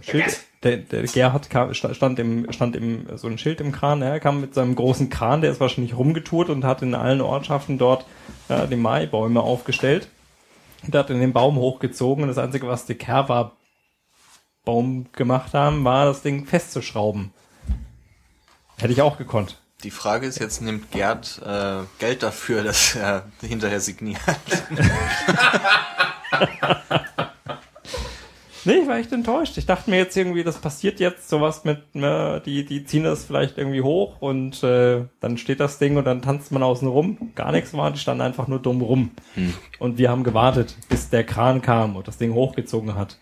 Schild, 0.00 0.40
der, 0.62 0.78
der 0.78 1.02
Gerhard 1.04 1.50
kam, 1.50 1.74
sta- 1.74 1.92
stand 1.94 2.18
im, 2.18 2.50
stand 2.52 2.74
im, 2.76 3.06
so 3.16 3.28
ein 3.28 3.36
Schild 3.38 3.60
im 3.60 3.72
Kran, 3.72 4.00
ja, 4.00 4.18
kam 4.18 4.40
mit 4.40 4.54
seinem 4.54 4.74
großen 4.74 5.10
Kran, 5.10 5.42
der 5.42 5.50
ist 5.52 5.60
wahrscheinlich 5.60 5.96
rumgetourt 5.96 6.48
und 6.48 6.64
hat 6.64 6.82
in 6.82 6.94
allen 6.94 7.20
Ortschaften 7.20 7.76
dort 7.78 8.06
ja, 8.48 8.66
die 8.66 8.76
Maibäume 8.76 9.40
aufgestellt. 9.40 10.08
Und 10.86 10.94
hat 10.94 11.10
in 11.10 11.20
den 11.20 11.32
Baum 11.32 11.56
hochgezogen 11.56 12.22
und 12.22 12.28
das 12.28 12.38
Einzige, 12.38 12.66
was 12.68 12.86
die 12.86 12.94
Kerwa 12.94 13.52
Baum 14.64 15.06
gemacht 15.12 15.52
haben, 15.54 15.84
war 15.84 16.04
das 16.06 16.22
Ding 16.22 16.46
festzuschrauben. 16.46 17.32
Hätte 18.78 18.92
ich 18.92 19.02
auch 19.02 19.18
gekonnt. 19.18 19.60
Die 19.84 19.90
Frage 19.90 20.26
ist 20.26 20.38
jetzt, 20.38 20.62
nimmt 20.62 20.90
Gerd 20.90 21.40
äh, 21.44 21.82
Geld 21.98 22.22
dafür, 22.22 22.62
dass 22.64 22.94
er 22.96 23.24
hinterher 23.40 23.80
signiert? 23.80 24.20
Nee, 28.66 28.78
ich 28.82 28.88
war 28.88 28.98
echt 28.98 29.12
enttäuscht. 29.12 29.56
Ich 29.58 29.66
dachte 29.66 29.88
mir 29.90 29.96
jetzt 29.96 30.16
irgendwie, 30.16 30.42
das 30.42 30.58
passiert 30.58 30.98
jetzt 30.98 31.28
sowas 31.28 31.62
mit, 31.62 31.94
ne, 31.94 32.42
die, 32.44 32.66
die 32.66 32.84
ziehen 32.84 33.04
das 33.04 33.24
vielleicht 33.24 33.58
irgendwie 33.58 33.80
hoch 33.80 34.20
und 34.20 34.60
äh, 34.64 35.04
dann 35.20 35.38
steht 35.38 35.60
das 35.60 35.78
Ding 35.78 35.96
und 35.96 36.04
dann 36.04 36.20
tanzt 36.20 36.50
man 36.50 36.64
außen 36.64 36.88
rum. 36.88 37.30
Gar 37.36 37.52
nichts 37.52 37.74
war, 37.74 37.92
die 37.92 38.00
standen 38.00 38.22
einfach 38.22 38.48
nur 38.48 38.58
dumm 38.58 38.82
rum. 38.82 39.12
Und 39.78 39.98
wir 39.98 40.10
haben 40.10 40.24
gewartet, 40.24 40.74
bis 40.88 41.10
der 41.10 41.22
Kran 41.22 41.62
kam 41.62 41.94
und 41.94 42.08
das 42.08 42.18
Ding 42.18 42.34
hochgezogen 42.34 42.96
hat. 42.96 43.20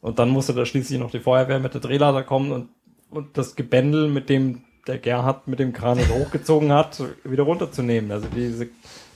Und 0.00 0.18
dann 0.18 0.30
musste 0.30 0.54
da 0.54 0.64
schließlich 0.64 0.98
noch 0.98 1.10
die 1.10 1.20
Feuerwehr 1.20 1.58
mit 1.58 1.74
der 1.74 1.82
Drehleiter 1.82 2.22
kommen 2.22 2.50
und, 2.50 2.68
und 3.10 3.36
das 3.36 3.56
Gebändel, 3.56 4.08
mit 4.08 4.30
dem 4.30 4.64
der 4.86 4.96
Gerhard 4.96 5.48
mit 5.48 5.58
dem 5.58 5.74
Kran 5.74 5.98
hochgezogen 5.98 6.72
hat, 6.72 7.02
wieder 7.24 7.42
runterzunehmen. 7.42 8.10
Also 8.10 8.28
diese, 8.34 8.68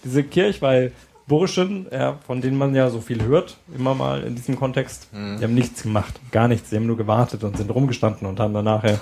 diese 0.04 0.22
Kirchweih 0.22 0.92
Burschen, 1.30 1.86
ja, 1.92 2.18
von 2.26 2.40
denen 2.40 2.58
man 2.58 2.74
ja 2.74 2.90
so 2.90 3.00
viel 3.00 3.22
hört, 3.22 3.56
immer 3.72 3.94
mal 3.94 4.24
in 4.24 4.34
diesem 4.34 4.58
Kontext, 4.58 5.06
die 5.12 5.44
haben 5.44 5.54
nichts 5.54 5.84
gemacht, 5.84 6.12
gar 6.32 6.48
nichts. 6.48 6.70
Die 6.70 6.76
haben 6.76 6.86
nur 6.86 6.96
gewartet 6.96 7.44
und 7.44 7.56
sind 7.56 7.70
rumgestanden 7.70 8.26
und 8.26 8.40
haben 8.40 8.52
dann 8.52 8.64
nachher 8.64 9.00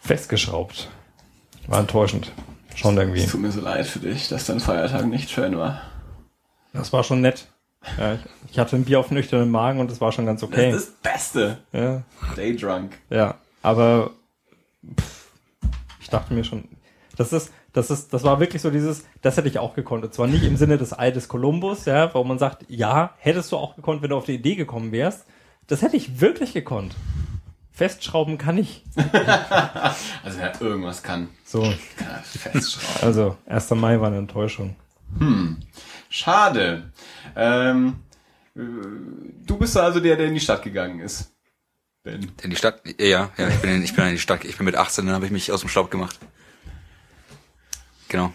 festgeschraubt. 0.00 0.88
War 1.68 1.78
enttäuschend. 1.78 2.32
Schon 2.74 2.96
irgendwie. 2.96 3.20
Es 3.20 3.30
tut 3.30 3.40
mir 3.40 3.52
so 3.52 3.60
leid 3.60 3.86
für 3.86 4.00
dich, 4.00 4.28
dass 4.28 4.46
dein 4.46 4.58
Feiertag 4.58 5.06
nicht 5.06 5.30
schön 5.30 5.56
war. 5.56 5.82
Das 6.72 6.92
war 6.92 7.04
schon 7.04 7.20
nett. 7.20 7.46
Ja, 7.96 8.14
ich, 8.14 8.20
ich 8.50 8.58
hatte 8.58 8.74
ein 8.74 8.84
Bier 8.84 8.98
auf 8.98 9.12
nüchternen 9.12 9.50
Magen 9.50 9.78
und 9.78 9.88
das 9.88 10.00
war 10.00 10.10
schon 10.10 10.26
ganz 10.26 10.42
okay. 10.42 10.72
Das 10.72 10.82
ist 10.82 10.94
das 11.00 11.12
Beste. 11.12 11.58
Ja, 11.72 12.02
Day 12.36 12.56
drunk. 12.56 12.98
ja. 13.08 13.36
Aber 13.62 14.10
pff, 14.98 15.30
ich 16.00 16.10
dachte 16.10 16.34
mir 16.34 16.42
schon, 16.42 16.64
das 17.16 17.32
ist, 17.32 17.52
das 17.76 17.90
ist, 17.90 18.14
das 18.14 18.24
war 18.24 18.40
wirklich 18.40 18.62
so 18.62 18.70
dieses, 18.70 19.04
das 19.20 19.36
hätte 19.36 19.48
ich 19.48 19.58
auch 19.58 19.74
gekonnt. 19.74 20.02
Und 20.02 20.14
zwar 20.14 20.26
nicht 20.26 20.44
im 20.44 20.56
Sinne 20.56 20.78
des 20.78 20.98
Ei 20.98 21.10
des 21.10 21.28
Kolumbus, 21.28 21.84
ja, 21.84 22.14
wo 22.14 22.24
man 22.24 22.38
sagt, 22.38 22.64
ja, 22.68 23.14
hättest 23.18 23.52
du 23.52 23.58
auch 23.58 23.76
gekonnt, 23.76 24.00
wenn 24.00 24.08
du 24.08 24.16
auf 24.16 24.24
die 24.24 24.34
Idee 24.34 24.54
gekommen 24.54 24.92
wärst. 24.92 25.26
Das 25.66 25.82
hätte 25.82 25.94
ich 25.94 26.22
wirklich 26.22 26.54
gekonnt. 26.54 26.94
Festschrauben 27.72 28.38
kann 28.38 28.56
ich. 28.56 28.82
Also 30.24 30.38
wer 30.38 30.60
irgendwas 30.60 31.02
kann, 31.02 31.28
So, 31.44 31.60
kann 31.62 32.08
er 32.08 32.22
festschrauben. 32.22 33.06
also 33.06 33.36
1. 33.44 33.70
Mai 33.72 34.00
war 34.00 34.06
eine 34.08 34.18
Enttäuschung. 34.18 34.74
Schade. 36.08 36.90
Ähm, 37.36 37.96
äh, 38.56 38.60
du 39.46 39.58
bist 39.58 39.76
also 39.76 40.00
der, 40.00 40.16
der 40.16 40.28
in 40.28 40.34
die 40.34 40.40
Stadt 40.40 40.62
gegangen 40.62 41.00
ist. 41.00 41.32
Ben. 42.02 42.32
In 42.42 42.50
die 42.50 42.56
Stadt, 42.56 42.80
ja, 42.98 43.30
ja, 43.36 43.48
ich 43.48 43.60
bin 43.60 43.70
in, 43.70 43.82
ich 43.82 43.94
bin 43.94 44.06
in 44.06 44.12
die 44.12 44.18
Stadt, 44.18 44.44
ich 44.46 44.56
bin 44.56 44.64
mit 44.64 44.76
18, 44.76 45.04
dann 45.04 45.14
habe 45.14 45.26
ich 45.26 45.30
mich 45.32 45.52
aus 45.52 45.60
dem 45.60 45.68
Staub 45.68 45.90
gemacht. 45.90 46.18
Genau. 48.08 48.32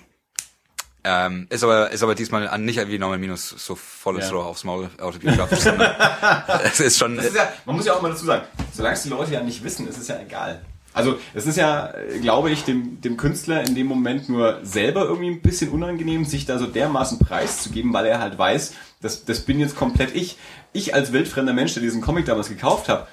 Ähm, 1.03 1.48
ist 1.49 1.64
aber, 1.64 1.89
ist 1.91 2.03
aber 2.03 2.14
diesmal 2.14 2.48
an- 2.48 2.64
nicht 2.64 2.77
wie 2.88 2.99
Normal 2.99 3.18
Minus 3.18 3.49
so 3.49 3.73
volles 3.76 4.26
Ja. 4.30 4.35
Rohr 4.35 4.45
aufs 4.45 4.64
Maul 4.64 4.88
autobiografisch, 5.02 5.65
es 6.64 6.80
ist 6.80 6.99
schon, 6.99 7.15
Das 7.15 7.26
ist 7.26 7.35
ja, 7.35 7.52
man 7.65 7.76
muss 7.76 7.85
ja 7.88 7.93
auch 7.93 8.02
mal 8.03 8.11
dazu 8.11 8.26
sagen, 8.26 8.43
solange 8.72 8.95
es 8.95 9.02
die 9.03 9.10
Leute 9.10 9.31
ja 9.34 9.41
nicht 9.41 9.64
wissen, 9.64 9.88
ist 9.88 9.98
es 9.98 10.07
ja 10.10 10.19
egal. 10.19 10.61
Also 10.93 11.18
es 11.34 11.48
ist 11.48 11.56
ja, 11.57 11.91
glaube 12.22 12.52
ich, 12.52 12.65
dem, 12.65 13.02
dem 13.02 13.18
Künstler 13.18 13.64
in 13.65 13.73
dem 13.73 13.88
Moment 13.88 14.30
nur 14.30 14.60
selber 14.61 15.06
irgendwie 15.06 15.30
ein 15.31 15.41
bisschen 15.41 15.72
unangenehm, 15.72 16.26
sich 16.26 16.45
da 16.45 16.60
so 16.60 16.68
dermaßen 16.68 17.18
preiszugeben, 17.18 17.93
weil 17.93 18.06
er 18.06 18.19
halt 18.19 18.38
weiß, 18.38 18.73
das, 19.02 19.26
das 19.26 19.39
bin 19.39 19.60
jetzt 19.60 19.76
komplett 19.76 20.14
ich. 20.15 20.38
Ich 20.73 20.93
als 20.93 21.14
wildfremder 21.14 21.53
Mensch, 21.53 21.73
der 21.73 21.81
diesen 21.81 22.02
Comic 22.02 22.26
damals 22.26 22.49
gekauft 22.49 22.89
habe, 22.89 23.07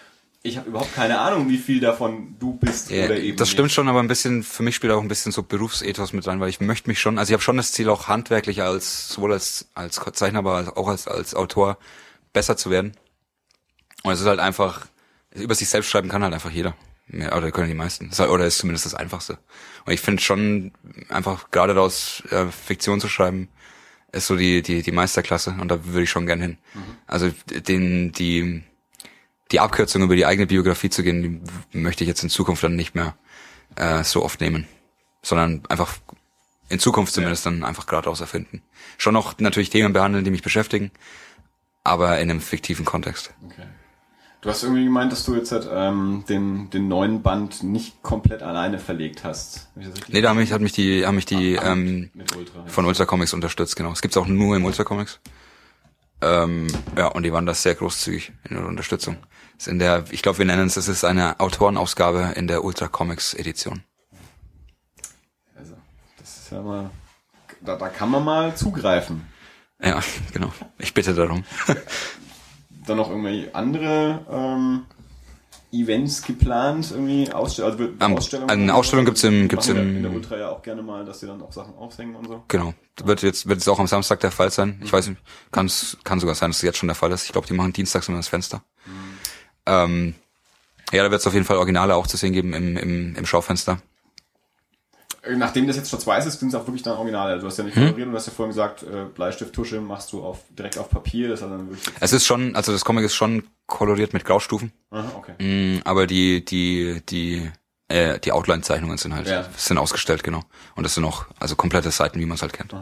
ich 0.49 0.57
habe 0.59 0.69
überhaupt 0.69 0.95
keine 0.95 1.19
Ahnung, 1.21 1.49
wie 1.49 1.59
viel 1.59 1.81
davon 1.81 2.37
du 2.39 2.55
bist 2.55 2.91
Ja, 2.91 3.05
oder 3.05 3.19
eben 3.19 3.37
das 3.37 3.49
stimmt 3.51 3.67
nicht. 3.67 3.75
schon, 3.75 3.89
aber 3.89 4.01
ein 4.01 4.09
bisschen, 4.09 4.43
für 4.43 4.63
mich 4.63 4.75
spielt 4.77 4.93
auch 4.93 5.01
ein 5.03 5.09
bisschen 5.09 5.33
so 5.33 5.43
Berufsethos 5.43 6.13
mit 6.13 6.27
rein, 6.27 6.41
weil 6.41 6.49
ich 6.49 6.61
möchte 6.61 6.89
mich 6.89 7.01
schon, 7.01 7.19
also 7.19 7.31
ich 7.31 7.35
habe 7.35 7.43
schon 7.43 7.57
das 7.57 7.73
Ziel, 7.73 7.89
auch 7.89 8.09
handwerklich 8.09 8.63
als, 8.63 9.09
sowohl 9.09 9.33
als, 9.33 9.69
als 9.75 10.01
Zeichner, 10.15 10.41
aber 10.41 10.55
als- 10.57 10.69
auch 10.77 10.89
als, 10.89 11.07
als 11.09 11.35
Autor 11.35 11.79
besser 12.33 12.57
zu 12.57 12.71
werden. 12.71 12.93
Und 14.03 14.13
es 14.13 14.21
ist 14.21 14.27
halt 14.27 14.41
einfach, 14.41 14.87
über 15.35 15.55
sich 15.55 15.69
selbst 15.69 15.91
schreiben 15.91 16.09
kann 16.09 16.23
halt 16.23 16.35
einfach 16.35 16.51
jeder. 16.51 16.75
Ja, 17.11 17.35
oder 17.37 17.51
können 17.53 17.69
die 17.69 17.75
meisten. 17.75 18.11
Ist 18.11 18.19
halt, 18.21 18.31
oder 18.31 18.45
ist 18.47 18.59
zumindest 18.59 18.85
das 18.85 18.95
Einfachste. 18.95 19.39
Und 19.87 19.93
ich 19.93 20.01
finde 20.01 20.23
schon, 20.23 20.73
einfach 21.09 21.51
gerade 21.51 21.75
daraus 21.75 22.23
äh, 22.31 22.47
Fiktion 22.47 23.01
zu 23.01 23.09
schreiben, 23.09 23.49
ist 24.13 24.27
so 24.27 24.37
die, 24.37 24.63
die, 24.63 24.83
die 24.83 24.93
Meisterklasse 24.93 25.55
und 25.61 25.69
da 25.69 25.85
würde 25.87 26.03
ich 26.03 26.11
schon 26.11 26.27
gern 26.27 26.41
hin. 26.41 26.59
Also 27.07 27.31
den, 27.51 28.13
die, 28.13 28.63
die 29.51 29.61
Abkürzung 29.61 30.03
über 30.03 30.17
die 30.17 30.27
eigene 30.27 30.47
Biografie 30.47 30.91
zu 30.91 31.03
gehen, 31.03 31.43
die 31.73 31.79
möchte 31.79 32.05
ich 32.05 32.09
jetzt 32.09 32.23
in 32.23 32.29
Zukunft 32.29 32.63
dann 32.63 32.77
nicht 32.77 32.95
mehr 32.95 33.17
äh, 33.77 34.05
so 34.05 34.25
oft 34.25 34.41
nehmen, 34.41 34.67
sondern 35.23 35.63
einfach 35.69 35.97
in 36.69 36.79
Zukunft 36.79 37.15
zumindest 37.15 37.47
dann 37.47 37.65
einfach 37.65 37.87
geradeaus 37.87 38.21
erfinden. 38.21 38.63
Schon 38.99 39.15
noch 39.15 39.39
natürlich 39.39 39.71
Themen 39.71 39.93
behandeln, 39.93 40.25
die 40.25 40.31
mich 40.31 40.43
beschäftigen, 40.43 40.91
aber 41.83 42.19
in 42.19 42.31
einem 42.31 42.41
fiktiven 42.41 42.85
Kontext. 42.85 43.33
Okay. 43.45 43.67
Du 44.41 44.51
hast 44.51 44.63
irgendwie 44.63 44.85
gemeint, 44.85 45.11
dass 45.11 45.25
du 45.25 45.35
jetzt 45.35 45.51
halt, 45.51 45.69
ähm, 45.73 46.25
den, 46.29 46.71
den 46.71 46.87
neuen 46.87 47.23
Band 47.23 47.65
nicht 47.65 48.03
komplett 48.03 48.43
alleine 48.43 48.79
verlegt 48.79 49.25
hast. 49.25 49.69
Hab 49.77 50.09
Nee, 50.09 50.21
da 50.21 50.29
haben 50.29 50.37
mich, 50.37 50.53
hat 50.53 50.61
mich 50.61 50.73
die, 50.73 51.05
haben 51.05 51.17
mich 51.17 51.27
die 51.27 51.55
ähm, 51.55 52.11
mit 52.15 52.37
Ultra. 52.37 52.65
von 52.67 52.85
Ultra 52.85 53.05
Comics 53.05 53.33
unterstützt, 53.33 53.75
genau. 53.75 53.91
Es 53.91 54.01
gibt's 54.01 54.17
auch 54.17 54.29
nur 54.29 54.55
im 54.55 54.65
Ultra 54.65 54.85
Comics. 54.85 55.19
Ähm, 56.21 56.69
ja, 56.97 57.09
und 57.09 57.25
die 57.25 57.33
waren 57.33 57.47
da 57.47 57.55
sehr 57.55 57.75
großzügig 57.75 58.33
in 58.49 58.57
der 58.57 58.67
Unterstützung. 58.67 59.17
Ist 59.59 59.69
in 59.69 59.79
der, 59.81 60.05
ich 60.11 60.23
glaube, 60.23 60.39
wir 60.39 60.45
nennen 60.45 60.67
es, 60.69 60.77
es 60.77 60.87
ist 60.89 61.05
eine 61.05 61.41
Autorenausgabe 61.41 62.33
in 62.37 62.47
der 62.47 62.63
Ultra 62.65 62.87
Comics 62.89 63.35
Edition. 63.35 63.83
Also, 65.57 65.75
das 66.19 66.39
ist 66.39 66.51
ja 66.53 66.63
mal, 66.63 66.91
da, 67.61 67.77
da 67.77 67.89
kann 67.89 68.11
man 68.11 68.25
mal 68.25 68.55
zugreifen. 68.57 69.27
Ja, 69.83 70.01
genau. 70.33 70.53
Ich 70.79 70.95
bitte 70.95 71.13
darum. 71.15 71.45
Dann 72.87 72.97
noch 72.97 73.11
irgendwelche 73.11 73.55
andere 73.55 74.25
ähm, 74.31 74.87
Events 75.73 76.23
geplant, 76.23 76.91
irgendwie 76.93 77.31
Ausstellungen, 77.31 77.73
also 77.73 77.79
wird 77.91 78.03
Am- 78.03 78.17
Ausstellungen. 78.17 78.51
eine 78.51 78.75
Ausstellung 78.75 79.05
gibt's 79.05 79.23
im- 79.25 79.49
gibt's 79.49 79.69
im- 79.69 79.97
in 79.99 80.03
der 80.05 80.11
Ultra 80.13 80.39
ja 80.39 80.49
auch 80.51 80.63
gerne 80.63 80.83
mal, 80.83 81.05
dass 81.05 81.21
sie 81.21 81.27
dann 81.27 81.43
auch 81.43 81.53
Sachen 81.53 81.75
aufhängen 81.75 82.17
und 82.17 82.27
so. 82.29 82.43
Genau. 82.49 82.73
Wird 83.05 83.21
jetzt, 83.23 83.47
wird 83.47 83.59
jetzt 83.59 83.69
auch 83.69 83.79
am 83.79 83.87
Samstag 83.87 84.21
der 84.21 84.31
Fall 84.31 84.51
sein. 84.51 84.81
Ich 84.83 84.93
weiß 84.93 85.09
nicht, 85.09 85.21
kann's, 85.53 85.99
kann 86.05 86.19
sogar 86.21 86.35
sein, 86.35 86.51
dass 86.51 86.57
es 86.59 86.63
jetzt 86.63 86.79
schon 86.79 86.89
der 86.89 86.95
Fall 86.97 87.13
ist. 87.13 87.25
Ich 87.27 87.33
glaube, 87.33 87.47
die 87.47 87.53
machen 87.53 87.73
dienstags 87.75 88.09
immer 88.09 88.17
das 88.19 88.29
Fenster. 88.29 88.63
Ähm, 89.69 90.15
ja, 90.93 91.03
da 91.03 91.11
wird 91.11 91.21
es 91.21 91.27
auf 91.27 91.35
jeden 91.35 91.45
Fall 91.45 91.59
Originale 91.59 91.95
auch 91.95 92.07
zu 92.07 92.17
sehen 92.17 92.33
geben 92.33 92.55
im, 92.55 92.77
im, 92.79 93.15
im 93.17 93.27
Schaufenster. 93.27 93.79
Äh, 95.23 95.37
Nachdem 95.37 95.67
das 95.67 95.77
jetzt 95.77 95.91
schwarz-weiß 95.91 96.27
ist, 96.27 96.41
sind 96.41 96.49
es 96.49 96.55
auch 96.55 96.67
wirklich 96.67 96.83
dann 96.83 96.97
Originale. 96.97 97.33
Also 97.35 97.43
Du 97.43 97.49
hast 97.51 97.59
ja 97.59 97.65
nicht 97.65 97.77
Hm? 97.77 97.85
koloriert 97.85 98.07
und 98.07 98.13
du 98.13 98.19
hast 98.19 98.27
ja 98.27 98.33
vorhin 98.33 98.51
gesagt, 98.51 98.83
äh, 98.85 99.05
Bleistift, 99.15 99.53
Tusche 99.53 99.81
machst 99.81 100.13
du 100.13 100.23
auf, 100.25 100.39
direkt 100.51 100.79
auf 100.79 100.89
Papier, 100.91 101.29
das 101.29 101.41
dann 101.41 101.69
wirklich. 101.71 101.95
Es 102.01 102.13
ist 102.13 102.25
schon, 102.27 102.57
also 102.57 102.73
das 102.73 102.85
Comic 102.85 103.05
ist 103.05 103.15
schon 103.15 103.45
koloriert 103.67 104.13
mit 104.15 104.25
Graustufen, 104.25 104.73
Aha, 104.91 105.13
okay. 105.17 105.33
Mm, 105.43 105.83
aber 105.85 106.07
die, 106.07 106.43
die, 106.45 107.03
die, 107.09 107.51
äh, 107.89 108.19
die 108.21 108.33
Outline-Zeichnungen 108.33 108.97
sind 108.97 109.15
halt, 109.15 109.29
Ja. 109.29 109.47
sind 109.57 109.77
ausgestellt, 109.77 110.23
genau. 110.25 110.43
Und 110.77 110.85
das 110.85 110.95
sind 110.95 111.05
auch, 111.05 111.27
also 111.39 111.55
komplette 111.57 111.91
Seiten, 111.91 112.19
wie 112.21 112.25
man 112.27 112.37
es 112.37 112.43
halt 112.43 112.55
kennt. 112.55 112.75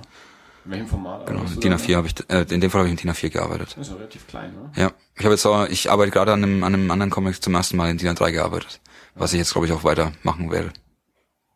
In 0.67 0.73
welchem 0.73 0.89
Format? 0.89 1.27
Genau. 1.27 1.43
DIN 1.45 1.71
da? 1.71 1.77
A4 1.77 1.97
habe 1.97 2.09
ich, 2.09 2.15
äh, 2.29 2.45
in 2.53 2.61
dem 2.61 2.71
Fall 2.71 2.81
habe 2.81 2.89
ich 2.89 2.93
in 2.93 2.97
DIN 2.97 3.11
A4 3.15 3.31
gearbeitet. 3.31 3.69
Das 3.77 3.87
ist 3.87 3.93
ja 3.93 3.97
relativ 3.97 4.27
klein, 4.27 4.53
ne? 4.53 4.71
Ja, 4.75 4.91
ich 5.15 5.25
habe 5.25 5.35
jetzt 5.35 5.47
auch, 5.47 5.69
ich 5.69 5.91
arbeite 5.91 6.11
gerade 6.11 6.33
an 6.33 6.43
einem, 6.43 6.65
an 6.65 6.75
einem 6.75 6.91
anderen 6.91 7.11
Comic 7.11 7.41
zum 7.41 7.55
ersten 7.55 7.77
Mal 7.77 7.89
in 7.89 7.99
DIN 7.99 8.09
A3 8.17 8.33
gearbeitet, 8.33 8.81
was 9.15 9.33
ich 9.33 9.39
jetzt 9.39 9.53
glaube 9.53 9.67
ich 9.69 9.73
auch 9.73 9.85
weiter 9.85 10.11
machen 10.25 10.51
werde. 10.51 10.73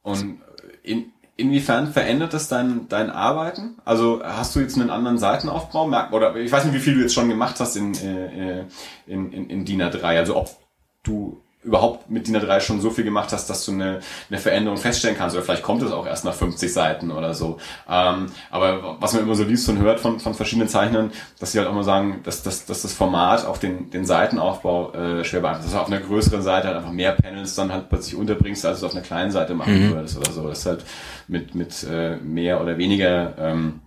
Und 0.02 0.38
in, 0.84 1.06
inwiefern 1.36 1.92
verändert 1.92 2.34
das 2.34 2.46
dein, 2.46 2.88
dein 2.88 3.10
Arbeiten? 3.10 3.78
Also 3.84 4.22
hast 4.24 4.54
du 4.54 4.60
jetzt 4.60 4.78
einen 4.78 4.90
anderen 4.90 5.18
Seitenaufbau? 5.18 5.88
Merk- 5.88 6.12
Oder 6.12 6.36
ich 6.36 6.52
weiß 6.52 6.64
nicht, 6.64 6.74
wie 6.74 6.80
viel 6.80 6.94
du 6.94 7.00
jetzt 7.00 7.14
schon 7.14 7.28
gemacht 7.28 7.58
hast 7.58 7.74
in, 7.76 7.94
äh, 7.94 8.66
in, 9.06 9.32
in, 9.32 9.50
in 9.50 9.64
DIN 9.64 9.82
A3. 9.82 10.02
Also 10.02 10.36
ob 10.36 10.50
du 11.02 11.42
überhaupt 11.62 12.10
mit 12.10 12.26
DIN 12.26 12.36
A3 12.36 12.60
schon 12.60 12.80
so 12.80 12.90
viel 12.90 13.04
gemacht 13.04 13.32
hast, 13.32 13.50
dass 13.50 13.66
du 13.66 13.72
eine, 13.72 14.00
eine 14.30 14.38
Veränderung 14.38 14.78
feststellen 14.78 15.16
kannst. 15.16 15.36
Oder 15.36 15.44
vielleicht 15.44 15.62
kommt 15.62 15.82
es 15.82 15.92
auch 15.92 16.06
erst 16.06 16.24
nach 16.24 16.32
50 16.32 16.72
Seiten 16.72 17.10
oder 17.10 17.34
so. 17.34 17.58
Ähm, 17.88 18.26
aber 18.50 18.96
was 18.98 19.12
man 19.12 19.22
immer 19.22 19.34
so 19.34 19.44
liest 19.44 19.68
und 19.68 19.78
hört 19.78 20.00
von, 20.00 20.20
von 20.20 20.34
verschiedenen 20.34 20.68
Zeichnern, 20.68 21.12
dass 21.38 21.52
sie 21.52 21.58
halt 21.58 21.68
auch 21.68 21.74
mal 21.74 21.84
sagen, 21.84 22.20
dass, 22.24 22.42
dass, 22.42 22.64
dass 22.64 22.82
das 22.82 22.94
Format 22.94 23.44
auch 23.44 23.58
den, 23.58 23.90
den 23.90 24.06
Seitenaufbau 24.06 24.92
äh, 24.92 25.24
schwer 25.24 25.40
beeinflusst. 25.40 25.68
Dass 25.68 25.74
du 25.74 25.80
auf 25.80 25.92
einer 25.92 26.00
größeren 26.00 26.42
Seite 26.42 26.68
halt 26.68 26.78
einfach 26.78 26.92
mehr 26.92 27.12
Panels 27.12 27.54
dann 27.54 27.72
halt 27.72 27.90
plötzlich 27.90 28.16
unterbringst, 28.16 28.64
als 28.64 28.80
du 28.80 28.86
auf 28.86 28.92
einer 28.92 29.02
kleinen 29.02 29.30
Seite 29.30 29.54
machen 29.54 29.90
würdest 29.92 30.16
oder 30.16 30.32
so. 30.32 30.48
Das 30.48 30.60
ist 30.60 30.66
halt 30.66 30.84
mit, 31.28 31.54
mit 31.54 31.84
äh, 31.84 32.16
mehr 32.16 32.62
oder 32.62 32.78
weniger 32.78 33.34
ähm, 33.38 33.80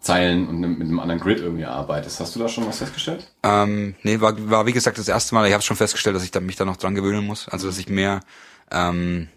Zeilen 0.00 0.48
und 0.48 0.60
mit 0.60 0.80
einem 0.80 0.98
anderen 0.98 1.20
Grid 1.20 1.40
irgendwie 1.40 1.66
arbeitest. 1.66 2.20
Hast 2.20 2.34
du 2.34 2.40
da 2.40 2.48
schon 2.48 2.66
was 2.66 2.78
festgestellt? 2.78 3.30
Ähm, 3.42 3.94
nee, 4.02 4.20
war, 4.20 4.34
war 4.50 4.66
wie 4.66 4.72
gesagt 4.72 4.98
das 4.98 5.08
erste 5.08 5.34
Mal. 5.34 5.46
Ich 5.46 5.52
habe 5.52 5.62
schon 5.62 5.76
festgestellt, 5.76 6.16
dass 6.16 6.24
ich 6.24 6.30
da, 6.30 6.40
mich 6.40 6.56
da 6.56 6.64
noch 6.64 6.78
dran 6.78 6.94
gewöhnen 6.94 7.26
muss. 7.26 7.48
Also 7.48 7.66
dass 7.66 7.78
ich 7.78 7.88
mehr, 7.88 8.20
ähm, 8.70 9.28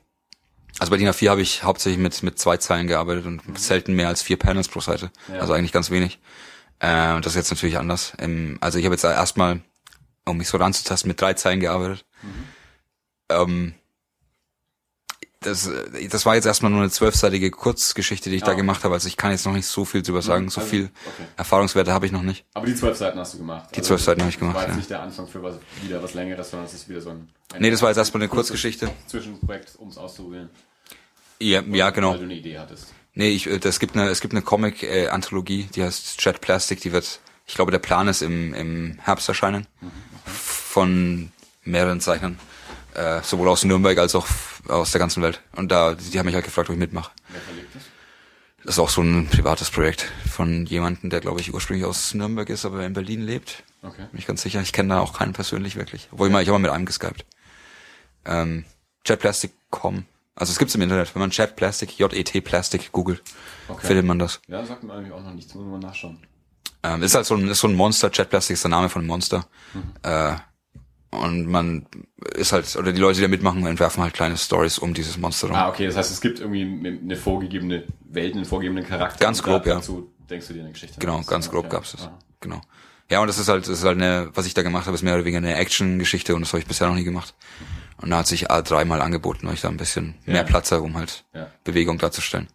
also 0.79 0.89
bei 0.89 0.97
DIN 0.97 1.09
A4 1.09 1.29
habe 1.29 1.41
ich 1.41 1.63
hauptsächlich 1.63 2.01
mit 2.01 2.23
mit 2.23 2.39
zwei 2.39 2.57
Zeilen 2.57 2.87
gearbeitet 2.87 3.25
und 3.25 3.41
selten 3.59 3.93
mehr 3.93 4.07
als 4.07 4.21
vier 4.21 4.37
Panels 4.37 4.69
pro 4.69 4.79
Seite. 4.79 5.11
Ja. 5.27 5.39
Also 5.39 5.51
eigentlich 5.51 5.73
ganz 5.73 5.91
wenig. 5.91 6.19
Äh, 6.79 7.13
und 7.13 7.25
das 7.25 7.33
ist 7.33 7.37
jetzt 7.37 7.51
natürlich 7.51 7.77
anders. 7.77 8.13
Ähm, 8.19 8.57
also 8.61 8.79
ich 8.79 8.85
habe 8.85 8.95
jetzt 8.95 9.03
erstmal, 9.03 9.61
um 10.25 10.37
mich 10.37 10.47
so 10.47 10.57
ranzutasten, 10.57 11.09
mit 11.09 11.19
drei 11.19 11.33
Zeilen 11.33 11.59
gearbeitet. 11.59 12.05
Ähm, 13.29 13.73
das, 15.43 15.67
äh, 15.67 16.07
das 16.07 16.25
war 16.25 16.35
jetzt 16.35 16.45
erstmal 16.45 16.71
nur 16.71 16.81
eine 16.81 16.89
zwölfseitige 16.89 17.51
Kurzgeschichte, 17.51 18.29
die 18.29 18.37
ich 18.37 18.43
Ah, 18.43 18.47
da 18.47 18.53
gemacht 18.53 18.83
habe. 18.83 18.93
Also 18.93 19.07
ich 19.07 19.17
kann 19.17 19.31
jetzt 19.31 19.45
noch 19.45 19.53
nicht 19.53 19.67
so 19.67 19.85
viel 19.85 20.01
drüber 20.01 20.21
sagen. 20.21 20.49
So 20.49 20.61
also, 20.61 20.69
viel 20.69 20.89
okay. 21.05 21.27
Erfahrungswerte 21.37 21.93
habe 21.93 22.05
ich 22.05 22.11
noch 22.11 22.23
nicht. 22.23 22.45
Aber 22.53 22.65
die 22.65 22.75
zwölf 22.75 22.97
Seiten 22.97 23.19
hast 23.19 23.33
du 23.33 23.37
gemacht. 23.39 23.63
Also 23.65 23.75
Die 23.75 23.81
zwölf 23.81 24.01
Seiten 24.01 24.21
habe 24.21 24.29
ich 24.29 24.39
gemacht, 24.39 24.55
Das 24.55 24.61
war 24.61 24.67
jetzt 24.67 24.73
ja. 24.73 24.77
nicht 24.77 24.89
der 24.89 25.01
Anfang 25.01 25.27
für 25.27 25.43
was, 25.43 25.55
wieder 25.81 26.01
was 26.01 26.13
längeres, 26.13 26.49
sondern 26.49 26.67
es 26.67 26.73
ist 26.73 26.89
wieder 26.89 27.01
so 27.01 27.11
ein... 27.11 27.29
Nee, 27.59 27.71
das 27.71 27.81
war 27.81 27.89
jetzt 27.89 27.97
erstmal 27.97 28.21
eine 28.23 28.29
Kurzgeschichte. 28.29 28.89
Zwischenprojekt, 29.07 29.75
um 29.77 29.89
es 29.89 29.97
auszuprobieren. 29.97 30.49
Ja, 31.39 31.61
ja, 31.61 31.89
genau. 31.89 32.11
Weil 32.11 32.19
du 32.19 32.23
eine 32.23 32.35
Idee 32.35 32.57
hattest. 32.57 32.87
Nee, 33.15 33.29
ich, 33.29 33.47
äh, 33.47 33.59
das 33.59 33.79
gibt 33.79 33.95
eine, 33.95 34.09
es 34.09 34.21
gibt 34.21 34.33
eine 34.33 34.41
Comic-Anthologie, 34.41 35.69
die 35.75 35.83
heißt 35.83 36.23
Jet 36.23 36.41
Plastic, 36.41 36.81
die 36.81 36.91
wird, 36.91 37.19
ich 37.45 37.55
glaube, 37.55 37.71
der 37.71 37.79
Plan 37.79 38.07
ist 38.07 38.21
im, 38.21 38.53
im 38.53 38.97
Herbst 39.01 39.27
erscheinen. 39.27 39.67
Von 40.25 41.31
mehreren 41.63 42.01
Zeichnern. 42.01 42.39
Äh, 42.95 43.21
sowohl 43.23 43.49
aus 43.49 43.63
Nürnberg 43.63 43.97
als 43.97 44.13
auch 44.15 44.27
aus 44.67 44.91
der 44.91 44.99
ganzen 44.99 45.23
Welt. 45.23 45.41
Und 45.55 45.71
da, 45.71 45.95
die 45.95 46.17
haben 46.19 46.25
mich 46.25 46.35
halt 46.35 46.45
gefragt, 46.45 46.69
ob 46.69 46.73
ich 46.75 46.79
mitmache. 46.79 47.11
Wer 47.29 47.41
verlegt 47.41 47.75
das? 47.75 47.83
Das 48.65 48.75
ist 48.75 48.79
auch 48.79 48.89
so 48.89 49.01
ein 49.01 49.27
privates 49.27 49.71
Projekt 49.71 50.11
von 50.29 50.65
jemandem, 50.67 51.09
der, 51.09 51.19
glaube 51.19 51.41
ich, 51.41 51.53
ursprünglich 51.53 51.85
aus 51.85 52.13
Nürnberg 52.13 52.47
ist, 52.49 52.65
aber 52.65 52.85
in 52.85 52.93
Berlin 52.93 53.21
lebt. 53.21 53.63
Okay. 53.81 54.05
Bin 54.11 54.19
ich 54.19 54.25
ganz 54.27 54.41
sicher. 54.41 54.61
Ich 54.61 54.71
kenne 54.71 54.89
da 54.93 54.99
auch 55.01 55.13
keinen 55.17 55.33
persönlich 55.33 55.75
wirklich. 55.75 56.07
Obwohl 56.11 56.27
ich 56.27 56.33
mal, 56.33 56.41
ich 56.41 56.47
habe 56.47 56.57
mal 56.59 56.67
mit 56.67 56.71
einem 56.71 56.85
geskypt. 56.85 57.25
Ähm, 58.25 58.63
Jetplastic.com. 59.05 60.05
Also 60.35 60.51
es 60.51 60.59
gibt's 60.59 60.75
im 60.75 60.81
Internet. 60.81 61.13
Wenn 61.13 61.19
man 61.19 61.31
Jetplastic, 61.31 61.97
J-E-T 61.99 62.41
Plastic 62.41 62.91
googelt, 62.91 63.21
Okay. 63.67 63.87
findet 63.87 64.05
man 64.05 64.19
das. 64.19 64.39
Ja, 64.47 64.63
sagt 64.65 64.83
mir 64.83 64.93
eigentlich 64.93 65.11
auch 65.11 65.21
noch 65.23 65.33
nichts. 65.33 65.53
Muss 65.55 65.63
man 65.65 65.79
mal 65.79 65.87
nachschauen. 65.87 66.25
Ähm, 66.83 67.03
ist 67.03 67.15
halt 67.15 67.25
so 67.25 67.35
ein, 67.35 67.47
ist 67.47 67.59
so 67.59 67.67
ein 67.67 67.75
Monster, 67.75 68.09
Jetplastik 68.13 68.53
ist 68.55 68.63
der 68.63 68.71
Name 68.71 68.89
von 68.89 69.01
einem 69.01 69.07
Monster. 69.07 69.45
Mhm. 69.73 69.83
Äh, 70.03 70.35
und 71.13 71.47
man 71.47 71.85
ist 72.35 72.51
halt, 72.51 72.75
oder 72.75 72.91
die 72.93 72.99
Leute, 72.99 73.17
die 73.17 73.21
da 73.21 73.27
mitmachen, 73.27 73.65
entwerfen 73.65 74.03
halt 74.03 74.13
kleine 74.13 74.37
Stories 74.37 74.77
um 74.79 74.93
dieses 74.93 75.17
Monster 75.17 75.47
rum. 75.47 75.55
Ah, 75.55 75.69
okay, 75.69 75.85
das 75.85 75.95
heißt, 75.97 76.11
es 76.11 76.21
gibt 76.21 76.39
irgendwie 76.39 76.63
eine 77.01 77.15
vorgegebene 77.15 77.83
Welt, 78.09 78.35
einen 78.35 78.45
vorgegebenen 78.45 78.85
Charakter. 78.85 79.19
Ganz 79.23 79.41
grob, 79.43 79.65
ja. 79.65 79.75
Dazu 79.75 80.11
denkst 80.29 80.47
du 80.47 80.53
dir 80.53 80.61
eine 80.61 80.71
Geschichte. 80.71 80.99
Genau, 80.99 81.19
aus. 81.19 81.27
ganz 81.27 81.49
grob 81.49 81.65
Okay. 81.65 81.75
gab's 81.75 81.91
das. 81.93 82.09
Genau. 82.39 82.61
Ja, 83.09 83.19
und 83.19 83.27
das 83.27 83.37
ist 83.37 83.47
halt, 83.49 83.63
das 83.67 83.79
ist 83.79 83.83
halt 83.85 83.97
eine, 83.97 84.29
was 84.33 84.45
ich 84.45 84.53
da 84.53 84.63
gemacht 84.63 84.85
habe, 84.87 84.95
ist 84.95 85.03
mehr 85.03 85.13
oder 85.15 85.25
weniger 85.25 85.37
eine 85.39 85.55
Action-Geschichte 85.55 86.33
und 86.35 86.41
das 86.41 86.49
habe 86.53 86.59
ich 86.61 86.67
bisher 86.67 86.87
noch 86.87 86.95
nie 86.95 87.03
gemacht. 87.03 87.33
Und 88.01 88.09
da 88.09 88.17
hat 88.19 88.27
sich 88.27 88.49
A3 88.49 88.85
mal 88.85 89.01
angeboten, 89.01 89.45
weil 89.47 89.53
ich 89.53 89.61
da 89.61 89.69
ein 89.69 89.77
bisschen 89.77 90.15
Ja. 90.25 90.33
mehr 90.33 90.43
Platz 90.43 90.71
habe, 90.71 90.83
um 90.83 90.95
halt 90.97 91.25
Ja. 91.33 91.47
Bewegung 91.63 91.97
darzustellen. 91.97 92.47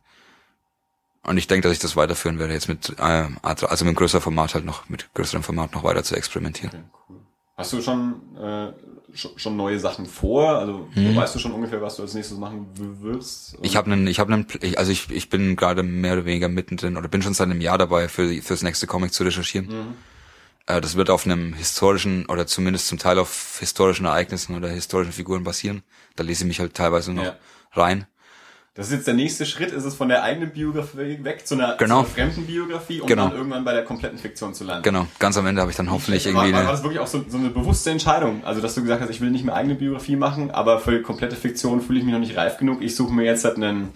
Und 1.22 1.36
ich 1.36 1.46
denke, 1.46 1.68
dass 1.68 1.76
ich 1.76 1.82
das 1.82 1.94
weiterführen 1.96 2.38
werde, 2.38 2.54
jetzt 2.54 2.68
mit 2.68 2.90
äh, 2.98 3.02
A3, 3.02 3.66
also 3.66 3.84
mit 3.84 3.96
größerem 3.96 4.22
Format 4.22 4.54
halt 4.54 4.64
noch, 4.64 4.88
mit 4.88 5.12
größerem 5.14 5.42
Format 5.42 5.74
noch 5.74 5.84
weiter 5.84 6.02
zu 6.02 6.16
experimentieren. 6.16 6.70
Okay, 6.74 6.84
cool. 7.10 7.17
Hast 7.58 7.72
du 7.72 7.82
schon, 7.82 8.20
äh, 8.36 8.72
schon, 9.12 9.32
schon 9.36 9.56
neue 9.56 9.80
Sachen 9.80 10.06
vor? 10.06 10.48
Also 10.48 10.86
weißt 10.94 11.34
du 11.34 11.40
schon 11.40 11.50
ungefähr, 11.52 11.82
was 11.82 11.96
du 11.96 12.02
als 12.02 12.14
nächstes 12.14 12.38
machen 12.38 12.68
wirst? 13.02 13.58
Mhm. 13.58 13.64
Ich 13.64 13.76
habe 13.76 13.90
einen, 13.90 14.06
ich 14.06 14.20
habe 14.20 14.32
einen, 14.32 14.46
ich, 14.60 14.78
also 14.78 14.92
ich, 14.92 15.10
ich 15.10 15.28
bin 15.28 15.56
gerade 15.56 15.82
mehr 15.82 16.12
oder 16.12 16.24
weniger 16.24 16.48
mittendrin 16.48 16.96
oder 16.96 17.08
bin 17.08 17.20
schon 17.20 17.34
seit 17.34 17.50
einem 17.50 17.60
Jahr 17.60 17.76
dabei, 17.76 18.08
für 18.08 18.28
fürs 18.42 18.62
nächste 18.62 18.86
Comic 18.86 19.12
zu 19.12 19.24
recherchieren. 19.24 19.96
Äh, 20.66 20.80
das 20.80 20.94
wird 20.94 21.10
auf 21.10 21.26
einem 21.26 21.52
historischen 21.52 22.26
oder 22.26 22.46
zumindest 22.46 22.86
zum 22.86 22.98
Teil 22.98 23.18
auf 23.18 23.56
historischen 23.58 24.06
Ereignissen 24.06 24.54
oder 24.54 24.68
historischen 24.68 25.12
Figuren 25.12 25.42
basieren. 25.42 25.82
Da 26.14 26.22
lese 26.22 26.44
ich 26.44 26.48
mich 26.48 26.60
halt 26.60 26.74
teilweise 26.74 27.12
noch 27.12 27.24
Ja. 27.24 27.36
rein. 27.72 28.06
Das 28.78 28.86
ist 28.86 28.92
jetzt 28.92 29.06
der 29.08 29.14
nächste 29.14 29.44
Schritt, 29.44 29.72
ist 29.72 29.84
es 29.84 29.94
von 29.96 30.08
der 30.08 30.22
eigenen 30.22 30.50
Biografie 30.52 31.18
weg 31.24 31.44
zu 31.46 31.54
einer, 31.56 31.76
Genau. 31.78 32.04
zu 32.04 32.06
einer 32.06 32.30
fremden 32.30 32.46
Biografie, 32.46 33.00
um 33.00 33.08
Genau. 33.08 33.26
dann 33.28 33.36
irgendwann 33.36 33.64
bei 33.64 33.72
der 33.72 33.82
kompletten 33.84 34.18
Fiktion 34.18 34.54
zu 34.54 34.62
landen. 34.62 34.84
Genau, 34.84 35.08
ganz 35.18 35.36
am 35.36 35.46
Ende 35.46 35.60
habe 35.60 35.70
ich 35.72 35.76
dann 35.76 35.90
hoffentlich 35.90 36.24
war, 36.26 36.44
irgendwie 36.44 36.52
war, 36.56 36.64
war 36.64 36.70
das 36.72 36.82
wirklich 36.84 37.00
auch 37.00 37.08
so, 37.08 37.24
so 37.28 37.38
eine 37.38 37.50
bewusste 37.50 37.90
Entscheidung? 37.90 38.44
Also, 38.44 38.60
dass 38.60 38.76
du 38.76 38.82
gesagt 38.82 39.02
hast, 39.02 39.10
ich 39.10 39.20
will 39.20 39.30
nicht 39.32 39.44
mehr 39.44 39.56
eigene 39.56 39.74
Biografie 39.74 40.14
machen, 40.14 40.52
aber 40.52 40.78
für 40.78 41.02
komplette 41.02 41.34
Fiktion 41.34 41.80
fühle 41.80 41.98
ich 41.98 42.04
mich 42.04 42.12
noch 42.14 42.20
nicht 42.20 42.36
reif 42.36 42.56
genug. 42.58 42.80
Ich 42.80 42.94
suche 42.94 43.12
mir 43.12 43.24
jetzt 43.24 43.44
halt 43.44 43.56
einen, 43.56 43.88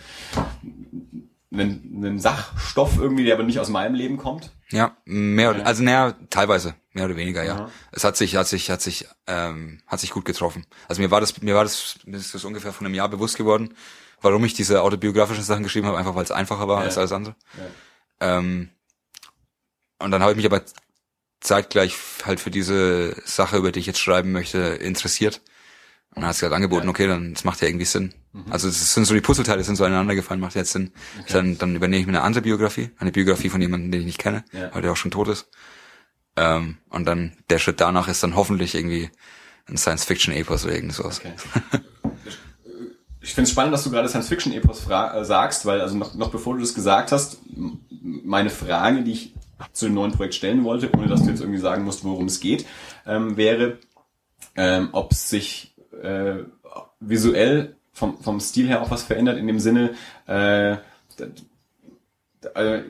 einen, 1.52 1.92
einen 2.04 2.18
Sachstoff 2.18 2.98
irgendwie, 2.98 3.24
der 3.24 3.34
aber 3.34 3.44
nicht 3.44 3.60
aus 3.60 3.68
meinem 3.68 3.94
Leben 3.94 4.16
kommt. 4.16 4.50
ja, 4.70 4.96
mehr, 5.04 5.50
oder- 5.50 5.66
also 5.66 5.82
naja, 5.84 6.14
teilweise, 6.30 6.74
mehr 6.92 7.04
oder 7.04 7.16
weniger, 7.16 7.44
ja. 7.44 7.54
Aha. 7.54 7.70
Es 7.92 8.04
hat 8.04 8.16
sich, 8.16 8.36
hat 8.36 8.48
sich, 8.48 8.70
hat 8.70 8.80
sich, 8.80 9.06
ähm, 9.26 9.80
hat 9.86 10.00
sich 10.00 10.10
gut 10.10 10.24
getroffen. 10.24 10.64
Also 10.88 11.02
mir 11.02 11.10
war 11.10 11.20
das, 11.20 11.40
mir 11.42 11.54
war 11.54 11.62
das, 11.64 11.98
mir 12.06 12.16
ist 12.16 12.34
das 12.34 12.44
ungefähr 12.44 12.72
von 12.72 12.86
einem 12.86 12.94
Jahr 12.94 13.08
bewusst 13.08 13.36
geworden, 13.36 13.74
warum 14.22 14.44
ich 14.44 14.54
diese 14.54 14.82
autobiografischen 14.82 15.44
Sachen 15.44 15.62
geschrieben 15.62 15.86
habe, 15.86 15.98
einfach 15.98 16.14
weil 16.14 16.24
es 16.24 16.30
einfacher 16.30 16.68
war 16.68 16.78
Ja. 16.80 16.84
als 16.86 16.98
alles 16.98 17.12
andere. 17.12 17.36
Ja. 18.20 18.38
Ähm, 18.38 18.70
und 19.98 20.10
dann 20.10 20.22
habe 20.22 20.32
ich 20.32 20.36
mich 20.36 20.46
aber 20.46 20.62
zeitgleich 21.40 21.96
halt 22.24 22.40
für 22.40 22.50
diese 22.50 23.16
Sache, 23.24 23.56
über 23.56 23.72
die 23.72 23.80
ich 23.80 23.86
jetzt 23.86 23.98
schreiben 24.00 24.32
möchte, 24.32 24.58
interessiert. 24.58 25.40
Und 26.14 26.22
dann 26.22 26.28
hat 26.28 26.36
sie 26.36 26.44
halt 26.44 26.52
angeboten, 26.54 26.84
Ja. 26.84 26.90
okay, 26.90 27.06
dann 27.06 27.34
das 27.34 27.44
macht 27.44 27.60
ja 27.62 27.68
irgendwie 27.68 27.84
Sinn. 27.86 28.12
Also 28.50 28.68
das 28.68 28.94
sind 28.94 29.04
so 29.06 29.14
die 29.14 29.20
Puzzleteile, 29.20 29.62
sind 29.64 29.76
so 29.76 29.84
aneinander 29.84 30.14
gefallen, 30.14 30.40
macht 30.40 30.54
jetzt 30.54 30.72
Sinn. 30.72 30.92
Dann, 31.30 31.58
dann 31.58 31.74
übernehme 31.76 32.00
ich 32.00 32.06
mir 32.06 32.12
eine 32.12 32.22
andere 32.22 32.42
Biografie, 32.42 32.90
eine 32.98 33.12
Biografie 33.12 33.48
von 33.48 33.60
jemandem, 33.60 33.90
den 33.90 34.00
ich 34.00 34.06
nicht 34.06 34.18
kenne, 34.18 34.44
Ja. 34.52 34.74
weil 34.74 34.82
der 34.82 34.92
auch 34.92 34.96
schon 34.96 35.10
tot 35.10 35.28
ist. 35.28 35.48
Ähm, 36.36 36.78
und 36.88 37.04
dann 37.06 37.36
der 37.50 37.58
Schritt 37.58 37.80
danach 37.80 38.08
ist 38.08 38.22
dann 38.22 38.36
hoffentlich 38.36 38.74
irgendwie 38.74 39.10
ein 39.68 39.76
Science-Fiction-Epos 39.76 40.64
oder 40.64 40.74
irgendwas. 40.74 41.00
Okay. 41.20 41.32
Ich 43.22 43.34
finde 43.34 43.44
es 43.44 43.50
spannend, 43.50 43.72
dass 43.72 43.84
du 43.84 43.90
gerade 43.90 44.08
Science-Fiction-Epos 44.08 44.88
äh, 44.88 45.24
sagst, 45.24 45.64
weil 45.64 45.80
also 45.80 45.96
noch, 45.96 46.14
noch 46.14 46.30
bevor 46.30 46.54
du 46.54 46.60
das 46.60 46.74
gesagt 46.74 47.12
hast, 47.12 47.38
meine 48.00 48.50
Frage, 48.50 49.02
die 49.02 49.12
ich 49.12 49.34
zu 49.72 49.86
dem 49.86 49.94
neuen 49.94 50.12
Projekt 50.12 50.34
stellen 50.34 50.64
wollte, 50.64 50.90
ohne 50.92 51.06
dass 51.06 51.22
du 51.22 51.30
jetzt 51.30 51.40
irgendwie 51.40 51.60
sagen 51.60 51.84
musst, 51.84 52.04
worum 52.04 52.26
es 52.26 52.40
geht, 52.40 52.66
ähm, 53.06 53.36
wäre, 53.36 53.78
ähm, 54.56 54.88
ob 54.90 55.14
sich 55.14 55.76
äh, 56.02 56.38
visuell 56.98 57.76
vom, 57.92 58.20
vom 58.20 58.40
Stil 58.40 58.66
her 58.66 58.82
auch 58.82 58.90
was 58.90 59.04
verändert, 59.04 59.38
in 59.38 59.46
dem 59.46 59.60
Sinne, 59.60 59.94
äh, 60.26 60.78
äh, 62.54 62.82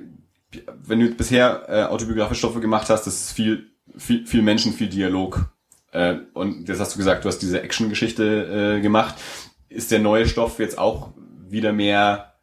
wenn 0.85 1.01
du 1.01 1.11
bisher 1.11 1.65
äh, 1.69 1.83
autobiografische 1.85 2.39
Stoffe 2.39 2.61
gemacht 2.61 2.89
hast, 2.89 3.07
das 3.07 3.21
ist 3.21 3.33
viel, 3.33 3.71
viel, 3.97 4.27
viel 4.27 4.43
Menschen, 4.43 4.73
viel 4.73 4.89
Dialog. 4.89 5.53
Äh, 5.93 6.17
und 6.33 6.69
jetzt 6.69 6.81
hast 6.81 6.95
du 6.95 6.99
gesagt, 6.99 7.25
du 7.25 7.29
hast 7.29 7.39
diese 7.39 7.63
Action-Geschichte 7.63 8.79
äh, 8.79 8.81
gemacht. 8.81 9.15
Ist 9.73 9.91
der 9.91 9.99
neue 10.01 10.29
Stoff 10.29 10.59
jetzt 10.59 10.79
auch 10.79 11.13
wieder 11.49 11.73
mehr, 11.73 12.35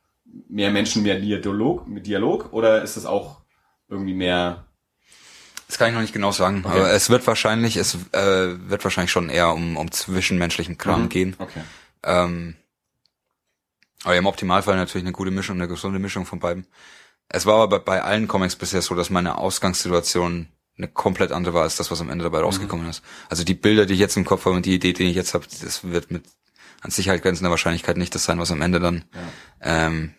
mehr 0.48 0.72
Menschen, 0.72 1.04
mehr 1.04 1.20
Dialog, 1.20 1.88
mit 1.88 2.06
Dialog 2.08 2.52
oder 2.54 2.82
ist 2.82 2.98
es 2.98 3.06
auch 3.06 3.42
irgendwie 3.88 4.14
mehr 4.14 4.66
Das 5.68 5.78
kann 5.78 5.90
ich 5.90 5.94
noch 5.96 6.02
nicht 6.02 6.14
genau 6.14 6.32
sagen, 6.32 6.64
Okay. 6.66 6.78
aber 6.78 6.92
es 6.92 7.10
wird 7.10 7.26
wahrscheinlich, 7.28 7.76
es 7.78 7.96
äh, 8.12 8.70
wird 8.70 8.84
wahrscheinlich 8.84 9.12
schon 9.12 9.30
eher 9.30 9.50
um, 9.54 9.78
um 9.78 9.92
zwischenmenschlichen 9.92 10.78
Kram 10.78 11.04
Mhm. 11.04 11.10
gehen. 11.10 11.36
Okay. 11.40 11.62
Ähm, 12.04 12.56
aber 14.04 14.16
im 14.18 14.26
Optimalfall 14.28 14.76
natürlich 14.78 15.04
eine 15.06 15.12
gute 15.12 15.32
Mischung, 15.32 15.58
eine 15.58 15.68
gesunde 15.68 16.00
Mischung 16.00 16.26
von 16.26 16.40
beiden. 16.40 16.66
Es 17.28 17.46
war 17.46 17.56
aber 17.56 17.80
bei, 17.80 17.98
bei 17.98 18.02
allen 18.02 18.28
Comics 18.28 18.56
bisher 18.56 18.82
so, 18.82 18.96
dass 18.96 19.10
meine 19.10 19.38
Ausgangssituation 19.38 20.48
eine 20.78 20.88
komplett 20.88 21.32
andere 21.34 21.54
war 21.54 21.64
als 21.64 21.76
das, 21.76 21.92
was 21.92 22.00
am 22.00 22.10
Ende 22.10 22.24
dabei 22.24 22.40
rausgekommen 22.40 22.88
ist. 22.90 23.04
Also 23.30 23.44
die 23.44 23.54
Bilder, 23.54 23.86
die 23.86 23.96
ich 23.96 24.00
jetzt 24.00 24.16
im 24.16 24.24
Kopf 24.24 24.46
habe 24.46 24.56
und 24.56 24.66
die 24.66 24.74
Idee, 24.76 24.94
die 24.94 25.04
ich 25.10 25.16
jetzt 25.16 25.34
habe, 25.34 25.46
das 25.62 25.84
wird 25.84 26.10
mit 26.10 26.24
an 26.82 26.92
Sicherheit 26.92 27.22
grenzender 27.22 27.52
Wahrscheinlichkeit 27.52 27.98
nicht 27.98 28.16
das 28.16 28.24
sein, 28.24 28.40
was 28.40 28.52
am 28.52 28.62
Ende 28.62 28.80
dann 28.80 29.04
ähm, 29.62 30.14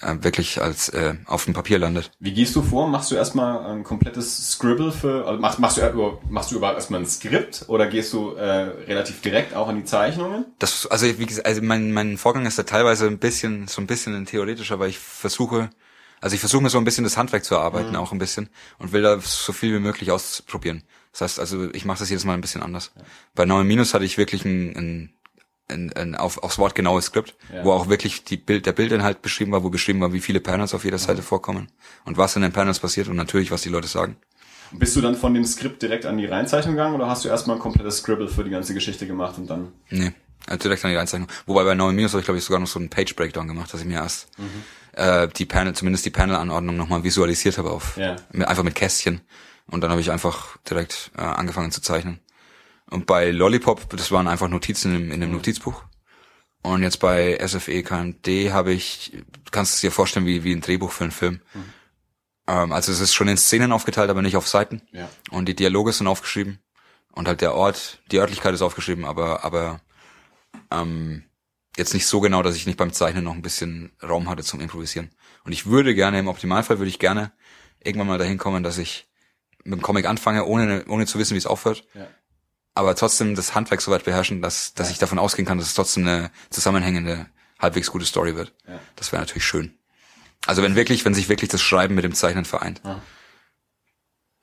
äh, 0.00 0.16
wirklich 0.20 0.60
als 0.60 0.88
äh, 0.90 1.14
auf 1.26 1.44
dem 1.44 1.54
Papier 1.54 1.78
landet. 1.78 2.10
Wie 2.20 2.32
gehst 2.32 2.54
du 2.54 2.62
vor? 2.62 2.88
Machst 2.88 3.10
du 3.10 3.14
erstmal 3.14 3.64
ein 3.66 3.82
komplettes 3.82 4.52
Scribble 4.52 4.92
für, 4.92 5.26
also 5.26 5.40
machst, 5.40 5.58
machst, 5.58 5.78
du, 5.78 6.18
machst 6.28 6.50
du 6.50 6.56
überhaupt 6.56 6.76
erstmal 6.76 7.00
ein 7.00 7.06
Skript 7.06 7.64
oder 7.68 7.86
gehst 7.86 8.12
du 8.12 8.32
äh, 8.32 8.44
relativ 8.44 9.20
direkt 9.22 9.54
auch 9.54 9.68
an 9.68 9.76
die 9.76 9.84
Zeichnungen? 9.84 10.46
Das, 10.58 10.86
also 10.86 11.06
wie 11.06 11.26
gesagt, 11.26 11.46
also 11.46 11.62
mein, 11.62 11.92
mein 11.92 12.18
Vorgang 12.18 12.44
ist 12.46 12.58
da 12.58 12.64
teilweise 12.64 13.06
ein 13.06 13.18
bisschen, 13.18 13.68
so 13.68 13.80
ein 13.80 13.86
bisschen 13.86 14.14
ein 14.14 14.26
theoretischer, 14.26 14.78
weil 14.78 14.90
ich 14.90 14.98
versuche, 14.98 15.70
also 16.20 16.34
ich 16.34 16.40
versuche 16.40 16.62
mir 16.62 16.70
so 16.70 16.78
ein 16.78 16.84
bisschen 16.84 17.04
das 17.04 17.16
Handwerk 17.16 17.44
zu 17.44 17.54
erarbeiten, 17.54 17.96
auch 17.96 18.12
ein 18.12 18.18
bisschen, 18.18 18.50
und 18.78 18.92
will 18.92 19.02
da 19.02 19.18
so 19.20 19.52
viel 19.52 19.74
wie 19.74 19.80
möglich 19.80 20.10
ausprobieren. 20.10 20.82
Das 21.12 21.22
heißt, 21.22 21.40
also 21.40 21.72
ich 21.72 21.86
mache 21.86 22.00
das 22.00 22.10
jedes 22.10 22.26
Mal 22.26 22.34
ein 22.34 22.42
bisschen 22.42 22.62
anders. 22.62 22.92
Bei 23.34 23.46
9 23.46 23.66
Minus 23.66 23.94
hatte 23.94 24.04
ich 24.04 24.18
wirklich 24.18 24.44
ein, 24.44 24.76
ein, 24.76 25.14
ein, 25.68 25.92
ein 25.94 26.14
auf, 26.14 26.38
aufs 26.42 26.58
Wort 26.58 26.74
genaues 26.74 27.06
Skript, 27.06 27.34
Ja. 27.52 27.64
wo 27.64 27.72
auch 27.72 27.88
wirklich 27.88 28.24
die 28.24 28.36
Bild, 28.36 28.66
der 28.66 28.72
Bildinhalt 28.72 29.22
beschrieben 29.22 29.52
war, 29.52 29.62
wo 29.64 29.70
beschrieben 29.70 30.00
war, 30.00 30.12
wie 30.12 30.20
viele 30.20 30.40
Panels 30.40 30.74
auf 30.74 30.84
jeder 30.84 30.98
Seite 30.98 31.22
vorkommen 31.22 31.68
und 32.04 32.16
was 32.16 32.36
in 32.36 32.42
den 32.42 32.52
Panels 32.52 32.78
passiert 32.80 33.08
und 33.08 33.16
natürlich, 33.16 33.50
was 33.50 33.62
die 33.62 33.68
Leute 33.68 33.88
sagen. 33.88 34.16
Bist 34.72 34.96
du 34.96 35.00
dann 35.00 35.14
von 35.14 35.32
dem 35.34 35.44
Skript 35.44 35.80
direkt 35.82 36.06
an 36.06 36.18
die 36.18 36.26
Reinzeichnung 36.26 36.74
gegangen 36.74 36.94
oder 36.94 37.08
hast 37.08 37.24
du 37.24 37.28
erstmal 37.28 37.56
ein 37.56 37.62
komplettes 37.62 37.98
Scribble 37.98 38.28
für 38.28 38.42
die 38.44 38.50
ganze 38.50 38.74
Geschichte 38.74 39.06
gemacht 39.06 39.38
und 39.38 39.48
dann? 39.48 39.72
Nee, 39.90 40.12
äh, 40.48 40.58
direkt 40.58 40.84
an 40.84 40.90
die 40.90 40.96
Einzeichnung. 40.96 41.28
Wobei 41.46 41.62
bei 41.64 41.74
9 41.74 41.94
Minus 41.94 42.12
habe 42.12 42.20
ich, 42.20 42.24
glaube 42.26 42.38
ich, 42.38 42.44
sogar 42.44 42.58
noch 42.60 42.66
so 42.66 42.78
einen 42.80 42.88
Page-Breakdown 42.90 43.46
gemacht, 43.46 43.72
dass 43.72 43.80
ich 43.80 43.86
mir 43.86 43.94
erst 44.00 44.28
äh, 44.92 45.28
die 45.36 45.46
Panel, 45.46 45.72
zumindest 45.74 46.04
die 46.04 46.10
Panel-Anordnung 46.10 46.76
nochmal 46.76 47.04
visualisiert 47.04 47.58
habe 47.58 47.70
auf 47.70 47.96
Ja. 47.96 48.16
mit, 48.32 48.46
einfach 48.48 48.64
mit 48.64 48.74
Kästchen. 48.74 49.20
Und 49.68 49.80
dann 49.82 49.90
habe 49.90 50.00
ich 50.00 50.10
einfach 50.10 50.56
direkt 50.68 51.10
äh, 51.16 51.22
angefangen 51.22 51.70
zu 51.72 51.80
zeichnen. 51.80 52.18
Und 52.90 53.06
bei 53.06 53.30
Lollipop, 53.30 53.90
das 53.90 54.12
waren 54.12 54.28
einfach 54.28 54.48
Notizen 54.48 54.94
in, 54.94 55.10
in 55.10 55.20
dem 55.20 55.32
Notizbuch. 55.32 55.82
Und 56.62 56.82
jetzt 56.82 56.98
bei 56.98 57.38
SFE 57.46 57.82
KMD 57.82 58.52
habe 58.52 58.72
ich, 58.72 59.12
du 59.12 59.50
kannst 59.50 59.74
es 59.74 59.80
dir 59.80 59.92
vorstellen, 59.92 60.26
wie, 60.26 60.44
wie 60.44 60.52
ein 60.52 60.60
Drehbuch 60.60 60.90
für 60.90 61.04
einen 61.04 61.12
Film. 61.12 61.40
Ähm, 62.46 62.72
also 62.72 62.92
es 62.92 63.00
ist 63.00 63.14
schon 63.14 63.28
in 63.28 63.36
Szenen 63.36 63.72
aufgeteilt, 63.72 64.10
aber 64.10 64.22
nicht 64.22 64.36
auf 64.36 64.48
Seiten. 64.48 64.82
Ja. 64.92 65.08
Und 65.30 65.46
die 65.46 65.56
Dialoge 65.56 65.92
sind 65.92 66.06
aufgeschrieben. 66.06 66.58
Und 67.12 67.28
halt 67.28 67.40
der 67.40 67.54
Ort, 67.54 68.00
die 68.10 68.18
Örtlichkeit 68.18 68.52
ist 68.52 68.62
aufgeschrieben, 68.62 69.04
aber, 69.04 69.42
aber 69.44 69.80
ähm, 70.70 71.24
jetzt 71.76 71.94
nicht 71.94 72.06
so 72.06 72.20
genau, 72.20 72.42
dass 72.42 72.56
ich 72.56 72.66
nicht 72.66 72.76
beim 72.76 72.92
Zeichnen 72.92 73.24
noch 73.24 73.32
ein 73.32 73.42
bisschen 73.42 73.92
Raum 74.02 74.28
hatte 74.28 74.42
zum 74.42 74.60
Improvisieren. 74.60 75.10
Und 75.44 75.52
ich 75.52 75.66
würde 75.66 75.94
gerne, 75.94 76.18
im 76.18 76.28
Optimalfall 76.28 76.78
würde 76.78 76.90
ich 76.90 76.98
gerne 76.98 77.32
irgendwann 77.82 78.08
mal 78.08 78.18
dahin 78.18 78.38
kommen, 78.38 78.62
dass 78.62 78.76
ich 78.76 79.08
mit 79.64 79.78
dem 79.78 79.82
Comic 79.82 80.06
anfange, 80.06 80.44
ohne, 80.44 80.84
ohne 80.88 81.06
zu 81.06 81.18
wissen, 81.18 81.34
wie 81.34 81.38
es 81.38 81.46
aufhört. 81.46 81.84
Ja. 81.94 82.06
Aber 82.76 82.94
trotzdem 82.94 83.34
das 83.34 83.54
Handwerk 83.54 83.80
so 83.80 83.90
weit 83.90 84.04
beherrschen, 84.04 84.42
dass, 84.42 84.74
dass 84.74 84.90
ich 84.90 84.98
davon 84.98 85.18
ausgehen 85.18 85.46
kann, 85.48 85.56
dass 85.56 85.68
es 85.68 85.74
trotzdem 85.74 86.06
eine 86.06 86.30
zusammenhängende, 86.50 87.24
halbwegs 87.58 87.90
gute 87.90 88.04
Story 88.04 88.36
wird. 88.36 88.52
Ja. 88.68 88.78
Das 88.96 89.12
wäre 89.12 89.22
natürlich 89.22 89.46
schön. 89.46 89.72
Also 90.46 90.62
wenn 90.62 90.76
wirklich, 90.76 91.02
wenn 91.06 91.14
sich 91.14 91.30
wirklich 91.30 91.50
das 91.50 91.62
Schreiben 91.62 91.94
mit 91.94 92.04
dem 92.04 92.12
Zeichnen 92.12 92.44
vereint. 92.44 92.82
Ja. 92.84 93.00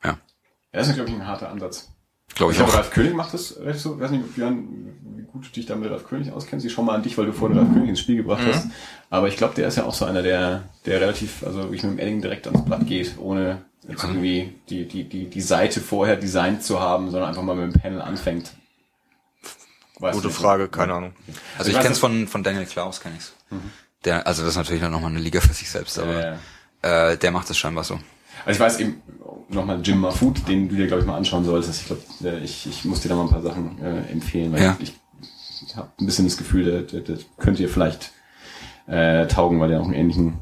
Ja, 0.02 0.10
Ja, 0.10 0.18
das 0.72 0.88
ist, 0.88 0.96
glaube 0.96 1.10
ich, 1.10 1.14
ein 1.14 1.26
harter 1.26 1.48
Ansatz. 1.48 1.92
glaube 2.34 2.52
Ich 2.52 2.58
ich 2.58 2.64
glaube, 2.64 2.72
auch. 2.72 2.78
Ralf 2.78 2.90
König 2.90 3.14
macht 3.14 3.32
das 3.34 3.56
recht 3.60 3.78
so. 3.78 3.94
Ich 3.94 4.00
weiß 4.00 4.10
nicht, 4.10 4.34
Björn, 4.34 4.96
wie 5.16 5.22
gut 5.22 5.46
du 5.46 5.50
dich 5.50 5.66
da 5.66 5.76
mit 5.76 5.88
Ralf 5.88 6.08
König 6.08 6.32
auskennst. 6.32 6.66
Ich 6.66 6.72
schau 6.72 6.82
mal 6.82 6.96
an 6.96 7.04
dich, 7.04 7.16
weil 7.16 7.26
du 7.26 7.32
vorhin 7.32 7.56
Ralf 7.56 7.72
König 7.72 7.90
ins 7.90 8.00
Spiel 8.00 8.16
gebracht 8.16 8.42
hast. 8.44 8.66
Aber 9.10 9.28
ich 9.28 9.36
glaube, 9.36 9.54
der 9.54 9.68
ist 9.68 9.76
ja 9.76 9.84
auch 9.84 9.94
so 9.94 10.06
einer, 10.06 10.22
der, 10.22 10.64
der 10.86 11.00
relativ, 11.00 11.44
also 11.46 11.60
wirklich 11.60 11.84
mit 11.84 11.92
dem 11.92 11.98
Edding 12.00 12.20
direkt 12.20 12.48
ans 12.48 12.64
Blatt 12.64 12.84
geht, 12.84 13.16
ohne 13.18 13.64
jetzt 13.88 14.02
irgendwie 14.04 14.54
die, 14.68 14.86
die, 14.88 15.04
die, 15.08 15.28
die 15.28 15.40
Seite 15.40 15.80
vorher 15.80 16.16
designt 16.16 16.62
zu 16.62 16.80
haben, 16.80 17.10
sondern 17.10 17.28
einfach 17.28 17.42
mal 17.42 17.54
mit 17.56 17.74
dem 17.74 17.80
Panel 17.80 18.00
anfängt. 18.02 18.52
Weißt 20.00 20.14
Gute 20.16 20.28
du? 20.28 20.34
Frage, 20.34 20.68
keine 20.68 20.94
Ahnung. 20.94 21.12
Also 21.58 21.70
ich 21.70 21.76
weiß 21.76 21.82
kenn's 21.84 21.96
nicht- 21.96 22.00
von, 22.00 22.26
von 22.28 22.42
Daniel 22.42 22.66
Klaus, 22.66 23.00
kenn 23.00 23.12
ich's. 23.16 23.32
Der, 24.04 24.26
also 24.26 24.42
das 24.42 24.50
ist 24.52 24.56
natürlich 24.56 24.82
dann 24.82 24.92
nochmal 24.92 25.10
eine 25.10 25.20
Liga 25.20 25.40
für 25.40 25.52
sich 25.52 25.70
selbst, 25.70 25.98
aber 25.98 26.38
Ja, 26.82 27.10
äh, 27.12 27.16
der 27.16 27.30
macht 27.30 27.48
das 27.48 27.56
scheinbar 27.56 27.84
so. 27.84 27.94
Also 28.44 28.56
ich 28.58 28.60
weiß 28.60 28.80
eben 28.80 29.00
nochmal 29.48 29.80
Jim 29.82 29.98
Mahfood, 30.00 30.46
den 30.48 30.68
du 30.68 30.74
dir 30.76 30.86
glaube 30.88 31.02
ich 31.02 31.06
mal 31.06 31.16
anschauen 31.16 31.44
solltest. 31.44 31.80
Ich 31.82 31.86
glaube, 31.86 32.02
ich, 32.42 32.66
ich 32.66 32.84
muss 32.84 33.00
dir 33.00 33.08
da 33.08 33.14
mal 33.14 33.22
ein 33.22 33.30
paar 33.30 33.42
Sachen 33.42 33.80
äh, 33.82 34.10
empfehlen, 34.10 34.52
weil 34.52 34.62
Ja. 34.62 34.76
ich, 34.80 34.92
ich 35.66 35.76
habe 35.76 35.90
ein 36.00 36.06
bisschen 36.06 36.26
das 36.26 36.36
Gefühl, 36.36 36.64
der, 36.64 36.82
der, 36.82 37.00
der 37.00 37.18
könnte 37.38 37.62
dir 37.62 37.68
vielleicht 37.68 38.10
äh, 38.86 39.26
taugen, 39.28 39.60
weil 39.60 39.68
der 39.70 39.80
auch 39.80 39.84
einen 39.84 39.94
ähnlichen 39.94 40.40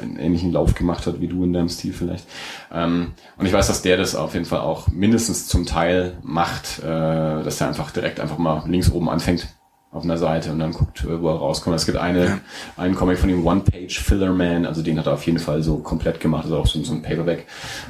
einen 0.00 0.16
ähnlichen 0.18 0.52
Lauf 0.52 0.74
gemacht 0.74 1.06
hat 1.06 1.20
wie 1.20 1.28
du 1.28 1.44
in 1.44 1.52
deinem 1.52 1.68
Stil 1.68 1.92
vielleicht. 1.92 2.26
Ähm, 2.72 3.12
und 3.36 3.46
ich 3.46 3.52
weiß, 3.52 3.66
dass 3.66 3.82
der 3.82 3.96
das 3.96 4.14
auf 4.14 4.34
jeden 4.34 4.46
Fall 4.46 4.60
auch 4.60 4.88
mindestens 4.88 5.46
zum 5.46 5.66
Teil 5.66 6.18
macht, 6.22 6.80
äh, 6.80 6.84
dass 6.84 7.60
er 7.60 7.68
einfach 7.68 7.90
direkt 7.90 8.20
einfach 8.20 8.38
mal 8.38 8.64
links 8.68 8.90
oben 8.90 9.08
anfängt 9.08 9.48
auf 9.92 10.04
einer 10.04 10.18
Seite 10.18 10.52
und 10.52 10.58
dann 10.58 10.72
guckt, 10.72 11.04
äh, 11.04 11.20
wo 11.22 11.28
er 11.28 11.36
rauskommt. 11.36 11.74
Es 11.76 11.86
gibt 11.86 11.98
eine, 11.98 12.24
Ja. 12.24 12.38
einen 12.76 12.94
Comic 12.94 13.18
von 13.18 13.30
ihm, 13.30 13.46
One 13.46 13.60
Page 13.60 13.98
Filler 13.98 14.32
Man, 14.32 14.66
also 14.66 14.82
den 14.82 14.98
hat 14.98 15.06
er 15.06 15.14
auf 15.14 15.24
jeden 15.24 15.38
Fall 15.38 15.62
so 15.62 15.78
komplett 15.78 16.20
gemacht, 16.20 16.44
also 16.44 16.58
auch 16.58 16.66
so, 16.66 16.82
so 16.82 16.92
ein 16.92 17.02
Paperback. 17.02 17.46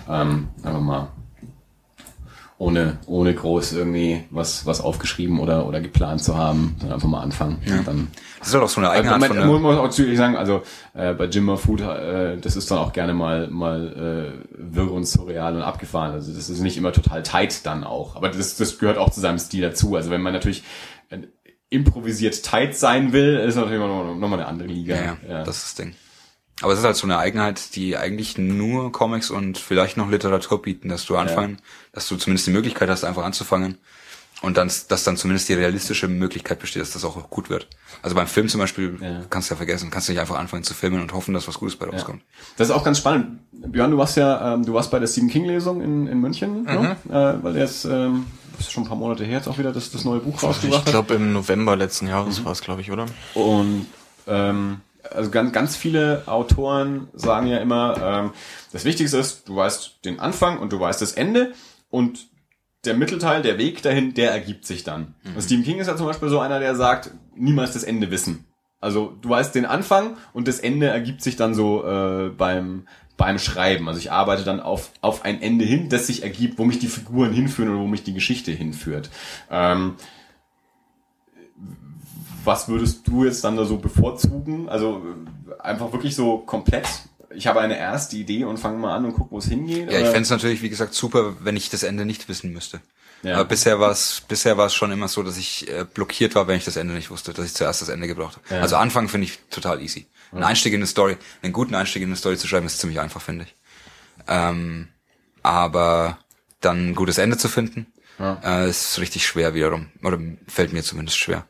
Ähm, 0.08 0.48
einfach 0.62 0.80
mal 0.80 1.08
ohne, 2.58 2.98
ohne 3.06 3.34
groß 3.34 3.74
irgendwie 3.74 4.24
was, 4.30 4.64
was 4.64 4.80
aufgeschrieben 4.80 5.40
oder, 5.40 5.66
oder 5.66 5.80
geplant 5.80 6.24
zu 6.24 6.36
haben, 6.38 6.76
dann 6.80 6.92
einfach 6.92 7.08
mal 7.08 7.20
anfangen. 7.20 7.58
Und 7.66 7.86
dann 7.86 8.08
Das 8.38 8.48
ist 8.48 8.54
auch 8.54 8.68
so 8.68 8.80
eine 8.80 8.88
also, 8.88 9.00
Eigenart 9.00 9.20
man, 9.20 9.28
von 9.28 9.38
man 9.38 9.62
muss 9.62 9.76
auch 9.76 9.90
zügig 9.90 10.16
sagen, 10.16 10.36
also 10.36 10.62
äh, 10.94 11.12
bei 11.12 11.26
Jim 11.26 11.54
Food, 11.58 11.82
äh, 11.82 12.38
das 12.38 12.56
ist 12.56 12.70
dann 12.70 12.78
auch 12.78 12.94
gerne 12.94 13.12
mal 13.12 13.48
mal 13.48 14.40
äh, 14.42 14.74
wirr 14.74 14.90
und 14.90 15.06
surreal 15.06 15.54
und 15.54 15.62
abgefahren. 15.62 16.12
Also 16.12 16.32
das 16.32 16.48
ist 16.48 16.60
nicht 16.60 16.78
immer 16.78 16.92
total 16.92 17.22
tight 17.22 17.66
dann 17.66 17.84
auch. 17.84 18.16
Aber 18.16 18.30
das, 18.30 18.56
das 18.56 18.78
gehört 18.78 18.96
auch 18.96 19.10
zu 19.10 19.20
seinem 19.20 19.38
Stil 19.38 19.60
dazu. 19.60 19.94
Also 19.94 20.10
wenn 20.10 20.22
man 20.22 20.32
natürlich 20.32 20.64
äh, 21.10 21.18
improvisiert 21.68 22.42
tight 22.42 22.74
sein 22.74 23.12
will, 23.12 23.36
ist 23.36 23.56
natürlich 23.56 23.80
nochmal 23.80 24.14
noch 24.14 24.28
mal 24.28 24.38
eine 24.38 24.46
andere 24.46 24.68
Liga. 24.68 24.96
ja, 24.96 25.16
ja, 25.28 25.44
das 25.44 25.58
ist 25.58 25.64
das 25.64 25.74
Ding. 25.74 25.94
Aber 26.62 26.72
es 26.72 26.78
ist 26.78 26.84
halt 26.84 26.96
so 26.96 27.06
eine 27.06 27.18
Eigenheit, 27.18 27.74
die 27.76 27.96
eigentlich 27.96 28.38
nur 28.38 28.90
Comics 28.92 29.30
und 29.30 29.58
vielleicht 29.58 29.96
noch 29.98 30.10
Literatur 30.10 30.62
bieten, 30.62 30.88
dass 30.88 31.04
du 31.04 31.16
anfangen, 31.16 31.58
dass 31.92 32.08
du 32.08 32.16
zumindest 32.16 32.46
die 32.46 32.50
Möglichkeit 32.52 32.88
hast, 32.88 33.04
einfach 33.04 33.24
anzufangen. 33.24 33.76
Und 34.42 34.58
dann, 34.58 34.70
dass 34.88 35.02
dann 35.04 35.16
zumindest 35.16 35.48
die 35.48 35.54
realistische 35.54 36.08
Möglichkeit 36.08 36.58
besteht, 36.58 36.82
dass 36.82 36.90
das 36.90 37.04
auch 37.06 37.30
gut 37.30 37.48
wird. 37.48 37.68
Also 38.02 38.14
beim 38.14 38.26
Film 38.26 38.48
zum 38.48 38.60
Beispiel 38.60 38.98
Ja. 39.00 39.22
kannst 39.30 39.48
du 39.48 39.54
ja 39.54 39.56
vergessen, 39.56 39.90
kannst 39.90 40.08
du 40.08 40.12
nicht 40.12 40.20
einfach 40.20 40.36
anfangen 40.38 40.62
zu 40.62 40.74
filmen 40.74 41.00
und 41.00 41.12
hoffen, 41.14 41.32
dass 41.32 41.48
was 41.48 41.58
Gutes 41.58 41.76
bei 41.76 41.86
rauskommt. 41.86 42.22
Das 42.58 42.68
ist 42.68 42.74
auch 42.74 42.84
ganz 42.84 42.98
spannend. 42.98 43.38
Björn, 43.52 43.90
du 43.90 43.96
warst 43.96 44.16
ja, 44.18 44.54
ähm, 44.54 44.64
du 44.64 44.74
warst 44.74 44.90
bei 44.90 44.98
der 44.98 45.06
Stephen 45.06 45.30
King 45.30 45.46
Lesung 45.46 45.80
in, 45.80 46.06
in 46.06 46.20
München, 46.20 46.64
ne? 46.64 46.96
äh, 47.08 47.42
weil 47.42 47.56
er 47.56 47.62
jetzt 47.62 47.86
ähm, 47.86 48.26
das 48.58 48.66
ist 48.66 48.72
schon 48.72 48.84
ein 48.84 48.88
paar 48.88 48.96
Monate 48.98 49.24
her 49.24 49.38
jetzt 49.38 49.48
auch 49.48 49.58
wieder 49.58 49.72
das, 49.72 49.90
das 49.90 50.04
neue 50.04 50.20
Buch 50.20 50.34
Ich 50.36 50.42
rausgebracht 50.42 50.84
hat. 50.84 50.90
glaube 50.92 51.14
im 51.14 51.32
November 51.32 51.74
letzten 51.76 52.06
Jahres 52.06 52.44
war 52.44 52.52
es, 52.52 52.60
glaube 52.60 52.82
ich, 52.82 52.90
oder? 52.90 53.06
Und 53.34 53.86
ähm, 54.26 54.80
also 55.12 55.30
ganz, 55.30 55.52
ganz 55.52 55.76
viele 55.76 56.22
Autoren 56.26 57.08
sagen 57.12 57.46
ja 57.46 57.58
immer, 57.58 57.96
ähm, 58.02 58.30
das 58.72 58.84
Wichtigste 58.84 59.18
ist, 59.18 59.48
du 59.48 59.56
weißt 59.56 60.00
den 60.04 60.20
Anfang 60.20 60.58
und 60.58 60.72
du 60.72 60.80
weißt 60.80 61.00
das 61.00 61.12
Ende 61.12 61.52
und 61.90 62.28
der 62.84 62.94
Mittelteil, 62.94 63.42
der 63.42 63.58
Weg 63.58 63.82
dahin, 63.82 64.14
der 64.14 64.30
ergibt 64.30 64.64
sich 64.64 64.84
dann. 64.84 65.14
Und 65.34 65.42
Stephen 65.42 65.64
King 65.64 65.78
ist 65.78 65.88
ja 65.88 65.96
zum 65.96 66.06
Beispiel 66.06 66.28
so 66.28 66.38
einer, 66.38 66.60
der 66.60 66.76
sagt, 66.76 67.10
niemals 67.34 67.72
das 67.72 67.82
Ende 67.82 68.10
wissen. 68.10 68.44
Also 68.80 69.16
du 69.20 69.30
weißt 69.30 69.54
den 69.54 69.64
Anfang 69.64 70.16
und 70.32 70.46
das 70.46 70.60
Ende 70.60 70.86
ergibt 70.86 71.22
sich 71.22 71.36
dann 71.36 71.54
so 71.54 71.84
äh, 71.84 72.28
beim 72.30 72.86
beim 73.16 73.38
Schreiben. 73.38 73.88
Also 73.88 73.98
ich 73.98 74.12
arbeite 74.12 74.44
dann 74.44 74.60
auf 74.60 74.92
auf 75.00 75.24
ein 75.24 75.40
Ende 75.40 75.64
hin, 75.64 75.88
das 75.88 76.06
sich 76.06 76.22
ergibt, 76.22 76.58
wo 76.58 76.64
mich 76.64 76.78
die 76.78 76.86
Figuren 76.86 77.32
hinführen 77.32 77.70
oder 77.70 77.80
wo 77.80 77.86
mich 77.86 78.04
die 78.04 78.12
Geschichte 78.14 78.52
hinführt. 78.52 79.10
Ähm, 79.50 79.94
was 82.46 82.68
würdest 82.68 83.06
du 83.06 83.24
jetzt 83.24 83.44
dann 83.44 83.56
da 83.56 83.64
so 83.64 83.76
bevorzugen? 83.78 84.68
Also 84.68 85.02
äh, 85.48 85.60
einfach 85.62 85.92
wirklich 85.92 86.14
so 86.14 86.38
komplett. 86.38 86.86
Ich 87.34 87.46
habe 87.46 87.60
eine 87.60 87.76
erste 87.76 88.16
Idee 88.16 88.44
und 88.44 88.58
fange 88.58 88.78
mal 88.78 88.94
an 88.94 89.04
und 89.04 89.12
guck, 89.14 89.30
wo 89.30 89.38
es 89.38 89.46
hingeht. 89.46 89.90
Ja, 89.90 89.98
ich 89.98 90.06
fände 90.06 90.22
es 90.22 90.30
natürlich, 90.30 90.62
wie 90.62 90.70
gesagt, 90.70 90.94
super, 90.94 91.36
wenn 91.40 91.56
ich 91.56 91.68
das 91.68 91.82
Ende 91.82 92.06
nicht 92.06 92.28
wissen 92.28 92.52
müsste. 92.52 92.80
Ja. 93.22 93.34
Aber 93.34 93.44
bisher 93.46 93.80
war 93.80 93.90
es 93.90 94.22
bisher 94.26 94.56
war 94.56 94.66
es 94.66 94.74
schon 94.74 94.92
immer 94.92 95.08
so, 95.08 95.22
dass 95.22 95.36
ich 95.36 95.68
äh, 95.68 95.84
blockiert 95.84 96.34
war, 96.34 96.46
wenn 96.46 96.56
ich 96.56 96.64
das 96.64 96.76
Ende 96.76 96.94
nicht 96.94 97.10
wusste, 97.10 97.32
dass 97.32 97.44
ich 97.44 97.54
zuerst 97.54 97.82
das 97.82 97.88
Ende 97.88 98.06
gebraucht 98.06 98.36
habe. 98.36 98.54
Ja. 98.54 98.60
Also 98.60 98.76
Anfang 98.76 99.08
finde 99.08 99.26
ich 99.26 99.38
total 99.50 99.82
easy. 99.82 100.06
Ein 100.32 100.42
Einstieg 100.42 100.72
in 100.72 100.80
eine 100.80 100.86
Story, 100.86 101.16
einen 101.42 101.52
guten 101.52 101.74
Einstieg 101.74 102.02
in 102.02 102.08
eine 102.08 102.16
Story 102.16 102.36
zu 102.36 102.46
schreiben, 102.46 102.66
ist 102.66 102.78
ziemlich 102.78 103.00
einfach, 103.00 103.22
finde 103.22 103.44
ich. 103.44 103.54
Ähm, 104.28 104.88
aber 105.42 106.18
dann 106.60 106.90
ein 106.90 106.94
gutes 106.94 107.18
Ende 107.18 107.38
zu 107.38 107.48
finden, 107.48 107.86
äh, 108.18 108.68
ist 108.68 108.98
richtig 108.98 109.26
schwer 109.26 109.54
wiederum. 109.54 109.88
Oder 110.02 110.18
fällt 110.48 110.72
mir 110.72 110.82
zumindest 110.82 111.18
schwer. 111.18 111.46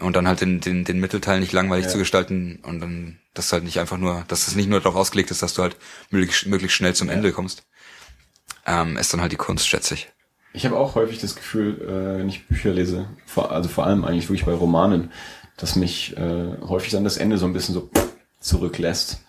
Und 0.00 0.14
dann 0.16 0.28
halt 0.28 0.40
den, 0.40 0.60
den, 0.60 0.84
den 0.84 1.00
Mittelteil 1.00 1.40
nicht 1.40 1.52
langweilig 1.52 1.86
Ja. 1.86 1.90
zu 1.92 1.98
gestalten 1.98 2.60
und 2.62 2.80
dann, 2.80 3.18
dass 3.34 3.52
halt 3.52 3.64
nicht 3.64 3.80
einfach 3.80 3.98
nur, 3.98 4.24
dass 4.28 4.46
es 4.48 4.54
nicht 4.54 4.68
nur 4.68 4.80
darauf 4.80 4.94
ausgelegt 4.96 5.30
ist, 5.30 5.42
dass 5.42 5.54
du 5.54 5.62
halt 5.62 5.76
möglichst, 6.10 6.46
möglichst 6.46 6.76
schnell 6.76 6.94
zum 6.94 7.08
Ende 7.08 7.32
kommst. 7.32 7.64
Ähm, 8.66 8.96
ist 8.96 9.12
dann 9.12 9.20
halt 9.20 9.32
die 9.32 9.36
Kunst, 9.36 9.66
schätze 9.66 9.94
ich. 9.94 10.08
Ich 10.52 10.64
habe 10.64 10.76
auch 10.76 10.94
häufig 10.94 11.18
das 11.20 11.34
Gefühl, 11.36 11.80
äh, 11.82 12.18
wenn 12.20 12.28
ich 12.28 12.46
Bücher 12.46 12.72
lese, 12.72 13.08
vor, 13.26 13.52
also 13.52 13.68
vor 13.68 13.86
allem 13.86 14.04
eigentlich 14.04 14.28
wirklich 14.28 14.44
bei 14.46 14.52
Romanen, 14.54 15.10
dass 15.56 15.76
mich 15.76 16.16
äh, 16.16 16.56
häufig 16.62 16.92
dann 16.92 17.04
das 17.04 17.16
Ende 17.16 17.38
so 17.38 17.46
ein 17.46 17.52
bisschen 17.52 17.74
so 17.74 17.90
zurücklässt. 18.40 19.20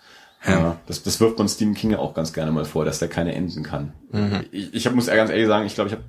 Ja. 0.46 0.72
Äh, 0.72 0.76
das, 0.86 1.02
das 1.02 1.20
wirft 1.20 1.38
man 1.38 1.48
Stephen 1.48 1.74
King 1.74 1.90
ja 1.90 1.98
auch 1.98 2.14
ganz 2.14 2.32
gerne 2.32 2.52
mal 2.52 2.64
vor, 2.64 2.84
dass 2.84 2.98
der 2.98 3.08
keine 3.08 3.34
enden 3.34 3.62
kann. 3.62 3.92
Ich, 4.52 4.72
ich 4.72 4.86
hab, 4.86 4.94
muss 4.94 5.06
ganz 5.06 5.30
ehrlich 5.30 5.46
sagen, 5.46 5.66
ich 5.66 5.74
glaube, 5.74 5.88
ich 5.88 5.94
habe 5.94 6.04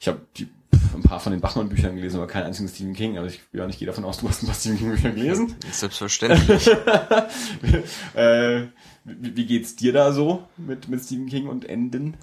ich 0.00 0.08
hab 0.08 0.34
die, 0.34 0.48
ein 0.94 1.02
paar 1.02 1.20
von 1.20 1.32
den 1.32 1.40
Bachmann-Büchern 1.40 1.96
gelesen, 1.96 2.16
aber 2.16 2.26
keinen 2.26 2.46
einzigen 2.46 2.68
Stephen 2.68 2.94
King. 2.94 3.18
Aber 3.18 3.26
ich, 3.26 3.40
ja, 3.52 3.66
ich 3.66 3.78
gehe 3.78 3.86
davon 3.86 4.04
aus, 4.04 4.18
du 4.18 4.28
hast 4.28 4.42
ein 4.42 4.46
paar 4.46 4.54
Stephen 4.54 4.78
King-Bücher 4.78 5.10
gelesen. 5.10 5.56
Selbstverständlich. 5.70 6.68
äh, 8.14 8.66
wie, 9.04 9.36
wie 9.36 9.46
geht's 9.46 9.76
dir 9.76 9.92
da 9.92 10.12
so 10.12 10.44
mit, 10.56 10.88
mit 10.88 11.02
Stephen 11.02 11.28
King 11.28 11.48
und 11.48 11.64
Enden? 11.68 12.16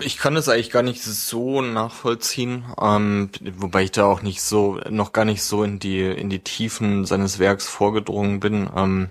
Ich 0.00 0.18
kann 0.18 0.34
das 0.34 0.48
eigentlich 0.48 0.70
gar 0.70 0.82
nicht 0.82 1.02
so 1.02 1.60
nachvollziehen, 1.60 2.64
ähm, 2.80 3.30
wobei 3.56 3.84
ich 3.84 3.90
da 3.90 4.04
auch 4.04 4.22
nicht 4.22 4.42
so, 4.42 4.80
noch 4.90 5.12
gar 5.12 5.24
nicht 5.24 5.42
so 5.42 5.64
in 5.64 5.78
die 5.78 6.02
in 6.02 6.30
die 6.30 6.38
Tiefen 6.38 7.04
seines 7.04 7.38
Werks 7.38 7.66
vorgedrungen 7.66 8.38
bin. 8.38 8.68
Ähm, 8.76 9.10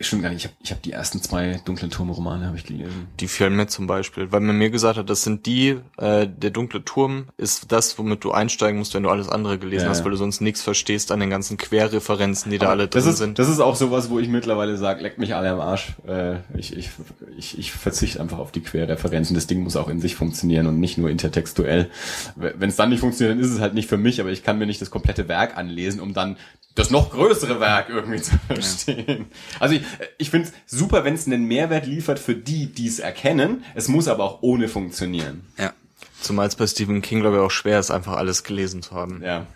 Stimmt 0.00 0.22
gar 0.22 0.30
nicht. 0.30 0.44
Ich 0.44 0.50
habe 0.50 0.54
ich 0.62 0.70
hab 0.72 0.82
die 0.82 0.92
ersten 0.92 1.20
zwei 1.22 1.60
dunklen 1.64 1.90
Turmromane 1.90 2.46
habe 2.46 2.56
ich 2.56 2.64
gelesen. 2.64 3.08
die 3.18 3.28
fielen 3.28 3.56
mir 3.56 3.66
zum 3.66 3.86
Beispiel, 3.86 4.30
weil 4.32 4.40
man 4.40 4.56
mir 4.56 4.70
gesagt 4.70 4.96
hat, 4.98 5.10
das 5.10 5.22
sind 5.22 5.46
die, 5.46 5.76
äh, 5.98 6.26
der 6.28 6.50
dunkle 6.50 6.84
Turm 6.84 7.26
ist 7.36 7.72
das, 7.72 7.98
womit 7.98 8.22
du 8.24 8.32
einsteigen 8.32 8.78
musst, 8.78 8.94
wenn 8.94 9.02
du 9.02 9.10
alles 9.10 9.28
andere 9.28 9.58
gelesen 9.58 9.84
Ja, 9.84 9.90
hast, 9.90 9.98
ja. 9.98 10.04
weil 10.04 10.12
du 10.12 10.16
sonst 10.16 10.40
nichts 10.40 10.62
verstehst 10.62 11.10
an 11.12 11.20
den 11.20 11.30
ganzen 11.30 11.56
Querreferenzen, 11.56 12.50
die 12.50 12.58
da 12.58 12.68
alle 12.68 12.88
drin 12.88 13.04
ist, 13.06 13.16
sind. 13.18 13.38
Das 13.38 13.48
ist 13.48 13.60
auch 13.60 13.76
sowas, 13.76 14.10
wo 14.10 14.18
ich 14.18 14.28
mittlerweile 14.28 14.76
sage, 14.76 15.02
leckt 15.02 15.18
mich 15.18 15.34
alle 15.34 15.50
am 15.50 15.60
Arsch. 15.60 15.92
Äh, 16.06 16.36
ich, 16.56 16.76
ich, 16.76 16.90
ich, 17.36 17.58
ich 17.58 17.72
verzichte 17.72 18.20
einfach 18.20 18.38
auf 18.38 18.52
die 18.52 18.60
Querreferenzen. 18.60 19.34
Das 19.34 19.46
Ding 19.46 19.62
muss 19.62 19.76
auch 19.76 19.88
in 19.88 20.00
sich 20.00 20.14
funktionieren 20.14 20.66
und 20.66 20.78
nicht 20.80 20.98
nur 20.98 21.10
intertextuell. 21.10 21.90
Wenn 22.36 22.68
es 22.70 22.76
dann 22.76 22.90
nicht 22.90 23.00
funktioniert, 23.00 23.36
dann 23.36 23.44
ist 23.44 23.50
es 23.52 23.60
halt 23.60 23.74
nicht 23.74 23.88
für 23.88 23.96
mich, 23.98 24.20
aber 24.20 24.30
ich 24.30 24.42
kann 24.42 24.58
mir 24.58 24.66
nicht 24.66 24.80
das 24.80 24.90
komplette 24.90 25.28
Werk 25.28 25.56
anlesen, 25.56 26.00
um 26.00 26.14
dann 26.14 26.36
das 26.76 26.90
noch 26.90 27.10
größere 27.10 27.58
Werk 27.58 27.88
irgendwie 27.88 28.22
zu 28.22 28.38
verstehen. 28.46 29.26
Also 29.58 29.74
ich, 29.74 29.82
ich 30.18 30.30
finde 30.30 30.48
es 30.48 30.78
super, 30.78 31.04
wenn 31.04 31.14
es 31.14 31.26
einen 31.26 31.44
Mehrwert 31.44 31.86
liefert 31.86 32.18
für 32.18 32.34
die, 32.34 32.66
die 32.66 32.86
es 32.86 32.98
erkennen. 32.98 33.64
Es 33.74 33.88
muss 33.88 34.08
aber 34.08 34.24
auch 34.24 34.42
ohne 34.42 34.68
funktionieren. 34.68 35.46
Ja. 35.58 35.72
Zumal 36.20 36.46
es 36.46 36.56
bei 36.56 36.66
Stephen 36.66 37.02
King, 37.02 37.20
glaube 37.20 37.36
ich, 37.36 37.42
auch 37.42 37.50
schwer 37.50 37.78
ist, 37.78 37.90
einfach 37.90 38.16
alles 38.16 38.44
gelesen 38.44 38.82
zu 38.82 38.92
haben. 38.92 39.22
Ja. 39.22 39.46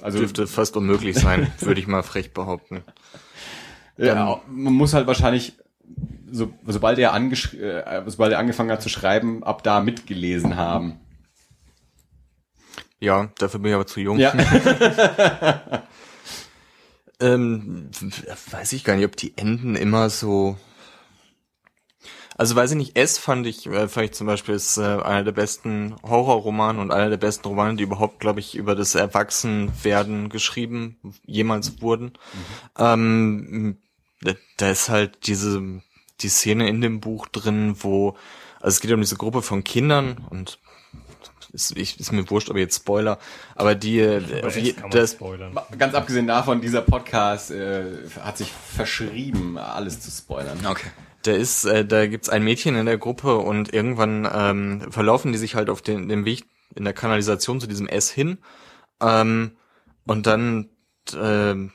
Also 0.00 0.18
Dürfte 0.18 0.46
fast 0.46 0.76
unmöglich 0.76 1.18
sein, 1.18 1.52
würde 1.60 1.80
ich 1.80 1.86
mal 1.86 2.02
frech 2.02 2.32
behaupten. 2.32 2.82
Ja, 3.96 4.40
man 4.48 4.72
muss 4.72 4.94
halt 4.94 5.06
wahrscheinlich, 5.06 5.52
so, 6.30 6.52
sobald 6.66 6.98
er 6.98 7.12
angesch 7.12 7.54
äh, 7.54 8.02
sobald 8.06 8.32
er 8.32 8.38
angefangen 8.38 8.70
hat 8.70 8.82
zu 8.82 8.88
schreiben, 8.88 9.44
ab 9.44 9.62
da 9.62 9.80
mitgelesen 9.80 10.56
haben. 10.56 10.98
Ja, 13.00 13.30
dafür 13.38 13.60
bin 13.60 13.70
ich 13.70 13.74
aber 13.74 13.86
zu 13.86 14.00
jung. 14.00 14.18
Ja. 14.18 14.32
Ähm, 17.22 17.90
weiß 18.50 18.72
ich 18.72 18.84
gar 18.84 18.96
nicht, 18.96 19.06
ob 19.06 19.16
die 19.16 19.36
Enden 19.36 19.76
immer 19.76 20.10
so. 20.10 20.56
Also 22.36 22.56
weiß 22.56 22.72
ich 22.72 22.76
nicht, 22.76 22.96
S 22.96 23.18
fand 23.18 23.46
ich, 23.46 23.66
äh, 23.66 23.88
fand 23.88 24.06
ich 24.06 24.12
zum 24.12 24.26
Beispiel 24.26 24.54
ist 24.54 24.76
äh, 24.78 24.82
einer 24.82 25.22
der 25.22 25.32
besten 25.32 25.94
Horrorromane 26.02 26.80
und 26.80 26.90
einer 26.90 27.10
der 27.10 27.18
besten 27.18 27.46
Romane, 27.46 27.76
die 27.76 27.84
überhaupt, 27.84 28.20
glaube 28.20 28.40
ich, 28.40 28.56
über 28.56 28.74
das 28.74 28.94
Erwachsenwerden 28.94 30.28
geschrieben 30.28 30.96
jemals 31.24 31.80
wurden. 31.80 32.12
Ähm, 32.76 33.78
da, 34.22 34.32
da 34.56 34.70
ist 34.70 34.88
halt 34.88 35.26
diese 35.26 35.82
die 36.20 36.28
Szene 36.28 36.68
in 36.68 36.80
dem 36.80 37.00
Buch 37.00 37.28
drin, 37.28 37.76
wo 37.78 38.16
also 38.60 38.76
es 38.76 38.80
geht 38.80 38.92
um 38.92 39.00
diese 39.00 39.16
Gruppe 39.16 39.42
von 39.42 39.64
Kindern 39.64 40.24
und 40.30 40.58
ist, 41.52 41.76
ich, 41.76 42.00
ist 42.00 42.12
mir 42.12 42.28
wurscht, 42.30 42.50
aber 42.50 42.58
jetzt 42.58 42.76
Spoiler, 42.76 43.18
aber 43.54 43.74
die 43.74 44.00
äh, 44.00 44.20
je, 44.54 44.74
das, 44.90 45.12
spoilern. 45.12 45.58
Ganz 45.78 45.94
abgesehen 45.94 46.26
davon, 46.26 46.60
dieser 46.60 46.82
Podcast 46.82 47.50
äh, 47.50 47.84
hat 48.20 48.38
sich 48.38 48.52
verschrieben, 48.52 49.58
alles 49.58 50.00
zu 50.00 50.10
spoilern. 50.10 50.58
Okay. 50.66 50.88
Da 51.22 51.32
ist, 51.32 51.64
äh, 51.64 51.84
da 51.84 52.06
gibt's 52.06 52.28
ein 52.28 52.42
Mädchen 52.42 52.74
in 52.74 52.86
der 52.86 52.98
Gruppe 52.98 53.36
und 53.36 53.72
irgendwann 53.72 54.28
ähm, 54.32 54.90
verlaufen 54.90 55.32
die 55.32 55.38
sich 55.38 55.54
halt 55.54 55.70
auf 55.70 55.82
den, 55.82 56.08
dem 56.08 56.24
Weg 56.24 56.44
in 56.74 56.84
der 56.84 56.94
Kanalisation 56.94 57.60
zu 57.60 57.66
diesem 57.66 57.86
S 57.86 58.10
hin. 58.10 58.38
Ähm, 59.00 59.52
und 60.04 60.26
dann 60.26 60.70
ähm, 61.14 61.72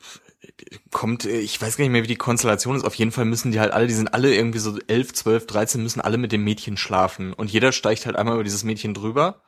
kommt, 0.92 1.26
äh, 1.26 1.40
ich 1.40 1.62
weiß 1.62 1.78
gar 1.78 1.84
nicht 1.84 1.92
mehr, 1.92 2.04
wie 2.04 2.08
die 2.08 2.16
Konstellation 2.16 2.76
ist. 2.76 2.84
Auf 2.84 2.96
jeden 2.96 3.12
Fall 3.12 3.26
müssen 3.26 3.52
die 3.52 3.60
halt 3.60 3.72
alle, 3.72 3.88
die 3.88 3.94
sind 3.94 4.14
alle 4.14 4.34
irgendwie 4.34 4.60
so 4.60 4.78
11, 4.88 5.14
12, 5.14 5.48
13, 5.48 5.84
müssen 5.84 6.02
alle 6.02 6.18
mit 6.18 6.32
dem 6.32 6.44
Mädchen 6.44 6.78
schlafen. 6.78 7.34
Und 7.34 7.52
jeder 7.52 7.72
steigt 7.72 8.06
halt 8.06 8.16
einmal 8.16 8.36
über 8.36 8.44
dieses 8.44 8.64
Mädchen 8.64 8.94
drüber. 8.94 9.42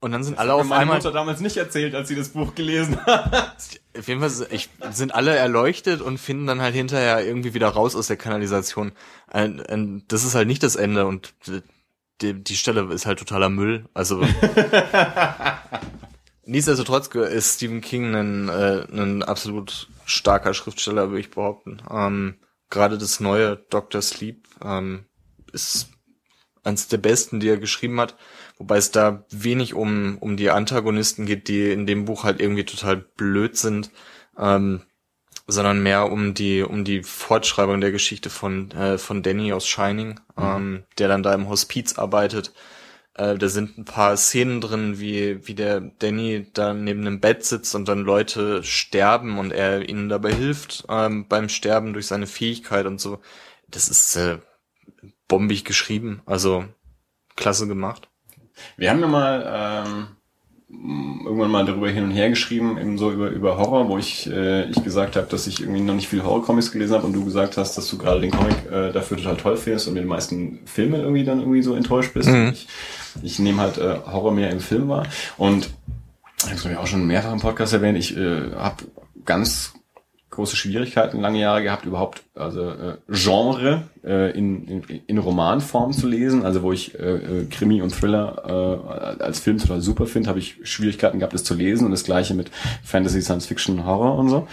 Und 0.00 0.12
dann 0.12 0.22
sind 0.22 0.34
Das 0.34 0.42
alle 0.42 0.54
auf 0.54 0.66
meine 0.66 0.82
einmal. 0.82 0.96
Mutter 0.98 1.10
damals 1.10 1.40
nicht 1.40 1.56
erzählt, 1.56 1.94
als 1.94 2.08
sie 2.08 2.14
das 2.14 2.28
Buch 2.28 2.54
gelesen 2.54 2.98
hat. 3.06 3.56
Auf 3.98 4.06
jeden 4.06 4.20
Fall 4.20 4.46
ich, 4.50 4.68
sind 4.92 5.12
alle 5.14 5.34
erleuchtet 5.34 6.00
und 6.00 6.18
finden 6.18 6.46
dann 6.46 6.60
halt 6.60 6.74
hinterher 6.74 7.24
irgendwie 7.24 7.52
wieder 7.54 7.68
raus 7.68 7.96
aus 7.96 8.06
der 8.06 8.16
Kanalisation. 8.16 8.92
Und, 9.32 9.60
und 9.68 10.04
das 10.08 10.24
ist 10.24 10.36
halt 10.36 10.46
nicht 10.46 10.62
das 10.62 10.76
Ende 10.76 11.06
und 11.06 11.34
die, 12.20 12.34
die 12.34 12.56
Stelle 12.56 12.92
ist 12.92 13.06
halt 13.06 13.18
totaler 13.18 13.48
Müll. 13.48 13.88
Also 13.92 14.24
nichtsdestotrotz 16.44 17.08
ist 17.08 17.56
Stephen 17.56 17.80
King 17.80 18.14
ein, 18.14 18.48
äh, 18.48 18.86
ein 18.92 19.22
absolut 19.24 19.88
starker 20.04 20.54
Schriftsteller, 20.54 21.08
würde 21.08 21.20
ich 21.20 21.30
behaupten. 21.30 21.82
Ähm, 21.90 22.36
Gerade 22.70 22.98
das 22.98 23.18
neue 23.18 23.56
Dr. 23.56 24.02
Sleep 24.02 24.46
ähm, 24.62 25.06
ist 25.52 25.88
eines 26.64 26.88
der 26.88 26.98
besten, 26.98 27.40
die 27.40 27.48
er 27.48 27.56
geschrieben 27.56 28.00
hat. 28.00 28.16
Wobei 28.58 28.76
es 28.76 28.90
da 28.90 29.24
wenig 29.30 29.74
um, 29.74 30.18
um 30.18 30.36
die 30.36 30.50
Antagonisten 30.50 31.26
geht, 31.26 31.48
die 31.48 31.70
in 31.70 31.86
dem 31.86 32.04
Buch 32.04 32.24
halt 32.24 32.40
irgendwie 32.40 32.64
total 32.64 32.96
blöd 32.96 33.56
sind, 33.56 33.90
ähm, 34.36 34.82
sondern 35.46 35.82
mehr 35.82 36.10
um 36.10 36.34
die, 36.34 36.62
um 36.62 36.84
die 36.84 37.02
Fortschreibung 37.02 37.80
der 37.80 37.92
Geschichte 37.92 38.30
von, 38.30 38.70
äh, 38.72 38.98
von 38.98 39.22
Danny 39.22 39.52
aus 39.52 39.66
Shining, 39.66 40.20
ähm, 40.36 40.84
der 40.98 41.08
dann 41.08 41.22
da 41.22 41.32
im 41.34 41.48
Hospiz 41.48 41.96
arbeitet. 41.96 42.52
Äh, 43.14 43.38
da 43.38 43.48
sind 43.48 43.78
ein 43.78 43.84
paar 43.84 44.16
Szenen 44.16 44.60
drin, 44.60 45.00
wie, 45.00 45.46
wie 45.46 45.54
der 45.54 45.80
Danny 45.80 46.46
da 46.52 46.74
neben 46.74 47.00
einem 47.00 47.20
Bett 47.20 47.44
sitzt 47.44 47.74
und 47.74 47.88
dann 47.88 48.00
Leute 48.00 48.62
sterben 48.62 49.38
und 49.38 49.52
er 49.52 49.88
ihnen 49.88 50.08
dabei 50.08 50.34
hilft 50.34 50.84
ähm, 50.88 51.26
beim 51.28 51.48
Sterben 51.48 51.92
durch 51.92 52.06
seine 52.06 52.26
Fähigkeit 52.26 52.86
und 52.86 53.00
so. 53.00 53.20
Das 53.68 53.88
ist 53.88 54.16
äh, 54.16 54.38
bombig 55.28 55.64
geschrieben, 55.64 56.22
also 56.26 56.64
klasse 57.36 57.66
gemacht. 57.66 58.08
Wir 58.76 58.90
haben 58.90 59.00
ja 59.00 59.06
mal 59.06 59.86
ähm, 59.88 60.06
irgendwann 60.70 61.50
mal 61.50 61.64
darüber 61.64 61.88
hin 61.88 62.04
und 62.04 62.10
her 62.10 62.28
geschrieben, 62.28 62.76
eben 62.78 62.98
so 62.98 63.10
über, 63.10 63.30
über 63.30 63.56
Horror, 63.56 63.88
wo 63.88 63.96
ich, 63.96 64.30
äh, 64.30 64.68
ich 64.68 64.82
gesagt 64.84 65.16
habe, 65.16 65.26
dass 65.26 65.46
ich 65.46 65.60
irgendwie 65.60 65.80
noch 65.80 65.94
nicht 65.94 66.08
viel 66.08 66.22
Horror-Comics 66.22 66.72
gelesen 66.72 66.94
habe 66.94 67.06
und 67.06 67.14
du 67.14 67.24
gesagt 67.24 67.56
hast, 67.56 67.78
dass 67.78 67.88
du 67.88 67.96
gerade 67.96 68.20
den 68.20 68.30
Comic 68.30 68.70
äh, 68.70 68.92
dafür 68.92 69.16
total 69.16 69.36
toll 69.36 69.56
findest 69.56 69.88
und 69.88 69.94
mit 69.94 70.02
den 70.02 70.08
meisten 70.08 70.60
Filmen 70.66 71.00
irgendwie 71.00 71.24
dann 71.24 71.40
irgendwie 71.40 71.62
so 71.62 71.74
enttäuscht 71.74 72.12
bist. 72.12 72.28
Mhm. 72.28 72.50
Ich, 72.52 72.68
ich 73.22 73.38
nehme 73.38 73.62
halt 73.62 73.78
äh, 73.78 73.98
Horror 74.06 74.32
mehr 74.32 74.50
im 74.50 74.60
Film 74.60 74.88
wahr 74.88 75.06
und 75.38 75.70
ich 76.38 76.64
habe 76.64 76.72
es 76.72 76.78
auch 76.78 76.86
schon 76.86 77.06
mehrfach 77.06 77.32
im 77.32 77.40
Podcast 77.40 77.72
erwähnt, 77.72 77.98
ich 77.98 78.16
äh, 78.16 78.52
habe 78.54 78.84
ganz 79.24 79.72
große 80.38 80.54
Schwierigkeiten 80.54 81.20
lange 81.20 81.40
Jahre 81.40 81.64
gehabt, 81.64 81.84
überhaupt 81.84 82.22
also 82.36 82.70
äh, 82.70 82.96
Genre 83.08 83.82
äh, 84.04 84.30
in, 84.38 84.68
in, 84.68 84.82
in 85.08 85.18
Romanform 85.18 85.92
zu 85.92 86.06
lesen, 86.06 86.44
also 86.44 86.62
wo 86.62 86.70
ich 86.70 86.96
äh, 86.96 87.16
äh, 87.16 87.44
Krimi 87.46 87.82
und 87.82 87.90
Thriller 87.90 88.44
äh, 89.18 89.22
als 89.22 89.40
Film 89.40 89.58
total 89.58 89.80
super 89.80 90.06
finde, 90.06 90.28
habe 90.28 90.38
ich 90.38 90.58
Schwierigkeiten 90.62 91.18
gehabt, 91.18 91.34
das 91.34 91.42
zu 91.42 91.54
lesen. 91.54 91.86
Und 91.86 91.90
das 91.90 92.04
gleiche 92.04 92.34
mit 92.34 92.52
Fantasy, 92.84 93.20
Science 93.20 93.46
Fiction, 93.46 93.84
Horror 93.84 94.16
und 94.16 94.28
so. 94.28 94.46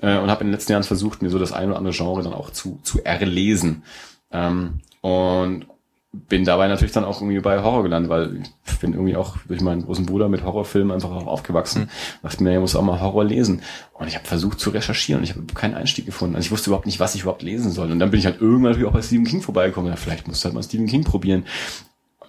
Äh, 0.00 0.16
und 0.18 0.30
habe 0.30 0.42
in 0.42 0.46
den 0.46 0.52
letzten 0.52 0.72
Jahren 0.72 0.84
versucht, 0.84 1.22
mir 1.22 1.30
so 1.30 1.40
das 1.40 1.52
ein 1.52 1.70
oder 1.70 1.78
andere 1.78 1.92
Genre 1.92 2.22
dann 2.22 2.34
auch 2.34 2.50
zu, 2.50 2.78
zu 2.84 3.04
erlesen. 3.04 3.82
Ähm, 4.30 4.78
und 5.00 5.66
bin 6.12 6.44
dabei 6.44 6.68
natürlich 6.68 6.92
dann 6.92 7.04
auch 7.04 7.22
irgendwie 7.22 7.40
bei 7.40 7.62
Horror 7.62 7.82
gelandet, 7.82 8.10
weil 8.10 8.42
ich 8.66 8.78
bin 8.80 8.92
irgendwie 8.92 9.16
auch 9.16 9.38
durch 9.48 9.62
meinen 9.62 9.82
großen 9.82 10.04
Bruder 10.04 10.28
mit 10.28 10.44
Horrorfilmen 10.44 10.92
einfach 10.92 11.10
auch 11.10 11.26
aufgewachsen. 11.26 11.88
Dachte 12.22 12.42
mir, 12.42 12.52
ich 12.52 12.60
muss 12.60 12.76
auch 12.76 12.82
mal 12.82 13.00
Horror 13.00 13.24
lesen. 13.24 13.62
Und 13.94 14.08
ich 14.08 14.16
habe 14.16 14.26
versucht 14.26 14.60
zu 14.60 14.70
recherchieren 14.70 15.20
und 15.20 15.24
ich 15.24 15.34
habe 15.34 15.46
keinen 15.54 15.74
Einstieg 15.74 16.04
gefunden. 16.04 16.36
Also 16.36 16.46
ich 16.46 16.52
wusste 16.52 16.68
überhaupt 16.68 16.84
nicht, 16.84 17.00
was 17.00 17.14
ich 17.14 17.22
überhaupt 17.22 17.42
lesen 17.42 17.70
soll. 17.70 17.90
Und 17.90 17.98
dann 17.98 18.10
bin 18.10 18.20
ich 18.20 18.26
halt 18.26 18.42
irgendwann 18.42 18.72
natürlich 18.72 18.88
auch 18.88 18.92
bei 18.92 19.00
Stephen 19.00 19.24
King 19.24 19.40
vorbeigekommen. 19.40 19.90
Ja, 19.90 19.96
vielleicht 19.96 20.28
musst 20.28 20.44
du 20.44 20.46
halt 20.46 20.54
mal 20.54 20.62
Stephen 20.62 20.86
King 20.86 21.04
probieren. 21.04 21.46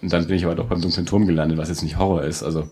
Und 0.00 0.12
dann 0.12 0.26
bin 0.26 0.36
ich 0.36 0.46
aber 0.46 0.54
doch 0.54 0.66
beim 0.66 0.80
Dunklen 0.80 1.04
Turm 1.04 1.26
gelandet, 1.26 1.58
was 1.58 1.68
jetzt 1.68 1.82
nicht 1.82 1.98
Horror 1.98 2.22
ist. 2.22 2.42
Also 2.42 2.70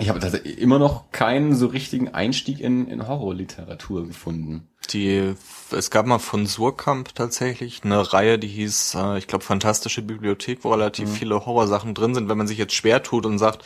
ich 0.00 0.08
habe 0.08 0.18
tatsächlich 0.18 0.58
immer 0.58 0.80
noch 0.80 1.12
keinen 1.12 1.54
so 1.54 1.66
richtigen 1.66 2.08
Einstieg 2.08 2.60
in, 2.60 2.88
in 2.88 3.06
Horrorliteratur 3.06 4.06
gefunden. 4.06 4.68
Die, 4.90 5.34
es 5.70 5.90
gab 5.90 6.06
mal 6.06 6.18
von 6.18 6.46
Surkamp 6.46 7.14
tatsächlich 7.14 7.84
eine 7.84 8.12
Reihe, 8.12 8.38
die 8.38 8.48
hieß, 8.48 8.94
äh, 8.96 9.18
ich 9.18 9.26
glaube, 9.26 9.44
Fantastische 9.44 10.02
Bibliothek, 10.02 10.64
wo 10.64 10.70
relativ 10.70 11.10
viele 11.10 11.46
Horrorsachen 11.46 11.94
drin 11.94 12.14
sind. 12.14 12.28
Wenn 12.28 12.38
man 12.38 12.48
sich 12.48 12.58
jetzt 12.58 12.74
schwer 12.74 13.02
tut 13.02 13.26
und 13.26 13.38
sagt, 13.38 13.64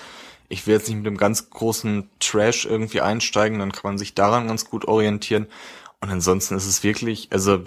ich 0.48 0.66
will 0.66 0.74
jetzt 0.74 0.88
nicht 0.88 0.98
mit 0.98 1.06
dem 1.06 1.16
ganz 1.16 1.50
großen 1.50 2.08
Trash 2.20 2.66
irgendwie 2.66 3.00
einsteigen, 3.00 3.58
dann 3.58 3.72
kann 3.72 3.90
man 3.90 3.98
sich 3.98 4.14
daran 4.14 4.48
ganz 4.48 4.66
gut 4.66 4.84
orientieren. 4.86 5.46
Und 6.00 6.10
ansonsten 6.10 6.54
ist 6.54 6.66
es 6.66 6.82
wirklich, 6.82 7.28
also 7.32 7.60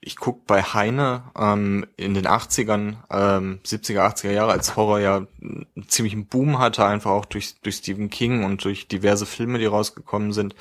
ich 0.00 0.16
guck 0.16 0.46
bei 0.46 0.62
Heine 0.62 1.24
ähm, 1.36 1.84
in 1.96 2.14
den 2.14 2.26
80ern, 2.26 2.96
ähm, 3.10 3.58
70er, 3.64 4.00
80er 4.00 4.30
Jahre, 4.30 4.52
als 4.52 4.76
Horror 4.76 5.00
ja 5.00 5.26
einen 5.42 5.66
ziemlichen 5.88 6.26
Boom 6.26 6.60
hatte, 6.60 6.84
einfach 6.84 7.10
auch 7.10 7.24
durch, 7.24 7.56
durch 7.62 7.76
Stephen 7.76 8.08
King 8.08 8.44
und 8.44 8.64
durch 8.64 8.86
diverse 8.86 9.26
Filme, 9.26 9.58
die 9.58 9.66
rausgekommen 9.66 10.32
sind. 10.32 10.54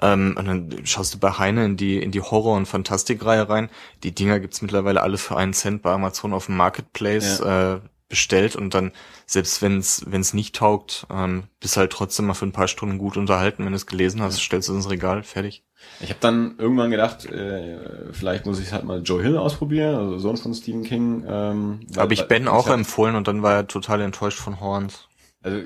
Ähm, 0.00 0.36
und 0.38 0.46
dann 0.46 0.86
schaust 0.86 1.14
du 1.14 1.18
bei 1.18 1.32
Heine 1.32 1.64
in 1.64 1.76
die, 1.76 2.00
in 2.00 2.12
die 2.12 2.20
Horror- 2.20 2.56
und 2.56 2.66
Fantastikreihe 2.66 3.48
rein. 3.48 3.68
Die 4.04 4.14
Dinger 4.14 4.38
gibt's 4.38 4.62
mittlerweile 4.62 5.02
alle 5.02 5.18
für 5.18 5.36
einen 5.36 5.54
Cent 5.54 5.82
bei 5.82 5.92
Amazon 5.92 6.32
auf 6.32 6.46
dem 6.46 6.56
Marketplace 6.56 7.40
äh, 7.40 7.80
bestellt 8.08 8.56
und 8.56 8.74
dann, 8.74 8.92
selbst 9.26 9.60
wenn's 9.60 10.04
wenn's 10.06 10.34
nicht 10.34 10.56
taugt, 10.56 11.06
ähm, 11.10 11.44
bist 11.60 11.76
halt 11.76 11.92
trotzdem 11.92 12.26
mal 12.26 12.34
für 12.34 12.46
ein 12.46 12.52
paar 12.52 12.68
Stunden 12.68 12.98
gut 12.98 13.16
unterhalten. 13.16 13.64
Wenn 13.64 13.72
du 13.72 13.76
es 13.76 13.86
gelesen 13.86 14.22
hast, 14.22 14.40
stellst 14.40 14.68
du 14.68 14.72
es 14.72 14.78
ins 14.78 14.90
Regal, 14.90 15.22
fertig. 15.22 15.64
Ich 16.00 16.10
habe 16.10 16.18
dann 16.20 16.56
irgendwann 16.58 16.90
gedacht, 16.90 17.26
äh, 17.26 18.12
vielleicht 18.12 18.46
muss 18.46 18.58
ich 18.58 18.72
halt 18.72 18.84
mal 18.84 19.02
Joe 19.02 19.22
Hill 19.22 19.36
ausprobieren, 19.36 19.94
also 19.94 20.18
Sohn 20.18 20.36
von 20.36 20.54
Stephen 20.54 20.82
King. 20.82 21.24
Ähm, 21.28 21.80
Habe 21.96 22.14
ich 22.14 22.26
Ben 22.26 22.48
auch 22.48 22.66
hab, 22.66 22.74
empfohlen 22.74 23.14
und 23.14 23.28
dann 23.28 23.42
war 23.42 23.54
er 23.54 23.66
total 23.66 24.00
enttäuscht 24.00 24.38
von 24.38 24.60
Horns. 24.60 25.08
Also 25.42 25.60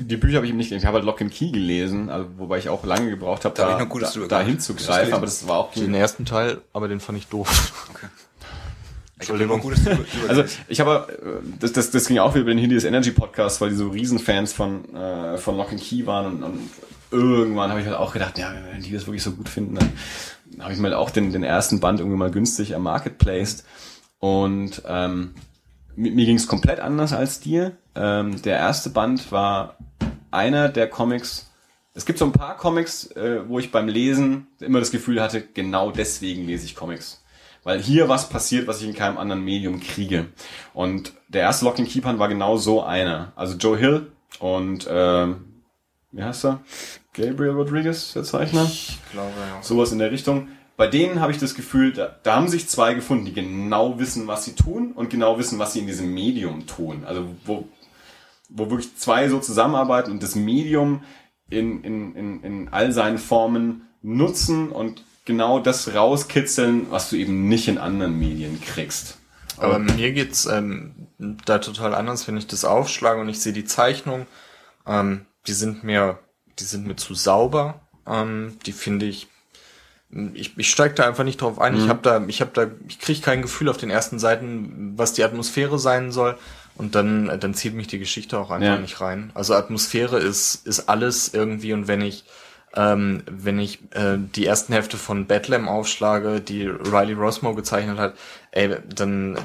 die 0.00 0.16
Bücher 0.16 0.36
habe 0.36 0.46
ich 0.46 0.52
ihm 0.52 0.58
nicht, 0.58 0.70
ich 0.70 0.84
habe 0.84 0.96
halt 0.96 1.04
Lock 1.04 1.20
and 1.20 1.32
Key 1.32 1.50
gelesen, 1.50 2.10
also, 2.10 2.28
wobei 2.36 2.58
ich 2.58 2.68
auch 2.68 2.84
lange 2.84 3.10
gebraucht 3.10 3.44
habe, 3.44 3.54
Da 3.54 3.78
hab 3.78 3.90
da, 3.90 3.98
da, 3.98 4.26
da 4.26 4.40
hinzugreifen, 4.40 5.12
aber 5.12 5.26
das 5.26 5.46
war 5.48 5.58
auch 5.58 5.72
Den 5.72 5.94
ersten 5.94 6.24
Teil, 6.24 6.60
aber 6.72 6.88
den 6.88 7.00
fand 7.00 7.18
ich 7.18 7.26
doof. 7.26 7.72
Ich 7.92 8.27
drüber 9.26 9.60
Also 10.28 10.44
ich 10.68 10.80
habe, 10.80 11.42
äh, 11.42 11.48
das, 11.58 11.72
das, 11.72 11.90
das 11.90 12.06
ging 12.06 12.18
auch 12.18 12.34
über 12.36 12.50
den 12.50 12.58
Hideous 12.58 12.84
Energy 12.84 13.10
Podcast, 13.10 13.60
weil 13.60 13.70
die 13.70 13.76
so 13.76 13.88
Riesenfans 13.88 14.52
von, 14.52 14.94
äh, 14.94 15.38
von 15.38 15.56
Lock 15.56 15.70
and 15.70 15.80
Key 15.80 16.06
waren 16.06 16.26
und, 16.26 16.42
und 16.42 16.70
irgendwann 17.10 17.70
habe 17.70 17.80
ich 17.80 17.86
halt 17.86 17.96
auch 17.96 18.12
gedacht, 18.12 18.38
ja, 18.38 18.52
wenn 18.72 18.82
die 18.82 18.92
das 18.92 19.06
wirklich 19.06 19.22
so 19.22 19.32
gut 19.32 19.48
finden, 19.48 19.76
dann 19.76 19.92
habe 20.60 20.72
ich 20.72 20.78
mal 20.78 20.94
auch 20.94 21.10
den, 21.10 21.32
den 21.32 21.42
ersten 21.42 21.80
Band 21.80 22.00
irgendwie 22.00 22.18
mal 22.18 22.30
günstig 22.30 22.74
am 22.74 22.82
Marketplace 22.82 23.64
und 24.18 24.82
ähm, 24.86 25.34
mir, 25.96 26.12
mir 26.12 26.26
ging 26.26 26.36
es 26.36 26.46
komplett 26.46 26.80
anders 26.80 27.12
als 27.12 27.40
dir. 27.40 27.76
Ähm, 27.94 28.40
der 28.42 28.56
erste 28.56 28.90
Band 28.90 29.32
war 29.32 29.76
einer 30.30 30.68
der 30.68 30.88
Comics, 30.88 31.50
es 31.94 32.06
gibt 32.06 32.20
so 32.20 32.24
ein 32.24 32.32
paar 32.32 32.56
Comics, 32.56 33.10
äh, 33.12 33.40
wo 33.48 33.58
ich 33.58 33.72
beim 33.72 33.88
Lesen 33.88 34.46
immer 34.60 34.78
das 34.78 34.92
Gefühl 34.92 35.20
hatte, 35.20 35.42
genau 35.42 35.90
deswegen 35.90 36.46
lese 36.46 36.64
ich 36.64 36.76
Comics. 36.76 37.24
Weil 37.64 37.80
hier 37.80 38.08
was 38.08 38.28
passiert, 38.28 38.66
was 38.66 38.80
ich 38.80 38.88
in 38.88 38.94
keinem 38.94 39.18
anderen 39.18 39.44
Medium 39.44 39.80
kriege. 39.80 40.26
Und 40.74 41.12
der 41.28 41.42
erste 41.42 41.64
Lock 41.64 41.78
and 41.78 41.88
Keepern 41.88 42.18
war 42.18 42.28
genau 42.28 42.56
so 42.56 42.82
einer. 42.82 43.32
Also 43.36 43.56
Joe 43.56 43.76
Hill 43.76 44.12
und 44.38 44.86
ähm, 44.90 45.62
wie 46.12 46.22
heißt 46.22 46.44
er? 46.46 46.60
Gabriel 47.12 47.50
Rodriguez, 47.50 48.12
der 48.12 48.24
Zeichner. 48.24 48.64
Ich 48.64 48.98
glaube, 49.12 49.32
ja. 49.36 49.62
Sowas 49.62 49.92
in 49.92 49.98
der 49.98 50.10
Richtung. 50.10 50.48
Bei 50.76 50.86
denen 50.86 51.20
habe 51.20 51.32
ich 51.32 51.38
das 51.38 51.56
Gefühl, 51.56 51.92
da, 51.92 52.16
da 52.22 52.36
haben 52.36 52.48
sich 52.48 52.68
zwei 52.68 52.94
gefunden, 52.94 53.24
die 53.24 53.32
genau 53.32 53.98
wissen, 53.98 54.28
was 54.28 54.44
sie 54.44 54.54
tun 54.54 54.92
und 54.92 55.10
genau 55.10 55.36
wissen, 55.38 55.58
was 55.58 55.72
sie 55.72 55.80
in 55.80 55.88
diesem 55.88 56.14
Medium 56.14 56.66
tun. 56.68 57.04
Also 57.04 57.26
wo, 57.44 57.68
wo 58.48 58.70
wirklich 58.70 58.96
zwei 58.96 59.28
so 59.28 59.40
zusammenarbeiten 59.40 60.12
und 60.12 60.22
das 60.22 60.36
Medium 60.36 61.02
in, 61.50 61.82
in, 61.82 62.14
in, 62.14 62.42
in 62.44 62.68
all 62.68 62.92
seinen 62.92 63.18
Formen 63.18 63.88
nutzen 64.02 64.70
und 64.70 65.02
genau 65.28 65.60
das 65.60 65.94
rauskitzeln, 65.94 66.90
was 66.90 67.10
du 67.10 67.16
eben 67.16 67.46
nicht 67.48 67.68
in 67.68 67.78
anderen 67.78 68.18
Medien 68.18 68.60
kriegst. 68.60 69.18
Aber 69.58 69.78
mir 69.78 70.12
geht's 70.12 70.46
ähm, 70.46 70.92
da 71.18 71.58
total 71.58 71.94
anders, 71.94 72.26
wenn 72.26 72.36
ich 72.36 72.46
das 72.48 72.64
aufschlage 72.64 73.20
und 73.20 73.28
ich 73.28 73.40
sehe 73.40 73.52
die 73.52 73.64
Zeichnung. 73.64 74.26
Ähm, 74.86 75.26
die 75.46 75.52
sind 75.52 75.84
mir, 75.84 76.18
die 76.58 76.64
sind 76.64 76.86
mir 76.86 76.96
zu 76.96 77.14
sauber. 77.14 77.80
Ähm, 78.06 78.58
die 78.66 78.72
finde 78.72 79.06
ich. 79.06 79.28
Ich, 80.32 80.56
ich 80.56 80.70
steige 80.70 80.94
da 80.94 81.06
einfach 81.06 81.24
nicht 81.24 81.42
drauf 81.42 81.60
ein. 81.60 81.76
Ich 81.76 81.86
habe 81.90 82.00
da, 82.02 82.24
ich 82.26 82.40
habe 82.40 82.50
da, 82.54 82.66
ich 82.88 82.98
kriege 82.98 83.20
kein 83.20 83.42
Gefühl 83.42 83.68
auf 83.68 83.76
den 83.76 83.90
ersten 83.90 84.18
Seiten, 84.18 84.94
was 84.96 85.12
die 85.12 85.22
Atmosphäre 85.22 85.78
sein 85.78 86.12
soll. 86.12 86.38
Und 86.76 86.94
dann, 86.94 87.38
dann 87.40 87.52
zieht 87.52 87.74
mich 87.74 87.88
die 87.88 87.98
Geschichte 87.98 88.38
auch 88.38 88.50
einfach 88.50 88.76
Ja. 88.76 88.78
nicht 88.78 89.02
rein. 89.02 89.30
Also 89.34 89.54
Atmosphäre 89.54 90.18
ist, 90.18 90.66
ist 90.66 90.88
alles 90.88 91.34
irgendwie. 91.34 91.74
Und 91.74 91.88
wenn 91.88 92.00
ich, 92.00 92.24
ähm, 92.74 93.22
wenn 93.30 93.58
ich 93.58 93.80
äh, 93.94 94.18
die 94.18 94.46
ersten 94.46 94.72
Hefte 94.72 94.96
von 94.96 95.26
Bedlam 95.26 95.68
aufschlage, 95.68 96.40
die 96.40 96.66
Riley 96.66 97.14
Rosmo 97.14 97.54
gezeichnet 97.54 97.98
hat, 97.98 98.14
ey, 98.52 98.76
dann 98.94 99.38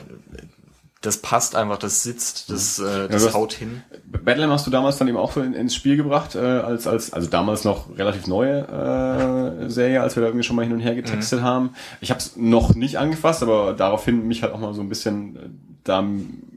das 1.04 1.18
passt 1.18 1.56
einfach, 1.56 1.78
das 1.78 2.02
sitzt, 2.02 2.50
das, 2.50 2.80
äh, 2.80 3.10
das 3.10 3.26
Ja, 3.26 3.34
haut 3.34 3.52
hin. 3.52 3.84
Battle 4.06 4.50
hast 4.50 4.66
du 4.66 4.72
damals 4.72 4.98
dann 4.98 5.10
eben 5.10 5.18
auch 5.18 5.34
so 5.34 5.41
in, 5.41 5.54
ins 5.54 5.76
Spiel 5.76 5.98
gebracht, 5.98 6.36
äh, 6.36 6.40
als, 6.40 6.88
als, 6.88 7.12
also 7.12 7.30
damals 7.30 7.66
noch 7.66 7.98
relativ 7.98 8.26
neue 8.26 9.66
äh, 9.66 9.70
Serie, 9.70 10.02
als 10.02 10.16
wir 10.16 10.22
da 10.22 10.28
irgendwie 10.28 10.45
schon 10.45 10.56
mal 10.56 10.64
hin 10.64 10.72
und 10.72 10.80
her 10.80 10.95
getextet 10.95 11.41
haben. 11.41 11.72
Ich 12.00 12.10
habe 12.10 12.20
es 12.20 12.38
noch 12.38 12.74
nicht 12.74 13.00
angefasst, 13.00 13.44
aber 13.44 13.74
daraufhin 13.74 14.28
mich 14.30 14.44
halt 14.44 14.54
auch 14.54 14.60
mal 14.60 14.74
so 14.74 14.80
ein 14.80 14.88
bisschen 14.88 15.36
äh, 15.36 15.40
da 15.84 16.06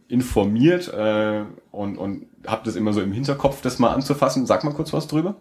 informiert 0.06 0.94
äh, 0.94 1.42
und, 1.72 1.98
und 1.98 2.26
habe 2.46 2.62
das 2.64 2.76
immer 2.76 2.92
so 2.92 3.00
im 3.00 3.10
Hinterkopf, 3.10 3.62
das 3.62 3.80
mal 3.80 3.92
anzufassen. 3.92 4.46
Sag 4.46 4.62
mal 4.62 4.74
kurz 4.74 4.92
was 4.92 5.08
drüber. 5.08 5.34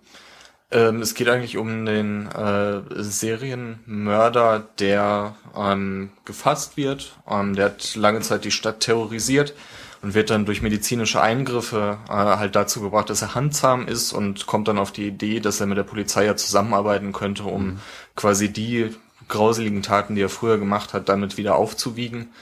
Ähm, 0.76 1.02
es 1.02 1.14
geht 1.14 1.30
eigentlich 1.30 1.56
um 1.56 1.86
den 1.86 2.28
äh, 2.28 2.82
Serienmörder, 3.02 4.68
der 4.78 5.36
ähm, 5.58 6.10
gefasst 6.26 6.76
wird. 6.76 7.16
Ähm, 7.30 7.56
der 7.56 7.66
hat 7.66 7.96
lange 7.96 8.20
Zeit 8.20 8.44
die 8.44 8.52
Stadt 8.52 8.82
terrorisiert 8.82 9.54
und 10.02 10.16
wird 10.16 10.30
dann 10.30 10.46
durch 10.46 10.62
medizinische 10.62 11.22
Eingriffe 11.22 11.98
äh, 12.10 12.12
halt 12.12 12.58
dazu 12.58 12.82
gebracht, 12.82 13.10
dass 13.10 13.22
er 13.22 13.36
handzahm 13.36 13.88
ist 13.88 14.12
und 14.12 14.48
kommt 14.48 14.68
dann 14.68 14.78
auf 14.78 14.92
die 14.92 15.08
Idee, 15.08 15.40
dass 15.40 15.62
er 15.62 15.68
mit 15.68 15.78
der 15.78 15.84
Polizei 15.84 16.26
ja 16.26 16.36
zusammenarbeiten 16.36 17.14
könnte, 17.14 17.44
um 17.44 17.80
quasi 18.18 18.52
die 18.52 18.94
grauseligen 19.30 19.82
Taten, 19.82 20.16
die 20.16 20.22
er 20.24 20.30
früher 20.30 20.58
gemacht 20.58 20.94
hat, 20.94 21.08
damit 21.08 21.38
wieder 21.38 21.56
aufzuwiegen. 21.56 22.34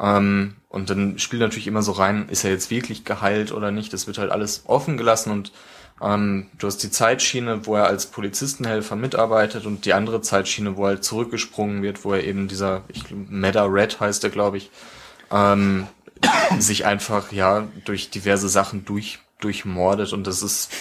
Ähm, 0.00 0.56
und 0.68 0.90
dann 0.90 1.20
spielt 1.20 1.40
natürlich 1.40 1.68
immer 1.68 1.82
so 1.82 1.92
rein, 1.92 2.28
ist 2.30 2.42
er 2.42 2.50
jetzt 2.50 2.70
wirklich 2.70 3.04
geheilt 3.04 3.52
oder 3.52 3.70
nicht? 3.70 3.92
Das 3.92 4.08
wird 4.08 4.18
halt 4.18 4.32
alles 4.32 4.64
offen 4.66 4.96
gelassen 4.96 5.30
und 5.30 5.52
ähm, 6.02 6.46
du 6.58 6.66
hast 6.66 6.78
die 6.78 6.90
Zeitschiene, 6.90 7.66
wo 7.66 7.76
er 7.76 7.86
als 7.86 8.06
Polizistenhelfer 8.06 8.96
mitarbeitet 8.96 9.66
und 9.66 9.84
die 9.84 9.94
andere 9.94 10.20
Zeitschiene, 10.20 10.76
wo 10.76 10.84
er 10.84 10.88
halt 10.88 11.04
zurückgesprungen 11.04 11.82
wird, 11.82 12.04
wo 12.04 12.12
er 12.12 12.24
eben 12.24 12.48
dieser, 12.48 12.82
ich 12.88 13.04
Meta 13.10 13.64
Red 13.64 14.00
heißt 14.00 14.24
er, 14.24 14.30
glaube 14.30 14.58
ich, 14.58 14.70
ähm, 15.30 15.86
sich 16.58 16.84
einfach 16.84 17.32
ja 17.32 17.66
durch 17.84 18.10
diverse 18.10 18.48
Sachen 18.48 18.84
durch 18.84 19.20
durchmordet 19.38 20.14
und 20.14 20.26
das 20.26 20.42
ist 20.42 20.72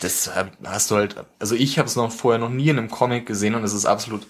das 0.00 0.32
hast 0.64 0.90
du 0.90 0.96
halt 0.96 1.14
also 1.38 1.54
ich 1.54 1.78
habe 1.78 1.86
es 1.86 1.94
noch 1.94 2.10
vorher 2.10 2.40
noch 2.40 2.48
nie 2.48 2.68
in 2.68 2.78
einem 2.78 2.90
Comic 2.90 3.26
gesehen 3.26 3.54
und 3.54 3.62
es 3.62 3.72
ist 3.72 3.86
absolut 3.86 4.26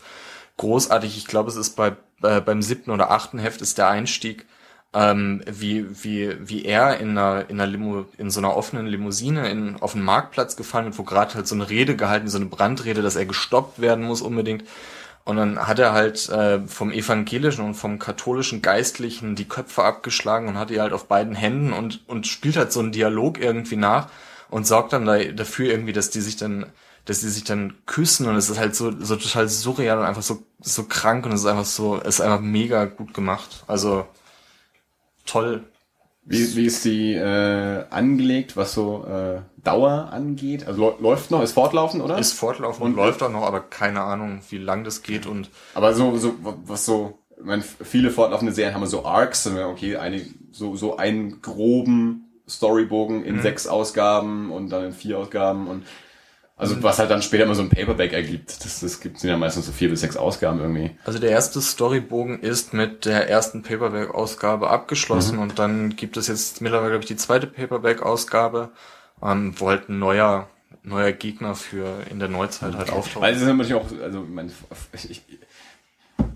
großartig. 0.59 1.17
Ich 1.17 1.27
glaube 1.27 1.49
es 1.49 1.57
ist 1.57 1.75
bei 1.75 1.97
äh, 2.23 2.41
beim 2.41 2.61
siebten 2.61 2.91
oder 2.91 3.11
achten 3.11 3.39
Heft 3.39 3.63
ist 3.63 3.79
der 3.79 3.89
Einstieg 3.89 4.47
ähm, 4.94 5.43
wie 5.47 5.86
wie 6.05 6.36
wie 6.40 6.64
er 6.64 6.98
in 6.98 7.16
einer 7.16 7.48
in 7.48 7.60
einer 7.60 7.70
Limo 7.70 8.06
in 8.19 8.31
so 8.31 8.40
einer 8.40 8.56
offenen 8.56 8.86
Limousine 8.86 9.48
in 9.51 9.77
auf 9.81 9.93
den 9.93 10.02
Marktplatz 10.02 10.56
gefahren 10.56 10.85
wird 10.86 10.98
wo 10.98 11.02
gerade 11.05 11.35
halt 11.35 11.48
so 11.48 11.55
eine 11.55 11.70
Rede 11.70 11.97
gehalten 11.97 12.28
so 12.28 12.39
eine 12.39 12.47
Brandrede 12.47 13.02
dass 13.02 13.16
er 13.16 13.27
gestoppt 13.27 13.81
werden 13.81 14.05
muss 14.05 14.23
unbedingt 14.23 14.64
und 15.24 15.36
dann 15.36 15.66
hat 15.66 15.78
er 15.78 15.93
halt 15.93 16.28
äh, 16.31 16.60
vom 16.66 16.90
evangelischen 16.90 17.64
und 17.64 17.74
vom 17.74 17.98
katholischen 17.98 18.60
Geistlichen 18.60 19.36
die 19.36 19.48
Köpfe 19.48 19.85
abgeschlagen 19.85 20.48
und 20.48 20.59
hat 20.59 20.70
die 20.70 20.81
halt 20.81 20.93
auf 20.93 21.06
beiden 21.06 21.35
Händen 21.36 21.73
und, 21.73 22.02
und 22.09 22.27
spielt 22.27 22.56
halt 22.56 22.73
so 22.73 22.81
einen 22.81 22.90
Dialog 22.93 23.39
irgendwie 23.39 23.77
nach 23.77 24.09
und 24.51 24.66
sorgt 24.66 24.93
dann 24.93 25.06
da, 25.06 25.23
dafür 25.23 25.70
irgendwie, 25.70 25.93
dass 25.93 26.10
die 26.10 26.20
sich 26.20 26.36
dann, 26.36 26.66
dass 27.05 27.20
die 27.20 27.28
sich 27.28 27.44
dann 27.44 27.74
küssen 27.86 28.27
und 28.27 28.35
es 28.35 28.51
ist 28.51 28.59
halt 28.59 28.74
so, 28.74 28.93
so 28.98 29.14
total 29.14 29.48
surreal 29.48 29.98
und 29.98 30.06
einfach 30.06 30.23
so, 30.23 30.43
so 30.60 30.85
krank 30.85 31.24
und 31.24 31.32
es 31.32 31.43
ist 31.43 31.47
einfach 31.47 31.64
so, 31.66 32.01
es 32.01 32.16
ist 32.16 32.20
einfach 32.20 32.40
mega 32.40 32.86
gut 32.86 33.14
gemacht. 33.14 33.64
Also 33.69 34.06
toll. 35.27 35.65
Wie, 36.24 36.55
wie 36.55 36.66
ist 36.66 36.85
die 36.85 37.15
äh, 37.15 37.85
angelegt, 37.90 38.57
was 38.57 38.74
so 38.74 39.05
äh, 39.05 39.40
Dauer 39.65 40.11
angeht? 40.12 40.69
Also 40.69 40.81
läu- 40.81 41.01
läuft 41.03 41.32
noch, 41.32 41.43
ist 41.43 41.53
fortlaufend, 41.53 42.03
oder? 42.03 42.16
Ist 42.16 42.35
fortlaufend 42.35 42.85
und 42.85 42.94
läuft 42.94 43.23
auch 43.24 43.31
noch, 43.31 43.43
aber 43.43 43.61
keine 43.61 44.03
Ahnung, 44.03 44.40
wie 44.51 44.59
lang 44.59 44.85
das 44.85 45.03
geht 45.03 45.27
und 45.27 45.51
Aber 45.74 45.94
so, 45.94 46.16
so, 46.19 46.35
was 46.65 46.86
so, 46.86 47.19
ich 47.36 47.44
meine, 47.44 47.62
viele 47.62 48.12
fortlaufende 48.12 48.53
Serien 48.53 48.74
haben 48.74 48.86
so 48.86 49.05
Arcs, 49.05 49.49
und 49.49 49.59
okay, 49.59 49.97
eine, 49.97 50.24
so, 50.53 50.77
so 50.77 50.97
einen 50.97 51.43
groben 51.43 52.28
Storybogen 52.49 53.24
in 53.24 53.43
sechs 53.43 53.66
Ausgaben 53.66 54.53
und 54.53 54.70
dann 54.70 54.85
in 54.85 54.93
vier 54.93 55.19
Ausgaben 55.19 55.66
und 55.66 55.85
also 56.62 56.82
was 56.82 56.98
halt 56.98 57.10
dann 57.10 57.20
später 57.22 57.44
immer 57.44 57.55
so 57.55 57.62
ein 57.62 57.68
Paperback 57.68 58.12
ergibt. 58.12 58.64
Das, 58.64 58.80
das 58.80 59.01
gibt 59.01 59.18
sind 59.20 59.28
ja 59.30 59.36
meistens 59.36 59.66
so 59.66 59.72
vier 59.72 59.90
bis 59.90 60.01
sechs 60.01 60.16
Ausgaben 60.16 60.60
irgendwie. 60.60 60.93
Also 61.05 61.18
der 61.18 61.30
erste 61.30 61.60
Storybogen 61.60 62.40
ist 62.40 62.72
mit 62.72 63.05
der 63.05 63.28
ersten 63.28 63.62
Paperback-Ausgabe 63.62 64.70
abgeschlossen 64.70 65.36
Mhm. 65.36 65.43
und 65.43 65.59
dann 65.59 65.97
gibt 65.97 66.16
es 66.16 66.28
jetzt 66.28 66.60
mittlerweile, 66.60 66.90
glaube 66.93 67.02
ich, 67.05 67.09
die 67.09 67.16
zweite 67.16 67.47
Paperback-Ausgabe, 67.47 68.70
ähm, 69.22 69.55
wo 69.59 69.68
halt 69.68 69.89
ein 69.89 69.98
neuer, 69.98 70.48
neuer 70.82 71.12
Gegner 71.12 71.55
für 71.55 71.86
in 72.10 72.18
der 72.18 72.28
Neuzeit 72.28 72.74
halt 72.74 72.90
auftaucht. 72.90 73.22
Weil 73.22 73.34
es 73.34 73.40
ist 73.43 73.47
natürlich 73.47 73.74
auch, 73.74 73.86
also 74.02 74.22
ich, 74.24 74.28
mein, 74.30 74.51
ich, 74.93 75.22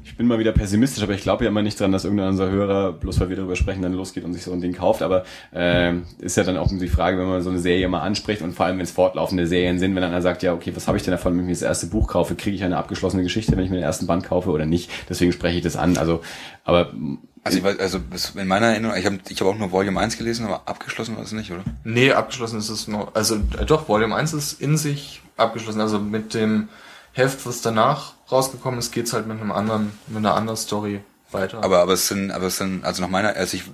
ich, 0.06 0.16
bin 0.16 0.26
mal 0.26 0.38
wieder 0.38 0.52
pessimistisch, 0.52 1.02
aber 1.02 1.14
ich 1.14 1.22
glaube 1.22 1.44
ja 1.44 1.50
immer 1.50 1.62
nicht 1.62 1.78
dran, 1.78 1.92
dass 1.92 2.04
irgendein 2.04 2.28
unserer 2.28 2.50
Hörer, 2.50 2.92
bloß 2.92 3.20
weil 3.20 3.28
wir 3.28 3.36
darüber 3.36 3.56
sprechen, 3.56 3.82
dann 3.82 3.92
losgeht 3.92 4.24
und 4.24 4.32
sich 4.32 4.42
so 4.42 4.52
ein 4.52 4.60
Ding 4.60 4.72
kauft. 4.72 5.02
Aber 5.02 5.24
ähm, 5.54 6.04
ist 6.18 6.36
ja 6.36 6.44
dann 6.44 6.56
auch 6.56 6.68
die 6.68 6.88
Frage, 6.88 7.18
wenn 7.18 7.26
man 7.26 7.42
so 7.42 7.50
eine 7.50 7.58
Serie 7.58 7.88
mal 7.88 8.00
anspricht 8.00 8.42
und 8.42 8.54
vor 8.54 8.66
allem, 8.66 8.78
wenn 8.78 8.84
es 8.84 8.92
fortlaufende 8.92 9.46
Serien 9.46 9.78
sind, 9.78 9.94
wenn 9.94 10.04
einer 10.04 10.22
sagt, 10.22 10.42
ja, 10.42 10.52
okay, 10.54 10.72
was 10.74 10.88
habe 10.88 10.96
ich 10.96 11.04
denn 11.04 11.12
davon, 11.12 11.32
wenn 11.32 11.40
ich 11.40 11.46
mir 11.46 11.52
das 11.52 11.62
erste 11.62 11.86
Buch 11.86 12.08
kaufe? 12.08 12.34
Kriege 12.34 12.56
ich 12.56 12.64
eine 12.64 12.76
abgeschlossene 12.76 13.22
Geschichte, 13.22 13.56
wenn 13.56 13.64
ich 13.64 13.70
mir 13.70 13.76
den 13.76 13.84
ersten 13.84 14.06
Band 14.06 14.24
kaufe 14.24 14.50
oder 14.50 14.66
nicht? 14.66 14.90
Deswegen 15.08 15.32
spreche 15.32 15.58
ich 15.58 15.64
das 15.64 15.76
an. 15.76 15.96
Also, 15.96 16.20
aber 16.64 16.92
Also, 17.44 17.58
ich 17.58 17.64
weiß, 17.64 17.78
also 17.78 18.00
in 18.34 18.48
meiner 18.48 18.66
Erinnerung, 18.66 18.96
ich 18.96 19.06
habe 19.06 19.18
ich 19.28 19.40
hab 19.40 19.46
auch 19.46 19.56
nur 19.56 19.70
Volume 19.70 20.00
1 20.00 20.18
gelesen, 20.18 20.46
aber 20.46 20.62
abgeschlossen 20.66 21.16
war 21.16 21.22
es 21.22 21.32
nicht, 21.32 21.52
oder? 21.52 21.62
Nee, 21.84 22.10
abgeschlossen 22.12 22.58
ist 22.58 22.70
es 22.70 22.88
noch, 22.88 23.14
also 23.14 23.36
äh, 23.36 23.64
doch, 23.64 23.88
Volume 23.88 24.16
1 24.16 24.32
ist 24.32 24.60
in 24.60 24.76
sich 24.76 25.22
abgeschlossen, 25.36 25.80
also 25.80 26.00
mit 26.00 26.34
dem 26.34 26.68
Heft, 27.12 27.46
was 27.46 27.62
danach 27.62 28.15
rausgekommen 28.30 28.78
ist, 28.78 28.92
geht's 28.92 29.12
halt 29.12 29.26
mit 29.26 29.40
einem 29.40 29.52
anderen, 29.52 29.98
mit 30.06 30.18
einer 30.18 30.34
anderen 30.34 30.56
Story 30.56 31.00
weiter. 31.30 31.62
Aber, 31.62 31.80
aber 31.80 31.92
es 31.92 32.08
sind, 32.08 32.30
aber 32.30 32.46
es 32.46 32.56
sind, 32.56 32.84
also 32.84 33.02
nach 33.02 33.08
meiner, 33.08 33.34
also 33.34 33.56
ich, 33.56 33.64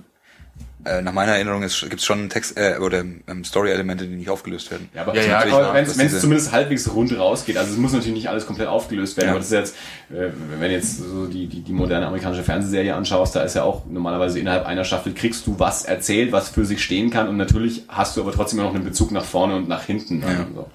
äh, 0.85 1.01
nach 1.01 1.13
meiner 1.13 1.33
Erinnerung 1.33 1.61
gibt 1.61 1.93
es 1.95 2.05
schon 2.05 2.29
Text 2.29 2.57
äh, 2.57 2.77
oder 2.79 2.99
ähm, 2.99 3.43
Story-Elemente, 3.43 4.05
die 4.05 4.15
nicht 4.15 4.29
aufgelöst 4.29 4.71
werden. 4.71 4.89
Ja, 4.93 5.01
aber 5.01 5.15
Ja, 5.15 5.45
ja, 5.45 5.73
wenn 5.73 5.85
es 5.85 6.21
zumindest 6.21 6.51
halbwegs 6.51 6.93
rund 6.93 7.17
rausgeht, 7.17 7.57
also 7.57 7.71
es 7.71 7.77
muss 7.77 7.93
natürlich 7.93 8.13
nicht 8.15 8.29
alles 8.29 8.45
komplett 8.45 8.67
aufgelöst 8.67 9.17
werden, 9.17 9.27
Ja. 9.27 9.31
aber 9.31 9.39
das 9.39 9.47
ist 9.47 9.53
jetzt, 9.53 9.75
äh, 10.11 10.29
wenn 10.59 10.69
du 10.69 10.75
jetzt 10.75 10.97
so 10.97 11.27
die, 11.27 11.47
die, 11.47 11.61
die 11.61 11.73
moderne 11.73 12.07
amerikanische 12.07 12.43
Fernsehserie 12.43 12.93
anschaust, 12.95 13.35
da 13.35 13.43
ist 13.43 13.55
ja 13.55 13.63
auch 13.63 13.83
normalerweise 13.89 14.39
innerhalb 14.39 14.65
einer 14.65 14.83
Staffel 14.83 15.13
kriegst 15.13 15.47
du 15.47 15.59
was 15.59 15.85
erzählt, 15.85 16.31
was 16.31 16.49
für 16.49 16.65
sich 16.65 16.83
stehen 16.83 17.09
kann 17.09 17.27
und 17.27 17.37
natürlich 17.37 17.83
hast 17.87 18.17
du 18.17 18.21
aber 18.21 18.31
trotzdem 18.31 18.59
immer 18.59 18.67
noch 18.69 18.75
einen 18.75 18.83
Bezug 18.85 19.11
nach 19.11 19.25
vorne 19.25 19.55
und 19.55 19.67
nach 19.67 19.83
hinten. 19.83 20.21
Ja. 20.21 20.27
Also, 20.27 20.43
so. 20.55 20.65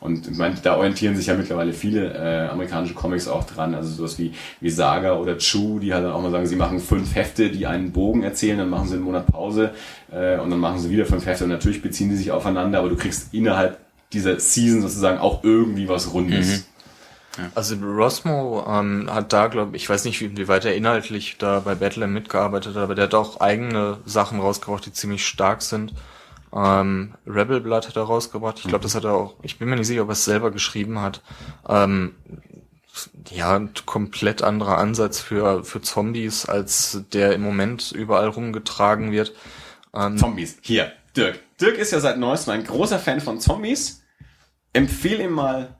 Und 0.00 0.28
ich 0.28 0.36
meine, 0.36 0.54
da 0.62 0.76
orientieren 0.76 1.16
sich 1.16 1.26
ja 1.26 1.34
mittlerweile 1.34 1.72
viele 1.72 2.14
äh, 2.14 2.48
amerikanische 2.48 2.94
Comics 2.94 3.28
auch 3.28 3.44
dran, 3.44 3.74
also 3.74 3.90
sowas 3.90 4.18
wie, 4.18 4.32
wie 4.60 4.70
Saga 4.70 5.14
oder 5.14 5.36
Chu, 5.38 5.78
die 5.78 5.92
halt 5.92 6.04
dann 6.04 6.12
auch 6.12 6.22
mal 6.22 6.30
sagen, 6.30 6.46
sie 6.46 6.56
machen 6.56 6.80
fünf 6.80 7.14
Hefte, 7.14 7.50
die 7.50 7.66
einen 7.66 7.92
Bogen 7.92 8.22
erzählen, 8.22 8.58
dann 8.58 8.70
machen 8.70 8.88
sie 8.88 8.94
einen 8.94 9.02
Monat 9.04 9.26
Pause 9.26 9.49
äh, 9.58 10.38
und 10.38 10.50
dann 10.50 10.58
machen 10.60 10.78
sie 10.78 10.90
wieder 10.90 11.06
fünf 11.06 11.26
Hefte 11.26 11.44
und 11.44 11.50
natürlich 11.50 11.82
beziehen 11.82 12.10
die 12.10 12.16
sich 12.16 12.32
aufeinander, 12.32 12.78
aber 12.78 12.88
du 12.88 12.96
kriegst 12.96 13.32
innerhalb 13.34 13.78
dieser 14.12 14.40
Season 14.40 14.82
sozusagen 14.82 15.18
auch 15.18 15.44
irgendwie 15.44 15.88
was 15.88 16.12
Rundes. 16.12 16.66
Also 17.54 17.76
Rosmo 17.76 18.64
ähm, 18.68 19.08
hat 19.10 19.32
da, 19.32 19.46
glaube 19.46 19.76
ich, 19.76 19.84
ich 19.84 19.88
weiß 19.88 20.04
nicht, 20.04 20.20
wie, 20.20 20.36
wie 20.36 20.48
weit 20.48 20.64
er 20.64 20.74
inhaltlich 20.74 21.38
da 21.38 21.60
bei 21.60 21.74
Battle 21.74 22.06
mitgearbeitet 22.06 22.74
hat, 22.74 22.82
aber 22.82 22.94
der 22.94 23.04
hat 23.04 23.14
auch 23.14 23.40
eigene 23.40 23.98
Sachen 24.04 24.40
rausgebracht, 24.40 24.84
die 24.84 24.92
ziemlich 24.92 25.24
stark 25.24 25.62
sind. 25.62 25.94
Ähm, 26.52 27.14
Rebel 27.26 27.60
Blood 27.60 27.86
hat 27.86 27.96
er 27.96 28.02
rausgebracht. 28.02 28.58
Ich 28.58 28.68
glaube, 28.68 28.82
das 28.82 28.96
hat 28.96 29.04
er 29.04 29.12
auch, 29.12 29.34
ich 29.42 29.58
bin 29.58 29.68
mir 29.68 29.76
nicht 29.76 29.86
sicher, 29.86 30.02
ob 30.02 30.08
er 30.08 30.12
es 30.12 30.24
selber 30.24 30.50
geschrieben 30.50 31.00
hat. 31.00 31.22
Ähm, 31.68 32.14
ja, 33.30 33.56
ein 33.56 33.72
komplett 33.86 34.42
anderer 34.42 34.78
Ansatz 34.78 35.20
für, 35.20 35.64
für 35.64 35.80
Zombies, 35.80 36.46
als 36.46 37.02
der 37.12 37.32
im 37.32 37.42
Moment 37.42 37.92
überall 37.92 38.28
rumgetragen 38.28 39.12
wird. 39.12 39.32
Ähm, 39.94 40.18
Zombies. 40.18 40.58
Hier, 40.60 40.92
Dirk. 41.16 41.40
Dirk 41.60 41.78
ist 41.78 41.92
ja 41.92 42.00
seit 42.00 42.18
neuestem 42.18 42.54
ein 42.54 42.64
großer 42.64 42.98
Fan 42.98 43.20
von 43.20 43.40
Zombies. 43.40 44.02
Empfehl 44.72 45.20
ihm 45.20 45.32
mal 45.32 45.76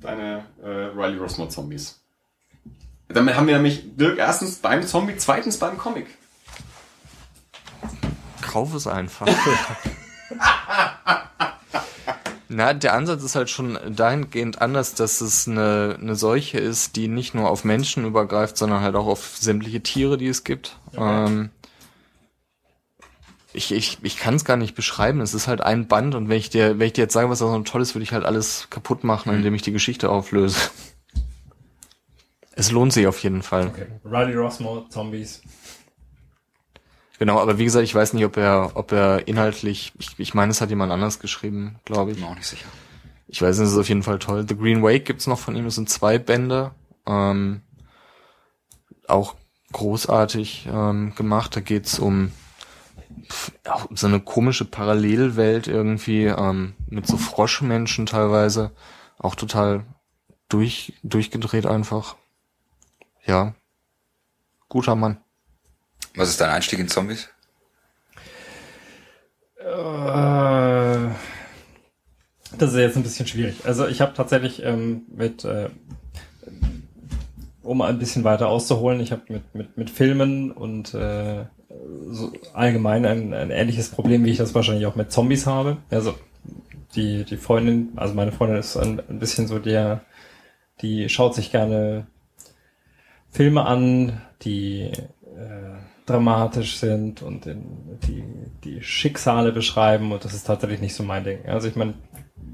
deine 0.00 0.44
äh, 0.62 0.68
Riley 0.68 1.18
Rossmo 1.18 1.48
Zombies. 1.48 2.00
Damit 3.08 3.36
haben 3.36 3.46
wir 3.46 3.54
nämlich 3.54 3.96
Dirk 3.96 4.18
erstens 4.18 4.56
beim 4.56 4.86
Zombie, 4.86 5.16
zweitens 5.16 5.58
beim 5.58 5.78
Comic. 5.78 6.06
Kauf 8.40 8.74
es 8.74 8.86
einfach. 8.86 9.26
Na, 12.48 12.74
der 12.74 12.94
Ansatz 12.94 13.22
ist 13.22 13.36
halt 13.36 13.48
schon 13.48 13.78
dahingehend 13.88 14.60
anders, 14.60 14.94
dass 14.94 15.20
es 15.20 15.48
eine, 15.48 15.96
eine 16.00 16.14
Seuche 16.14 16.58
ist, 16.58 16.96
die 16.96 17.08
nicht 17.08 17.34
nur 17.34 17.48
auf 17.48 17.64
Menschen 17.64 18.04
übergreift, 18.04 18.56
sondern 18.58 18.82
halt 18.82 18.96
auch 18.96 19.06
auf 19.06 19.36
sämtliche 19.38 19.82
Tiere, 19.82 20.18
die 20.18 20.28
es 20.28 20.44
gibt. 20.44 20.76
Ähm, 20.94 21.50
ich 23.54 23.72
ich, 23.72 23.98
ich 24.02 24.18
kann 24.18 24.34
es 24.34 24.44
gar 24.44 24.56
nicht 24.56 24.74
beschreiben. 24.74 25.20
Es 25.20 25.32
ist 25.32 25.48
halt 25.48 25.62
ein 25.62 25.88
Band 25.88 26.14
und 26.14 26.28
wenn 26.28 26.36
ich 26.36 26.50
dir, 26.50 26.78
wenn 26.78 26.86
ich 26.86 26.92
dir 26.92 27.02
jetzt 27.02 27.14
sage, 27.14 27.30
was 27.30 27.38
da 27.38 27.46
so 27.46 27.58
toll 27.60 27.80
ist, 27.80 27.94
würde 27.94 28.02
ich 28.02 28.12
halt 28.12 28.24
alles 28.24 28.68
kaputt 28.68 29.04
machen, 29.04 29.32
indem 29.32 29.54
ich 29.54 29.62
die 29.62 29.72
Geschichte 29.72 30.10
auflöse. 30.10 30.58
Es 32.56 32.70
lohnt 32.70 32.92
sich 32.92 33.06
auf 33.06 33.18
jeden 33.20 33.42
Fall. 33.42 33.66
Okay. 33.68 33.86
Riley 34.04 34.36
Rossmo, 34.36 34.86
Zombies. 34.88 35.42
Genau, 37.18 37.38
aber 37.38 37.58
wie 37.58 37.64
gesagt, 37.64 37.84
ich 37.84 37.94
weiß 37.94 38.12
nicht, 38.12 38.24
ob 38.24 38.36
er, 38.36 38.72
ob 38.74 38.92
er 38.92 39.28
inhaltlich, 39.28 39.92
ich, 39.98 40.18
ich 40.18 40.34
meine, 40.34 40.50
es 40.50 40.60
hat 40.60 40.70
jemand 40.70 40.92
anders 40.92 41.20
geschrieben, 41.20 41.76
glaube 41.84 42.10
ich. 42.10 42.16
Bin 42.16 42.26
mir 42.26 42.30
auch 42.30 42.36
nicht 42.36 42.48
sicher. 42.48 42.66
Ich 43.28 43.40
weiß 43.40 43.58
nicht, 43.58 43.66
es 43.66 43.72
ist 43.72 43.78
auf 43.78 43.88
jeden 43.88 44.02
Fall 44.02 44.18
toll. 44.18 44.44
The 44.48 44.56
Green 44.56 44.82
Wake 44.82 45.04
gibt's 45.04 45.26
noch 45.26 45.38
von 45.38 45.56
ihm, 45.56 45.64
das 45.64 45.76
sind 45.76 45.88
zwei 45.88 46.18
Bände. 46.18 46.72
Ähm, 47.06 47.62
auch 49.06 49.34
großartig 49.72 50.68
ähm, 50.72 51.14
gemacht. 51.14 51.54
Da 51.56 51.60
geht's 51.60 51.98
um 51.98 52.32
pf, 53.28 53.52
auch 53.64 53.86
so 53.94 54.06
eine 54.06 54.20
komische 54.20 54.64
Parallelwelt 54.64 55.66
irgendwie 55.66 56.24
ähm, 56.24 56.74
mit 56.88 57.06
so 57.06 57.16
Froschmenschen 57.16 58.06
teilweise. 58.06 58.72
Auch 59.18 59.34
total 59.34 59.84
durch, 60.48 60.94
durchgedreht 61.02 61.66
einfach. 61.66 62.16
Ja. 63.24 63.54
Guter 64.68 64.96
Mann. 64.96 65.23
Was 66.16 66.28
ist 66.30 66.40
dein 66.40 66.50
Einstieg 66.50 66.78
in 66.78 66.88
Zombies? 66.88 67.28
Äh, 69.58 71.08
das 72.56 72.72
ist 72.72 72.76
jetzt 72.76 72.96
ein 72.96 73.02
bisschen 73.02 73.26
schwierig. 73.26 73.56
Also 73.64 73.86
ich 73.86 74.00
habe 74.00 74.14
tatsächlich 74.14 74.62
ähm, 74.62 75.02
mit, 75.08 75.44
äh, 75.44 75.70
um 77.62 77.82
ein 77.82 77.98
bisschen 77.98 78.24
weiter 78.24 78.48
auszuholen, 78.48 79.00
ich 79.00 79.10
habe 79.10 79.22
mit, 79.28 79.54
mit, 79.54 79.76
mit 79.76 79.90
Filmen 79.90 80.52
und 80.52 80.94
äh, 80.94 81.46
so 82.10 82.32
allgemein 82.52 83.04
ein, 83.06 83.34
ein 83.34 83.50
ähnliches 83.50 83.88
Problem, 83.88 84.24
wie 84.24 84.30
ich 84.30 84.38
das 84.38 84.54
wahrscheinlich 84.54 84.86
auch 84.86 84.96
mit 84.96 85.10
Zombies 85.10 85.46
habe. 85.46 85.78
Also 85.90 86.14
die, 86.94 87.24
die 87.24 87.36
Freundin, 87.36 87.92
also 87.96 88.14
meine 88.14 88.30
Freundin 88.30 88.58
ist 88.58 88.76
ein, 88.76 89.02
ein 89.08 89.18
bisschen 89.18 89.48
so 89.48 89.58
der, 89.58 90.02
die 90.80 91.08
schaut 91.08 91.34
sich 91.34 91.50
gerne 91.50 92.06
Filme 93.30 93.66
an, 93.66 94.20
die 94.42 94.82
äh, 94.82 95.73
dramatisch 96.06 96.76
sind 96.76 97.22
und 97.22 97.46
in, 97.46 97.98
die, 98.06 98.24
die 98.64 98.82
Schicksale 98.82 99.52
beschreiben 99.52 100.12
und 100.12 100.24
das 100.24 100.34
ist 100.34 100.46
tatsächlich 100.46 100.80
nicht 100.80 100.94
so 100.94 101.02
mein 101.02 101.24
Ding. 101.24 101.38
Also 101.46 101.68
ich 101.68 101.76
meine, 101.76 101.94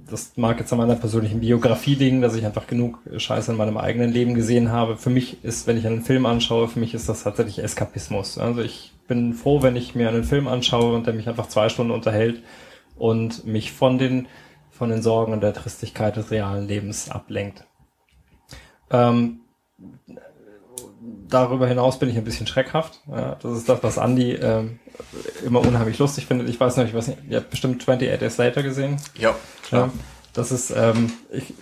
das 0.09 0.37
mag 0.37 0.59
jetzt 0.59 0.73
an 0.73 0.79
meiner 0.79 0.97
persönlichen 0.97 1.41
Biografie 1.41 1.95
liegen, 1.95 2.21
dass 2.21 2.35
ich 2.35 2.45
einfach 2.45 2.67
genug 2.67 2.99
Scheiße 3.17 3.53
in 3.53 3.59
meinem 3.59 3.77
eigenen 3.77 4.13
Leben 4.13 4.35
gesehen 4.35 4.71
habe. 4.71 4.97
Für 4.97 5.11
mich 5.11 5.43
ist, 5.45 5.67
wenn 5.67 5.77
ich 5.77 5.87
einen 5.87 6.03
Film 6.03 6.27
anschaue, 6.27 6.69
für 6.69 6.81
mich 6.81 6.95
ist 6.95 7.09
das 7.09 7.23
tatsächlich 7.23 7.63
Eskapismus. 7.63 8.39
Also 8.39 8.61
ich 8.61 8.93
bin 9.09 9.35
froh, 9.35 9.63
wenn 9.63 9.77
ich 9.77 9.95
mir 9.95 10.09
einen 10.09 10.25
Film 10.25 10.47
anschaue 10.47 10.95
und 10.95 11.07
der 11.07 11.15
mich 11.15 11.29
einfach 11.29 11.49
zwei 11.49 11.69
Stunden 11.69 11.93
unterhält 11.93 12.43
und 12.97 13.47
mich 13.47 13.73
von 13.73 13.99
den, 13.99 14.29
von 14.71 14.91
den 14.91 15.03
Sorgen 15.03 15.33
und 15.33 15.43
der 15.43 15.55
Tristigkeit 15.55 16.17
des 16.17 16.31
realen 16.31 16.69
Lebens 16.69 17.11
ablenkt. 17.11 17.65
Ähm, 18.91 19.41
darüber 21.29 21.67
hinaus 21.67 21.99
bin 21.99 22.09
ich 22.09 22.17
ein 22.17 22.25
bisschen 22.25 22.47
schreckhaft. 22.47 23.01
Ja, 23.11 23.37
das 23.43 23.59
ist 23.59 23.69
das, 23.69 23.83
was 23.83 23.97
Andy 23.97 24.33
ähm, 24.33 24.79
immer 25.45 25.61
unheimlich 25.61 25.99
lustig 25.99 26.27
findet. 26.27 26.49
Ich 26.49 26.61
weiß 26.61 26.77
nicht, 26.77 26.89
ich 26.89 26.95
weiß 26.95 27.09
nicht, 27.09 27.19
ihr 27.29 27.39
habt 27.39 27.51
bestimmt 27.51 27.81
28 27.81 28.19
Days 28.19 28.37
Later 28.37 28.63
gesehen. 28.63 28.97
Ja, 29.19 29.35
Ja, 29.71 29.93
das 30.33 30.53
ist 30.53 30.71
ähm, 30.71 31.13
ich, 31.31 31.55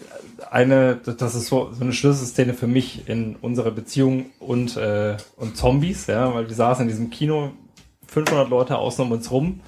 eine, 0.50 0.96
das 0.96 1.34
ist 1.34 1.46
so, 1.46 1.72
so 1.72 1.82
eine 1.82 1.92
Schlüsselszene 1.92 2.54
für 2.54 2.66
mich 2.66 3.08
in 3.08 3.36
unserer 3.36 3.70
Beziehung 3.70 4.26
und 4.38 4.58
und, 4.58 4.76
äh, 4.76 5.16
und 5.36 5.56
Zombies, 5.56 6.06
ja, 6.06 6.34
weil 6.34 6.48
wir 6.48 6.54
saßen 6.54 6.82
in 6.82 6.88
diesem 6.88 7.10
Kino, 7.10 7.52
500 8.08 8.48
Leute 8.48 8.78
außen 8.78 9.04
um 9.04 9.12
uns 9.12 9.30
rum 9.30 9.60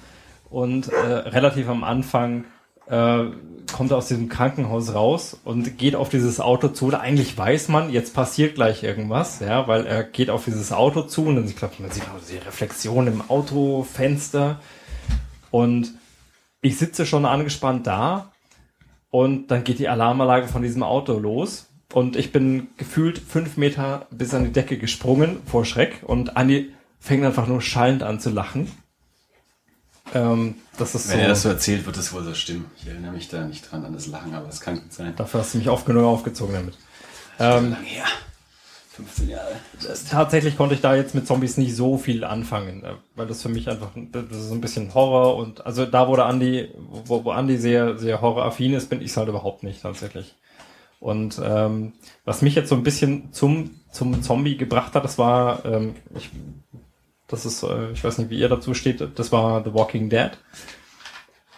und 0.49 0.89
äh, 0.89 0.95
relativ 0.95 1.69
am 1.69 1.83
Anfang 1.83 2.45
äh, 2.87 3.25
kommt 3.71 3.93
aus 3.93 4.07
diesem 4.07 4.29
Krankenhaus 4.29 4.93
raus 4.93 5.39
und 5.43 5.77
geht 5.77 5.95
auf 5.95 6.09
dieses 6.09 6.39
Auto 6.39 6.69
zu. 6.69 6.87
Oder 6.87 7.01
eigentlich 7.01 7.37
weiß 7.37 7.67
man, 7.67 7.91
jetzt 7.91 8.13
passiert 8.13 8.55
gleich 8.55 8.83
irgendwas, 8.83 9.39
ja, 9.39 9.67
weil 9.67 9.85
er 9.85 10.03
geht 10.03 10.29
auf 10.29 10.45
dieses 10.45 10.71
Auto 10.71 11.03
zu 11.03 11.25
und 11.25 11.35
dann 11.35 11.45
ich 11.45 11.55
glaube, 11.55 11.75
man 11.79 11.91
sieht 11.91 12.03
auch 12.03 12.19
die 12.29 12.37
Reflexion 12.37 13.07
im 13.07 13.29
Autofenster 13.29 14.59
und 15.49 15.93
ich 16.61 16.77
sitze 16.77 17.05
schon 17.05 17.25
angespannt 17.25 17.87
da 17.87 18.31
und 19.09 19.47
dann 19.47 19.63
geht 19.63 19.79
die 19.79 19.89
Alarmanlage 19.89 20.47
von 20.47 20.61
diesem 20.61 20.83
Auto 20.83 21.17
los 21.17 21.67
und 21.93 22.15
ich 22.15 22.31
bin 22.31 22.67
gefühlt 22.77 23.19
fünf 23.19 23.57
Meter 23.57 24.07
bis 24.11 24.33
an 24.33 24.45
die 24.45 24.51
Decke 24.51 24.77
gesprungen 24.77 25.37
vor 25.45 25.65
Schreck 25.65 26.03
und 26.03 26.37
Andi 26.37 26.71
fängt 26.99 27.25
einfach 27.25 27.47
nur 27.47 27.61
schallend 27.61 28.03
an 28.03 28.19
zu 28.19 28.29
lachen. 28.29 28.71
Ähm, 30.13 30.55
das 30.77 30.95
ist 30.95 31.09
Wenn 31.09 31.17
so. 31.17 31.21
er 31.21 31.27
das 31.29 31.41
so 31.43 31.49
erzählt, 31.49 31.85
wird 31.85 31.97
es 31.97 32.11
wohl 32.13 32.23
so 32.23 32.33
stimmen. 32.33 32.65
Ich 32.77 32.87
erinnere 32.87 33.11
mich 33.11 33.29
da 33.29 33.45
nicht 33.45 33.71
dran 33.71 33.85
an 33.85 33.93
das 33.93 34.07
Lachen, 34.07 34.33
aber 34.33 34.49
es 34.49 34.61
kann 34.61 34.75
gut 34.75 34.91
sein. 34.93 35.13
Dafür 35.15 35.41
hast 35.41 35.53
du 35.53 35.59
mich 35.59 35.69
oft 35.69 35.85
genug 35.85 36.03
aufgezogen 36.03 36.53
damit. 36.53 36.77
Ähm, 37.39 37.71
Lange 37.71 37.85
her. 37.85 38.05
15 38.93 39.29
Jahre. 39.29 39.51
tatsächlich 40.09 40.57
konnte 40.57 40.75
ich 40.75 40.81
da 40.81 40.95
jetzt 40.95 41.15
mit 41.15 41.25
Zombies 41.25 41.55
nicht 41.57 41.75
so 41.75 41.97
viel 41.97 42.25
anfangen, 42.25 42.83
äh, 42.83 42.93
weil 43.15 43.25
das 43.25 43.41
für 43.41 43.49
mich 43.49 43.69
einfach, 43.69 43.91
das 44.11 44.37
ist 44.37 44.49
so 44.49 44.53
ein 44.53 44.61
bisschen 44.61 44.93
Horror 44.93 45.37
und 45.37 45.65
also 45.65 45.85
da, 45.85 46.09
wo 46.09 46.15
der 46.15 46.25
Andi, 46.25 46.69
wo, 47.05 47.23
wo 47.23 47.31
Andi 47.31 47.57
sehr, 47.57 47.97
sehr 47.97 48.21
horroraffin 48.21 48.73
ist, 48.73 48.89
bin 48.89 49.01
ich 49.01 49.15
halt 49.15 49.29
überhaupt 49.29 49.63
nicht 49.63 49.81
tatsächlich. 49.81 50.35
Und 50.99 51.41
ähm, 51.43 51.93
was 52.25 52.41
mich 52.41 52.53
jetzt 52.53 52.69
so 52.69 52.75
ein 52.75 52.83
bisschen 52.83 53.31
zum, 53.31 53.71
zum 53.91 54.21
Zombie 54.21 54.57
gebracht 54.57 54.93
hat, 54.93 55.03
das 55.03 55.17
war, 55.17 55.65
ähm, 55.65 55.95
ich, 56.15 56.29
das 57.31 57.45
ist, 57.45 57.63
äh, 57.63 57.91
ich 57.91 58.03
weiß 58.03 58.17
nicht, 58.17 58.29
wie 58.29 58.39
ihr 58.39 58.49
dazu 58.49 58.73
steht, 58.73 59.01
das 59.15 59.31
war 59.31 59.63
The 59.63 59.73
Walking 59.73 60.09
Dead. 60.09 60.31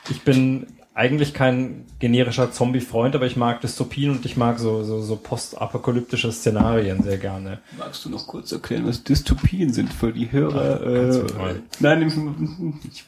Ich 0.10 0.22
bin 0.24 0.68
eigentlich 0.96 1.34
kein 1.34 1.86
generischer 2.00 2.52
Zombie-Freund, 2.52 3.16
aber 3.16 3.26
ich 3.26 3.36
mag 3.36 3.62
Dystopien 3.62 4.12
und 4.12 4.26
ich 4.26 4.38
mag 4.38 4.60
so, 4.60 4.84
so, 4.84 5.02
so 5.02 5.16
postapokalyptische 5.16 6.32
Szenarien 6.32 7.02
sehr 7.02 7.18
gerne. 7.18 7.60
Magst 7.78 8.06
du 8.06 8.10
noch 8.10 8.28
kurz 8.28 8.52
erklären, 8.52 8.86
was 8.86 9.04
Dystopien 9.04 9.74
sind 9.74 9.92
für 9.92 10.14
die 10.14 10.32
Hörer? 10.32 10.80
kannst 10.84 11.20
du 11.22 11.28
Äh, 11.56 11.62
nein, 11.80 12.78
ich, 12.84 13.06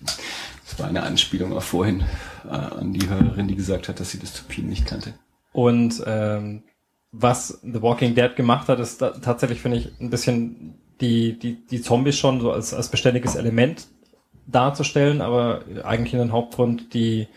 das 0.65 0.79
war 0.79 0.87
eine 0.87 1.03
Anspielung 1.03 1.53
auf 1.53 1.65
vorhin 1.65 2.03
äh, 2.45 2.49
an 2.49 2.91
die 2.91 3.07
Hörerin, 3.07 3.47
die 3.47 3.55
gesagt 3.55 3.87
hat, 3.87 3.99
dass 3.99 4.09
sie 4.11 4.19
Dystopien 4.19 4.67
nicht 4.67 4.87
kannte. 4.87 5.13
Und 5.51 6.03
ähm, 6.07 6.63
was 7.11 7.59
The 7.61 7.81
Walking 7.81 8.15
Dead 8.15 8.35
gemacht 8.35 8.67
hat, 8.67 8.79
ist 8.79 9.01
da, 9.01 9.11
tatsächlich, 9.11 9.61
finde 9.61 9.77
ich, 9.77 9.91
ein 10.01 10.09
bisschen 10.09 10.79
die, 11.01 11.37
die, 11.37 11.55
die 11.65 11.81
Zombies 11.81 12.17
schon 12.17 12.41
so 12.41 12.51
als, 12.51 12.73
als 12.73 12.89
beständiges 12.89 13.35
Element 13.35 13.87
darzustellen, 14.47 15.21
aber 15.21 15.63
eigentlich 15.83 16.13
in 16.13 16.19
den 16.19 16.31
Hauptgrund 16.31 16.93
die, 16.93 17.27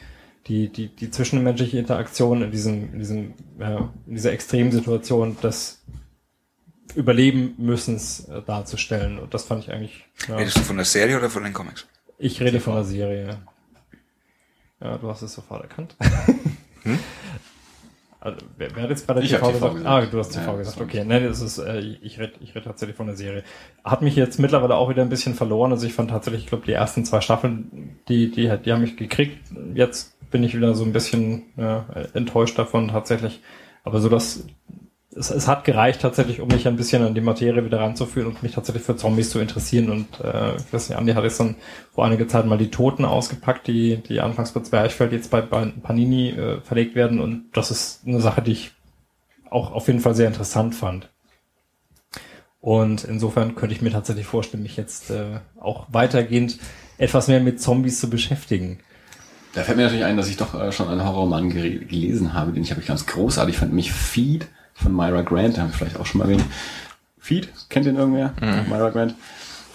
die, 0.47 0.68
die, 0.68 0.89
die 0.89 1.10
zwischenmenschliche 1.10 1.78
Interaktion 1.78 2.43
in 2.43 2.51
diesem, 2.51 2.93
in 2.93 2.98
diesem, 2.98 3.35
ja, 3.59 3.90
in 4.06 4.14
dieser 4.14 4.32
Extremsituation 4.32 5.36
des 5.43 5.82
Überleben 6.94 7.55
müssens 7.59 8.24
äh, 8.28 8.43
darzustellen. 8.43 9.18
Und 9.18 9.35
das 9.35 9.44
fand 9.44 9.64
ich 9.64 9.70
eigentlich. 9.70 10.06
Ja. 10.26 10.36
Redest 10.36 10.56
du 10.56 10.60
von 10.60 10.76
der 10.76 10.86
Serie 10.86 11.18
oder 11.18 11.28
von 11.28 11.44
den 11.44 11.52
Comics? 11.52 11.86
Ich 12.18 12.40
rede 12.40 12.60
von 12.60 12.74
der 12.74 12.85
Serie. 12.85 13.39
Ja, 14.80 14.97
du 14.97 15.09
hast 15.09 15.22
es 15.22 15.35
sofort 15.35 15.62
erkannt. 15.62 15.97
Also, 18.20 18.38
wer, 18.56 18.74
wer 18.74 18.82
hat 18.82 18.90
jetzt 18.90 19.06
gerade 19.06 19.22
Ich 19.22 19.30
TV, 19.30 19.38
TV 19.38 19.52
gesagt? 19.52 19.74
gesagt. 19.76 19.86
Ah, 19.86 20.06
du 20.06 20.18
hast 20.18 20.30
TV 20.30 20.50
Ja, 20.50 20.56
gesagt. 20.56 20.80
Okay, 20.80 21.04
nein, 21.04 21.24
das 21.24 21.40
ist, 21.40 21.58
äh, 21.58 21.78
ich 21.80 22.18
rede 22.18 22.32
ich 22.40 22.54
red 22.54 22.64
tatsächlich 22.64 22.96
von 22.96 23.06
der 23.06 23.16
Serie. 23.16 23.44
Hat 23.84 24.02
mich 24.02 24.16
jetzt 24.16 24.40
mittlerweile 24.40 24.74
auch 24.74 24.90
wieder 24.90 25.02
ein 25.02 25.08
bisschen 25.08 25.34
verloren. 25.34 25.70
Also 25.70 25.86
ich 25.86 25.94
fand 25.94 26.10
tatsächlich, 26.10 26.42
ich 26.44 26.48
glaube, 26.48 26.66
die 26.66 26.72
ersten 26.72 27.04
zwei 27.04 27.20
Staffeln, 27.20 28.00
die, 28.08 28.30
die, 28.30 28.52
die 28.64 28.72
haben 28.72 28.80
mich 28.80 28.96
gekriegt. 28.96 29.38
Jetzt 29.74 30.16
bin 30.30 30.42
ich 30.42 30.56
wieder 30.56 30.74
so 30.74 30.84
ein 30.84 30.92
bisschen 30.92 31.44
ja, 31.56 31.86
enttäuscht 32.12 32.58
davon 32.58 32.88
tatsächlich. 32.88 33.40
Aber 33.84 34.00
so 34.00 34.08
das, 34.08 34.44
es, 35.18 35.30
es 35.30 35.48
hat 35.48 35.64
gereicht 35.64 36.00
tatsächlich, 36.00 36.40
um 36.40 36.48
mich 36.48 36.66
ein 36.66 36.76
bisschen 36.76 37.02
an 37.02 37.14
die 37.14 37.20
Materie 37.20 37.64
wieder 37.64 37.80
ranzuführen 37.80 38.28
und 38.28 38.42
mich 38.42 38.52
tatsächlich 38.52 38.84
für 38.84 38.96
Zombies 38.96 39.30
zu 39.30 39.40
interessieren. 39.40 39.90
Und 39.90 40.06
äh, 40.20 40.56
ich 40.56 40.72
weiß 40.72 40.88
nicht, 40.88 40.98
Andi 40.98 41.12
hat 41.12 41.24
jetzt 41.24 41.40
dann 41.40 41.56
vor 41.92 42.04
einiger 42.04 42.28
Zeit 42.28 42.46
mal 42.46 42.58
die 42.58 42.70
Toten 42.70 43.04
ausgepackt, 43.04 43.66
die, 43.66 43.96
die 43.96 44.20
anfangs 44.20 44.52
bei 44.52 44.60
Zwerchfeld 44.60 45.12
jetzt 45.12 45.30
bei 45.30 45.40
Pan- 45.40 45.80
Panini 45.82 46.30
äh, 46.30 46.60
verlegt 46.60 46.94
werden. 46.94 47.20
Und 47.20 47.46
das 47.52 47.70
ist 47.70 48.06
eine 48.06 48.20
Sache, 48.20 48.42
die 48.42 48.52
ich 48.52 48.72
auch 49.50 49.72
auf 49.72 49.86
jeden 49.86 50.00
Fall 50.00 50.14
sehr 50.14 50.28
interessant 50.28 50.74
fand. 50.74 51.10
Und 52.60 53.04
insofern 53.04 53.54
könnte 53.54 53.74
ich 53.74 53.82
mir 53.82 53.90
tatsächlich 53.90 54.26
vorstellen, 54.26 54.62
mich 54.62 54.76
jetzt 54.76 55.10
äh, 55.10 55.40
auch 55.60 55.86
weitergehend 55.90 56.58
etwas 56.98 57.28
mehr 57.28 57.40
mit 57.40 57.60
Zombies 57.60 58.00
zu 58.00 58.10
beschäftigen. 58.10 58.80
Da 59.54 59.62
fällt 59.62 59.76
mir 59.76 59.84
natürlich 59.84 60.04
ein, 60.04 60.16
dass 60.16 60.28
ich 60.28 60.36
doch 60.36 60.60
äh, 60.60 60.72
schon 60.72 60.88
einen 60.88 61.04
Horrorroman 61.04 61.50
gelesen 61.50 62.34
habe, 62.34 62.52
den 62.52 62.62
ich 62.62 62.70
habe 62.70 62.80
ich 62.80 62.86
ganz 62.86 63.06
großartig 63.06 63.56
fand, 63.56 63.70
nämlich 63.70 63.92
Feed 63.92 64.48
von 64.82 64.94
Myra 64.94 65.22
Grant, 65.22 65.56
den 65.56 65.62
haben 65.62 65.70
wir 65.70 65.76
vielleicht 65.76 65.98
auch 65.98 66.06
schon 66.06 66.18
mal 66.18 66.24
erwähnt. 66.24 66.44
Feed, 67.18 67.48
kennt 67.68 67.86
den 67.86 67.96
irgendwer? 67.96 68.32
Myra 68.68 68.90
Grant. 68.90 69.14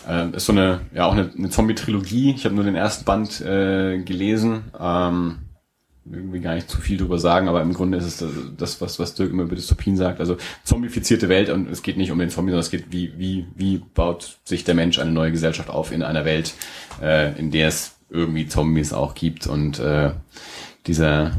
Ähm, 0.07 0.33
ist 0.33 0.45
so 0.45 0.51
eine, 0.53 0.81
ja 0.93 1.05
auch 1.05 1.13
eine, 1.13 1.29
eine 1.37 1.49
Zombie-Trilogie. 1.49 2.33
Ich 2.35 2.45
habe 2.45 2.55
nur 2.55 2.63
den 2.63 2.75
ersten 2.75 3.05
Band 3.05 3.41
äh, 3.41 3.99
gelesen. 3.99 4.63
Ähm, 4.79 5.37
irgendwie 6.11 6.41
gar 6.41 6.55
nicht 6.55 6.69
zu 6.69 6.81
viel 6.81 6.97
drüber 6.97 7.17
sagen, 7.17 7.47
aber 7.47 7.61
im 7.61 7.73
Grunde 7.73 7.97
ist 7.97 8.05
es 8.05 8.17
das, 8.17 8.31
das 8.57 8.81
was, 8.81 8.99
was 8.99 9.15
Dirk 9.15 9.31
immer 9.31 9.43
über 9.43 9.55
Dystopien 9.55 9.95
sagt. 9.95 10.19
Also 10.19 10.37
zombifizierte 10.63 11.29
Welt 11.29 11.49
und 11.49 11.69
es 11.69 11.81
geht 11.81 11.97
nicht 11.97 12.11
um 12.11 12.19
den 12.19 12.29
Zombie, 12.29 12.51
sondern 12.51 12.65
es 12.65 12.71
geht, 12.71 12.91
wie, 12.91 13.13
wie, 13.17 13.47
wie 13.55 13.77
baut 13.77 14.37
sich 14.43 14.65
der 14.65 14.75
Mensch 14.75 14.99
eine 14.99 15.11
neue 15.11 15.31
Gesellschaft 15.31 15.69
auf 15.69 15.91
in 15.91 16.03
einer 16.03 16.25
Welt, 16.25 16.53
äh, 17.01 17.37
in 17.39 17.51
der 17.51 17.69
es 17.69 17.95
irgendwie 18.09 18.47
Zombies 18.47 18.91
auch 18.91 19.13
gibt. 19.13 19.47
Und 19.47 19.79
äh, 19.79 20.11
dieser, 20.87 21.31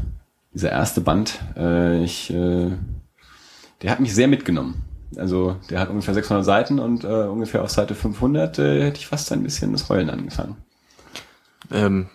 dieser 0.53 0.71
erste 0.71 1.01
Band, 1.01 1.39
äh, 1.55 2.03
ich, 2.03 2.33
äh, 2.33 2.71
der 3.81 3.91
hat 3.91 3.99
mich 3.99 4.13
sehr 4.13 4.27
mitgenommen. 4.27 4.83
Also 5.17 5.57
der 5.69 5.79
hat 5.79 5.89
ungefähr 5.89 6.13
600 6.13 6.43
Seiten 6.43 6.79
und 6.79 7.03
äh, 7.03 7.07
ungefähr 7.07 7.63
auf 7.63 7.69
Seite 7.69 7.95
500 7.95 8.59
äh, 8.59 8.83
hätte 8.83 8.99
ich 8.99 9.07
fast 9.07 9.31
ein 9.31 9.43
bisschen 9.43 9.71
das 9.71 9.87
Heulen 9.89 10.09
angefangen. 10.09 10.57
Ähm, 11.71 12.07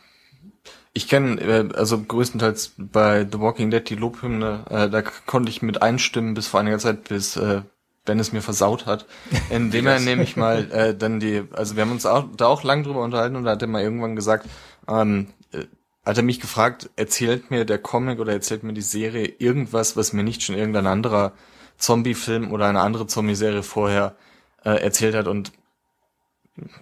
ich 0.93 1.09
kenne 1.09 1.41
äh, 1.41 1.69
also 1.74 2.01
größtenteils 2.01 2.74
bei 2.77 3.27
The 3.31 3.41
Walking 3.41 3.70
Dead 3.70 3.89
die 3.89 3.95
Lobhymne, 3.95 4.65
äh, 4.69 4.89
da 4.89 5.03
konnte 5.03 5.51
ich 5.51 5.62
mit 5.62 5.82
einstimmen 5.82 6.35
bis 6.35 6.49
vor 6.49 6.61
einiger 6.61 6.78
Zeit, 6.78 7.05
bis 7.09 7.37
äh, 7.37 7.62
Ben 8.05 8.19
es 8.19 8.32
mir 8.32 8.43
versaut 8.43 8.87
hat, 8.87 9.07
indem 9.51 9.87
er 9.87 10.01
nämlich 10.01 10.37
mal 10.37 10.70
äh, 10.73 10.97
dann 10.97 11.20
die, 11.20 11.45
also 11.53 11.77
wir 11.77 11.82
haben 11.82 11.93
uns 11.93 12.07
auch, 12.07 12.24
da 12.37 12.47
auch 12.47 12.65
lang 12.65 12.82
drüber 12.82 13.03
unterhalten 13.03 13.37
und 13.37 13.45
da 13.45 13.53
hat 13.53 13.62
er 13.62 13.69
mal 13.69 13.82
irgendwann 13.82 14.16
gesagt, 14.16 14.49
ähm, 14.89 15.28
äh, 15.53 15.65
hat 16.05 16.16
er 16.16 16.23
mich 16.23 16.41
gefragt, 16.41 16.91
erzählt 16.97 17.51
mir 17.51 17.65
der 17.65 17.78
Comic 17.78 18.19
oder 18.19 18.32
erzählt 18.32 18.62
mir 18.62 18.73
die 18.73 18.81
Serie 18.81 19.27
irgendwas, 19.39 19.97
was 19.97 20.12
mir 20.12 20.24
nicht 20.24 20.43
schon 20.43 20.57
irgendein 20.57 20.87
anderer 20.87 21.32
Zombie-Film 21.81 22.52
oder 22.52 22.66
eine 22.66 22.81
andere 22.81 23.07
Zombie-Serie 23.07 23.62
vorher 23.62 24.15
äh, 24.65 24.81
erzählt 24.81 25.15
hat 25.15 25.27
und 25.27 25.52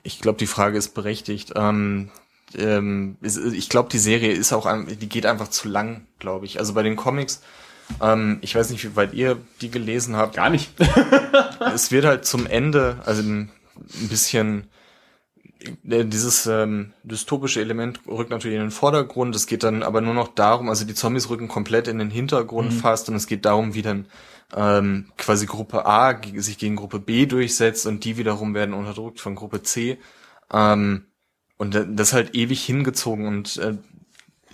ich 0.02 0.20
glaube, 0.20 0.38
die 0.38 0.46
Frage 0.46 0.76
ist 0.76 0.94
berechtigt. 0.94 1.52
Ähm, 1.56 2.10
ähm, 2.56 3.16
ich 3.22 3.68
glaube, 3.68 3.88
die 3.90 3.98
Serie 3.98 4.32
ist 4.32 4.52
auch, 4.52 4.68
die 4.86 5.08
geht 5.08 5.26
einfach 5.26 5.48
zu 5.48 5.68
lang, 5.68 6.06
glaube 6.18 6.46
ich. 6.46 6.58
Also 6.58 6.74
bei 6.74 6.82
den 6.82 6.96
Comics, 6.96 7.42
ähm, 8.00 8.38
ich 8.40 8.54
weiß 8.54 8.70
nicht, 8.70 8.84
wie 8.84 8.96
weit 8.96 9.14
ihr 9.14 9.38
die 9.60 9.70
gelesen 9.70 10.16
habt. 10.16 10.36
Gar 10.36 10.50
nicht. 10.50 10.72
es 11.74 11.90
wird 11.90 12.04
halt 12.04 12.24
zum 12.24 12.46
Ende, 12.46 13.00
also 13.04 13.22
ein 13.22 13.50
bisschen 14.08 14.68
äh, 15.88 16.04
dieses 16.04 16.46
ähm, 16.46 16.92
dystopische 17.02 17.60
Element 17.60 18.00
rückt 18.06 18.30
natürlich 18.30 18.56
in 18.56 18.62
den 18.62 18.70
Vordergrund. 18.70 19.34
Es 19.34 19.46
geht 19.46 19.62
dann 19.62 19.82
aber 19.82 20.00
nur 20.00 20.14
noch 20.14 20.28
darum, 20.28 20.68
also 20.68 20.84
die 20.84 20.94
Zombies 20.94 21.30
rücken 21.30 21.48
komplett 21.48 21.88
in 21.88 21.98
den 21.98 22.10
Hintergrund 22.10 22.72
mhm. 22.72 22.78
fast 22.78 23.08
und 23.08 23.16
es 23.16 23.26
geht 23.26 23.44
darum, 23.44 23.74
wie 23.74 23.82
dann 23.82 24.06
ähm, 24.54 25.10
quasi 25.16 25.46
Gruppe 25.46 25.86
A 25.86 26.20
sich 26.36 26.58
gegen 26.58 26.76
Gruppe 26.76 26.98
B 26.98 27.26
durchsetzt 27.26 27.86
und 27.86 28.04
die 28.04 28.16
wiederum 28.16 28.54
werden 28.54 28.74
unterdrückt 28.74 29.20
von 29.20 29.34
Gruppe 29.34 29.62
C. 29.62 29.98
Ähm, 30.52 31.06
und 31.56 31.76
das 31.88 32.12
halt 32.12 32.34
ewig 32.34 32.64
hingezogen 32.64 33.26
und 33.26 33.56
äh, 33.58 33.76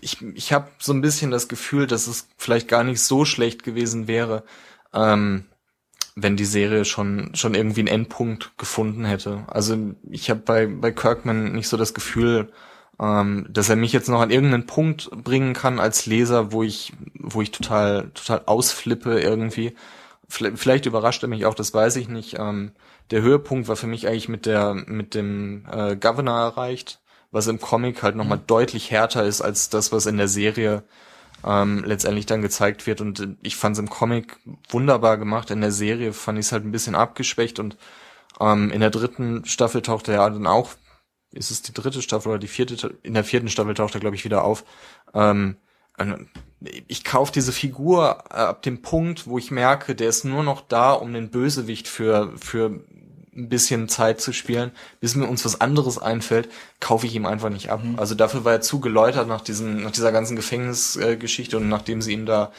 ich, 0.01 0.21
ich 0.23 0.53
habe 0.53 0.71
so 0.79 0.93
ein 0.93 1.01
bisschen 1.01 1.31
das 1.31 1.49
Gefühl, 1.49 1.87
dass 1.87 2.07
es 2.07 2.29
vielleicht 2.37 2.69
gar 2.69 2.85
nicht 2.85 3.01
so 3.01 3.25
schlecht 3.25 3.62
gewesen 3.62 4.07
wäre, 4.07 4.45
ähm, 4.93 5.47
wenn 6.15 6.37
die 6.37 6.45
Serie 6.45 6.85
schon 6.85 7.35
schon 7.35 7.55
irgendwie 7.55 7.81
einen 7.81 7.89
Endpunkt 7.89 8.57
gefunden 8.59 9.05
hätte. 9.05 9.45
Also 9.49 9.77
ich 10.11 10.31
habe 10.31 10.41
bei 10.41 10.66
bei 10.66 10.93
Kirkman 10.93 11.53
nicht 11.53 11.69
so 11.69 11.77
das 11.77 11.95
Gefühl, 11.95 12.53
ähm, 13.01 13.47
dass 13.51 13.69
er 13.69 13.77
mich 13.77 13.93
jetzt 13.93 14.09
noch 14.09 14.21
an 14.21 14.31
irgendeinen 14.31 14.66
Punkt 14.66 15.11
bringen 15.11 15.55
kann 15.55 15.81
als 15.81 16.07
Leser, 16.07 16.53
wo 16.53 16.62
ich 16.62 16.93
wo 17.15 17.43
ich 17.43 17.51
total 17.51 18.11
total 18.15 18.43
ausflippe 18.47 19.21
irgendwie. 19.21 19.75
Vielleicht 20.29 20.87
überrascht 20.87 21.23
er 21.23 21.29
mich 21.29 21.47
auch, 21.47 21.55
das 21.55 21.75
weiß 21.75 21.97
ich 21.97 22.09
nicht. 22.09 22.39
Ähm, 22.39 22.73
der 23.11 23.23
Höhepunkt 23.23 23.69
war 23.69 23.77
für 23.77 23.87
mich 23.87 24.09
eigentlich 24.09 24.29
mit 24.29 24.47
der 24.47 24.75
mit 24.75 25.15
dem 25.15 25.66
äh, 25.71 25.97
Governor 25.97 26.39
erreicht, 26.39 27.01
was 27.31 27.47
im 27.47 27.61
Comic 27.61 28.03
halt 28.03 28.16
nochmal 28.16 28.39
mhm. 28.39 28.47
deutlich 28.47 28.91
härter 28.91 29.25
ist 29.25 29.43
als 29.43 29.69
das, 29.69 29.93
was 29.93 30.07
in 30.07 30.16
der 30.16 30.29
Serie 30.29 30.85
ähm, 31.45 31.85
letztendlich 31.85 32.27
dann 32.27 32.43
gezeigt 32.43 32.87
wird. 32.87 33.01
Und 33.01 33.37
ich 33.43 33.57
fand 33.57 33.77
es 33.77 33.81
im 33.81 33.91
Comic 33.91 34.39
wunderbar 34.71 35.19
gemacht. 35.19 35.51
In 35.51 35.61
der 35.61 35.73
Serie 35.73 36.12
fand 36.12 36.39
ich 36.39 36.47
es 36.47 36.53
halt 36.53 36.65
ein 36.65 36.73
bisschen 36.73 36.95
abgeschwächt 36.95 37.59
und 37.59 37.77
ähm, 38.41 38.71
in 38.71 38.81
der 38.81 38.91
dritten 38.91 39.45
Staffel 39.45 39.83
taucht 39.83 40.09
er 40.09 40.15
ja 40.15 40.31
dann 40.31 40.47
auch, 40.47 40.71
ist 41.35 41.51
es 41.51 41.62
die 41.62 41.73
dritte 41.73 42.02
Staffel 42.02 42.31
oder 42.31 42.39
die 42.39 42.48
vierte, 42.48 42.97
in 43.02 43.15
der 43.15 43.24
vierten 43.24 43.48
Staffel 43.48 43.74
taucht 43.74 43.94
er, 43.94 44.01
glaube 44.01 44.16
ich, 44.16 44.24
wieder 44.24 44.44
auf. 44.44 44.65
Ähm, 45.12 45.56
ich 46.89 47.05
kaufe 47.05 47.32
diese 47.32 47.52
Figur 47.52 48.24
äh, 48.31 48.35
ab 48.35 48.62
dem 48.62 48.82
Punkt, 48.82 49.27
wo 49.27 49.39
ich 49.39 49.51
merke, 49.51 49.94
der 49.94 50.09
ist 50.09 50.24
nur 50.24 50.43
noch 50.43 50.61
da, 50.62 50.93
um 50.93 51.12
den 51.12 51.31
Bösewicht 51.31 51.86
für, 51.86 52.32
für 52.36 52.81
ein 53.36 53.48
bisschen 53.48 53.89
Zeit 53.89 54.20
zu 54.20 54.32
spielen, 54.32 54.73
bis 55.01 55.15
mir 55.15 55.27
uns 55.27 55.44
was 55.44 55.61
anderes 55.61 55.98
einfällt, 55.98 56.48
kaufe 56.81 57.06
ich 57.06 57.15
ihm 57.15 57.27
einfach 57.27 57.51
nicht 57.51 57.70
ab. 57.70 57.82
Mhm. 57.82 57.98
Also 57.98 58.15
dafür 58.15 58.44
war 58.44 58.52
er 58.52 58.61
zu 58.61 58.81
geläutert 58.81 59.28
nach 59.28 59.40
diesen, 59.40 59.82
nach 59.82 59.90
dieser 59.90 60.12
ganzen 60.12 60.36
Gefängnisgeschichte 60.36 61.56
äh, 61.56 61.61
und 61.61 61.69
nachdem 61.69 62.02
sie 62.02 62.12
ihm 62.12 62.27
da 62.27 62.52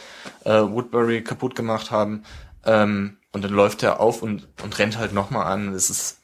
äh, 0.43 0.61
Woodbury 0.61 1.23
kaputt 1.23 1.55
gemacht 1.55 1.91
haben. 1.91 2.23
Ähm, 2.65 3.17
und 3.31 3.43
dann 3.43 3.51
läuft 3.51 3.83
er 3.83 3.99
auf 3.99 4.21
und, 4.21 4.47
und 4.63 4.79
rennt 4.79 4.97
halt 4.97 5.13
nochmal 5.13 5.51
an. 5.51 5.73
Das 5.73 5.89
ist 5.89 6.21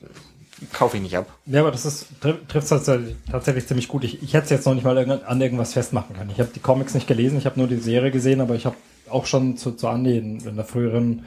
kaufe 0.73 0.97
ich 0.97 1.03
nicht 1.03 1.17
ab. 1.17 1.27
Ja, 1.45 1.61
aber 1.61 1.71
das 1.71 1.85
ist 1.85 2.07
trifft 2.19 2.69
tatsächlich, 2.69 3.15
tatsächlich 3.29 3.67
ziemlich 3.67 3.87
gut. 3.87 4.03
Ich, 4.03 4.21
ich 4.21 4.33
hätte 4.33 4.45
es 4.45 4.49
jetzt 4.49 4.65
noch 4.65 4.73
nicht 4.73 4.83
mal 4.83 4.97
an 4.97 5.41
irgendwas 5.41 5.73
festmachen 5.73 6.15
können. 6.15 6.31
Ich 6.31 6.39
habe 6.39 6.51
die 6.53 6.59
Comics 6.59 6.93
nicht 6.93 7.07
gelesen, 7.07 7.37
ich 7.37 7.45
habe 7.45 7.59
nur 7.59 7.67
die 7.67 7.77
Serie 7.77 8.11
gesehen, 8.11 8.41
aber 8.41 8.55
ich 8.55 8.65
habe 8.65 8.75
auch 9.09 9.25
schon 9.25 9.57
zu, 9.57 9.71
zu 9.71 9.87
Andi 9.87 10.17
in, 10.17 10.39
in 10.41 10.55
der 10.55 10.65
früheren 10.65 11.25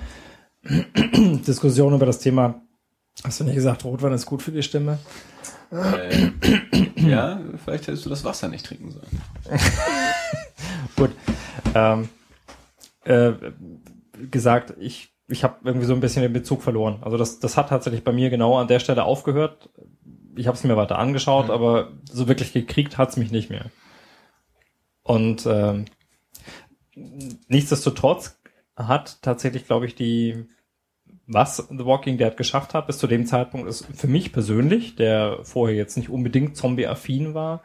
Diskussion 1.47 1.95
über 1.95 2.07
das 2.07 2.19
Thema 2.19 2.61
Hast 3.23 3.41
du 3.41 3.45
nicht 3.45 3.55
gesagt, 3.55 3.85
Rotwein 3.85 4.13
ist 4.13 4.27
gut 4.27 4.43
für 4.43 4.51
die 4.51 4.63
Stimme? 4.63 4.99
Äh, 5.71 6.31
ja, 6.97 7.41
vielleicht 7.63 7.87
hättest 7.87 8.05
du 8.05 8.11
das 8.11 8.25
Wasser 8.25 8.49
nicht 8.49 8.67
trinken 8.67 8.91
sollen. 8.91 9.21
gut. 10.97 11.11
Ähm, 11.75 12.09
äh, 13.05 13.33
gesagt, 14.31 14.75
ich, 14.79 15.14
ich 15.29 15.45
habe 15.45 15.57
irgendwie 15.65 15.87
so 15.87 15.95
ein 15.95 16.01
bisschen 16.01 16.23
den 16.23 16.33
Bezug 16.33 16.63
verloren. 16.63 16.99
Also 17.03 17.17
das, 17.17 17.41
das 17.41 17.57
hat 17.57 17.71
tatsächlich 17.71 18.05
bei 18.05 18.13
mir 18.13 18.31
genau 18.31 18.59
an 18.59 18.69
der 18.69 18.79
Stelle 18.79 19.05
aufgehört. 19.05 19.71
Ich 20.37 20.47
habe 20.47 20.57
es 20.57 20.65
mir 20.65 20.77
weiter 20.77 20.99
angeschaut, 20.99 21.47
mhm. 21.47 21.53
aber 21.53 21.93
so 22.11 22.29
wirklich 22.29 22.53
gekriegt 22.53 22.99
hat's 22.99 23.17
mich 23.17 23.31
nicht 23.31 23.51
mehr. 23.51 23.71
Und 25.03 25.47
ähm, 25.47 25.87
nichtsdestotrotz 27.49 28.41
hat 28.77 29.23
tatsächlich, 29.23 29.67
glaube 29.67 29.87
ich, 29.87 29.95
die 29.95 30.47
was 31.27 31.57
The 31.57 31.87
Walking 31.87 32.19
Dead 32.19 32.37
geschafft 32.37 32.75
hat 32.75 32.87
bis 32.87 32.99
zu 32.99 33.07
dem 33.07 33.27
Zeitpunkt, 33.27 33.67
ist 33.69 33.87
für 33.95 34.09
mich 34.09 34.33
persönlich, 34.33 34.97
der 34.97 35.39
vorher 35.43 35.77
jetzt 35.77 35.97
nicht 35.97 36.11
unbedingt 36.11 36.57
Zombie-affin 36.57 37.33
war, 37.33 37.63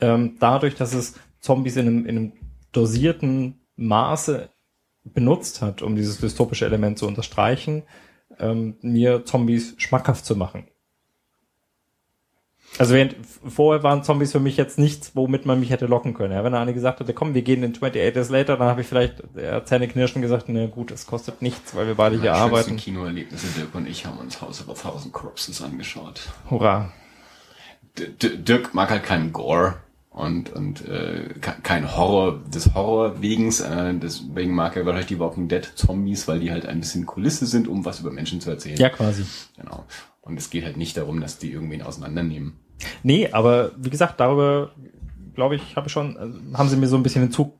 ähm, 0.00 0.36
dadurch, 0.38 0.76
dass 0.76 0.94
es 0.94 1.18
Zombies 1.40 1.76
in 1.76 1.86
einem, 1.88 2.06
in 2.06 2.16
einem 2.16 2.32
dosierten 2.70 3.60
Maße 3.76 4.50
benutzt 5.04 5.62
hat, 5.62 5.82
um 5.82 5.96
dieses 5.96 6.18
dystopische 6.18 6.64
Element 6.64 6.98
zu 6.98 7.06
unterstreichen, 7.06 7.82
ähm, 8.38 8.76
mir 8.82 9.24
Zombies 9.24 9.74
schmackhaft 9.78 10.24
zu 10.24 10.36
machen. 10.36 10.66
Also 12.78 12.94
während 12.94 13.16
vorher 13.46 13.82
waren 13.82 14.02
Zombies 14.02 14.32
für 14.32 14.40
mich 14.40 14.56
jetzt 14.56 14.78
nichts, 14.78 15.14
womit 15.14 15.44
man 15.44 15.60
mich 15.60 15.68
hätte 15.68 15.84
locken 15.84 16.14
können. 16.14 16.32
Ja, 16.32 16.42
wenn 16.42 16.54
einer 16.54 16.72
gesagt 16.72 17.00
hätte, 17.00 17.12
komm, 17.12 17.34
wir 17.34 17.42
gehen 17.42 17.62
in 17.62 17.72
28 17.72 18.14
Days 18.14 18.30
Later, 18.30 18.56
dann 18.56 18.68
habe 18.68 18.80
ich 18.80 18.86
vielleicht 18.86 19.22
ja, 19.36 19.62
Zähne 19.62 19.88
knirschen 19.88 20.22
gesagt, 20.22 20.48
na 20.48 20.66
gut, 20.66 20.90
es 20.90 21.06
kostet 21.06 21.42
nichts, 21.42 21.74
weil 21.74 21.86
wir 21.86 21.94
beide 21.94 22.18
hier 22.18 22.34
arbeiten. 22.34 22.76
Kinoerlebnisse, 22.76 23.48
Dirk 23.58 23.74
und 23.74 23.86
ich 23.86 24.06
haben 24.06 24.16
uns 24.18 24.40
House 24.40 24.66
of 24.66 24.70
a 24.70 24.88
Thousand 24.90 25.12
Corpses 25.12 25.60
angeschaut. 25.60 26.32
Hurra. 26.48 26.92
D 27.98 28.38
Dirk 28.38 28.72
mag 28.72 28.88
halt 28.88 29.02
keinen 29.02 29.32
Gore 29.32 29.74
und 30.12 30.52
und 30.52 30.86
äh, 30.86 31.30
kein 31.40 31.96
Horror 31.96 32.40
des 32.40 32.74
Horror 32.74 33.22
wegens, 33.22 33.60
äh, 33.60 33.94
deswegen 33.94 34.54
mag 34.54 34.76
er 34.76 34.84
wahrscheinlich 34.84 35.08
die 35.08 35.18
Walking 35.18 35.48
Dead 35.48 35.64
Zombies, 35.74 36.28
weil 36.28 36.40
die 36.40 36.50
halt 36.50 36.66
ein 36.66 36.80
bisschen 36.80 37.06
Kulisse 37.06 37.46
sind, 37.46 37.66
um 37.66 37.84
was 37.84 38.00
über 38.00 38.10
Menschen 38.10 38.40
zu 38.40 38.50
erzählen. 38.50 38.76
Ja, 38.76 38.90
quasi. 38.90 39.24
Genau. 39.56 39.84
Und 40.20 40.38
es 40.38 40.50
geht 40.50 40.64
halt 40.64 40.76
nicht 40.76 40.96
darum, 40.96 41.20
dass 41.20 41.38
die 41.38 41.50
irgendwen 41.50 41.82
auseinandernehmen. 41.82 42.58
Nee, 43.02 43.30
aber 43.32 43.72
wie 43.76 43.90
gesagt, 43.90 44.20
darüber, 44.20 44.72
glaube 45.34 45.56
ich, 45.56 45.76
habe 45.76 45.88
schon, 45.88 46.16
also 46.16 46.38
haben 46.54 46.68
sie 46.68 46.76
mir 46.76 46.88
so 46.88 46.96
ein 46.96 47.02
bisschen 47.02 47.22
den 47.22 47.32
Zug, 47.32 47.54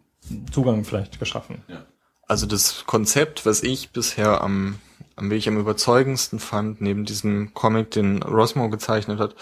Zugang 0.52 0.84
vielleicht 0.84 1.18
geschaffen. 1.18 1.62
Ja. 1.68 1.86
Also 2.28 2.46
das 2.46 2.84
Konzept, 2.86 3.46
was 3.46 3.62
ich 3.62 3.90
bisher 3.90 4.42
am, 4.42 4.76
am 5.16 5.30
wirklich 5.30 5.48
am 5.48 5.58
überzeugendsten 5.58 6.38
fand, 6.38 6.80
neben 6.80 7.04
diesem 7.04 7.54
Comic, 7.54 7.90
den 7.90 8.22
Rosmo 8.22 8.68
gezeichnet 8.68 9.18
hat, 9.18 9.34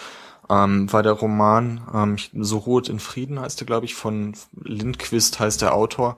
ähm, 0.51 0.91
war 0.91 1.03
der 1.03 1.13
Roman 1.13 1.81
ähm, 1.93 2.17
So 2.43 2.57
Ruht 2.57 2.89
in 2.89 2.99
Frieden 2.99 3.39
heißt 3.39 3.61
er, 3.61 3.65
glaube 3.65 3.85
ich, 3.85 3.95
von 3.95 4.35
Lindquist 4.61 5.39
heißt 5.39 5.61
der 5.61 5.73
Autor, 5.73 6.17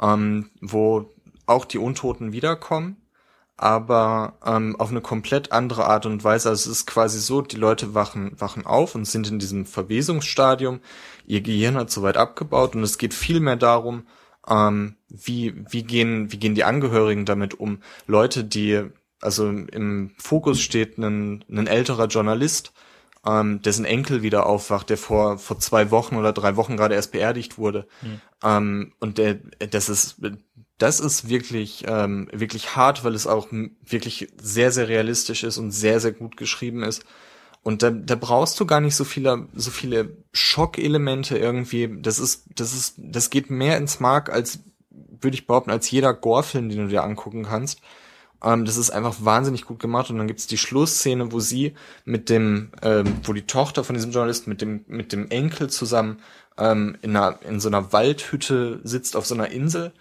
ähm, 0.00 0.50
wo 0.60 1.10
auch 1.46 1.64
die 1.64 1.78
Untoten 1.78 2.32
wiederkommen 2.32 2.96
aber 3.56 4.38
ähm, 4.44 4.76
auf 4.78 4.90
eine 4.90 5.00
komplett 5.00 5.52
andere 5.52 5.86
Art 5.86 6.06
und 6.06 6.22
Weise. 6.22 6.50
Also 6.50 6.70
es 6.70 6.78
ist 6.78 6.86
quasi 6.86 7.18
so, 7.18 7.40
die 7.40 7.56
Leute 7.56 7.94
wachen, 7.94 8.32
wachen 8.38 8.66
auf 8.66 8.94
und 8.94 9.06
sind 9.06 9.28
in 9.28 9.38
diesem 9.38 9.64
Verwesungsstadium. 9.64 10.80
Ihr 11.26 11.40
Gehirn 11.40 11.76
hat 11.76 11.90
soweit 11.90 12.16
abgebaut 12.16 12.74
und 12.74 12.82
es 12.82 12.98
geht 12.98 13.14
viel 13.14 13.40
mehr 13.40 13.56
darum, 13.56 14.06
ähm, 14.48 14.96
wie, 15.08 15.54
wie, 15.70 15.84
gehen, 15.84 16.32
wie 16.32 16.36
gehen 16.38 16.54
die 16.54 16.64
Angehörigen 16.64 17.24
damit 17.24 17.58
um. 17.58 17.80
Leute, 18.06 18.44
die, 18.44 18.82
also 19.20 19.48
im 19.48 20.12
Fokus 20.18 20.60
steht 20.60 20.98
ein, 20.98 21.44
ein 21.50 21.66
älterer 21.66 22.06
Journalist, 22.08 22.72
ähm, 23.26 23.60
dessen 23.62 23.84
Enkel 23.84 24.22
wieder 24.22 24.46
aufwacht, 24.46 24.90
der 24.90 24.98
vor, 24.98 25.38
vor 25.38 25.58
zwei 25.58 25.90
Wochen 25.90 26.16
oder 26.16 26.32
drei 26.32 26.56
Wochen 26.56 26.76
gerade 26.76 26.94
erst 26.94 27.12
beerdigt 27.12 27.58
wurde. 27.58 27.86
Mhm. 28.02 28.20
Ähm, 28.44 28.92
und 29.00 29.18
der, 29.18 29.34
das 29.70 29.88
ist 29.88 30.20
das 30.78 31.00
ist 31.00 31.28
wirklich, 31.28 31.84
ähm, 31.86 32.28
wirklich 32.32 32.76
hart, 32.76 33.02
weil 33.04 33.14
es 33.14 33.26
auch 33.26 33.48
wirklich 33.50 34.28
sehr, 34.40 34.70
sehr 34.72 34.88
realistisch 34.88 35.42
ist 35.42 35.58
und 35.58 35.70
sehr, 35.70 36.00
sehr 36.00 36.12
gut 36.12 36.36
geschrieben 36.36 36.82
ist. 36.82 37.04
Und 37.62 37.82
da, 37.82 37.90
da 37.90 38.14
brauchst 38.14 38.60
du 38.60 38.66
gar 38.66 38.80
nicht 38.80 38.94
so 38.94 39.04
viele, 39.04 39.48
so 39.54 39.70
viele 39.70 40.16
Schockelemente 40.32 41.38
irgendwie. 41.38 41.90
Das 42.00 42.18
ist, 42.18 42.44
das 42.54 42.74
ist, 42.74 42.94
das 42.98 43.30
geht 43.30 43.50
mehr 43.50 43.76
ins 43.78 44.00
Mark 44.00 44.28
als, 44.28 44.60
würde 44.90 45.34
ich 45.34 45.46
behaupten, 45.46 45.70
als 45.70 45.90
jeder 45.90 46.14
Gore-Film, 46.14 46.68
den 46.68 46.78
du 46.78 46.88
dir 46.88 47.02
angucken 47.02 47.44
kannst. 47.44 47.80
Ähm, 48.42 48.64
das 48.64 48.76
ist 48.76 48.90
einfach 48.90 49.16
wahnsinnig 49.20 49.64
gut 49.64 49.78
gemacht. 49.78 50.10
Und 50.10 50.18
dann 50.18 50.26
gibt's 50.26 50.46
die 50.46 50.58
Schlussszene, 50.58 51.32
wo 51.32 51.40
sie 51.40 51.74
mit 52.04 52.28
dem, 52.28 52.70
ähm, 52.82 53.18
wo 53.24 53.32
die 53.32 53.46
Tochter 53.46 53.84
von 53.84 53.94
diesem 53.94 54.12
Journalisten 54.12 54.50
mit 54.50 54.60
dem, 54.60 54.84
mit 54.88 55.12
dem 55.12 55.30
Enkel 55.30 55.68
zusammen 55.70 56.18
ähm, 56.58 56.96
in, 57.02 57.16
einer, 57.16 57.38
in 57.42 57.60
so 57.60 57.68
einer 57.68 57.92
Waldhütte 57.92 58.80
sitzt 58.84 59.16
auf 59.16 59.26
so 59.26 59.34
einer 59.34 59.50
Insel 59.50 59.92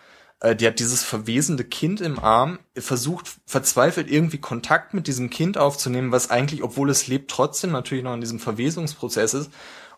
Äh, 0.41 0.55
die 0.55 0.67
hat 0.67 0.79
dieses 0.79 1.03
verwesende 1.03 1.63
Kind 1.63 2.01
im 2.01 2.19
Arm, 2.19 2.59
versucht 2.77 3.37
verzweifelt 3.45 4.11
irgendwie 4.11 4.37
Kontakt 4.39 4.93
mit 4.93 5.07
diesem 5.07 5.29
Kind 5.29 5.57
aufzunehmen, 5.57 6.11
was 6.11 6.29
eigentlich, 6.29 6.61
obwohl 6.63 6.89
es 6.89 7.07
lebt, 7.07 7.31
trotzdem 7.31 7.71
natürlich 7.71 8.03
noch 8.03 8.13
in 8.13 8.21
diesem 8.21 8.39
Verwesungsprozess 8.39 9.33
ist. 9.33 9.51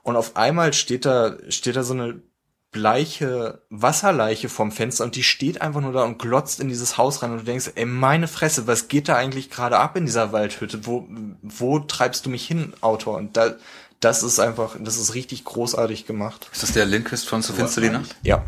Und 0.03 0.15
auf 0.15 0.35
einmal 0.35 0.73
steht 0.73 1.05
da, 1.05 1.37
steht 1.49 1.75
da 1.75 1.83
so 1.83 1.93
eine 1.93 2.21
bleiche 2.71 3.61
Wasserleiche 3.69 4.49
vorm 4.49 4.71
Fenster 4.71 5.03
und 5.03 5.15
die 5.15 5.23
steht 5.23 5.61
einfach 5.61 5.81
nur 5.81 5.93
da 5.93 6.03
und 6.03 6.19
glotzt 6.19 6.59
in 6.59 6.67
dieses 6.67 6.97
Haus 6.97 7.23
rein 7.23 7.31
und 7.31 7.39
du 7.39 7.43
denkst, 7.43 7.71
ey, 7.75 7.85
meine 7.85 8.27
Fresse, 8.27 8.67
was 8.67 8.87
geht 8.87 9.07
da 9.07 9.15
eigentlich 9.15 9.49
gerade 9.49 9.77
ab 9.77 9.95
in 9.95 10.05
dieser 10.05 10.31
Waldhütte? 10.31 10.85
Wo, 10.85 11.07
wo 11.41 11.79
treibst 11.79 12.25
du 12.25 12.29
mich 12.29 12.45
hin, 12.45 12.73
Autor? 12.81 13.17
Und 13.17 13.37
da, 13.37 13.55
das 13.99 14.21
ist 14.21 14.39
einfach, 14.39 14.75
das 14.79 14.97
ist 14.97 15.15
richtig 15.15 15.45
großartig 15.45 16.05
gemacht. 16.05 16.49
Ist 16.51 16.63
das 16.63 16.73
der 16.73 16.85
Lindquist 16.85 17.27
von 17.27 17.41
So 17.41 17.53
finster 17.53 17.81
die 17.81 17.89
Nacht? 17.89 18.15
Ja. 18.21 18.43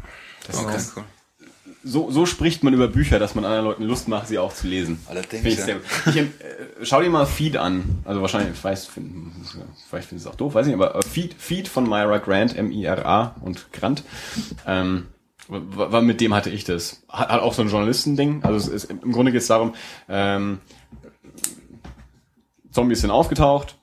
Okay, 0.51 0.81
cool. 0.95 1.03
So, 1.81 2.11
so 2.11 2.25
spricht 2.25 2.61
man 2.63 2.73
über 2.73 2.89
Bücher, 2.89 3.19
dass 3.19 3.35
man 3.35 3.45
anderen 3.45 3.63
Leuten 3.65 3.83
Lust 3.83 4.09
macht, 4.09 4.27
sie 4.27 4.37
auch 4.37 4.53
zu 4.53 4.67
lesen. 4.67 4.99
Allerdings, 5.07 5.45
ich 5.45 5.57
ja. 5.65 5.75
Ich, 6.07 6.15
äh, 6.17 6.25
schau 6.81 7.01
dir 7.01 7.09
mal 7.09 7.25
Feed 7.25 7.55
an. 7.55 7.99
Also 8.03 8.21
wahrscheinlich, 8.21 8.53
ich 8.53 8.63
weiß, 8.63 8.85
find, 8.87 9.31
vielleicht 9.89 10.09
findest 10.09 10.25
du 10.25 10.29
es 10.29 10.33
auch 10.33 10.37
doof, 10.37 10.55
weiß 10.55 10.67
ich 10.67 10.75
nicht, 10.75 10.81
aber 10.83 10.95
äh, 10.99 11.01
Feed, 11.01 11.33
Feed 11.35 11.69
von 11.69 11.87
Myra 11.87 12.17
Grant, 12.17 12.57
M-I-R-A 12.57 13.35
und 13.41 13.71
Grant. 13.71 14.03
Ähm, 14.67 15.07
w- 15.47 15.61
w- 15.91 16.01
mit 16.01 16.19
dem 16.19 16.33
hatte 16.33 16.49
ich 16.49 16.65
das. 16.65 17.01
Hat, 17.07 17.29
hat 17.29 17.41
auch 17.41 17.53
so 17.53 17.61
ein 17.61 17.69
Journalistending. 17.69 18.43
Also 18.43 18.57
es 18.57 18.83
ist, 18.83 18.91
im 18.91 19.13
Grunde 19.13 19.31
geht 19.31 19.41
es 19.41 19.47
darum, 19.47 19.73
ähm, 20.09 20.59
Zombies 22.71 23.01
sind 23.01 23.09
aufgetaucht, 23.11 23.77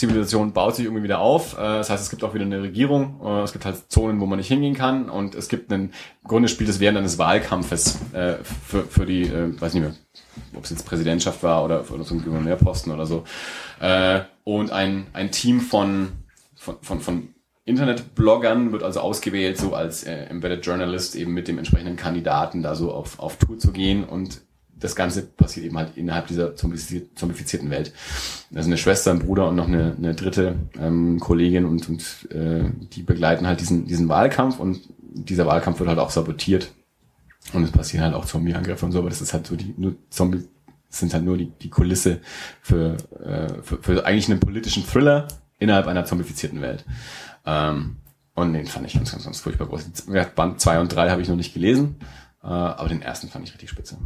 Zivilisation 0.00 0.52
baut 0.52 0.74
sich 0.76 0.86
irgendwie 0.86 1.04
wieder 1.04 1.20
auf. 1.20 1.54
Äh, 1.54 1.58
Das 1.78 1.90
heißt, 1.90 2.02
es 2.02 2.10
gibt 2.10 2.24
auch 2.24 2.34
wieder 2.34 2.44
eine 2.44 2.62
Regierung. 2.62 3.20
Äh, 3.24 3.42
Es 3.42 3.52
gibt 3.52 3.64
halt 3.64 3.76
Zonen, 3.88 4.20
wo 4.20 4.26
man 4.26 4.38
nicht 4.38 4.48
hingehen 4.48 4.74
kann. 4.74 5.08
Und 5.08 5.34
es 5.34 5.48
gibt 5.48 5.72
einen, 5.72 5.92
im 6.22 6.28
Grunde 6.28 6.48
spielt 6.48 6.68
es 6.68 6.80
während 6.80 6.98
eines 6.98 7.18
Wahlkampfes 7.18 7.98
äh, 8.12 8.34
für, 8.66 8.82
für 8.84 9.06
die, 9.06 9.22
äh, 9.22 9.60
weiß 9.60 9.74
nicht 9.74 9.82
mehr, 9.82 9.94
ob 10.56 10.64
es 10.64 10.70
jetzt 10.70 10.86
Präsidentschaft 10.86 11.42
war 11.42 11.64
oder 11.64 11.84
für 11.84 12.02
so 12.02 12.14
einen 12.14 12.24
Gouverneurposten 12.24 12.92
oder 12.92 13.06
so. 13.06 13.24
Äh, 13.80 14.20
Und 14.44 14.72
ein, 14.72 15.06
ein 15.12 15.30
Team 15.30 15.60
von, 15.60 16.12
von, 16.56 16.76
von, 16.82 17.00
von 17.00 17.28
Internetbloggern 17.64 18.72
wird 18.72 18.82
also 18.82 19.00
ausgewählt, 19.00 19.58
so 19.58 19.74
als 19.74 20.02
äh, 20.04 20.24
Embedded 20.24 20.64
Journalist 20.66 21.14
eben 21.14 21.32
mit 21.32 21.46
dem 21.46 21.58
entsprechenden 21.58 21.96
Kandidaten 21.96 22.62
da 22.62 22.74
so 22.74 22.92
auf, 22.92 23.18
auf 23.20 23.36
Tour 23.36 23.58
zu 23.58 23.70
gehen 23.72 24.04
und 24.04 24.40
das 24.80 24.96
Ganze 24.96 25.22
passiert 25.22 25.66
eben 25.66 25.76
halt 25.76 25.96
innerhalb 25.96 26.26
dieser 26.26 26.54
zombifizi- 26.54 27.14
zombifizierten 27.14 27.70
Welt. 27.70 27.92
Also 28.54 28.68
eine 28.68 28.78
Schwester, 28.78 29.10
ein 29.10 29.20
Bruder 29.20 29.48
und 29.48 29.56
noch 29.56 29.68
eine, 29.68 29.94
eine 29.96 30.14
dritte 30.14 30.56
ähm, 30.80 31.20
Kollegin 31.20 31.64
und, 31.66 31.88
und 31.88 32.28
äh, 32.32 32.64
die 32.92 33.02
begleiten 33.02 33.46
halt 33.46 33.60
diesen, 33.60 33.86
diesen 33.86 34.08
Wahlkampf 34.08 34.58
und 34.58 34.80
dieser 35.00 35.46
Wahlkampf 35.46 35.78
wird 35.78 35.88
halt 35.88 35.98
auch 35.98 36.10
sabotiert. 36.10 36.72
Und 37.52 37.64
es 37.64 37.70
passieren 37.72 38.04
halt 38.04 38.14
auch 38.14 38.26
Zombie-Angriffe 38.26 38.84
und 38.84 38.92
so, 38.92 38.98
aber 38.98 39.08
das 39.08 39.20
ist 39.20 39.32
halt 39.32 39.46
so 39.46 39.56
die 39.56 39.74
nur 39.76 39.94
Zombie 40.10 40.44
sind 40.90 41.14
halt 41.14 41.24
nur 41.24 41.36
die, 41.36 41.46
die 41.46 41.70
Kulisse 41.70 42.20
für, 42.60 42.96
äh, 43.24 43.62
für, 43.62 43.78
für 43.80 44.04
eigentlich 44.04 44.28
einen 44.28 44.40
politischen 44.40 44.84
Thriller 44.84 45.28
innerhalb 45.58 45.86
einer 45.86 46.04
zombifizierten 46.04 46.60
Welt. 46.60 46.84
Ähm, 47.46 47.96
und 48.34 48.52
den 48.52 48.66
fand 48.66 48.86
ich 48.86 48.94
ganz, 48.94 49.12
ganz, 49.12 49.24
ganz 49.24 49.40
furchtbar 49.40 49.68
groß. 49.68 49.90
Band 50.34 50.60
2 50.60 50.80
und 50.80 50.88
3 50.88 51.10
habe 51.10 51.22
ich 51.22 51.28
noch 51.28 51.36
nicht 51.36 51.54
gelesen, 51.54 51.96
äh, 52.42 52.46
aber 52.46 52.88
den 52.88 53.02
ersten 53.02 53.28
fand 53.28 53.46
ich 53.46 53.52
richtig 53.54 53.70
spitze. 53.70 53.98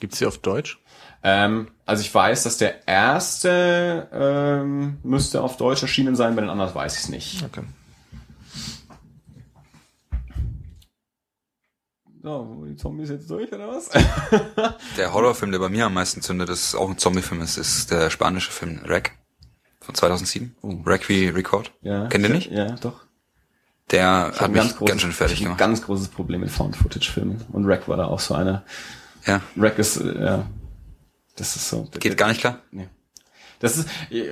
Gibt's 0.00 0.18
sie 0.18 0.26
auf 0.26 0.38
Deutsch? 0.38 0.80
Ähm, 1.22 1.68
also 1.84 2.00
ich 2.00 2.12
weiß, 2.12 2.42
dass 2.44 2.56
der 2.56 2.88
erste 2.88 4.08
ähm, 4.12 4.98
müsste 5.02 5.42
auf 5.42 5.56
Deutsch 5.58 5.82
erschienen 5.82 6.16
sein, 6.16 6.34
bei 6.34 6.40
den 6.40 6.50
anderen 6.50 6.74
weiß 6.74 6.94
ich 6.96 7.02
es 7.04 7.08
nicht. 7.10 7.44
Okay. 7.44 7.62
So, 12.22 12.54
wo 12.54 12.64
die 12.66 12.76
Zombies 12.76 13.08
jetzt 13.08 13.30
durch, 13.30 13.50
oder 13.50 13.68
was? 13.68 13.88
Der 14.96 15.12
Horrorfilm, 15.14 15.52
der 15.52 15.58
bei 15.58 15.70
mir 15.70 15.86
am 15.86 15.94
meisten 15.94 16.20
zündet, 16.20 16.50
ist 16.50 16.74
auch 16.74 16.90
ein 16.90 16.98
Zombiefilm, 16.98 17.40
ist, 17.40 17.56
ist 17.56 17.90
der 17.90 18.10
spanische 18.10 18.50
Film 18.50 18.80
Rec 18.84 19.12
von 19.80 19.94
2007. 19.94 20.54
Oh. 20.60 20.74
Rec 20.84 21.08
wie 21.08 21.28
Record. 21.28 21.72
ja. 21.80 22.08
Kennt 22.08 22.24
ihr 22.24 22.30
nicht? 22.30 22.50
Ja, 22.50 22.72
doch. 22.76 23.06
Der 23.90 24.32
Ich 24.34 24.40
hat 24.40 24.52
mich 24.52 24.76
ganz, 24.84 25.00
schön 25.00 25.12
fertig 25.12 25.40
ich 25.40 25.40
hab 25.40 25.56
gemacht. 25.56 25.62
Ein 25.62 25.70
ganz 25.70 25.82
großes 25.82 26.08
Problem 26.08 26.40
mit 26.40 26.50
Found-Footage-Filmen. 26.50 27.44
Und 27.52 27.64
Rack 27.64 27.88
war 27.88 27.96
da 27.96 28.04
auch 28.04 28.20
so 28.20 28.34
einer. 28.34 28.64
Ja, 29.26 29.40
Rack 29.56 29.78
ist, 29.78 29.96
äh, 29.98 30.24
ja, 30.24 30.46
das 31.36 31.56
ist 31.56 31.68
so. 31.68 31.88
geht 31.98 32.16
gar 32.16 32.28
nicht 32.28 32.40
klar. 32.40 32.58
Nee. 32.72 32.88
Das 33.58 33.76
ist, 33.76 33.88
äh, 34.10 34.24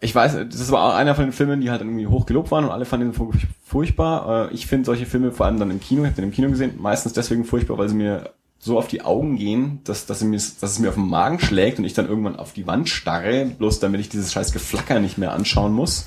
ich 0.00 0.14
weiß, 0.14 0.36
das 0.50 0.72
auch 0.72 0.94
einer 0.94 1.14
von 1.14 1.24
den 1.24 1.32
Filmen, 1.32 1.60
die 1.60 1.70
halt 1.70 1.80
irgendwie 1.80 2.06
hoch 2.06 2.26
gelobt 2.26 2.50
waren 2.50 2.64
und 2.64 2.70
alle 2.70 2.84
fanden 2.84 3.08
ihn 3.08 3.14
furch- 3.14 3.46
furchtbar. 3.64 4.50
Äh, 4.50 4.54
Ich 4.54 4.66
finde 4.66 4.84
solche 4.84 5.06
Filme 5.06 5.32
vor 5.32 5.46
allem 5.46 5.58
dann 5.58 5.70
im 5.70 5.80
Kino, 5.80 6.02
ich 6.02 6.08
habe 6.08 6.16
den 6.16 6.24
im 6.24 6.32
Kino 6.32 6.48
gesehen, 6.50 6.74
meistens 6.78 7.14
deswegen 7.14 7.44
furchtbar, 7.44 7.78
weil 7.78 7.88
sie 7.88 7.94
mir 7.94 8.30
so 8.58 8.78
auf 8.78 8.88
die 8.88 9.02
Augen 9.02 9.36
gehen, 9.36 9.80
dass, 9.84 10.06
dass, 10.06 10.22
mir, 10.22 10.36
dass 10.36 10.62
es 10.62 10.78
mir 10.78 10.88
auf 10.88 10.94
den 10.96 11.08
Magen 11.08 11.38
schlägt 11.38 11.78
und 11.78 11.84
ich 11.84 11.94
dann 11.94 12.08
irgendwann 12.08 12.36
auf 12.36 12.52
die 12.52 12.66
Wand 12.66 12.88
starre, 12.88 13.46
bloß 13.58 13.80
damit 13.80 14.00
ich 14.00 14.08
dieses 14.08 14.32
scheiß 14.32 14.52
Geflacker 14.52 14.98
nicht 15.00 15.18
mehr 15.18 15.32
anschauen 15.32 15.72
muss. 15.72 16.06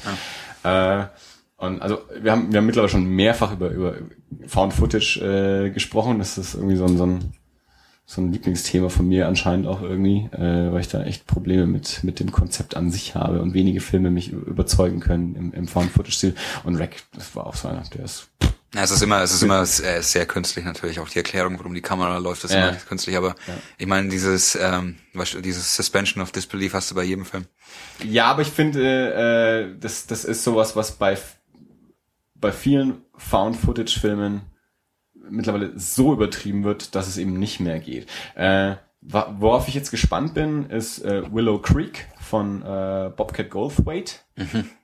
Äh, 0.64 1.06
und 1.58 1.82
also 1.82 2.00
wir 2.22 2.32
haben, 2.32 2.52
wir 2.52 2.58
haben 2.60 2.66
mittlerweile 2.66 2.90
schon 2.92 3.06
mehrfach 3.06 3.53
über, 3.53 3.69
über 3.69 3.95
Found 4.48 4.74
Footage 4.74 5.19
äh, 5.22 5.69
gesprochen. 5.72 6.19
Das 6.19 6.38
ist 6.38 6.53
irgendwie 6.56 6.76
so 6.76 6.86
ein, 6.86 6.98
so 6.98 7.06
ein 7.06 7.34
so 8.12 8.22
ein 8.22 8.32
Lieblingsthema 8.34 8.90
von 8.90 9.08
mir 9.08 9.28
anscheinend 9.28 9.68
auch 9.68 9.84
irgendwie, 9.84 10.28
äh, 10.36 10.72
weil 10.72 10.82
ich 10.82 10.88
da 10.88 11.04
echt 11.04 11.28
Probleme 11.28 11.68
mit 11.68 12.04
mit 12.04 12.20
dem 12.20 12.32
Konzept 12.32 12.76
an 12.76 12.90
sich 12.90 13.14
habe 13.14 13.40
und 13.40 13.54
wenige 13.54 13.82
Filme 13.82 14.10
mich 14.10 14.32
überzeugen 14.32 15.00
können 15.00 15.36
im, 15.36 15.54
im 15.54 15.68
Found-Footage-Stil. 15.68 16.34
Und 16.64 16.78
Rack, 16.78 16.96
das 17.14 17.36
war 17.36 17.46
auch 17.46 17.56
so 17.56 17.68
einer, 17.68 17.84
der 17.94 18.06
ist 18.06 18.28
Ja, 18.74 18.82
es 18.82 18.90
ist 18.90 19.04
immer, 19.04 19.22
es 19.22 19.32
ist 19.32 19.44
immer 19.44 19.64
sehr, 19.64 20.02
sehr 20.02 20.26
künstlich 20.26 20.66
natürlich. 20.66 21.00
Auch 21.00 21.08
die 21.08 21.20
Erklärung, 21.20 21.60
warum 21.60 21.76
die 21.76 21.82
Kamera 21.82 22.18
läuft, 22.18 22.44
ist 22.46 22.52
Ja. 22.54 22.70
immer 22.70 22.78
künstlich. 22.80 23.16
Aber 23.16 23.36
ich 23.78 23.86
meine, 23.86 24.10
dieses, 24.10 24.58
ähm, 24.60 24.96
dieses 25.44 25.76
Suspension 25.76 26.24
of 26.24 26.32
Disbelief 26.32 26.74
hast 26.74 26.90
du 26.90 26.96
bei 26.96 27.04
jedem 27.04 27.26
Film. 27.26 27.46
Ja, 28.04 28.26
aber 28.26 28.42
ich 28.42 28.48
finde, 28.50 29.14
äh, 29.76 29.80
das, 29.80 30.08
das 30.08 30.26
ist 30.26 30.44
sowas, 30.44 30.76
was 30.76 30.94
bei, 30.94 31.16
bei 32.34 32.52
vielen 32.52 33.04
Found-Footage-Filmen 33.18 34.42
mittlerweile 35.30 35.77
so 35.80 36.14
übertrieben 36.14 36.64
wird, 36.64 36.95
dass 36.95 37.08
es 37.08 37.17
eben 37.17 37.38
nicht 37.40 37.59
mehr 37.59 37.80
geht. 37.80 38.08
Äh, 38.35 38.75
worauf 39.01 39.67
ich 39.67 39.74
jetzt 39.75 39.91
gespannt 39.91 40.33
bin, 40.33 40.69
ist 40.69 40.99
äh, 41.06 41.24
Willow 41.33 41.59
Creek 41.59 42.08
von 42.19 42.61
äh, 42.61 43.11
Bobcat 43.16 43.49
Goldthwait. 43.49 44.25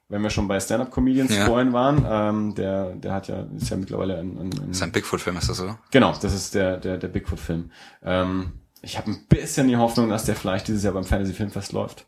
Wenn 0.08 0.22
wir 0.22 0.30
schon 0.30 0.48
bei 0.48 0.60
Stand-Up-Comedians 0.60 1.36
Ja. 1.36 1.46
vorhin 1.46 1.74
waren, 1.74 2.06
ähm, 2.08 2.56
der, 2.56 2.92
der 2.96 3.12
hat 3.14 3.28
ja, 3.28 3.48
ist 3.58 3.70
ja 3.70 3.78
mittlerweile 3.78 4.18
ein, 4.20 4.38
ein, 4.38 4.42
ein 4.46 4.68
Das 4.68 4.78
ist 4.78 4.84
ein 4.84 4.92
Bigfoot-Film, 4.92 5.36
ist 5.38 5.50
das 5.50 5.58
so? 5.58 5.76
Genau, 5.92 6.14
das 6.22 6.34
ist 6.34 6.54
der, 6.56 6.78
der, 6.78 6.98
der 6.98 7.08
Bigfoot-Film. 7.08 7.72
Ähm, 8.04 8.52
ich 8.82 8.98
habe 9.00 9.10
ein 9.12 9.26
bisschen 9.28 9.68
die 9.68 9.78
Hoffnung, 9.78 10.10
dass 10.10 10.26
der 10.26 10.36
vielleicht 10.36 10.68
dieses 10.68 10.84
Jahr 10.84 10.94
beim 10.94 11.06
Fantasy 11.06 11.34
Filmfest 11.34 11.72
läuft. 11.74 12.06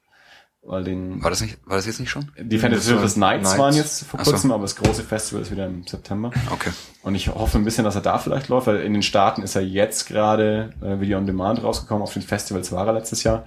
Weil 0.69 0.83
den, 0.83 1.23
War 1.23 1.29
das 1.29 1.39
nicht, 1.39 1.57
war 1.65 1.77
das 1.77 1.85
jetzt 1.85 2.01
nicht 2.01 2.09
schon? 2.09 2.29
die 2.37 2.59
Fantasy 2.59 2.89
Filmfest 2.89 3.15
Nights 3.17 3.43
Nights. 3.45 3.57
waren 3.57 3.73
jetzt 3.73 4.03
vor 4.05 4.19
Ach 4.19 4.25
so. 4.25 4.31
kurzem, 4.31 4.51
aber 4.51 4.63
das 4.63 4.75
große 4.75 5.01
Festival 5.01 5.41
ist 5.41 5.49
wieder 5.49 5.65
im 5.65 5.87
September. 5.87 6.29
Okay. 6.51 6.71
Und 7.03 7.15
ich 7.15 7.29
hoffe 7.29 7.57
ein 7.57 7.63
bisschen, 7.63 7.85
dass 7.85 7.95
er 7.95 8.01
da 8.01 8.17
vielleicht 8.17 8.49
läuft, 8.49 8.67
weil 8.67 8.81
in 8.81 8.91
den 8.91 9.01
Staaten 9.01 9.43
ist 9.43 9.55
er 9.55 9.61
jetzt 9.61 10.07
gerade 10.07 10.71
äh, 10.81 10.99
Video 10.99 11.17
on 11.17 11.25
Demand 11.25 11.63
rausgekommen. 11.63 12.03
Auf 12.03 12.11
den 12.11 12.21
Festivals 12.21 12.73
war 12.73 12.85
er 12.85 12.91
letztes 12.91 13.23
Jahr. 13.23 13.45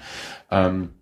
Ähm, 0.50 0.94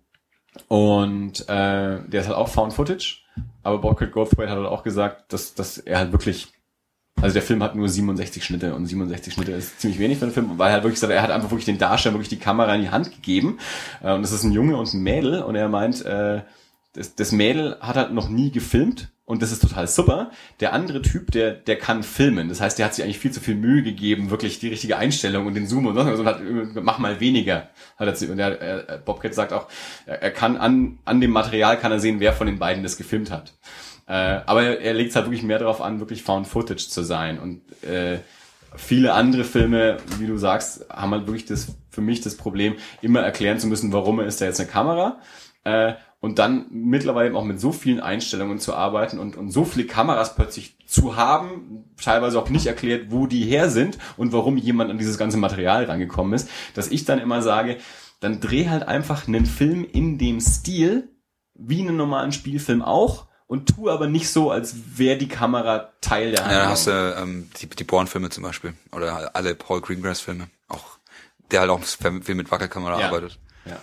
und 0.67 1.41
äh, 1.47 1.99
der 2.05 2.21
ist 2.21 2.27
halt 2.27 2.35
auch 2.37 2.49
Found 2.49 2.73
Footage. 2.73 3.19
Aber 3.63 3.77
Bobcat 3.77 4.11
Goldthwait 4.11 4.49
hat 4.49 4.57
halt 4.57 4.67
auch 4.67 4.83
gesagt, 4.83 5.31
dass, 5.31 5.53
dass 5.53 5.77
er 5.77 5.99
halt 5.99 6.11
wirklich 6.11 6.51
also 7.21 7.33
der 7.33 7.41
Film 7.41 7.61
hat 7.63 7.75
nur 7.75 7.89
67 7.89 8.43
Schnitte 8.43 8.73
und 8.75 8.85
67 8.85 9.33
Schnitte 9.33 9.51
ist 9.51 9.79
ziemlich 9.79 9.99
wenig 9.99 10.17
für 10.17 10.25
einen 10.25 10.33
Film, 10.33 10.51
weil 10.57 10.69
er 10.69 10.73
halt 10.73 10.83
wirklich 10.83 11.01
er 11.03 11.21
hat 11.21 11.31
einfach 11.31 11.51
wirklich 11.51 11.65
den 11.65 11.77
Darsteller 11.77 12.15
wirklich 12.15 12.29
die 12.29 12.37
Kamera 12.37 12.75
in 12.75 12.81
die 12.81 12.89
Hand 12.89 13.11
gegeben. 13.11 13.57
Äh, 14.03 14.13
Und 14.13 14.21
das 14.21 14.31
ist 14.31 14.43
ein 14.43 14.51
Junge 14.51 14.77
und 14.77 14.93
ein 14.93 15.01
Mädel 15.01 15.41
und 15.41 15.55
er 15.55 15.69
meint, 15.69 16.05
äh, 16.05 16.41
das, 16.93 17.15
das 17.15 17.31
Mädel 17.31 17.77
hat 17.79 17.95
halt 17.95 18.13
noch 18.13 18.29
nie 18.29 18.51
gefilmt 18.51 19.09
und 19.25 19.43
das 19.43 19.51
ist 19.51 19.61
total 19.61 19.87
super. 19.87 20.31
Der 20.59 20.73
andere 20.73 21.03
Typ, 21.03 21.31
der, 21.31 21.51
der 21.51 21.77
kann 21.77 22.01
filmen. 22.01 22.49
Das 22.49 22.61
heißt, 22.61 22.79
der 22.79 22.85
hat 22.87 22.95
sich 22.95 23.03
eigentlich 23.03 23.19
viel 23.19 23.29
zu 23.31 23.39
viel 23.39 23.53
Mühe 23.53 23.83
gegeben, 23.83 24.31
wirklich 24.31 24.57
die 24.57 24.69
richtige 24.69 24.97
Einstellung 24.97 25.45
und 25.45 25.53
den 25.53 25.67
Zoom 25.67 25.85
und 25.85 25.93
so 25.93 26.01
und 26.01 26.25
hat, 26.25 26.41
mach 26.81 26.97
mal 26.97 27.19
weniger. 27.19 27.69
Hat 27.97 28.07
er, 28.07 28.15
zu- 28.15 28.31
und 28.31 28.39
er, 28.39 28.59
er, 28.59 28.97
Bobcat 28.97 29.35
sagt 29.35 29.53
auch, 29.53 29.67
er 30.07 30.31
kann 30.31 30.57
an, 30.57 30.97
an 31.05 31.21
dem 31.21 31.29
Material 31.29 31.77
kann 31.77 31.91
er 31.91 31.99
sehen, 31.99 32.19
wer 32.19 32.33
von 32.33 32.47
den 32.47 32.57
beiden 32.57 32.81
das 32.81 32.97
gefilmt 32.97 33.29
hat. 33.29 33.53
Äh, 34.09 34.41
aber 34.47 34.63
er, 34.63 34.81
er 34.81 34.93
legt 34.95 35.15
halt 35.15 35.27
wirklich 35.27 35.43
mehr 35.43 35.59
darauf 35.59 35.81
an, 35.81 35.99
wirklich 35.99 36.23
Found 36.23 36.47
Footage 36.47 36.89
zu 36.89 37.03
sein. 37.03 37.39
Und 37.39 37.61
äh, 37.83 38.17
viele 38.75 39.13
andere 39.13 39.43
Filme, 39.43 39.97
wie 40.17 40.25
du 40.25 40.35
sagst, 40.37 40.87
haben 40.89 41.11
halt 41.11 41.27
wirklich 41.27 41.45
das 41.45 41.75
für 41.91 42.01
mich 42.01 42.21
das 42.21 42.35
Problem, 42.35 42.75
immer 43.01 43.21
erklären 43.21 43.59
zu 43.59 43.67
müssen, 43.67 43.93
warum 43.93 44.19
ist 44.19 44.41
da 44.41 44.45
jetzt 44.45 44.59
eine 44.59 44.67
Kamera. 44.67 45.19
Äh, 45.63 45.93
und 46.21 46.39
dann 46.39 46.65
mittlerweile 46.71 47.27
eben 47.27 47.37
auch 47.37 47.45
mit 47.45 47.61
so 47.61 47.71
vielen 47.71 47.99
Einstellungen 47.99 48.57
zu 48.57 48.73
arbeiten 48.73 49.19
und, 49.19 49.37
und 49.37 49.51
so 49.51 49.63
viele 49.63 49.85
Kameras 49.85 50.35
plötzlich 50.35 50.75
zu 50.85 51.15
haben, 51.15 51.85
teilweise 52.01 52.39
auch 52.39 52.49
nicht 52.49 52.65
erklärt, 52.65 53.11
wo 53.11 53.27
die 53.27 53.43
her 53.43 53.69
sind 53.69 53.99
und 54.17 54.33
warum 54.33 54.57
jemand 54.57 54.89
an 54.89 54.97
dieses 54.97 55.17
ganze 55.19 55.37
Material 55.37 55.85
rangekommen 55.85 56.33
ist, 56.33 56.49
dass 56.73 56.89
ich 56.89 57.05
dann 57.05 57.19
immer 57.19 57.41
sage, 57.41 57.77
dann 58.19 58.41
dreh 58.41 58.67
halt 58.67 58.83
einfach 58.83 59.27
einen 59.27 59.45
Film 59.45 59.85
in 59.85 60.17
dem 60.17 60.41
Stil, 60.41 61.09
wie 61.53 61.81
einen 61.81 61.95
normalen 61.95 62.33
Spielfilm 62.33 62.81
auch 62.81 63.28
und 63.49 63.65
tu 63.75 63.89
aber 63.89 64.07
nicht 64.07 64.29
so, 64.29 64.51
als 64.51 64.75
wäre 64.97 65.17
die 65.17 65.27
Kamera 65.27 65.89
Teil 65.99 66.31
der 66.31 66.39
Ja, 66.41 66.45
Handlung. 66.45 66.61
dann 66.61 66.69
hast 66.69 66.87
du 66.87 66.91
ähm, 67.17 67.49
die, 67.59 67.67
die 67.67 67.83
Bourne-Filme 67.83 68.29
zum 68.29 68.43
Beispiel. 68.43 68.75
Oder 68.93 69.35
alle 69.35 69.55
Paul 69.55 69.81
Greengrass-Filme. 69.81 70.47
Auch, 70.69 70.85
der 71.51 71.61
halt 71.61 71.71
auch 71.71 71.81
viel 71.83 72.35
mit 72.35 72.51
Wackelkamera 72.51 72.99
Ja. 72.99 73.07
arbeitet. 73.07 73.37
ja. 73.65 73.77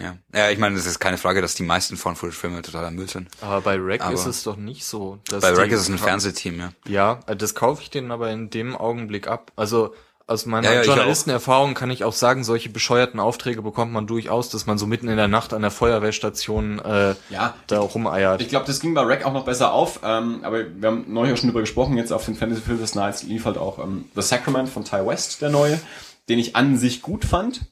Ja. 0.00 0.16
Ja, 0.34 0.48
ich 0.48 0.58
meine, 0.58 0.74
es 0.78 0.86
ist 0.86 0.98
keine 0.98 1.18
Frage, 1.18 1.42
dass 1.42 1.54
die 1.54 1.62
meisten 1.62 1.98
Found-Footage-Filme 1.98 2.62
totaler 2.62 2.90
Müll 2.90 3.10
sind. 3.10 3.28
Aber 3.42 3.60
bei 3.60 3.76
Rack 3.78 4.00
Aber 4.00 4.14
ist 4.14 4.24
es 4.24 4.42
doch 4.42 4.56
nicht 4.56 4.86
so. 4.86 5.18
Dass 5.28 5.42
Bei 5.42 5.50
Rack 5.52 5.70
ist 5.70 5.82
es 5.82 5.88
ein 5.90 5.98
Fernsehteam, 5.98 6.58
ja. 6.58 6.72
Ja, 6.86 7.34
das 7.34 7.54
kaufe 7.54 7.82
ich 7.82 7.90
denen 7.90 8.10
aber 8.10 8.30
in 8.30 8.48
dem 8.48 8.74
Augenblick 8.74 9.28
ab. 9.28 9.52
Also 9.54 9.94
aus 10.26 10.46
meiner 10.46 10.68
Ja, 10.68 10.74
ja, 10.74 10.82
Journalistenerfahrung 10.82 11.74
kann 11.74 11.90
ich 11.90 12.04
auch 12.04 12.12
sagen, 12.12 12.44
solche 12.44 12.68
bescheuerten 12.68 13.20
Aufträge 13.20 13.62
bekommt 13.62 13.92
man 13.92 14.06
durchaus, 14.06 14.48
dass 14.50 14.66
man 14.66 14.78
so 14.78 14.86
mitten 14.86 15.08
in 15.08 15.16
der 15.16 15.28
Nacht 15.28 15.52
an 15.52 15.62
der 15.62 15.70
Feuerwehrstation 15.70 16.78
äh, 16.78 17.14
Ja, 17.30 17.54
da 17.66 17.80
rumeiert. 17.80 18.40
Ich 18.40 18.48
glaube, 18.48 18.66
das 18.66 18.80
ging 18.80 18.94
bei 18.94 19.02
Rack 19.02 19.24
auch 19.26 19.32
noch 19.32 19.44
besser 19.44 19.72
auf, 19.72 20.00
ähm, 20.04 20.40
aber 20.42 20.64
wir 20.74 20.88
haben 20.88 21.04
neulich 21.08 21.32
auch 21.34 21.36
schon 21.38 21.48
drüber 21.50 21.60
gesprochen, 21.60 21.96
jetzt 21.96 22.12
auf 22.12 22.24
den 22.24 22.34
Fantasy 22.34 22.62
Film 22.62 22.78
des 22.80 22.94
Nights 22.94 23.22
lief 23.24 23.44
halt 23.44 23.58
auch 23.58 23.78
ähm, 23.78 24.06
The 24.14 24.22
Sacrament 24.22 24.68
von 24.68 24.84
Ty 24.84 25.06
West, 25.06 25.42
der 25.42 25.50
neue, 25.50 25.80
den 26.28 26.38
ich 26.38 26.54
an 26.56 26.76
sich 26.78 27.02
gut 27.02 27.24
fand, 27.24 27.62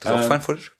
Das 0.00 0.12
ist 0.12 0.18
auch 0.18 0.24
Äh, 0.24 0.28
Found-Footage? 0.28 0.72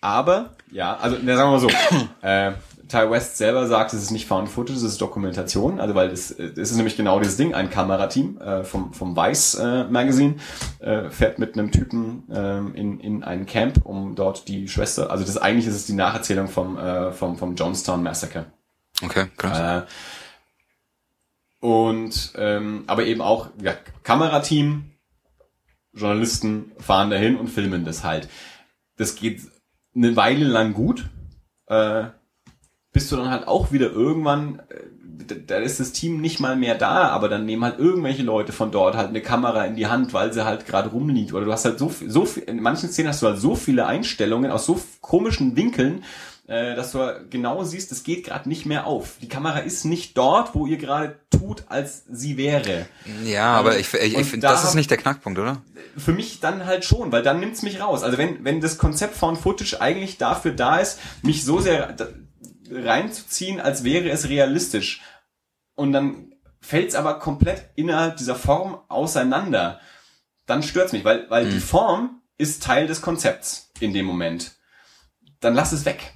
aber, 0.00 0.50
ja, 0.70 0.96
also 0.96 1.16
ne, 1.16 1.36
sagen 1.36 1.50
wir 1.50 1.52
mal 1.52 1.60
so, 1.60 1.68
äh, 2.26 2.52
Ty 2.94 3.10
West 3.10 3.36
selber 3.38 3.66
sagt, 3.66 3.92
es 3.92 4.02
ist 4.02 4.12
nicht 4.12 4.28
Found 4.28 4.48
Footage, 4.48 4.76
es 4.76 4.84
ist 4.84 5.00
Dokumentation, 5.00 5.80
also 5.80 5.96
weil 5.96 6.10
es, 6.10 6.30
es 6.30 6.56
ist 6.56 6.76
nämlich 6.76 6.96
genau 6.96 7.18
dieses 7.18 7.36
Ding, 7.36 7.52
ein 7.52 7.68
Kamerateam 7.68 8.38
äh, 8.38 8.62
vom, 8.62 8.92
vom 8.92 9.16
Vice 9.16 9.56
äh, 9.56 9.84
Magazine 9.84 10.36
äh, 10.78 11.10
fährt 11.10 11.40
mit 11.40 11.58
einem 11.58 11.72
Typen 11.72 12.22
ähm, 12.32 12.74
in, 12.76 13.00
in 13.00 13.24
ein 13.24 13.46
Camp, 13.46 13.84
um 13.84 14.14
dort 14.14 14.46
die 14.46 14.68
Schwester, 14.68 15.10
also 15.10 15.24
das 15.24 15.38
eigentlich 15.38 15.66
ist 15.66 15.74
es 15.74 15.86
die 15.86 15.94
Nacherzählung 15.94 16.46
vom, 16.46 16.78
äh, 16.78 17.10
vom, 17.10 17.36
vom 17.36 17.56
Jonestown 17.56 18.00
Massacre. 18.00 18.46
Okay, 19.02 19.26
krass. 19.36 19.82
Äh, 19.82 19.86
und 21.66 22.32
ähm, 22.36 22.84
aber 22.86 23.06
eben 23.06 23.22
auch 23.22 23.48
ja, 23.60 23.74
Kamerateam, 24.04 24.92
Journalisten 25.92 26.70
fahren 26.78 27.10
dahin 27.10 27.36
und 27.36 27.48
filmen 27.48 27.84
das 27.84 28.04
halt. 28.04 28.28
Das 28.96 29.16
geht 29.16 29.40
eine 29.96 30.14
Weile 30.14 30.44
lang 30.44 30.74
gut, 30.74 31.08
äh, 31.66 32.04
bis 32.94 33.10
du 33.10 33.16
dann 33.16 33.28
halt 33.28 33.46
auch 33.46 33.70
wieder 33.72 33.90
irgendwann, 33.90 34.60
äh, 34.70 35.34
da- 35.46 35.56
ist 35.56 35.80
das 35.80 35.92
Team 35.92 36.20
nicht 36.20 36.40
mal 36.40 36.56
mehr 36.56 36.74
da, 36.74 37.08
aber 37.08 37.28
dann 37.28 37.44
nehmen 37.44 37.64
halt 37.64 37.78
irgendwelche 37.78 38.22
Leute 38.22 38.52
von 38.52 38.70
dort 38.70 38.96
halt 38.96 39.08
eine 39.08 39.20
Kamera 39.20 39.64
in 39.66 39.76
die 39.76 39.86
Hand, 39.86 40.12
weil 40.14 40.32
sie 40.32 40.44
halt 40.44 40.66
gerade 40.66 40.88
rumliegt. 40.90 41.32
Oder 41.34 41.44
du 41.44 41.52
hast 41.52 41.64
halt 41.64 41.78
so 41.78 41.88
viel, 41.90 42.10
so 42.10 42.24
viel, 42.24 42.44
in 42.44 42.60
manchen 42.62 42.88
Szenen 42.88 43.08
hast 43.08 43.20
du 43.22 43.26
halt 43.26 43.38
so 43.38 43.54
viele 43.54 43.86
Einstellungen 43.86 44.50
aus 44.50 44.64
so 44.66 44.80
komischen 45.00 45.56
Winkeln, 45.56 46.02
äh, 46.46 46.74
dass 46.76 46.92
du 46.92 46.98
genau 47.30 47.64
siehst, 47.64 47.90
es 47.90 48.02
geht 48.04 48.24
gerade 48.24 48.48
nicht 48.50 48.66
mehr 48.66 48.86
auf. 48.86 49.14
Die 49.22 49.28
Kamera 49.28 49.60
ist 49.60 49.84
nicht 49.86 50.16
dort, 50.18 50.54
wo 50.54 50.66
ihr 50.66 50.76
gerade 50.76 51.16
tut, 51.30 51.64
als 51.68 52.04
sie 52.12 52.36
wäre. 52.36 52.84
ja, 53.24 53.52
aber 53.54 53.78
ich, 53.78 53.92
ich, 53.94 54.14
und 54.14 54.20
ich 54.20 54.26
finde, 54.28 54.46
da 54.46 54.52
das 54.52 54.64
ist 54.64 54.74
nicht 54.74 54.90
der 54.90 54.98
Knackpunkt, 54.98 55.38
oder? 55.38 55.62
Für 55.96 56.12
mich 56.12 56.40
dann 56.40 56.66
halt 56.66 56.84
schon, 56.84 57.12
weil 57.12 57.22
dann 57.22 57.40
nimmt's 57.40 57.62
mich 57.62 57.80
raus. 57.80 58.02
Also 58.02 58.18
wenn, 58.18 58.44
wenn 58.44 58.60
das 58.60 58.76
Konzept 58.78 59.16
von 59.16 59.36
Footage 59.36 59.80
eigentlich 59.80 60.18
dafür 60.18 60.52
da 60.52 60.78
ist, 60.78 60.98
mich 61.22 61.44
so 61.44 61.60
sehr 61.60 61.94
reinzuziehen, 62.70 63.60
als 63.60 63.84
wäre 63.84 64.08
es 64.10 64.28
realistisch. 64.28 65.02
Und 65.74 65.92
dann 65.92 66.34
fällt's 66.60 66.94
aber 66.94 67.18
komplett 67.18 67.70
innerhalb 67.74 68.16
dieser 68.16 68.36
Form 68.36 68.80
auseinander. 68.88 69.80
Dann 70.46 70.62
stört's 70.62 70.92
mich, 70.92 71.04
weil, 71.04 71.28
weil 71.30 71.48
die 71.48 71.60
Form 71.60 72.22
ist 72.38 72.62
Teil 72.62 72.86
des 72.86 73.02
Konzepts 73.02 73.70
in 73.80 73.92
dem 73.92 74.06
Moment. 74.06 74.56
Dann 75.40 75.54
lass 75.54 75.72
es 75.72 75.84
weg. 75.84 76.14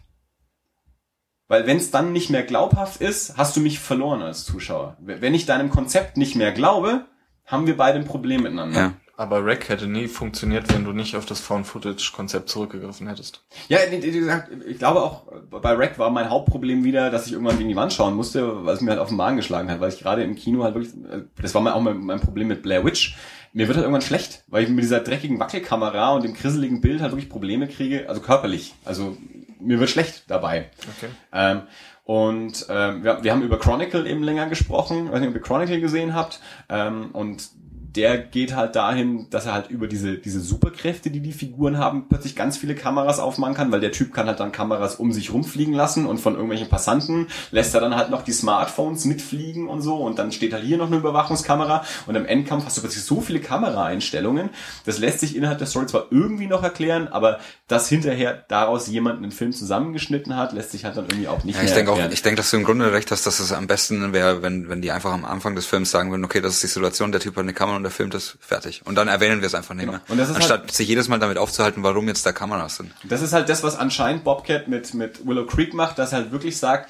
Weil 1.48 1.66
wenn 1.66 1.78
es 1.78 1.90
dann 1.90 2.12
nicht 2.12 2.28
mehr 2.28 2.42
glaubhaft 2.42 3.00
ist, 3.00 3.36
hast 3.36 3.56
du 3.56 3.60
mich 3.60 3.78
verloren 3.78 4.22
als 4.22 4.44
Zuschauer. 4.44 4.96
Wenn 5.00 5.34
ich 5.34 5.46
deinem 5.46 5.70
Konzept 5.70 6.16
nicht 6.18 6.34
mehr 6.34 6.52
glaube, 6.52 7.06
haben 7.46 7.66
wir 7.66 7.76
beide 7.76 7.98
ein 7.98 8.04
Problem 8.04 8.42
miteinander. 8.42 8.80
Ja. 8.80 8.94
Aber 9.18 9.44
Rack 9.44 9.68
hätte 9.68 9.88
nie 9.88 10.06
funktioniert, 10.06 10.72
wenn 10.72 10.84
du 10.84 10.92
nicht 10.92 11.16
auf 11.16 11.26
das 11.26 11.40
Found-Footage-Konzept 11.40 12.48
zurückgegriffen 12.48 13.08
hättest. 13.08 13.42
Ja, 13.68 13.78
wie 13.90 13.98
gesagt, 13.98 14.50
ich 14.64 14.78
glaube 14.78 15.02
auch 15.02 15.24
bei 15.50 15.72
Rack 15.72 15.98
war 15.98 16.08
mein 16.10 16.30
Hauptproblem 16.30 16.84
wieder, 16.84 17.10
dass 17.10 17.26
ich 17.26 17.32
irgendwann 17.32 17.58
gegen 17.58 17.68
die 17.68 17.74
Wand 17.74 17.92
schauen 17.92 18.14
musste, 18.14 18.64
weil 18.64 18.76
es 18.76 18.80
mir 18.80 18.90
halt 18.90 19.00
auf 19.00 19.08
den 19.08 19.16
Magen 19.16 19.36
geschlagen 19.36 19.72
hat, 19.72 19.80
weil 19.80 19.92
ich 19.92 19.98
gerade 19.98 20.22
im 20.22 20.36
Kino 20.36 20.62
halt 20.62 20.76
wirklich, 20.76 20.94
das 21.42 21.52
war 21.52 21.74
auch 21.74 21.80
mein, 21.80 21.98
mein 21.98 22.20
Problem 22.20 22.46
mit 22.46 22.62
Blair 22.62 22.84
Witch. 22.84 23.16
Mir 23.52 23.66
wird 23.66 23.76
halt 23.76 23.86
irgendwann 23.86 24.02
schlecht, 24.02 24.44
weil 24.46 24.62
ich 24.62 24.68
mit 24.68 24.84
dieser 24.84 25.00
dreckigen 25.00 25.40
Wackelkamera 25.40 26.12
und 26.12 26.22
dem 26.22 26.34
grisseligen 26.34 26.80
Bild 26.80 27.00
halt 27.00 27.10
wirklich 27.10 27.28
Probleme 27.28 27.66
kriege, 27.66 28.08
also 28.08 28.20
körperlich. 28.20 28.76
Also 28.84 29.16
mir 29.58 29.80
wird 29.80 29.90
schlecht 29.90 30.30
dabei. 30.30 30.70
Okay. 30.96 31.10
Ähm, 31.32 31.62
und 32.04 32.66
ähm, 32.70 33.02
wir, 33.02 33.22
wir 33.22 33.32
haben 33.32 33.42
über 33.42 33.58
Chronicle 33.58 34.06
eben 34.08 34.22
länger 34.22 34.46
gesprochen, 34.48 35.06
ich 35.06 35.12
weiß 35.12 35.20
nicht, 35.20 35.28
ob 35.28 35.34
ihr 35.34 35.42
Chronicle 35.42 35.80
gesehen 35.80 36.14
habt. 36.14 36.40
Ähm, 36.68 37.10
und 37.12 37.50
der 37.98 38.16
geht 38.16 38.54
halt 38.54 38.76
dahin, 38.76 39.26
dass 39.30 39.46
er 39.46 39.52
halt 39.54 39.70
über 39.70 39.88
diese, 39.88 40.16
diese 40.18 40.40
Superkräfte, 40.40 41.10
die 41.10 41.20
die 41.20 41.32
Figuren 41.32 41.78
haben, 41.78 42.06
plötzlich 42.08 42.36
ganz 42.36 42.56
viele 42.56 42.74
Kameras 42.76 43.18
aufmachen 43.18 43.54
kann, 43.54 43.72
weil 43.72 43.80
der 43.80 43.90
Typ 43.92 44.14
kann 44.14 44.28
halt 44.28 44.38
dann 44.40 44.52
Kameras 44.52 44.94
um 44.96 45.12
sich 45.12 45.32
rumfliegen 45.32 45.74
lassen 45.74 46.06
und 46.06 46.18
von 46.20 46.34
irgendwelchen 46.34 46.68
Passanten 46.68 47.26
lässt 47.50 47.74
er 47.74 47.80
dann 47.80 47.96
halt 47.96 48.10
noch 48.10 48.22
die 48.22 48.32
Smartphones 48.32 49.04
mitfliegen 49.04 49.66
und 49.68 49.82
so 49.82 49.96
und 49.96 50.18
dann 50.18 50.30
steht 50.32 50.52
halt 50.52 50.62
hier 50.64 50.78
noch 50.78 50.86
eine 50.86 50.96
Überwachungskamera 50.96 51.84
und 52.06 52.14
im 52.14 52.24
Endkampf 52.24 52.64
hast 52.64 52.76
du 52.76 52.82
plötzlich 52.82 53.02
so 53.04 53.20
viele 53.20 53.40
Kameraeinstellungen. 53.40 54.50
Das 54.86 54.98
lässt 54.98 55.20
sich 55.20 55.34
innerhalb 55.36 55.58
der 55.58 55.66
Story 55.66 55.86
zwar 55.86 56.06
irgendwie 56.10 56.46
noch 56.46 56.62
erklären, 56.62 57.08
aber 57.08 57.40
dass 57.66 57.88
hinterher 57.88 58.44
daraus 58.48 58.86
jemand 58.86 59.18
einen 59.22 59.32
Film 59.32 59.52
zusammengeschnitten 59.52 60.36
hat, 60.36 60.52
lässt 60.52 60.70
sich 60.70 60.84
halt 60.84 60.96
dann 60.96 61.06
irgendwie 61.06 61.28
auch 61.28 61.44
nicht 61.44 61.56
Ja, 61.56 61.62
mehr 61.62 61.68
ich 61.68 61.74
denke 61.74 61.90
auch, 61.90 61.96
erklären. 61.96 62.12
ich 62.12 62.22
denke, 62.22 62.36
dass 62.36 62.50
du 62.50 62.56
im 62.58 62.64
Grunde 62.64 62.92
recht 62.92 63.10
hast, 63.10 63.26
dass 63.26 63.40
es 63.40 63.52
am 63.52 63.66
besten 63.66 64.12
wäre, 64.12 64.42
wenn, 64.42 64.68
wenn 64.68 64.82
die 64.82 64.92
einfach 64.92 65.12
am 65.12 65.24
Anfang 65.24 65.54
des 65.56 65.66
Films 65.66 65.90
sagen 65.90 66.10
würden, 66.10 66.24
okay, 66.24 66.40
das 66.40 66.54
ist 66.54 66.62
die 66.62 66.66
Situation, 66.68 67.12
der 67.12 67.20
Typ 67.20 67.34
hat 67.36 67.42
eine 67.42 67.52
Kamera 67.54 67.76
und 67.76 67.82
der 67.88 67.94
filmt 67.96 68.14
das, 68.14 68.36
fertig. 68.40 68.82
Und 68.84 68.94
dann 68.94 69.08
erwähnen 69.08 69.40
wir 69.40 69.46
es 69.46 69.54
einfach 69.54 69.74
nicht 69.74 69.86
Genau. 69.86 69.98
mehr. 69.98 70.02
Und 70.08 70.18
das 70.18 70.28
ist 70.28 70.36
Anstatt 70.36 70.70
sich 70.70 70.88
jedes 70.88 71.08
Mal 71.08 71.18
damit 71.18 71.38
aufzuhalten, 71.38 71.82
warum 71.82 72.06
jetzt 72.08 72.24
da 72.26 72.32
Kameras 72.32 72.76
sind. 72.76 72.92
Das 73.04 73.22
ist 73.22 73.32
halt 73.32 73.48
das, 73.48 73.62
was 73.62 73.76
anscheinend 73.76 74.24
Bobcat 74.24 74.68
mit, 74.68 74.94
mit 74.94 75.26
Willow 75.26 75.46
Creek 75.46 75.74
macht, 75.74 75.98
dass 75.98 76.12
er 76.12 76.18
halt 76.20 76.32
wirklich 76.32 76.56
sagt, 76.58 76.88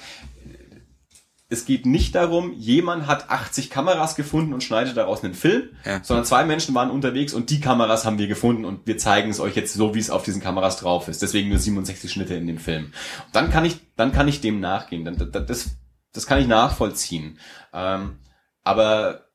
es 1.51 1.65
geht 1.65 1.87
nicht 1.87 2.13
darum, 2.13 2.53
jemand 2.53 3.07
hat 3.07 3.31
80 3.31 3.71
Kameras 3.71 4.15
gefunden 4.15 4.53
und 4.53 4.63
schneidet 4.63 4.95
daraus 4.97 5.23
einen 5.23 5.33
Film, 5.33 5.69
Ja. 5.83 6.03
sondern 6.03 6.23
zwei 6.25 6.45
Menschen 6.45 6.75
waren 6.75 6.91
unterwegs 6.91 7.33
und 7.33 7.49
die 7.49 7.59
Kameras 7.59 8.05
haben 8.05 8.19
wir 8.19 8.27
gefunden 8.27 8.65
und 8.65 8.85
wir 8.85 8.99
zeigen 8.99 9.31
es 9.31 9.39
euch 9.39 9.55
jetzt 9.55 9.73
so, 9.73 9.95
wie 9.95 9.99
es 9.99 10.11
auf 10.11 10.21
diesen 10.21 10.41
Kameras 10.43 10.77
drauf 10.77 11.07
ist. 11.07 11.23
Deswegen 11.23 11.49
nur 11.49 11.57
67 11.57 12.11
Schnitte 12.11 12.35
in 12.35 12.45
dem 12.45 12.59
Film. 12.59 12.93
Dann 13.33 13.49
kann 13.49 13.65
ich, 13.65 13.79
dann 13.95 14.11
kann 14.11 14.27
ich 14.27 14.41
dem 14.41 14.59
nachgehen. 14.59 15.05
Dann, 15.05 15.17
das, 15.31 15.45
das, 15.47 15.65
das 16.13 16.27
kann 16.27 16.39
ich 16.39 16.45
nachvollziehen. 16.47 17.39
Ähm, 17.73 18.19
aber 18.63 19.28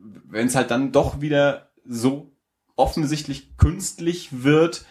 wenn 0.00 0.46
es 0.46 0.54
halt 0.54 0.70
dann 0.70 0.92
doch 0.92 1.20
wieder 1.20 1.70
so 1.84 2.32
offensichtlich 2.76 3.56
künstlich 3.56 4.28
wird, 4.30 4.84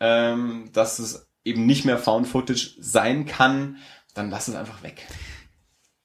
ähm, 0.00 0.70
dass 0.72 0.98
es 0.98 1.28
eben 1.44 1.66
nicht 1.66 1.84
mehr 1.84 1.98
Found 1.98 2.26
Footage 2.26 2.76
sein 2.80 3.26
kann, 3.26 3.76
dann 4.14 4.30
lass 4.30 4.48
es 4.48 4.54
einfach 4.54 4.82
weg. 4.82 5.06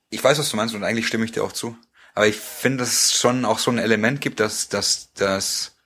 Ich 0.09 0.23
weiß, 0.23 0.37
was 0.37 0.49
du 0.49 0.57
meinst 0.57 0.75
und 0.75 0.83
eigentlich 0.83 1.07
stimme 1.07 1.25
ich 1.25 1.31
dir 1.31 1.43
auch 1.43 1.53
zu. 1.53 1.75
Aber 2.13 2.27
ich 2.27 2.35
finde, 2.35 2.79
dass 2.79 2.89
es 2.89 3.13
schon 3.17 3.45
auch 3.45 3.59
so 3.59 3.71
ein 3.71 3.77
Element 3.77 4.21
gibt, 4.21 4.39
dass, 4.39 4.67
dass, 4.67 5.13
dass 5.13 5.77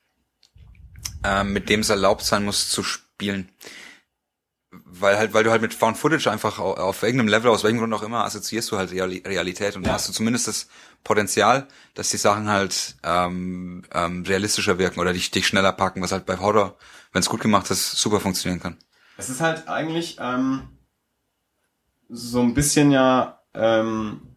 ähm, 1.24 1.54
mit 1.54 1.70
dem 1.70 1.82
es 1.82 1.90
erlaubt 1.90 2.24
sein 2.24 2.44
muss 2.44 2.70
zu 2.70 2.84
spielen. 2.84 3.50
Weil 4.86 5.18
halt, 5.18 5.34
weil 5.34 5.44
du 5.44 5.52
halt 5.52 5.62
mit 5.62 5.74
Found 5.74 5.98
Footage 5.98 6.30
einfach 6.30 6.60
au- 6.60 6.74
auf 6.74 7.04
irgendeinem 7.04 7.30
Level, 7.30 7.50
aus 7.52 7.64
welchem 7.64 7.80
Grund 7.80 7.94
auch 7.94 8.04
immer, 8.04 8.26
assoziierst 8.26 8.72
du 8.72 8.78
halt 8.78 8.92
Reali 8.92 9.24
Realität 9.26 9.76
und 9.76 9.86
Ja. 9.86 9.94
hast 9.94 10.10
du 10.10 10.14
zumindest 10.14 10.48
das 10.48 10.68
Potenzial, 11.04 11.68
dass 11.94 12.10
die 12.10 12.18
Sachen 12.18 12.50
halt 12.50 12.96
ähm, 13.04 13.84
ähm, 13.94 14.24
realistischer 14.24 14.78
wirken 14.80 15.00
oder 15.00 15.14
dich, 15.14 15.32
dich 15.32 15.48
schneller 15.48 15.72
packen, 15.72 16.02
was 16.02 16.12
halt 16.12 16.26
bei 16.26 16.38
Horror, 16.38 16.76
wenn 17.14 17.22
es 17.22 17.30
gut 17.30 17.42
gemacht 17.42 17.70
ist, 17.72 17.92
super 17.94 18.20
funktionieren 18.20 18.60
kann. 18.62 18.78
Es 19.18 19.30
ist 19.30 19.40
halt 19.42 19.68
eigentlich 19.68 20.18
ähm, 20.20 20.68
so 22.10 22.42
ein 22.42 22.54
bisschen 22.54 22.92
ja, 22.92 23.40
ähm, 23.54 24.35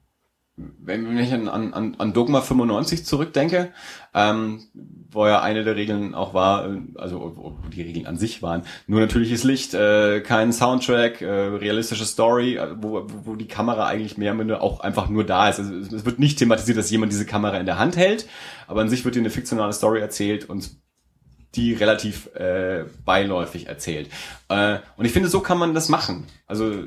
wenn 0.80 1.18
ich 1.18 1.32
an, 1.32 1.48
an, 1.48 1.94
an 1.98 2.12
Dogma 2.12 2.40
95 2.40 3.04
zurückdenke, 3.04 3.72
ähm, 4.14 4.60
wo 5.10 5.26
ja 5.26 5.40
eine 5.40 5.64
der 5.64 5.76
Regeln 5.76 6.14
auch 6.14 6.34
war, 6.34 6.68
äh, 6.68 6.80
also 6.96 7.58
die 7.72 7.82
Regeln 7.82 8.06
an 8.06 8.16
sich 8.16 8.42
waren, 8.42 8.62
nur 8.86 9.00
natürliches 9.00 9.44
Licht, 9.44 9.74
äh, 9.74 10.20
kein 10.20 10.52
Soundtrack, 10.52 11.22
äh, 11.22 11.26
realistische 11.26 12.04
Story, 12.04 12.56
äh, 12.56 12.68
wo, 12.76 13.06
wo 13.24 13.36
die 13.36 13.48
Kamera 13.48 13.86
eigentlich 13.86 14.18
mehr 14.18 14.38
oder 14.38 14.62
auch 14.62 14.80
einfach 14.80 15.08
nur 15.08 15.24
da 15.24 15.48
ist. 15.48 15.58
Also 15.60 15.74
es 15.74 15.92
es 15.92 16.04
wird 16.04 16.18
nicht 16.18 16.38
thematisiert, 16.38 16.78
dass 16.78 16.90
jemand 16.90 17.12
diese 17.12 17.26
Kamera 17.26 17.58
in 17.58 17.66
der 17.66 17.78
Hand 17.78 17.96
hält, 17.96 18.26
aber 18.66 18.80
an 18.80 18.88
sich 18.88 19.04
wird 19.04 19.14
dir 19.14 19.20
eine 19.20 19.30
fiktionale 19.30 19.72
Story 19.72 20.00
erzählt 20.00 20.48
und 20.48 20.70
die 21.58 21.74
relativ 21.74 22.34
äh, 22.34 22.84
beiläufig 23.04 23.66
erzählt. 23.66 24.08
Äh, 24.48 24.78
und 24.96 25.04
ich 25.04 25.12
finde, 25.12 25.28
so 25.28 25.40
kann 25.40 25.58
man 25.58 25.74
das 25.74 25.88
machen. 25.88 26.24
Also 26.46 26.84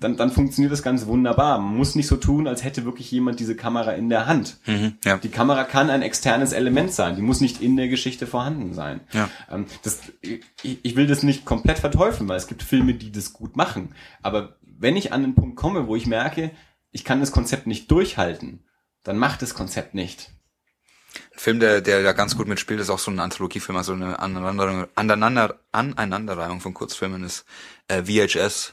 dann, 0.00 0.16
dann 0.16 0.30
funktioniert 0.30 0.72
das 0.72 0.82
ganz 0.82 1.06
wunderbar. 1.06 1.58
Man 1.58 1.76
muss 1.76 1.94
nicht 1.94 2.08
so 2.08 2.16
tun, 2.16 2.46
als 2.46 2.64
hätte 2.64 2.84
wirklich 2.84 3.10
jemand 3.10 3.40
diese 3.40 3.56
Kamera 3.56 3.92
in 3.92 4.08
der 4.08 4.26
Hand. 4.26 4.58
Mhm, 4.66 4.94
ja. 5.04 5.16
Die 5.18 5.28
Kamera 5.28 5.64
kann 5.64 5.88
ein 5.88 6.02
externes 6.02 6.52
Element 6.52 6.92
sein. 6.92 7.16
Die 7.16 7.22
muss 7.22 7.40
nicht 7.40 7.62
in 7.62 7.76
der 7.76 7.88
Geschichte 7.88 8.26
vorhanden 8.26 8.74
sein. 8.74 9.00
Ja. 9.12 9.30
Ähm, 9.50 9.66
das, 9.82 10.00
ich, 10.20 10.42
ich 10.82 10.96
will 10.96 11.06
das 11.06 11.22
nicht 11.22 11.44
komplett 11.44 11.78
verteufeln, 11.78 12.28
weil 12.28 12.36
es 12.36 12.48
gibt 12.48 12.62
Filme, 12.62 12.94
die 12.94 13.12
das 13.12 13.32
gut 13.32 13.56
machen. 13.56 13.94
Aber 14.20 14.56
wenn 14.62 14.96
ich 14.96 15.12
an 15.12 15.22
den 15.22 15.34
Punkt 15.34 15.56
komme, 15.56 15.86
wo 15.86 15.96
ich 15.96 16.06
merke, 16.06 16.50
ich 16.90 17.04
kann 17.04 17.20
das 17.20 17.32
Konzept 17.32 17.66
nicht 17.66 17.90
durchhalten, 17.90 18.64
dann 19.04 19.16
macht 19.16 19.42
das 19.42 19.54
Konzept 19.54 19.94
nicht. 19.94 20.30
Ein 21.34 21.38
Film, 21.38 21.60
der, 21.60 21.80
der 21.80 22.02
da 22.02 22.12
ganz 22.12 22.36
gut 22.36 22.46
mitspielt, 22.48 22.80
ist 22.80 22.90
auch 22.90 22.98
so 22.98 23.10
ein 23.10 23.18
Anthologiefilm, 23.18 23.76
also 23.76 23.92
eine 23.94 24.18
Aneinander, 24.18 24.88
Aneinander, 24.94 25.54
Aneinanderreihung 25.72 26.60
von 26.60 26.74
Kurzfilmen 26.74 27.24
ist 27.24 27.44
äh, 27.88 28.02
VHS 28.04 28.72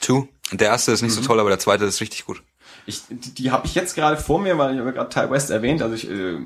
2. 0.00 0.28
Der 0.52 0.68
erste 0.68 0.92
ist 0.92 1.02
nicht 1.02 1.12
so 1.14 1.20
toll, 1.22 1.38
aber 1.40 1.48
der 1.50 1.58
zweite 1.60 1.84
ist 1.84 2.00
richtig 2.00 2.26
gut. 2.26 2.42
Ich, 2.86 3.02
die, 3.08 3.32
die 3.34 3.50
habe 3.52 3.66
ich 3.66 3.74
jetzt 3.74 3.94
gerade 3.94 4.16
vor 4.16 4.40
mir, 4.40 4.58
weil 4.58 4.74
ich 4.74 4.80
habe 4.80 4.92
gerade 4.92 5.08
Ty 5.08 5.30
West 5.30 5.50
erwähnt. 5.50 5.82
Also 5.82 5.94
ich 5.94 6.10
äh, 6.10 6.38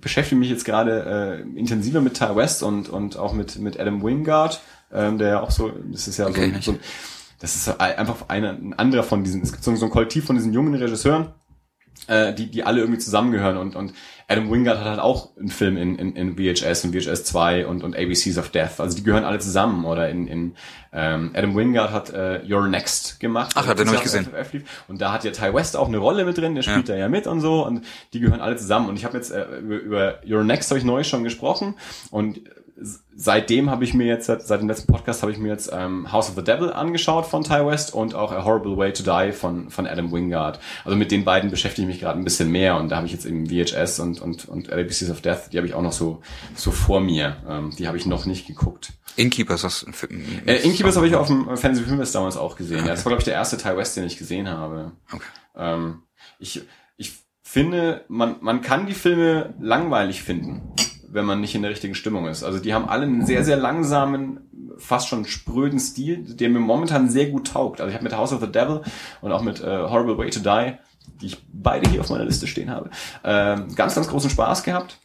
beschäftige 0.00 0.38
mich 0.38 0.48
jetzt 0.50 0.64
gerade 0.64 1.44
äh, 1.44 1.58
intensiver 1.58 2.00
mit 2.00 2.14
Ty 2.14 2.34
West 2.34 2.62
und 2.64 2.88
und 2.88 3.16
auch 3.16 3.32
mit 3.34 3.58
mit 3.58 3.78
Adam 3.78 4.02
Wingard, 4.02 4.60
ähm, 4.92 5.18
der 5.18 5.28
ja 5.28 5.40
auch 5.40 5.50
so, 5.52 5.70
das 5.92 6.08
ist 6.08 6.16
ja 6.18 6.24
so, 6.24 6.30
Okay, 6.30 6.54
so 6.60 6.72
ein- 6.72 6.80
das 7.38 7.56
ist 7.56 7.80
einfach 7.80 8.28
einer, 8.28 8.50
ein 8.50 8.72
anderer 8.74 9.02
von 9.02 9.22
diesen, 9.24 9.42
es 9.42 9.50
gibt 9.52 9.64
so 9.64 9.74
so 9.76 9.86
ein 9.86 9.90
Kollektiv 9.90 10.24
von 10.24 10.36
diesen 10.36 10.52
jungen 10.52 10.74
Regisseuren, 10.74 11.32
äh, 12.08 12.32
die, 12.34 12.50
die 12.50 12.64
alle 12.64 12.80
irgendwie 12.80 12.98
zusammengehören 12.98 13.56
und, 13.56 13.76
und 13.76 13.92
Adam 14.28 14.50
Wingard 14.50 14.78
hat 14.78 14.86
halt 14.86 15.00
auch 15.00 15.36
einen 15.36 15.48
Film 15.48 15.76
in, 15.76 15.96
in, 15.96 16.16
in 16.16 16.36
VHS 16.36 16.84
und 16.84 16.94
VHS 16.94 17.24
2 17.24 17.66
und, 17.66 17.84
und 17.84 17.96
ABCs 17.96 18.38
of 18.38 18.48
Death. 18.50 18.80
Also 18.80 18.96
die 18.96 19.02
gehören 19.02 19.24
alle 19.24 19.38
zusammen 19.40 19.84
oder 19.84 20.08
in, 20.08 20.26
in 20.26 20.54
ähm, 20.92 21.32
Adam 21.34 21.54
Wingard 21.54 21.90
hat 21.90 22.10
äh, 22.10 22.40
Your 22.48 22.66
Next 22.66 23.20
gemacht. 23.20 23.52
Ach, 23.56 23.66
ja, 23.66 23.74
den 23.74 23.88
hab 23.88 23.94
ich 23.94 24.00
Das 24.00 24.12
gesehen. 24.12 24.28
Lief. 24.52 24.84
Und 24.88 25.00
da 25.00 25.12
hat 25.12 25.24
ja 25.24 25.32
Ty 25.32 25.52
West 25.54 25.76
auch 25.76 25.88
eine 25.88 25.98
Rolle 25.98 26.24
mit 26.24 26.38
drin, 26.38 26.54
der 26.54 26.62
spielt 26.62 26.88
da 26.88 26.94
ja 26.94 27.08
mit 27.08 27.26
und 27.26 27.40
so 27.40 27.66
und 27.66 27.84
die 28.12 28.20
gehören 28.20 28.40
alle 28.40 28.56
zusammen. 28.56 28.88
Und 28.88 28.96
ich 28.96 29.04
habe 29.04 29.16
jetzt 29.16 29.30
äh, 29.30 29.44
über, 29.58 29.78
über 29.78 30.20
Your 30.26 30.44
Next 30.44 30.70
habe 30.70 30.78
ich 30.78 30.84
neu 30.84 31.04
schon 31.04 31.24
gesprochen 31.24 31.74
und 32.10 32.40
seitdem 33.14 33.70
habe 33.70 33.84
ich 33.84 33.94
mir 33.94 34.06
jetzt, 34.06 34.26
seit, 34.26 34.48
dem 34.50 34.68
letzten 34.68 34.90
Podcast 34.90 35.22
habe 35.22 35.32
ich 35.32 35.38
mir 35.38 35.48
jetzt 35.48 35.70
ähm, 35.72 36.10
House 36.10 36.28
of 36.28 36.34
the 36.36 36.42
Devil 36.42 36.72
angeschaut 36.72 37.26
von 37.26 37.44
Ty 37.44 37.66
West 37.66 37.94
und 37.94 38.14
auch 38.14 38.32
A 38.32 38.44
Horrible 38.44 38.76
Way 38.76 38.92
to 38.92 39.02
Die 39.02 39.32
von, 39.32 39.70
von 39.70 39.86
Adam 39.86 40.10
Wingard. 40.12 40.58
Also 40.84 40.96
mit 40.96 41.10
den 41.10 41.24
beiden 41.24 41.50
beschäftige 41.50 41.86
ich 41.86 41.94
mich 41.94 42.00
gerade 42.00 42.18
ein 42.18 42.24
bisschen 42.24 42.50
mehr 42.50 42.76
und 42.76 42.88
da 42.88 42.96
habe 42.96 43.06
ich 43.06 43.12
jetzt 43.12 43.24
eben 43.24 43.46
VHS 43.46 44.00
und, 44.00 44.20
und, 44.20 44.48
und 44.48 44.72
ABCs 44.72 45.10
of 45.10 45.20
Death, 45.20 45.52
die 45.52 45.58
habe 45.58 45.66
ich 45.66 45.74
auch 45.74 45.82
noch 45.82 45.92
so, 45.92 46.22
so 46.54 46.70
vor 46.70 47.00
mir. 47.00 47.36
Ähm, 47.48 47.70
die 47.78 47.86
habe 47.86 47.96
ich 47.96 48.06
noch 48.06 48.26
nicht 48.26 48.46
geguckt. 48.46 48.92
Innkeepers, 49.16 49.64
was 49.64 49.86
ein 49.86 49.92
Film. 49.92 50.24
Äh, 50.46 50.56
Incubus 50.62 50.96
habe 50.96 51.06
ich 51.06 51.14
auf 51.14 51.26
dem 51.26 51.44
Fantasy 51.56 51.84
Filmfest 51.84 52.14
damals 52.14 52.36
auch 52.36 52.56
gesehen. 52.56 52.78
Ja, 52.78 52.92
das 52.92 53.04
war, 53.04 53.10
glaube 53.10 53.20
ich, 53.20 53.24
der 53.24 53.34
erste 53.34 53.58
Ty 53.58 53.76
West, 53.76 53.96
den 53.96 54.04
ich 54.04 54.16
gesehen 54.16 54.48
habe. 54.48 54.92
Okay. 55.12 55.22
Ähm, 55.56 56.02
ich, 56.38 56.62
ich 56.96 57.12
finde, 57.42 58.04
man, 58.08 58.36
man 58.40 58.62
kann 58.62 58.86
die 58.86 58.94
Filme 58.94 59.54
langweilig 59.60 60.22
finden, 60.22 60.72
wenn 61.12 61.26
man 61.26 61.40
nicht 61.40 61.54
in 61.54 61.62
der 61.62 61.70
richtigen 61.70 61.94
Stimmung 61.94 62.26
ist. 62.26 62.42
Also 62.42 62.58
die 62.58 62.72
haben 62.72 62.88
alle 62.88 63.02
einen 63.04 63.26
sehr, 63.26 63.44
sehr 63.44 63.56
langsamen, 63.56 64.40
fast 64.78 65.08
schon 65.08 65.26
spröden 65.26 65.78
Stil, 65.78 66.24
der 66.24 66.48
mir 66.48 66.58
momentan 66.58 67.10
sehr 67.10 67.26
gut 67.26 67.48
taugt. 67.48 67.80
Also 67.80 67.90
ich 67.90 67.94
habe 67.94 68.04
mit 68.04 68.16
House 68.16 68.32
of 68.32 68.40
the 68.40 68.50
Devil 68.50 68.80
und 69.20 69.30
auch 69.30 69.42
mit 69.42 69.60
äh, 69.60 69.66
Horrible 69.66 70.16
Way 70.16 70.30
to 70.30 70.40
Die, 70.40 70.72
die 71.20 71.26
ich 71.26 71.42
beide 71.52 71.88
hier 71.90 72.00
auf 72.00 72.08
meiner 72.08 72.24
Liste 72.24 72.46
stehen 72.46 72.70
habe, 72.70 72.90
ähm, 73.24 73.74
ganz, 73.74 73.94
ganz 73.94 74.08
großen 74.08 74.30
Spaß 74.30 74.62
gehabt. 74.62 74.98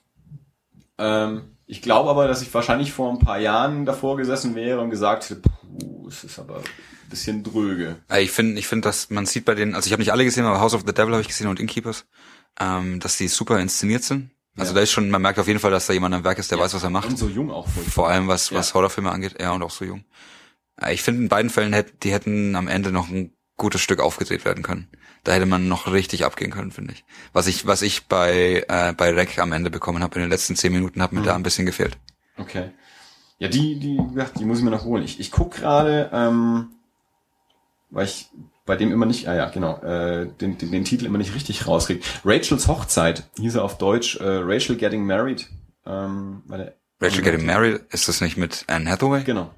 Ähm, 0.97 1.41
ich 1.65 1.81
glaube 1.81 2.09
aber, 2.09 2.27
dass 2.27 2.41
ich 2.41 2.53
wahrscheinlich 2.53 2.93
vor 2.93 3.11
ein 3.11 3.19
paar 3.19 3.39
Jahren 3.39 3.85
davor 3.85 4.15
gesessen 4.15 4.55
wäre 4.55 4.79
und 4.79 4.89
gesagt 4.89 5.29
hätte, 5.29 5.41
puh, 5.41 6.07
es 6.07 6.23
ist 6.23 6.39
aber 6.39 6.57
ein 6.57 7.09
bisschen 7.09 7.43
dröge. 7.43 7.97
Äh, 8.09 8.23
Ich 8.23 8.31
finde, 8.31 8.57
ich 8.57 8.67
finde, 8.67 8.87
dass 8.87 9.09
man 9.09 9.25
sieht 9.25 9.43
bei 9.43 9.55
denen, 9.55 9.75
also 9.75 9.87
ich 9.87 9.91
habe 9.91 10.01
nicht 10.01 10.13
alle 10.13 10.23
gesehen, 10.23 10.45
aber 10.45 10.61
House 10.61 10.73
of 10.73 10.83
the 10.87 10.93
Devil 10.93 11.11
habe 11.11 11.21
ich 11.21 11.27
gesehen 11.27 11.47
und 11.47 11.59
Innkeepers, 11.59 12.05
ähm, 12.61 13.01
dass 13.01 13.17
die 13.17 13.27
super 13.27 13.59
inszeniert 13.59 14.03
sind. 14.03 14.31
Also 14.57 14.71
Ja. 14.71 14.75
da 14.77 14.81
ist 14.81 14.91
schon, 14.91 15.09
man 15.09 15.21
merkt 15.21 15.39
auf 15.39 15.47
jeden 15.47 15.59
Fall, 15.59 15.71
dass 15.71 15.87
da 15.87 15.93
jemand 15.93 16.13
am 16.15 16.23
Werk 16.23 16.37
ist, 16.39 16.51
der 16.51 16.59
weiß, 16.59 16.73
was 16.73 16.83
er 16.83 16.89
macht. 16.89 17.09
Und 17.09 17.17
so 17.17 17.27
jung 17.27 17.51
auch 17.51 17.67
voll. 17.67 17.83
Vor 17.83 18.09
allem 18.09 18.27
was, 18.27 18.51
was 18.51 18.69
Ja. 18.69 18.75
Horrorfilme 18.75 19.11
angeht, 19.11 19.35
ja, 19.39 19.51
und 19.51 19.61
auch 19.63 19.71
so 19.71 19.85
jung. 19.85 20.03
Äh, 20.81 20.93
Ich 20.93 21.03
finde, 21.03 21.21
in 21.23 21.29
beiden 21.29 21.49
Fällen 21.49 21.73
hätten, 21.73 21.97
die 22.01 22.11
hätten 22.11 22.55
am 22.55 22.67
Ende 22.67 22.91
noch 22.91 23.09
ein 23.09 23.33
gutes 23.55 23.81
Stück 23.81 23.99
aufgedreht 23.99 24.45
werden 24.45 24.63
können. 24.63 24.87
Da 25.23 25.33
hätte 25.33 25.45
man 25.47 25.67
noch 25.67 25.91
richtig 25.91 26.25
abgehen 26.25 26.51
können, 26.51 26.71
finde 26.71 26.93
ich. 26.93 27.03
Was 27.33 27.47
ich, 27.47 27.65
was 27.67 27.81
ich 27.81 28.07
bei, 28.07 28.63
äh, 28.67 28.93
bei 28.93 29.11
Rec 29.13 29.39
am 29.39 29.51
Ende 29.51 29.69
bekommen 29.69 30.03
habe 30.03 30.15
in 30.15 30.21
den 30.21 30.29
letzten 30.29 30.55
zehn 30.55 30.71
Minuten, 30.71 31.01
hat 31.01 31.11
mir 31.11 31.21
Mhm. 31.21 31.25
da 31.25 31.35
ein 31.35 31.43
bisschen 31.43 31.65
gefehlt. 31.65 31.97
Okay. 32.37 32.71
Ja, 33.39 33.47
die, 33.49 33.79
die, 33.79 33.99
ja, 34.15 34.25
die 34.39 34.45
muss 34.45 34.59
ich 34.59 34.63
mir 34.63 34.71
noch 34.71 34.83
holen. 34.85 35.03
Ich, 35.03 35.19
ich 35.19 35.31
guck 35.31 35.51
gerade, 35.55 36.09
ähm, 36.13 36.69
weil 37.89 38.05
ich 38.05 38.29
bei 38.67 38.75
dem 38.75 38.91
immer 38.91 39.07
nicht, 39.07 39.27
ah 39.27 39.35
ja, 39.35 39.49
genau, 39.49 39.81
äh, 39.81 40.27
den, 40.39 40.57
den, 40.59 40.71
den 40.71 40.83
Titel 40.85 41.05
immer 41.05 41.17
nicht 41.17 41.33
richtig 41.33 41.65
rauskriege. 41.65 42.01
Rachels 42.23 42.67
Hochzeit 42.67 43.23
hieß 43.39 43.55
er 43.55 43.63
auf 43.63 43.79
Deutsch, 43.79 44.17
äh, 44.17 44.23
Rachel 44.23 44.75
Getting 44.75 45.05
Married. 45.05 45.47
Ähm, 45.87 46.43
der, 46.47 46.75
Rachel 47.01 47.23
Getting 47.23 47.45
Married, 47.45 47.81
ist 47.89 48.07
das 48.07 48.21
nicht 48.21 48.37
mit 48.37 48.65
Anne 48.67 48.89
Hathaway? 48.91 49.23
Genau. 49.23 49.51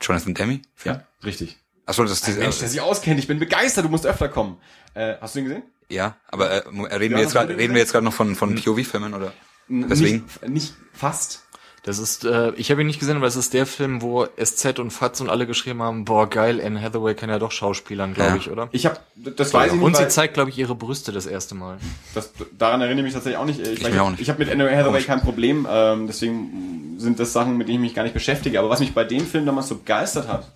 Jonathan 0.00 0.34
Demme? 0.34 0.62
Ja, 0.84 1.04
richtig. 1.22 1.58
Achso, 1.86 2.02
das 2.02 2.12
ist 2.12 2.28
Ein 2.28 2.38
Mensch, 2.38 2.58
der 2.58 2.68
sich 2.68 2.80
auskennt. 2.80 3.20
Ich 3.20 3.28
bin 3.28 3.38
begeistert. 3.38 3.84
Du 3.84 3.88
musst 3.90 4.06
öfter 4.06 4.28
kommen. 4.28 4.56
Äh, 4.94 5.14
hast 5.20 5.34
du 5.34 5.40
ihn 5.40 5.44
gesehen? 5.44 5.62
ja, 5.90 6.16
aber 6.28 6.50
äh, 6.50 6.94
reden 6.96 7.12
Ja, 7.12 7.18
wir 7.18 7.24
jetzt 7.24 7.34
den 7.34 7.56
reden 7.56 7.74
wir 7.74 7.80
jetzt 7.80 7.92
gerade 7.92 8.04
noch 8.04 8.14
von, 8.14 8.34
von 8.34 8.54
POV-Filmen 8.54 9.12
oder? 9.12 9.32
Deswegen? 9.68 10.24
Nicht, 10.24 10.48
nicht 10.48 10.74
fast. 10.92 11.46
Das 11.86 11.98
ist, 11.98 12.24
äh, 12.24 12.52
ich 12.56 12.70
habe 12.70 12.80
ihn 12.80 12.86
nicht 12.86 12.98
gesehen, 12.98 13.16
aber 13.18 13.26
es 13.26 13.36
ist 13.36 13.52
der 13.52 13.66
Film, 13.66 14.00
wo 14.00 14.26
SZ 14.42 14.78
und 14.78 14.90
Fatz 14.90 15.20
und 15.20 15.28
alle 15.28 15.46
geschrieben 15.46 15.82
haben, 15.82 16.06
boah 16.06 16.28
geil, 16.30 16.58
Anne 16.64 16.80
Hathaway 16.80 17.14
kann 17.14 17.28
ja 17.28 17.38
doch 17.38 17.52
Schauspielern, 17.52 18.14
glaube 18.14 18.30
Ja. 18.30 18.36
ich, 18.36 18.50
oder? 18.50 18.68
Ich 18.72 18.86
habe, 18.86 18.96
das 19.16 19.52
weiß 19.52 19.66
ich 19.66 19.72
nicht. 19.74 19.82
und 19.84 19.94
sie 19.94 20.08
zeigt, 20.08 20.32
glaube 20.32 20.48
ich, 20.48 20.58
ihre 20.58 20.74
Brüste 20.74 21.12
das 21.12 21.26
erste 21.26 21.54
Mal. 21.54 21.76
Das, 22.14 22.32
daran 22.56 22.80
erinnere 22.80 23.00
ich 23.00 23.04
mich 23.04 23.12
tatsächlich 23.12 23.36
auch 23.38 23.44
nicht. 23.44 23.60
Ich, 23.60 23.86
ich, 23.86 24.00
auch 24.00 24.10
nicht. 24.10 24.20
ich 24.20 24.30
habe 24.30 24.38
mit 24.38 24.50
Anne 24.50 24.74
Hathaway 24.74 25.02
kein 25.02 25.20
Problem, 25.20 25.66
ähm, 25.70 26.06
deswegen 26.06 26.94
sind 26.96 27.20
das 27.20 27.34
Sachen, 27.34 27.58
mit 27.58 27.68
denen 27.68 27.76
ich 27.76 27.88
mich 27.90 27.94
gar 27.94 28.04
nicht 28.04 28.14
beschäftige. 28.14 28.58
Aber 28.60 28.70
was 28.70 28.80
mich 28.80 28.94
bei 28.94 29.04
dem 29.04 29.26
Film 29.26 29.44
damals 29.44 29.68
so 29.68 29.76
begeistert 29.76 30.26
hat, 30.26 30.50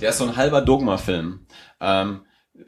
der 0.00 0.10
ist 0.10 0.18
so 0.18 0.24
ein 0.24 0.36
halber 0.36 0.60
Dogma-Film. 0.60 1.40
Ähm, 1.80 2.20
äh, 2.56 2.60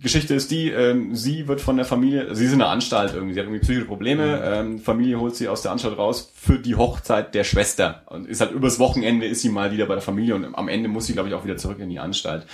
Geschichte 0.00 0.34
ist 0.34 0.50
die, 0.50 0.70
ähm, 0.70 1.14
sie 1.16 1.48
wird 1.48 1.60
von 1.60 1.76
der 1.76 1.86
Familie, 1.86 2.34
sie 2.34 2.44
ist 2.44 2.52
in 2.52 2.60
einer 2.60 2.70
Anstalt 2.70 3.14
irgendwie, 3.14 3.32
sie 3.32 3.40
hat 3.40 3.46
irgendwie 3.46 3.62
psychische 3.62 3.86
Probleme, 3.86 4.42
ähm, 4.44 4.78
Familie 4.78 5.18
holt 5.18 5.34
sie 5.34 5.48
aus 5.48 5.62
der 5.62 5.72
Anstalt 5.72 5.96
raus 5.96 6.30
für 6.34 6.58
die 6.58 6.74
Hochzeit 6.74 7.34
der 7.34 7.44
Schwester 7.44 8.02
und 8.06 8.28
ist 8.28 8.40
halt 8.40 8.52
übers 8.52 8.78
Wochenende 8.78 9.26
ist 9.26 9.40
sie 9.40 9.48
mal 9.48 9.72
wieder 9.72 9.86
bei 9.86 9.94
der 9.94 10.02
Familie 10.02 10.34
und 10.34 10.54
am 10.54 10.68
Ende 10.68 10.88
muss 10.88 11.06
sie, 11.06 11.14
glaube 11.14 11.30
ich, 11.30 11.34
auch 11.34 11.44
wieder 11.44 11.56
zurück 11.56 11.78
in 11.78 11.88
die 11.88 11.98
Anstalt. 11.98 12.46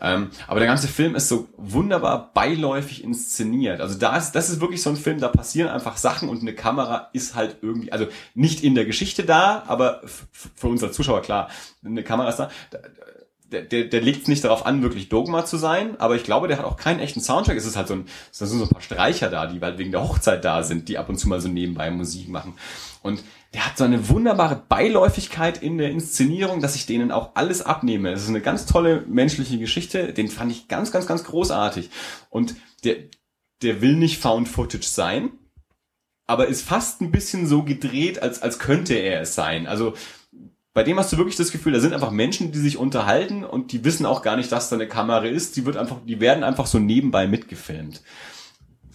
Ähm, 0.00 0.30
aber 0.48 0.58
der 0.58 0.68
ganze 0.68 0.88
Film 0.88 1.14
ist 1.14 1.28
so 1.28 1.48
wunderbar 1.56 2.30
beiläufig 2.34 3.04
inszeniert. 3.04 3.80
Also 3.80 3.96
da 3.96 4.16
ist, 4.16 4.32
das 4.32 4.50
ist 4.50 4.60
wirklich 4.60 4.82
so 4.82 4.90
ein 4.90 4.96
Film, 4.96 5.20
da 5.20 5.28
passieren 5.28 5.68
einfach 5.68 5.96
Sachen 5.98 6.28
und 6.28 6.42
eine 6.42 6.52
Kamera 6.52 7.10
ist 7.12 7.36
halt 7.36 7.58
irgendwie, 7.62 7.92
also 7.92 8.06
nicht 8.34 8.64
in 8.64 8.74
der 8.74 8.86
Geschichte 8.86 9.24
da, 9.24 9.62
aber 9.68 10.02
für 10.04 10.66
uns 10.66 10.82
als 10.82 10.96
Zuschauer 10.96 11.22
klar, 11.22 11.48
eine 11.84 12.02
Kamera 12.02 12.28
ist 12.28 12.36
da. 12.36 12.50
Der, 13.50 13.62
der, 13.62 13.84
der 13.84 14.00
legt 14.00 14.28
nicht 14.28 14.44
darauf 14.44 14.66
an, 14.66 14.82
wirklich 14.82 15.08
Dogma 15.08 15.44
zu 15.44 15.56
sein, 15.56 15.98
aber 15.98 16.16
ich 16.16 16.24
glaube, 16.24 16.48
der 16.48 16.58
hat 16.58 16.64
auch 16.64 16.76
keinen 16.76 17.00
echten 17.00 17.20
Soundtrack. 17.20 17.56
Es 17.56 17.66
ist 17.66 17.76
halt 17.76 17.88
so 17.88 17.94
ein, 17.94 18.06
es 18.30 18.38
sind 18.38 18.48
so 18.48 18.64
ein 18.64 18.68
paar 18.68 18.82
Streicher 18.82 19.30
da, 19.30 19.46
die 19.46 19.60
halt 19.60 19.78
wegen 19.78 19.90
der 19.90 20.02
Hochzeit 20.02 20.44
da 20.44 20.62
sind, 20.62 20.88
die 20.88 20.98
ab 20.98 21.08
und 21.08 21.18
zu 21.18 21.28
mal 21.28 21.40
so 21.40 21.48
nebenbei 21.48 21.90
Musik 21.90 22.28
machen. 22.28 22.54
Und 23.02 23.22
der 23.54 23.64
hat 23.64 23.78
so 23.78 23.84
eine 23.84 24.08
wunderbare 24.10 24.62
Beiläufigkeit 24.68 25.62
in 25.62 25.78
der 25.78 25.90
Inszenierung, 25.90 26.60
dass 26.60 26.76
ich 26.76 26.84
denen 26.84 27.10
auch 27.10 27.30
alles 27.34 27.62
abnehme. 27.62 28.12
Es 28.12 28.22
ist 28.22 28.28
eine 28.28 28.42
ganz 28.42 28.66
tolle 28.66 29.04
menschliche 29.06 29.58
Geschichte. 29.58 30.12
Den 30.12 30.28
fand 30.28 30.52
ich 30.52 30.68
ganz, 30.68 30.92
ganz, 30.92 31.06
ganz 31.06 31.24
großartig. 31.24 31.88
Und 32.28 32.56
der, 32.84 32.96
der 33.62 33.80
will 33.80 33.96
nicht 33.96 34.20
Found 34.20 34.48
Footage 34.48 34.86
sein, 34.86 35.30
aber 36.26 36.48
ist 36.48 36.62
fast 36.62 37.00
ein 37.00 37.10
bisschen 37.10 37.46
so 37.46 37.62
gedreht, 37.62 38.22
als, 38.22 38.42
als 38.42 38.58
könnte 38.58 38.94
er 38.94 39.22
es 39.22 39.34
sein. 39.34 39.66
Also 39.66 39.94
bei 40.78 40.84
dem 40.84 40.96
hast 40.96 41.12
du 41.12 41.16
wirklich 41.16 41.34
das 41.34 41.50
Gefühl, 41.50 41.72
da 41.72 41.80
sind 41.80 41.92
einfach 41.92 42.12
Menschen, 42.12 42.52
die 42.52 42.60
sich 42.60 42.76
unterhalten 42.76 43.42
und 43.42 43.72
die 43.72 43.84
wissen 43.84 44.06
auch 44.06 44.22
gar 44.22 44.36
nicht, 44.36 44.52
dass 44.52 44.68
da 44.68 44.76
eine 44.76 44.86
Kamera 44.86 45.24
ist. 45.24 45.56
Die 45.56 45.66
wird 45.66 45.76
einfach, 45.76 45.96
die 46.06 46.20
werden 46.20 46.44
einfach 46.44 46.66
so 46.66 46.78
nebenbei 46.78 47.26
mitgefilmt. 47.26 48.00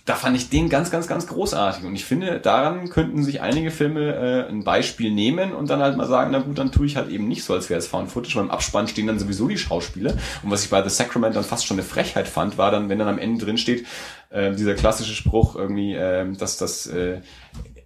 Da 0.06 0.16
fand 0.16 0.38
ich 0.38 0.50
den 0.50 0.70
ganz, 0.70 0.92
ganz, 0.92 1.08
ganz 1.08 1.28
großartig. 1.28 1.84
Und 1.84 1.94
ich 1.96 2.06
finde, 2.06 2.40
daran 2.40 2.90
könnten 2.90 3.22
sich 3.22 3.42
einige 3.42 3.70
Filme 3.70 4.16
äh, 4.16 4.50
ein 4.50 4.64
Beispiel 4.64 5.12
nehmen 5.12 5.54
und 5.54 5.70
dann 5.70 5.82
halt 5.82 5.98
mal 5.98 6.08
sagen, 6.08 6.32
na 6.32 6.40
gut, 6.40 6.58
dann 6.58 6.72
tue 6.72 6.86
ich 6.86 6.96
halt 6.96 7.10
eben 7.10 7.28
nicht 7.28 7.44
so, 7.44 7.54
als 7.54 7.70
wäre 7.70 7.80
es 7.80 7.88
Found 7.88 8.10
Footage, 8.10 8.38
weil 8.38 8.46
im 8.46 8.52
Abspann 8.52 8.88
stehen 8.88 9.08
dann 9.08 9.20
sowieso 9.20 9.50
die 9.50 9.58
Schauspieler. 9.58 10.14
Und 10.42 10.52
was 10.52 10.64
ich 10.64 10.70
bei 10.70 10.82
The 10.82 10.90
Sacrament 10.90 11.36
dann 11.36 11.44
fast 11.44 11.66
schon 11.66 11.76
eine 11.76 11.86
Frechheit 11.86 12.30
fand, 12.30 12.58
war 12.58 12.72
dann, 12.72 12.88
wenn 12.88 13.00
dann 13.00 13.10
am 13.10 13.20
Ende 13.20 13.44
drin 13.44 13.58
steht, 13.58 13.86
äh, 14.30 14.56
dieser 14.56 14.76
klassische 14.76 15.16
Spruch 15.16 15.58
irgendwie, 15.58 15.96
äh, 15.96 16.32
dass 16.32 16.56
das 16.56 16.88
äh, 16.88 17.20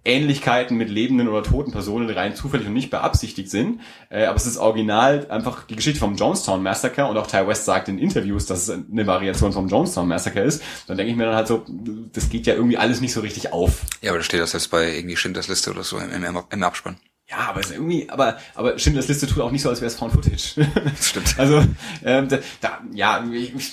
Ähnlichkeiten 0.08 0.76
mit 0.76 0.88
lebenden 0.88 1.28
oder 1.28 1.42
toten 1.42 1.70
Personen 1.70 2.08
rein 2.10 2.34
zufällig 2.34 2.66
und 2.66 2.72
nicht 2.72 2.90
beabsichtigt 2.90 3.50
sind. 3.50 3.80
Äh, 4.08 4.24
aber 4.24 4.36
es 4.36 4.46
ist 4.46 4.56
original 4.56 5.30
einfach 5.30 5.64
die 5.64 5.76
Geschichte 5.76 6.00
vom 6.00 6.16
Jonestown 6.16 6.62
Massacre 6.62 7.06
und 7.06 7.16
auch 7.18 7.26
Ty 7.26 7.46
West 7.46 7.66
sagt 7.66 7.88
in 7.88 7.98
Interviews, 7.98 8.46
dass 8.46 8.68
es 8.68 8.70
eine 8.70 9.06
Variation 9.06 9.52
vom 9.52 9.68
Jonestown 9.68 10.08
Massacre 10.08 10.40
ist. 10.40 10.62
Dann 10.86 10.96
denke 10.96 11.10
ich 11.10 11.16
mir 11.16 11.26
dann 11.26 11.36
halt 11.36 11.46
so, 11.46 11.64
das 12.12 12.30
geht 12.30 12.46
ja 12.46 12.54
irgendwie 12.54 12.78
alles 12.78 13.00
nicht 13.00 13.12
so 13.12 13.20
richtig 13.20 13.52
auf. 13.52 13.82
Ja, 14.00 14.10
aber 14.10 14.18
da 14.18 14.24
steht 14.24 14.40
das 14.40 14.54
jetzt 14.54 14.70
bei 14.70 14.96
irgendwie 14.96 15.16
Schindlers 15.16 15.48
Liste 15.48 15.70
oder 15.70 15.84
so 15.84 15.98
im, 15.98 16.24
im, 16.24 16.42
im 16.50 16.62
Abspann. 16.62 16.96
Ja, 17.30 17.50
aber 17.50 17.60
es 17.60 17.66
ist 17.66 17.72
irgendwie, 17.72 18.08
aber, 18.08 18.38
aber 18.54 18.78
Schindlers 18.78 19.08
Liste 19.08 19.26
tut 19.26 19.40
auch 19.42 19.50
nicht 19.50 19.60
so, 19.60 19.68
als 19.68 19.82
wäre 19.82 19.90
es 19.90 19.96
Found 19.96 20.14
Footage. 20.14 20.66
Das 20.84 21.08
stimmt. 21.08 21.34
Also, 21.38 21.62
ähm, 22.02 22.28
da, 22.28 22.38
da 22.60 22.80
ja, 22.94 23.24
ich, 23.30 23.54
ich, 23.54 23.72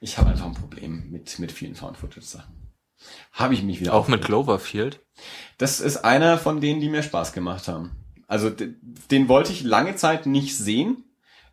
ich 0.00 0.18
habe 0.18 0.30
einfach 0.30 0.46
ein 0.46 0.54
Problem 0.54 1.10
mit, 1.10 1.38
mit 1.38 1.52
vielen 1.52 1.74
Found 1.74 1.98
Footage 1.98 2.24
Sachen. 2.24 2.63
Habe 3.32 3.54
ich 3.54 3.62
mich 3.62 3.80
wieder 3.80 3.94
Auch 3.94 4.08
mit. 4.08 4.22
Cloverfield. 4.22 5.00
Das 5.58 5.80
ist 5.80 6.04
einer 6.04 6.38
von 6.38 6.60
denen, 6.60 6.80
die 6.80 6.88
mir 6.88 7.02
Spaß 7.02 7.32
gemacht 7.32 7.68
haben. 7.68 7.92
Also 8.26 8.50
de- 8.50 8.74
den 9.10 9.28
wollte 9.28 9.52
ich 9.52 9.62
lange 9.62 9.96
Zeit 9.96 10.26
nicht 10.26 10.56
sehen. 10.56 11.04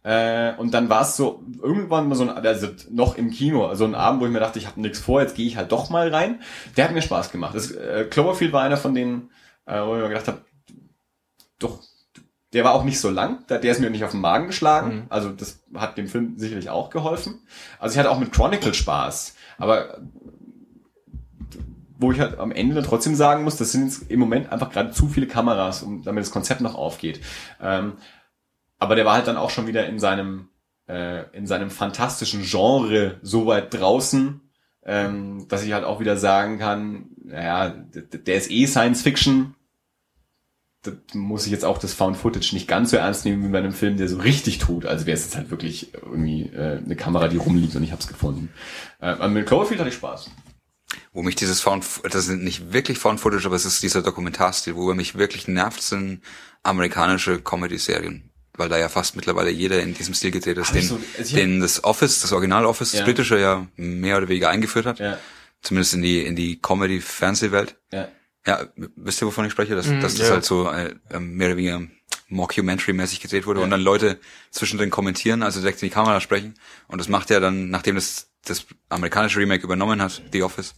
Äh, 0.03 0.55
und 0.55 0.73
dann 0.73 0.89
war 0.89 1.03
es 1.03 1.15
so 1.15 1.43
irgendwann 1.61 2.07
mal 2.09 2.15
so 2.15 2.23
ein, 2.23 2.29
also 2.31 2.69
noch 2.89 3.15
im 3.17 3.29
Kino, 3.29 3.67
also 3.67 3.85
ein 3.85 3.93
Abend, 3.93 4.19
wo 4.21 4.25
ich 4.25 4.31
mir 4.31 4.39
dachte, 4.39 4.57
ich 4.57 4.65
habe 4.65 4.81
nichts 4.81 4.99
vor, 4.99 5.21
jetzt 5.21 5.35
gehe 5.35 5.45
ich 5.45 5.57
halt 5.57 5.71
doch 5.71 5.91
mal 5.91 6.09
rein. 6.09 6.41
Der 6.75 6.85
hat 6.85 6.91
mir 6.91 7.03
Spaß 7.03 7.31
gemacht. 7.31 7.53
Das, 7.55 7.69
äh, 7.69 8.05
Cloverfield 8.09 8.51
war 8.51 8.63
einer 8.63 8.77
von 8.77 8.95
denen, 8.95 9.29
äh, 9.67 9.79
wo 9.81 9.95
ich 9.95 10.01
mir 10.01 10.09
gedacht 10.09 10.27
habe, 10.27 10.41
doch, 11.59 11.79
der 12.53 12.63
war 12.63 12.73
auch 12.73 12.83
nicht 12.83 12.99
so 12.99 13.09
lang, 13.11 13.45
der 13.47 13.59
der 13.59 13.71
ist 13.71 13.79
mir 13.79 13.91
nicht 13.91 14.03
auf 14.03 14.11
den 14.11 14.21
Magen 14.21 14.47
geschlagen. 14.47 14.95
Mhm. 14.95 15.05
Also 15.09 15.29
das 15.29 15.59
hat 15.75 15.97
dem 15.97 16.07
Film 16.07 16.33
sicherlich 16.37 16.69
auch 16.71 16.89
geholfen. 16.89 17.39
Also 17.79 17.93
ich 17.93 17.99
hatte 17.99 18.09
auch 18.09 18.19
mit 18.19 18.33
Chronicle 18.33 18.73
Spaß, 18.73 19.35
aber 19.59 19.99
wo 22.01 22.11
ich 22.11 22.19
halt 22.19 22.39
am 22.39 22.51
Ende 22.51 22.75
dann 22.75 22.83
trotzdem 22.83 23.15
sagen 23.15 23.43
muss, 23.43 23.57
das 23.57 23.71
sind 23.71 23.85
jetzt 23.85 24.09
im 24.09 24.19
Moment 24.19 24.51
einfach 24.51 24.71
gerade 24.71 24.91
zu 24.91 25.07
viele 25.07 25.27
Kameras, 25.27 25.83
um, 25.83 26.01
damit 26.01 26.23
das 26.23 26.31
Konzept 26.31 26.61
noch 26.61 26.75
aufgeht. 26.75 27.21
Ähm, 27.61 27.93
aber 28.79 28.95
der 28.95 29.05
war 29.05 29.13
halt 29.13 29.27
dann 29.27 29.37
auch 29.37 29.51
schon 29.51 29.67
wieder 29.67 29.85
in 29.85 29.99
seinem 29.99 30.49
äh, 30.87 31.29
in 31.37 31.45
seinem 31.45 31.69
fantastischen 31.69 32.41
Genre 32.41 33.19
so 33.21 33.45
weit 33.45 33.73
draußen, 33.73 34.41
ähm, 34.83 35.47
dass 35.47 35.63
ich 35.63 35.73
halt 35.73 35.83
auch 35.83 35.99
wieder 35.99 36.17
sagen 36.17 36.57
kann, 36.57 37.11
naja, 37.23 37.69
der 37.69 38.35
ist 38.35 38.49
eh 38.49 38.65
Science 38.65 39.03
Fiction. 39.03 39.55
Da 40.81 40.93
muss 41.13 41.45
ich 41.45 41.51
jetzt 41.51 41.63
auch 41.63 41.77
das 41.77 41.93
Found 41.93 42.17
Footage 42.17 42.53
nicht 42.53 42.67
ganz 42.67 42.89
so 42.89 42.97
ernst 42.97 43.23
nehmen 43.23 43.43
wie 43.43 43.51
bei 43.51 43.59
einem 43.59 43.73
Film, 43.73 43.97
der 43.97 44.07
so 44.07 44.17
richtig 44.17 44.57
tut. 44.57 44.87
Also 44.87 45.05
wäre 45.05 45.15
es 45.15 45.25
jetzt 45.25 45.37
halt 45.37 45.51
wirklich 45.51 45.93
irgendwie 45.93 46.47
äh, 46.47 46.79
eine 46.83 46.95
Kamera, 46.95 47.27
die 47.27 47.37
rumliegt 47.37 47.75
und 47.75 47.83
ich 47.83 47.91
habe 47.91 48.01
es 48.01 48.07
gefunden. 48.07 48.49
Äh, 48.99 49.27
mit 49.27 49.45
Cloverfield 49.45 49.79
hatte 49.79 49.89
ich 49.89 49.95
Spaß. 49.95 50.31
Wo 51.13 51.23
mich 51.23 51.35
dieses 51.35 51.61
Found, 51.61 51.85
das 52.03 52.25
sind 52.25 52.43
nicht 52.43 52.73
wirklich 52.73 52.97
Found 52.99 53.19
Footage, 53.19 53.45
aber 53.45 53.55
es 53.55 53.65
ist 53.65 53.81
dieser 53.83 54.01
Dokumentarstil, 54.01 54.75
wo 54.75 54.89
er 54.89 54.95
mich 54.95 55.15
wirklich 55.17 55.47
nervt, 55.47 55.81
sind 55.81 56.21
amerikanische 56.63 57.41
Comedy-Serien. 57.41 58.29
Weil 58.57 58.67
da 58.69 58.77
ja 58.77 58.89
fast 58.89 59.15
mittlerweile 59.15 59.49
jeder 59.49 59.81
in 59.81 59.93
diesem 59.93 60.13
Stil 60.13 60.31
gedreht 60.31 60.57
ist, 60.57 60.73
den, 60.75 60.81
so- 60.83 60.99
also 61.17 61.35
den 61.35 61.61
das 61.61 61.83
Office, 61.83 62.19
das 62.21 62.33
Original 62.33 62.65
Office, 62.65 62.91
Ja. 62.91 62.99
das 62.99 63.05
britische 63.05 63.39
ja 63.39 63.65
mehr 63.77 64.17
oder 64.17 64.27
weniger 64.27 64.49
eingeführt 64.49 64.85
hat. 64.85 64.99
Ja, 64.99 65.17
Zumindest 65.61 65.93
in 65.93 66.01
die, 66.01 66.25
in 66.25 66.35
die 66.35 66.59
Comedy-Fernsehwelt. 66.61 67.77
ja. 67.91 68.07
Ja, 68.47 68.65
wisst 68.95 69.21
ihr, 69.21 69.27
wovon 69.27 69.45
ich 69.45 69.51
spreche? 69.51 69.75
Dass, 69.75 69.85
Mhm, 69.85 70.01
dass 70.01 70.15
das 70.15 70.27
ja. 70.29 70.33
halt 70.33 70.45
so 70.45 70.67
äh, 70.67 70.95
ähm, 71.11 71.35
mehr 71.35 71.49
oder 71.49 71.57
weniger 71.57 71.83
Mockumentary-mäßig 72.31 73.19
gedreht 73.21 73.45
wurde 73.45 73.59
und 73.61 73.69
dann 73.69 73.81
Leute 73.81 74.19
zwischendrin 74.49 74.89
kommentieren, 74.89 75.43
also 75.43 75.59
direkt 75.59 75.81
in 75.83 75.89
die 75.89 75.93
Kamera 75.93 76.19
sprechen. 76.21 76.55
Und 76.87 76.99
das 76.99 77.07
macht 77.07 77.29
ja 77.29 77.39
dann, 77.39 77.69
nachdem 77.69 77.95
das, 77.95 78.30
das 78.45 78.65
amerikanische 78.89 79.39
Remake 79.39 79.63
übernommen 79.63 80.01
hat, 80.01 80.21
The 80.31 80.43
Office, 80.43 80.73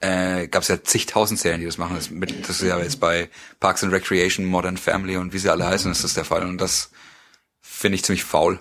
äh, 0.00 0.48
gab 0.48 0.62
es 0.62 0.68
ja 0.68 0.82
zigtausend 0.82 1.40
Serien, 1.40 1.60
die 1.60 1.66
das 1.66 1.78
machen. 1.78 1.96
Das, 1.96 2.10
mit, 2.10 2.48
das 2.48 2.62
ist 2.62 2.68
ja 2.68 2.78
jetzt 2.78 3.00
bei 3.00 3.28
Parks 3.60 3.82
and 3.82 3.92
Recreation, 3.92 4.46
Modern 4.46 4.76
Family 4.76 5.16
und 5.16 5.32
wie 5.32 5.38
sie 5.38 5.50
alle 5.50 5.66
heißen, 5.66 5.90
ist 5.90 6.04
das 6.04 6.14
der 6.14 6.24
Fall. 6.24 6.42
Und 6.44 6.58
das 6.60 6.90
finde 7.60 7.96
ich 7.96 8.04
ziemlich 8.04 8.24
faul. 8.24 8.60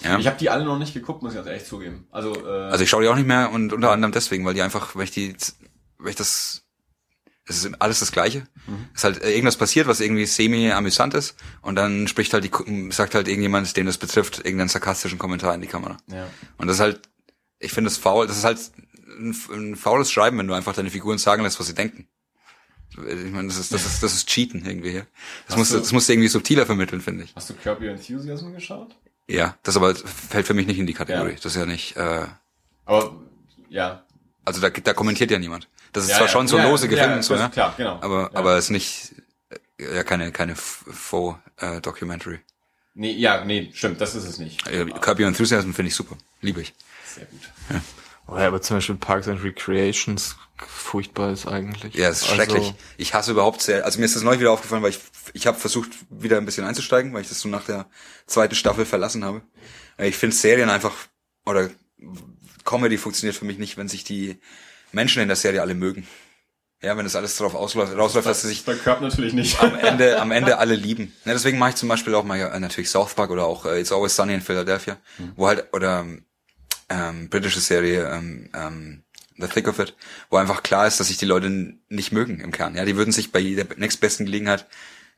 Ja. 0.00 0.18
Ich 0.18 0.26
habe 0.26 0.38
die 0.38 0.48
alle 0.50 0.64
noch 0.64 0.78
nicht 0.78 0.94
geguckt, 0.94 1.22
muss 1.22 1.32
ich 1.32 1.36
ganz 1.36 1.48
ehrlich 1.48 1.64
zugeben. 1.64 2.06
Also, 2.12 2.32
äh, 2.46 2.70
Also 2.70 2.84
ich 2.84 2.90
schaue 2.90 3.02
die 3.02 3.08
auch 3.08 3.16
nicht 3.16 3.26
mehr 3.26 3.50
und 3.50 3.72
unter 3.72 3.90
anderem 3.90 4.12
deswegen, 4.12 4.44
weil 4.44 4.54
die 4.54 4.62
einfach, 4.62 4.94
weil 4.94 5.04
ich 5.04 5.10
die, 5.10 5.34
weil 5.98 6.10
ich 6.10 6.16
das, 6.16 6.62
es 7.46 7.64
ist 7.64 7.80
alles 7.80 7.98
das 7.98 8.12
Gleiche. 8.12 8.46
Es 8.94 9.00
ist 9.00 9.04
halt 9.04 9.22
äh, 9.22 9.30
irgendwas 9.32 9.56
passiert, 9.56 9.88
was 9.88 10.00
irgendwie 10.00 10.26
semi-amüsant 10.26 11.14
ist 11.14 11.34
und 11.62 11.74
dann 11.74 12.06
spricht 12.06 12.32
halt 12.32 12.44
die, 12.44 12.90
sagt 12.92 13.14
halt 13.16 13.26
irgendjemand, 13.26 13.76
den 13.76 13.86
das 13.86 13.98
betrifft, 13.98 14.38
irgendeinen 14.38 14.68
sarkastischen 14.68 15.18
Kommentar 15.18 15.54
in 15.54 15.62
die 15.62 15.66
Kamera. 15.66 15.96
ja. 16.06 16.28
Und 16.58 16.68
das 16.68 16.76
ist 16.76 16.80
halt, 16.80 17.00
ich 17.58 17.72
finde 17.72 17.88
es 17.88 17.96
faul, 17.96 18.26
das 18.26 18.38
ist 18.38 18.44
halt 18.44 18.58
ein, 19.18 19.36
ein 19.50 19.76
faules 19.76 20.10
Schreiben, 20.10 20.38
wenn 20.38 20.46
du 20.46 20.54
einfach 20.54 20.74
deine 20.74 20.90
Figuren 20.90 21.18
sagen 21.18 21.42
lässt, 21.42 21.58
was 21.58 21.66
sie 21.66 21.74
denken. 21.74 22.06
Ich 22.90 23.32
meine, 23.32 23.48
das 23.48 23.58
ist, 23.58 23.72
das 23.72 23.86
ist, 23.86 24.02
das 24.02 24.14
ist 24.14 24.28
Cheaten 24.28 24.64
irgendwie 24.64 24.90
hier. 24.90 25.06
Das 25.46 25.50
Hast 25.50 25.58
musst, 25.58 25.72
du, 25.72 25.78
das 25.78 25.92
musst 25.92 26.08
du 26.08 26.12
irgendwie 26.14 26.28
subtiler 26.28 26.66
vermitteln, 26.66 27.00
finde 27.00 27.24
ich. 27.24 27.34
Hast 27.36 27.50
du 27.50 27.54
Curb 27.54 27.80
Your 27.80 27.90
Enthusiasm 27.90 28.52
geschaut? 28.52 28.96
Ja, 29.28 29.56
das 29.62 29.76
aber 29.76 29.94
fällt 29.94 30.46
für 30.46 30.54
mich 30.54 30.66
nicht 30.66 30.78
in 30.78 30.86
die 30.86 30.94
Kategorie. 30.94 31.30
Ja. 31.30 31.36
Das 31.36 31.44
ist 31.44 31.56
ja 31.56 31.66
nicht, 31.66 31.96
äh, 31.96 32.26
Aber, 32.86 33.14
ja. 33.68 34.02
Also 34.44 34.60
da, 34.60 34.70
da 34.70 34.94
kommentiert 34.94 35.30
ja 35.30 35.38
niemand. 35.38 35.68
Das 35.92 36.04
ist 36.04 36.10
ja, 36.10 36.16
zwar 36.16 36.26
ja. 36.26 36.32
schon 36.32 36.48
so 36.48 36.56
lose 36.58 36.88
ja, 36.88 37.14
und 37.14 37.22
so, 37.22 37.34
ist 37.34 37.52
Klar, 37.52 37.74
genau. 37.76 37.98
Aber, 38.00 38.30
aber 38.34 38.56
es 38.56 38.64
ist 38.64 38.70
nicht, 38.70 39.14
äh, 39.78 39.96
ja, 39.96 40.02
keine, 40.02 40.32
keine 40.32 40.56
faux 40.56 41.38
äh, 41.58 41.80
Documentary. 41.80 42.40
Nee, 42.94 43.12
ja, 43.12 43.44
nee, 43.44 43.70
stimmt, 43.74 44.00
das 44.00 44.14
ist 44.14 44.24
es 44.24 44.38
nicht. 44.38 44.66
Äh, 44.66 44.86
Curb 44.86 45.20
Your 45.20 45.28
Enthusiasm 45.28 45.72
finde 45.72 45.90
ich 45.90 45.94
super. 45.94 46.16
Liebe 46.40 46.62
ich. 46.62 46.74
Sehr 47.18 47.26
gut. 47.26 47.82
Oh 48.30 48.36
ja, 48.36 48.46
aber 48.48 48.60
zum 48.60 48.76
Beispiel 48.76 48.96
Parks 48.96 49.26
and 49.26 49.42
Recreations 49.42 50.36
furchtbar 50.66 51.32
ist 51.32 51.46
eigentlich. 51.46 51.94
Ja, 51.94 52.08
es 52.10 52.18
ist 52.18 52.24
Also, 52.24 52.34
schrecklich. 52.34 52.74
Ich 52.98 53.14
hasse 53.14 53.30
überhaupt 53.30 53.62
sehr, 53.62 53.84
also 53.86 53.98
mir 53.98 54.04
ist 54.04 54.16
das 54.16 54.22
neu 54.22 54.38
wieder 54.38 54.50
aufgefallen, 54.50 54.82
weil 54.82 54.90
ich, 54.90 54.98
ich 55.32 55.46
habe 55.46 55.58
versucht, 55.58 55.88
wieder 56.10 56.36
ein 56.36 56.44
bisschen 56.44 56.64
einzusteigen, 56.66 57.14
weil 57.14 57.22
ich 57.22 57.28
das 57.28 57.40
so 57.40 57.48
nach 57.48 57.64
der 57.64 57.86
zweiten 58.26 58.54
Staffel 58.54 58.84
verlassen 58.84 59.24
habe. 59.24 59.40
Ich 59.98 60.16
finde 60.16 60.36
Serien 60.36 60.68
einfach, 60.68 60.92
oder 61.46 61.70
Comedy 62.64 62.98
funktioniert 62.98 63.36
für 63.36 63.46
mich 63.46 63.58
nicht, 63.58 63.78
wenn 63.78 63.88
sich 63.88 64.04
die 64.04 64.38
Menschen 64.92 65.22
in 65.22 65.28
der 65.28 65.36
Serie 65.36 65.62
alle 65.62 65.74
mögen. 65.74 66.06
Ja, 66.82 66.96
wenn 66.96 67.04
das 67.04 67.16
alles 67.16 67.36
darauf 67.36 67.54
ausläuft, 67.54 67.96
rausläuft, 67.96 68.28
dass 68.28 68.42
sie 68.42 68.48
sich 68.48 68.64
nicht. 69.32 69.60
am 69.60 69.74
Ende, 69.74 70.20
am 70.20 70.30
Ende 70.30 70.58
alle 70.58 70.76
lieben. 70.76 71.12
Ne, 71.24 71.32
deswegen 71.32 71.58
mache 71.58 71.70
ich 71.70 71.76
zum 71.76 71.88
Beispiel 71.88 72.14
auch 72.14 72.22
mal 72.24 72.38
äh, 72.38 72.60
natürlich 72.60 72.90
South 72.90 73.14
Park 73.14 73.30
oder 73.30 73.46
auch 73.46 73.64
äh, 73.64 73.80
It's 73.80 73.90
Always 73.90 74.14
Sunny 74.14 74.34
in 74.34 74.40
Philadelphia, 74.42 74.96
wo 75.34 75.48
halt 75.48 75.72
oder 75.72 76.06
ähm, 76.88 77.28
britische 77.28 77.60
Serie 77.60 78.10
ähm, 78.10 78.50
ähm, 78.54 79.02
The 79.36 79.46
Thick 79.46 79.68
of 79.68 79.78
It, 79.78 79.94
wo 80.30 80.36
einfach 80.36 80.62
klar 80.62 80.86
ist, 80.86 80.98
dass 80.98 81.08
sich 81.08 81.16
die 81.16 81.26
Leute 81.26 81.48
nicht 81.88 82.12
mögen 82.12 82.40
im 82.40 82.50
Kern. 82.50 82.74
Ja, 82.74 82.84
die 82.84 82.96
würden 82.96 83.12
sich 83.12 83.30
bei 83.30 83.38
jeder 83.38 83.64
nächstbesten 83.76 84.26
Gelegenheit 84.26 84.66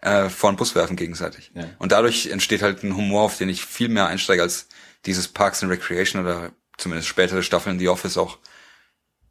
äh, 0.02 0.28
vor 0.28 0.50
den 0.50 0.56
Bus 0.56 0.74
werfen 0.74 0.96
gegenseitig. 0.96 1.50
Ja. 1.54 1.64
Und 1.78 1.92
dadurch 1.92 2.26
entsteht 2.26 2.62
halt 2.62 2.82
ein 2.82 2.96
Humor, 2.96 3.22
auf 3.22 3.38
den 3.38 3.48
ich 3.48 3.64
viel 3.64 3.88
mehr 3.88 4.06
einsteige 4.06 4.42
als 4.42 4.68
dieses 5.06 5.28
Parks 5.28 5.62
and 5.62 5.72
Recreation 5.72 6.22
oder 6.22 6.52
zumindest 6.76 7.08
spätere 7.08 7.42
Staffeln 7.42 7.78
The 7.78 7.88
Office 7.88 8.16
auch 8.16 8.38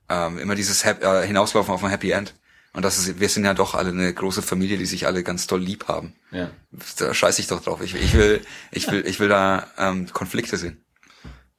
ähm, 0.10 0.40
immer 0.40 0.56
dieses 0.56 0.86
Hap 0.86 1.04
äh, 1.04 1.26
hinauslaufen 1.26 1.74
auf 1.74 1.84
ein 1.84 1.90
Happy 1.90 2.12
End. 2.12 2.34
Und 2.74 2.84
das 2.86 3.00
ist, 3.00 3.20
wir 3.20 3.30
sind 3.30 3.46
ja 3.46 3.54
doch 3.54 3.74
alle 3.74 3.90
eine 3.90 4.14
große 4.14 4.42
Familie, 4.42 4.78
die 4.78 4.86
sich 4.86 5.08
alle 5.08 5.24
ganz 5.24 5.48
toll 5.48 5.62
lieb 5.62 5.88
haben. 5.88 6.14
Ja. 6.32 6.52
Da 6.98 7.14
scheiß 7.14 7.40
ich 7.40 7.48
doch 7.48 7.64
drauf. 7.64 7.82
Ich, 7.82 7.96
ich 7.96 8.14
will, 8.14 8.42
ich 8.72 8.92
will, 8.92 9.06
ich 9.08 9.20
will 9.20 9.28
da 9.28 9.68
ähm, 9.78 10.08
Konflikte 10.14 10.58
sehen. 10.58 10.84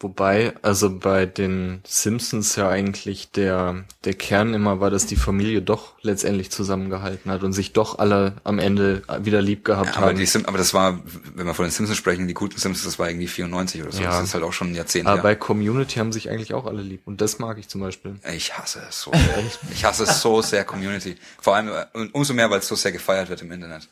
Wobei, 0.03 0.55
also 0.62 0.89
bei 0.99 1.27
den 1.27 1.83
Simpsons 1.87 2.57
ja 2.57 2.70
eigentlich 2.70 3.33
der, 3.33 3.85
der 4.05 4.15
Kern 4.15 4.55
immer 4.55 4.81
war, 4.81 4.89
dass 4.89 5.05
die 5.05 5.17
Familie 5.17 5.61
doch 5.61 5.93
letztendlich 6.01 6.51
zusammengehalten 6.51 7.31
hat 7.31 7.43
und 7.43 7.53
sich 7.53 7.75
doch 7.75 7.99
alle 7.99 8.37
am 8.43 8.59
Ende 8.59 9.03
wieder 9.20 9.43
lieb 9.43 9.62
gehabt 9.62 9.99
Aber, 9.99 10.07
haben. 10.07 10.17
die 10.17 10.25
Sim 10.25 10.47
aber 10.47 10.57
das 10.57 10.73
war, 10.73 11.01
wenn 11.35 11.45
wir 11.45 11.53
von 11.53 11.67
den 11.67 11.70
Simpsons 11.70 11.99
sprechen, 11.99 12.27
die 12.27 12.33
guten 12.33 12.59
Simpsons, 12.59 12.85
das 12.87 12.99
war 12.99 13.11
irgendwie 13.11 13.27
94 13.27 13.83
oder 13.83 13.93
so. 13.93 14.03
Ja. 14.03 14.11
Das 14.12 14.25
ist 14.25 14.33
halt 14.33 14.43
auch 14.43 14.55
schon 14.55 14.69
ein 14.73 14.75
Jahrzehnt 14.75 15.07
Aber 15.07 15.17
her. 15.17 15.23
bei 15.23 15.35
Community 15.35 15.99
haben 15.99 16.12
sich 16.12 16.31
eigentlich 16.31 16.55
auch 16.55 16.65
alle 16.65 16.81
lieb. 16.81 17.03
Und 17.05 17.20
das 17.20 17.39
mag 17.39 17.59
ich 17.59 17.69
zum 17.69 17.83
Beispiel. 17.83 18.17
Ich 18.35 18.57
hasse 18.57 18.81
es 18.89 19.03
so 19.03 19.11
sehr. 19.12 19.45
Ich 19.70 19.85
hasse 19.85 20.05
es 20.05 20.23
so 20.23 20.41
sehr, 20.41 20.65
Community. 20.65 21.17
Vor 21.43 21.57
allem, 21.57 21.69
äh, 21.69 22.09
umso 22.12 22.33
mehr, 22.33 22.51
weil 22.51 22.61
es 22.61 22.69
so 22.69 22.75
sehr 22.75 22.93
gefeiert 22.93 23.29
wird 23.29 23.43
im 23.43 23.53
Internet. 23.53 23.87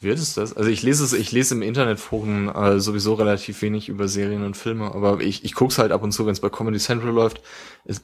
Wird 0.00 0.18
es 0.18 0.34
das? 0.34 0.52
Also 0.52 0.70
ich 0.70 0.82
lese 0.82 1.04
es, 1.04 1.12
ich 1.12 1.32
lese 1.32 1.54
im 1.54 1.62
Internetforen 1.62 2.48
äh, 2.48 2.78
sowieso 2.78 3.14
relativ 3.14 3.60
wenig 3.62 3.88
über 3.88 4.06
Serien 4.06 4.44
und 4.44 4.56
Filme, 4.56 4.94
aber 4.94 5.20
ich, 5.20 5.44
ich 5.44 5.54
guck's 5.54 5.78
halt 5.78 5.90
ab 5.90 6.02
und 6.02 6.12
zu, 6.12 6.24
wenn 6.24 6.32
es 6.32 6.40
bei 6.40 6.50
Comedy 6.50 6.78
Central 6.78 7.10
läuft. 7.10 7.42
Es, 7.84 8.02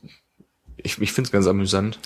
ich 0.76 1.00
ich 1.00 1.12
finde 1.12 1.28
es 1.28 1.32
ganz 1.32 1.46
amüsant. 1.46 2.00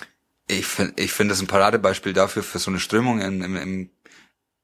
Ich 0.47 0.65
finde, 0.65 1.01
ich 1.01 1.11
finde 1.11 1.33
das 1.33 1.41
ein 1.41 1.47
Paradebeispiel 1.47 2.13
dafür, 2.13 2.43
für 2.43 2.59
so 2.59 2.69
eine 2.69 2.79
Strömung 2.79 3.19
im, 3.19 3.41
im, 3.41 3.55
im 3.55 3.89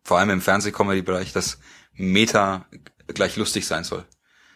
vor 0.04 0.20
allem 0.20 0.30
im 0.30 0.42
Fernseh-Comedy-Bereich, 0.42 1.34
dass 1.34 1.58
Meta 1.94 2.68
gleich 3.08 3.36
lustig 3.36 3.66
sein 3.66 3.84
soll. 3.84 4.06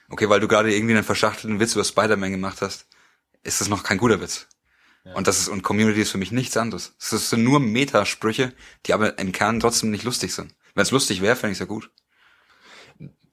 Okay, 0.10 0.30
weil 0.30 0.40
du 0.40 0.48
gerade 0.48 0.74
irgendwie 0.74 0.94
einen 0.94 1.04
verschachtelten 1.04 1.60
Witz 1.60 1.74
über 1.74 1.84
Spider-Man 1.84 2.32
gemacht 2.32 2.62
hast, 2.62 2.88
ist 3.44 3.62
das 3.62 3.70
noch 3.70 3.84
kein 3.84 3.98
guter 3.98 4.22
Witz. 4.22 4.48
Und 5.16 5.28
das 5.28 5.40
ist, 5.40 5.48
und 5.48 5.64
Community 5.64 6.02
ist 6.02 6.12
für 6.12 6.18
mich 6.18 6.32
nichts 6.32 6.56
anderes. 6.58 6.94
Es 7.00 7.30
sind 7.30 7.44
nur 7.44 7.60
Metasprüche, 7.60 8.54
die 8.86 8.94
aber 8.94 9.18
im 9.18 9.32
Kern 9.32 9.60
trotzdem 9.60 9.90
nicht 9.92 10.04
lustig 10.04 10.34
sind. 10.34 10.54
Wenn 10.80 10.84
es 10.84 10.92
lustig 10.92 11.22
wäre, 11.22 11.36
fände 11.36 11.52
ich 11.52 11.60
ja 11.60 11.66
gut. 11.66 11.92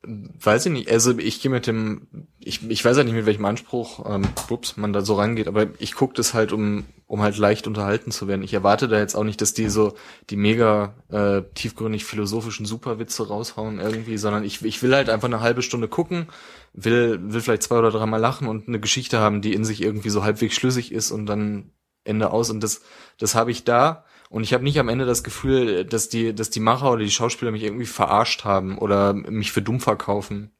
Weiß 0.02 0.66
ich 0.66 0.72
nicht. 0.72 0.90
Also 0.90 1.16
ich 1.16 1.40
gehe 1.40 1.48
mit 1.48 1.68
dem, 1.68 2.08
ich, 2.40 2.68
ich 2.68 2.84
weiß 2.84 2.96
ja 2.96 3.04
nicht, 3.04 3.14
mit 3.14 3.24
welchem 3.24 3.44
Anspruch, 3.44 4.04
ähm, 4.04 4.24
ups, 4.50 4.76
man 4.76 4.92
da 4.92 5.00
so 5.02 5.14
rangeht, 5.14 5.46
aber 5.46 5.68
ich 5.78 5.94
gucke 5.94 6.14
das 6.14 6.34
halt, 6.34 6.50
um, 6.50 6.86
um 7.06 7.22
halt 7.22 7.38
leicht 7.38 7.68
unterhalten 7.68 8.10
zu 8.10 8.26
werden. 8.26 8.42
Ich 8.42 8.52
erwarte 8.52 8.88
da 8.88 8.98
jetzt 8.98 9.14
auch 9.14 9.22
nicht, 9.22 9.40
dass 9.40 9.54
die 9.54 9.68
so 9.68 9.94
die 10.28 10.34
mega 10.34 10.96
äh, 11.08 11.42
tiefgründig 11.54 12.04
philosophischen 12.04 12.66
Superwitze 12.66 13.28
raushauen 13.28 13.78
irgendwie, 13.78 14.18
sondern 14.18 14.42
ich, 14.42 14.64
ich 14.64 14.82
will 14.82 14.92
halt 14.92 15.08
einfach 15.08 15.28
eine 15.28 15.40
halbe 15.40 15.62
Stunde 15.62 15.86
gucken, 15.86 16.26
will, 16.72 17.20
will 17.22 17.40
vielleicht 17.40 17.62
zwei 17.62 17.78
oder 17.78 17.92
dreimal 17.92 18.20
lachen 18.20 18.48
und 18.48 18.66
eine 18.66 18.80
Geschichte 18.80 19.20
haben, 19.20 19.40
die 19.40 19.54
in 19.54 19.64
sich 19.64 19.82
irgendwie 19.82 20.10
so 20.10 20.24
halbwegs 20.24 20.56
schlüssig 20.56 20.90
ist 20.90 21.12
und 21.12 21.26
dann 21.26 21.70
Ende 22.02 22.32
aus. 22.32 22.50
Und 22.50 22.60
das, 22.64 22.80
das 23.18 23.36
habe 23.36 23.52
ich 23.52 23.62
da. 23.62 24.04
Und 24.28 24.42
ich 24.42 24.52
habe 24.52 24.64
nicht 24.64 24.78
am 24.78 24.88
Ende 24.88 25.06
das 25.06 25.22
Gefühl, 25.22 25.84
dass 25.84 26.08
die, 26.08 26.34
dass 26.34 26.50
die 26.50 26.60
Macher 26.60 26.90
oder 26.92 27.04
die 27.04 27.10
Schauspieler 27.10 27.52
mich 27.52 27.62
irgendwie 27.62 27.86
verarscht 27.86 28.44
haben 28.44 28.78
oder 28.78 29.12
mich 29.12 29.52
für 29.52 29.62
dumm 29.62 29.80
verkaufen. 29.80 30.50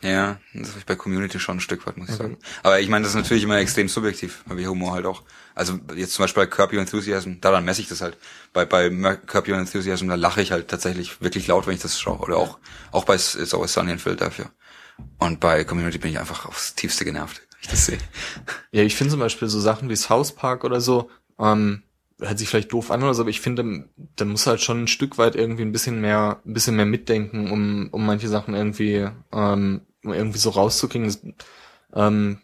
Ja, 0.00 0.38
das 0.54 0.68
habe 0.70 0.78
ich 0.78 0.86
bei 0.86 0.94
Community 0.94 1.40
schon 1.40 1.56
ein 1.56 1.60
Stück 1.60 1.84
weit, 1.86 1.96
muss 1.96 2.08
ich 2.08 2.14
sagen. 2.14 2.38
Aber 2.62 2.78
ich 2.78 2.88
meine, 2.88 3.02
das 3.02 3.14
ist 3.14 3.16
natürlich 3.16 3.42
immer 3.42 3.58
extrem 3.58 3.88
subjektiv, 3.88 4.44
wie 4.46 4.68
Humor 4.68 4.92
halt 4.92 5.06
auch. 5.06 5.24
Also 5.56 5.80
jetzt 5.96 6.14
zum 6.14 6.22
Beispiel 6.22 6.44
bei 6.44 6.46
Curb 6.46 6.72
Your 6.72 6.78
Enthusiasm, 6.78 7.40
daran 7.40 7.64
messe 7.64 7.80
ich 7.80 7.88
das 7.88 8.00
halt. 8.00 8.16
Bei, 8.52 8.64
bei 8.64 8.88
Curb 8.90 9.48
Your 9.48 9.58
Enthusiasm, 9.58 10.08
da 10.08 10.14
lache 10.14 10.40
ich 10.40 10.52
halt 10.52 10.68
tatsächlich 10.68 11.20
wirklich 11.20 11.48
laut, 11.48 11.66
wenn 11.66 11.74
ich 11.74 11.82
das 11.82 11.98
schaue. 11.98 12.20
Oder 12.20 12.36
auch, 12.36 12.58
auch 12.92 13.04
bei 13.04 13.16
It's 13.16 13.52
Always 13.52 13.72
Sunny 13.72 13.90
in 13.90 13.98
Philadelphia. 13.98 14.52
Und 15.18 15.40
bei 15.40 15.64
Community 15.64 15.98
bin 15.98 16.12
ich 16.12 16.20
einfach 16.20 16.46
aufs 16.46 16.76
tiefste 16.76 17.04
genervt, 17.04 17.40
wenn 17.50 17.60
ich 17.62 17.68
das 17.68 17.86
sehe. 17.86 17.98
Ja, 18.70 18.84
ich 18.84 18.94
finde 18.94 19.10
zum 19.10 19.20
Beispiel 19.20 19.48
so 19.48 19.58
Sachen 19.58 19.88
wie 19.88 19.96
South 19.96 20.32
Park 20.32 20.62
oder 20.62 20.80
so, 20.80 21.10
ähm, 21.40 21.82
hört 22.20 22.38
sich 22.38 22.48
vielleicht 22.48 22.72
doof 22.72 22.90
an 22.90 23.02
oder 23.02 23.14
so, 23.14 23.22
aber 23.22 23.30
ich 23.30 23.40
finde, 23.40 23.84
da 24.16 24.24
muss 24.24 24.46
halt 24.46 24.60
schon 24.60 24.84
ein 24.84 24.88
Stück 24.88 25.18
weit 25.18 25.36
irgendwie 25.36 25.62
ein 25.62 25.72
bisschen 25.72 26.00
mehr, 26.00 26.40
ein 26.44 26.52
bisschen 26.52 26.76
mehr 26.76 26.86
mitdenken, 26.86 27.50
um, 27.50 27.88
um 27.90 28.04
manche 28.04 28.28
Sachen 28.28 28.54
irgendwie, 28.54 29.08
ähm, 29.32 29.82
irgendwie 30.02 30.38
so 30.38 30.50
rauszukriegen. 30.50 31.06
Das, 31.06 31.20
ähm, 31.94 32.38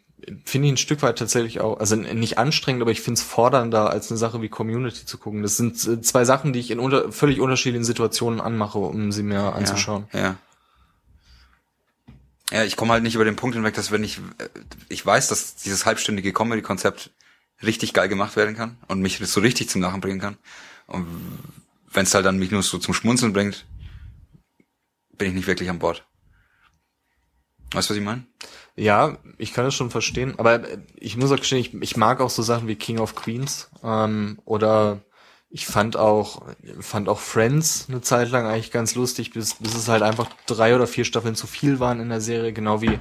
finde 0.44 0.68
ich 0.68 0.74
ein 0.74 0.78
Stück 0.78 1.02
weit 1.02 1.18
tatsächlich 1.18 1.60
auch, 1.60 1.78
also 1.78 1.96
nicht 1.96 2.38
anstrengend, 2.38 2.82
aber 2.82 2.90
ich 2.90 3.00
finde 3.00 3.18
es 3.18 3.24
fordernder, 3.24 3.90
als 3.90 4.10
eine 4.10 4.18
Sache 4.18 4.40
wie 4.42 4.48
Community 4.48 5.04
zu 5.04 5.18
gucken. 5.18 5.42
Das 5.42 5.56
sind 5.56 5.86
äh, 5.86 6.00
zwei 6.00 6.24
Sachen, 6.24 6.52
die 6.52 6.60
ich 6.60 6.70
in 6.70 6.78
unter, 6.78 7.12
völlig 7.12 7.40
unterschiedlichen 7.40 7.84
Situationen 7.84 8.40
anmache, 8.40 8.78
um 8.78 9.12
sie 9.12 9.22
mir 9.22 9.54
anzuschauen. 9.54 10.06
Ja, 10.12 10.20
ja. 10.20 10.36
Ja, 12.52 12.62
ich 12.62 12.76
komme 12.76 12.92
halt 12.92 13.02
nicht 13.02 13.14
über 13.14 13.24
den 13.24 13.36
Punkt 13.36 13.56
hinweg, 13.56 13.74
dass 13.74 13.90
wenn 13.90 14.04
ich, 14.04 14.18
äh, 14.38 14.48
ich 14.88 15.04
weiß, 15.04 15.28
dass 15.28 15.56
dieses 15.56 15.86
halbstündige 15.86 16.32
Comedy-Konzept 16.32 17.10
richtig 17.62 17.92
geil 17.92 18.08
gemacht 18.08 18.36
werden 18.36 18.56
kann 18.56 18.78
und 18.88 19.00
mich 19.00 19.18
so 19.18 19.40
richtig 19.40 19.68
zum 19.68 19.82
Lachen 19.82 20.00
bringen 20.00 20.20
kann. 20.20 20.36
Und 20.86 21.06
wenn 21.90 22.04
es 22.04 22.14
halt 22.14 22.26
dann 22.26 22.38
mich 22.38 22.50
nur 22.50 22.62
so 22.62 22.78
zum 22.78 22.94
Schmunzeln 22.94 23.32
bringt, 23.32 23.66
bin 25.16 25.28
ich 25.28 25.34
nicht 25.34 25.46
wirklich 25.46 25.70
an 25.70 25.78
Bord. 25.78 26.06
Weißt 27.72 27.88
du, 27.88 27.94
was 27.94 27.98
ich 27.98 28.04
meine? 28.04 28.24
Ja, 28.76 29.18
ich 29.38 29.52
kann 29.52 29.64
das 29.64 29.74
schon 29.74 29.90
verstehen, 29.90 30.38
aber 30.38 30.62
ich 30.96 31.16
muss 31.16 31.30
auch 31.30 31.36
gestehen, 31.36 31.60
ich, 31.60 31.74
ich 31.74 31.96
mag 31.96 32.20
auch 32.20 32.30
so 32.30 32.42
Sachen 32.42 32.66
wie 32.68 32.76
King 32.76 32.98
of 32.98 33.14
Queens 33.14 33.70
ähm, 33.82 34.40
oder 34.44 35.00
ich 35.48 35.66
fand 35.66 35.96
auch 35.96 36.42
fand 36.80 37.08
auch 37.08 37.20
Friends 37.20 37.86
eine 37.88 38.00
Zeit 38.00 38.30
lang 38.30 38.46
eigentlich 38.46 38.72
ganz 38.72 38.96
lustig, 38.96 39.30
bis, 39.30 39.54
bis 39.54 39.76
es 39.76 39.88
halt 39.88 40.02
einfach 40.02 40.28
drei 40.46 40.74
oder 40.74 40.88
vier 40.88 41.04
Staffeln 41.04 41.36
zu 41.36 41.46
viel 41.46 41.78
waren 41.78 42.00
in 42.00 42.08
der 42.08 42.20
Serie, 42.20 42.52
genau 42.52 42.82
wie 42.82 42.98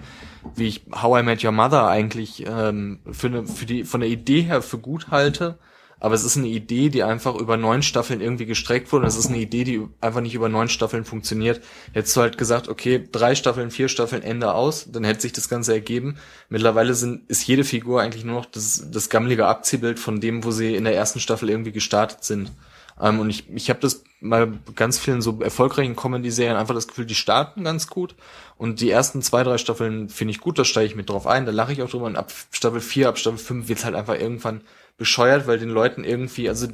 wie 0.55 0.67
ich 0.67 0.85
How 0.91 1.21
I 1.21 1.23
Met 1.23 1.43
Your 1.43 1.51
Mother 1.51 1.87
eigentlich 1.87 2.45
ähm, 2.47 2.99
für 3.11 3.27
eine, 3.27 3.47
für 3.47 3.65
die 3.65 3.83
von 3.83 4.01
der 4.01 4.09
Idee 4.09 4.41
her 4.41 4.61
für 4.61 4.77
gut 4.77 5.09
halte, 5.09 5.57
aber 6.03 6.15
es 6.15 6.25
ist 6.25 6.35
eine 6.35 6.49
Idee, 6.49 6.89
die 6.89 7.01
einfach 7.01 7.33
über 7.33 7.55
neun 7.55 7.81
Staffeln 7.81 8.19
irgendwie 8.19 8.45
gestreckt 8.45 8.91
wurde. 8.91 9.07
Es 9.07 9.15
ist 9.15 9.27
eine 9.27 9.37
Idee, 9.37 9.63
die 9.63 9.87
einfach 10.01 10.19
nicht 10.19 10.35
über 10.35 10.49
neun 10.49 10.67
Staffeln 10.67 11.05
funktioniert. 11.05 11.61
Hättest 11.93 12.17
du 12.17 12.21
halt 12.21 12.37
gesagt, 12.37 12.67
okay, 12.67 13.07
drei 13.09 13.35
Staffeln, 13.35 13.71
vier 13.71 13.87
Staffeln, 13.87 14.21
Ende 14.21 14.53
aus, 14.53 14.91
dann 14.91 15.05
hätte 15.05 15.21
sich 15.21 15.31
das 15.31 15.47
Ganze 15.47 15.71
ergeben. 15.71 16.17
Mittlerweile 16.49 16.93
sind, 16.93 17.29
ist 17.29 17.47
jede 17.47 17.63
Figur 17.63 18.01
eigentlich 18.01 18.25
nur 18.25 18.35
noch 18.35 18.45
das, 18.45 18.91
das 18.91 19.09
gammelige 19.09 19.47
Abziehbild 19.47 19.97
von 19.97 20.19
dem, 20.19 20.43
wo 20.43 20.51
sie 20.51 20.75
in 20.75 20.83
der 20.83 20.93
ersten 20.93 21.21
Staffel 21.21 21.49
irgendwie 21.49 21.71
gestartet 21.71 22.25
sind. 22.25 22.51
Ähm, 22.99 23.21
und 23.21 23.29
ich, 23.29 23.49
ich 23.49 23.69
habe 23.69 23.79
das 23.79 24.03
mal 24.23 24.53
ganz 24.75 24.97
vielen 24.97 25.21
so 25.21 25.39
erfolgreichen 25.41 25.95
Comedy-Serien 25.95 26.55
einfach 26.55 26.73
das 26.73 26.87
Gefühl, 26.87 27.05
die 27.05 27.15
starten 27.15 27.63
ganz 27.63 27.87
gut. 27.87 28.15
Und 28.57 28.81
die 28.81 28.89
ersten 28.89 29.21
zwei, 29.21 29.43
drei 29.43 29.57
Staffeln 29.57 30.09
finde 30.09 30.31
ich 30.31 30.39
gut, 30.39 30.57
da 30.57 30.65
steige 30.65 30.87
ich 30.87 30.95
mit 30.95 31.09
drauf 31.09 31.27
ein, 31.27 31.45
da 31.45 31.51
lache 31.51 31.73
ich 31.73 31.81
auch 31.81 31.89
drüber. 31.89 32.05
Und 32.05 32.15
ab 32.15 32.31
Staffel 32.51 32.81
vier, 32.81 33.09
ab 33.09 33.17
Staffel 33.17 33.37
fünf 33.37 33.67
wird's 33.67 33.85
halt 33.85 33.95
einfach 33.95 34.15
irgendwann 34.15 34.61
bescheuert, 34.97 35.47
weil 35.47 35.59
den 35.59 35.69
Leuten 35.69 36.03
irgendwie, 36.03 36.49
also 36.49 36.67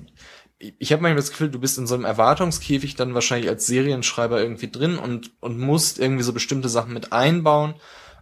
ich 0.60 0.92
habe 0.92 1.02
manchmal 1.02 1.22
das 1.22 1.32
Gefühl, 1.32 1.50
du 1.50 1.60
bist 1.60 1.78
in 1.78 1.88
so 1.88 1.96
einem 1.96 2.06
Erwartungskäfig 2.06 2.96
dann 2.96 3.14
wahrscheinlich 3.14 3.50
als 3.50 3.66
Serienschreiber 3.66 4.42
irgendwie 4.42 4.70
drin 4.70 4.98
und, 4.98 5.32
und 5.40 5.58
musst 5.58 6.00
irgendwie 6.00 6.24
so 6.24 6.34
bestimmte 6.34 6.70
Sachen 6.70 6.94
mit 6.94 7.14
einbauen 7.14 7.76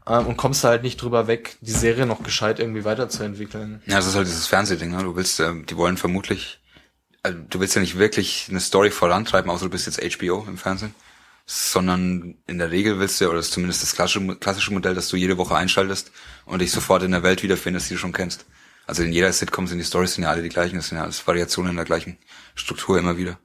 ähm, 0.08 0.28
und 0.28 0.38
kommst 0.38 0.64
halt 0.64 0.84
nicht 0.84 1.02
drüber 1.02 1.26
weg, 1.26 1.58
die 1.62 1.72
Serie 1.72 2.06
noch 2.06 2.24
gescheit 2.24 2.60
irgendwie 2.60 2.86
weiterzuentwickeln. 2.86 3.82
Ja, 3.88 3.96
das 3.96 4.08
ist 4.08 4.16
halt 4.16 4.28
dieses 4.28 4.46
Fernsehding, 4.46 4.92
ne? 4.92 5.02
Du 5.02 5.16
willst, 5.16 5.40
äh, 5.40 5.52
die 5.68 5.76
wollen 5.78 5.98
vermutlich, 5.98 6.60
also 7.24 7.38
du 7.50 7.60
willst 7.60 7.76
ja 7.76 7.82
nicht 7.82 7.98
wirklich 7.98 8.48
eine 8.50 8.60
Story 8.60 8.92
vorantreiben, 8.92 9.50
außer 9.52 9.66
du 9.66 9.72
bist 9.72 9.86
jetzt 9.86 10.02
HBO 10.18 10.46
im 10.48 10.58
Fernsehen, 10.58 10.96
sondern 11.46 12.36
in 12.48 12.58
der 12.58 12.72
Regel 12.72 13.00
willst 13.00 13.20
du, 13.22 13.26
oder 13.26 13.38
das 13.38 13.48
ist 13.48 13.54
zumindest 13.54 13.84
das 13.84 13.96
klassische, 13.96 14.36
klassische 14.36 14.74
Modell, 14.74 14.96
dass 14.96 15.10
du 15.10 15.18
jede 15.18 15.38
Woche 15.38 15.56
einschaltest 15.56 16.12
und 16.46 16.62
dich 16.62 16.72
sofort 16.72 17.04
in 17.04 17.12
der 17.12 17.24
Welt 17.24 17.44
wiederfindest, 17.44 17.90
die 17.90 17.94
du 17.94 18.00
schon 18.00 18.14
kennst. 18.14 18.46
Also 18.86 19.04
in 19.04 19.12
jeder 19.12 19.32
Sitcom 19.32 19.68
sind 19.68 19.80
die 19.80 19.84
Stories 19.84 20.14
sind 20.14 20.24
ja 20.24 20.30
alle 20.30 20.42
die 20.42 20.50
gleichen, 20.50 20.78
das 20.78 20.88
sind 20.90 20.98
ja 20.98 21.04
alles 21.04 21.26
Variationen 21.28 21.72
in 21.72 21.76
der 21.76 21.86
gleichen 21.86 22.18
Struktur 22.56 22.98
immer 22.98 23.18
wieder. 23.18 23.38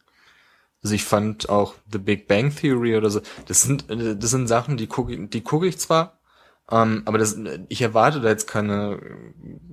Also 0.83 0.95
ich 0.95 1.05
fand 1.05 1.49
auch 1.49 1.75
The 1.93 1.99
Big 1.99 2.27
Bang 2.27 2.55
Theory 2.55 2.97
oder 2.97 3.11
so, 3.11 3.21
das 3.47 3.63
sind, 3.63 3.85
das 3.89 4.31
sind 4.31 4.49
Sachen, 4.49 4.77
die 4.77 4.87
gucke 4.89 5.17
die 5.17 5.41
gucke 5.43 5.67
ich 5.67 5.79
zwar, 5.79 6.19
ähm, 6.73 7.03
aber 7.05 7.19
das, 7.19 7.37
ich 7.69 7.83
erwarte 7.83 8.23
da 8.23 8.31
jetzt 8.31 8.47
keine, 8.47 8.99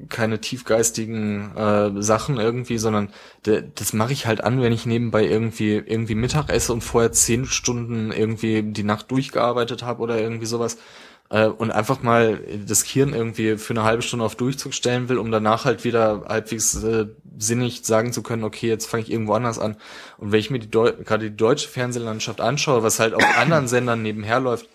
keine 0.10 0.42
tiefgeistigen 0.42 1.56
äh, 1.56 2.02
Sachen 2.02 2.38
irgendwie, 2.38 2.78
sondern 2.78 3.10
de, 3.46 3.64
das 3.74 3.94
mache 3.94 4.12
ich 4.12 4.26
halt 4.26 4.44
an, 4.44 4.62
wenn 4.62 4.74
ich 4.74 4.86
nebenbei 4.86 5.26
irgendwie, 5.26 5.76
irgendwie 5.76 6.16
Mittag 6.16 6.50
esse 6.50 6.74
und 6.74 6.82
vorher 6.82 7.14
zehn 7.14 7.46
Stunden 7.46 8.12
irgendwie 8.12 8.64
die 8.64 8.84
Nacht 8.84 9.10
durchgearbeitet 9.12 9.82
habe 9.82 10.02
oder 10.02 10.20
irgendwie 10.20 10.46
sowas 10.46 10.78
äh, 11.30 11.46
und 11.46 11.72
einfach 11.72 12.04
mal 12.04 12.42
das 12.68 12.84
Hirn 12.84 13.14
irgendwie 13.14 13.58
für 13.58 13.74
eine 13.74 13.84
halbe 13.84 14.02
Stunde 14.02 14.26
auf 14.26 14.36
Durchzug 14.36 14.74
stellen 14.74 15.08
will, 15.08 15.20
um 15.20 15.32
danach 15.32 15.64
halt 15.64 15.86
wieder 15.86 16.26
halbwegs 16.28 16.84
äh, 16.84 17.08
sinnig 17.38 17.86
sagen 17.86 18.12
zu 18.12 18.24
können, 18.24 18.44
okay, 18.44 18.68
jetzt 18.68 18.88
fange 18.88 19.04
ich 19.04 19.12
irgendwo 19.12 19.34
anders 19.34 19.58
an. 19.58 19.78
Und 20.18 20.34
wenn 20.34 20.40
ich 20.42 20.50
mir 20.50 20.60
die 20.60 20.70
gerade 20.70 21.30
die 21.30 21.38
deutsche 21.38 21.70
Fernsehlandschaft 21.70 22.42
anschaue, 22.42 22.84
was 22.84 23.00
halt 23.00 23.14
auf 23.14 23.24
anderen 23.38 23.70
Sendern 23.70 24.02
nebenher 24.02 24.42
läuft, 24.42 24.68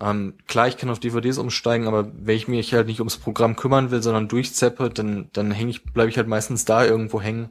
ähm, 0.00 0.34
klar, 0.46 0.68
ich 0.68 0.76
kann 0.76 0.90
auf 0.90 1.00
DVDs 1.00 1.38
umsteigen, 1.38 1.86
aber 1.86 2.10
wenn 2.12 2.36
ich 2.36 2.48
mich 2.48 2.72
halt 2.74 2.86
nicht 2.86 3.00
ums 3.00 3.16
Programm 3.16 3.56
kümmern 3.56 3.90
will, 3.90 4.02
sondern 4.02 4.28
durchzeppe, 4.28 4.90
dann, 4.90 5.30
dann 5.32 5.50
häng 5.50 5.68
ich, 5.68 5.84
bleibe 5.84 6.10
ich 6.10 6.16
halt 6.16 6.28
meistens 6.28 6.64
da 6.64 6.84
irgendwo 6.84 7.20
hängen. 7.20 7.50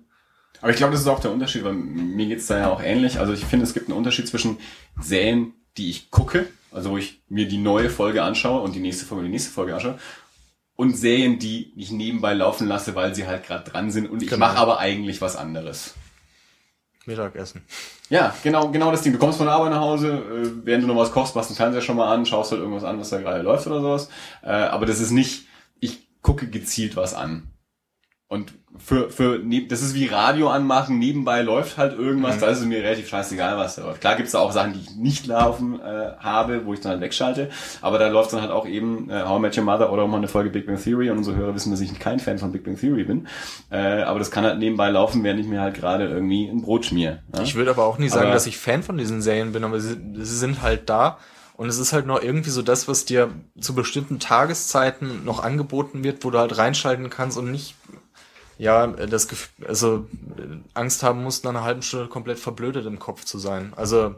Aber 0.62 0.72
ich 0.72 0.78
glaube, 0.78 0.94
das 0.94 1.02
ist 1.02 1.08
auch 1.08 1.20
der 1.20 1.32
Unterschied, 1.32 1.64
weil 1.64 1.74
mir 1.74 2.26
geht's 2.26 2.48
da 2.48 2.58
ja 2.58 2.72
auch 2.72 2.82
ähnlich. 2.82 3.20
Also 3.20 3.34
ich 3.34 3.46
finde, 3.46 3.66
es 3.66 3.74
gibt 3.74 3.90
einen 3.90 3.98
Unterschied 3.98 4.28
zwischen 4.28 4.58
Serien, 5.00 5.54
die 5.78 5.90
ich 5.90 6.10
gucke 6.10 6.48
also 6.72 6.92
wo 6.92 6.98
ich 6.98 7.22
mir 7.30 7.48
die 7.48 7.58
neue 7.58 7.90
Folge 7.90 8.24
anschaue 8.24 8.62
und 8.62 8.76
die 8.76 8.80
nächste 8.80 9.06
Folge 9.06 9.26
die 9.26 9.32
nächste 9.32 9.52
Folge 9.52 9.76
anschaue. 9.76 9.98
Und 10.76 10.96
Serien, 10.96 11.40
die 11.40 11.74
ich 11.76 11.92
nebenbei 11.92 12.34
laufen 12.34 12.68
lasse, 12.68 12.94
weil 12.94 13.16
sie 13.16 13.26
halt 13.26 13.46
gerade 13.46 13.70
dran 13.70 13.90
sind 13.90 14.08
und 14.08 14.22
ich 14.22 14.30
genau. 14.30 14.46
mache 14.46 14.58
aber 14.58 14.78
eigentlich 14.78 15.22
was 15.22 15.36
anderes. 15.36 15.96
Mittagessen. 17.08 17.64
Ja, 18.10 18.36
genau, 18.44 18.70
genau 18.70 18.92
das 18.92 19.02
Ding. 19.02 19.14
Du 19.14 19.20
kommst 19.20 19.38
von 19.38 19.48
der 19.48 19.56
Arbeit 19.56 19.72
nach 19.72 19.82
Hause, 19.82 20.12
äh, 20.12 20.66
während 20.66 20.84
du 20.84 20.88
noch 20.88 20.98
was 20.98 21.12
kochst, 21.12 21.36
machst 21.36 21.50
den 21.50 21.56
Fernseher 21.56 21.82
schon 21.82 21.98
mal 21.98 22.14
an, 22.14 22.26
schaust 22.26 22.52
halt 22.52 22.62
irgendwas 22.62 22.84
an, 22.84 23.00
was 23.00 23.10
da 23.10 23.20
gerade 23.20 23.42
läuft 23.42 23.68
oder 23.68 23.82
sowas. 23.82 24.10
Äh, 24.44 24.50
aber 24.50 24.86
das 24.86 25.00
ist 25.00 25.12
nicht, 25.12 25.48
ich 25.80 26.08
gucke 26.22 26.48
gezielt 26.48 26.96
was 26.96 27.14
an. 27.14 27.48
Und 28.30 28.54
für, 28.78 29.10
für, 29.10 29.40
das 29.70 29.82
ist 29.82 29.96
wie 29.96 30.08
Radio 30.08 30.50
anmachen, 30.50 31.00
nebenbei 31.00 31.44
läuft 31.44 31.78
halt 31.78 31.98
irgendwas, 31.98 32.36
mhm. 32.36 32.40
da 32.42 32.48
ist 32.48 32.60
es 32.60 32.66
mir 32.66 32.84
relativ 32.84 33.08
scheißegal, 33.08 33.58
was 33.58 33.78
da 33.78 33.84
läuft. 33.84 34.02
Klar 34.02 34.18
gibt's 34.18 34.34
da 34.34 34.40
auch 34.40 34.52
Sachen, 34.52 34.74
die 34.74 34.82
ich 34.82 34.96
nicht 34.98 35.28
laufen 35.28 35.80
äh, 35.80 36.12
habe, 36.20 36.66
wo 36.66 36.74
ich 36.74 36.82
dann 36.82 36.92
halt 36.92 37.02
wegschalte, 37.02 37.50
aber 37.82 38.00
da 38.00 38.10
läuft 38.10 38.34
dann 38.34 38.42
halt 38.42 38.52
auch 38.52 38.68
eben 38.68 39.10
äh, 39.10 39.24
How 39.24 39.40
I 39.40 39.42
Met 39.42 39.58
Your 39.58 39.64
Mother 39.64 39.94
oder 39.94 40.06
mal 40.08 40.18
eine 40.18 40.28
Folge 40.28 40.50
Big 40.50 40.68
Bang 40.68 40.82
Theory 40.82 41.10
und 41.10 41.20
unsere 41.20 41.38
Hörer 41.38 41.56
wissen, 41.56 41.72
dass 41.72 41.80
ich 41.80 41.98
kein 42.00 42.20
Fan 42.20 42.38
von 42.38 42.52
Big 42.52 42.66
Bang 42.66 42.78
Theory 42.78 43.06
bin. 43.06 43.28
Äh, 43.72 44.02
aber 44.02 44.20
das 44.20 44.30
kann 44.30 44.44
halt 44.44 44.60
nebenbei 44.60 44.90
laufen, 44.90 45.24
während 45.24 45.40
ich 45.40 45.48
mir 45.48 45.62
halt 45.62 45.76
gerade 45.76 46.06
irgendwie 46.06 46.50
ein 46.50 46.62
Brot 46.62 46.86
schmier. 46.86 47.24
Ja? 47.34 47.42
Ich 47.44 47.56
würde 47.56 47.72
aber 47.72 47.86
auch 47.86 47.98
nie 47.98 48.10
sagen, 48.10 48.26
aber, 48.26 48.34
dass 48.34 48.46
ich 48.46 48.58
Fan 48.58 48.84
von 48.84 48.98
diesen 48.98 49.22
Serien 49.22 49.54
bin, 49.54 49.64
aber 49.64 49.80
sie, 49.80 49.96
sie 50.16 50.38
sind 50.38 50.62
halt 50.62 50.90
da. 50.90 51.18
Und 51.58 51.70
es 51.70 51.80
ist 51.80 51.92
halt 51.92 52.06
noch 52.06 52.22
irgendwie 52.22 52.52
so 52.52 52.62
das, 52.62 52.88
was 52.88 53.06
dir 53.06 53.32
zu 53.60 53.74
bestimmten 53.74 54.20
Tageszeiten 54.20 55.26
noch 55.26 55.44
angeboten 55.44 56.04
wird, 56.04 56.24
wo 56.24 56.30
du 56.30 56.38
halt 56.38 56.56
reinschalten 56.56 57.10
kannst 57.10 57.36
und 57.36 57.52
nicht 57.52 57.74
ja, 58.58 58.88
das 58.88 59.28
Gefühl, 59.28 59.68
also 59.68 60.08
Angst 60.74 61.04
haben 61.04 61.24
musst, 61.24 61.44
nach 61.44 61.52
einer 61.52 61.64
halben 61.64 61.82
Stunde 61.82 62.08
komplett 62.08 62.40
verblödet 62.40 62.86
im 62.86 63.00
Kopf 63.00 63.24
zu 63.24 63.38
sein. 63.38 63.74
Also 63.76 64.16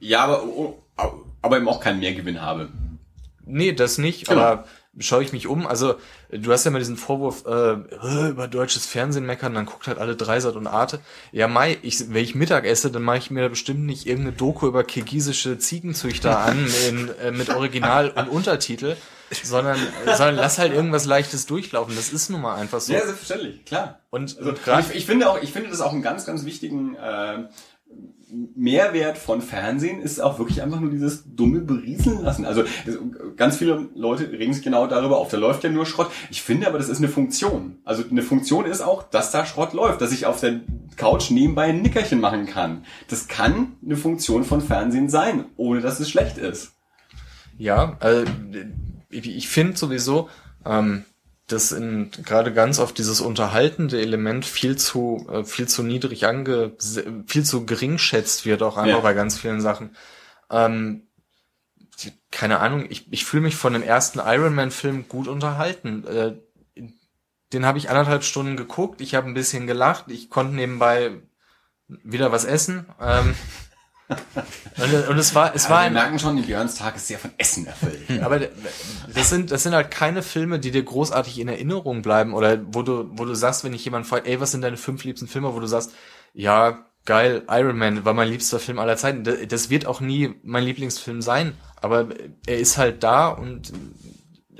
ja, 0.00 0.24
aber 0.24 0.44
oh, 0.44 0.82
aber 1.42 1.56
eben 1.56 1.68
auch 1.68 1.80
keinen 1.80 2.00
Mehrgewinn 2.00 2.42
habe. 2.42 2.68
Nee, 3.44 3.72
das 3.72 3.98
nicht, 3.98 4.28
genau. 4.28 4.40
aber 4.40 4.64
schaue 4.98 5.22
ich 5.22 5.32
mich 5.32 5.46
um, 5.46 5.66
also 5.66 5.94
du 6.30 6.52
hast 6.52 6.64
ja 6.64 6.70
mal 6.70 6.78
diesen 6.78 6.96
Vorwurf 6.96 7.44
äh, 7.46 8.28
über 8.28 8.46
deutsches 8.46 8.86
Fernsehen 8.86 9.24
meckern, 9.24 9.54
dann 9.54 9.66
guckt 9.66 9.86
halt 9.86 9.98
alle 9.98 10.16
Dreisat 10.16 10.54
und 10.54 10.66
Arte. 10.66 11.00
Ja, 11.32 11.48
Mai, 11.48 11.78
ich, 11.82 12.12
wenn 12.12 12.22
ich 12.22 12.34
Mittag 12.34 12.66
esse, 12.66 12.90
dann 12.90 13.02
mache 13.02 13.18
ich 13.18 13.30
mir 13.30 13.48
bestimmt 13.48 13.86
nicht 13.86 14.06
irgendeine 14.06 14.36
Doku 14.36 14.66
über 14.66 14.84
kirgisische 14.84 15.58
Ziegenzüchter 15.58 16.38
an 16.38 16.66
in, 16.88 17.08
äh, 17.20 17.30
mit 17.30 17.50
Original 17.50 18.10
und 18.10 18.28
Untertitel, 18.28 18.96
sondern, 19.44 19.78
sondern 20.06 20.36
lass 20.36 20.58
halt 20.58 20.72
irgendwas 20.72 21.04
Leichtes 21.04 21.46
durchlaufen. 21.46 21.94
Das 21.96 22.12
ist 22.12 22.30
nun 22.30 22.40
mal 22.40 22.56
einfach 22.56 22.80
so. 22.80 22.92
Ja, 22.92 23.04
selbstverständlich, 23.04 23.64
klar. 23.64 24.00
Und, 24.10 24.36
also, 24.38 24.50
und 24.50 24.58
ich, 24.80 24.94
ich, 24.94 25.06
finde 25.06 25.30
auch, 25.30 25.42
ich 25.42 25.52
finde 25.52 25.70
das 25.70 25.80
auch 25.80 25.92
einen 25.92 26.02
ganz, 26.02 26.26
ganz 26.26 26.44
wichtigen 26.44 26.96
äh, 26.96 27.44
Mehrwert 28.54 29.18
von 29.18 29.42
Fernsehen 29.42 30.00
ist 30.00 30.18
auch 30.18 30.38
wirklich 30.38 30.62
einfach 30.62 30.80
nur 30.80 30.90
dieses 30.90 31.24
dumme 31.34 31.60
Berieseln 31.60 32.22
lassen. 32.22 32.46
Also 32.46 32.64
ganz 33.36 33.58
viele 33.58 33.90
Leute 33.94 34.32
regen 34.32 34.54
sich 34.54 34.64
genau 34.64 34.86
darüber 34.86 35.18
auf. 35.18 35.28
Da 35.28 35.36
läuft 35.36 35.64
ja 35.64 35.70
nur 35.70 35.84
Schrott. 35.84 36.10
Ich 36.30 36.40
finde 36.40 36.66
aber, 36.66 36.78
das 36.78 36.88
ist 36.88 36.98
eine 36.98 37.08
Funktion. 37.08 37.78
Also 37.84 38.04
eine 38.10 38.22
Funktion 38.22 38.64
ist 38.64 38.80
auch, 38.80 39.02
dass 39.02 39.32
da 39.32 39.44
Schrott 39.44 39.74
läuft, 39.74 40.00
dass 40.00 40.12
ich 40.12 40.24
auf 40.24 40.40
der 40.40 40.60
Couch 40.96 41.30
nebenbei 41.30 41.64
ein 41.64 41.82
Nickerchen 41.82 42.20
machen 42.20 42.46
kann. 42.46 42.84
Das 43.08 43.28
kann 43.28 43.76
eine 43.84 43.96
Funktion 43.96 44.44
von 44.44 44.62
Fernsehen 44.62 45.10
sein, 45.10 45.44
ohne 45.56 45.82
dass 45.82 46.00
es 46.00 46.08
schlecht 46.08 46.38
ist. 46.38 46.72
Ja, 47.58 47.96
also 48.00 48.24
ich 49.12 49.48
finde 49.48 49.76
sowieso, 49.76 50.28
ähm, 50.64 51.04
das 51.48 51.72
in 51.72 52.10
gerade 52.24 52.52
ganz 52.52 52.78
auf 52.78 52.92
dieses 52.92 53.20
unterhaltende 53.20 54.00
Element 54.00 54.44
viel 54.44 54.76
zu 54.76 55.26
äh, 55.30 55.44
viel 55.44 55.68
zu 55.68 55.82
niedrig 55.82 56.26
ange 56.26 56.72
viel 57.26 57.44
zu 57.44 57.66
gering 57.66 57.98
schätzt 57.98 58.46
wird 58.46 58.62
auch 58.62 58.76
einfach 58.76 58.98
ja. 58.98 59.00
bei 59.00 59.14
ganz 59.14 59.38
vielen 59.38 59.60
Sachen. 59.60 59.96
Ähm, 60.50 61.02
keine 62.30 62.60
Ahnung, 62.60 62.86
ich, 62.88 63.12
ich 63.12 63.24
fühle 63.24 63.42
mich 63.42 63.56
von 63.56 63.74
dem 63.74 63.82
ersten 63.82 64.18
Iron 64.18 64.54
Man-Film 64.54 65.06
gut 65.08 65.28
unterhalten. 65.28 66.04
Äh, 66.06 66.34
den 67.52 67.66
habe 67.66 67.78
ich 67.78 67.90
anderthalb 67.90 68.24
Stunden 68.24 68.56
geguckt, 68.56 69.00
ich 69.00 69.14
habe 69.14 69.28
ein 69.28 69.34
bisschen 69.34 69.66
gelacht, 69.66 70.06
ich 70.08 70.30
konnte 70.30 70.54
nebenbei 70.54 71.20
wieder 71.86 72.32
was 72.32 72.44
essen. 72.44 72.86
Ähm, 73.00 73.34
und, 74.78 75.08
und 75.08 75.18
es 75.18 75.34
war, 75.34 75.48
es 75.54 75.64
Also 75.64 75.70
war 75.70 75.80
wir 75.80 75.86
ein, 75.86 75.92
merken 75.92 76.18
schon, 76.18 76.36
die 76.36 76.42
Björns 76.42 76.74
Tag 76.76 76.96
ist 76.96 77.06
sehr 77.08 77.18
von 77.18 77.30
Essen 77.38 77.66
erfüllt. 77.66 78.22
aber 78.22 78.40
das 79.14 79.30
sind, 79.30 79.50
das 79.50 79.62
sind 79.62 79.74
halt 79.74 79.90
keine 79.90 80.22
Filme, 80.22 80.58
die 80.58 80.70
dir 80.70 80.82
großartig 80.82 81.38
in 81.38 81.48
Erinnerung 81.48 82.02
bleiben 82.02 82.34
oder 82.34 82.60
wo 82.72 82.82
du, 82.82 83.08
wo 83.12 83.24
du 83.24 83.34
sagst, 83.34 83.64
wenn 83.64 83.72
ich 83.74 83.84
jemand 83.84 84.06
fragt, 84.06 84.26
ey, 84.26 84.40
was 84.40 84.50
sind 84.52 84.62
deine 84.62 84.76
fünf 84.76 85.04
liebsten 85.04 85.26
Filme, 85.28 85.54
wo 85.54 85.60
du 85.60 85.66
sagst, 85.66 85.92
ja, 86.34 86.86
geil, 87.04 87.42
Iron 87.50 87.76
Man 87.76 88.04
war 88.04 88.14
mein 88.14 88.28
liebster 88.28 88.58
Film 88.60 88.78
aller 88.78 88.96
Zeiten. 88.96 89.24
Das, 89.48 89.70
wird 89.70 89.86
auch 89.86 90.00
nie 90.00 90.34
mein 90.42 90.64
Lieblingsfilm 90.64 91.20
sein, 91.20 91.54
aber 91.80 92.06
er 92.46 92.58
ist 92.58 92.78
halt 92.78 93.02
da 93.02 93.28
und 93.28 93.72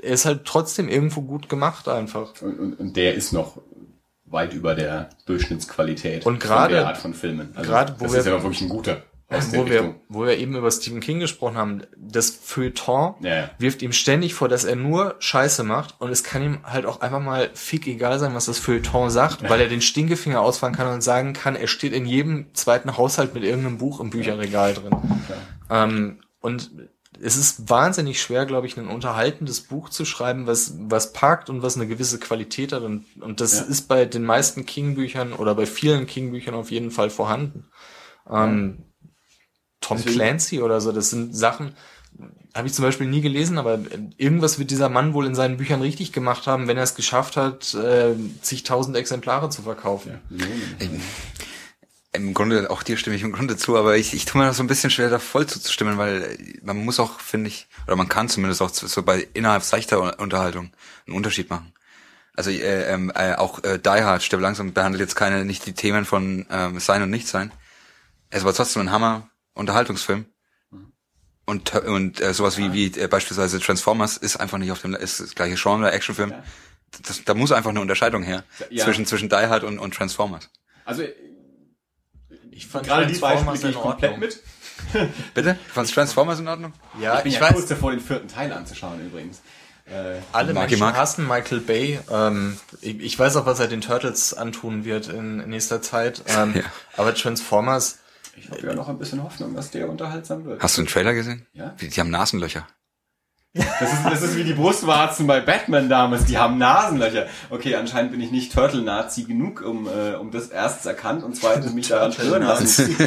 er 0.01 0.11
ist 0.13 0.25
halt 0.25 0.43
trotzdem 0.45 0.89
irgendwo 0.89 1.21
gut 1.21 1.47
gemacht 1.47 1.87
einfach. 1.87 2.33
Und, 2.41 2.59
und, 2.59 2.73
und 2.79 2.97
der 2.97 3.15
ist 3.15 3.31
noch 3.31 3.61
weit 4.25 4.53
über 4.53 4.75
der 4.75 5.09
Durchschnittsqualität 5.25 6.25
Und 6.25 6.39
gerade- 6.39 6.73
von 6.75 6.81
der 6.81 6.87
Art 6.87 6.97
von 6.97 7.13
Filmen. 7.13 7.51
Also 7.55 7.69
gerade, 7.69 7.95
wo 7.99 8.03
das 8.05 8.13
wir- 8.13 8.19
ist 8.19 8.25
ja 8.25 8.33
wirklich 8.43 8.61
ein 8.61 8.69
guter 8.69 9.03
wo 9.51 9.65
wir, 9.67 9.95
wo 10.09 10.25
wir 10.25 10.37
eben 10.37 10.55
über 10.55 10.69
Stephen 10.71 10.99
King 10.99 11.19
gesprochen 11.19 11.57
haben, 11.57 11.81
das 11.97 12.29
Feuilleton 12.29 13.15
Ja, 13.21 13.35
ja. 13.35 13.49
wirft 13.57 13.81
ihm 13.81 13.91
ständig 13.91 14.33
vor, 14.33 14.49
dass 14.49 14.63
er 14.63 14.75
nur 14.75 15.15
Scheiße 15.19 15.63
macht 15.63 15.95
und 15.99 16.09
es 16.11 16.23
kann 16.23 16.43
ihm 16.43 16.59
halt 16.63 16.85
auch 16.85 17.01
einfach 17.01 17.19
mal 17.21 17.49
fick 17.53 17.87
egal 17.87 18.19
sein, 18.19 18.33
was 18.35 18.45
das 18.45 18.59
Feuilleton 18.59 19.09
sagt, 19.09 19.47
weil 19.49 19.59
er 19.61 19.67
den 19.67 19.81
Stinkefinger 19.81 20.41
ausfahren 20.41 20.75
kann 20.75 20.87
und 20.93 21.01
sagen 21.01 21.33
kann, 21.33 21.55
er 21.55 21.67
steht 21.67 21.93
in 21.93 22.05
jedem 22.05 22.53
zweiten 22.53 22.97
Haushalt 22.97 23.33
mit 23.33 23.43
irgendeinem 23.43 23.77
Buch 23.77 23.99
im 23.99 24.09
Bücherregal 24.09 24.73
drin. 24.73 24.95
Ähm, 25.69 26.19
und 26.41 26.71
es 27.21 27.37
ist 27.37 27.69
wahnsinnig 27.69 28.21
schwer, 28.21 28.45
glaube 28.45 28.67
ich, 28.67 28.75
ein 28.77 28.87
unterhaltendes 28.87 29.61
Buch 29.61 29.89
zu 29.89 30.03
schreiben, 30.03 30.45
was, 30.47 30.73
was 30.79 31.13
packt 31.13 31.49
und 31.49 31.61
was 31.61 31.75
eine 31.77 31.87
gewisse 31.87 32.19
Qualität 32.19 32.73
hat. 32.73 32.81
Und, 32.81 33.05
und 33.21 33.39
das 33.39 33.59
Ja. 33.59 33.65
ist 33.65 33.87
bei 33.87 34.05
den 34.05 34.23
meisten 34.23 34.65
King-Büchern 34.65 35.31
oder 35.31 35.55
bei 35.55 35.65
vielen 35.65 36.05
King-Büchern 36.07 36.53
auf 36.55 36.69
jeden 36.71 36.91
Fall 36.91 37.09
vorhanden. 37.09 37.65
Ähm, 38.29 38.79
Tom 39.83 39.97
Deswegen- 39.97 40.15
Clancy 40.15 40.61
oder 40.61 40.81
so, 40.81 40.91
das 40.91 41.11
sind 41.11 41.35
Sachen, 41.35 41.75
habe 42.55 42.67
ich 42.67 42.73
zum 42.73 42.83
Beispiel 42.85 43.07
nie 43.07 43.21
gelesen, 43.21 43.57
aber 43.57 43.79
irgendwas 44.17 44.59
wird 44.59 44.69
dieser 44.71 44.89
Mann 44.89 45.13
wohl 45.13 45.25
in 45.25 45.35
seinen 45.35 45.57
Büchern 45.57 45.81
richtig 45.81 46.11
gemacht 46.13 46.45
haben, 46.47 46.67
wenn 46.67 46.77
er 46.77 46.83
es 46.83 46.95
geschafft 46.95 47.37
hat, 47.37 47.73
äh, 47.73 48.15
zigtausend 48.41 48.95
Exemplare 48.95 49.49
zu 49.49 49.63
verkaufen. 49.63 50.19
Im 52.15 52.35
Grunde, 52.35 52.69
auch 52.69 52.83
dir 52.83 52.97
stimme 52.97 53.15
ich 53.15 53.23
im 53.23 53.31
Grunde 53.31 53.57
zu, 53.57 53.75
aber 53.75 53.97
ich, 53.97 54.13
ich 54.13 54.25
tue 54.25 54.39
mir 54.39 54.47
das 54.47 54.57
so 54.57 54.63
ein 54.63 54.67
bisschen 54.67 54.91
schwer, 54.91 55.09
da 55.09 55.17
voll 55.17 55.47
zuzustimmen, 55.47 55.97
weil 55.97 56.21
äh, 56.21 56.59
man 56.61 56.77
muss 56.77 56.99
auch, 56.99 57.19
finde 57.19 57.47
ich, 57.47 57.65
oder 57.87 57.95
man 57.95 58.07
kann 58.07 58.29
zumindest 58.29 58.61
auch 58.61 58.69
so 58.69 59.01
bei 59.01 59.27
innerhalb 59.33 59.63
seichter 59.63 59.99
Un- 59.99 60.11
Unterhaltung 60.19 60.71
einen 61.07 61.15
Unterschied 61.15 61.49
machen. 61.49 61.73
Also 62.35 62.51
äh, 62.51 62.83
ähm, 62.93 63.11
äh, 63.15 63.33
auch 63.33 63.63
äh, 63.63 63.79
Die 63.79 63.89
Hard, 63.89 64.21
Stirb 64.21 64.41
langsam, 64.41 64.73
behandelt 64.73 65.01
jetzt 65.01 65.15
keine, 65.15 65.43
nicht 65.43 65.65
die 65.65 65.73
Themen 65.73 66.05
von 66.05 66.45
ähm, 66.51 66.79
Sein 66.79 67.01
und 67.01 67.09
Nichtsein. 67.09 67.51
Es 68.29 68.43
war 68.43 68.53
trotzdem 68.53 68.83
ein 68.83 68.91
Hammer 68.91 69.27
Unterhaltungsfilm. 69.53 70.25
Und, 71.45 71.73
und 71.75 72.21
äh, 72.21 72.33
sowas 72.33 72.57
wie, 72.57 72.71
wie 72.71 72.85
äh, 72.99 73.07
beispielsweise 73.07 73.59
Transformers 73.59 74.15
ist 74.17 74.37
einfach 74.37 74.57
nicht 74.57 74.71
auf 74.71 74.81
dem 74.81 74.95
ist 74.95 75.19
das 75.19 75.35
gleiche 75.35 75.55
Genre, 75.55 75.91
Actionfilm. 75.91 76.31
Ja. 76.31 76.43
Das, 77.05 77.23
da 77.25 77.33
muss 77.33 77.51
einfach 77.51 77.71
eine 77.71 77.81
Unterscheidung 77.81 78.23
her 78.23 78.43
Ja. 78.69 78.85
zwischen 78.85 79.05
zwischen 79.05 79.27
Die 79.27 79.35
Hard 79.35 79.63
und, 79.63 79.77
und 79.79 79.93
Transformers. 79.93 80.49
Also 80.85 81.03
Ich 82.51 82.67
fand 82.67 82.85
gerade 82.85 83.07
die 83.07 83.19
Beispiele 83.19 83.57
Transformers 83.57 83.61
gehe 83.61 83.69
ich 83.71 83.75
in 83.75 83.81
komplett 83.81 84.11
Ordnung. 84.11 84.29
mit. 84.29 85.13
Bitte? 85.33 85.57
Fandst 85.73 85.93
Transformers 85.93 86.39
in 86.39 86.47
Ordnung? 86.47 86.73
Ja, 87.01 87.17
Ich 87.17 87.23
bin 87.23 87.31
ich, 87.33 87.39
ja 87.39 87.47
kurz 87.47 87.61
weiß, 87.63 87.65
davor, 87.69 87.91
den 87.91 87.99
vierten 87.99 88.27
Teil 88.29 88.53
anzuschauen 88.53 89.05
übrigens. 89.05 89.41
Äh, 89.85 90.19
alle 90.31 90.53
Marky 90.53 90.71
Menschen 90.71 90.79
Mark. 90.85 90.95
hassen 90.95 91.27
Michael 91.27 91.59
Bay. 91.59 91.99
Ähm, 92.09 92.57
ich, 92.79 92.99
ich 93.01 93.19
weiß 93.19 93.35
auch, 93.35 93.45
was 93.45 93.59
er 93.59 93.67
den 93.67 93.81
Turtles 93.81 94.33
antun 94.33 94.85
wird 94.85 95.09
in, 95.09 95.41
in 95.41 95.49
nächster 95.49 95.81
Zeit. 95.81 96.23
Ähm, 96.27 96.53
Ja. 96.57 96.61
Aber 96.95 97.13
Transformers, 97.13 97.97
ich 98.35 98.49
habe 98.49 98.61
ja 98.65 98.73
noch 98.73 98.89
ein 98.89 98.97
bisschen 98.97 99.23
Hoffnung, 99.23 99.53
dass 99.55 99.71
der 99.71 99.89
unterhaltsam 99.89 100.45
wird. 100.45 100.61
Hast 100.61 100.77
du 100.77 100.81
den 100.83 100.87
Trailer 100.87 101.13
gesehen? 101.13 101.45
Ja. 101.53 101.75
Die, 101.79 101.87
die 101.89 101.99
haben 101.99 102.09
Nasenlöcher. 102.09 102.67
Das 103.55 103.93
ist, 103.93 104.03
das 104.05 104.21
ist 104.23 104.35
wie 104.35 104.43
die 104.43 104.53
Brustwarzen 104.53 105.27
bei 105.27 105.39
Batman 105.39 105.87
damals, 105.87 106.25
die 106.25 106.39
haben 106.39 106.57
Nasenlöcher. 106.57 107.27
Okay, 107.51 107.75
anscheinend 107.75 108.11
bin 108.11 108.19
ich 108.19 108.31
nicht 108.31 108.51
Turtle-Nazi 108.51 109.25
genug, 109.25 109.61
um, 109.61 109.87
äh, 109.87 110.15
um 110.15 110.31
das 110.31 110.47
erstens 110.47 110.87
erkannt 110.87 111.23
und 111.23 111.35
zweitens 111.35 111.71
mich 111.73 111.87
daran 111.87 112.11
stören 112.11 112.41
lassen. 112.41 112.95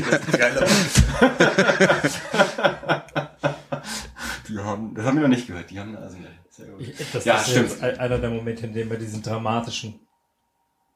Die 4.48 4.58
haben, 4.58 4.94
das 4.94 5.05
haben 5.05 5.16
wir 5.16 5.22
noch 5.22 5.28
nicht 5.28 5.48
gehört, 5.48 5.70
die 5.70 5.80
haben 5.80 5.92
Nasenlöcher. 5.92 6.30
Sehr 6.48 6.66
gut. 6.66 6.80
Ich, 6.80 6.94
das 7.12 7.24
Ja, 7.24 7.38
ist 7.38 7.50
stimmt. 7.50 7.82
einer 7.82 8.18
der 8.18 8.30
Momente, 8.30 8.66
in 8.66 8.72
denen 8.72 8.90
wir 8.90 8.98
diesen 8.98 9.22
dramatischen 9.22 10.05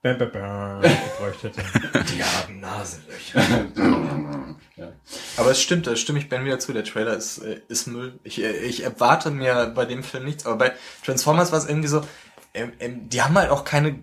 Bam, 0.03 0.17
bam, 0.17 0.33
bam 0.33 0.81
gebräucht 0.81 1.43
hätten. 1.43 1.63
Die 2.15 2.25
haben 2.25 2.61
Nasenlöcher. 2.61 3.43
ja. 4.77 4.93
aber 5.37 5.51
es 5.51 5.61
stimmt, 5.61 5.87
da 5.87 5.95
stimme 5.95 6.19
ich 6.19 6.31
Ben 6.31 6.45
wieder 6.47 6.59
zu. 6.59 6.73
Der 6.73 6.85
Trailer 6.85 7.15
ist, 7.15 7.39
äh, 7.39 7.61
ist 7.69 7.87
Müll. 7.87 8.19
Ich, 8.23 8.43
äh, 8.43 8.51
ich 8.61 8.83
erwarte 8.83 9.31
mir 9.31 9.73
bei 9.75 9.85
dem 9.85 10.03
Film 10.03 10.25
nichts. 10.25 10.47
Aber 10.47 10.57
bei 10.57 10.73
Transformers 11.05 11.53
war 11.53 11.59
es 11.59 11.69
irgendwie 11.69 11.89
so, 11.89 12.03
ähm, 12.55 12.73
ähm, 12.81 13.11
die 13.11 13.21
haben 13.21 13.37
halt 13.37 13.51
auch 13.51 13.65
keine. 13.65 13.99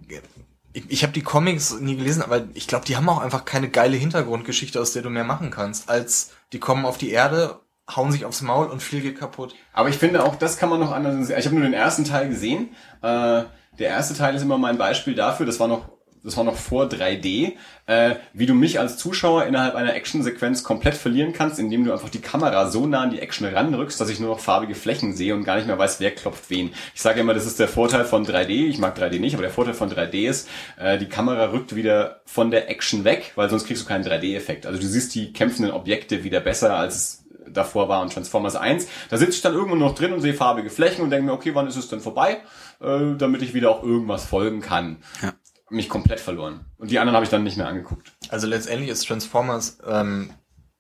Ich, 0.74 0.84
ich 0.88 1.03
habe 1.03 1.14
die 1.14 1.24
Comics 1.24 1.80
nie 1.80 1.95
gelesen, 1.95 2.22
aber 2.22 2.48
ich 2.53 2.67
glaube, 2.67 2.85
die 2.85 2.95
haben 2.95 3.09
auch 3.09 3.19
einfach 3.19 3.43
keine 3.43 3.69
geile 3.69 3.98
Hintergrundgeschichte, 3.98 4.80
aus 4.80 4.93
der 4.93 5.01
du 5.01 5.09
mehr 5.09 5.24
machen 5.24 5.50
kannst, 5.50 5.90
als 5.90 6.32
die 6.53 6.59
kommen 6.59 6.85
auf 6.85 7.00
die 7.00 7.09
Erde, 7.09 7.59
hauen 7.90 8.11
sich 8.11 8.24
aufs 8.24 8.43
Maul 8.43 8.67
und 8.67 8.84
viel 8.84 9.01
geht 9.01 9.17
kaputt. 9.17 9.56
Aber 9.74 9.90
ich 9.90 9.98
finde 9.98 10.24
auch, 10.24 10.35
das 10.35 10.58
kann 10.58 10.69
man 10.69 10.80
noch 10.80 10.92
anders 10.92 11.26
sehen. 11.26 11.40
Ich 11.40 11.45
habe 11.45 11.56
nur 11.56 11.64
den 11.64 11.74
ersten 11.74 12.06
Teil 12.06 12.30
gesehen. 12.30 12.76
Äh, 13.01 13.45
der 13.80 13.89
erste 13.89 14.15
Teil 14.15 14.35
ist 14.35 14.41
immer 14.41 14.57
mein 14.57 14.77
Beispiel 14.77 15.15
dafür, 15.15 15.45
das 15.45 15.59
war 15.59 15.67
noch 15.67 15.97
das 16.27 16.35
war 16.35 16.43
noch 16.43 16.57
vor 16.57 16.88
3D, 16.88 17.53
äh, 17.85 18.15
wie 18.33 18.45
du 18.45 18.53
mich 18.53 18.81
als 18.81 18.97
Zuschauer 18.97 19.45
innerhalb 19.45 19.75
einer 19.75 19.95
Actionsequenz 19.95 20.61
komplett 20.61 20.95
verlieren 20.95 21.31
kannst, 21.31 21.57
indem 21.57 21.85
du 21.85 21.93
einfach 21.93 22.09
die 22.09 22.19
Kamera 22.19 22.69
so 22.69 22.85
nah 22.85 23.03
an 23.03 23.11
die 23.11 23.19
Action 23.19 23.47
ranrückst, 23.47 24.01
dass 24.01 24.09
ich 24.09 24.19
nur 24.19 24.31
noch 24.31 24.41
farbige 24.41 24.75
Flächen 24.75 25.15
sehe 25.15 25.33
und 25.33 25.45
gar 25.45 25.56
nicht 25.56 25.67
mehr 25.67 25.77
weiß, 25.77 26.01
wer 26.01 26.11
klopft 26.11 26.49
wen. 26.49 26.72
Ich 26.93 27.01
sage 27.01 27.22
immer, 27.22 27.33
das 27.33 27.45
ist 27.45 27.59
der 27.59 27.69
Vorteil 27.69 28.03
von 28.03 28.25
3D. 28.25 28.67
Ich 28.67 28.77
mag 28.77 28.97
3D 28.97 29.22
nicht, 29.22 29.35
aber 29.35 29.43
der 29.43 29.51
Vorteil 29.51 29.73
von 29.73 29.89
3D 29.89 30.27
ist, 30.27 30.49
äh, 30.77 30.97
die 30.97 31.07
Kamera 31.07 31.51
rückt 31.51 31.75
wieder 31.75 32.19
von 32.25 32.51
der 32.51 32.69
Action 32.69 33.06
weg, 33.06 33.31
weil 33.35 33.49
sonst 33.49 33.65
kriegst 33.65 33.83
du 33.83 33.88
keinen 33.88 34.03
3D-Effekt. 34.03 34.65
Also 34.65 34.81
du 34.81 34.85
siehst 34.85 35.15
die 35.15 35.31
kämpfenden 35.31 35.73
Objekte 35.73 36.25
wieder 36.25 36.41
besser, 36.41 36.75
als 36.75 36.95
es 36.95 37.26
davor 37.51 37.90
war 37.90 38.01
und 38.01 38.14
Transformers 38.14 38.56
1. 38.56 38.88
Da 39.09 39.17
sitze 39.17 39.32
ich 39.32 39.42
dann 39.42 39.53
irgendwo 39.53 39.76
noch 39.76 39.95
drin 39.95 40.14
und 40.14 40.22
sehe 40.22 40.34
farbige 40.34 40.69
Flächen 40.69 41.03
und 41.03 41.09
denke 41.09 41.26
mir, 41.26 41.34
okay, 41.34 41.53
wann 41.56 41.67
ist 41.67 41.76
es 41.76 41.88
denn 41.90 42.00
vorbei? 42.00 42.42
Äh, 42.82 43.16
damit 43.17 43.42
ich 43.42 43.53
wieder 43.53 43.69
auch 43.72 43.84
irgendwas 43.84 44.26
folgen 44.26 44.61
kann. 44.61 44.98
Ja. 45.22 45.34
Mich 45.69 45.90
komplett 45.90 46.19
verloren. 46.19 46.61
Und 46.77 46.92
die 46.92 47.00
anderen 47.00 47.16
habe 47.16 47.26
ich 47.26 47.30
dann 47.30 47.43
nicht 47.43 47.58
mehr 47.58 47.67
angeguckt. 47.67 48.14
Also 48.30 48.48
letztendlich 48.48 48.90
ist 48.90 49.06
Transformers 49.08 49.80
ähm, 49.85 50.30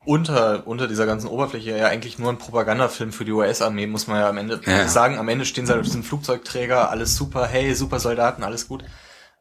unter, 0.05 0.65
unter 0.65 0.87
dieser 0.87 1.05
ganzen 1.05 1.27
Oberfläche 1.27 1.77
ja 1.77 1.87
eigentlich 1.87 2.17
nur 2.17 2.29
ein 2.29 2.37
Propagandafilm 2.37 3.11
für 3.11 3.25
die 3.25 3.33
US-Armee, 3.33 3.87
muss 3.87 4.07
man 4.07 4.21
ja 4.21 4.29
am 4.29 4.37
Ende 4.37 4.61
Ja. 4.65 4.87
sagen. 4.87 5.17
Am 5.17 5.27
Ende 5.27 5.43
stehen 5.43 5.65
sie 5.65 5.71
halt 5.73 5.81
auf 5.81 5.87
diesem 5.87 6.03
Flugzeugträger, 6.03 6.89
alles 6.89 7.15
super, 7.17 7.45
hey, 7.45 7.73
super 7.75 7.99
Soldaten, 7.99 8.43
alles 8.43 8.69
gut. 8.69 8.85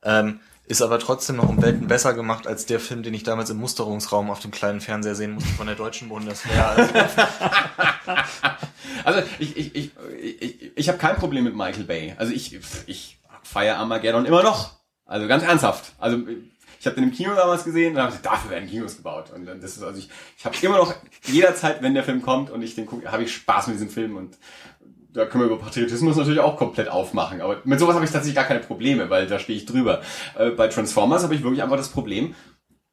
Ähm, 0.02 0.40
ist 0.66 0.82
aber 0.82 0.98
trotzdem 0.98 1.36
noch 1.36 1.48
um 1.48 1.62
Welten 1.62 1.86
besser 1.86 2.14
gemacht 2.14 2.46
als 2.46 2.66
der 2.66 2.80
Film, 2.80 3.02
den 3.02 3.14
ich 3.14 3.22
damals 3.22 3.50
im 3.50 3.58
Musterungsraum 3.58 4.30
auf 4.30 4.40
dem 4.40 4.50
kleinen 4.50 4.80
Fernseher 4.80 5.14
sehen 5.14 5.32
musste 5.34 5.50
von 5.50 5.66
der 5.66 5.76
deutschen 5.76 6.08
Bundeswehr. 6.08 6.76
Also, 8.06 8.26
Also 9.06 9.22
ich, 9.38 9.56
ich, 9.56 9.74
ich, 9.76 9.90
ich, 10.20 10.72
ich 10.74 10.88
habe 10.88 10.98
kein 10.98 11.14
Problem 11.14 11.44
mit 11.44 11.54
Michael 11.54 11.84
Bay. 11.84 12.14
Also 12.18 12.32
ich, 12.32 12.58
ich 12.86 13.18
feiere 13.44 13.76
Armageddon 13.76 14.26
immer 14.26 14.42
noch. 14.42 14.72
Also 15.04 15.28
ganz 15.28 15.44
ernsthaft. 15.44 15.92
Also 15.98 16.18
ich 16.80 16.86
habe 16.86 16.96
den 16.96 17.04
im 17.04 17.12
Kino 17.12 17.34
damals 17.36 17.62
gesehen 17.62 17.94
und 17.94 18.00
habe 18.00 18.08
gesagt, 18.08 18.26
dafür 18.26 18.50
werden 18.50 18.68
Kinos 18.68 18.96
gebaut. 18.96 19.30
Und 19.32 19.46
dann 19.46 19.60
das 19.60 19.76
ist 19.76 19.82
also 19.84 19.98
ich, 19.98 20.08
ich 20.36 20.44
habe 20.44 20.56
immer 20.60 20.78
noch 20.78 20.92
jederzeit, 21.24 21.82
wenn 21.82 21.94
der 21.94 22.02
Film 22.02 22.20
kommt 22.20 22.50
und 22.50 22.62
ich 22.62 22.74
den 22.74 22.86
gucke, 22.86 23.10
habe 23.10 23.22
ich 23.22 23.32
Spaß 23.32 23.68
mit 23.68 23.76
diesem 23.76 23.90
Film 23.90 24.16
und 24.16 24.36
da 25.16 25.24
können 25.24 25.44
wir 25.44 25.50
über 25.50 25.58
Patriotismus 25.58 26.16
natürlich 26.16 26.40
auch 26.40 26.56
komplett 26.56 26.88
aufmachen. 26.88 27.40
Aber 27.40 27.60
mit 27.64 27.80
sowas 27.80 27.94
habe 27.94 28.04
ich 28.04 28.10
tatsächlich 28.10 28.36
gar 28.36 28.44
keine 28.44 28.60
Probleme, 28.60 29.08
weil 29.08 29.26
da 29.26 29.38
stehe 29.38 29.58
ich 29.58 29.64
drüber. 29.64 30.02
Äh, 30.38 30.50
bei 30.50 30.68
Transformers 30.68 31.22
habe 31.22 31.34
ich 31.34 31.42
wirklich 31.42 31.62
einfach 31.62 31.78
das 31.78 31.88
Problem, 31.88 32.34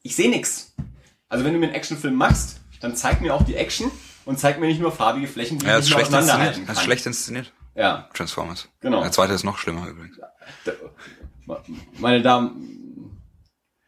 ich 0.02 0.16
sehe 0.16 0.30
nix. 0.30 0.74
Also 1.28 1.44
wenn 1.44 1.54
du 1.54 1.60
mir 1.60 1.68
einen 1.68 1.76
Actionfilm 1.76 2.16
machst, 2.16 2.62
dann 2.80 2.96
zeig 2.96 3.22
mir 3.22 3.34
auch 3.34 3.44
die 3.44 3.56
Action 3.56 3.92
und 4.26 4.40
zeig 4.40 4.60
mir 4.60 4.68
nicht 4.68 4.80
nur 4.80 4.92
farbige 4.92 5.28
Flächen, 5.28 5.60
die 5.60 5.66
Ja, 5.66 5.80
ich 5.80 5.86
nicht 5.86 5.96
auseinanderhalten 5.96 6.66
kann. 6.66 6.68
Das 6.68 6.78
ist 6.78 6.84
schlecht 6.84 7.06
inszeniert. 7.06 7.52
Ja, 7.76 8.10
Transformers. 8.14 8.70
Genau. 8.80 9.02
Der 9.02 9.12
zweite 9.12 9.34
ist 9.34 9.44
noch 9.44 9.58
schlimmer 9.58 9.88
übrigens. 9.88 10.18
meine 12.00 12.22
Damen, 12.22 13.20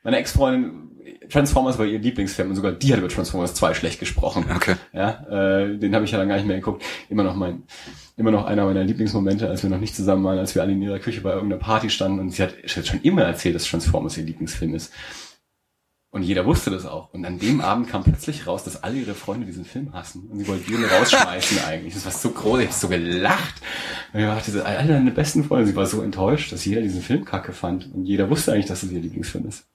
meine 0.03 0.17
Ex-Freundin, 0.17 0.84
Transformers 1.29 1.77
war 1.77 1.85
ihr 1.85 1.99
Lieblingsfilm 1.99 2.49
und 2.49 2.55
sogar 2.55 2.71
die 2.71 2.91
hat 2.91 2.99
über 2.99 3.09
Transformers 3.09 3.53
2 3.53 3.73
schlecht 3.73 3.99
gesprochen. 3.99 4.45
Okay. 4.55 4.75
Ja, 4.93 5.25
äh, 5.29 5.77
den 5.77 5.93
habe 5.95 6.05
ich 6.05 6.11
ja 6.11 6.17
dann 6.17 6.27
gar 6.27 6.35
nicht 6.35 6.47
mehr 6.47 6.57
geguckt. 6.57 6.83
Immer 7.09 7.23
noch 7.23 7.35
mein, 7.35 7.63
immer 8.17 8.31
noch 8.31 8.45
einer 8.45 8.65
meiner 8.65 8.83
Lieblingsmomente, 8.83 9.49
als 9.49 9.63
wir 9.63 9.69
noch 9.69 9.79
nicht 9.79 9.95
zusammen 9.95 10.23
waren, 10.23 10.39
als 10.39 10.55
wir 10.55 10.61
alle 10.61 10.71
in 10.71 10.81
ihrer 10.81 10.99
Küche 10.99 11.21
bei 11.21 11.31
irgendeiner 11.31 11.61
Party 11.61 11.89
standen 11.89 12.19
und 12.19 12.31
sie 12.31 12.43
hat, 12.43 12.55
sie 12.65 12.79
hat 12.79 12.87
schon 12.87 13.01
immer 13.01 13.23
erzählt, 13.23 13.55
dass 13.55 13.65
Transformers 13.65 14.17
ihr 14.17 14.23
Lieblingsfilm 14.23 14.73
ist. 14.75 14.91
Und 16.15 16.23
jeder 16.23 16.45
wusste 16.45 16.71
das 16.71 16.85
auch. 16.85 17.13
Und 17.13 17.25
an 17.25 17.39
dem 17.39 17.59
Abend 17.59 17.89
kam 17.89 18.05
plötzlich 18.05 18.47
raus, 18.47 18.63
dass 18.63 18.81
alle 18.81 18.95
ihre 18.99 19.13
Freunde 19.13 19.45
diesen 19.45 19.65
Film 19.65 19.91
hassen. 19.91 20.29
Und 20.31 20.39
sie 20.39 20.47
wollten 20.47 20.73
ihn 20.73 20.85
rausschmeißen 20.85 21.59
eigentlich. 21.67 21.93
Das 21.93 22.05
war 22.05 22.13
so 22.13 22.29
groß, 22.29 22.61
ich 22.61 22.67
hab 22.67 22.73
so 22.73 22.87
gelacht. 22.87 23.55
Und 24.13 24.21
ich 24.21 24.25
dachte, 24.25 24.65
alle 24.65 24.87
deine 24.87 25.11
besten 25.11 25.43
Freunde. 25.43 25.67
Sie 25.67 25.75
war 25.75 25.85
so 25.85 26.01
enttäuscht, 26.01 26.53
dass 26.53 26.63
jeder 26.63 26.79
diesen 26.79 27.01
Film 27.01 27.25
kacke 27.25 27.51
fand. 27.51 27.93
Und 27.93 28.05
jeder 28.05 28.29
wusste 28.29 28.53
eigentlich, 28.53 28.67
dass 28.67 28.83
es 28.83 28.93
ihr 28.93 29.01
Lieblingsfilm 29.01 29.45
ist. 29.45 29.65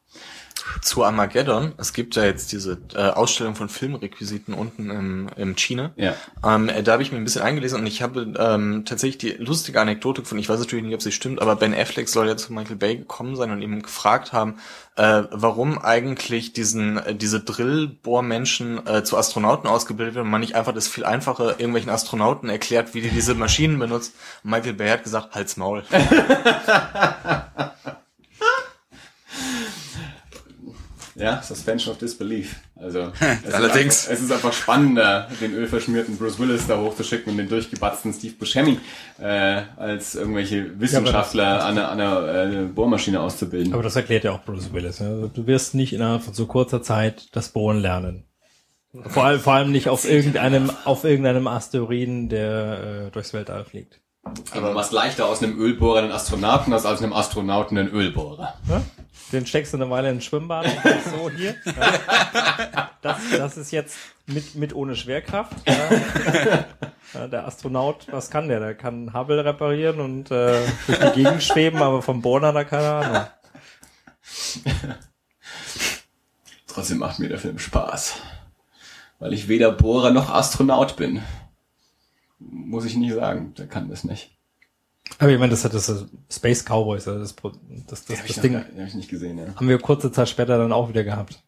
Zu 0.82 1.04
Armageddon, 1.04 1.72
es 1.76 1.92
gibt 1.92 2.16
ja 2.16 2.24
jetzt 2.24 2.52
diese 2.52 2.78
äh, 2.94 2.98
Ausstellung 2.98 3.54
von 3.54 3.68
Filmrequisiten 3.68 4.54
unten 4.54 4.90
im, 4.90 5.28
im 5.36 5.56
China. 5.56 5.92
Ja. 5.96 6.14
Ähm, 6.44 6.68
äh, 6.68 6.82
da 6.82 6.92
habe 6.92 7.02
ich 7.02 7.12
mir 7.12 7.18
ein 7.18 7.24
bisschen 7.24 7.42
eingelesen 7.42 7.80
und 7.80 7.86
ich 7.86 8.02
habe 8.02 8.32
ähm, 8.38 8.84
tatsächlich 8.84 9.18
die 9.18 9.42
lustige 9.42 9.80
Anekdote 9.80 10.22
gefunden. 10.22 10.42
Ich 10.42 10.48
weiß 10.48 10.58
natürlich 10.58 10.84
nicht, 10.84 10.94
ob 10.94 11.02
sie 11.02 11.12
stimmt, 11.12 11.40
aber 11.40 11.56
Ben 11.56 11.74
Affleck 11.74 12.08
soll 12.08 12.28
ja 12.28 12.36
zu 12.36 12.52
Michael 12.52 12.76
Bay 12.76 12.96
gekommen 12.96 13.36
sein 13.36 13.50
und 13.50 13.62
ihm 13.62 13.82
gefragt 13.82 14.32
haben, 14.32 14.56
äh, 14.96 15.22
warum 15.30 15.78
eigentlich 15.78 16.52
diesen 16.52 16.98
äh, 16.98 17.14
diese 17.14 17.40
Drillbohrmenschen 17.40 18.86
äh, 18.86 19.02
zu 19.04 19.16
Astronauten 19.16 19.68
ausgebildet 19.68 20.14
werden 20.14 20.26
und 20.26 20.30
man 20.30 20.40
nicht 20.40 20.56
einfach 20.56 20.74
das 20.74 20.88
viel 20.88 21.04
einfacher 21.04 21.58
irgendwelchen 21.58 21.90
Astronauten 21.90 22.48
erklärt, 22.48 22.94
wie 22.94 23.00
die 23.00 23.10
diese 23.10 23.34
Maschinen 23.34 23.78
benutzt. 23.78 24.14
Michael 24.42 24.74
Bay 24.74 24.90
hat 24.90 25.04
gesagt, 25.04 25.34
halt's 25.34 25.56
Maul. 25.56 25.84
Ja, 31.20 31.42
Suspension 31.42 31.92
of 31.92 31.98
Disbelief. 31.98 32.56
Also 32.76 33.12
es 33.46 33.54
Allerdings. 33.54 33.94
Ist 33.94 34.08
einfach, 34.08 34.12
es 34.12 34.24
ist 34.24 34.32
einfach 34.32 34.52
spannender, 34.52 35.28
den 35.40 35.54
ölverschmierten 35.54 36.16
Bruce 36.16 36.38
Willis 36.38 36.66
da 36.66 36.78
hochzuschicken 36.78 37.32
und 37.32 37.38
den 37.38 37.48
durchgebatzten 37.48 38.12
Steve 38.12 38.34
Buscemi 38.38 38.78
äh, 39.20 39.62
als 39.76 40.14
irgendwelche 40.14 40.80
Wissenschaftler 40.80 41.64
an 41.64 41.78
einer, 41.78 41.90
an 41.90 42.00
einer 42.00 42.52
äh, 42.52 42.64
Bohrmaschine 42.64 43.20
auszubilden. 43.20 43.74
Aber 43.74 43.82
das 43.82 43.96
erklärt 43.96 44.24
ja 44.24 44.32
auch 44.32 44.44
Bruce 44.44 44.72
Willis. 44.72 44.98
Ja. 44.98 45.26
Du 45.32 45.46
wirst 45.46 45.74
nicht 45.74 45.92
innerhalb 45.92 46.22
von 46.22 46.34
so 46.34 46.46
kurzer 46.46 46.82
Zeit 46.82 47.28
das 47.32 47.50
Bohren 47.50 47.80
lernen. 47.80 48.24
Vor 49.06 49.24
allem, 49.24 49.40
vor 49.40 49.52
allem 49.52 49.70
nicht 49.70 49.88
auf 49.88 50.08
irgendeinem, 50.08 50.70
auf 50.84 51.04
irgendeinem 51.04 51.46
Asteroiden, 51.46 52.28
der 52.28 53.06
äh, 53.06 53.10
durchs 53.12 53.32
Weltall 53.32 53.64
fliegt. 53.64 54.00
Aber 54.52 54.74
was 54.74 54.92
leichter 54.92 55.26
aus 55.26 55.42
einem 55.42 55.58
Ölbohrer 55.58 56.00
einen 56.00 56.12
Astronauten 56.12 56.72
als 56.72 56.84
aus 56.84 57.02
einem 57.02 57.12
Astronauten 57.12 57.78
einen 57.78 57.88
Ölbohrer. 57.88 58.54
Ja? 58.68 58.82
Den 59.32 59.46
steckst 59.46 59.72
du 59.72 59.76
eine 59.76 59.90
Weile 59.90 60.10
in 60.10 60.16
ein 60.18 60.20
Schwimmbad 60.20 60.66
so 61.10 61.30
hier. 61.30 61.54
Ja. 61.64 62.90
Das, 63.02 63.16
das 63.34 63.56
ist 63.56 63.70
jetzt 63.70 63.96
mit, 64.26 64.56
mit 64.56 64.74
ohne 64.74 64.94
Schwerkraft. 64.94 65.56
Ja. 67.12 67.26
Der 67.26 67.44
Astronaut, 67.44 68.06
was 68.12 68.30
kann 68.30 68.46
der? 68.46 68.60
Der 68.60 68.76
kann 68.76 69.12
Hubble 69.12 69.44
reparieren 69.44 69.98
und 69.98 70.30
äh, 70.30 70.60
durch 70.86 70.98
die 70.98 71.24
Gegend 71.24 71.42
schweben, 71.42 71.82
aber 71.82 72.02
vom 72.02 72.22
Bohren 72.22 72.44
hat 72.44 72.54
er 72.54 72.64
keine 72.64 72.88
Ahnung. 72.88 73.26
Trotzdem 76.68 76.98
macht 76.98 77.18
mir 77.18 77.28
der 77.28 77.38
Film 77.38 77.58
Spaß. 77.58 78.14
Weil 79.18 79.32
ich 79.32 79.48
weder 79.48 79.72
Bohrer 79.72 80.10
noch 80.10 80.30
Astronaut 80.30 80.94
bin. 80.94 81.20
Muss 82.38 82.84
ich 82.84 82.94
nie 82.94 83.10
sagen, 83.10 83.54
der 83.54 83.66
kann 83.66 83.88
das 83.88 84.04
nicht. 84.04 84.30
Aber 85.18 85.30
ich 85.30 85.38
meine, 85.38 85.50
das 85.50 85.64
hat 85.64 85.74
das 85.74 86.06
Space 86.30 86.64
Cowboys, 86.64 87.04
das, 87.04 87.34
das, 87.34 87.52
das, 87.86 88.04
das 88.04 88.24
ich 88.24 88.40
Ding 88.40 88.52
noch, 88.54 88.64
den 88.64 88.80
hab 88.80 88.88
ich 88.88 88.94
nicht 88.94 89.10
gesehen, 89.10 89.38
ja. 89.38 89.54
haben 89.54 89.68
wir 89.68 89.78
kurze 89.78 90.12
Zeit 90.12 90.28
später 90.28 90.56
dann 90.56 90.72
auch 90.72 90.88
wieder 90.88 91.04
gehabt. 91.04 91.42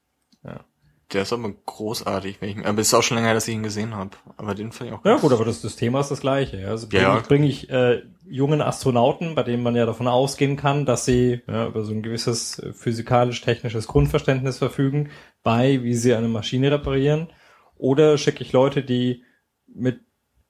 Der 1.12 1.22
ist 1.22 1.32
aber 1.32 1.52
großartig, 1.66 2.40
wenn 2.40 2.48
ich, 2.48 2.66
aber 2.66 2.80
es 2.80 2.88
ist 2.88 2.94
auch 2.94 3.02
schon 3.02 3.18
länger, 3.18 3.34
dass 3.34 3.46
ich 3.46 3.54
ihn 3.54 3.62
gesehen 3.62 3.94
habe. 3.94 4.10
Aber 4.36 4.54
den 4.54 4.72
fand 4.72 4.90
ich 4.90 4.96
auch 4.96 5.04
Ja 5.04 5.16
gut, 5.16 5.32
aber 5.32 5.44
das, 5.44 5.60
das 5.60 5.76
Thema 5.76 6.00
ist 6.00 6.10
das 6.10 6.20
gleiche. 6.20 6.60
Ja. 6.60 6.68
Also 6.68 6.88
bringe 6.88 7.02
Ja, 7.02 7.14
ja. 7.14 7.20
ich, 7.20 7.28
bring 7.28 7.42
ich 7.42 7.70
äh, 7.70 8.02
jungen 8.26 8.62
Astronauten, 8.62 9.34
bei 9.34 9.42
denen 9.42 9.62
man 9.62 9.76
ja 9.76 9.84
davon 9.84 10.08
ausgehen 10.08 10.56
kann, 10.56 10.86
dass 10.86 11.04
sie 11.04 11.42
ja, 11.46 11.66
über 11.66 11.84
so 11.84 11.92
ein 11.92 12.02
gewisses 12.02 12.58
äh, 12.58 12.72
physikalisch-technisches 12.72 13.88
Grundverständnis 13.88 14.58
verfügen, 14.58 15.10
bei 15.42 15.82
wie 15.82 15.94
sie 15.94 16.14
eine 16.14 16.28
Maschine 16.28 16.70
reparieren. 16.70 17.28
Oder 17.76 18.16
schicke 18.16 18.42
ich 18.42 18.52
Leute, 18.52 18.82
die 18.82 19.22
mit 19.66 20.00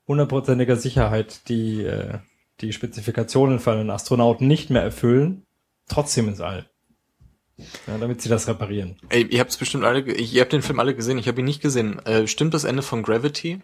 hundertprozentiger 0.07 0.76
Sicherheit 0.76 1.49
die, 1.49 1.82
äh, 1.82 2.18
die 2.62 2.73
Spezifikationen 2.73 3.58
für 3.58 3.73
einen 3.73 3.91
Astronauten 3.91 4.47
nicht 4.47 4.70
mehr 4.70 4.82
erfüllen, 4.82 5.42
trotzdem 5.89 6.28
ins 6.28 6.41
All. 6.41 6.66
Ja, 7.58 7.99
damit 8.00 8.23
sie 8.23 8.28
das 8.28 8.49
reparieren. 8.49 8.97
Ey, 9.10 9.24
ihr 9.26 9.41
habt's 9.41 9.57
bestimmt 9.57 9.84
alle, 9.84 10.00
ihr 10.00 10.41
habt 10.41 10.52
den 10.52 10.62
Film 10.62 10.81
alle 10.81 10.94
gesehen, 10.94 11.18
ich 11.18 11.28
habe 11.28 11.41
ihn 11.41 11.44
nicht 11.44 11.60
gesehen. 11.60 11.99
Äh, 12.07 12.26
stimmt 12.26 12.55
das 12.55 12.65
Ende 12.65 12.82
von 12.82 13.02
Gravity? 13.02 13.60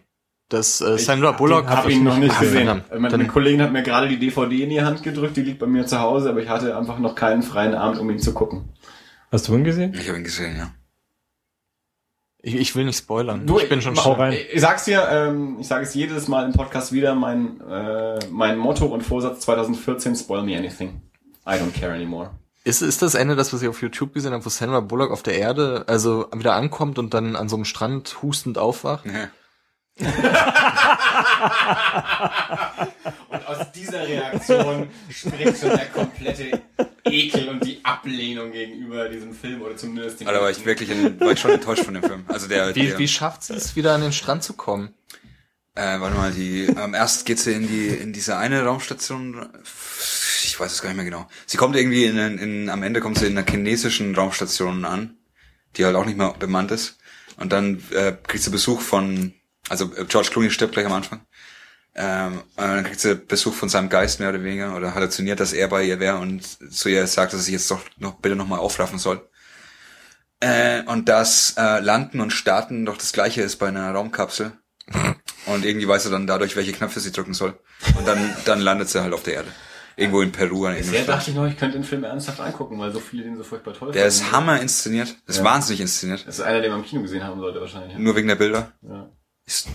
Das 0.47 0.81
äh, 0.81 0.97
Sandra 0.97 1.31
Bullock 1.33 1.65
Ich 1.65 1.69
habe 1.69 1.91
ihn 1.91 2.03
noch 2.03 2.17
nicht 2.17 2.39
gesehen. 2.39 2.65
Meine, 2.65 2.83
Dann- 2.89 3.01
meine 3.01 3.27
Kollegin 3.27 3.61
hat 3.61 3.71
mir 3.71 3.83
gerade 3.83 4.07
die 4.07 4.17
DVD 4.19 4.63
in 4.63 4.69
die 4.69 4.81
Hand 4.81 5.03
gedrückt, 5.03 5.37
die 5.37 5.41
liegt 5.41 5.59
bei 5.59 5.67
mir 5.67 5.85
zu 5.85 5.99
Hause, 5.99 6.29
aber 6.29 6.41
ich 6.41 6.49
hatte 6.49 6.75
einfach 6.77 6.97
noch 6.99 7.15
keinen 7.15 7.43
freien 7.43 7.73
Abend, 7.75 7.99
um 7.99 8.09
ihn 8.09 8.19
zu 8.19 8.33
gucken. 8.33 8.69
Hast 9.31 9.47
du 9.47 9.55
ihn 9.55 9.63
gesehen? 9.63 9.93
Ich 9.93 10.07
habe 10.07 10.17
ihn 10.17 10.23
gesehen, 10.23 10.55
ja. 10.57 10.71
Ich, 12.41 12.55
ich 12.55 12.75
will 12.75 12.85
nicht 12.85 12.97
spoilern. 12.97 13.45
Du, 13.45 13.59
ich 13.59 13.67
bin 13.67 13.81
schon 13.81 13.97
hau 13.97 14.01
schon. 14.01 14.13
rein. 14.13 14.37
Ich 14.53 14.61
sag's 14.61 14.85
dir, 14.85 15.07
ähm, 15.11 15.57
ich 15.59 15.67
sage 15.67 15.83
es 15.83 15.93
jedes 15.93 16.29
Mal 16.29 16.45
im 16.45 16.53
Podcast 16.53 16.93
wieder, 16.93 17.13
mein, 17.13 17.59
äh, 17.61 18.19
mein 18.31 18.57
Motto 18.57 18.85
und 18.85 19.01
Vorsatz 19.01 19.41
2014, 19.41 20.15
spoil 20.15 20.43
me 20.43 20.57
anything. 20.57 21.01
I 21.45 21.55
don't 21.55 21.77
care 21.77 21.93
anymore. 21.93 22.31
Ist, 22.63 22.81
ist 22.81 23.01
das 23.01 23.15
Ende 23.15 23.35
das, 23.35 23.51
was 23.51 23.61
ich 23.61 23.67
auf 23.67 23.81
YouTube 23.81 24.13
gesehen 24.13 24.31
habe, 24.33 24.45
wo 24.45 24.49
Sandra 24.49 24.79
Bullock 24.79 25.11
auf 25.11 25.23
der 25.23 25.37
Erde 25.37 25.83
also 25.87 26.27
wieder 26.33 26.55
ankommt 26.55 26.97
und 26.99 27.13
dann 27.13 27.35
an 27.35 27.49
so 27.49 27.55
einem 27.55 27.65
Strand 27.65 28.21
hustend 28.21 28.57
aufwacht? 28.57 29.05
ja. 29.05 29.29
Und 33.29 33.47
aus 33.47 33.71
dieser 33.73 34.07
Reaktion 34.07 34.89
spricht 35.09 35.59
schon 35.59 35.71
der 35.71 35.87
komplette 35.87 36.61
Ekel 37.11 37.49
und 37.49 37.63
die 37.65 37.79
Ablehnung 37.83 38.51
gegenüber 38.51 39.09
diesem 39.09 39.33
Film 39.33 39.61
oder 39.61 39.75
zumindest 39.75 40.19
dem 40.19 40.27
Aber 40.27 40.37
da 40.37 40.43
war 40.43 40.51
ich 40.51 40.65
wirklich 40.65 40.89
in, 40.89 41.19
war 41.19 41.31
ich 41.31 41.39
schon 41.39 41.51
enttäuscht 41.51 41.83
von 41.83 41.93
dem 41.93 42.03
Film. 42.03 42.23
Also 42.27 42.47
der, 42.47 42.75
Wie, 42.75 42.87
der 42.87 42.99
wie 42.99 43.07
schafft 43.07 43.43
sie 43.43 43.53
es, 43.53 43.75
wieder 43.75 43.93
an 43.93 44.01
den 44.01 44.13
Strand 44.13 44.43
zu 44.43 44.53
kommen? 44.53 44.93
äh, 45.79 45.99
warte 45.99 46.15
mal, 46.17 46.31
die, 46.31 46.65
ähm, 46.65 46.93
erst 46.93 47.25
geht 47.25 47.39
sie 47.39 47.53
in 47.53 47.67
die, 47.67 47.87
in 47.87 48.11
diese 48.11 48.37
eine 48.37 48.63
Raumstation, 48.63 49.47
ich 50.43 50.59
weiß 50.59 50.71
es 50.71 50.81
gar 50.81 50.89
nicht 50.89 50.97
mehr 50.97 51.05
genau. 51.05 51.27
Sie 51.45 51.57
kommt 51.57 51.75
irgendwie 51.75 52.05
in, 52.05 52.17
in, 52.17 52.69
am 52.69 52.83
Ende 52.83 52.99
kommt 52.99 53.17
sie 53.17 53.27
in 53.27 53.37
einer 53.37 53.49
chinesischen 53.49 54.13
Raumstation 54.13 54.83
an, 54.83 55.17
die 55.77 55.85
halt 55.85 55.95
auch 55.95 56.05
nicht 56.05 56.17
mehr 56.17 56.35
bemannt 56.37 56.71
ist. 56.71 56.97
Und 57.37 57.53
dann 57.53 57.81
äh, 57.91 58.13
kriegt 58.27 58.43
sie 58.43 58.49
Besuch 58.49 58.81
von, 58.81 59.33
also 59.69 59.93
äh, 59.95 60.03
George 60.05 60.29
Clooney 60.31 60.51
stirbt 60.51 60.73
gleich 60.73 60.85
am 60.85 60.91
Anfang. 60.91 61.21
Ähm, 62.01 62.43
und 62.55 62.63
dann 62.65 62.83
kriegt 62.85 63.01
sie 63.01 63.13
Besuch 63.15 63.53
von 63.53 63.67
seinem 63.67 63.89
Geist 63.89 64.21
mehr 64.21 64.29
oder 64.29 64.41
weniger 64.41 64.73
oder 64.75 64.95
halluziniert, 64.95 65.41
dass 65.41 65.51
er 65.51 65.67
bei 65.67 65.83
ihr 65.83 65.99
wäre 65.99 66.17
und 66.17 66.43
zu 66.73 66.87
ihr 66.87 67.05
sagt, 67.07 67.33
dass 67.33 67.41
sie 67.41 67.45
sich 67.47 67.53
jetzt 67.55 67.69
doch 67.69 67.81
noch 67.97 68.13
bitte 68.21 68.37
nochmal 68.37 68.59
aufraffen 68.59 68.99
soll. 68.99 69.27
Äh, 70.39 70.83
und 70.83 71.09
das 71.09 71.55
äh, 71.57 71.79
Landen 71.81 72.21
und 72.21 72.31
Starten 72.31 72.85
doch 72.85 72.97
das 72.97 73.11
gleiche 73.11 73.41
ist 73.41 73.57
bei 73.57 73.67
einer 73.67 73.91
Raumkapsel. 73.91 74.53
Und 75.45 75.65
irgendwie 75.65 75.87
weiß 75.87 76.05
er 76.05 76.11
dann 76.11 76.27
dadurch, 76.27 76.55
welche 76.55 76.73
Knöpfe 76.73 76.99
sie 76.99 77.11
drücken 77.11 77.33
soll. 77.33 77.57
Und 77.97 78.07
dann, 78.07 78.35
dann 78.45 78.59
landet 78.59 78.89
sie 78.89 79.01
halt 79.01 79.13
auf 79.13 79.23
der 79.23 79.35
Erde. 79.35 79.47
Irgendwo 79.95 80.21
in 80.21 80.31
Peru 80.31 80.65
an 80.65 80.75
Bisher 80.75 81.03
dachte 81.05 81.31
ich 81.31 81.35
noch, 81.35 81.45
ich 81.47 81.57
könnte 81.57 81.77
den 81.77 81.83
Film 81.83 82.03
ernsthaft 82.03 82.39
angucken, 82.39 82.77
weil 82.79 82.91
so 82.91 82.99
viele 82.99 83.23
den 83.23 83.35
so 83.35 83.43
furchtbar 83.43 83.73
toll 83.73 83.91
Der 83.91 84.05
ist 84.05 84.19
fanden. 84.21 84.35
hammer 84.35 84.61
inszeniert. 84.61 85.15
Das 85.25 85.37
ist 85.37 85.39
Ja. 85.39 85.45
wahnsinnig 85.45 85.81
inszeniert. 85.81 86.25
Das 86.27 86.39
ist 86.39 86.45
einer, 86.45 86.61
den 86.61 86.71
man 86.71 86.81
im 86.81 86.85
Kino 86.85 87.01
gesehen 87.01 87.23
haben 87.23 87.39
sollte 87.39 87.59
wahrscheinlich. 87.61 87.97
Nur 87.97 88.15
wegen 88.15 88.27
der 88.27 88.35
Bilder. 88.35 88.71
Ja. 88.81 89.09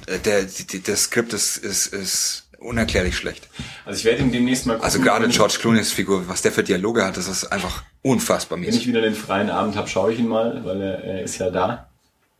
Äh, 0.06 0.18
der, 0.18 0.46
das 0.86 1.02
Skript 1.04 1.32
ist, 1.32 1.56
ist, 1.58 1.86
ist 1.88 2.48
unerklärlich 2.58 3.16
schlecht. 3.16 3.48
Also 3.84 3.98
ich 3.98 4.04
werde 4.04 4.22
ihn 4.22 4.32
demnächst 4.32 4.66
mal 4.66 4.74
gucken. 4.74 4.84
Also 4.84 5.00
gerade 5.00 5.28
George 5.28 5.58
Clooney's 5.60 5.92
Figur, 5.92 6.28
was 6.28 6.42
der 6.42 6.52
für 6.52 6.62
Dialoge 6.62 7.04
hat, 7.04 7.16
das 7.16 7.28
ist 7.28 7.44
einfach 7.44 7.82
unfassbar 8.02 8.60
Wenn 8.60 8.68
ich 8.68 8.86
wieder 8.86 9.02
den 9.02 9.14
freien 9.14 9.50
Abend 9.50 9.76
habe, 9.76 9.88
schaue 9.88 10.12
ich 10.12 10.18
ihn 10.18 10.28
mal, 10.28 10.64
weil 10.64 10.80
er, 10.80 11.04
er 11.04 11.22
ist 11.22 11.38
ja 11.38 11.50
da. 11.50 11.88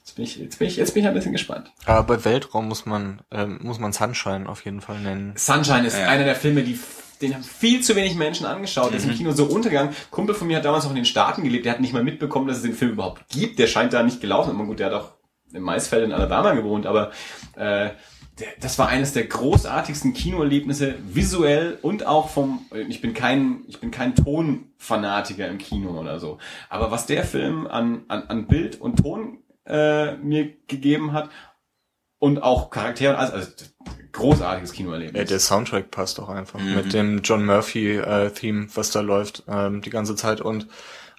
Jetzt 0.00 0.16
bin 0.16 0.24
ich, 0.24 0.36
jetzt 0.36 0.58
bin 0.58 0.68
ich, 0.68 0.76
jetzt 0.76 0.94
bin 0.94 1.02
ich 1.02 1.08
ein 1.08 1.14
bisschen 1.14 1.32
gespannt. 1.32 1.72
Aber 1.86 2.02
bei 2.16 2.24
Weltraum 2.24 2.68
muss 2.68 2.84
man, 2.84 3.22
ähm, 3.30 3.58
muss 3.62 3.78
man 3.78 3.92
Sunshine 3.92 4.48
auf 4.48 4.64
jeden 4.64 4.80
Fall 4.82 5.00
nennen. 5.00 5.32
Sunshine 5.36 5.86
ist 5.86 5.96
Ja. 5.96 6.08
einer 6.08 6.24
der 6.24 6.36
Filme, 6.36 6.62
die 6.62 6.78
den 7.22 7.34
haben 7.34 7.44
viel 7.44 7.80
zu 7.80 7.94
wenig 7.96 8.16
Menschen 8.16 8.44
angeschaut. 8.44 8.90
Der 8.90 8.98
ist 8.98 9.06
im 9.06 9.14
Kino 9.14 9.32
so 9.32 9.44
untergegangen. 9.44 9.94
Kumpel 10.10 10.34
von 10.34 10.46
mir 10.48 10.56
hat 10.58 10.64
damals 10.64 10.84
noch 10.84 10.90
in 10.90 10.96
den 10.96 11.04
Staaten 11.04 11.42
gelebt. 11.44 11.64
Der 11.64 11.72
hat 11.72 11.80
nicht 11.80 11.92
mal 11.94 12.02
mitbekommen, 12.02 12.48
dass 12.48 12.58
es 12.58 12.64
den 12.64 12.74
Film 12.74 12.90
überhaupt 12.92 13.22
gibt. 13.30 13.58
Der 13.58 13.66
scheint 13.66 13.92
da 13.92 14.02
nicht 14.02 14.20
gelaufen. 14.20 14.50
Aber 14.50 14.64
gut, 14.64 14.80
der 14.80 14.86
hat 14.86 14.94
auch 14.94 15.10
im 15.54 15.62
Maisfeld 15.62 16.04
in 16.04 16.12
Alabama 16.12 16.52
gewohnt. 16.52 16.86
Aber 16.86 17.10
äh, 17.56 17.90
der, 18.38 18.48
das 18.60 18.78
war 18.78 18.88
eines 18.88 19.12
der 19.12 19.26
großartigsten 19.26 20.12
Kinoerlebnisse, 20.12 20.96
visuell 21.06 21.78
und 21.82 22.06
auch 22.06 22.30
vom. 22.30 22.66
Ich 22.88 23.00
bin 23.00 23.14
kein, 23.14 23.64
ich 23.68 23.80
bin 23.80 23.90
kein 23.90 24.14
Tonfanatiker 24.14 25.48
im 25.48 25.58
Kino 25.58 25.98
oder 25.98 26.18
so. 26.18 26.38
Aber 26.68 26.90
was 26.90 27.06
der 27.06 27.24
Film 27.24 27.66
an, 27.66 28.04
an, 28.08 28.24
an 28.24 28.46
Bild 28.46 28.80
und 28.80 28.96
Ton 28.96 29.38
äh, 29.66 30.16
mir 30.16 30.52
gegeben 30.66 31.12
hat 31.12 31.30
und 32.18 32.42
auch 32.42 32.70
Charaktere, 32.70 33.18
also, 33.18 33.34
also 33.34 33.50
großartiges 34.12 34.72
Kinoerlebnis. 34.72 35.18
Ja, 35.18 35.24
der 35.24 35.40
Soundtrack 35.40 35.90
passt 35.90 36.18
auch 36.20 36.28
einfach 36.28 36.60
mit 36.60 36.92
dem 36.92 37.20
John 37.22 37.44
Murphy 37.44 37.96
äh, 37.96 38.30
Theme, 38.30 38.68
was 38.74 38.90
da 38.90 39.00
läuft 39.00 39.44
ähm, 39.48 39.82
die 39.82 39.90
ganze 39.90 40.16
Zeit 40.16 40.40
und 40.40 40.68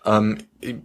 Ähm, 0.06 0.38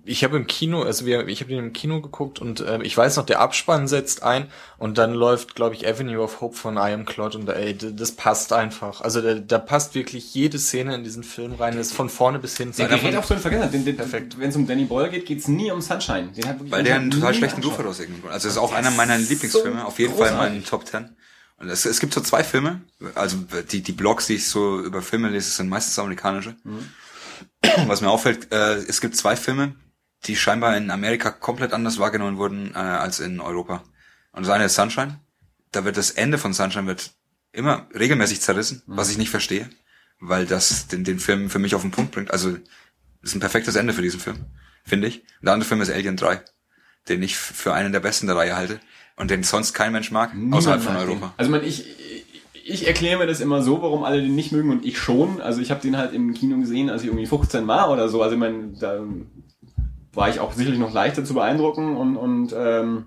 ich 0.04 0.24
habe 0.24 0.36
im 0.36 0.46
Kino, 0.46 0.82
also 0.82 1.06
wir, 1.06 1.26
ich 1.28 1.40
habe 1.40 1.50
den 1.50 1.58
im 1.58 1.72
Kino 1.72 2.00
geguckt 2.00 2.38
und 2.38 2.60
äh, 2.60 2.82
ich 2.82 2.96
weiß 2.96 3.16
noch, 3.16 3.24
der 3.24 3.40
Abspann 3.40 3.88
setzt 3.88 4.22
ein 4.22 4.46
und 4.78 4.98
dann 4.98 5.14
läuft, 5.14 5.54
glaube 5.54 5.74
ich, 5.74 5.86
Avenue 5.86 6.20
of 6.20 6.40
Hope 6.40 6.56
von 6.56 6.76
I 6.76 6.92
Am 6.92 7.06
Claude 7.06 7.38
und 7.38 7.48
ey, 7.48 7.76
das 7.76 8.12
passt 8.12 8.52
einfach. 8.52 9.00
Also 9.00 9.22
da, 9.22 9.34
da 9.34 9.58
passt 9.58 9.94
wirklich 9.94 10.34
jede 10.34 10.58
Szene 10.58 10.94
in 10.94 11.04
diesen 11.04 11.22
Film 11.22 11.54
rein, 11.54 11.76
das 11.76 11.88
ist 11.88 11.92
von 11.94 12.10
vorne 12.10 12.38
bis 12.38 12.56
hin. 12.56 12.72
Den 12.76 12.88
hätte 12.88 13.18
auch 13.18 13.24
so 13.24 13.36
vergessen. 13.36 13.72
Den, 13.72 13.84
den, 13.84 13.96
Perfekt. 13.96 14.38
Wenn 14.38 14.50
es 14.50 14.56
um 14.56 14.66
Danny 14.66 14.84
Boyle 14.84 15.10
geht, 15.10 15.26
geht's 15.26 15.48
nie 15.48 15.70
um 15.70 15.80
Sunshine. 15.80 16.28
Den 16.36 16.46
hat 16.46 16.56
Weil 16.70 16.82
der 16.82 16.96
einen 16.96 17.10
total 17.10 17.34
schlechten 17.34 17.62
Ruf 17.62 17.78
hat 17.78 17.86
aus 17.86 18.00
irgendeinem 18.00 18.22
Grund. 18.22 18.34
Also 18.34 18.48
das 18.48 18.56
ist 18.56 18.62
auch 18.62 18.72
einer 18.72 18.90
meiner 18.90 19.16
Lieblingsfilme, 19.16 19.80
so 19.80 19.86
auf 19.86 19.98
jeden 19.98 20.12
großartig. 20.12 20.36
Fall 20.36 20.46
in 20.48 20.52
meinen 20.54 20.64
Top 20.64 20.84
Ten. 20.84 21.16
Und 21.58 21.68
es, 21.68 21.84
es 21.84 22.00
gibt 22.00 22.14
so 22.14 22.22
zwei 22.22 22.42
Filme, 22.42 22.80
also 23.14 23.36
die, 23.70 23.82
die 23.82 23.92
Blogs, 23.92 24.26
die 24.26 24.34
ich 24.36 24.48
so 24.48 24.80
über 24.80 25.02
Filme 25.02 25.28
lese, 25.28 25.50
sind 25.50 25.68
meistens 25.68 25.98
amerikanische. 25.98 26.56
Mhm. 26.64 26.88
Was 27.86 28.00
mir 28.00 28.10
auffällt, 28.10 28.52
äh, 28.52 28.76
es 28.76 29.00
gibt 29.00 29.16
zwei 29.16 29.36
Filme, 29.36 29.74
die 30.24 30.36
scheinbar 30.36 30.76
in 30.76 30.90
Amerika 30.90 31.30
komplett 31.30 31.72
anders 31.72 31.98
wahrgenommen 31.98 32.36
wurden 32.36 32.74
äh, 32.74 32.78
als 32.78 33.20
in 33.20 33.40
Europa. 33.40 33.82
Und 34.32 34.46
das 34.46 34.52
eine 34.52 34.64
ist 34.64 34.74
Sunshine. 34.74 35.20
Da 35.72 35.84
wird 35.84 35.96
das 35.96 36.10
Ende 36.10 36.38
von 36.38 36.52
Sunshine 36.52 36.86
wird 36.86 37.12
immer 37.52 37.88
regelmäßig 37.94 38.40
zerrissen, 38.40 38.82
mhm. 38.86 38.96
was 38.96 39.10
ich 39.10 39.18
nicht 39.18 39.30
verstehe, 39.30 39.68
weil 40.18 40.46
das 40.46 40.88
den, 40.88 41.04
den 41.04 41.18
Film 41.18 41.50
für 41.50 41.58
mich 41.58 41.74
auf 41.74 41.82
den 41.82 41.90
Punkt 41.90 42.12
bringt. 42.12 42.30
Also 42.30 42.56
ist 43.22 43.34
ein 43.34 43.40
perfektes 43.40 43.76
Ende 43.76 43.92
für 43.92 44.02
diesen 44.02 44.20
Film, 44.20 44.46
finde 44.84 45.08
ich. 45.08 45.20
Und 45.20 45.46
der 45.46 45.52
andere 45.52 45.68
Film 45.68 45.80
ist 45.80 45.90
Alien 45.90 46.16
3, 46.16 46.42
den 47.08 47.22
ich 47.22 47.36
für 47.36 47.74
einen 47.74 47.92
der 47.92 48.00
besten 48.00 48.26
der 48.26 48.36
Reihe 48.36 48.56
halte 48.56 48.80
und 49.16 49.30
den 49.30 49.42
sonst 49.42 49.74
kein 49.74 49.92
Mensch 49.92 50.10
mag, 50.10 50.34
Niemand 50.34 50.54
außerhalb 50.54 50.82
von 50.82 50.96
Europa. 50.96 51.26
Den. 51.26 51.34
Also 51.36 51.50
man, 51.50 51.64
ich, 51.64 51.86
ich 52.70 52.86
erkläre 52.86 53.18
mir 53.18 53.26
das 53.26 53.40
immer 53.40 53.62
so, 53.62 53.82
warum 53.82 54.04
alle 54.04 54.22
den 54.22 54.34
nicht 54.34 54.52
mögen 54.52 54.70
und 54.70 54.84
ich 54.84 54.98
schon. 54.98 55.40
Also 55.40 55.60
ich 55.60 55.70
habe 55.70 55.80
den 55.80 55.96
halt 55.96 56.14
im 56.14 56.32
Kino 56.34 56.58
gesehen, 56.58 56.88
als 56.88 57.02
ich 57.02 57.08
irgendwie 57.08 57.26
15 57.26 57.66
war 57.66 57.90
oder 57.90 58.08
so. 58.08 58.22
Also 58.22 58.34
ich 58.34 58.40
meine, 58.40 58.72
da 58.78 59.00
war 60.12 60.28
ich 60.28 60.40
auch 60.40 60.52
sicherlich 60.52 60.78
noch 60.78 60.92
leichter 60.92 61.24
zu 61.24 61.34
beeindrucken 61.34 61.96
und 61.96 62.16
und 62.16 62.54
ähm, 62.56 63.06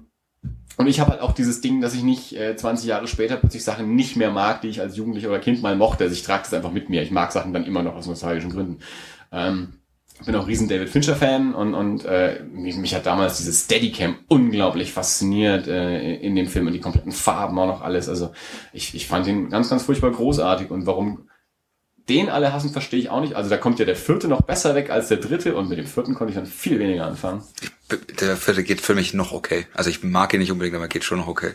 und 0.75 0.87
ich 0.87 0.99
habe 0.99 1.11
halt 1.11 1.21
auch 1.21 1.33
dieses 1.33 1.61
Ding, 1.61 1.81
dass 1.81 1.93
ich 1.93 2.03
nicht 2.03 2.35
äh, 2.35 2.55
20 2.55 2.87
Jahre 2.87 3.07
später 3.07 3.37
plötzlich 3.37 3.63
Sachen 3.63 3.95
nicht 3.95 4.15
mehr 4.15 4.31
mag, 4.31 4.61
die 4.61 4.69
ich 4.69 4.81
als 4.81 4.97
Jugendlicher 4.97 5.29
oder 5.29 5.39
Kind 5.39 5.61
mal 5.61 5.75
mochte. 5.75 6.05
Also 6.05 6.13
ich 6.15 6.23
trage 6.23 6.43
das 6.43 6.53
einfach 6.53 6.71
mit 6.71 6.89
mir. 6.89 7.03
Ich 7.03 7.11
mag 7.11 7.31
Sachen 7.31 7.53
dann 7.53 7.65
immer 7.65 7.83
noch 7.83 7.95
aus 7.95 8.07
nostalgischen 8.07 8.51
Gründen. 8.51 8.79
Ähm, 9.31 9.73
bin 10.25 10.35
auch 10.35 10.47
riesen 10.47 10.69
David 10.69 10.89
Fincher 10.89 11.15
Fan 11.15 11.53
und 11.53 11.73
und 11.73 12.05
äh, 12.05 12.41
mich, 12.43 12.75
mich 12.77 12.95
hat 12.95 13.05
damals 13.05 13.37
dieses 13.37 13.63
Steadicam 13.63 14.15
unglaublich 14.27 14.91
fasziniert 14.91 15.67
äh, 15.67 16.15
in 16.15 16.35
dem 16.35 16.47
Film 16.47 16.67
und 16.67 16.73
die 16.73 16.79
kompletten 16.79 17.11
Farben 17.11 17.57
auch 17.59 17.67
noch 17.67 17.81
alles. 17.81 18.09
Also 18.09 18.31
ich, 18.71 18.95
ich 18.95 19.07
fand 19.07 19.27
ihn 19.27 19.49
ganz 19.49 19.69
ganz 19.69 19.83
furchtbar 19.83 20.11
großartig 20.11 20.71
und 20.71 20.85
warum 20.85 21.29
den 22.09 22.29
alle 22.29 22.51
hassen, 22.51 22.69
verstehe 22.69 22.99
ich 22.99 23.09
auch 23.09 23.21
nicht. 23.21 23.35
Also 23.35 23.49
da 23.49 23.57
kommt 23.57 23.79
ja 23.79 23.85
der 23.85 23.95
vierte 23.95 24.27
noch 24.27 24.41
besser 24.41 24.75
weg 24.75 24.89
als 24.89 25.07
der 25.07 25.17
dritte 25.17 25.55
und 25.55 25.69
mit 25.69 25.77
dem 25.77 25.87
vierten 25.87 26.15
konnte 26.15 26.31
ich 26.31 26.35
dann 26.35 26.45
viel 26.45 26.79
weniger 26.79 27.05
anfangen. 27.05 27.43
Der 28.19 28.35
vierte 28.35 28.63
geht 28.63 28.81
für 28.81 28.95
mich 28.95 29.13
noch 29.13 29.31
okay. 29.31 29.67
Also 29.73 29.89
ich 29.89 30.03
mag 30.03 30.33
ihn 30.33 30.39
nicht 30.39 30.51
unbedingt, 30.51 30.75
aber 30.75 30.87
geht 30.87 31.03
schon 31.03 31.19
noch 31.19 31.27
okay. 31.27 31.51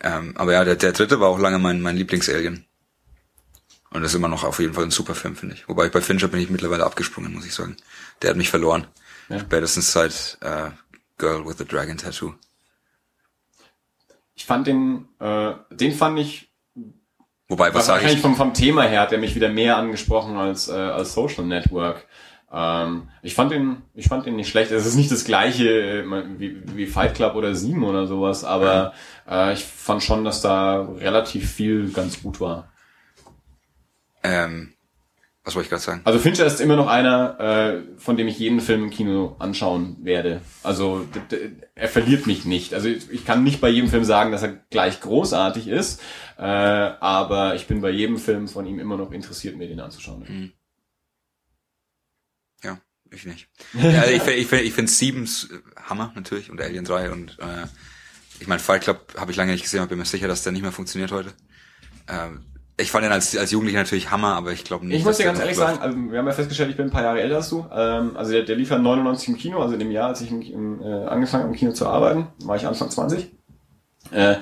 Ähm, 0.00 0.34
aber 0.36 0.52
ja, 0.52 0.64
der, 0.64 0.76
der 0.76 0.92
dritte 0.92 1.20
war 1.20 1.28
auch 1.28 1.38
lange 1.38 1.58
mein, 1.58 1.80
mein 1.80 1.96
Lieblings-Alien. 1.96 2.67
Und 3.90 4.02
das 4.02 4.12
ist 4.12 4.16
immer 4.16 4.28
noch 4.28 4.44
auf 4.44 4.58
jeden 4.58 4.74
Fall 4.74 4.84
ein 4.84 4.90
super 4.90 5.14
Film, 5.14 5.34
finde 5.34 5.54
ich. 5.54 5.68
Wobei 5.68 5.88
bei 5.88 6.00
Fincher 6.00 6.28
bin 6.28 6.40
ich 6.40 6.50
mittlerweile 6.50 6.84
abgesprungen, 6.84 7.32
muss 7.32 7.46
ich 7.46 7.54
sagen. 7.54 7.76
Der 8.20 8.30
hat 8.30 8.36
mich 8.36 8.50
verloren. 8.50 8.86
Ja. 9.28 9.38
Spätestens 9.38 9.92
seit 9.92 10.38
äh, 10.40 10.70
Girl 11.16 11.46
with 11.46 11.56
the 11.58 11.64
Dragon 11.64 11.96
Tattoo. 11.96 12.34
Ich 14.34 14.44
fand 14.44 14.66
den, 14.66 15.08
äh, 15.18 15.54
den 15.70 15.92
fand 15.92 16.18
ich. 16.18 16.50
Wobei, 17.48 17.72
was 17.72 17.86
sage 17.86 18.06
ich? 18.10 18.20
Vom, 18.20 18.36
vom 18.36 18.52
Thema 18.52 18.82
her 18.82 19.00
hat 19.00 19.12
er 19.12 19.18
mich 19.18 19.34
wieder 19.34 19.48
mehr 19.48 19.76
angesprochen 19.78 20.36
als, 20.36 20.68
äh, 20.68 20.72
als 20.72 21.14
Social 21.14 21.46
Network. 21.46 22.06
Ähm, 22.52 23.08
ich 23.22 23.34
fand 23.34 23.52
den, 23.52 23.82
ich 23.94 24.06
fand 24.06 24.26
den 24.26 24.36
nicht 24.36 24.48
schlecht. 24.48 24.70
Es 24.70 24.86
ist 24.86 24.96
nicht 24.96 25.10
das 25.10 25.24
gleiche 25.24 25.68
äh, 25.68 26.38
wie, 26.38 26.62
wie 26.76 26.86
Fight 26.86 27.14
Club 27.14 27.34
oder 27.34 27.54
Sieben 27.54 27.84
oder 27.84 28.06
sowas, 28.06 28.44
aber 28.44 28.92
äh, 29.28 29.54
ich 29.54 29.64
fand 29.64 30.02
schon, 30.02 30.24
dass 30.24 30.40
da 30.40 30.82
relativ 30.82 31.50
viel 31.50 31.90
ganz 31.90 32.22
gut 32.22 32.40
war. 32.40 32.68
Ähm, 34.22 34.74
was 35.48 35.54
wollte 35.54 35.64
ich 35.64 35.70
gerade 35.70 35.82
sagen? 35.82 36.00
Also 36.04 36.18
Fincher 36.18 36.44
ist 36.44 36.60
immer 36.60 36.76
noch 36.76 36.88
einer, 36.88 37.40
äh, 37.40 37.82
von 37.98 38.18
dem 38.18 38.28
ich 38.28 38.38
jeden 38.38 38.60
Film 38.60 38.84
im 38.84 38.90
Kino 38.90 39.34
anschauen 39.38 39.96
werde. 40.02 40.42
Also 40.62 41.08
er 41.74 41.88
verliert 41.88 42.26
mich 42.26 42.44
nicht. 42.44 42.74
Also 42.74 42.88
ich 42.88 43.24
kann 43.24 43.44
nicht 43.44 43.58
bei 43.58 43.70
jedem 43.70 43.88
Film 43.88 44.04
sagen, 44.04 44.30
dass 44.30 44.42
er 44.42 44.60
gleich 44.68 45.00
großartig 45.00 45.68
ist, 45.68 46.02
äh, 46.36 46.42
aber 46.42 47.54
ich 47.54 47.66
bin 47.66 47.80
bei 47.80 47.88
jedem 47.88 48.18
Film 48.18 48.46
von 48.46 48.66
ihm 48.66 48.78
immer 48.78 48.98
noch 48.98 49.10
interessiert, 49.10 49.56
mir 49.56 49.68
den 49.68 49.80
anzuschauen. 49.80 50.26
Mhm. 50.28 50.52
Ja, 52.62 52.78
ich 53.10 53.24
nicht. 53.24 53.48
ja, 53.72 54.04
ich 54.04 54.20
finde 54.20 54.34
ich 54.34 54.46
find, 54.48 54.62
ich 54.62 54.74
find 54.74 54.90
Siebens 54.90 55.48
Hammer 55.82 56.12
natürlich 56.14 56.50
und 56.50 56.60
Alien 56.60 56.84
3 56.84 57.10
und 57.10 57.38
äh, 57.38 57.66
ich 58.38 58.48
meine 58.48 58.60
Fight 58.60 58.82
Club 58.82 59.14
habe 59.16 59.30
ich 59.30 59.38
lange 59.38 59.52
nicht 59.52 59.62
gesehen, 59.62 59.80
aber 59.80 59.88
bin 59.88 59.98
mir 59.98 60.04
sicher, 60.04 60.28
dass 60.28 60.42
der 60.42 60.52
nicht 60.52 60.60
mehr 60.60 60.72
funktioniert 60.72 61.10
heute. 61.10 61.32
Ähm, 62.06 62.44
ich 62.80 62.90
fand 62.90 63.04
ihn 63.04 63.12
als, 63.12 63.36
als 63.36 63.50
Jugendlicher 63.50 63.80
natürlich 63.80 64.10
Hammer, 64.10 64.34
aber 64.36 64.52
ich 64.52 64.64
glaube 64.64 64.86
nicht. 64.86 64.98
Ich 64.98 65.04
muss 65.04 65.16
dir 65.16 65.24
ganz 65.24 65.40
ehrlich 65.40 65.56
sagen, 65.56 65.80
also 65.80 65.96
wir 65.96 66.18
haben 66.18 66.26
ja 66.26 66.32
festgestellt, 66.32 66.70
ich 66.70 66.76
bin 66.76 66.86
ein 66.86 66.92
paar 66.92 67.02
Jahre 67.02 67.20
älter 67.20 67.36
als 67.36 67.48
du. 67.48 67.66
Ähm, 67.72 68.16
also 68.16 68.32
der, 68.32 68.44
der 68.44 68.56
lief 68.56 68.70
ja 68.70 68.78
99 68.78 69.28
im 69.28 69.36
Kino, 69.36 69.60
also 69.60 69.74
in 69.74 69.80
dem 69.80 69.90
Jahr, 69.90 70.08
als 70.08 70.20
ich 70.20 70.30
im, 70.30 70.40
im, 70.42 70.82
äh, 70.82 71.04
angefangen 71.06 71.44
habe, 71.44 71.52
im 71.52 71.58
Kino 71.58 71.72
zu 71.72 71.86
arbeiten, 71.86 72.28
war 72.44 72.56
ich 72.56 72.66
Anfang 72.66 72.88
20. 72.88 73.32
Äh, 74.12 74.36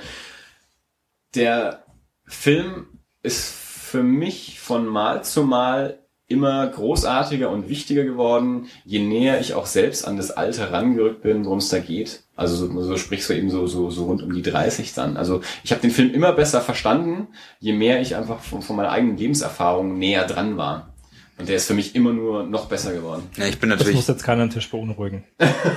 der 1.34 1.84
Film 2.26 2.98
ist 3.22 3.54
für 3.54 4.02
mich 4.02 4.60
von 4.60 4.86
Mal 4.86 5.24
zu 5.24 5.44
Mal 5.44 6.05
immer 6.28 6.66
großartiger 6.66 7.50
und 7.50 7.68
wichtiger 7.68 8.04
geworden, 8.04 8.66
je 8.84 8.98
näher 8.98 9.40
ich 9.40 9.54
auch 9.54 9.66
selbst 9.66 10.06
an 10.06 10.16
das 10.16 10.32
Alter 10.32 10.72
rangerückt 10.72 11.22
bin, 11.22 11.44
worum 11.44 11.58
es 11.58 11.68
da 11.68 11.78
geht. 11.78 12.24
Also 12.34 12.56
so, 12.56 12.82
so 12.82 12.96
sprichst 12.96 13.30
du 13.30 13.34
eben 13.34 13.48
so, 13.48 13.66
so, 13.66 13.90
so 13.90 14.06
rund 14.06 14.22
um 14.22 14.34
die 14.34 14.42
30 14.42 14.92
dann. 14.94 15.16
Also 15.16 15.40
ich 15.62 15.70
habe 15.70 15.80
den 15.80 15.90
Film 15.90 16.12
immer 16.12 16.32
besser 16.32 16.60
verstanden, 16.60 17.28
je 17.60 17.72
mehr 17.72 18.00
ich 18.00 18.16
einfach 18.16 18.40
von, 18.40 18.60
von 18.60 18.76
meiner 18.76 18.90
eigenen 18.90 19.16
Lebenserfahrung 19.16 19.98
näher 19.98 20.26
dran 20.26 20.56
war. 20.56 20.92
Und 21.38 21.48
der 21.48 21.56
ist 21.56 21.66
für 21.66 21.74
mich 21.74 21.94
immer 21.94 22.12
nur 22.12 22.44
noch 22.44 22.66
besser 22.66 22.92
geworden. 22.92 23.28
Ja, 23.36 23.46
ich 23.46 23.58
bin 23.58 23.68
natürlich. 23.68 23.92
Das 23.94 23.96
muss 23.96 24.08
jetzt 24.08 24.24
keiner 24.24 24.42
am 24.42 24.50
Tisch 24.50 24.70
beunruhigen. 24.70 25.24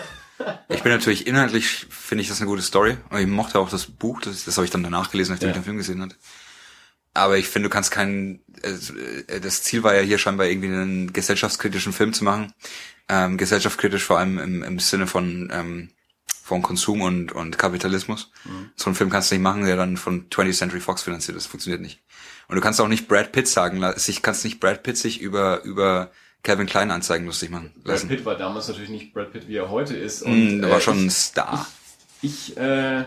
ich 0.70 0.82
bin 0.82 0.92
natürlich 0.92 1.28
inhaltlich, 1.28 1.66
finde 1.90 2.22
ich 2.22 2.30
das 2.30 2.40
eine 2.40 2.50
gute 2.50 2.62
Story. 2.62 2.98
Aber 3.10 3.20
ich 3.20 3.28
mochte 3.28 3.60
auch 3.60 3.70
das 3.70 3.86
Buch, 3.86 4.22
das, 4.22 4.46
das 4.46 4.56
habe 4.58 4.66
ich 4.66 4.72
dann 4.72 4.84
danach 4.84 5.12
gelesen, 5.12 5.34
nachdem 5.34 5.50
ja. 5.50 5.52
ich 5.52 5.60
den 5.60 5.66
Film 5.66 5.78
gesehen 5.78 6.02
hatte. 6.02 6.16
Aber 7.14 7.38
ich 7.38 7.48
finde, 7.48 7.70
du 7.70 7.74
kannst 7.74 7.92
keinen. 7.92 8.44
Äh, 8.62 9.40
das 9.40 9.64
Ziel 9.64 9.84
war 9.84 9.96
ja 9.96 10.02
hier 10.02 10.18
scheinbar 10.18 10.48
irgendwie 10.48 10.68
einen 10.68 11.14
gesellschaftskritischen 11.14 11.94
Film 11.94 12.14
zu 12.14 12.24
machen. 12.24 12.54
Ähm, 13.08 13.38
gesellschaftskritisch 13.38 14.04
vor 14.04 14.20
allem 14.20 14.38
im, 14.38 14.64
im 14.64 14.80
Sinne 14.80 15.08
von 15.08 15.50
ähm, 15.52 15.90
von 16.44 16.62
Konsum 16.62 17.02
und 17.02 17.32
und 17.32 17.58
Kapitalismus. 17.58 18.32
Mhm. 18.46 18.72
So 18.76 18.86
einen 18.86 18.96
Film 18.96 19.10
kannst 19.10 19.32
du 19.32 19.36
nicht 19.36 19.44
machen, 19.44 19.66
der 19.66 19.76
dann 19.76 19.98
von 19.98 20.30
20th 20.30 20.58
Century 20.58 20.80
Fox 20.80 21.04
finanziert 21.04 21.38
ist. 21.38 21.48
Funktioniert 21.48 21.82
nicht. 21.82 22.02
Und 22.48 22.56
du 22.56 22.62
kannst 22.62 22.82
auch 22.82 22.88
nicht 22.88 23.08
Brad 23.08 23.32
Pitt 23.32 23.48
sagen, 23.48 23.84
ich 23.96 24.22
kannst 24.22 24.44
nicht 24.44 24.60
Brad 24.60 24.84
Pitt 24.84 24.98
sich 24.98 25.22
über 25.22 25.64
über 25.64 26.12
Kevin 26.44 26.68
Klein 26.68 26.92
Anzeigen 26.92 27.26
lustig 27.26 27.50
machen 27.50 27.72
lassen. 27.84 28.08
Brad 28.08 28.18
Pitt 28.18 28.26
war 28.26 28.36
damals 28.36 28.68
natürlich 28.68 28.90
nicht 28.90 29.14
Brad 29.14 29.32
Pitt, 29.32 29.48
wie 29.48 29.56
er 29.56 29.70
heute 29.70 29.96
ist. 29.96 30.26
Mm, 30.26 30.30
und, 30.30 30.58
mm, 30.60 30.64
er 30.64 30.70
war 30.70 30.78
äh, 30.78 30.82
schon 30.82 31.06
ein 31.06 31.10
Star. 31.10 31.68
Ich, 32.22 32.50
ich 32.52 32.58
äh, 32.58 33.06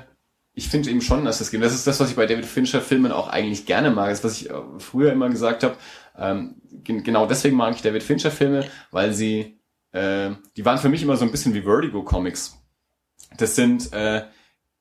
ich 0.55 0.69
finde 0.69 0.91
eben 0.91 1.01
schon, 1.01 1.25
dass 1.25 1.39
das 1.39 1.51
geht. 1.51 1.63
Das 1.63 1.75
ist 1.75 1.87
das, 1.87 2.01
was 2.01 2.11
ich 2.11 2.17
bei 2.17 2.27
David 2.27 2.45
Fincher 2.45 2.81
Filmen 2.81 3.13
auch 3.13 3.29
eigentlich 3.29 3.65
gerne 3.65 3.91
mag. 3.91 4.11
Das 4.11 4.25
was 4.25 4.41
ich 4.41 4.51
äh, 4.51 4.55
früher 4.79 5.13
immer 5.13 5.31
gesagt 5.31 5.63
habe. 5.65 5.77
Ähm, 6.17 6.57
genau 6.85 7.27
deswegen 7.27 7.57
mag 7.57 7.75
ich 7.75 7.83
David 7.83 8.03
Fincher 8.03 8.31
Filme, 8.31 8.67
weil 8.91 9.15
sie, 9.15 9.59
äh, 9.93 10.31
die 10.57 10.65
waren 10.65 10.79
für 10.79 10.91
mich 10.91 11.03
immer 11.03 11.17
so 11.17 11.25
ein 11.25 11.31
bisschen 11.31 11.55
wie 11.55 11.63
Vertigo 11.63 12.03
Comics. 12.03 12.59
Das 13.39 13.57
sind 13.57 13.93
äh, 13.95 14.25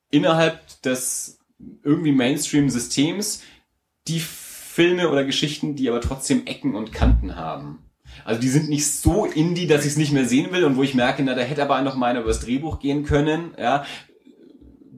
innerhalb 0.10 0.60
des 0.82 1.40
irgendwie 1.84 2.12
Mainstream-Systems 2.12 3.44
die 4.08 4.20
Filme 4.20 5.10
oder 5.10 5.24
Geschichten, 5.24 5.76
die 5.76 5.90
aber 5.90 6.02
trotzdem 6.02 6.46
Ecken 6.48 6.76
und 6.76 6.92
Kanten 6.92 7.36
haben. 7.36 7.80
Also 8.26 8.42
die 8.42 8.50
sind 8.50 8.68
nicht 8.68 8.92
so 8.92 9.26
indie, 9.26 9.68
dass 9.68 9.86
ich 9.86 9.92
es 9.92 9.98
nicht 9.98 10.12
mehr 10.12 10.28
sehen 10.28 10.52
will 10.52 10.66
und 10.66 10.76
wo 10.76 10.84
ich 10.84 10.96
merke, 10.96 11.24
na, 11.24 11.34
da 11.34 11.42
hätte 11.42 11.64
aber 11.64 11.82
noch 11.82 11.96
mal 11.96 12.08
einer 12.08 12.22
übers 12.22 12.42
Drehbuch 12.42 12.80
gehen 12.80 13.04
können. 13.06 13.54
Ja, 13.58 13.86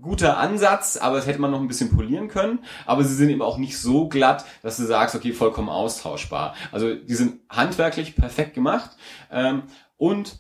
guter 0.04 0.38
Ansatz, 0.38 0.98
aber 0.98 1.18
das 1.18 1.26
hätte 1.26 1.42
man 1.42 1.50
noch 1.50 1.60
ein 1.60 1.68
bisschen 1.68 1.96
polieren 1.96 2.28
können. 2.28 2.60
Aber 2.86 3.04
sie 3.04 3.16
sind 3.16 3.30
eben 3.30 3.42
auch 3.42 3.58
nicht 3.58 3.78
so 3.78 4.08
glatt, 4.08 4.46
dass 4.62 4.78
du 4.78 4.84
sagst, 4.86 5.16
okay, 5.16 5.34
vollkommen 5.34 5.70
austauschbar. 5.70 6.56
Also 6.72 6.94
die 6.94 7.16
sind 7.16 7.40
handwerklich 7.50 8.16
perfekt 8.16 8.54
gemacht 8.54 8.92
ähm, 9.32 9.64
und 9.98 10.40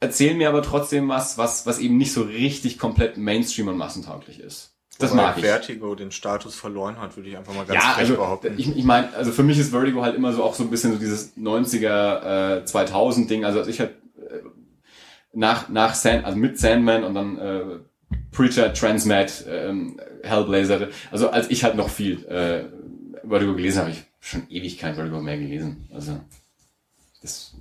erzählen 0.00 0.36
mir 0.36 0.48
aber 0.48 0.62
trotzdem 0.62 1.08
was, 1.08 1.38
was, 1.38 1.66
was 1.66 1.78
eben 1.78 1.96
nicht 1.96 2.12
so 2.12 2.22
richtig 2.22 2.78
komplett 2.78 3.16
Mainstream 3.16 3.68
und 3.68 3.76
massentauglich 3.76 4.40
ist. 4.40 4.74
Das 4.98 5.10
Wobei 5.10 5.22
mag 5.22 5.38
ich. 5.38 5.44
Vertigo 5.44 5.94
den 5.96 6.12
Status 6.12 6.54
verloren 6.54 7.00
hat, 7.00 7.16
würde 7.16 7.28
ich 7.28 7.36
einfach 7.36 7.52
mal 7.52 7.66
ganz 7.66 7.82
ja, 7.82 7.94
also, 7.96 8.14
behaupten. 8.14 8.54
Ich, 8.56 8.76
ich 8.76 8.84
meine, 8.84 9.12
also 9.14 9.32
für 9.32 9.42
mich 9.42 9.58
ist 9.58 9.70
Vertigo 9.70 10.02
halt 10.02 10.14
immer 10.14 10.32
so 10.32 10.44
auch 10.44 10.54
so 10.54 10.62
ein 10.62 10.70
bisschen 10.70 10.92
so 10.92 10.98
dieses 10.98 11.36
90er 11.36 12.58
äh, 12.60 12.64
2000 12.64 13.28
Ding. 13.28 13.44
Also 13.44 13.58
als 13.58 13.68
ich 13.68 13.80
halt 13.80 13.96
äh, 14.16 14.40
nach 15.32 15.68
nach 15.68 15.94
Sand, 15.94 16.24
also 16.24 16.38
mit 16.38 16.58
Sandman 16.58 17.02
und 17.02 17.14
dann 17.14 17.38
äh, 17.38 17.64
Preacher, 18.34 18.74
Transmat, 18.74 19.44
ähm, 19.48 19.98
Hellblazer. 20.22 20.88
Also 21.10 21.30
als 21.30 21.50
ich 21.50 21.64
halt 21.64 21.76
noch 21.76 21.88
viel 21.88 22.24
äh, 22.26 22.64
Vertigo 23.26 23.54
gelesen 23.54 23.80
habe, 23.80 23.90
ich 23.90 24.02
schon 24.20 24.42
ewig 24.50 24.78
kein 24.78 24.94
Vertigo 24.94 25.20
mehr 25.20 25.38
gelesen. 25.38 25.88
Also 25.92 26.20
das 27.22 27.54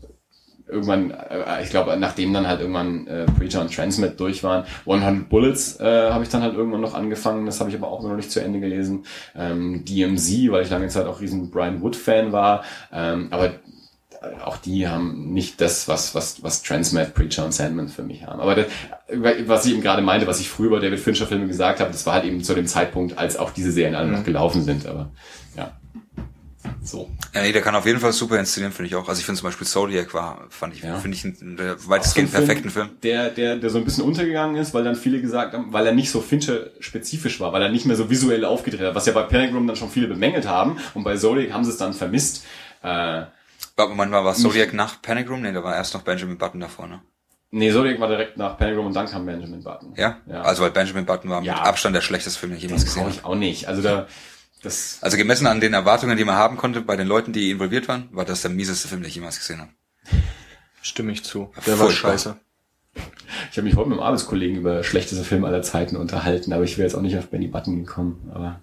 irgendwann, 0.67 1.11
äh, 1.11 1.63
ich 1.63 1.69
glaube, 1.69 1.95
nachdem 1.97 2.33
dann 2.33 2.47
halt 2.47 2.59
irgendwann 2.59 3.07
äh, 3.07 3.25
Preacher 3.25 3.61
und 3.61 3.73
Transmit 3.73 4.19
durch 4.19 4.43
waren, 4.43 4.65
100 4.85 5.29
Bullets 5.29 5.79
äh, 5.79 6.09
habe 6.11 6.23
ich 6.23 6.29
dann 6.29 6.41
halt 6.41 6.55
irgendwann 6.55 6.81
noch 6.81 6.93
angefangen, 6.93 7.45
das 7.45 7.59
habe 7.59 7.69
ich 7.69 7.75
aber 7.75 7.89
auch 7.89 8.01
noch 8.01 8.15
nicht 8.15 8.31
zu 8.31 8.41
Ende 8.41 8.59
gelesen. 8.59 9.05
Ähm, 9.35 9.85
DMZ, 9.85 10.51
weil 10.51 10.63
ich 10.63 10.69
lange 10.69 10.87
Zeit 10.87 11.05
auch 11.05 11.21
riesen 11.21 11.51
Brian 11.51 11.81
Wood-Fan 11.81 12.31
war, 12.31 12.63
ähm, 12.91 13.27
aber 13.31 13.51
auch 14.43 14.57
die 14.57 14.87
haben 14.87 15.33
nicht 15.33 15.59
das, 15.61 15.87
was, 15.87 16.15
was, 16.15 16.41
was 16.43 16.63
Transmet, 16.63 17.13
Preacher 17.13 17.45
und 17.45 17.51
Sandman 17.53 17.89
für 17.89 18.03
mich 18.03 18.25
haben. 18.25 18.39
Aber 18.39 18.55
das, 18.55 18.67
was 19.45 19.65
ich 19.65 19.73
eben 19.73 19.81
gerade 19.81 20.01
meinte, 20.01 20.27
was 20.27 20.39
ich 20.39 20.49
früher 20.49 20.67
über 20.67 20.79
David 20.79 20.99
Fincher 20.99 21.27
Filme 21.27 21.47
gesagt 21.47 21.79
habe, 21.79 21.91
das 21.91 22.05
war 22.05 22.13
halt 22.13 22.25
eben 22.25 22.43
zu 22.43 22.53
dem 22.53 22.67
Zeitpunkt, 22.67 23.17
als 23.17 23.37
auch 23.37 23.51
diese 23.51 23.71
Serien 23.71 23.95
alle 23.95 24.09
noch 24.09 24.19
Mhm. 24.19 24.23
gelaufen 24.25 24.63
sind. 24.63 24.85
Aber 24.87 25.11
ja. 25.57 25.71
So. 26.81 27.09
Ja, 27.33 27.41
nee, 27.41 27.51
der 27.51 27.61
kann 27.61 27.75
auf 27.75 27.85
jeden 27.85 27.99
Fall 27.99 28.13
super 28.13 28.39
inszenieren, 28.39 28.71
finde 28.73 28.87
ich 28.87 28.95
auch. 28.95 29.07
Also 29.09 29.19
ich 29.19 29.25
finde 29.25 29.39
zum 29.39 29.49
Beispiel 29.49 29.67
Zodiac 29.67 30.13
war, 30.13 30.45
fand 30.49 30.73
ich, 30.75 30.81
Ja. 30.83 30.97
finde 30.97 31.17
ich 31.17 31.25
einen 31.25 31.57
der 31.57 31.73
Auch 31.73 31.77
so 31.77 31.85
ein 31.85 31.89
weitestgehend 31.89 32.31
perfekten 32.31 32.69
Film. 32.69 32.89
Der, 33.03 33.29
der, 33.29 33.57
der 33.57 33.69
so 33.69 33.77
ein 33.77 33.83
bisschen 33.85 34.03
untergegangen 34.05 34.55
ist, 34.55 34.73
weil 34.73 34.83
dann 34.85 34.95
viele 34.95 35.19
gesagt 35.21 35.53
haben, 35.53 35.73
weil 35.73 35.85
er 35.85 35.93
nicht 35.93 36.09
so 36.09 36.21
Fincher-spezifisch 36.21 37.39
war, 37.41 37.51
weil 37.51 37.61
er 37.61 37.69
nicht 37.69 37.85
mehr 37.85 37.95
so 37.97 38.09
visuell 38.09 38.45
aufgedreht 38.45 38.81
hat, 38.87 38.95
was 38.95 39.05
ja 39.05 39.13
bei 39.13 39.23
Pilgrim 39.23 39.67
dann 39.67 39.75
schon 39.75 39.89
viele 39.89 40.07
bemängelt 40.07 40.47
haben 40.47 40.77
und 40.93 41.03
bei 41.03 41.17
Zodiac 41.17 41.51
haben 41.51 41.63
sie 41.65 41.71
es 41.71 41.77
dann 41.77 41.93
vermisst. 41.93 42.45
Äh, 42.81 43.23
Aber 43.75 43.93
manchmal 43.95 44.23
war 44.25 44.33
Zodiac 44.35 44.73
nach 44.73 45.01
Panic 45.01 45.29
Room? 45.29 45.41
Nee, 45.41 45.51
da 45.51 45.63
war 45.63 45.75
erst 45.75 45.93
noch 45.93 46.01
Benjamin 46.03 46.37
Button 46.37 46.59
davor, 46.59 46.87
ne? 46.87 47.01
nee, 47.51 47.71
Zodiac 47.71 47.99
war 47.99 48.07
direkt 48.07 48.35
nach 48.37 48.57
Pilgrim 48.57 48.87
und 48.87 48.95
dann 48.95 49.05
kam 49.07 49.25
Benjamin 49.25 49.63
Button. 49.63 49.93
Ja? 49.95 50.17
Ja. 50.25 50.41
Also 50.41 50.63
weil 50.63 50.71
Benjamin 50.71 51.05
Button 51.05 51.29
war 51.29 51.43
Ja. 51.43 51.53
mit 51.53 51.61
Abstand 51.63 51.95
der 51.95 52.01
schlechteste 52.01 52.39
Film, 52.39 52.51
den 52.51 52.57
ich 52.57 52.63
Den 52.63 52.69
jemals 52.69 52.85
gesehen 52.85 53.03
brauche 53.03 53.11
habe. 53.11 53.19
ich 53.19 53.25
auch 53.25 53.35
nicht. 53.35 53.67
Also 53.67 53.81
da, 53.83 54.07
das, 54.63 54.97
Also 55.01 55.17
gemessen 55.17 55.45
an 55.47 55.59
den 55.59 55.73
Erwartungen, 55.73 56.17
die 56.17 56.23
man 56.25 56.35
haben 56.35 56.57
konnte 56.57 56.81
bei 56.81 56.95
den 56.95 57.07
Leuten, 57.07 57.31
die 57.33 57.51
involviert 57.51 57.87
waren, 57.87 58.09
war 58.11 58.25
das 58.25 58.41
der 58.41 58.49
mieseste 58.51 58.87
Film, 58.87 59.01
den 59.01 59.09
ich 59.09 59.15
jemals 59.15 59.37
gesehen 59.37 59.59
habe. 59.59 59.69
Stimme 60.81 61.11
ich 61.11 61.23
zu. 61.23 61.51
Der 61.65 61.77
war 61.79 61.85
Furchtbar. 61.87 62.11
scheiße. 62.11 62.37
ich 63.51 63.57
habe 63.57 63.63
mich 63.67 63.75
heute 63.75 63.89
mit 63.89 63.97
einem 63.99 64.05
Arbeitskollegen 64.07 64.57
über 64.57 64.83
schlechteste 64.83 65.23
Filme 65.23 65.47
aller 65.47 65.61
Zeiten 65.61 65.95
unterhalten, 65.95 66.53
aber 66.53 66.63
ich 66.63 66.77
wäre 66.77 66.87
jetzt 66.87 66.95
auch 66.95 67.01
nicht 67.01 67.17
auf 67.17 67.27
Benny 67.29 67.47
Button 67.47 67.85
gekommen. 67.85 68.31
Aber 68.33 68.61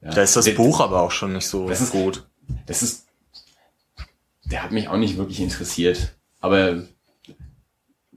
ja. 0.00 0.10
Da 0.10 0.22
ist 0.22 0.34
das 0.36 0.46
Der- 0.46 0.52
Buch 0.52 0.80
aber 0.80 1.02
auch 1.02 1.10
schon 1.10 1.32
nicht 1.34 1.46
so 1.46 1.68
Das 1.68 1.80
ist- 1.80 1.92
gut. 1.92 2.26
Das 2.66 2.82
ist, 2.82 3.06
der 4.50 4.62
hat 4.62 4.72
mich 4.72 4.88
auch 4.88 4.96
nicht 4.96 5.16
wirklich 5.16 5.40
interessiert. 5.40 6.14
Aber 6.40 6.82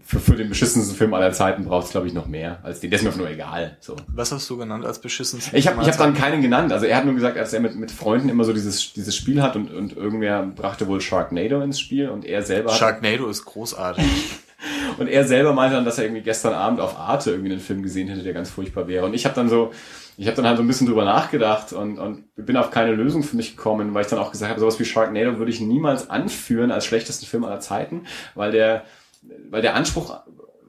für, 0.04 0.20
für 0.20 0.36
den 0.36 0.50
beschissensten 0.50 0.96
Film 0.96 1.14
aller 1.14 1.32
Zeiten 1.32 1.64
braucht 1.64 1.86
es, 1.86 1.92
glaube 1.92 2.08
ich, 2.08 2.14
noch 2.14 2.28
mehr 2.28 2.60
als 2.64 2.82
den. 2.82 2.90
Der 2.90 3.00
ist 3.00 3.04
mir 3.04 3.10
einfach 3.10 3.22
nur 3.22 3.30
egal. 3.30 3.78
So. 3.80 3.96
Was 4.08 4.32
hast 4.32 4.50
du 4.50 4.58
genannt 4.58 4.86
als 4.86 5.00
beschissensten? 5.00 5.58
Ich 5.58 5.68
habe 5.68 5.82
ich 5.82 5.88
hab 5.88 5.98
dann 5.98 6.14
keinen 6.14 6.42
genannt. 6.42 6.74
Also 6.74 6.86
er 6.86 6.98
hat 6.98 7.06
nur 7.06 7.14
gesagt, 7.14 7.38
dass 7.38 7.54
er 7.54 7.62
mit, 7.62 7.76
mit 7.76 7.92
Freunden 7.92 8.28
immer 8.28 8.44
so 8.44 8.52
dieses, 8.52 8.92
dieses 8.94 9.16
Spiel 9.16 9.42
hat 9.42 9.56
und, 9.56 9.72
und 9.72 9.96
irgendwer 9.96 10.44
brachte 10.44 10.88
wohl 10.88 11.00
Sharknado 11.00 11.62
ins 11.62 11.80
Spiel 11.80 12.10
und 12.10 12.26
er 12.26 12.44
selber 12.44 12.72
hat, 12.72 12.80
Sharknado 12.80 13.30
ist 13.30 13.46
großartig. 13.46 14.06
Und 14.98 15.08
er 15.08 15.26
selber 15.26 15.54
meinte 15.54 15.76
dann, 15.76 15.86
dass 15.86 15.98
er 15.98 16.06
irgendwie 16.06 16.22
gestern 16.22 16.54
Abend 16.54 16.80
auf 16.80 16.98
Arte 16.98 17.32
irgendwie 17.32 17.52
einen 17.52 17.60
Film 17.60 17.84
gesehen 17.84 18.08
hätte, 18.08 18.24
der 18.24 18.34
ganz 18.34 18.50
furchtbar 18.50 18.88
wäre. 18.88 19.06
Und 19.06 19.14
ich 19.14 19.26
habe 19.26 19.36
dann 19.36 19.50
so, 19.50 19.72
ich 20.18 20.28
habe 20.28 20.36
dann 20.36 20.46
halt 20.48 20.58
so 20.58 20.64
ein 20.64 20.68
bisschen 20.68 20.88
drüber 20.88 21.06
nachgedacht 21.06 21.74
und, 21.74 22.00
und 22.00 22.24
bin 22.36 22.58
auf 22.58 22.72
keine 22.72 22.94
Lösung 22.94 23.24
für 23.24 23.36
mich 23.36 23.56
gekommen, 23.56 23.94
weil 23.94 24.04
ich 24.04 24.10
dann 24.10 24.20
auch 24.20 24.32
gesagt 24.32 24.50
habe, 24.50 24.60
sowas 24.60 24.80
wie 24.80 24.86
Sharknado 24.86 25.38
würde 25.38 25.52
ich 25.52 25.62
niemals 25.62 26.10
anführen 26.10 26.72
als 26.72 26.86
schlechtesten 26.86 27.26
Film 27.26 27.44
aller 27.44 27.60
Zeiten, 27.60 28.06
weil 28.36 28.52
der, 28.52 28.86
weil 29.50 29.62
der 29.62 29.76
Anspruch 29.76 30.20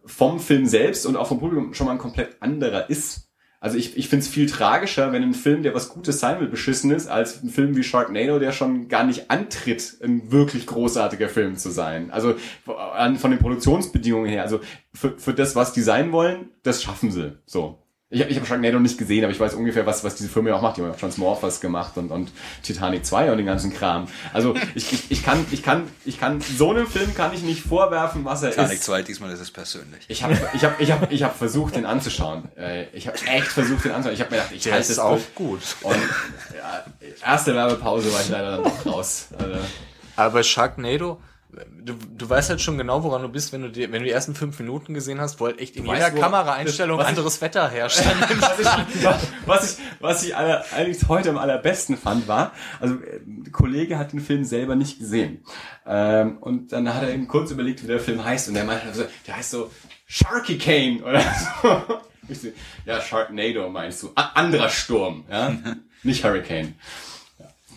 vom 0.04 0.40
Film 0.40 0.66
selbst 0.66 1.06
und 1.06 1.16
auch 1.16 1.26
vom 1.26 1.38
Publikum 1.38 1.74
schon 1.74 1.86
mal 1.86 1.92
ein 1.92 1.98
komplett 1.98 2.36
anderer 2.40 2.90
ist. 2.90 3.31
Also 3.62 3.78
ich, 3.78 3.96
ich 3.96 4.08
finde 4.08 4.24
es 4.24 4.28
viel 4.28 4.50
tragischer, 4.50 5.12
wenn 5.12 5.22
ein 5.22 5.34
Film, 5.34 5.62
der 5.62 5.72
was 5.72 5.88
Gutes 5.88 6.18
sein 6.18 6.40
will, 6.40 6.48
beschissen 6.48 6.90
ist, 6.90 7.06
als 7.06 7.44
ein 7.44 7.48
Film 7.48 7.76
wie 7.76 7.84
Sharknado, 7.84 8.40
der 8.40 8.50
schon 8.50 8.88
gar 8.88 9.04
nicht 9.04 9.30
antritt, 9.30 9.98
ein 10.02 10.32
wirklich 10.32 10.66
großartiger 10.66 11.28
Film 11.28 11.56
zu 11.56 11.70
sein. 11.70 12.10
Also 12.10 12.34
an, 12.66 13.18
von 13.18 13.30
den 13.30 13.38
Produktionsbedingungen 13.38 14.28
her, 14.28 14.42
also 14.42 14.58
für, 14.92 15.16
für 15.16 15.32
das, 15.32 15.54
was 15.54 15.72
die 15.72 15.80
sein 15.80 16.10
wollen, 16.10 16.50
das 16.64 16.82
schaffen 16.82 17.12
sie. 17.12 17.38
So. 17.46 17.78
Ich 18.12 18.20
habe 18.20 18.30
ich 18.30 18.38
hab 18.38 18.46
Sharknado 18.46 18.78
nicht 18.78 18.98
gesehen, 18.98 19.24
aber 19.24 19.32
ich 19.32 19.40
weiß 19.40 19.54
ungefähr, 19.54 19.86
was, 19.86 20.04
was 20.04 20.16
diese 20.16 20.28
Firma 20.28 20.50
ja 20.50 20.56
auch 20.56 20.62
macht. 20.62 20.76
Die 20.76 20.82
haben 20.82 20.88
ja 20.88 20.94
auch 20.94 20.98
Transmorphers 21.00 21.62
gemacht 21.62 21.96
und, 21.96 22.10
und 22.10 22.30
Titanic 22.62 23.06
2 23.06 23.32
und 23.32 23.38
den 23.38 23.46
ganzen 23.46 23.72
Kram. 23.72 24.06
Also 24.34 24.54
ich, 24.74 24.92
ich, 24.92 25.10
ich 25.10 25.24
kann, 25.24 25.46
ich 25.50 25.62
kann, 25.62 25.88
ich 26.04 26.20
kann, 26.20 26.42
so 26.42 26.70
einem 26.70 26.86
Film 26.86 27.14
kann 27.14 27.32
ich 27.32 27.42
nicht 27.42 27.62
vorwerfen, 27.62 28.24
was 28.26 28.42
er 28.42 28.50
Titanic 28.50 28.74
ist. 28.74 28.84
2, 28.84 29.02
diesmal 29.02 29.30
ist 29.30 29.40
es 29.40 29.50
persönlich. 29.50 30.04
Ich 30.08 30.22
habe 30.22 30.36
ich 30.52 30.62
hab, 30.62 30.78
ich 30.78 30.92
hab, 30.92 31.10
ich 31.10 31.22
hab 31.22 31.36
versucht, 31.36 31.74
den 31.76 31.86
anzuschauen. 31.86 32.48
Äh, 32.56 32.84
Ich 32.92 33.06
habe 33.06 33.16
echt 33.26 33.46
versucht, 33.48 33.86
den 33.86 33.92
anzuschauen. 33.92 34.14
Ich 34.14 34.20
habe 34.20 34.30
mir 34.30 34.36
gedacht, 34.42 34.54
ich 34.54 34.62
Der 34.62 34.72
halte 34.74 34.82
ist 34.82 34.90
das 34.90 34.98
auch 34.98 35.18
gut. 35.34 35.60
Und 35.80 35.96
ja, 35.96 36.84
erste 37.24 37.54
Werbepause 37.54 38.12
war 38.12 38.20
ich 38.20 38.28
leider 38.28 38.58
dann 38.58 38.64
doch 38.64 38.86
raus. 38.92 39.28
Also, 39.38 39.58
Aber 40.16 40.42
Sharknado, 40.42 41.18
du, 41.84 41.94
du 41.94 42.30
weißt 42.30 42.50
halt 42.50 42.60
schon 42.60 42.78
genau, 42.78 43.02
woran 43.02 43.22
du 43.22 43.28
bist, 43.28 43.52
wenn 43.52 43.62
du 43.62 43.68
die, 43.70 43.82
wenn 43.92 44.00
du 44.00 44.04
die 44.04 44.10
ersten 44.10 44.34
fünf 44.34 44.58
Minuten 44.58 44.94
gesehen 44.94 45.20
hast, 45.20 45.40
wo 45.40 45.46
halt 45.46 45.60
echt 45.60 45.76
in 45.76 45.86
jeder 45.86 46.10
Kameraeinstellung 46.10 46.98
was 46.98 47.04
ich- 47.04 47.08
anderes 47.10 47.40
Wetter 47.40 47.68
herrscht. 47.68 47.98
was 48.40 48.58
ich, 48.58 48.66
was 49.46 49.72
ich, 49.72 49.84
was 50.00 50.22
ich 50.24 50.36
aller, 50.36 50.64
eigentlich 50.74 51.08
heute 51.08 51.30
am 51.30 51.38
allerbesten 51.38 51.96
fand, 51.96 52.28
war, 52.28 52.52
also 52.80 52.94
äh, 52.94 53.20
ein 53.26 53.52
Kollege 53.52 53.98
hat 53.98 54.12
den 54.12 54.20
Film 54.20 54.44
selber 54.44 54.76
nicht 54.76 54.98
gesehen. 54.98 55.44
Ähm, 55.86 56.38
und 56.38 56.72
dann 56.72 56.92
hat 56.94 57.02
er 57.02 57.10
eben 57.12 57.28
kurz 57.28 57.50
überlegt, 57.50 57.82
wie 57.82 57.86
der 57.88 58.00
Film 58.00 58.24
heißt. 58.24 58.48
Und 58.48 58.54
der 58.54 58.64
meinte 58.64 58.92
so, 58.94 59.04
der 59.26 59.36
heißt 59.36 59.50
so 59.50 59.70
Sharky 60.06 60.58
Kane 60.58 61.02
oder 61.02 61.20
so. 61.62 61.82
Ich 62.28 62.40
so, 62.40 62.48
ja, 62.86 63.00
Sharknado 63.00 63.68
meinst 63.68 64.02
du. 64.02 64.12
A 64.14 64.30
anderer 64.34 64.68
Sturm, 64.68 65.24
ja. 65.30 65.54
Nicht 66.04 66.24
Hurricane. 66.24 66.74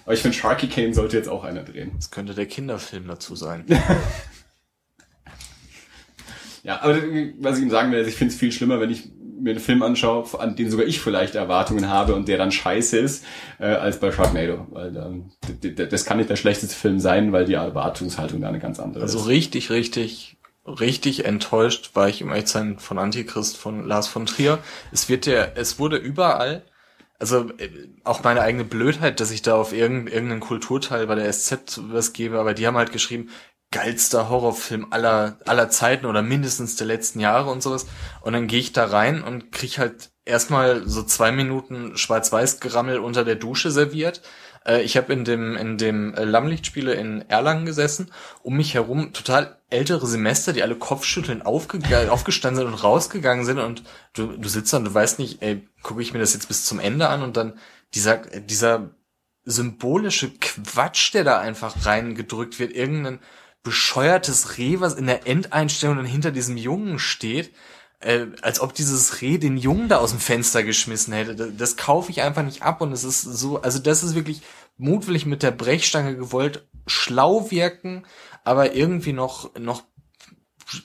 Aber 0.06 0.14
ich 0.14 0.22
finde, 0.22 0.38
Sharky 0.38 0.68
Kane 0.68 0.94
sollte 0.94 1.18
jetzt 1.18 1.28
auch 1.28 1.44
einer 1.44 1.64
drehen. 1.64 1.92
Das 1.96 2.12
könnte 2.12 2.34
der 2.34 2.46
Kinderfilm 2.46 3.08
dazu 3.08 3.36
sein. 3.36 3.66
Ja, 6.64 6.82
aber 6.82 6.96
was 7.40 7.60
ich 7.60 7.64
ihm 7.64 7.70
sagen 7.70 7.92
will, 7.92 8.00
ist, 8.00 8.08
ich 8.08 8.16
finde 8.16 8.34
es 8.34 8.40
viel 8.40 8.52
schlimmer, 8.52 8.80
wenn 8.80 8.90
ich 8.90 9.08
mir 9.40 9.52
einen 9.52 9.60
Film 9.60 9.84
anschaue, 9.84 10.26
an 10.40 10.56
den 10.56 10.72
sogar 10.72 10.88
ich 10.88 11.00
vielleicht 11.00 11.36
Erwartungen 11.36 11.90
habe 11.90 12.16
und 12.16 12.28
der 12.28 12.40
dann 12.40 12.52
scheiße 12.52 12.98
ist, 12.98 13.24
äh, 13.60 13.66
als 13.66 14.00
bei 14.00 14.12
Sharknado. 14.12 14.66
Weil 14.72 14.92
dann, 14.92 15.32
das 15.76 16.06
kann 16.06 16.18
nicht 16.18 16.30
der 16.32 16.38
schlechteste 16.38 16.76
Film 16.76 17.00
sein, 17.00 17.32
weil 17.32 17.46
die 17.46 17.54
Erwartungshaltung 17.54 18.42
da 18.42 18.50
eine 18.50 18.58
ganz 18.58 18.80
andere 18.80 19.04
Also 19.04 19.20
ist. 19.20 19.28
richtig, 19.28 19.70
richtig, 19.70 20.38
richtig 20.66 21.26
enttäuscht 21.26 21.92
war 21.94 22.10
ich 22.10 22.22
im 22.22 22.32
Echtsein 22.32 22.80
von 22.80 22.98
Antichrist 22.98 23.58
von 23.58 23.86
Lars 23.86 24.08
von 24.08 24.26
Trier. 24.26 24.58
Es 24.92 25.08
wird 25.08 25.28
der, 25.28 25.56
es 25.58 25.78
wurde 25.78 25.98
überall, 25.98 26.64
also 27.20 27.50
äh, 27.58 27.70
auch 28.04 28.24
meine 28.24 28.42
eigene 28.42 28.66
Blödheit, 28.66 29.20
dass 29.20 29.32
ich 29.32 29.42
da 29.42 29.56
auf 29.56 29.74
irgendeinen, 29.74 30.40
Kulturteil 30.40 31.08
bei 31.08 31.16
der 31.16 31.32
SZ 31.32 31.82
was 31.90 32.14
gebe, 32.14 32.40
aber 32.40 32.54
die 32.54 32.68
haben 32.68 32.78
halt 32.78 32.92
geschrieben, 32.92 33.30
geilster 33.72 34.30
Horrorfilm 34.30 34.88
aller, 34.92 35.38
aller 35.46 35.70
Zeiten 35.70 36.06
oder 36.06 36.22
mindestens 36.22 36.76
der 36.76 36.88
letzten 36.88 37.20
Jahre 37.20 37.52
und 37.52 37.62
sowas. 37.62 37.88
Und 38.22 38.34
dann 38.34 38.48
gehe 38.48 38.60
ich 38.60 38.74
da 38.74 38.86
rein 38.86 39.22
und 39.22 39.52
krieg 39.52 39.80
halt 39.80 40.12
erstmal 40.24 40.88
so 40.88 41.04
zwei 41.04 41.32
Minuten 41.32 41.98
Schwarz-Weiß-Gerammel 41.98 43.00
unter 43.00 43.26
der 43.26 43.36
Dusche 43.36 43.72
serviert. 43.72 44.22
Äh, 44.66 44.82
Ich 44.84 44.98
habe 44.98 45.14
in 45.14 45.24
dem 45.26 45.56
in 45.56 45.78
dem 45.78 46.14
äh, 46.14 46.24
Lammlichtspiele 46.24 46.94
in 46.94 47.22
Erlangen 47.30 47.66
gesessen, 47.66 48.12
um 48.44 48.56
mich 48.58 48.74
herum 48.74 49.14
total 49.14 49.58
ältere 49.70 50.06
Semester, 50.08 50.54
die 50.54 50.64
alle 50.64 50.76
Kopfschütteln 50.76 51.42
aufgega- 51.44 52.08
aufgestanden 52.10 52.64
sind 52.64 52.74
und 52.74 52.84
rausgegangen 52.84 53.46
sind 53.46 53.60
und 53.60 53.84
du, 54.14 54.28
du 54.38 54.50
sitzt 54.50 54.74
da 54.74 54.78
und 54.78 54.86
du 54.86 54.94
weißt 54.94 55.20
nicht, 55.20 55.42
ey, 55.42 55.68
gucke 55.82 56.02
ich 56.02 56.14
mir 56.14 56.20
das 56.20 56.34
jetzt 56.34 56.48
bis 56.48 56.66
zum 56.66 56.80
Ende 56.80 57.08
an 57.10 57.22
und 57.24 57.38
dann 57.38 57.58
dieser 57.94 58.18
dieser 58.18 58.92
symbolische 59.46 60.32
Quatsch, 60.40 61.14
der 61.14 61.24
da 61.24 61.40
einfach 61.40 61.86
reingedrückt 61.86 62.60
wird, 62.60 62.74
irgendein 62.74 63.20
bescheuertes 63.64 64.58
Reh, 64.58 64.80
was 64.80 64.94
in 64.96 65.08
der 65.08 65.28
Endeinstellung 65.28 65.98
dann 65.98 66.06
hinter 66.06 66.32
diesem 66.32 66.58
Jungen 66.58 67.00
steht, 67.00 67.52
äh, 68.00 68.28
als 68.42 68.60
ob 68.60 68.74
dieses 68.74 69.22
Reh 69.22 69.38
den 69.38 69.58
Jungen 69.58 69.90
da 69.90 69.98
aus 69.98 70.12
dem 70.12 70.20
Fenster 70.20 70.64
geschmissen 70.64 71.14
hätte. 71.14 71.36
Das, 71.36 71.50
das 71.58 71.78
kaufe 71.78 72.12
ich 72.12 72.22
einfach 72.22 72.44
nicht 72.44 72.62
ab 72.62 72.82
und 72.82 72.92
es 72.92 73.04
ist 73.04 73.22
so, 73.22 73.62
also 73.62 73.80
das 73.80 74.04
ist 74.04 74.16
wirklich 74.16 74.42
mutwillig 74.78 75.26
mit 75.26 75.44
der 75.44 75.52
Brechstange 75.52 76.16
gewollt, 76.16 76.68
schlau 76.88 77.50
wirken, 77.52 78.04
aber 78.44 78.74
irgendwie 78.74 79.14
noch, 79.14 79.58
noch 79.58 79.84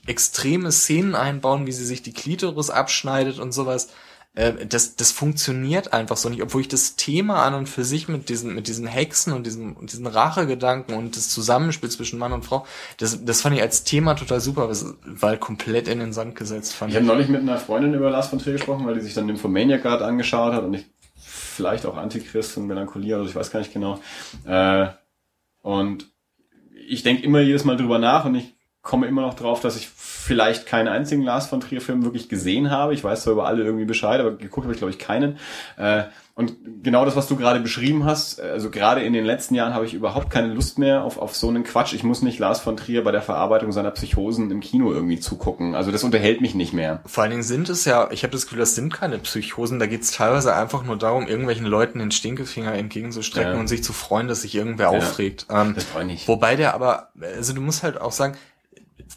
extreme 0.07 0.73
Szenen 0.73 1.15
einbauen, 1.15 1.67
wie 1.67 1.73
sie 1.73 1.85
sich 1.85 2.03
die 2.03 2.13
Klitoris 2.13 2.71
abschneidet 2.71 3.39
und 3.39 3.53
sowas. 3.53 3.89
Äh, 4.41 4.67
Das, 4.67 4.97
das 4.97 5.13
funktioniert 5.13 5.93
einfach 5.93 6.17
so 6.17 6.29
nicht, 6.29 6.43
obwohl 6.43 6.63
ich 6.63 6.69
das 6.69 6.97
Thema 6.97 7.45
an 7.45 7.55
und 7.55 7.69
für 7.69 7.85
sich 7.85 8.09
mit 8.09 8.29
diesen, 8.29 8.55
mit 8.55 8.69
diesen 8.69 8.87
Hexen 8.87 9.33
und 9.33 9.47
diesen, 9.47 9.75
und 9.75 9.93
diesen 9.93 10.07
Rachegedanken 10.07 10.95
und 10.95 11.17
das 11.17 11.29
Zusammenspiel 11.29 11.91
zwischen 11.91 12.19
Mann 12.19 12.33
und 12.33 12.45
Frau, 12.45 12.67
das, 12.97 13.25
das 13.25 13.43
fand 13.43 13.57
ich 13.57 13.63
als 13.63 13.85
Thema 13.85 14.15
total 14.15 14.41
super, 14.41 14.71
halt 15.23 15.41
komplett 15.41 15.89
in 15.89 15.99
den 15.99 16.13
Sand 16.13 16.37
gesetzt, 16.37 16.73
fand 16.73 16.91
Ich 16.91 16.97
habe 16.97 17.07
neulich 17.07 17.29
mit 17.29 17.43
einer 17.43 17.59
Freundin 17.59 17.95
über 17.95 18.11
Lars 18.11 18.29
von 18.29 18.39
Trier 18.39 18.55
gesprochen, 18.55 18.87
weil 18.87 18.95
die 18.95 19.01
sich 19.01 19.15
dann 19.15 19.27
Nymphomaniac 19.27 19.83
gerade 19.83 20.05
angeschaut 20.05 20.55
hat 20.55 20.65
und 20.65 20.75
ich 20.75 20.87
vielleicht 21.17 21.85
auch 21.85 21.97
Antichrist 21.97 22.57
und 22.57 22.67
Melancholie, 22.67 23.15
also 23.15 23.29
ich 23.29 23.35
weiß 23.35 23.51
gar 23.51 23.61
nicht 23.61 23.73
genau. 23.73 24.01
Äh, 24.47 24.89
und 25.63 26.07
ich 26.89 27.03
denke 27.03 27.23
immer 27.23 27.41
jedes 27.41 27.65
Mal 27.65 27.77
drüber 27.77 27.99
nach 27.99 28.25
und 28.25 28.35
ich 28.37 28.55
komme 28.83 29.07
immer 29.07 29.23
noch 29.23 29.35
drauf, 29.35 29.61
dass 29.61 29.77
ich 29.77 29.89
vielleicht 29.91 30.67
keinen 30.67 30.89
einzigen 30.89 31.23
Lars 31.23 31.47
von 31.49 31.61
Trier 31.61 31.81
Film 31.83 32.03
wirklich 32.05 32.29
gesehen 32.29 32.71
habe. 32.71 32.95
Ich 32.95 33.05
weiß 33.05 33.23
zwar 33.25 33.35
über 33.35 33.47
alle 33.47 33.63
irgendwie 33.63 33.85
Bescheid, 33.85 34.21
aber 34.21 34.33
geguckt 34.37 34.65
habe 34.65 34.73
ich 34.73 34.79
glaube 34.79 34.93
ich 34.93 34.99
keinen. 34.99 35.37
Äh, 35.77 36.05
und 36.35 36.57
genau 36.83 37.05
das, 37.05 37.17
was 37.17 37.27
du 37.29 37.37
gerade 37.37 37.61
beschrieben 37.61 38.07
hast, 38.07 38.41
also 38.41 38.71
gerade 38.71 39.03
in 39.03 39.13
den 39.13 39.27
letzten 39.27 39.55
Jahren 39.55 39.75
habe 39.75 39.85
ich 39.85 39.93
überhaupt 39.93 40.31
keine 40.31 40.55
Lust 40.55 40.79
mehr 40.79 41.05
auf, 41.05 41.19
auf 41.19 41.37
so 41.37 41.49
einen 41.49 41.65
Quatsch. 41.65 41.93
Ich 41.93 42.03
muss 42.03 42.23
nicht 42.23 42.39
Lars 42.39 42.61
von 42.61 42.79
Trier 42.79 43.05
bei 43.05 43.13
der 43.13 43.21
Verarbeitung 43.21 43.73
seiner 43.73 43.91
Psychosen 43.91 44.51
im 44.51 44.61
Kino 44.61 44.91
irgendwie 44.91 45.21
zugucken. 45.21 45.75
Also 45.75 45.91
das 45.93 46.03
unterhält 46.03 46.41
mich 46.41 46.55
nicht 46.55 46.73
mehr. 46.73 47.01
Vor 47.05 47.23
allen 47.25 47.33
Dingen 47.33 47.43
sind 47.43 47.69
es 47.69 47.85
ja, 47.85 48.09
ich 48.11 48.23
habe 48.23 48.33
das 48.33 48.45
Gefühl, 48.45 48.61
das 48.61 48.75
sind 48.75 48.95
keine 48.95 49.19
Psychosen, 49.19 49.79
da 49.79 49.87
geht 49.87 50.01
es 50.03 50.13
teilweise 50.13 50.55
einfach 50.57 50.83
nur 50.85 50.97
darum, 50.97 51.27
irgendwelchen 51.27 51.67
Leuten 51.67 51.99
den 51.99 52.11
Stinkefinger 52.13 52.73
entgegenzustrecken 52.73 53.55
Ja. 53.55 53.61
und 53.61 53.69
sich 53.69 53.85
zu 53.85 53.93
freuen, 53.93 54.27
dass 54.27 54.41
sich 54.41 54.55
irgendwer 54.55 54.93
Ja. 54.93 54.99
aufregt. 54.99 55.47
Ähm, 55.51 55.75
Das 55.75 55.85
brauche 55.85 56.03
ich 56.03 56.09
nicht. 56.09 56.29
Wobei 56.29 56.57
der 56.57 56.73
aber, 56.73 57.11
also 57.37 57.53
du 57.53 57.61
musst 57.61 57.83
halt 57.83 58.01
auch 58.01 58.13
sagen, 58.13 58.35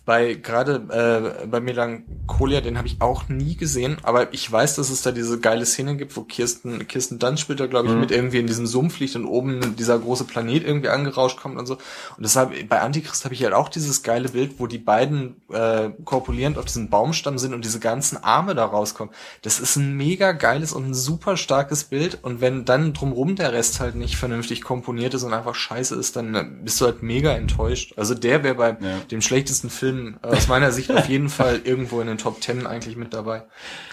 bei 0.05 0.33
gerade 0.33 1.33
äh, 1.43 1.47
bei 1.47 1.59
Melancholia, 1.59 2.61
den 2.61 2.77
habe 2.77 2.87
ich 2.87 3.01
auch 3.01 3.29
nie 3.29 3.55
gesehen, 3.55 3.97
aber 4.03 4.33
ich 4.33 4.51
weiß, 4.51 4.75
dass 4.75 4.89
es 4.89 5.01
da 5.01 5.11
diese 5.11 5.39
geile 5.39 5.65
Szene 5.65 5.95
gibt, 5.97 6.15
wo 6.17 6.21
Kirsten 6.23 6.87
Kirsten 6.87 7.19
Dunst 7.19 7.41
spielt 7.41 7.59
da 7.59 7.67
glaube 7.67 7.89
ich 7.89 7.95
mit 7.95 8.11
irgendwie 8.11 8.39
in 8.39 8.47
diesem 8.47 8.65
Sumpf 8.67 8.99
liegt 8.99 9.15
und 9.15 9.25
oben 9.25 9.75
dieser 9.75 9.97
große 9.99 10.23
Planet 10.25 10.63
irgendwie 10.65 10.89
angerauscht 10.89 11.39
kommt 11.39 11.57
und 11.57 11.65
so. 11.65 11.73
Und 11.75 12.23
deshalb 12.23 12.69
bei 12.69 12.81
Antichrist 12.81 13.25
habe 13.25 13.33
ich 13.33 13.43
halt 13.43 13.53
auch 13.53 13.69
dieses 13.69 14.03
geile 14.03 14.29
Bild, 14.29 14.53
wo 14.59 14.67
die 14.67 14.77
beiden 14.77 15.37
äh, 15.51 15.89
korpulierend 16.05 16.57
auf 16.57 16.65
diesem 16.65 16.89
Baumstamm 16.89 17.37
sind 17.37 17.53
und 17.53 17.63
diese 17.65 17.79
ganzen 17.79 18.23
Arme 18.23 18.55
da 18.55 18.65
rauskommen. 18.65 19.13
Das 19.41 19.59
ist 19.59 19.75
ein 19.75 19.95
mega 19.95 20.31
geiles 20.31 20.73
und 20.73 20.89
ein 20.89 20.93
super 20.93 21.37
starkes 21.37 21.85
Bild 21.85 22.19
und 22.23 22.41
wenn 22.41 22.65
dann 22.65 22.93
drumrum 22.93 23.35
der 23.35 23.53
Rest 23.53 23.79
halt 23.79 23.95
nicht 23.95 24.15
vernünftig 24.17 24.61
komponiert 24.61 25.13
ist 25.13 25.23
und 25.23 25.33
einfach 25.33 25.55
scheiße 25.55 25.95
ist, 25.95 26.15
dann 26.15 26.61
bist 26.63 26.79
du 26.81 26.85
halt 26.85 27.03
mega 27.03 27.31
enttäuscht. 27.33 27.93
Also 27.97 28.15
der 28.15 28.43
wäre 28.43 28.55
bei 28.55 28.69
Ja. 28.79 28.99
dem 29.11 29.21
schlechtesten 29.21 29.69
Film 29.73 30.19
äh, 30.23 30.27
aus 30.27 30.47
meiner 30.47 30.71
Sicht 30.71 30.91
auf 30.91 31.07
jeden 31.07 31.29
Fall 31.29 31.61
irgendwo 31.63 32.01
in 32.01 32.07
den 32.07 32.17
Top 32.17 32.41
Ten 32.41 32.65
eigentlich 32.65 32.95
mit 32.95 33.13
dabei. 33.13 33.43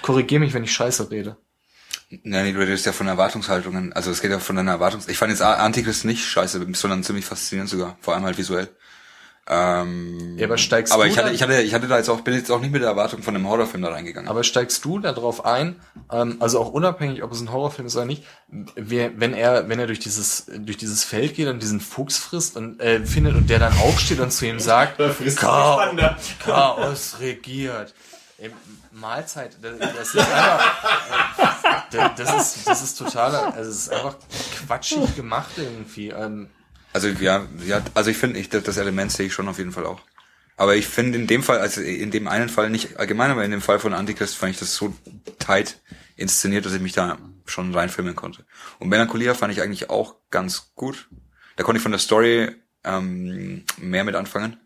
Korrigier 0.02 0.41
mich, 0.41 0.55
wenn 0.55 0.65
ich 0.65 0.73
scheiße 0.73 1.10
rede. 1.10 1.36
Nein, 2.25 2.52
du 2.52 2.60
redest 2.60 2.86
ja 2.86 2.92
von 2.92 3.07
Erwartungshaltungen. 3.07 3.92
Also 3.92 4.10
es 4.10 4.20
geht 4.20 4.33
ja 4.33 4.41
von 4.41 4.57
deiner 4.57 4.73
Erwartungs... 4.73 5.09
Ich 5.09 5.17
fand 5.17 5.31
jetzt 5.31 5.42
Antichrist 5.42 6.05
nicht 6.05 6.25
scheiße, 6.25 6.67
sondern 6.75 7.05
ziemlich 7.05 7.25
faszinierend 7.25 7.70
sogar. 7.70 7.97
Vor 8.00 8.15
allem 8.15 8.25
halt 8.25 8.36
visuell. 8.36 8.68
Ähm, 9.53 10.39
Ja, 10.39 10.47
aber 10.47 10.57
steigst 10.59 10.93
aber 10.93 11.05
du 11.05 11.11
ich 11.11 11.19
hatte, 11.19 11.31
ich 11.33 11.43
hatte, 11.43 11.61
ich 11.61 11.75
hatte 11.75 11.89
da 11.89 11.97
jetzt 11.99 12.09
auch, 12.09 12.20
bin 12.20 12.35
jetzt 12.35 12.53
auch 12.53 12.61
nicht 12.61 12.70
mit 12.70 12.83
der 12.83 12.91
Erwartung 12.91 13.20
von 13.20 13.35
einem 13.35 13.49
Horrorfilm 13.49 13.83
da 13.83 13.91
reingegangen. 13.91 14.31
Aber 14.31 14.45
steigst 14.45 14.85
du 14.85 15.01
da 15.01 15.12
drauf 15.12 15.45
ein, 15.45 15.81
ähm, 16.12 16.37
also 16.39 16.61
auch 16.61 16.70
unabhängig, 16.70 17.25
ob 17.25 17.33
es 17.33 17.41
ein 17.41 17.51
Horrorfilm 17.51 17.87
ist 17.89 17.97
oder 17.97 18.05
nicht, 18.05 18.23
wer, 18.49 19.19
wenn 19.19 19.35
er, 19.35 19.69
wenn 19.69 19.81
er 19.81 19.89
durch 19.89 19.99
dieses, 19.99 20.47
durch 20.57 20.77
dieses 20.77 21.03
Feld 21.03 21.35
geht 21.35 21.49
und 21.49 21.61
diesen 21.61 21.81
Fuchs 21.81 22.17
frisst 22.17 22.57
und 22.57 22.79
äh, 22.81 23.05
findet 23.05 23.35
und 23.35 23.51
der 23.51 23.59
dann 23.59 23.77
aufsteht 23.79 24.20
und 24.20 24.31
zu 24.31 24.47
ihm 24.47 24.61
sagt, 24.61 24.99
Chaos, 25.37 25.91
Chaos 26.45 27.17
regiert. 27.19 27.93
Ey, 28.39 28.53
Mahlzeit, 28.93 29.57
das, 29.61 29.79
das 29.79 30.15
ist 30.15 30.19
einfach, 30.19 30.65
äh, 31.93 32.11
das 32.17 32.55
ist, 32.55 32.69
das 32.69 32.83
ist 32.83 32.99
totaler, 32.99 33.53
also 33.53 33.69
es 33.69 33.79
ist 33.79 33.93
einfach 33.93 34.15
quatschig 34.65 35.17
gemacht 35.17 35.51
irgendwie. 35.57 36.11
Ähm, 36.11 36.51
Also 36.93 37.09
ja, 37.09 37.47
ja 37.67 37.83
also 37.94 38.10
ich 38.10 38.17
finde, 38.17 38.43
das 38.43 38.77
Element 38.77 39.12
sehe 39.12 39.27
ich 39.27 39.33
schon 39.33 39.49
auf 39.49 39.59
jeden 39.59 39.73
Fall 39.73 39.86
auch. 39.86 40.01
Aber 40.57 40.77
ich 40.77 40.86
finde 40.86 41.19
in 41.19 41.27
dem 41.27 41.43
Fall, 41.43 41.59
also 41.59 41.81
in 41.81 42.10
dem 42.10 42.28
einen 42.28 42.51
Fall 42.51 42.69
nicht 42.69 42.99
allgemein, 42.99 43.31
aber 43.31 43.44
in 43.44 43.51
dem 43.51 43.62
Fall 43.62 43.78
von 43.78 43.94
Antichrist 43.94 44.36
fand 44.36 44.52
ich 44.52 44.59
das 44.59 44.75
so 44.75 44.94
tight 45.39 45.81
inszeniert, 46.17 46.67
dass 46.67 46.75
ich 46.75 46.83
mich 46.83 46.93
da 46.93 47.17
schon 47.47 47.75
reinfilmen 47.75 48.15
konnte. 48.15 48.44
Und 48.78 48.89
Melancholia 48.89 49.33
fand 49.33 49.52
ich 49.55 49.62
eigentlich 49.62 49.89
auch 49.89 50.17
ganz 50.31 50.73
gut. 50.75 51.09
Da 51.57 51.65
konnte 51.65 51.78
ich 51.78 51.83
von 51.83 51.93
der 51.93 51.99
Story 51.99 52.51
ähm, 52.85 53.65
mehr 53.78 54.05
mit 54.05 54.15
anfangen 54.15 54.59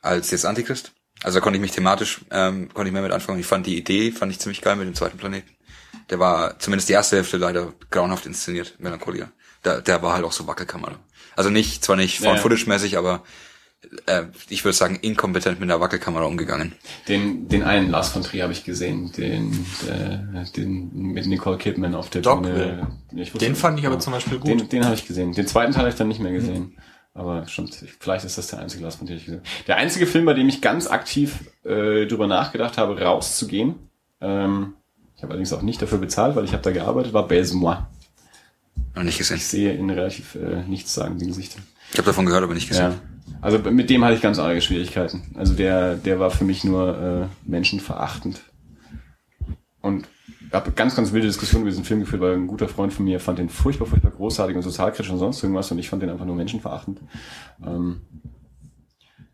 als 0.00 0.30
jetzt 0.30 0.46
Antichrist. 0.46 0.92
Also 1.22 1.38
da 1.38 1.42
konnte 1.42 1.56
ich 1.56 1.60
mich 1.60 1.72
thematisch 1.72 2.20
ähm, 2.30 2.68
konnte 2.72 2.88
ich 2.88 2.92
mehr 2.92 3.02
mit 3.02 3.12
anfangen. 3.12 3.40
Ich 3.40 3.46
fand 3.46 3.66
die 3.66 3.76
Idee 3.76 4.12
fand 4.12 4.30
ich 4.30 4.38
ziemlich 4.38 4.60
geil 4.60 4.76
mit 4.76 4.86
dem 4.86 4.94
zweiten 4.94 5.18
Planeten. 5.18 5.50
Der 6.10 6.18
war 6.18 6.58
zumindest 6.58 6.88
die 6.88 6.94
erste 6.94 7.16
Hälfte 7.16 7.36
leider 7.36 7.72
grauenhaft 7.90 8.26
inszeniert, 8.26 8.76
Melancholia. 8.78 9.30
Der, 9.64 9.80
der 9.80 10.02
war 10.02 10.14
halt 10.14 10.24
auch 10.24 10.32
so 10.32 10.46
Wackelkamera. 10.46 10.98
Also 11.36 11.50
nicht, 11.50 11.84
zwar 11.84 11.96
nicht 11.96 12.20
Ja, 12.20 12.26
ja. 12.26 12.30
Found-Footage-mäßig, 12.32 12.98
aber 12.98 13.22
äh, 14.06 14.24
ich 14.48 14.64
würde 14.64 14.76
sagen, 14.76 14.98
inkompetent 15.02 15.60
mit 15.60 15.68
der 15.68 15.80
Wackelkamera 15.80 16.24
umgegangen. 16.24 16.72
Den, 17.08 17.48
den 17.48 17.62
einen 17.62 17.90
Lars 17.90 18.10
von 18.10 18.22
Trier 18.22 18.44
habe 18.44 18.52
ich 18.52 18.64
gesehen, 18.64 19.12
den, 19.12 19.66
äh, 19.88 20.44
den 20.56 20.90
mit 20.94 21.26
Nicole 21.26 21.58
Kidman 21.58 21.94
auf 21.94 22.10
der 22.10 22.22
Dogville. 22.22 22.88
Bühne. 23.10 23.24
Den 23.24 23.56
fand 23.56 23.78
ich 23.78 23.86
aber 23.86 23.98
zum 23.98 24.12
Beispiel 24.12 24.38
gut. 24.38 24.48
Den, 24.48 24.68
den 24.68 24.84
habe 24.84 24.94
ich 24.94 25.06
gesehen. 25.06 25.32
Den 25.32 25.46
zweiten 25.46 25.72
Teil 25.72 25.82
habe 25.82 25.90
ich 25.90 25.96
dann 25.96 26.08
nicht 26.08 26.20
mehr 26.20 26.32
gesehen. 26.32 26.76
Aber 27.14 27.46
schon, 27.46 27.68
vielleicht 28.00 28.24
ist 28.24 28.38
das 28.38 28.46
der 28.46 28.60
einzige 28.60 28.84
Lars 28.84 28.94
von 28.94 29.06
Trier, 29.06 29.16
den 29.16 29.20
ich 29.20 29.26
gesehen 29.26 29.40
habe. 29.40 29.64
Der 29.66 29.76
einzige 29.76 30.06
Film, 30.06 30.24
bei 30.24 30.34
dem 30.34 30.48
ich 30.48 30.62
ganz 30.62 30.86
aktiv 30.86 31.40
äh, 31.64 32.06
drüber 32.06 32.26
nachgedacht 32.26 32.78
habe, 32.78 32.98
rauszugehen, 33.00 33.74
ähm, 34.20 34.74
ich 35.16 35.22
habe 35.22 35.32
allerdings 35.32 35.52
auch 35.52 35.62
nicht 35.62 35.82
dafür 35.82 35.98
bezahlt, 35.98 36.34
weil 36.36 36.44
ich 36.44 36.52
habe 36.52 36.62
da 36.62 36.70
gearbeitet, 36.70 37.12
war 37.12 37.28
Belle-Moi. 37.28 37.76
Noch 38.94 39.02
nicht 39.02 39.18
gesehen. 39.18 39.36
Ich 39.36 39.46
sehe 39.46 39.72
in 39.72 39.88
relativ 39.90 40.34
äh, 40.34 40.62
nichtssagenden 40.68 41.28
Gesichtern. 41.28 41.62
Ich 41.90 41.98
habe 41.98 42.06
davon 42.06 42.26
gehört, 42.26 42.44
aber 42.44 42.54
nicht 42.54 42.68
gesehen. 42.68 42.92
Ja. 42.92 43.00
Also 43.40 43.58
mit 43.58 43.90
dem 43.90 44.04
hatte 44.04 44.14
ich 44.14 44.22
ganz 44.22 44.38
arge 44.38 44.60
Schwierigkeiten. 44.60 45.22
Also 45.34 45.54
der, 45.54 45.96
der 45.96 46.20
war 46.20 46.30
für 46.30 46.44
mich 46.44 46.64
nur 46.64 47.28
äh, 47.46 47.48
menschenverachtend. 47.48 48.40
Und 49.80 50.06
habe 50.52 50.70
ganz, 50.72 50.94
ganz 50.94 51.12
wilde 51.12 51.26
Diskussionen 51.26 51.62
über 51.62 51.70
diesen 51.70 51.84
Film 51.84 52.00
geführt, 52.00 52.20
weil 52.22 52.34
ein 52.34 52.46
guter 52.46 52.68
Freund 52.68 52.92
von 52.92 53.04
mir 53.04 53.20
fand 53.20 53.38
den 53.38 53.48
furchtbar, 53.48 53.86
furchtbar 53.86 54.10
großartig 54.10 54.56
und 54.56 54.62
sozialkritisch 54.62 55.10
und 55.10 55.18
sonst 55.18 55.42
irgendwas 55.42 55.70
und 55.70 55.78
ich 55.78 55.88
fand 55.88 56.02
den 56.02 56.10
einfach 56.10 56.26
nur 56.26 56.36
menschenverachtend. 56.36 57.00
Ähm, 57.66 58.02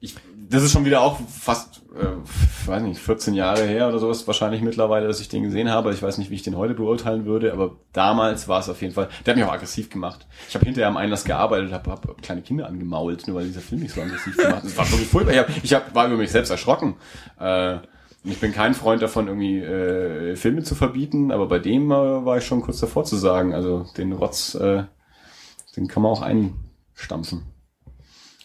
ich, 0.00 0.14
das 0.50 0.62
ist 0.62 0.72
schon 0.72 0.84
wieder 0.84 1.02
auch 1.02 1.20
fast, 1.28 1.82
äh, 1.94 2.66
weiß 2.66 2.82
nicht, 2.82 3.00
14 3.00 3.34
Jahre 3.34 3.64
her 3.64 3.88
oder 3.88 3.98
sowas 3.98 4.26
wahrscheinlich 4.26 4.62
mittlerweile, 4.62 5.06
dass 5.06 5.20
ich 5.20 5.28
den 5.28 5.42
gesehen 5.42 5.70
habe. 5.70 5.92
Ich 5.92 6.02
weiß 6.02 6.16
nicht, 6.18 6.30
wie 6.30 6.36
ich 6.36 6.42
den 6.42 6.56
heute 6.56 6.74
beurteilen 6.74 7.26
würde, 7.26 7.52
aber 7.52 7.76
damals 7.92 8.48
war 8.48 8.60
es 8.60 8.68
auf 8.68 8.80
jeden 8.80 8.94
Fall, 8.94 9.08
der 9.26 9.32
hat 9.32 9.38
mich 9.38 9.46
auch 9.46 9.52
aggressiv 9.52 9.90
gemacht. 9.90 10.26
Ich 10.48 10.54
habe 10.54 10.64
hinterher 10.64 10.88
am 10.88 10.96
Einlass 10.96 11.24
gearbeitet, 11.24 11.72
habe 11.72 11.90
hab 11.90 12.22
kleine 12.22 12.42
Kinder 12.42 12.66
angemault, 12.66 13.26
nur 13.26 13.36
weil 13.36 13.46
dieser 13.46 13.60
Film 13.60 13.82
mich 13.82 13.92
so 13.92 14.00
aggressiv 14.00 14.36
gemacht 14.36 14.56
hat. 14.56 14.64
Das 14.64 14.76
war 14.76 14.90
wirklich 14.90 15.08
furchtbar. 15.08 15.34
Ich, 15.34 15.38
hab, 15.38 15.64
ich 15.64 15.74
hab, 15.74 15.94
war 15.94 16.06
über 16.06 16.16
mich 16.16 16.30
selbst 16.30 16.50
erschrocken. 16.50 16.96
Äh, 17.38 17.78
ich 18.24 18.40
bin 18.40 18.52
kein 18.52 18.74
Freund 18.74 19.02
davon, 19.02 19.28
irgendwie 19.28 19.58
äh, 19.58 20.34
Filme 20.36 20.62
zu 20.62 20.74
verbieten, 20.74 21.30
aber 21.30 21.46
bei 21.46 21.58
dem 21.58 21.90
äh, 21.90 21.94
war 22.24 22.38
ich 22.38 22.44
schon 22.44 22.62
kurz 22.62 22.80
davor 22.80 23.04
zu 23.04 23.16
sagen, 23.16 23.54
also 23.54 23.86
den 23.96 24.12
Rotz, 24.12 24.54
äh, 24.54 24.84
den 25.76 25.88
kann 25.88 26.02
man 26.02 26.12
auch 26.12 26.22
einstampfen. 26.22 27.42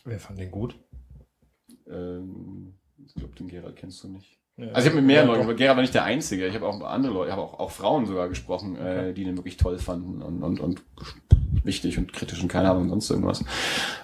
Wer 0.05 0.19
fand 0.19 0.39
den 0.39 0.51
gut? 0.51 0.75
Ähm, 1.93 2.73
ich 3.05 3.13
glaube, 3.15 3.35
den 3.35 3.47
Gerald 3.47 3.75
kennst 3.75 4.03
du 4.03 4.07
nicht. 4.07 4.39
Ja. 4.57 4.67
Also 4.67 4.81
ich 4.81 4.85
habe 4.87 4.97
mit 4.97 5.05
mehreren 5.05 5.27
Ja, 5.27 5.33
Leuten, 5.33 5.45
aber 5.45 5.55
Gerald 5.55 5.77
war 5.77 5.81
nicht 5.81 5.93
der 5.93 6.03
Einzige. 6.03 6.47
Ich 6.47 6.55
habe 6.55 6.67
auch 6.67 6.79
andere 6.81 7.13
Leute, 7.13 7.29
ich 7.29 7.31
habe 7.31 7.41
auch, 7.41 7.59
auch 7.59 7.71
Frauen 7.71 8.05
sogar 8.05 8.29
gesprochen, 8.29 8.75
äh, 8.77 9.13
die 9.13 9.23
den 9.23 9.35
wirklich 9.37 9.57
toll 9.57 9.79
fanden 9.79 10.21
und, 10.21 10.43
und, 10.43 10.59
und 10.59 10.81
wichtig 11.63 11.97
und 11.97 12.13
kritisch 12.13 12.41
und 12.41 12.49
keine 12.49 12.69
Ahnung, 12.69 12.89
sonst 12.89 13.09
irgendwas. 13.09 13.43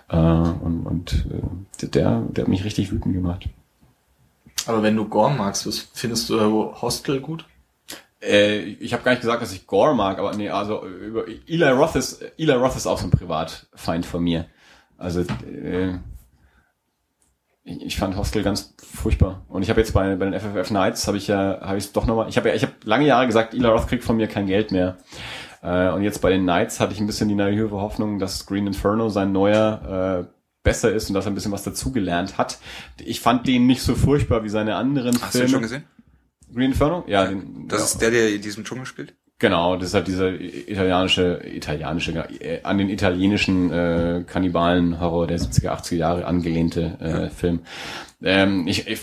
Äh, 0.09 0.17
und 0.17 0.85
und 0.85 1.25
äh, 1.31 1.87
der, 1.87 2.21
der 2.21 2.43
hat 2.43 2.47
mich 2.47 2.63
richtig 2.63 2.91
wütend 2.91 3.13
gemacht. 3.13 3.47
aber 4.65 4.81
wenn 4.81 4.95
du 4.95 5.07
Gorm 5.07 5.37
magst, 5.37 5.67
was 5.67 5.77
findest 5.93 6.29
du 6.29 6.37
äh, 6.37 6.81
Hostel 6.81 7.21
gut? 7.21 7.45
Äh, 8.21 8.59
ich 8.59 8.93
habe 8.93 9.03
gar 9.03 9.11
nicht 9.11 9.21
gesagt, 9.21 9.41
dass 9.41 9.53
ich 9.53 9.67
Gore 9.67 9.95
mag, 9.95 10.17
aber 10.19 10.35
nee, 10.35 10.49
also 10.49 10.85
über 10.85 11.25
Eli 11.27 11.69
Roth 11.69 11.95
ist 11.95 12.21
Eli 12.37 12.53
Roth 12.53 12.75
ist 12.75 12.87
auch 12.87 12.97
so 12.97 13.05
ein 13.05 13.11
Privatfeind 13.11 14.05
von 14.05 14.23
mir. 14.23 14.45
Also 14.97 15.21
äh, 15.21 15.99
ich, 17.63 17.81
ich 17.81 17.97
fand 17.97 18.15
Hostel 18.17 18.43
ganz 18.43 18.75
furchtbar 18.81 19.45
und 19.47 19.61
ich 19.63 19.69
habe 19.69 19.79
jetzt 19.79 19.93
bei, 19.93 20.15
bei 20.15 20.29
den 20.29 20.39
FFF 20.39 20.71
Nights 20.71 21.07
habe 21.07 21.17
ich 21.17 21.27
ja 21.27 21.59
habe 21.61 21.77
ich 21.77 21.91
doch 21.91 22.05
noch 22.05 22.15
mal 22.15 22.29
ich 22.29 22.37
habe 22.37 22.49
ja 22.49 22.55
ich 22.55 22.63
habe 22.63 22.73
lange 22.83 23.05
Jahre 23.05 23.27
gesagt, 23.27 23.53
Eli 23.53 23.65
Roth 23.65 23.87
kriegt 23.87 24.03
von 24.03 24.17
mir 24.17 24.27
kein 24.27 24.47
Geld 24.47 24.71
mehr. 24.71 24.97
Äh, 25.61 25.89
und 25.89 26.03
jetzt 26.03 26.21
bei 26.21 26.29
den 26.29 26.43
Knights 26.43 26.79
hatte 26.79 26.93
ich 26.93 26.99
ein 26.99 27.07
bisschen 27.07 27.27
die 27.27 27.35
naive 27.35 27.71
Hoffnung, 27.71 28.17
dass 28.19 28.45
Green 28.45 28.67
Inferno 28.67 29.09
sein 29.09 29.31
neuer 29.31 30.25
äh, 30.27 30.33
besser 30.63 30.91
ist 30.93 31.09
und 31.09 31.15
dass 31.15 31.25
er 31.25 31.31
ein 31.31 31.35
bisschen 31.35 31.51
was 31.51 31.63
dazugelernt 31.63 32.37
hat. 32.37 32.59
Ich 33.03 33.19
fand 33.19 33.47
den 33.47 33.67
nicht 33.67 33.81
so 33.81 33.95
furchtbar 33.95 34.43
wie 34.43 34.49
seine 34.49 34.75
anderen 34.75 35.21
Hast 35.21 35.35
du 35.35 35.39
Filme. 35.39 35.45
den 35.47 35.51
schon 35.51 35.61
gesehen? 35.61 35.83
Green 36.53 36.71
Inferno? 36.71 37.03
Ja, 37.07 37.25
den, 37.25 37.67
Das 37.67 37.79
ja. 37.79 37.85
ist 37.85 38.01
der, 38.01 38.11
der 38.11 38.33
in 38.33 38.41
diesem 38.41 38.63
Dschungel 38.63 38.85
spielt? 38.85 39.15
Genau, 39.39 39.77
das 39.77 39.89
ist 39.89 39.93
halt 39.93 40.07
dieser 40.07 40.33
italienische, 40.33 41.41
italienische, 41.45 42.11
äh, 42.41 42.61
an 42.63 42.77
den 42.77 42.89
italienischen 42.89 43.71
äh, 43.71 44.23
Kannibalen-Horror 44.27 45.27
der 45.27 45.39
70er, 45.39 45.69
80er 45.69 45.95
Jahre 45.95 46.25
angelehnte 46.25 46.99
äh, 46.99 47.29
Film. 47.29 47.61
Ähm, 48.21 48.67
ich, 48.67 48.85
ich, 48.87 48.99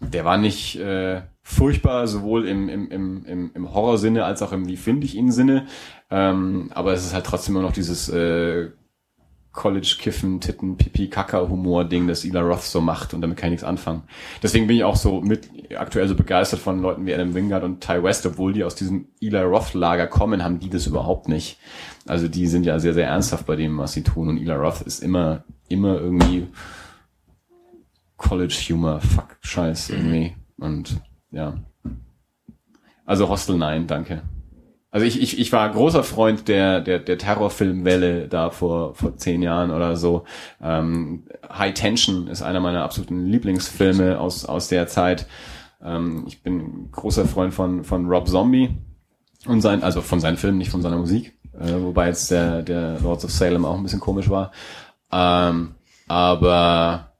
der 0.00 0.24
war 0.24 0.38
nicht 0.38 0.76
äh, 0.80 1.22
furchtbar, 1.42 2.08
sowohl 2.08 2.48
im, 2.48 2.68
im, 2.68 2.90
im, 2.90 3.50
im, 3.54 3.74
Horrorsinne 3.74 4.24
als 4.24 4.42
auch 4.42 4.50
im 4.50 4.66
Wie 4.66 4.76
finde 4.76 5.06
ich 5.06 5.14
ihn 5.14 5.30
Sinne. 5.30 5.66
Ähm, 6.10 6.72
aber 6.74 6.92
es 6.92 7.04
ist 7.04 7.14
halt 7.14 7.26
trotzdem 7.26 7.54
immer 7.54 7.62
noch 7.62 7.72
dieses 7.72 8.08
äh, 8.08 8.70
College-Kiffen, 9.54 10.40
Titten, 10.40 10.76
Pipi, 10.76 11.08
Kaka-Humor-Ding, 11.08 12.08
das 12.08 12.24
Ila 12.24 12.40
Roth 12.40 12.62
so 12.62 12.80
macht 12.80 13.14
und 13.14 13.20
damit 13.20 13.38
kann 13.38 13.46
ich 13.48 13.52
nichts 13.52 13.64
anfangen. 13.64 14.02
Deswegen 14.42 14.66
bin 14.66 14.76
ich 14.76 14.84
auch 14.84 14.96
so 14.96 15.20
mit 15.20 15.48
aktuell 15.76 16.08
so 16.08 16.16
begeistert 16.16 16.58
von 16.58 16.82
Leuten 16.82 17.06
wie 17.06 17.14
Adam 17.14 17.34
Wingard 17.34 17.62
und 17.62 17.80
Ty 17.80 18.02
West, 18.02 18.26
obwohl 18.26 18.52
die 18.52 18.64
aus 18.64 18.74
diesem 18.74 19.06
Eli 19.20 19.40
Roth-Lager 19.40 20.08
kommen, 20.08 20.42
haben 20.42 20.58
die 20.58 20.70
das 20.70 20.88
überhaupt 20.88 21.28
nicht. 21.28 21.58
Also 22.06 22.26
die 22.26 22.48
sind 22.48 22.66
ja 22.66 22.80
sehr, 22.80 22.94
sehr 22.94 23.06
ernsthaft 23.06 23.46
bei 23.46 23.54
dem, 23.54 23.78
was 23.78 23.92
sie 23.92 24.02
tun 24.02 24.28
und 24.28 24.38
Eli 24.38 24.52
Roth 24.52 24.82
ist 24.82 25.02
immer, 25.02 25.44
immer 25.68 26.00
irgendwie 26.00 26.48
College 28.16 28.54
Humor, 28.70 29.00
fuck, 29.00 29.36
Scheiß 29.40 29.90
irgendwie. 29.90 30.34
Und 30.58 31.00
ja. 31.30 31.54
Also 33.06 33.28
Hostel 33.28 33.56
nein, 33.56 33.86
danke. 33.86 34.22
Also 34.94 35.06
ich, 35.06 35.20
ich, 35.20 35.40
ich 35.40 35.50
war 35.50 35.68
großer 35.68 36.04
Freund 36.04 36.46
der, 36.46 36.80
der, 36.80 37.00
der 37.00 37.18
Terrorfilmwelle 37.18 38.28
da 38.28 38.50
vor, 38.50 38.94
vor 38.94 39.16
zehn 39.16 39.42
Jahren 39.42 39.72
oder 39.72 39.96
so. 39.96 40.22
Ähm, 40.62 41.24
High 41.52 41.74
Tension 41.74 42.28
ist 42.28 42.42
einer 42.42 42.60
meiner 42.60 42.84
absoluten 42.84 43.26
Lieblingsfilme 43.26 44.20
aus, 44.20 44.44
aus 44.44 44.68
der 44.68 44.86
Zeit. 44.86 45.26
Ähm, 45.82 46.22
ich 46.28 46.44
bin 46.44 46.92
großer 46.92 47.24
Freund 47.24 47.52
von, 47.52 47.82
von 47.82 48.06
Rob 48.06 48.28
Zombie 48.28 48.70
und 49.46 49.62
sein, 49.62 49.82
also 49.82 50.00
von 50.00 50.20
seinen 50.20 50.36
Filmen, 50.36 50.58
nicht 50.58 50.70
von 50.70 50.80
seiner 50.80 50.98
Musik. 50.98 51.36
Äh, 51.58 51.72
wobei 51.82 52.06
jetzt 52.06 52.30
der, 52.30 52.62
der 52.62 53.00
Lords 53.00 53.24
of 53.24 53.32
Salem 53.32 53.64
auch 53.64 53.76
ein 53.76 53.82
bisschen 53.82 53.98
komisch 53.98 54.30
war. 54.30 54.52
Ähm, 55.10 55.74
aber, 56.06 57.14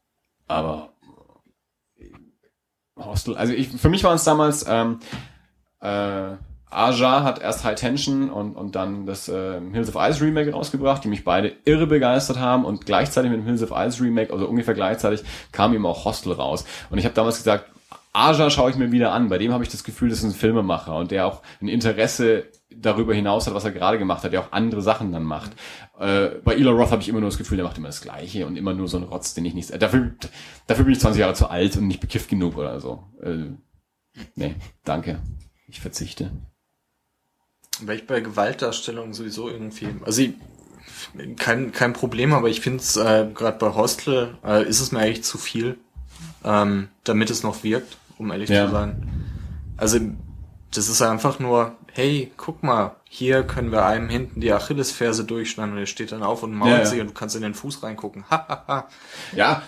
aber 0.46 0.90
Hostel, 2.96 3.36
also 3.36 3.52
ich, 3.52 3.66
für 3.66 3.88
mich 3.88 4.04
waren 4.04 4.14
es 4.14 4.22
damals, 4.22 4.64
ähm, 4.68 5.00
äh, 5.80 6.36
Aja 6.74 7.22
hat 7.22 7.40
erst 7.40 7.64
High 7.64 7.74
Tension 7.78 8.30
und, 8.30 8.56
und 8.56 8.74
dann 8.74 9.06
das 9.06 9.28
äh, 9.28 9.60
Hills 9.72 9.94
of 9.94 9.96
Ice 9.96 10.24
Remake 10.24 10.52
rausgebracht, 10.52 11.04
die 11.04 11.08
mich 11.08 11.24
beide 11.24 11.52
irre 11.64 11.86
begeistert 11.86 12.38
haben 12.38 12.64
und 12.64 12.86
gleichzeitig 12.86 13.30
mit 13.30 13.40
dem 13.40 13.46
Hills 13.46 13.62
of 13.62 13.72
Ice 13.74 14.02
Remake, 14.02 14.32
also 14.32 14.46
ungefähr 14.46 14.74
gleichzeitig, 14.74 15.22
kam 15.52 15.74
ihm 15.74 15.86
auch 15.86 16.04
Hostel 16.04 16.32
raus. 16.32 16.64
Und 16.90 16.98
ich 16.98 17.04
habe 17.04 17.14
damals 17.14 17.36
gesagt, 17.38 17.66
Aja 18.12 18.48
schaue 18.48 18.70
ich 18.70 18.76
mir 18.76 18.92
wieder 18.92 19.12
an. 19.12 19.28
Bei 19.28 19.38
dem 19.38 19.52
habe 19.52 19.64
ich 19.64 19.70
das 19.70 19.82
Gefühl, 19.82 20.08
das 20.08 20.18
ist 20.18 20.24
ein 20.24 20.32
Filmemacher 20.32 20.96
und 20.96 21.10
der 21.10 21.26
auch 21.26 21.42
ein 21.60 21.66
Interesse 21.66 22.46
darüber 22.70 23.12
hinaus 23.12 23.46
hat, 23.46 23.54
was 23.54 23.64
er 23.64 23.72
gerade 23.72 23.98
gemacht 23.98 24.22
hat, 24.22 24.32
der 24.32 24.40
auch 24.40 24.52
andere 24.52 24.82
Sachen 24.82 25.10
dann 25.12 25.24
macht. 25.24 25.52
Äh, 25.98 26.28
bei 26.44 26.54
Eli 26.54 26.68
Roth 26.68 26.92
habe 26.92 27.02
ich 27.02 27.08
immer 27.08 27.20
nur 27.20 27.30
das 27.30 27.38
Gefühl, 27.38 27.56
der 27.56 27.66
macht 27.66 27.76
immer 27.76 27.88
das 27.88 28.00
Gleiche 28.00 28.46
und 28.46 28.56
immer 28.56 28.72
nur 28.72 28.88
so 28.88 28.98
einen 28.98 29.06
Rotz, 29.06 29.34
den 29.34 29.44
ich 29.44 29.54
nicht. 29.54 29.70
Dafür, 29.82 30.12
dafür 30.66 30.84
bin 30.84 30.94
ich 30.94 31.00
20 31.00 31.20
Jahre 31.20 31.34
zu 31.34 31.50
alt 31.50 31.76
und 31.76 31.88
nicht 31.88 32.00
bekifft 32.00 32.30
genug 32.30 32.56
oder 32.56 32.78
so. 32.78 33.02
Äh, 33.20 33.50
nee, 34.36 34.54
danke. 34.84 35.20
Ich 35.66 35.80
verzichte. 35.80 36.30
Weil 37.82 37.96
ich 37.98 38.06
bei 38.06 38.20
Gewaltdarstellung 38.20 39.14
sowieso 39.14 39.48
irgendwie, 39.48 39.88
also 40.04 40.22
ich, 40.22 40.32
kein, 41.36 41.72
kein 41.72 41.92
Problem, 41.92 42.32
aber 42.32 42.48
ich 42.48 42.60
finde 42.60 42.78
es 42.80 42.96
äh, 42.96 43.26
gerade 43.34 43.58
bei 43.58 43.74
Hostel 43.74 44.36
äh, 44.44 44.66
ist 44.68 44.80
es 44.80 44.92
mir 44.92 45.00
eigentlich 45.00 45.24
zu 45.24 45.38
viel, 45.38 45.78
ähm, 46.44 46.88
damit 47.04 47.30
es 47.30 47.42
noch 47.42 47.64
wirkt, 47.64 47.96
um 48.18 48.30
ehrlich 48.30 48.50
Ja. 48.50 48.66
zu 48.66 48.72
sein. 48.72 49.10
Also 49.76 49.98
das 50.72 50.88
ist 50.88 51.02
einfach 51.02 51.38
nur, 51.38 51.74
hey, 51.92 52.30
guck 52.36 52.62
mal, 52.62 52.94
hier 53.16 53.44
können 53.44 53.70
wir 53.70 53.84
einem 53.86 54.08
hinten 54.08 54.40
die 54.40 54.52
Achillesferse 54.52 55.24
durchschneiden 55.24 55.74
und 55.74 55.78
er 55.78 55.86
steht 55.86 56.10
dann 56.10 56.24
auf 56.24 56.42
und 56.42 56.52
mault 56.52 56.72
Ja, 56.72 56.78
ja. 56.78 56.84
sich 56.84 57.00
und 57.00 57.06
du 57.06 57.14
kannst 57.14 57.36
in 57.36 57.42
den 57.42 57.54
Fuß 57.54 57.84
reingucken. 57.84 58.24
Ha, 58.28 58.44
ha, 58.48 58.64
ha. 58.66 58.88
Ja, 59.36 59.62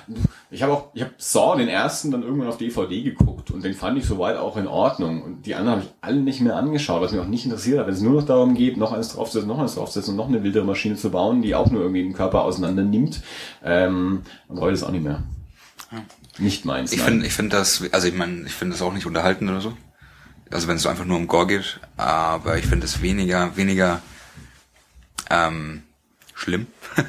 ich 0.50 0.64
habe 0.64 0.72
auch, 0.72 0.88
ich 0.94 1.02
habe 1.02 1.12
Saw 1.16 1.56
den 1.56 1.68
ersten 1.68 2.10
dann 2.10 2.24
irgendwann 2.24 2.48
auf 2.48 2.58
DVD 2.58 3.04
geguckt 3.04 3.52
und 3.52 3.62
den 3.62 3.74
fand 3.74 3.98
ich 3.98 4.04
soweit 4.04 4.36
auch 4.36 4.56
in 4.56 4.66
Ordnung. 4.66 5.22
Und 5.22 5.46
die 5.46 5.54
anderen 5.54 5.76
habe 5.78 5.86
ich 5.86 5.94
alle 6.00 6.16
nicht 6.22 6.40
mehr 6.40 6.56
angeschaut, 6.56 7.00
was 7.00 7.12
mich 7.12 7.20
auch 7.20 7.28
nicht 7.28 7.44
interessiert 7.44 7.78
hat. 7.78 7.86
Wenn 7.86 7.94
es 7.94 8.00
nur 8.00 8.20
noch 8.20 8.26
darum 8.26 8.54
geht, 8.54 8.78
noch 8.78 8.92
eins 8.92 9.10
draufzusetzen, 9.10 9.48
noch 9.48 9.60
eins 9.60 9.76
draufzusetzen 9.76 10.14
und 10.14 10.16
noch 10.16 10.28
eine 10.28 10.42
wildere 10.42 10.64
Maschine 10.64 10.96
zu 10.96 11.10
bauen, 11.10 11.40
die 11.40 11.54
auch 11.54 11.70
nur 11.70 11.82
irgendwie 11.82 12.02
den 12.02 12.14
Körper 12.14 12.42
auseinander 12.42 12.82
nimmt. 12.82 13.22
Ähm, 13.64 14.22
und 14.48 14.60
heute 14.60 14.74
ist 14.74 14.82
auch 14.82 14.90
nicht 14.90 15.04
mehr. 15.04 15.22
Nicht 16.38 16.64
meins. 16.64 16.92
Ich 16.92 17.00
finde, 17.00 17.24
ich 17.26 17.32
finde 17.32 17.56
das, 17.56 17.80
also 17.92 18.08
ich 18.08 18.14
meine, 18.14 18.42
ich 18.44 18.52
finde 18.52 18.74
das 18.74 18.82
auch 18.82 18.92
nicht 18.92 19.06
unterhaltend 19.06 19.48
oder 19.50 19.60
so. 19.60 19.72
Also 20.50 20.68
wenn 20.68 20.76
es 20.76 20.82
so 20.82 20.88
einfach 20.88 21.04
nur 21.04 21.16
um 21.16 21.26
Gore 21.26 21.46
geht, 21.46 21.80
aber 21.96 22.58
ich 22.58 22.66
finde 22.66 22.86
es 22.86 23.02
weniger, 23.02 23.56
weniger 23.56 24.00
ähm, 25.30 25.82
schlimm, 26.34 26.66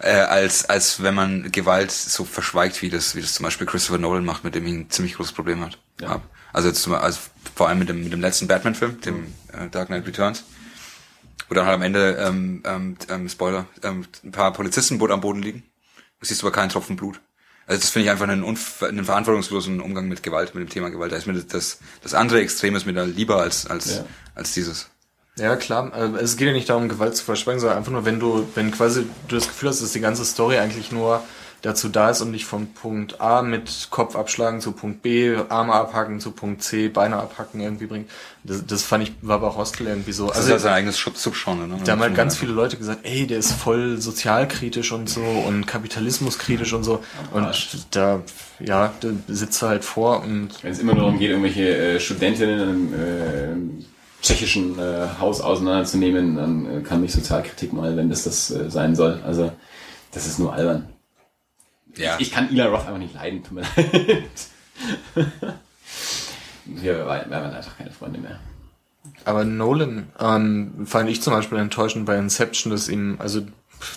äh, 0.00 0.10
als 0.10 0.64
als 0.64 1.02
wenn 1.02 1.14
man 1.14 1.52
Gewalt 1.52 1.90
so 1.90 2.24
verschweigt, 2.24 2.80
wie 2.80 2.88
das, 2.88 3.14
wie 3.14 3.20
das 3.20 3.34
zum 3.34 3.44
Beispiel 3.44 3.66
Christopher 3.66 3.98
Nolan 3.98 4.24
macht, 4.24 4.44
mit 4.44 4.54
dem 4.54 4.66
ich 4.66 4.72
ein 4.72 4.90
ziemlich 4.90 5.14
großes 5.14 5.32
Problem 5.32 5.60
hat. 5.64 5.78
Ja. 6.00 6.22
Also 6.52 6.68
jetzt 6.68 6.88
also 6.88 7.20
vor 7.54 7.68
allem 7.68 7.78
mit 7.78 7.88
dem 7.90 8.04
mit 8.04 8.12
dem 8.12 8.20
letzten 8.20 8.48
Batman-Film, 8.48 9.00
dem 9.02 9.34
äh, 9.52 9.68
Dark 9.68 9.88
Knight 9.88 10.06
Returns, 10.06 10.44
wo 11.48 11.54
dann 11.54 11.66
halt 11.66 11.74
am 11.74 11.82
Ende 11.82 12.16
ähm, 12.16 12.62
ähm, 12.64 12.96
ähm, 13.10 13.28
Spoiler, 13.28 13.66
ähm, 13.82 14.06
ein 14.24 14.32
paar 14.32 14.52
Polizisten 14.52 15.00
am 15.00 15.20
Boden 15.20 15.42
liegen. 15.42 15.62
Du 16.20 16.26
siehst 16.26 16.42
aber 16.42 16.52
keinen 16.52 16.70
Tropfen 16.70 16.96
Blut. 16.96 17.20
Also 17.68 17.80
das 17.82 17.90
finde 17.90 18.06
ich 18.06 18.10
einfach 18.10 18.26
einen, 18.26 18.42
einen 18.44 19.04
verantwortungslosen 19.04 19.80
Umgang 19.80 20.08
mit 20.08 20.22
Gewalt, 20.22 20.54
mit 20.54 20.66
dem 20.66 20.70
Thema 20.72 20.88
Gewalt. 20.90 21.12
Da 21.12 21.16
ist 21.16 21.26
mir 21.26 21.34
das- 21.34 21.78
das, 22.02 22.14
andere 22.14 22.40
Extrem 22.40 22.74
ist 22.74 22.86
mir 22.86 22.94
da 22.94 23.04
lieber 23.04 23.36
als, 23.42 23.66
als, 23.66 23.96
Ja. 23.98 24.04
als 24.34 24.52
dieses. 24.54 24.86
Ja, 25.36 25.54
klar. 25.54 25.92
äh, 25.94 26.16
Es 26.18 26.36
geht 26.36 26.48
ja 26.48 26.52
nicht 26.54 26.68
darum, 26.68 26.88
Gewalt 26.88 27.14
zu 27.16 27.24
verschweigen, 27.24 27.60
sondern 27.60 27.78
einfach 27.78 27.92
nur, 27.92 28.04
wenn 28.04 28.18
du, 28.18 28.48
wenn 28.56 28.70
quasi 28.72 29.06
du 29.28 29.36
das 29.36 29.46
Gefühl 29.46 29.68
hast, 29.68 29.82
dass 29.82 29.92
die 29.92 30.00
ganze 30.00 30.24
Story 30.24 30.56
eigentlich 30.58 30.90
nur 30.90 31.22
dazu 31.62 31.88
da 31.88 32.10
ist, 32.10 32.20
um 32.20 32.32
dich 32.32 32.44
von 32.44 32.72
Punkt 32.72 33.20
A 33.20 33.42
mit 33.42 33.88
Kopf 33.90 34.14
abschlagen 34.16 34.60
zu 34.60 34.72
Punkt 34.72 35.02
B, 35.02 35.36
Arme 35.48 35.72
abhacken 35.72 36.20
zu 36.20 36.30
Punkt 36.30 36.62
C, 36.62 36.88
Beine 36.88 37.16
abhacken 37.16 37.60
irgendwie 37.60 37.86
bringt. 37.86 38.10
Das, 38.44 38.64
das 38.64 38.82
fand 38.84 39.04
ich, 39.04 39.12
war 39.22 39.40
bei 39.40 39.48
Hostel 39.48 39.88
irgendwie 39.88 40.12
so. 40.12 40.28
Das 40.28 40.36
Also 40.36 40.48
ist 40.48 40.52
halt 40.52 40.62
sein 40.62 40.74
eigenes 40.74 40.96
Subgenre. 40.96 41.66
Ne? 41.66 41.78
da 41.84 41.92
haben 41.92 42.00
halt 42.00 42.14
ganz 42.14 42.36
viele 42.36 42.52
Leute 42.52 42.76
gesagt, 42.76 43.00
ey, 43.02 43.26
der 43.26 43.38
ist 43.38 43.52
voll 43.52 43.98
sozialkritisch 44.00 44.92
und 44.92 45.08
so 45.08 45.22
und 45.22 45.66
kapitalismuskritisch 45.66 46.72
und 46.72 46.84
so. 46.84 47.02
Und 47.32 47.86
da, 47.90 48.20
ja, 48.60 48.92
da 49.00 49.08
sitzt 49.26 49.62
er 49.62 49.68
halt 49.70 49.84
vor 49.84 50.22
und 50.22 50.50
Wenn 50.62 50.72
es 50.72 50.78
immer 50.78 50.94
nur 50.94 51.04
darum 51.04 51.18
geht, 51.18 51.30
irgendwelche 51.30 51.76
äh, 51.76 52.00
Studentinnen 52.00 52.60
in 52.60 52.68
einem 52.68 53.78
äh, 53.80 53.84
tschechischen 54.22 54.78
äh, 54.78 55.08
Haus 55.20 55.40
auseinanderzunehmen, 55.40 56.36
dann 56.36 56.78
äh, 56.78 56.80
kann 56.82 57.00
mich 57.00 57.12
Sozialkritik 57.12 57.72
mal, 57.72 57.96
wenn 57.96 58.08
das 58.08 58.24
das 58.24 58.50
äh, 58.50 58.70
sein 58.70 58.94
soll. 58.94 59.20
Also 59.24 59.52
das 60.12 60.26
ist 60.26 60.38
nur 60.38 60.52
albern. 60.52 60.88
Ja. 61.98 62.16
Ich 62.18 62.30
kann 62.30 62.48
Eli 62.50 62.62
Roth 62.62 62.80
einfach 62.86 62.98
nicht 62.98 63.14
leiden, 63.14 63.42
tut 63.42 63.52
mir 63.52 63.62
leid. 63.62 64.24
Wir 66.64 67.06
waren 67.06 67.30
waren 67.30 67.54
einfach 67.54 67.78
keine 67.78 67.90
Freunde 67.90 68.20
mehr. 68.20 68.38
Aber 69.24 69.44
Nolan 69.44 70.08
ähm, 70.20 70.86
fand 70.86 71.08
ich 71.08 71.22
zum 71.22 71.32
Beispiel 71.32 71.58
enttäuschend 71.58 72.06
bei 72.06 72.16
Inception, 72.16 72.70
dass 72.70 72.88
ihm, 72.88 73.16
also 73.18 73.42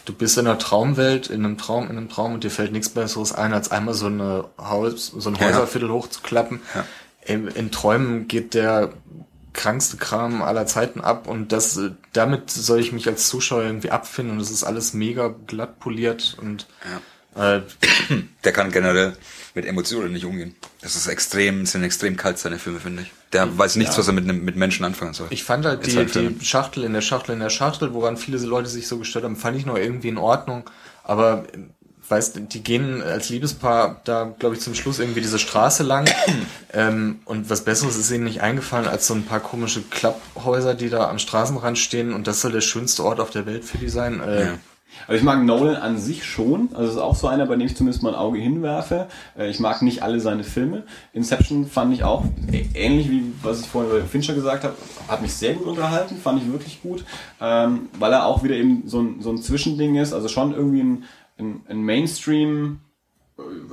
du 0.06 0.14
bist 0.14 0.38
in 0.38 0.48
einer 0.48 0.58
Traumwelt, 0.58 1.30
in 1.30 1.46
einem 1.46 1.58
Traum, 1.58 1.86
in 1.86 1.98
einem 1.98 2.10
Traum 2.10 2.34
und 2.34 2.44
dir 2.44 2.52
fällt 2.52 2.72
nichts 2.72 2.90
Besseres 2.90 3.34
ein, 3.34 3.54
als 3.54 3.72
einmal 3.72 3.94
so 3.94 4.08
eine 4.08 4.46
Haus, 4.58 5.08
so 5.08 5.30
ein 5.30 5.36
Ja. 5.36 5.48
Häuserviertel 5.48 5.90
hochzuklappen. 5.90 6.62
Ja. 6.74 6.86
In, 7.24 7.48
in 7.48 7.72
Träumen 7.72 8.28
geht 8.28 8.54
der 8.54 8.94
krankste 9.54 9.98
Kram 9.98 10.42
aller 10.42 10.66
Zeiten 10.66 11.02
ab 11.02 11.28
und 11.28 11.52
das, 11.52 11.80
damit 12.14 12.50
soll 12.50 12.80
ich 12.80 12.94
mich 12.94 13.08
als 13.08 13.28
Zuschauer 13.28 13.64
irgendwie 13.64 13.92
abfinden 13.92 14.36
und 14.36 14.42
es 14.42 14.50
ist 14.50 14.64
alles 14.64 14.94
mega 14.94 15.34
glatt 15.46 15.80
poliert 15.80 16.38
und 16.42 16.68
äh, 16.84 17.00
Der 17.36 18.52
kann 18.52 18.72
generell 18.72 19.14
mit 19.54 19.66
Emotionen 19.66 20.14
nicht 20.14 20.26
umgehen. 20.26 20.56
Das 20.82 20.96
ist 20.96 21.08
extrem, 21.08 21.66
sind 21.66 21.84
extrem 21.84 22.16
kalt 22.18 22.38
seine 22.38 22.60
Filme, 22.60 22.80
finde 22.80 23.04
ich. 23.04 23.12
Der 23.34 23.58
weiß 23.58 23.76
nichts, 23.78 23.98
was 23.98 24.08
er 24.08 24.14
mit, 24.14 24.26
mit 24.26 24.56
Menschen 24.56 24.86
anfangen 24.86 25.14
soll. 25.14 25.28
Ich 25.30 25.44
fand 25.44 25.66
halt 25.66 25.86
die, 25.86 26.06
die 26.06 26.46
Schachtel 26.46 26.84
in 26.84 26.94
der 26.94 27.02
Schachtel 27.02 27.34
in 27.34 27.40
der 27.40 27.50
Schachtel, 27.50 27.94
woran 27.94 28.18
viele 28.18 28.38
Leute 28.40 28.70
sich 28.70 28.88
so 28.88 28.98
gestört 28.98 29.24
haben, 29.24 29.36
fand 29.36 29.58
ich 29.58 29.66
noch 29.66 29.78
irgendwie 29.78 30.10
in 30.10 30.18
Ordnung. 30.18 30.70
Aber 31.04 31.46
äh, 31.54 31.58
weißt, 32.10 32.42
die 32.50 32.64
gehen 32.64 33.02
als 33.02 33.30
Liebespaar 33.30 34.02
da, 34.04 34.34
glaube 34.38 34.56
ich, 34.56 34.62
zum 34.62 34.76
Schluss 34.76 35.00
irgendwie 35.00 35.22
diese 35.22 35.40
Straße 35.40 35.84
lang. 35.84 36.10
ähm, 36.74 37.20
und 37.26 37.50
was 37.50 37.64
Besseres 37.64 37.98
ist 37.98 38.12
ihnen 38.12 38.26
nicht 38.26 38.42
eingefallen 38.42 38.88
als 38.88 39.08
so 39.08 39.14
ein 39.14 39.26
paar 39.26 39.40
komische 39.40 39.82
Klapphäuser, 39.82 40.74
die 40.74 40.90
da 40.90 41.10
am 41.10 41.20
Straßenrand 41.20 41.78
stehen. 41.78 42.14
Und 42.14 42.28
das 42.28 42.42
soll 42.42 42.52
der 42.52 42.62
schönste 42.62 43.04
Ort 43.04 43.20
auf 43.20 43.30
der 43.30 43.46
Welt 43.46 43.64
für 43.64 43.78
die 43.78 43.90
sein. 43.90 44.22
Äh, 44.22 44.46
Ja. 44.46 44.60
Also 45.08 45.18
ich 45.18 45.24
mag 45.24 45.44
Nolan 45.44 45.76
an 45.76 45.98
sich 45.98 46.26
schon. 46.26 46.70
Also 46.74 46.84
es 46.84 46.96
ist 46.96 47.02
auch 47.02 47.16
so 47.16 47.28
einer, 47.28 47.46
bei 47.46 47.56
dem 47.56 47.66
ich 47.66 47.76
zumindest 47.76 48.04
mal 48.04 48.10
ein 48.10 48.16
Auge 48.20 48.40
hinwerfe. 48.40 49.08
Äh, 49.38 49.50
Ich 49.50 49.60
mag 49.60 49.82
nicht 49.82 50.04
alle 50.04 50.20
seine 50.20 50.44
Filme. 50.44 50.84
Inception 51.14 51.66
fand 51.66 51.94
ich 51.94 52.04
auch 52.04 52.26
ähnlich 52.74 53.10
wie 53.10 53.24
was 53.42 53.62
ich 53.62 53.68
vorhin 53.68 53.92
über 53.92 54.02
Fincher 54.06 54.34
gesagt 54.34 54.64
habe. 54.64 54.76
Hat 55.08 55.22
mich 55.22 55.34
sehr 55.34 55.54
gut 55.54 55.68
unterhalten, 55.68 56.16
fand 56.18 56.42
ich 56.42 56.52
wirklich 56.52 56.82
gut, 56.82 57.04
ähm, 57.40 57.90
weil 58.00 58.14
er 58.14 58.26
auch 58.26 58.44
wieder 58.44 58.56
eben 58.56 58.84
so 58.86 59.02
ein, 59.02 59.22
so 59.22 59.32
ein 59.32 59.42
Zwischending 59.42 59.96
ist. 59.96 60.14
Also 60.14 60.28
schon 60.28 60.54
irgendwie 60.54 60.82
ein, 60.82 61.04
ein, 61.40 61.62
ein 61.68 61.82
Mainstream 61.82 62.80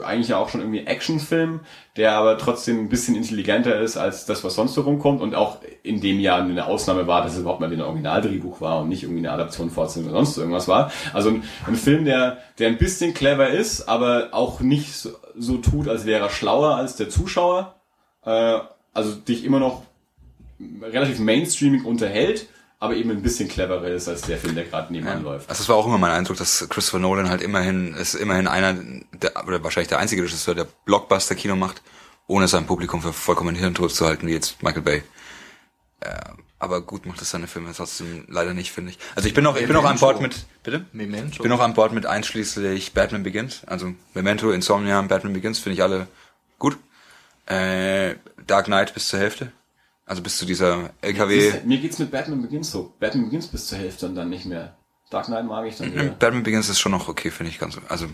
eigentlich 0.05 0.29
ja 0.29 0.39
auch 0.39 0.49
schon 0.49 0.61
irgendwie 0.61 0.87
Actionfilm, 0.87 1.61
der 1.97 2.13
aber 2.13 2.39
trotzdem 2.39 2.79
ein 2.79 2.89
bisschen 2.89 3.17
intelligenter 3.17 3.81
ist 3.81 3.97
als 3.97 4.27
das, 4.27 4.45
was 4.45 4.55
sonst 4.55 4.75
so 4.75 4.83
rumkommt 4.83 5.21
und 5.21 5.35
auch 5.35 5.59
in 5.83 6.01
dem 6.01 6.21
Jahr 6.21 6.43
eine 6.43 6.67
Ausnahme 6.67 7.07
war, 7.07 7.23
dass 7.23 7.35
es 7.35 7.41
überhaupt 7.41 7.61
mal 7.61 7.73
ein 7.73 7.81
Originaldrehbuch 7.81 8.61
war 8.61 8.81
und 8.81 8.89
nicht 8.89 9.03
irgendwie 9.03 9.21
eine 9.21 9.33
Adaption, 9.33 9.71
Fortsetzung 9.71 10.11
oder 10.11 10.19
sonst 10.19 10.39
irgendwas 10.39 10.69
war. 10.69 10.93
Also 11.13 11.31
ein, 11.31 11.45
ein 11.67 11.75
Film, 11.75 12.05
der, 12.05 12.39
der 12.59 12.69
ein 12.69 12.79
bisschen 12.79 13.15
clever 13.15 13.49
ist, 13.49 13.89
aber 13.89 14.29
auch 14.33 14.61
nicht 14.61 14.95
so, 14.95 15.11
so 15.37 15.59
tut, 15.59 15.89
als 15.89 16.07
wäre 16.07 16.25
er 16.25 16.31
schlauer 16.31 16.77
als 16.77 16.97
der 16.97 17.09
Zuschauer. 17.09 17.75
Äh, 18.25 18.59
also 18.93 19.15
dich 19.15 19.45
immer 19.45 19.61
noch 19.61 19.83
relativ 20.83 21.19
mainstreaming 21.19 21.85
unterhält, 21.85 22.49
aber 22.81 22.95
eben 22.95 23.11
ein 23.11 23.23
bisschen 23.23 23.49
cleverer 23.49 23.89
ist 23.89 24.09
als 24.09 24.23
der 24.23 24.39
Film, 24.39 24.55
der 24.55 24.65
gerade 24.65 24.93
nebenan 24.93 25.23
läuft. 25.23 25.49
Also 25.51 25.63
es 25.63 25.69
war 25.69 25.77
auch 25.77 25.87
immer 25.87 25.99
mein 25.99 26.13
Eindruck, 26.13 26.37
dass 26.37 26.69
Christopher 26.69 27.01
Nolan 27.01 27.29
halt 27.29 27.43
immerhin, 27.43 27.95
ist 27.95 28.15
immerhin 28.15 28.47
einer, 28.47 28.75
der, 29.13 29.47
oder 29.47 29.63
wahrscheinlich 29.65 29.89
der 29.89 29.99
einzige 29.99 30.23
Regisseur, 30.23 30.55
der 30.55 30.67
Blockbuster-Kino 30.85 31.57
macht, 31.57 31.83
ohne 32.29 32.47
sein 32.47 32.67
Publikum 32.67 33.03
für 33.03 33.13
vollkommen 33.13 33.57
hirntot 33.57 33.93
zu 33.93 34.07
halten, 34.07 34.27
wie 34.29 34.33
jetzt 34.33 34.63
Michael 34.63 34.83
Bay. 34.83 35.03
Äh, 36.01 36.15
aber 36.61 36.81
gut 36.81 37.07
macht 37.07 37.23
es 37.23 37.31
seine 37.31 37.47
Filme 37.47 37.73
trotzdem 37.75 38.25
leider 38.29 38.55
nicht, 38.55 38.73
finde 38.73 38.91
ich. 38.91 38.99
Also 39.15 39.29
ich 39.29 39.35
bin 39.35 39.47
auch, 39.47 39.57
ich 39.57 39.67
bin 39.67 39.77
auch 39.77 39.85
an 39.85 39.99
Bord 39.99 40.21
mit, 40.21 40.47
bitte? 40.63 40.87
Memento. 40.93 41.35
Ich 41.35 41.39
bin 41.39 41.53
auch 41.53 41.61
an 41.61 41.75
Bord 41.75 41.93
mit 41.93 42.07
einschließlich 42.07 42.95
Batman 42.95 43.23
Begins. 43.23 43.63
Also 43.67 43.95
Memento, 44.15 44.51
Insomnia, 44.51 45.01
Batman 45.03 45.33
Begins 45.33 45.59
finde 45.59 45.75
ich 45.75 45.83
alle 45.83 46.09
gut. 46.59 46.77
Äh, 47.47 48.17
Dark 48.47 48.67
Knight 48.67 48.93
bis 48.95 49.09
zur 49.09 49.21
Hälfte. 49.21 49.53
Also 50.09 50.23
bis 50.23 50.39
zu 50.39 50.47
dieser 50.47 50.91
LKW. 51.03 51.53
Mir 51.67 51.79
geht's 51.79 51.99
mit 51.99 52.11
Batman 52.11 52.41
Begins 52.41 52.71
so. 52.71 52.95
Batman 52.99 53.27
Begins 53.27 53.47
bis 53.47 53.67
zur 53.67 53.77
Hälfte 53.77 54.07
und 54.07 54.15
dann 54.15 54.31
nicht 54.31 54.47
mehr. 54.47 54.75
Dark 55.11 55.27
Knight 55.27 55.45
mag 55.45 55.67
ich 55.67 55.77
dann 55.77 55.93
wieder. 55.93 56.05
Batman 56.05 56.43
Begins 56.43 56.71
ist 56.71 56.81
schon 56.81 56.93
noch 56.93 57.09
okay, 57.09 57.31
finde 57.31 57.51
ich 57.51 57.59
ganz. 57.59 57.79
Also 57.89 58.07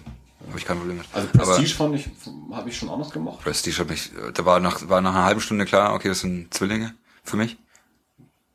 habe 0.49 0.59
ich 0.59 0.65
kein 0.65 0.77
Problem 0.77 0.99
mit. 0.99 1.07
Also 1.13 1.29
Aber 1.35 1.45
Prestige 1.45 1.75
fand 1.75 1.95
ich, 1.95 2.11
habe 2.51 2.69
ich 2.69 2.77
schon 2.77 2.89
auch 2.89 2.99
noch 2.99 3.13
gemocht. 3.13 3.45
Prestige 3.45 3.79
hat 3.79 3.89
mich, 3.89 4.11
da 4.35 4.45
war 4.45 4.59
nach, 4.59 4.89
war 4.89 5.01
nach 5.01 5.15
einer 5.15 5.25
halben 5.25 5.41
Stunde 5.41 5.65
klar, 5.67 5.95
okay, 5.95 6.09
das 6.09 6.21
sind 6.21 6.53
Zwillinge 6.53 6.95
für 7.23 7.37
mich. 7.37 7.57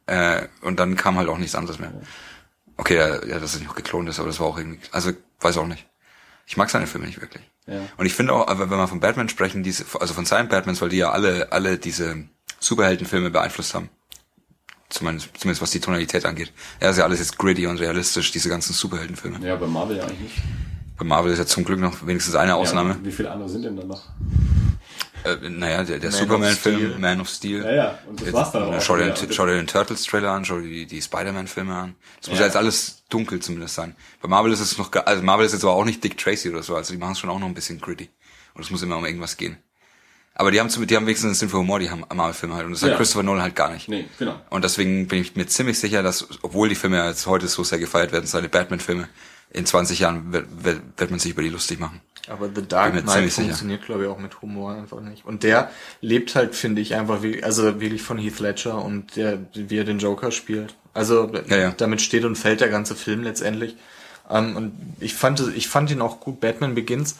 Äh, 0.05 0.47
und 0.61 0.77
dann 0.79 0.97
kam 0.97 1.17
halt 1.17 1.29
auch 1.29 1.37
nichts 1.37 1.55
anderes 1.55 1.79
mehr. 1.79 1.93
Okay, 2.75 2.97
ja, 2.97 3.25
ja, 3.25 3.39
dass 3.39 3.55
es 3.55 3.61
nicht 3.61 3.73
geklont 3.73 4.09
ist, 4.09 4.19
aber 4.19 4.27
das 4.27 4.41
war 4.41 4.47
auch 4.47 4.57
irgendwie, 4.57 4.79
also 4.91 5.11
weiß 5.39 5.57
auch 5.57 5.67
nicht. 5.67 5.87
Ich 6.45 6.57
mag 6.57 6.69
seine 6.69 6.87
Filme 6.87 7.07
nicht 7.07 7.21
wirklich. 7.21 7.43
Ja. 7.67 7.81
Und 7.95 8.05
ich 8.05 8.13
finde 8.13 8.33
auch, 8.33 8.47
aber 8.47 8.69
wenn 8.69 8.77
wir 8.77 8.87
von 8.87 8.99
Batman 8.99 9.29
sprechen, 9.29 9.63
diese, 9.63 9.85
also 9.99 10.13
von 10.13 10.25
seinen 10.25 10.49
Batmans, 10.49 10.81
weil 10.81 10.89
die 10.89 10.97
ja 10.97 11.11
alle, 11.11 11.51
alle 11.51 11.77
diese 11.77 12.25
Superheldenfilme 12.59 13.29
beeinflusst 13.29 13.73
haben. 13.73 13.89
Zumindest, 14.89 15.29
zumindest 15.37 15.61
was 15.61 15.71
die 15.71 15.79
Tonalität 15.79 16.25
angeht. 16.25 16.51
Er 16.79 16.89
ist 16.89 16.97
ja 16.97 17.03
alles 17.03 17.19
jetzt 17.19 17.37
gritty 17.37 17.67
und 17.67 17.77
realistisch, 17.79 18.31
diese 18.31 18.49
ganzen 18.49 18.73
Superheldenfilme. 18.73 19.45
Ja, 19.45 19.55
bei 19.55 19.67
Marvel 19.67 19.97
ja 19.97 20.03
eigentlich 20.03 20.19
nicht. 20.19 20.41
Bei 20.97 21.05
Marvel 21.05 21.31
ist 21.31 21.39
ja 21.39 21.45
zum 21.45 21.63
Glück 21.63 21.79
noch 21.79 22.05
wenigstens 22.05 22.35
eine 22.35 22.55
Ausnahme. 22.55 22.91
Ja, 22.91 22.97
wie 23.03 23.11
viele 23.11 23.31
andere 23.31 23.47
sind 23.49 23.63
denn 23.63 23.77
da 23.77 23.83
noch? 23.85 24.03
Äh, 25.23 25.49
naja, 25.49 25.83
der, 25.83 25.99
der 25.99 26.11
Superman-Film. 26.11 26.99
Man 26.99 27.21
of 27.21 27.29
Steel. 27.29 27.63
Ja, 27.63 27.71
ja, 27.73 27.99
und 28.07 28.21
das 28.21 28.33
war's 28.33 28.51
dann 28.51 28.63
auch. 28.63 28.81
Schau 28.81 28.95
dir, 28.97 29.07
Ja, 29.07 29.13
den, 29.13 29.31
schau 29.33 29.45
dir 29.45 29.55
den 29.55 29.67
Turtles-Trailer 29.67 30.31
an, 30.31 30.45
schau 30.45 30.59
dir 30.59 30.67
die, 30.69 30.85
die 30.85 31.01
Spider-Man-Filme 31.01 31.73
an. 31.75 31.95
Das 32.21 32.29
muss 32.29 32.37
Ja. 32.39 32.45
ja 32.45 32.47
jetzt 32.47 32.55
alles 32.57 33.03
dunkel 33.09 33.39
zumindest 33.41 33.75
sein. 33.75 33.95
Bei 34.21 34.27
Marvel 34.29 34.51
ist 34.51 34.59
es 34.61 34.77
noch, 34.77 34.91
also 35.05 35.21
Marvel 35.23 35.45
ist 35.45 35.51
jetzt 35.53 35.63
aber 35.63 35.73
auch 35.73 35.85
nicht 35.85 36.03
Dick 36.03 36.17
Tracy 36.17 36.49
oder 36.49 36.63
so, 36.63 36.75
also 36.75 36.93
die 36.93 36.99
machen 36.99 37.11
es 37.13 37.19
schon 37.19 37.29
auch 37.29 37.39
noch 37.39 37.47
ein 37.47 37.53
bisschen 37.53 37.79
gritty. 37.79 38.09
Und 38.53 38.63
es 38.63 38.71
muss 38.71 38.81
immer 38.81 38.97
um 38.97 39.05
irgendwas 39.05 39.37
gehen. 39.37 39.57
Aber 40.39 40.51
die 40.51 40.59
haben, 40.61 40.69
zum- 40.69 40.87
die 40.87 40.95
haben 40.95 41.05
wenigstens 41.05 41.25
einen 41.27 41.35
Sinn 41.35 41.49
für 41.49 41.57
Humor, 41.57 41.79
die 41.79 41.89
haben 41.89 42.05
Marvel-Filme 42.13 42.55
halt. 42.55 42.65
Und 42.65 42.71
das 42.71 42.81
hat 42.81 42.91
Ja. 42.91 42.95
Christopher 42.95 43.23
Nolan 43.23 43.41
halt 43.43 43.55
gar 43.57 43.71
nicht. 43.73 43.89
Nee, 43.89 44.05
genau. 44.17 44.39
Und 44.49 44.63
deswegen 44.63 45.05
bin 45.09 45.19
ich 45.21 45.35
mir 45.35 45.45
ziemlich 45.47 45.77
sicher, 45.77 46.01
dass, 46.01 46.27
obwohl 46.43 46.69
die 46.69 46.75
Filme 46.75 47.05
jetzt 47.05 47.27
heute 47.27 47.47
so 47.49 47.63
sehr 47.65 47.77
gefeiert 47.77 48.13
werden, 48.13 48.25
seine 48.25 48.47
Batman-Filme, 48.47 49.09
in 49.51 49.65
20 49.65 49.99
Jahren 49.99 50.31
wird, 50.31 50.45
wird, 50.63 50.81
wird 50.95 51.09
man 51.09 51.19
sich 51.19 51.31
über 51.31 51.41
die 51.41 51.49
lustig 51.49 51.79
machen. 51.79 51.99
Aber 52.29 52.49
The 52.55 52.65
Dark 52.67 52.93
Knight 53.03 53.31
funktioniert, 53.33 53.83
glaube 53.83 54.03
ich, 54.03 54.09
auch 54.09 54.19
mit 54.19 54.41
Humor 54.43 54.73
einfach 54.75 55.01
nicht. 55.01 55.25
Und 55.25 55.41
der 55.43 55.71
lebt 56.01 56.35
halt, 56.35 56.55
finde 56.55 56.81
ich, 56.81 56.93
einfach 56.95 57.21
wie, 57.23 57.43
also 57.43 57.81
wirklich 57.81 58.01
von 58.03 58.17
Heath 58.19 58.39
Ledger 58.39 58.81
und 58.85 59.15
der, 59.17 59.39
wie 59.55 59.77
er 59.77 59.83
den 59.85 59.97
Joker 59.99 60.31
spielt. 60.31 60.75
Also 60.93 61.31
Ja, 61.47 61.57
ja. 61.57 61.73
damit 61.75 62.01
steht 62.01 62.23
und 62.25 62.37
fällt 62.37 62.61
der 62.61 62.69
ganze 62.69 62.95
Film 62.95 63.23
letztendlich. 63.23 63.75
Ähm, 64.29 64.55
und 64.55 64.71
ich 64.99 65.15
fand, 65.15 65.39
es- 65.39 65.47
ich 65.49 65.67
fand 65.67 65.89
ihn 65.91 66.01
auch 66.01 66.19
gut. 66.21 66.39
Batman 66.39 66.75
Begins. 66.75 67.15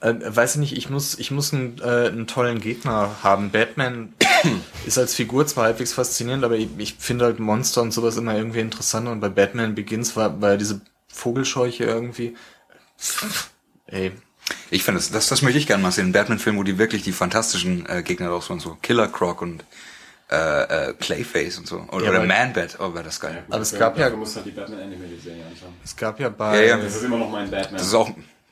Äh, 0.00 0.14
weiß 0.24 0.54
ich 0.54 0.60
nicht, 0.60 0.76
ich 0.76 0.88
muss, 0.88 1.18
ich 1.18 1.30
muss 1.30 1.52
einen, 1.52 1.78
äh, 1.82 2.08
einen 2.08 2.26
tollen 2.26 2.60
Gegner 2.60 3.16
haben. 3.22 3.50
Batman 3.50 4.14
ist 4.86 4.96
als 4.98 5.14
Figur 5.14 5.46
zwar 5.46 5.64
halbwegs 5.64 5.92
faszinierend, 5.92 6.42
aber 6.44 6.56
ich, 6.56 6.68
ich 6.78 6.94
finde 6.98 7.26
halt 7.26 7.38
Monster 7.38 7.82
und 7.82 7.92
sowas 7.92 8.16
immer 8.16 8.34
irgendwie 8.34 8.60
interessanter. 8.60 9.12
Und 9.12 9.20
bei 9.20 9.28
Batman 9.28 9.74
Begins 9.74 10.16
war, 10.16 10.40
war 10.40 10.56
diese 10.56 10.80
Vogelscheuche 11.12 11.84
irgendwie. 11.84 12.34
Ey, 13.86 14.12
Ich 14.70 14.84
finde, 14.84 15.00
das, 15.00 15.10
das, 15.10 15.28
das 15.28 15.42
möchte 15.42 15.58
ich 15.58 15.66
gerne 15.66 15.82
mal 15.82 15.90
sehen. 15.92 16.08
Ein 16.08 16.12
Batman-Film, 16.12 16.56
wo 16.56 16.62
die 16.62 16.78
wirklich 16.78 17.02
die 17.02 17.12
fantastischen 17.12 17.86
äh, 17.88 18.02
Gegner 18.02 18.28
draus 18.28 18.48
waren, 18.50 18.60
so 18.60 18.76
Killer 18.80 19.08
Croc 19.08 19.42
und 19.42 19.64
äh, 20.30 20.90
äh, 20.90 20.94
Clayface 20.94 21.58
und 21.58 21.66
so. 21.66 21.84
Oder, 21.90 22.04
Ja, 22.04 22.10
oder 22.10 22.24
Man-Bat, 22.24 22.78
oh, 22.78 22.94
wäre 22.94 23.04
das 23.04 23.18
geil. 23.20 23.42
Aber 23.50 23.60
es 23.60 23.76
gab 23.76 23.98
ja- 23.98 24.10
Du 24.10 24.16
musst 24.16 24.36
halt 24.36 24.46
die 24.46 24.52
Batman 24.52 24.80
Animated 24.80 25.22
Serie 25.22 25.44
anschauen. 25.44 25.74
Es 25.84 25.96
gab 25.96 26.20
ja 26.20 26.28
bei 26.28 26.56
Ja, 26.66 26.76
ja. 26.76 26.82
Das 26.82 26.96
ist 26.96 27.02
immer 27.04 27.18
noch 27.18 27.30
mein 27.30 27.50
Batman. 27.50 27.78
Das 27.78 27.86
ist 27.88 27.94
auch, 27.94 28.10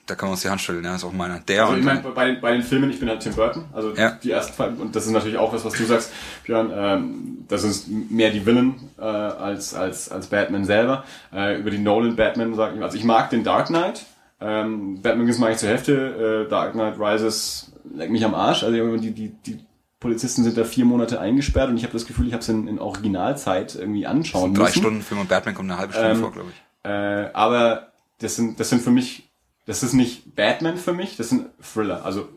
da 0.09 0.15
kann 0.15 0.29
man 0.29 0.33
uns 0.35 0.43
die 0.43 0.49
Hand 0.51 0.61
schütteln, 0.61 0.85
ja, 0.85 0.93
das 0.93 1.03
ist 1.03 1.09
auch 1.09 1.13
meiner. 1.13 1.41
Der 1.41 1.65
Also 1.67 1.77
ich 1.77 1.85
meine, 1.85 2.01
bei, 2.01 2.25
den- 2.27 2.41
bei 2.41 2.53
den 2.53 2.63
Filmen, 2.63 2.91
ich 2.91 2.99
bin 2.99 3.09
halt 3.09 3.21
Tim 3.21 3.35
Burton, 3.35 3.65
also 3.73 3.95
Ja. 3.95 4.13
die 4.23 4.31
ersten 4.31 4.55
zwei, 4.55 4.69
und 4.69 4.97
das 4.97 5.07
ist 5.07 5.13
natürlich 5.13 5.39
auch 5.39 5.53
was, 5.53 5.65
was 5.65 5.75
du 5.75 5.85
sagst, 5.85 6.13
Björn, 6.45 6.71
ähm, 6.75 7.39
das 7.49 7.63
ist 7.65 7.89
mehr 7.89 8.31
die 8.31 8.45
Villain 8.45 8.75
äh, 8.99 9.03
als, 9.03 9.75
als, 9.75 10.11
als 10.11 10.27
Batman 10.29 10.65
selber. 10.65 11.05
Äh, 11.33 11.59
über 11.61 11.71
die 11.71 11.79
Nolan 11.79 12.17
Batman 12.17 12.55
sag 12.55 12.75
ich, 12.77 12.83
also 12.83 12.97
ich 12.97 13.05
mag 13.05 13.31
den 13.31 13.45
Dark 13.45 13.67
Knight, 13.69 14.05
ähm, 14.41 15.01
Batman 15.03 15.27
Begins 15.27 15.39
mag 15.39 15.53
ich 15.53 15.59
zur 15.59 15.69
Hälfte, 15.69 16.45
äh, 16.47 16.51
Dark 16.51 16.73
Knight 16.73 16.99
Rises 16.99 17.73
leck 17.95 18.11
mich 18.11 18.25
am 18.25 18.35
Arsch, 18.35 18.63
also 18.65 18.97
die, 18.97 19.11
die, 19.13 19.29
die 19.47 19.59
Polizisten 20.01 20.45
sind 20.45 20.57
da 20.57 20.63
vier 20.65 20.85
Monate 20.85 21.21
eingesperrt 21.21 21.71
und 21.71 21.77
ich 21.77 21.83
habe 21.83 21.93
das 21.93 22.07
Gefühl, 22.07 22.29
ich 22.29 22.33
habe 22.33 22.41
es 22.43 22.49
in, 22.49 22.69
in 22.69 22.79
Originalzeit 22.79 23.75
irgendwie 23.75 24.07
anschauen 24.07 24.55
drei 24.55 24.65
müssen. 24.65 24.79
Stunden 24.79 25.03
Film 25.03 25.21
und 25.21 25.29
Batman 25.29 25.55
kommt 25.55 25.71
eine 25.71 25.79
halbe 25.81 25.93
Stunde 25.93 26.11
Ähm, 26.11 26.21
vor, 26.21 26.33
glaube 26.33 26.51
ich. 26.51 26.89
Äh, 26.89 27.31
aber 27.33 27.89
das 28.21 28.37
sind, 28.37 28.61
das 28.61 28.71
sind 28.71 28.81
für 28.83 28.91
mich, 28.93 29.28
das 29.69 29.83
ist 29.85 29.93
nicht 29.93 30.35
Batman 30.35 30.77
für 30.77 30.93
mich, 30.93 31.17
das 31.17 31.29
sind 31.29 31.47
Thriller. 31.63 32.05
Also 32.05 32.29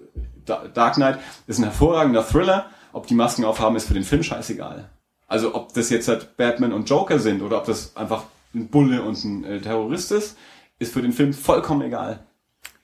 Da- 0.46 0.68
Dark 0.68 0.96
Knight 0.96 1.18
ist 1.48 1.58
ein 1.60 1.64
hervorragender 1.64 2.28
Thriller. 2.28 2.66
Ob 2.94 3.08
die 3.08 3.14
Masken 3.16 3.46
aufhaben, 3.46 3.76
ist 3.78 3.88
für 3.88 3.94
den 3.94 4.04
Film 4.04 4.22
scheißegal. 4.22 4.90
Also 5.28 5.56
ob 5.56 5.74
das 5.74 5.90
jetzt 5.90 6.08
halt 6.10 6.36
Batman 6.36 6.74
und 6.74 6.90
Joker 6.90 7.20
sind 7.20 7.42
oder 7.42 7.58
ob 7.60 7.66
das 7.66 7.96
einfach 7.96 8.26
ein 8.54 8.68
Bulle 8.68 9.02
und 9.02 9.24
ein 9.24 9.44
äh, 9.46 9.62
Terrorist 9.62 10.12
ist, 10.12 10.38
ist 10.78 10.92
für 10.92 11.02
den 11.02 11.14
Film 11.14 11.32
vollkommen 11.34 11.84
egal. 11.84 12.20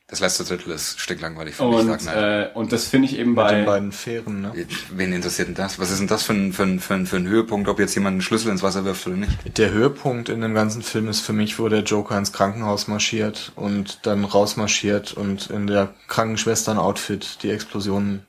Das 0.10 0.22
letzte 0.22 0.46
Drittel 0.46 0.72
ist 0.72 1.02
stinklangweilig 1.02 1.56
für 1.56 1.68
mich, 1.68 1.80
Und, 1.80 1.98
Knight. 1.98 2.16
äh, 2.16 2.50
und 2.54 2.72
das 2.72 2.86
finde 2.88 3.10
ich 3.10 3.20
eben 3.20 3.32
mit 3.32 3.40
den 3.40 3.66
bei, 3.66 3.66
beiden 3.66 3.92
Fähren, 3.92 4.42
ne? 4.42 4.54
Wen 4.92 5.12
interessiert 5.12 5.50
denn 5.50 5.56
das? 5.56 5.80
Was 5.80 5.92
ist 5.92 6.00
denn 6.00 6.08
das 6.08 6.24
für 6.24 6.32
ein, 6.32 6.54
für 6.54 6.64
ein, 6.64 6.80
für 6.80 6.94
ein, 6.94 7.06
für 7.06 7.18
ein 7.18 7.28
Höhepunkt, 7.28 7.68
ob 7.68 7.78
jetzt 7.78 7.94
jemand 7.94 8.14
einen 8.14 8.22
Schlüssel 8.22 8.50
ins 8.50 8.64
Wasser 8.64 8.86
wirft 8.86 9.06
oder 9.06 9.18
nicht? 9.18 9.58
Der 9.58 9.72
Höhepunkt 9.72 10.30
in 10.30 10.40
dem 10.40 10.54
ganzen 10.54 10.82
Film 10.82 11.10
ist 11.10 11.20
für 11.20 11.34
mich, 11.34 11.60
wo 11.60 11.68
der 11.68 11.84
Joker 11.84 12.18
ins 12.18 12.32
Krankenhaus 12.32 12.88
marschiert 12.88 13.52
und 13.58 14.06
dann 14.06 14.24
rausmarschiert 14.24 15.12
und 15.12 15.50
in 15.50 15.68
der 15.68 15.94
Krankenschwestern-Outfit 16.08 17.40
die 17.44 17.50
Explosionen 17.50 18.26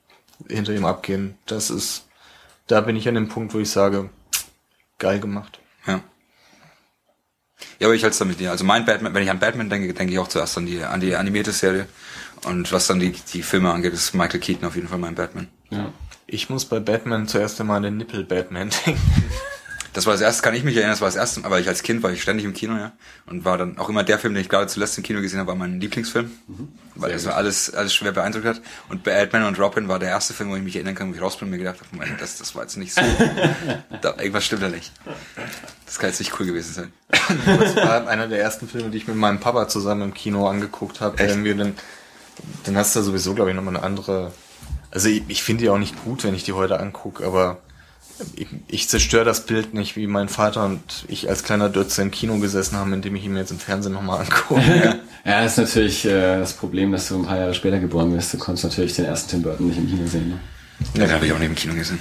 hinter 0.49 0.75
ihm 0.75 0.85
abgehen. 0.85 1.39
Das 1.47 1.71
ist, 1.71 2.09
da 2.67 2.81
bin 2.81 2.97
ich 2.97 3.09
an 3.09 3.15
dem 3.15 3.29
Punkt, 3.29 3.55
wo 3.55 3.61
ich 3.61 3.71
sage, 3.71 4.11
geil 4.99 5.21
gemacht. 5.21 5.61
Ja. 7.79 7.87
Aber 7.89 7.95
ich 7.95 8.03
halte 8.03 8.13
es 8.13 8.19
damit 8.19 8.41
dir. 8.41 8.51
Also 8.51 8.65
mein 8.65 8.85
Batman, 8.85 9.15
wenn 9.15 9.23
ich 9.23 9.31
an 9.31 9.39
Batman 9.39 9.71
denke, 9.71 9.93
denke 9.95 10.13
ich 10.13 10.19
auch 10.19 10.29
zuerst 10.29 10.57
an 10.59 10.67
die, 10.67 10.83
an 10.83 11.01
die 11.01 11.15
animierte 11.17 11.53
Serie. 11.53 11.87
Und 12.45 12.71
was 12.73 12.87
dann 12.87 13.01
die, 13.01 13.13
die 13.13 13.43
Filme 13.43 13.73
angeht, 13.73 13.93
ist 13.93 14.15
Michael 14.15 14.41
Keaton 14.41 14.67
auf 14.67 14.77
jeden 14.77 14.89
Fall 14.89 14.99
mein 14.99 15.15
Batman. 15.15 15.49
ja. 15.71 15.93
Ich 16.31 16.51
muss 16.51 16.67
bei 16.67 16.79
Batman 16.79 17.27
zuerst 17.27 17.59
einmal 17.59 17.79
an 17.79 17.85
den 17.85 17.97
Nippel-Batman 17.97 18.69
denken. 18.87 19.01
Das 19.99 20.07
war 20.07 20.13
das 20.13 20.21
erste, 20.21 20.43
kann 20.43 20.55
ich 20.55 20.63
mich 20.63 20.77
erinnern, 20.77 20.93
das 20.93 21.01
war 21.01 21.09
das 21.09 21.17
erste, 21.17 21.45
aber 21.45 21.59
ich 21.59 21.67
als 21.67 21.83
Kind 21.83 22.05
war 22.05 22.13
ich 22.13 22.23
ständig 22.23 22.45
im 22.45 22.55
Kino, 22.55 22.77
ja. 22.77 22.93
Und 23.27 23.45
war 23.45 23.59
dann 23.59 23.79
auch 23.79 23.89
immer 23.89 24.05
der 24.05 24.21
Film, 24.21 24.33
den 24.33 24.43
ich 24.43 24.49
gerade 24.49 24.69
zuletzt 24.69 24.97
im 24.97 25.03
Kino 25.03 25.21
gesehen 25.21 25.41
habe, 25.41 25.49
war 25.49 25.57
mein 25.57 25.81
Lieblingsfilm. 25.81 26.31
Weil 26.95 27.11
es 27.11 27.25
gut. 27.25 27.33
alles, 27.33 27.75
alles 27.75 27.93
schwer 27.93 28.13
beeindruckt 28.13 28.47
hat. 28.47 28.61
Und 28.89 29.03
Batman 29.03 29.43
und 29.43 29.59
Robin 29.59 29.89
war 29.89 29.99
der 29.99 30.11
erste 30.11 30.35
Film, 30.35 30.51
wo 30.51 30.55
ich 30.55 30.63
mich 30.63 30.77
erinnern 30.77 30.95
kann, 30.95 31.11
wo 31.11 31.17
ich 31.17 31.21
raus 31.21 31.37
bin 31.37 31.47
und 31.47 31.51
mir 31.51 31.59
gedacht 31.59 31.81
habe, 31.81 31.89
Moment, 31.91 32.21
das, 32.21 32.39
das 32.39 32.55
war 32.55 32.63
jetzt 32.63 32.77
nicht 32.77 32.95
so. 32.95 33.01
da, 34.01 34.15
irgendwas 34.19 34.45
stimmt 34.45 34.63
da 34.63 34.69
nicht. 34.69 34.93
Das 35.85 35.99
kann 35.99 36.11
jetzt 36.11 36.21
nicht 36.21 36.39
cool 36.39 36.47
gewesen 36.47 36.73
sein. 36.73 36.93
Das 37.45 37.75
war 37.75 38.07
einer 38.07 38.29
der 38.29 38.39
ersten 38.39 38.69
Filme, 38.69 38.91
die 38.91 38.99
ich 38.99 39.09
mit 39.09 39.17
meinem 39.17 39.41
Papa 39.41 39.67
zusammen 39.67 40.03
im 40.03 40.15
Kino 40.15 40.47
angeguckt 40.47 41.01
habe. 41.01 41.19
Echt? 41.19 41.31
Irgendwie 41.31 41.57
dann, 41.57 41.75
dann 42.63 42.77
hast 42.77 42.95
du 42.95 43.03
sowieso, 43.03 43.35
glaube 43.35 43.51
ich, 43.51 43.57
nochmal 43.57 43.75
eine 43.75 43.85
andere. 43.85 44.31
Also 44.93 45.09
ich, 45.09 45.25
ich 45.27 45.43
finde 45.43 45.65
die 45.65 45.71
auch 45.71 45.79
nicht 45.79 46.05
gut, 46.05 46.23
wenn 46.23 46.37
ich 46.37 46.45
die 46.45 46.53
heute 46.53 46.79
angucke, 46.79 47.27
aber 47.27 47.59
ich, 48.69 48.89
zerstöre 48.89 49.25
das 49.25 49.47
Bild 49.47 49.75
nicht, 49.75 49.97
wie 49.97 50.07
mein 50.07 50.29
Vater 50.29 50.65
und 50.65 50.81
ich 51.09 51.29
als 51.29 51.43
kleiner 51.43 51.69
Dötze 51.69 52.03
im 52.03 52.11
Kino 52.11 52.39
gesessen 52.39 52.77
haben, 52.77 52.93
indem 52.93 53.17
ich 53.17 53.25
ihn 53.25 53.33
mir 53.33 53.41
jetzt 53.41 53.51
im 53.51 53.59
Fernsehen 53.59 53.93
nochmal 53.93 54.21
angucke. 54.21 54.61
ja, 55.25 55.43
das 55.43 55.53
ist 55.53 55.59
natürlich 55.59 56.05
äh, 56.05 56.39
das 56.39 56.53
Problem, 56.53 56.93
dass 56.93 57.09
du 57.09 57.17
ein 57.17 57.27
paar 57.27 57.39
Jahre 57.39 57.55
später 57.55 57.79
geboren 57.79 58.13
bist. 58.15 58.33
Du 58.35 58.39
konntest 58.39 58.65
natürlich 58.65 58.95
den 58.95 59.05
ersten 59.05 59.31
Tim 59.31 59.43
Burton 59.43 59.69
nicht 59.69 59.79
im 59.79 59.89
Kino 59.89 60.07
sehen. 60.07 60.29
Ne? 60.31 60.39
Den 60.97 61.13
habe 61.13 61.27
ich 61.27 61.33
auch 61.33 61.39
nicht 61.39 61.49
im 61.49 61.55
Kino 61.55 61.75
gesehen. 61.75 61.99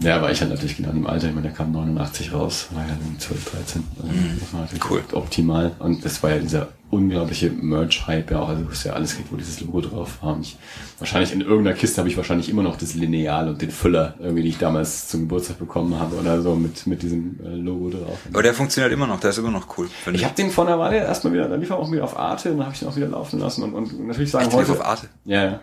Ja, 0.00 0.22
war 0.22 0.30
ich 0.30 0.40
halt 0.40 0.50
natürlich 0.50 0.76
genau 0.76 0.90
im 0.90 1.06
Alter. 1.06 1.28
Ich 1.28 1.34
meine, 1.34 1.48
der 1.48 1.56
kam 1.56 1.72
89 1.72 2.32
raus, 2.32 2.68
war 2.72 2.82
ja 2.82 2.88
dann 2.90 3.18
12, 3.18 3.50
13. 3.50 3.84
Also 4.00 4.14
das 4.40 4.52
war 4.54 4.60
natürlich 4.60 4.90
Cool. 4.90 5.02
optimal. 5.12 5.72
Und 5.80 6.04
das 6.04 6.22
war 6.22 6.30
ja 6.30 6.38
dieser 6.38 6.68
unglaubliche 6.90 7.50
Merch-Hype 7.50 8.30
ja 8.30 8.38
auch. 8.40 8.48
Also 8.48 8.62
du 8.62 8.70
hast 8.70 8.84
ja 8.84 8.92
alles 8.92 9.10
gekriegt, 9.10 9.32
wo 9.32 9.36
dieses 9.36 9.60
Logo 9.60 9.80
drauf 9.80 10.18
war. 10.22 10.38
Ich, 10.40 10.56
wahrscheinlich 11.00 11.32
in 11.32 11.40
irgendeiner 11.40 11.76
Kiste 11.76 11.98
habe 12.00 12.08
ich 12.08 12.16
wahrscheinlich 12.16 12.48
immer 12.48 12.62
noch 12.62 12.76
das 12.76 12.94
Lineal 12.94 13.48
und 13.48 13.60
den 13.60 13.70
Füller, 13.72 14.14
irgendwie, 14.20 14.42
die 14.44 14.50
ich 14.50 14.58
damals 14.58 15.08
zum 15.08 15.22
Geburtstag 15.22 15.58
bekommen 15.58 15.98
habe 15.98 16.14
oder 16.16 16.40
so 16.42 16.54
mit, 16.54 16.86
mit 16.86 17.02
diesem 17.02 17.38
äh, 17.44 17.48
Logo 17.56 17.90
drauf. 17.90 18.18
Aber 18.32 18.42
der 18.42 18.54
funktioniert 18.54 18.92
immer 18.92 19.06
noch, 19.08 19.18
der 19.18 19.30
ist 19.30 19.38
immer 19.38 19.50
noch 19.50 19.66
cool. 19.78 19.88
finde 19.88 20.18
Ich 20.18 20.24
habe 20.24 20.34
den 20.36 20.50
vor 20.50 20.66
einer 20.66 20.78
Weile 20.78 20.98
erstmal 20.98 21.32
wieder, 21.32 21.48
dann 21.48 21.60
lief 21.60 21.70
er 21.70 21.76
auch 21.76 21.90
wieder 21.90 22.04
auf 22.04 22.16
Arte 22.16 22.52
und 22.52 22.58
dann 22.58 22.66
habe 22.66 22.74
ich 22.74 22.78
den 22.80 22.88
auch 22.88 22.96
wieder 22.96 23.08
laufen 23.08 23.40
lassen 23.40 23.64
und, 23.64 23.74
und 23.74 24.06
natürlich 24.06 24.30
sagen 24.30 24.46
Echt, 24.46 24.54
heute. 24.56 24.72
auf 24.72 24.84
Arte? 24.86 25.08
Ja, 25.24 25.44
ja. 25.44 25.60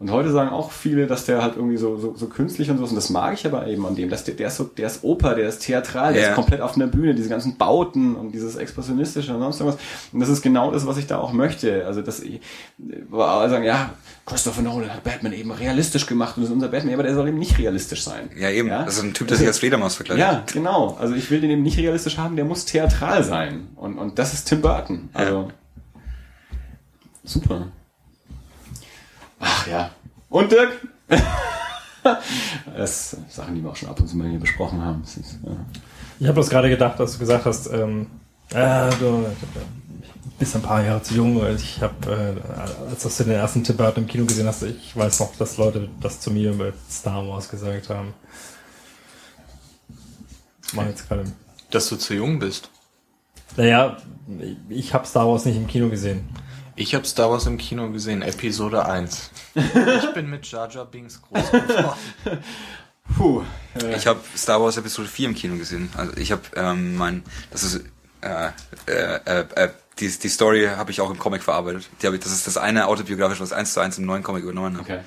Und 0.00 0.12
heute 0.12 0.30
sagen 0.30 0.50
auch 0.50 0.70
viele, 0.70 1.08
dass 1.08 1.24
der 1.24 1.42
halt 1.42 1.56
irgendwie 1.56 1.76
so, 1.76 1.96
so, 1.98 2.14
so 2.14 2.26
künstlich 2.28 2.70
und 2.70 2.78
so 2.78 2.84
ist. 2.84 2.90
Und 2.90 2.96
das 2.96 3.10
mag 3.10 3.34
ich 3.34 3.44
aber 3.44 3.66
eben 3.66 3.84
an 3.84 3.96
dem. 3.96 4.08
Dass 4.08 4.22
der, 4.22 4.34
der 4.34 4.46
ist 4.46 4.56
so, 4.56 4.62
der 4.64 4.86
ist 4.86 5.02
Oper, 5.02 5.34
der 5.34 5.48
ist 5.48 5.58
theatral, 5.58 6.12
der 6.12 6.22
Ja. 6.22 6.28
ist 6.28 6.34
komplett 6.36 6.60
auf 6.60 6.76
einer 6.76 6.86
Bühne, 6.86 7.16
diese 7.16 7.28
ganzen 7.28 7.56
Bauten 7.56 8.14
und 8.14 8.30
dieses 8.30 8.54
Expressionistische 8.54 9.34
und 9.34 9.40
sonst 9.40 9.58
irgendwas. 9.58 9.80
Und 10.12 10.20
das 10.20 10.28
ist 10.28 10.40
genau 10.42 10.70
das, 10.70 10.86
was 10.86 10.98
ich 10.98 11.08
da 11.08 11.18
auch 11.18 11.32
möchte. 11.32 11.84
Also, 11.84 12.02
dass 12.02 12.20
ich, 12.20 12.40
alle 13.10 13.50
sagen, 13.50 13.64
ja, 13.64 13.90
Christopher 14.24 14.62
Nolan 14.62 14.92
hat 14.94 15.02
Batman 15.02 15.32
eben 15.32 15.50
realistisch 15.50 16.06
gemacht 16.06 16.36
und 16.36 16.44
das 16.44 16.50
ist 16.50 16.54
unser 16.54 16.68
Batman, 16.68 16.94
aber 16.94 17.02
der 17.02 17.14
soll 17.14 17.26
eben 17.26 17.38
nicht 17.38 17.58
realistisch 17.58 18.04
sein. 18.04 18.30
Ja, 18.38 18.50
eben. 18.50 18.68
Das 18.68 18.98
ist 18.98 19.02
ein 19.02 19.14
Typ, 19.14 19.26
der 19.26 19.36
sich 19.36 19.48
als 19.48 19.58
Fledermaus 19.58 19.96
verkleidet. 19.96 20.20
Ja, 20.20 20.44
genau. 20.52 20.96
Also 21.00 21.14
ich 21.16 21.28
will 21.30 21.40
den 21.40 21.50
eben 21.50 21.62
nicht 21.62 21.78
realistisch 21.78 22.18
haben, 22.18 22.36
der 22.36 22.44
muss 22.44 22.66
theatral 22.66 23.24
sein. 23.24 23.68
Und, 23.74 23.98
und 23.98 24.18
das 24.20 24.32
ist 24.32 24.44
Tim 24.44 24.60
Burton. 24.60 25.08
Also 25.12 25.50
super. 27.24 27.72
Ach 29.40 29.66
ja. 29.66 29.90
Und 30.28 30.52
Dirk? 30.52 30.86
das 32.76 33.10
sind 33.10 33.30
Sachen, 33.30 33.54
die 33.54 33.62
wir 33.62 33.70
auch 33.70 33.76
schon 33.76 33.88
ab 33.88 34.00
und 34.00 34.06
zu 34.08 34.16
mal 34.16 34.28
hier 34.28 34.40
besprochen 34.40 34.82
haben. 34.82 35.02
Ist, 35.02 35.16
äh, 35.16 35.56
Ich 36.18 36.26
habe 36.26 36.40
das 36.40 36.50
gerade 36.50 36.68
gedacht, 36.68 37.00
dass 37.00 37.12
du 37.14 37.18
gesagt 37.18 37.44
hast, 37.44 37.66
ähm, 37.72 38.06
äh, 38.50 38.90
du 38.98 39.26
bist 40.38 40.54
ein 40.54 40.62
paar 40.62 40.82
Jahre 40.82 41.02
zu 41.02 41.14
jung. 41.14 41.40
weil 41.40 41.56
Ich 41.56 41.80
habe, 41.82 42.40
äh, 42.46 42.90
als 42.90 43.16
du 43.16 43.24
den 43.24 43.32
ersten 43.32 43.62
Burton 43.62 44.04
im 44.04 44.08
Kino 44.08 44.24
gesehen 44.24 44.46
hast, 44.46 44.62
ich 44.62 44.96
weiß 44.96 45.20
noch, 45.20 45.34
dass 45.36 45.56
Leute 45.56 45.88
das 46.00 46.20
zu 46.20 46.30
mir 46.30 46.52
über 46.52 46.72
Star 46.90 47.26
Wars 47.26 47.48
gesagt 47.48 47.90
haben. 47.90 48.14
War 50.74 50.86
jetzt 50.86 51.08
gerade. 51.08 51.24
Dass 51.70 51.88
du 51.88 51.96
zu 51.96 52.14
jung 52.14 52.38
bist. 52.38 52.70
Naja, 53.56 53.96
ich 54.68 54.94
habe 54.94 55.06
Star 55.06 55.26
Wars 55.26 55.44
nicht 55.44 55.56
im 55.56 55.66
Kino 55.66 55.88
gesehen. 55.88 56.28
Ich 56.80 56.94
habe 56.94 57.04
Star 57.06 57.28
Wars 57.28 57.46
im 57.46 57.58
Kino 57.58 57.90
gesehen, 57.90 58.22
Episode 58.22 58.86
1. 58.86 59.30
Ich 59.56 60.12
bin 60.14 60.30
mit 60.30 60.48
Jar 60.48 60.70
Jar 60.70 60.84
Binks 60.86 61.20
groß 61.20 61.50
geworden. 61.50 61.98
puh. 63.16 63.42
Äh, 63.82 63.96
Ich 63.96 64.06
habe 64.06 64.20
Star 64.36 64.60
Wars 64.62 64.76
Episode 64.76 65.08
4 65.08 65.28
im 65.30 65.34
Kino 65.34 65.56
gesehen. 65.56 65.90
Also 65.96 66.16
ich 66.16 66.30
habe 66.30 66.42
ähm, 66.54 66.96
mein, 66.96 67.24
das 67.50 67.64
ist 67.64 67.84
äh, 68.20 68.50
äh, 68.86 69.16
äh, 69.26 69.44
äh, 69.56 69.68
die, 69.98 70.08
die 70.08 70.28
Story 70.28 70.66
habe 70.76 70.92
ich 70.92 71.00
auch 71.00 71.10
im 71.10 71.18
Comic 71.18 71.42
verarbeitet. 71.42 71.88
Die 72.00 72.06
hab 72.06 72.14
ich, 72.14 72.20
das 72.20 72.30
ist 72.30 72.46
das 72.46 72.56
eine 72.56 72.86
autobiografische, 72.86 73.42
was 73.42 73.52
eins 73.52 73.72
zu 73.72 73.80
eins 73.80 73.98
im 73.98 74.06
neuen 74.06 74.22
Comic 74.22 74.44
übernommen 74.44 74.76
habe. 74.78 74.82
okay. 74.88 75.00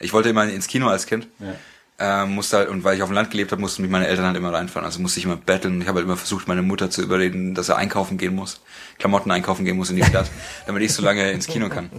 Ich 0.00 0.12
wollte 0.12 0.30
immer 0.30 0.44
ins 0.48 0.66
Kino 0.66 0.88
als 0.88 1.06
Kind. 1.06 1.28
Ja. 1.38 1.54
Ähm, 1.96 2.34
musste 2.34 2.56
halt, 2.56 2.68
und 2.70 2.82
weil 2.82 2.96
ich 2.96 3.02
auf 3.02 3.08
dem 3.08 3.14
Land 3.14 3.30
gelebt 3.30 3.52
habe, 3.52 3.60
mussten 3.60 3.82
mich 3.82 3.90
meine 3.90 4.08
Eltern 4.08 4.26
halt 4.26 4.36
immer 4.36 4.52
reinfahren. 4.52 4.84
Also 4.84 5.00
musste 5.00 5.20
ich 5.20 5.26
immer 5.26 5.36
betteln. 5.36 5.80
Ich 5.80 5.86
habe 5.86 5.98
halt 5.98 6.06
immer 6.06 6.16
versucht, 6.16 6.48
meine 6.48 6.62
Mutter 6.62 6.90
zu 6.90 7.02
überreden, 7.02 7.54
dass 7.54 7.68
er 7.68 7.76
einkaufen 7.76 8.18
gehen 8.18 8.34
muss, 8.34 8.60
Klamotten 8.98 9.30
einkaufen 9.30 9.64
gehen 9.64 9.76
muss 9.76 9.90
in 9.90 9.96
die 9.96 10.02
Stadt, 10.04 10.28
damit 10.66 10.82
ich 10.82 10.92
so 10.92 11.02
lange 11.02 11.30
ins 11.30 11.46
Kino 11.46 11.68
kann. 11.68 11.90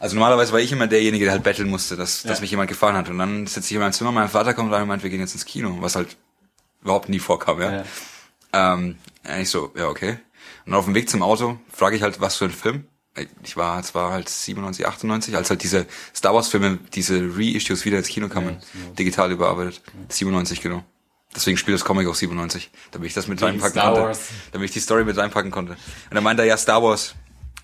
Also 0.00 0.16
normalerweise 0.16 0.52
war 0.52 0.58
ich 0.58 0.72
immer 0.72 0.88
derjenige, 0.88 1.24
der 1.26 1.32
halt 1.32 1.44
betteln 1.44 1.68
musste, 1.68 1.94
dass, 1.96 2.24
dass 2.24 2.38
Ja. 2.38 2.40
mich 2.42 2.50
jemand 2.50 2.68
gefahren 2.68 2.96
hat. 2.96 3.08
Und 3.08 3.18
dann 3.18 3.46
sitze 3.46 3.68
ich 3.68 3.74
in 3.74 3.80
meinem 3.80 3.92
Zimmer, 3.92 4.10
mein 4.10 4.28
Vater 4.28 4.52
kommt 4.52 4.72
rein 4.72 4.82
und 4.82 4.88
meint, 4.88 5.04
wir 5.04 5.10
gehen 5.10 5.20
jetzt 5.20 5.34
ins 5.34 5.44
Kino, 5.44 5.76
was 5.80 5.94
halt 5.94 6.16
überhaupt 6.82 7.08
nie 7.08 7.20
vorkam, 7.20 7.60
ja. 7.60 7.84
Ja. 8.52 8.74
Ähm, 8.74 8.96
ich 9.40 9.48
so, 9.50 9.72
ja, 9.76 9.86
okay. 9.86 10.18
Und 10.66 10.74
auf 10.74 10.86
dem 10.86 10.94
Weg 10.96 11.08
zum 11.08 11.22
Auto 11.22 11.58
frage 11.72 11.94
ich 11.94 12.02
halt, 12.02 12.20
was 12.20 12.34
für 12.36 12.46
ein 12.46 12.50
Film. 12.50 12.86
Ich 13.42 13.56
war, 13.56 13.80
es 13.80 13.94
war 13.94 14.12
halt 14.12 14.28
97, 14.28 14.86
98, 14.86 15.36
als 15.36 15.50
halt 15.50 15.62
diese 15.62 15.86
Star 16.14 16.34
Wars 16.34 16.48
Filme, 16.48 16.78
diese 16.94 17.30
Reissues 17.36 17.84
wieder 17.84 17.98
ins 17.98 18.08
Kino 18.08 18.28
kamen, 18.28 18.58
digital 18.98 19.30
überarbeitet. 19.32 19.80
97, 20.08 20.60
genau. 20.60 20.84
Deswegen 21.34 21.58
spielt 21.58 21.74
das 21.74 21.84
Comic 21.84 22.08
auch 22.08 22.14
97, 22.14 22.70
damit 22.92 23.08
ich 23.08 23.14
das 23.14 23.28
mit 23.28 23.40
Wegen 23.40 23.50
reinpacken 23.50 23.72
Star 23.72 23.92
konnte. 23.92 24.06
Wars. 24.08 24.28
Damit 24.52 24.66
ich 24.66 24.72
die 24.72 24.80
Story 24.80 25.04
mit 25.04 25.16
reinpacken 25.16 25.50
konnte. 25.50 25.72
Und 25.72 26.14
dann 26.14 26.24
meinte 26.24 26.42
er, 26.42 26.48
ja, 26.48 26.56
Star 26.56 26.82
Wars, 26.82 27.14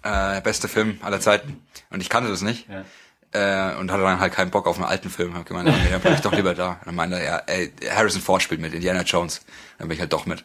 äh, 0.03 0.41
bester 0.43 0.69
Film 0.69 0.99
aller 1.03 1.21
Zeiten. 1.21 1.63
Und 1.91 2.01
ich 2.01 2.11
kannte 2.11 2.29
das 2.29 2.43
nicht. 2.43 2.69
Ja. 2.69 2.85
Äh, 3.33 3.77
und 3.77 3.91
hatte 3.91 4.03
dann 4.03 4.21
halt 4.21 4.35
keinen 4.35 4.51
Bock 4.51 4.67
auf 4.67 4.77
einen 4.77 4.85
alten 4.85 5.09
Film. 5.09 5.35
Hab 5.35 5.47
gemeint, 5.47 5.69
dann 5.69 6.01
bleib 6.03 6.17
ich 6.17 6.21
doch 6.21 6.33
lieber 6.33 6.55
da. 6.55 6.73
Und 6.73 6.87
dann 6.87 6.95
meinte 6.95 7.19
er, 7.19 7.25
ja, 7.25 7.37
ey, 7.47 7.73
Harrison 7.91 8.21
Ford 8.21 8.43
spielt 8.43 8.61
mit, 8.61 8.75
Indiana 8.75 9.03
Jones. 9.03 9.41
Dann 9.79 9.89
bin 9.89 9.95
ich 9.95 10.01
halt 10.01 10.13
doch 10.13 10.27
mit. 10.27 10.45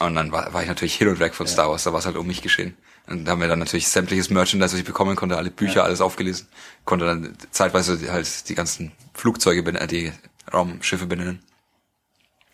Und 0.00 0.14
dann 0.14 0.32
war, 0.32 0.52
war 0.52 0.62
ich 0.62 0.68
natürlich 0.68 0.96
hin 0.96 1.08
und 1.08 1.20
weg 1.20 1.34
von 1.34 1.46
Star 1.46 1.70
Wars, 1.70 1.84
da 1.84 1.92
war 1.92 2.00
es 2.00 2.06
halt 2.06 2.16
um 2.16 2.26
mich 2.26 2.42
geschehen. 2.42 2.76
Und 3.10 3.24
da 3.24 3.32
haben 3.32 3.40
wir 3.40 3.48
dann 3.48 3.58
natürlich 3.58 3.88
sämtliches 3.88 4.30
Merchandise, 4.30 4.72
was 4.72 4.78
ich 4.78 4.86
bekommen 4.86 5.16
konnte, 5.16 5.36
alle 5.36 5.50
Bücher, 5.50 5.82
alles 5.82 6.00
aufgelesen. 6.00 6.46
Konnte 6.84 7.06
dann 7.06 7.36
zeitweise 7.50 8.10
halt 8.12 8.48
die 8.48 8.54
ganzen 8.54 8.92
Flugzeuge, 9.14 9.68
äh, 9.68 9.86
die 9.88 10.12
Raumschiffe 10.52 11.06
benennen. 11.06 11.40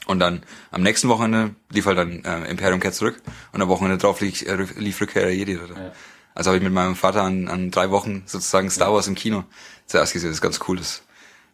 Und 0.07 0.19
dann 0.21 0.43
am 0.71 0.83
nächsten 0.83 1.09
Wochenende 1.09 1.55
lief 1.71 1.85
halt 1.85 1.99
dann 1.99 2.25
äh, 2.25 2.49
Imperium 2.49 2.81
kehrt 2.81 2.95
zurück 2.95 3.21
und 3.53 3.61
am 3.61 3.69
Wochenende 3.69 3.99
drauf 3.99 4.21
lief, 4.21 4.43
äh, 4.43 4.57
lief 4.77 5.01
Rückkehr 5.01 5.23
der 5.23 5.35
Jedi. 5.35 5.59
Oder? 5.59 5.75
Ja. 5.75 5.93
Also 6.35 6.51
habe 6.51 6.57
ich 6.59 6.65
mit 6.65 6.73
meinem 6.73 6.97
Vater 6.97 7.23
an, 7.23 7.49
an 7.49 7.71
drei 7.71 7.91
Wochen 7.91 8.23
sozusagen 8.25 8.71
Star 8.71 8.93
Wars 8.95 9.09
im 9.09 9.15
Kino 9.15 9.45
zuerst 9.87 10.15
gesehen. 10.15 10.31
Das 10.31 10.39
ist 10.39 10.43
ganz 10.43 10.61
cool, 10.69 10.79
das, 10.79 11.03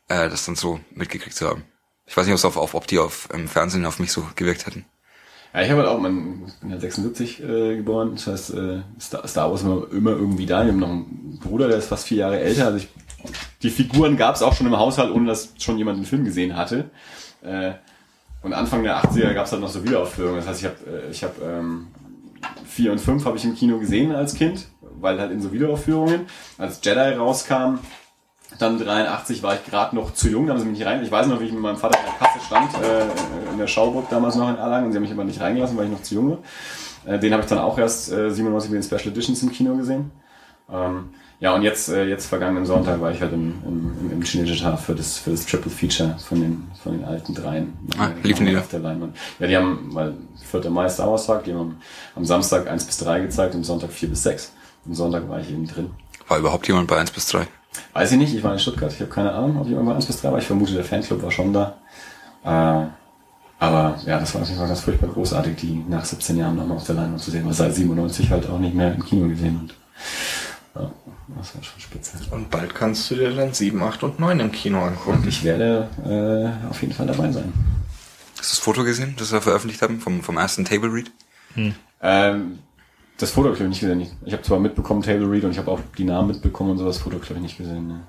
äh, 0.09 0.29
das 0.29 0.45
dann 0.45 0.55
so 0.55 0.81
mitgekriegt 0.95 1.35
zu 1.35 1.49
haben. 1.49 1.65
Ich 2.07 2.17
weiß 2.17 2.27
nicht, 2.27 2.35
ob's 2.35 2.45
auf, 2.45 2.57
auf, 2.57 2.75
ob 2.75 2.87
die 2.87 2.99
auf 2.99 3.29
im 3.33 3.49
Fernsehen 3.49 3.85
auf 3.85 3.99
mich 3.99 4.13
so 4.13 4.29
gewirkt 4.37 4.67
hätten. 4.67 4.85
Ja, 5.55 5.61
ich 5.61 5.71
habe 5.71 5.83
halt 5.83 5.91
auch, 5.91 6.01
mein, 6.01 6.43
ich 6.47 6.55
bin 6.55 6.71
ja 6.71 6.81
76 6.81 7.43
äh, 7.43 7.77
geboren, 7.77 8.13
das 8.15 8.27
heißt, 8.27 8.55
äh, 8.55 8.81
Star, 8.99 9.51
Wars 9.51 9.63
immer, 9.63 9.87
immer 9.93 10.11
irgendwie 10.13 10.47
da. 10.47 10.65
Wir 10.65 10.73
haben 10.73 10.79
noch 10.79 10.89
einen 10.89 11.39
Bruder, 11.43 11.69
der 11.69 11.77
ist 11.77 11.89
fast 11.89 12.07
vier 12.07 12.19
Jahre 12.19 12.41
älter. 12.41 12.67
Also 12.67 12.79
ich, 12.79 12.89
die 13.63 13.71
Figuren 13.71 14.17
gab 14.17 14.35
es 14.35 14.43
auch 14.43 14.55
schon 14.55 14.67
im 14.67 14.79
Haushalt, 14.79 15.13
ohne 15.13 15.27
dass 15.27 15.53
schon 15.59 15.77
jemand 15.77 15.99
den 15.99 16.07
Film 16.07 16.25
gesehen 16.25 16.57
hatte. 16.57 16.91
Äh, 17.43 17.73
und 18.43 18.55
Anfang 18.55 18.83
der 18.83 18.97
80er 18.97 19.35
gab 19.35 19.47
es 19.47 19.53
halt 19.53 19.61
noch 19.61 19.69
so 19.69 19.85
Wiederaufführungen. 19.85 20.37
Das 20.39 20.49
heißt, 20.49 20.61
ich 20.61 20.67
habe 20.67 20.77
äh, 20.91 21.11
ich 21.11 21.23
hab, 21.23 21.41
ähm, 21.43 21.89
vier 22.67 22.93
und 22.93 23.01
fünf 23.01 23.25
habe 23.25 23.37
ich 23.37 23.45
im 23.45 23.55
Kino 23.55 23.79
gesehen 23.79 24.13
als 24.13 24.35
Kind, 24.35 24.67
weil 25.01 25.21
halt 25.21 25.31
in 25.33 25.41
so 25.41 25.53
Wiederaufführungen. 25.53 26.23
Als 26.59 26.81
Jedi 26.83 27.15
rauskam, 27.15 27.79
dann 28.63 28.79
83 28.79 29.43
war 29.43 29.55
ich 29.55 29.65
gerade 29.65 29.95
noch 29.95 30.15
zu 30.15 30.29
jung, 30.29 30.47
da 30.47 30.53
haben 30.53 30.61
sie 30.61 30.67
mich 30.67 30.79
nicht 30.79 30.87
rein. 30.87 31.03
Ich 31.03 31.11
weiß 31.11 31.27
noch, 31.27 31.41
wie 31.41 31.47
ich 31.47 31.53
mit 31.53 31.61
meinem 31.61 31.77
Vater 31.77 31.99
in 31.99 32.05
der 32.05 32.15
Kasse 32.15 32.45
stand, 32.47 32.71
äh, 32.75 33.53
in 33.53 33.59
der 33.59 33.67
Schauburg 33.67 34.09
damals 34.09 34.37
noch 34.37 34.49
in 34.49 34.57
Erlangen, 34.57 34.87
und 34.87 34.93
sie 34.93 34.97
haben 34.97 35.03
mich 35.03 35.13
aber 35.13 35.25
nicht 35.25 35.41
reingelassen, 35.41 35.77
weil 35.77 35.87
ich 35.87 35.93
noch 35.93 36.03
zu 36.03 36.15
jung 36.15 36.31
war. 36.31 37.15
Äh, 37.15 37.19
den 37.19 37.33
habe 37.33 37.43
ich 37.43 37.49
dann 37.49 37.59
auch 37.59 37.79
erst 37.79 38.13
äh, 38.13 38.31
97 38.31 38.71
mit 38.71 38.83
den 38.83 38.87
Special 38.87 39.13
Editions 39.13 39.43
im 39.43 39.51
Kino 39.51 39.77
gesehen. 39.77 40.11
Ähm, 40.71 41.11
ja, 41.41 41.53
und 41.55 41.63
jetzt, 41.63 41.89
äh, 41.89 42.05
jetzt 42.05 42.27
vergangenen 42.27 42.65
Sonntag 42.65 43.01
war 43.01 43.11
ich 43.11 43.21
halt 43.21 43.33
im, 43.33 43.55
im, 43.67 44.13
im, 44.13 44.23
Cinecittà 44.23 44.77
für 44.77 44.95
das, 44.95 45.19
für 45.19 45.33
das 45.33 45.45
Triple 45.45 45.73
Feature 45.73 46.17
von 46.29 46.41
den, 46.41 46.71
von 46.81 46.93
den 46.93 47.05
alten 47.05 47.35
dreien. 47.35 47.77
Ah, 47.99 48.11
liefen 48.23 48.47
die 48.47 48.57
auf 48.57 48.69
der 48.69 48.79
Leinwand. 48.79 49.17
Ja, 49.41 49.49
die 49.49 49.57
haben, 49.57 49.89
weil 49.93 50.15
4. 50.53 50.71
Mai 50.71 50.89
Star 50.89 51.11
Wars 51.11 51.27
Tag, 51.27 51.43
die 51.45 51.53
haben 51.53 51.61
am, 51.61 51.77
am 52.15 52.25
Samstag 52.25 52.71
1 52.71 52.85
bis 52.85 52.99
3 52.99 53.21
gezeigt, 53.23 53.57
am 53.57 53.65
Sonntag 53.65 53.91
4 53.91 54.11
bis 54.11 54.23
6. 54.23 54.53
Am 54.87 54.95
Sonntag 54.95 55.29
war 55.29 55.41
ich 55.41 55.51
eben 55.51 55.67
drin. 55.67 55.91
War 56.29 56.39
überhaupt 56.39 56.69
jemand 56.69 56.87
bei 56.87 56.99
1 56.99 57.11
bis 57.11 57.27
3? 57.27 57.49
Weiß 57.93 58.13
ich 58.13 58.19
nicht, 58.19 58.35
ich 58.35 58.43
war 58.43 58.53
in 58.53 58.59
Stuttgart. 58.59 58.93
Ich 58.93 59.01
habe 59.01 59.11
keine 59.11 59.33
Ahnung, 59.33 59.59
ob 59.59 59.67
ich 59.67 59.73
irgendwann 59.73 59.97
1 59.97 60.07
bis 60.07 60.21
3 60.21 60.33
war. 60.33 60.39
Ich 60.39 60.47
vermute, 60.47 60.75
der 60.75 60.85
Fanclub 60.85 61.23
war 61.23 61.31
schon 61.31 61.53
da. 61.53 61.77
Äh, 62.45 62.87
aber 63.59 63.97
ja, 64.05 64.19
das 64.19 64.35
war 64.35 64.43
auf 64.43 64.49
jeden 64.49 64.59
Fall 64.59 64.69
ganz 64.69 64.81
furchtbar 64.81 65.09
großartig, 65.09 65.57
die 65.57 65.85
nach 65.89 66.05
17 66.05 66.37
Jahren 66.37 66.57
nochmal 66.57 66.79
auf 66.79 66.85
der 66.85 66.97
Leinwand 66.97 67.21
zu 67.21 67.31
sehen. 67.31 67.47
Was 67.47 67.59
seit 67.59 67.75
97 67.75 68.31
halt 68.31 68.49
auch 68.49 68.59
nicht 68.59 68.75
mehr 68.75 68.93
im 68.93 69.05
Kino 69.05 69.29
gesehen 69.29 69.61
und 69.61 69.75
ja, 70.75 70.91
das 71.37 71.55
war 71.55 71.63
schon 71.63 71.81
spitze. 71.81 72.17
Und 72.31 72.51
bald 72.51 72.75
kannst 72.75 73.11
du 73.11 73.15
dir 73.15 73.31
dann 73.33 73.53
7, 73.53 73.81
8 73.81 74.03
und 74.03 74.19
9 74.19 74.41
im 74.41 74.51
Kino 74.51 74.83
angucken. 74.83 75.25
Ich 75.29 75.45
werde 75.45 75.89
äh, 76.05 76.69
auf 76.69 76.81
jeden 76.81 76.95
Fall 76.95 77.07
dabei 77.07 77.31
sein. 77.31 77.53
Hast 78.39 78.51
du 78.51 78.57
das 78.57 78.59
Foto 78.59 78.83
gesehen, 78.83 79.15
das 79.17 79.33
wir 79.33 79.41
veröffentlicht 79.41 79.83
haben 79.83 80.01
vom, 80.01 80.23
vom 80.23 80.39
ersten 80.39 80.65
Table 80.65 80.93
Read? 80.93 81.13
Ähm, 82.01 82.59
das 83.23 83.31
Foto 83.31 83.47
habe 83.49 83.55
ich 83.57 83.63
ich, 83.63 83.69
nicht 83.69 83.81
gesehen. 83.81 84.11
Ich 84.25 84.33
habe 84.33 84.43
zwar 84.43 84.59
mitbekommen 84.59 85.01
Table 85.01 85.31
Read 85.31 85.45
und 85.45 85.53
ich 85.53 85.59
habe 85.59 85.71
auch 85.71 85.81
die 85.97 86.05
Namen 86.05 86.29
mitbekommen 86.29 86.73
und 86.73 86.79
so, 86.79 86.85
das 86.85 86.99
Foto 86.99 87.19
glaube 87.19 87.37
ich 87.37 87.43
nicht 87.43 87.57
gesehen. 87.57 87.87
Ne. 87.87 88.01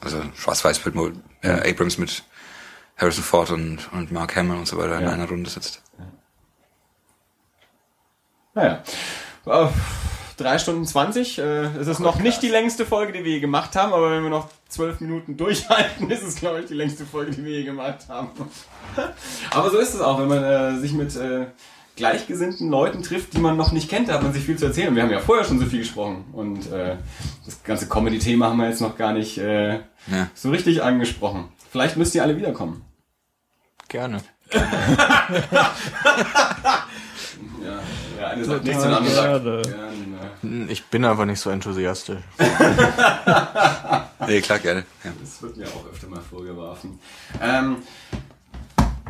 Also 0.00 0.22
Schwarz-Weiß-Bild, 0.34 1.14
äh, 1.42 1.70
Abrams 1.70 1.98
mit 1.98 2.22
Harrison 2.96 3.22
Ford 3.22 3.50
und, 3.50 3.92
und 3.92 4.10
Mark 4.10 4.34
Hamill 4.36 4.56
und 4.56 4.66
so 4.66 4.78
weiter 4.78 4.98
in 4.98 5.04
Ja. 5.04 5.10
einer 5.10 5.28
Runde 5.28 5.50
sitzt. 5.50 5.82
Naja. 8.54 8.82
Äh, 9.44 9.66
drei 10.38 10.58
Stunden 10.58 10.86
20. 10.86 11.38
Äh, 11.38 11.42
es 11.78 11.86
ist 11.86 12.00
noch 12.00 12.18
nicht 12.18 12.42
die 12.42 12.48
längste 12.48 12.86
Folge, 12.86 13.12
die 13.12 13.22
wir 13.22 13.32
je 13.32 13.40
gemacht 13.40 13.76
haben, 13.76 13.92
aber 13.92 14.10
wenn 14.10 14.22
wir 14.22 14.30
noch 14.30 14.48
zwölf 14.68 15.00
Minuten 15.00 15.36
durchhalten, 15.36 16.10
ist 16.10 16.22
es, 16.22 16.36
glaube 16.36 16.60
ich, 16.60 16.66
die 16.66 16.74
längste 16.74 17.04
Folge, 17.04 17.32
die 17.32 17.44
wir 17.44 17.58
je 17.58 17.64
gemacht 17.64 18.08
haben. 18.08 18.30
aber 19.50 19.70
so 19.70 19.78
ist 19.78 19.92
es 19.94 20.00
auch, 20.00 20.18
wenn 20.18 20.28
man 20.28 20.42
äh, 20.42 20.78
sich 20.78 20.92
mit 20.94 21.14
äh, 21.14 21.46
gleichgesinnten 22.00 22.68
Leuten 22.70 23.02
trifft, 23.02 23.34
die 23.34 23.38
man 23.40 23.56
noch 23.56 23.70
nicht 23.72 23.88
kennt, 23.88 24.08
da 24.08 24.14
hat 24.14 24.22
man 24.22 24.32
sich 24.32 24.44
viel 24.44 24.56
zu 24.58 24.66
erzählen. 24.66 24.88
Und 24.88 24.96
wir 24.96 25.02
haben 25.04 25.10
ja 25.10 25.20
vorher 25.20 25.44
schon 25.44 25.58
so 25.60 25.66
viel 25.66 25.80
gesprochen. 25.80 26.24
Und 26.32 26.72
äh, 26.72 26.96
das 27.44 27.62
ganze 27.62 27.88
Comedy-Thema 27.88 28.46
haben 28.48 28.56
wir 28.58 28.68
jetzt 28.68 28.80
noch 28.80 28.96
gar 28.96 29.12
nicht 29.12 29.38
äh, 29.38 29.74
Ja. 30.08 30.28
so 30.34 30.50
richtig 30.50 30.82
angesprochen. 30.82 31.44
Vielleicht 31.70 31.96
müsst 31.96 32.14
ihr 32.14 32.22
alle 32.22 32.36
wiederkommen. 32.36 32.82
Gerne. 33.88 34.20
Ja, 37.64 37.78
ja 38.20 38.26
eine 38.28 38.44
sagt 38.44 38.64
nichts 38.64 38.82
und 38.84 38.92
andere 38.92 39.14
sagt. 39.14 39.42
gerne. 39.42 39.62
gerne. 40.42 40.72
Ich 40.72 40.84
bin 40.86 41.04
aber 41.04 41.26
nicht 41.26 41.40
so 41.40 41.50
enthusiastisch. 41.50 42.18
Nee, 44.26 44.42
klar, 44.42 44.58
gerne. 44.58 44.84
Ja. 45.02 45.10
Das 45.20 45.40
wird 45.42 45.56
mir 45.56 45.66
auch 45.66 45.86
öfter 45.90 46.06
mal 46.08 46.20
vorgeworfen. 46.20 47.00
Ähm, 47.42 47.76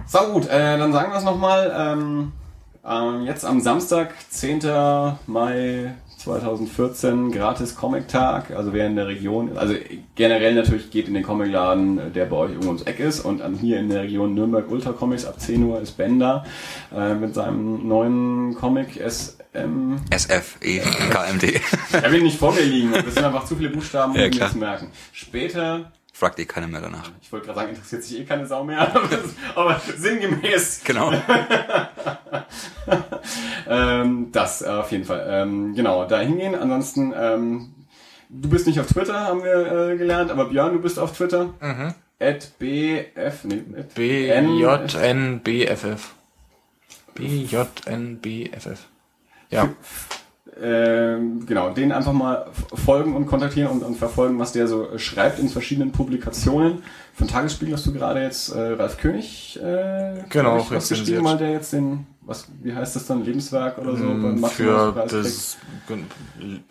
so 0.06 0.18
gut, 0.32 0.46
äh, 0.48 0.78
dann 0.78 0.92
sagen 0.92 1.10
wir 1.12 1.18
es 1.18 1.24
nochmal. 1.24 1.70
Ähm, 1.76 2.32
ähm, 2.86 3.24
jetzt 3.26 3.44
am 3.44 3.60
Samstag, 3.60 4.14
10. 4.30 4.60
Mai 5.26 5.94
2014 6.18 7.32
gratis 7.32 7.74
Comic-Tag, 7.76 8.50
also 8.50 8.72
wer 8.74 8.86
in 8.86 8.94
der 8.96 9.06
Region, 9.08 9.56
also 9.56 9.74
generell 10.16 10.54
natürlich 10.54 10.90
geht 10.90 11.08
in 11.08 11.14
den 11.14 11.22
Comicladen, 11.22 12.12
der 12.12 12.26
bei 12.26 12.36
euch 12.36 12.50
irgendwo 12.50 12.68
ums 12.68 12.82
Eck 12.82 13.00
ist 13.00 13.20
und 13.20 13.42
hier 13.58 13.78
in 13.80 13.88
der 13.88 14.02
Region 14.02 14.34
Nürnberg 14.34 14.70
Ultra 14.70 14.92
Comics 14.92 15.24
ab 15.24 15.40
10 15.40 15.62
Uhr 15.64 15.80
ist 15.80 15.92
Bender 15.96 16.44
äh, 16.94 17.14
mit 17.14 17.34
seinem 17.34 17.88
neuen 17.88 18.54
Comic 18.54 19.00
SM. 19.00 19.96
SF, 20.10 20.58
E, 20.62 20.80
KMD. 20.80 21.60
Er 21.92 22.12
will 22.12 22.22
nicht 22.22 22.38
vor 22.38 22.52
mir 22.52 22.62
liegen, 22.62 22.92
das 22.92 23.14
sind 23.14 23.24
einfach 23.24 23.46
zu 23.46 23.56
viele 23.56 23.70
Buchstaben, 23.70 24.12
um 24.12 24.20
Ja, 24.20 24.28
klar. 24.28 24.50
zu 24.50 24.58
merken. 24.58 24.88
Später 25.12 25.90
Fragt 26.20 26.38
eh 26.38 26.44
keiner 26.44 26.68
mehr 26.68 26.82
danach. 26.82 27.10
ich 27.22 27.32
wollte 27.32 27.46
gerade 27.46 27.60
sagen, 27.60 27.70
interessiert 27.70 28.04
sich 28.04 28.20
eh 28.20 28.24
keine 28.24 28.46
Sau 28.46 28.62
mehr, 28.62 28.94
aber, 29.54 29.80
sinngemäß 29.96 30.82
Genau. 30.84 31.10
ähm, 33.66 34.28
das 34.30 34.60
äh, 34.60 34.66
auf 34.66 34.92
jeden 34.92 35.06
Fall. 35.06 35.26
Ähm, 35.26 35.74
genau, 35.74 36.04
da 36.04 36.20
hingehen. 36.20 36.54
Ansonsten, 36.54 37.14
ähm, 37.16 37.72
du 38.28 38.50
bist 38.50 38.66
nicht 38.66 38.78
auf 38.78 38.88
Twitter, 38.88 39.18
haben 39.18 39.42
wir 39.42 39.92
äh, 39.92 39.96
gelernt, 39.96 40.30
aber 40.30 40.50
Björn, 40.50 40.74
du 40.74 40.82
bist 40.82 40.98
auf 40.98 41.16
Twitter. 41.16 41.54
Mhm. 41.58 41.94
At 42.20 42.58
BF, 42.58 43.44
nee, 43.44 43.62
at 43.78 43.94
BJNBFF. 43.94 46.10
BJNBFF. 47.14 48.88
Ja. 49.48 49.70
Ähm, 50.62 51.46
genau, 51.46 51.70
den 51.70 51.92
einfach 51.92 52.12
mal 52.12 52.46
folgen 52.74 53.16
und 53.16 53.26
kontaktieren 53.26 53.70
und, 53.70 53.82
und 53.82 53.96
verfolgen, 53.96 54.38
was 54.38 54.52
der 54.52 54.66
so 54.68 54.90
äh, 54.90 54.98
schreibt 54.98 55.38
in 55.38 55.48
verschiedenen 55.48 55.92
Publikationen. 55.92 56.82
Von 57.14 57.28
Tagesspiegel 57.28 57.74
hast 57.74 57.86
du 57.86 57.92
gerade 57.92 58.20
jetzt 58.22 58.50
äh, 58.54 58.72
Ralf 58.74 58.98
König 58.98 59.58
äh, 59.62 60.22
Genau, 60.28 60.58
ich, 60.58 60.70
was 60.70 60.90
rezensiert. 60.90 61.24
weil 61.24 61.38
der 61.38 61.50
jetzt 61.52 61.72
den, 61.72 62.06
was, 62.22 62.46
wie 62.62 62.74
heißt 62.74 62.96
das 62.96 63.06
dann, 63.06 63.24
Lebenswerk 63.24 63.78
oder 63.78 63.96
so 63.96 64.04
beim 64.04 64.40
Mm, 64.40 64.44
Für 64.44 64.92
kriegt. 64.94 65.12
das 65.12 65.56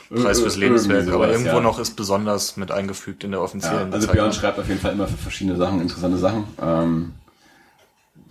Preis 0.09 0.40
fürs 0.40 0.56
Lebenswerk, 0.58 1.00
irgendwie 1.00 1.14
aber 1.16 1.26
sowas, 1.26 1.38
irgendwo 1.42 1.58
ja. 1.58 1.64
noch 1.64 1.80
ist 1.80 1.95
besonders 1.95 2.58
mit 2.58 2.72
eingefügt 2.72 3.24
in 3.24 3.32
der 3.32 3.40
Ja, 3.40 3.45
offiziellen 3.45 3.93
also 3.93 4.08
Bezeichnung. 4.08 4.14
Björn 4.14 4.34
schreibt 4.34 4.59
auf 4.59 4.68
jeden 4.68 4.80
Fall 4.80 4.93
immer 4.93 5.08
für 5.08 5.18
verschiedene 5.18 5.58
Sachen 5.58 5.82
interessante 5.82 6.18
Sachen. 6.18 6.43
Ähm, 6.61 7.14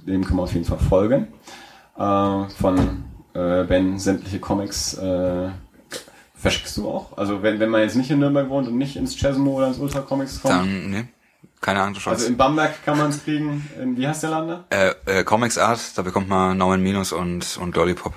dem 0.07 0.25
kann 0.25 0.37
man 0.37 0.45
auf 0.45 0.53
jeden 0.55 0.65
Fall 0.65 0.79
folgen. 0.79 1.29
Äh, 1.97 2.49
von 2.61 3.05
äh, 3.35 3.65
Ben 3.65 3.99
sämtliche 3.99 4.39
Comics 4.41 4.95
äh, 4.95 5.49
verschickst 6.35 6.77
du 6.77 6.89
auch? 6.89 7.17
Also 7.19 7.43
wenn, 7.43 7.61
wenn 7.61 7.71
man 7.71 7.83
jetzt 7.83 7.97
nicht 7.97 8.11
in 8.11 8.19
Nürnberg 8.21 8.49
wohnt 8.49 8.69
und 8.69 8.77
nicht 8.79 8.97
ins 8.97 9.17
Chesmo 9.17 9.53
oder 9.53 9.69
ins 9.69 9.79
Ultra 9.79 10.01
Comics 10.01 10.41
kommt. 10.41 10.55
Dann, 10.55 10.91
ne, 10.91 11.09
keine 11.61 11.83
andere 11.83 12.03
Chance. 12.03 12.17
also 12.17 12.27
in 12.29 12.37
Bamberg 12.37 12.85
kann 12.85 12.99
man 12.99 13.11
es 13.11 13.25
kriegen. 13.25 13.69
In, 13.81 13.97
wie 13.97 14.07
heißt 14.07 14.23
der 14.23 14.31
Lander? 14.31 14.65
äh, 14.71 14.93
äh, 15.07 15.25
Comics 15.25 15.59
Art, 15.59 15.81
da 15.97 16.03
bekommt 16.03 16.29
man 16.29 16.57
Naumen 16.57 16.83
Minus 16.83 17.13
und, 17.13 17.57
und 17.59 17.75
Lollipop. 17.77 18.15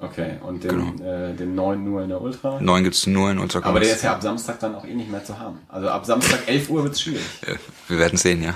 Okay, 0.00 0.38
und 0.42 0.64
den, 0.64 1.00
äh, 1.00 1.34
den 1.34 1.54
neuen 1.54 1.84
nur 1.84 2.02
in 2.02 2.08
der 2.08 2.20
Ultra. 2.20 2.60
Neun 2.60 2.84
gibt's 2.84 3.06
nur 3.06 3.30
in 3.30 3.38
Ultra 3.38 3.60
Aber 3.60 3.68
Comics. 3.68 3.86
der 3.86 3.96
ist 3.96 4.02
ja 4.02 4.12
ab 4.12 4.22
Samstag 4.22 4.58
dann 4.60 4.74
auch 4.74 4.84
eh 4.84 4.94
nicht 4.94 5.10
mehr 5.10 5.24
zu 5.24 5.38
haben. 5.38 5.60
Also 5.68 5.88
ab 5.88 6.04
Samstag 6.04 6.40
11 6.46 6.68
Uhr 6.68 6.84
wird's 6.84 7.00
schwierig. 7.00 7.22
Wir 7.88 7.98
werden 7.98 8.18
sehen, 8.18 8.42
ja. 8.42 8.54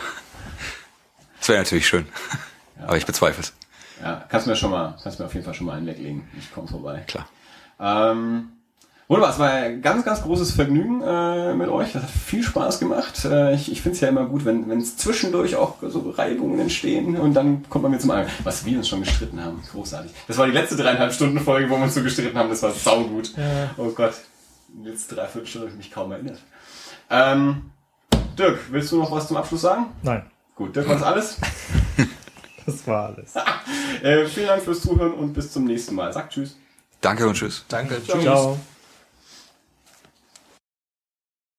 Das 1.39 1.49
wäre 1.49 1.59
natürlich 1.61 1.87
schön. 1.87 2.07
Aber 2.83 2.97
ich 2.97 3.07
bezweifle 3.07 3.43
es. 3.43 3.55
Ja, 4.03 4.25
kannst 4.29 4.47
mir 4.47 4.57
schon 4.57 4.71
mal, 4.71 4.97
kannst 5.03 5.19
mir 5.19 5.27
auf 5.27 5.35
jeden 5.35 5.45
Fall 5.45 5.55
schon 5.55 5.67
mal 5.67 5.77
einen 5.77 5.87
weglegen. 5.87 6.29
Ich 6.39 6.53
komme 6.53 6.69
vorbei. 6.69 7.05
Klar. 7.07 7.27
Ähm, 7.81 8.51
wunderbar, 9.07 9.33
es 9.33 9.39
war 9.39 9.51
ein 9.51 9.83
ganz, 9.83 10.05
ganz 10.05 10.23
großes 10.23 10.53
Vergnügen 10.53 11.03
äh, 11.03 11.55
mit 11.55 11.69
euch. 11.69 11.93
Das 11.93 12.03
hat 12.05 12.11
viel 12.11 12.43
Spaß 12.43 12.79
gemacht. 12.81 13.25
Äh, 13.25 13.55
ich 13.55 13.71
ich 13.73 13.83
finde 13.83 13.97
es 13.97 14.01
ja 14.01 14.09
immer 14.09 14.27
gut, 14.27 14.45
wenn 14.45 14.69
wenn 14.69 14.81
es 14.81 14.97
zwischendurch 14.97 15.57
auch 15.57 15.77
so 15.83 16.11
Reibungen 16.11 16.59
entstehen 16.61 17.17
und 17.17 17.35
dann 17.35 17.69
kommt 17.69 17.83
man 17.83 17.93
mir 17.93 17.99
zum 17.99 18.11
Eigen. 18.11 18.31
Was 18.45 18.65
wir 18.65 18.79
uns 18.79 18.89
schon 18.89 19.01
gestritten 19.01 19.43
haben. 19.43 19.63
Großartig. 19.73 20.13
Das 20.27 20.39
war 20.39 20.47
die 20.47 20.53
letzte 20.53 20.77
dreieinhalb 20.77 21.13
Stunden 21.13 21.41
Folge, 21.41 21.69
wo 21.71 21.77
wir 21.77 21.85
uns 21.85 21.95
so 21.95 22.03
gestritten 22.03 22.37
haben. 22.39 22.49
Das 22.49 22.63
war 22.63 22.71
saugut. 22.71 23.33
Oh 23.77 23.91
Gott. 23.91 24.15
Jetzt 24.85 25.09
dreiviertel 25.09 25.47
Stunde 25.47 25.67
hab 25.67 25.73
ich 25.73 25.79
mich 25.79 25.91
kaum 25.91 26.13
erinnert. 26.13 26.39
Ähm, 27.11 27.71
Dirk, 28.39 28.59
willst 28.71 28.93
du 28.93 28.99
noch 28.99 29.11
was 29.11 29.27
zum 29.27 29.37
Abschluss 29.37 29.63
sagen? 29.63 29.87
Nein, 30.03 30.23
Gut, 30.55 30.77
Dirk, 30.77 30.89
war's 30.89 31.03
alles. 31.03 31.39
das 32.73 32.87
war 32.87 33.07
alles. 33.07 33.35
Äh, 34.03 34.27
vielen 34.27 34.47
Dank 34.47 34.63
fürs 34.63 34.81
Zuhören 34.81 35.13
und 35.13 35.33
bis 35.33 35.53
zum 35.53 35.65
nächsten 35.65 35.97
Mal. 35.97 36.13
Sagt 36.13 36.33
Tschüss. 36.33 36.57
Danke 37.01 37.27
und 37.27 37.35
tschüss. 37.35 37.65
Danke. 37.69 38.03
Ciao. 38.05 38.21
Ciao. 38.21 38.59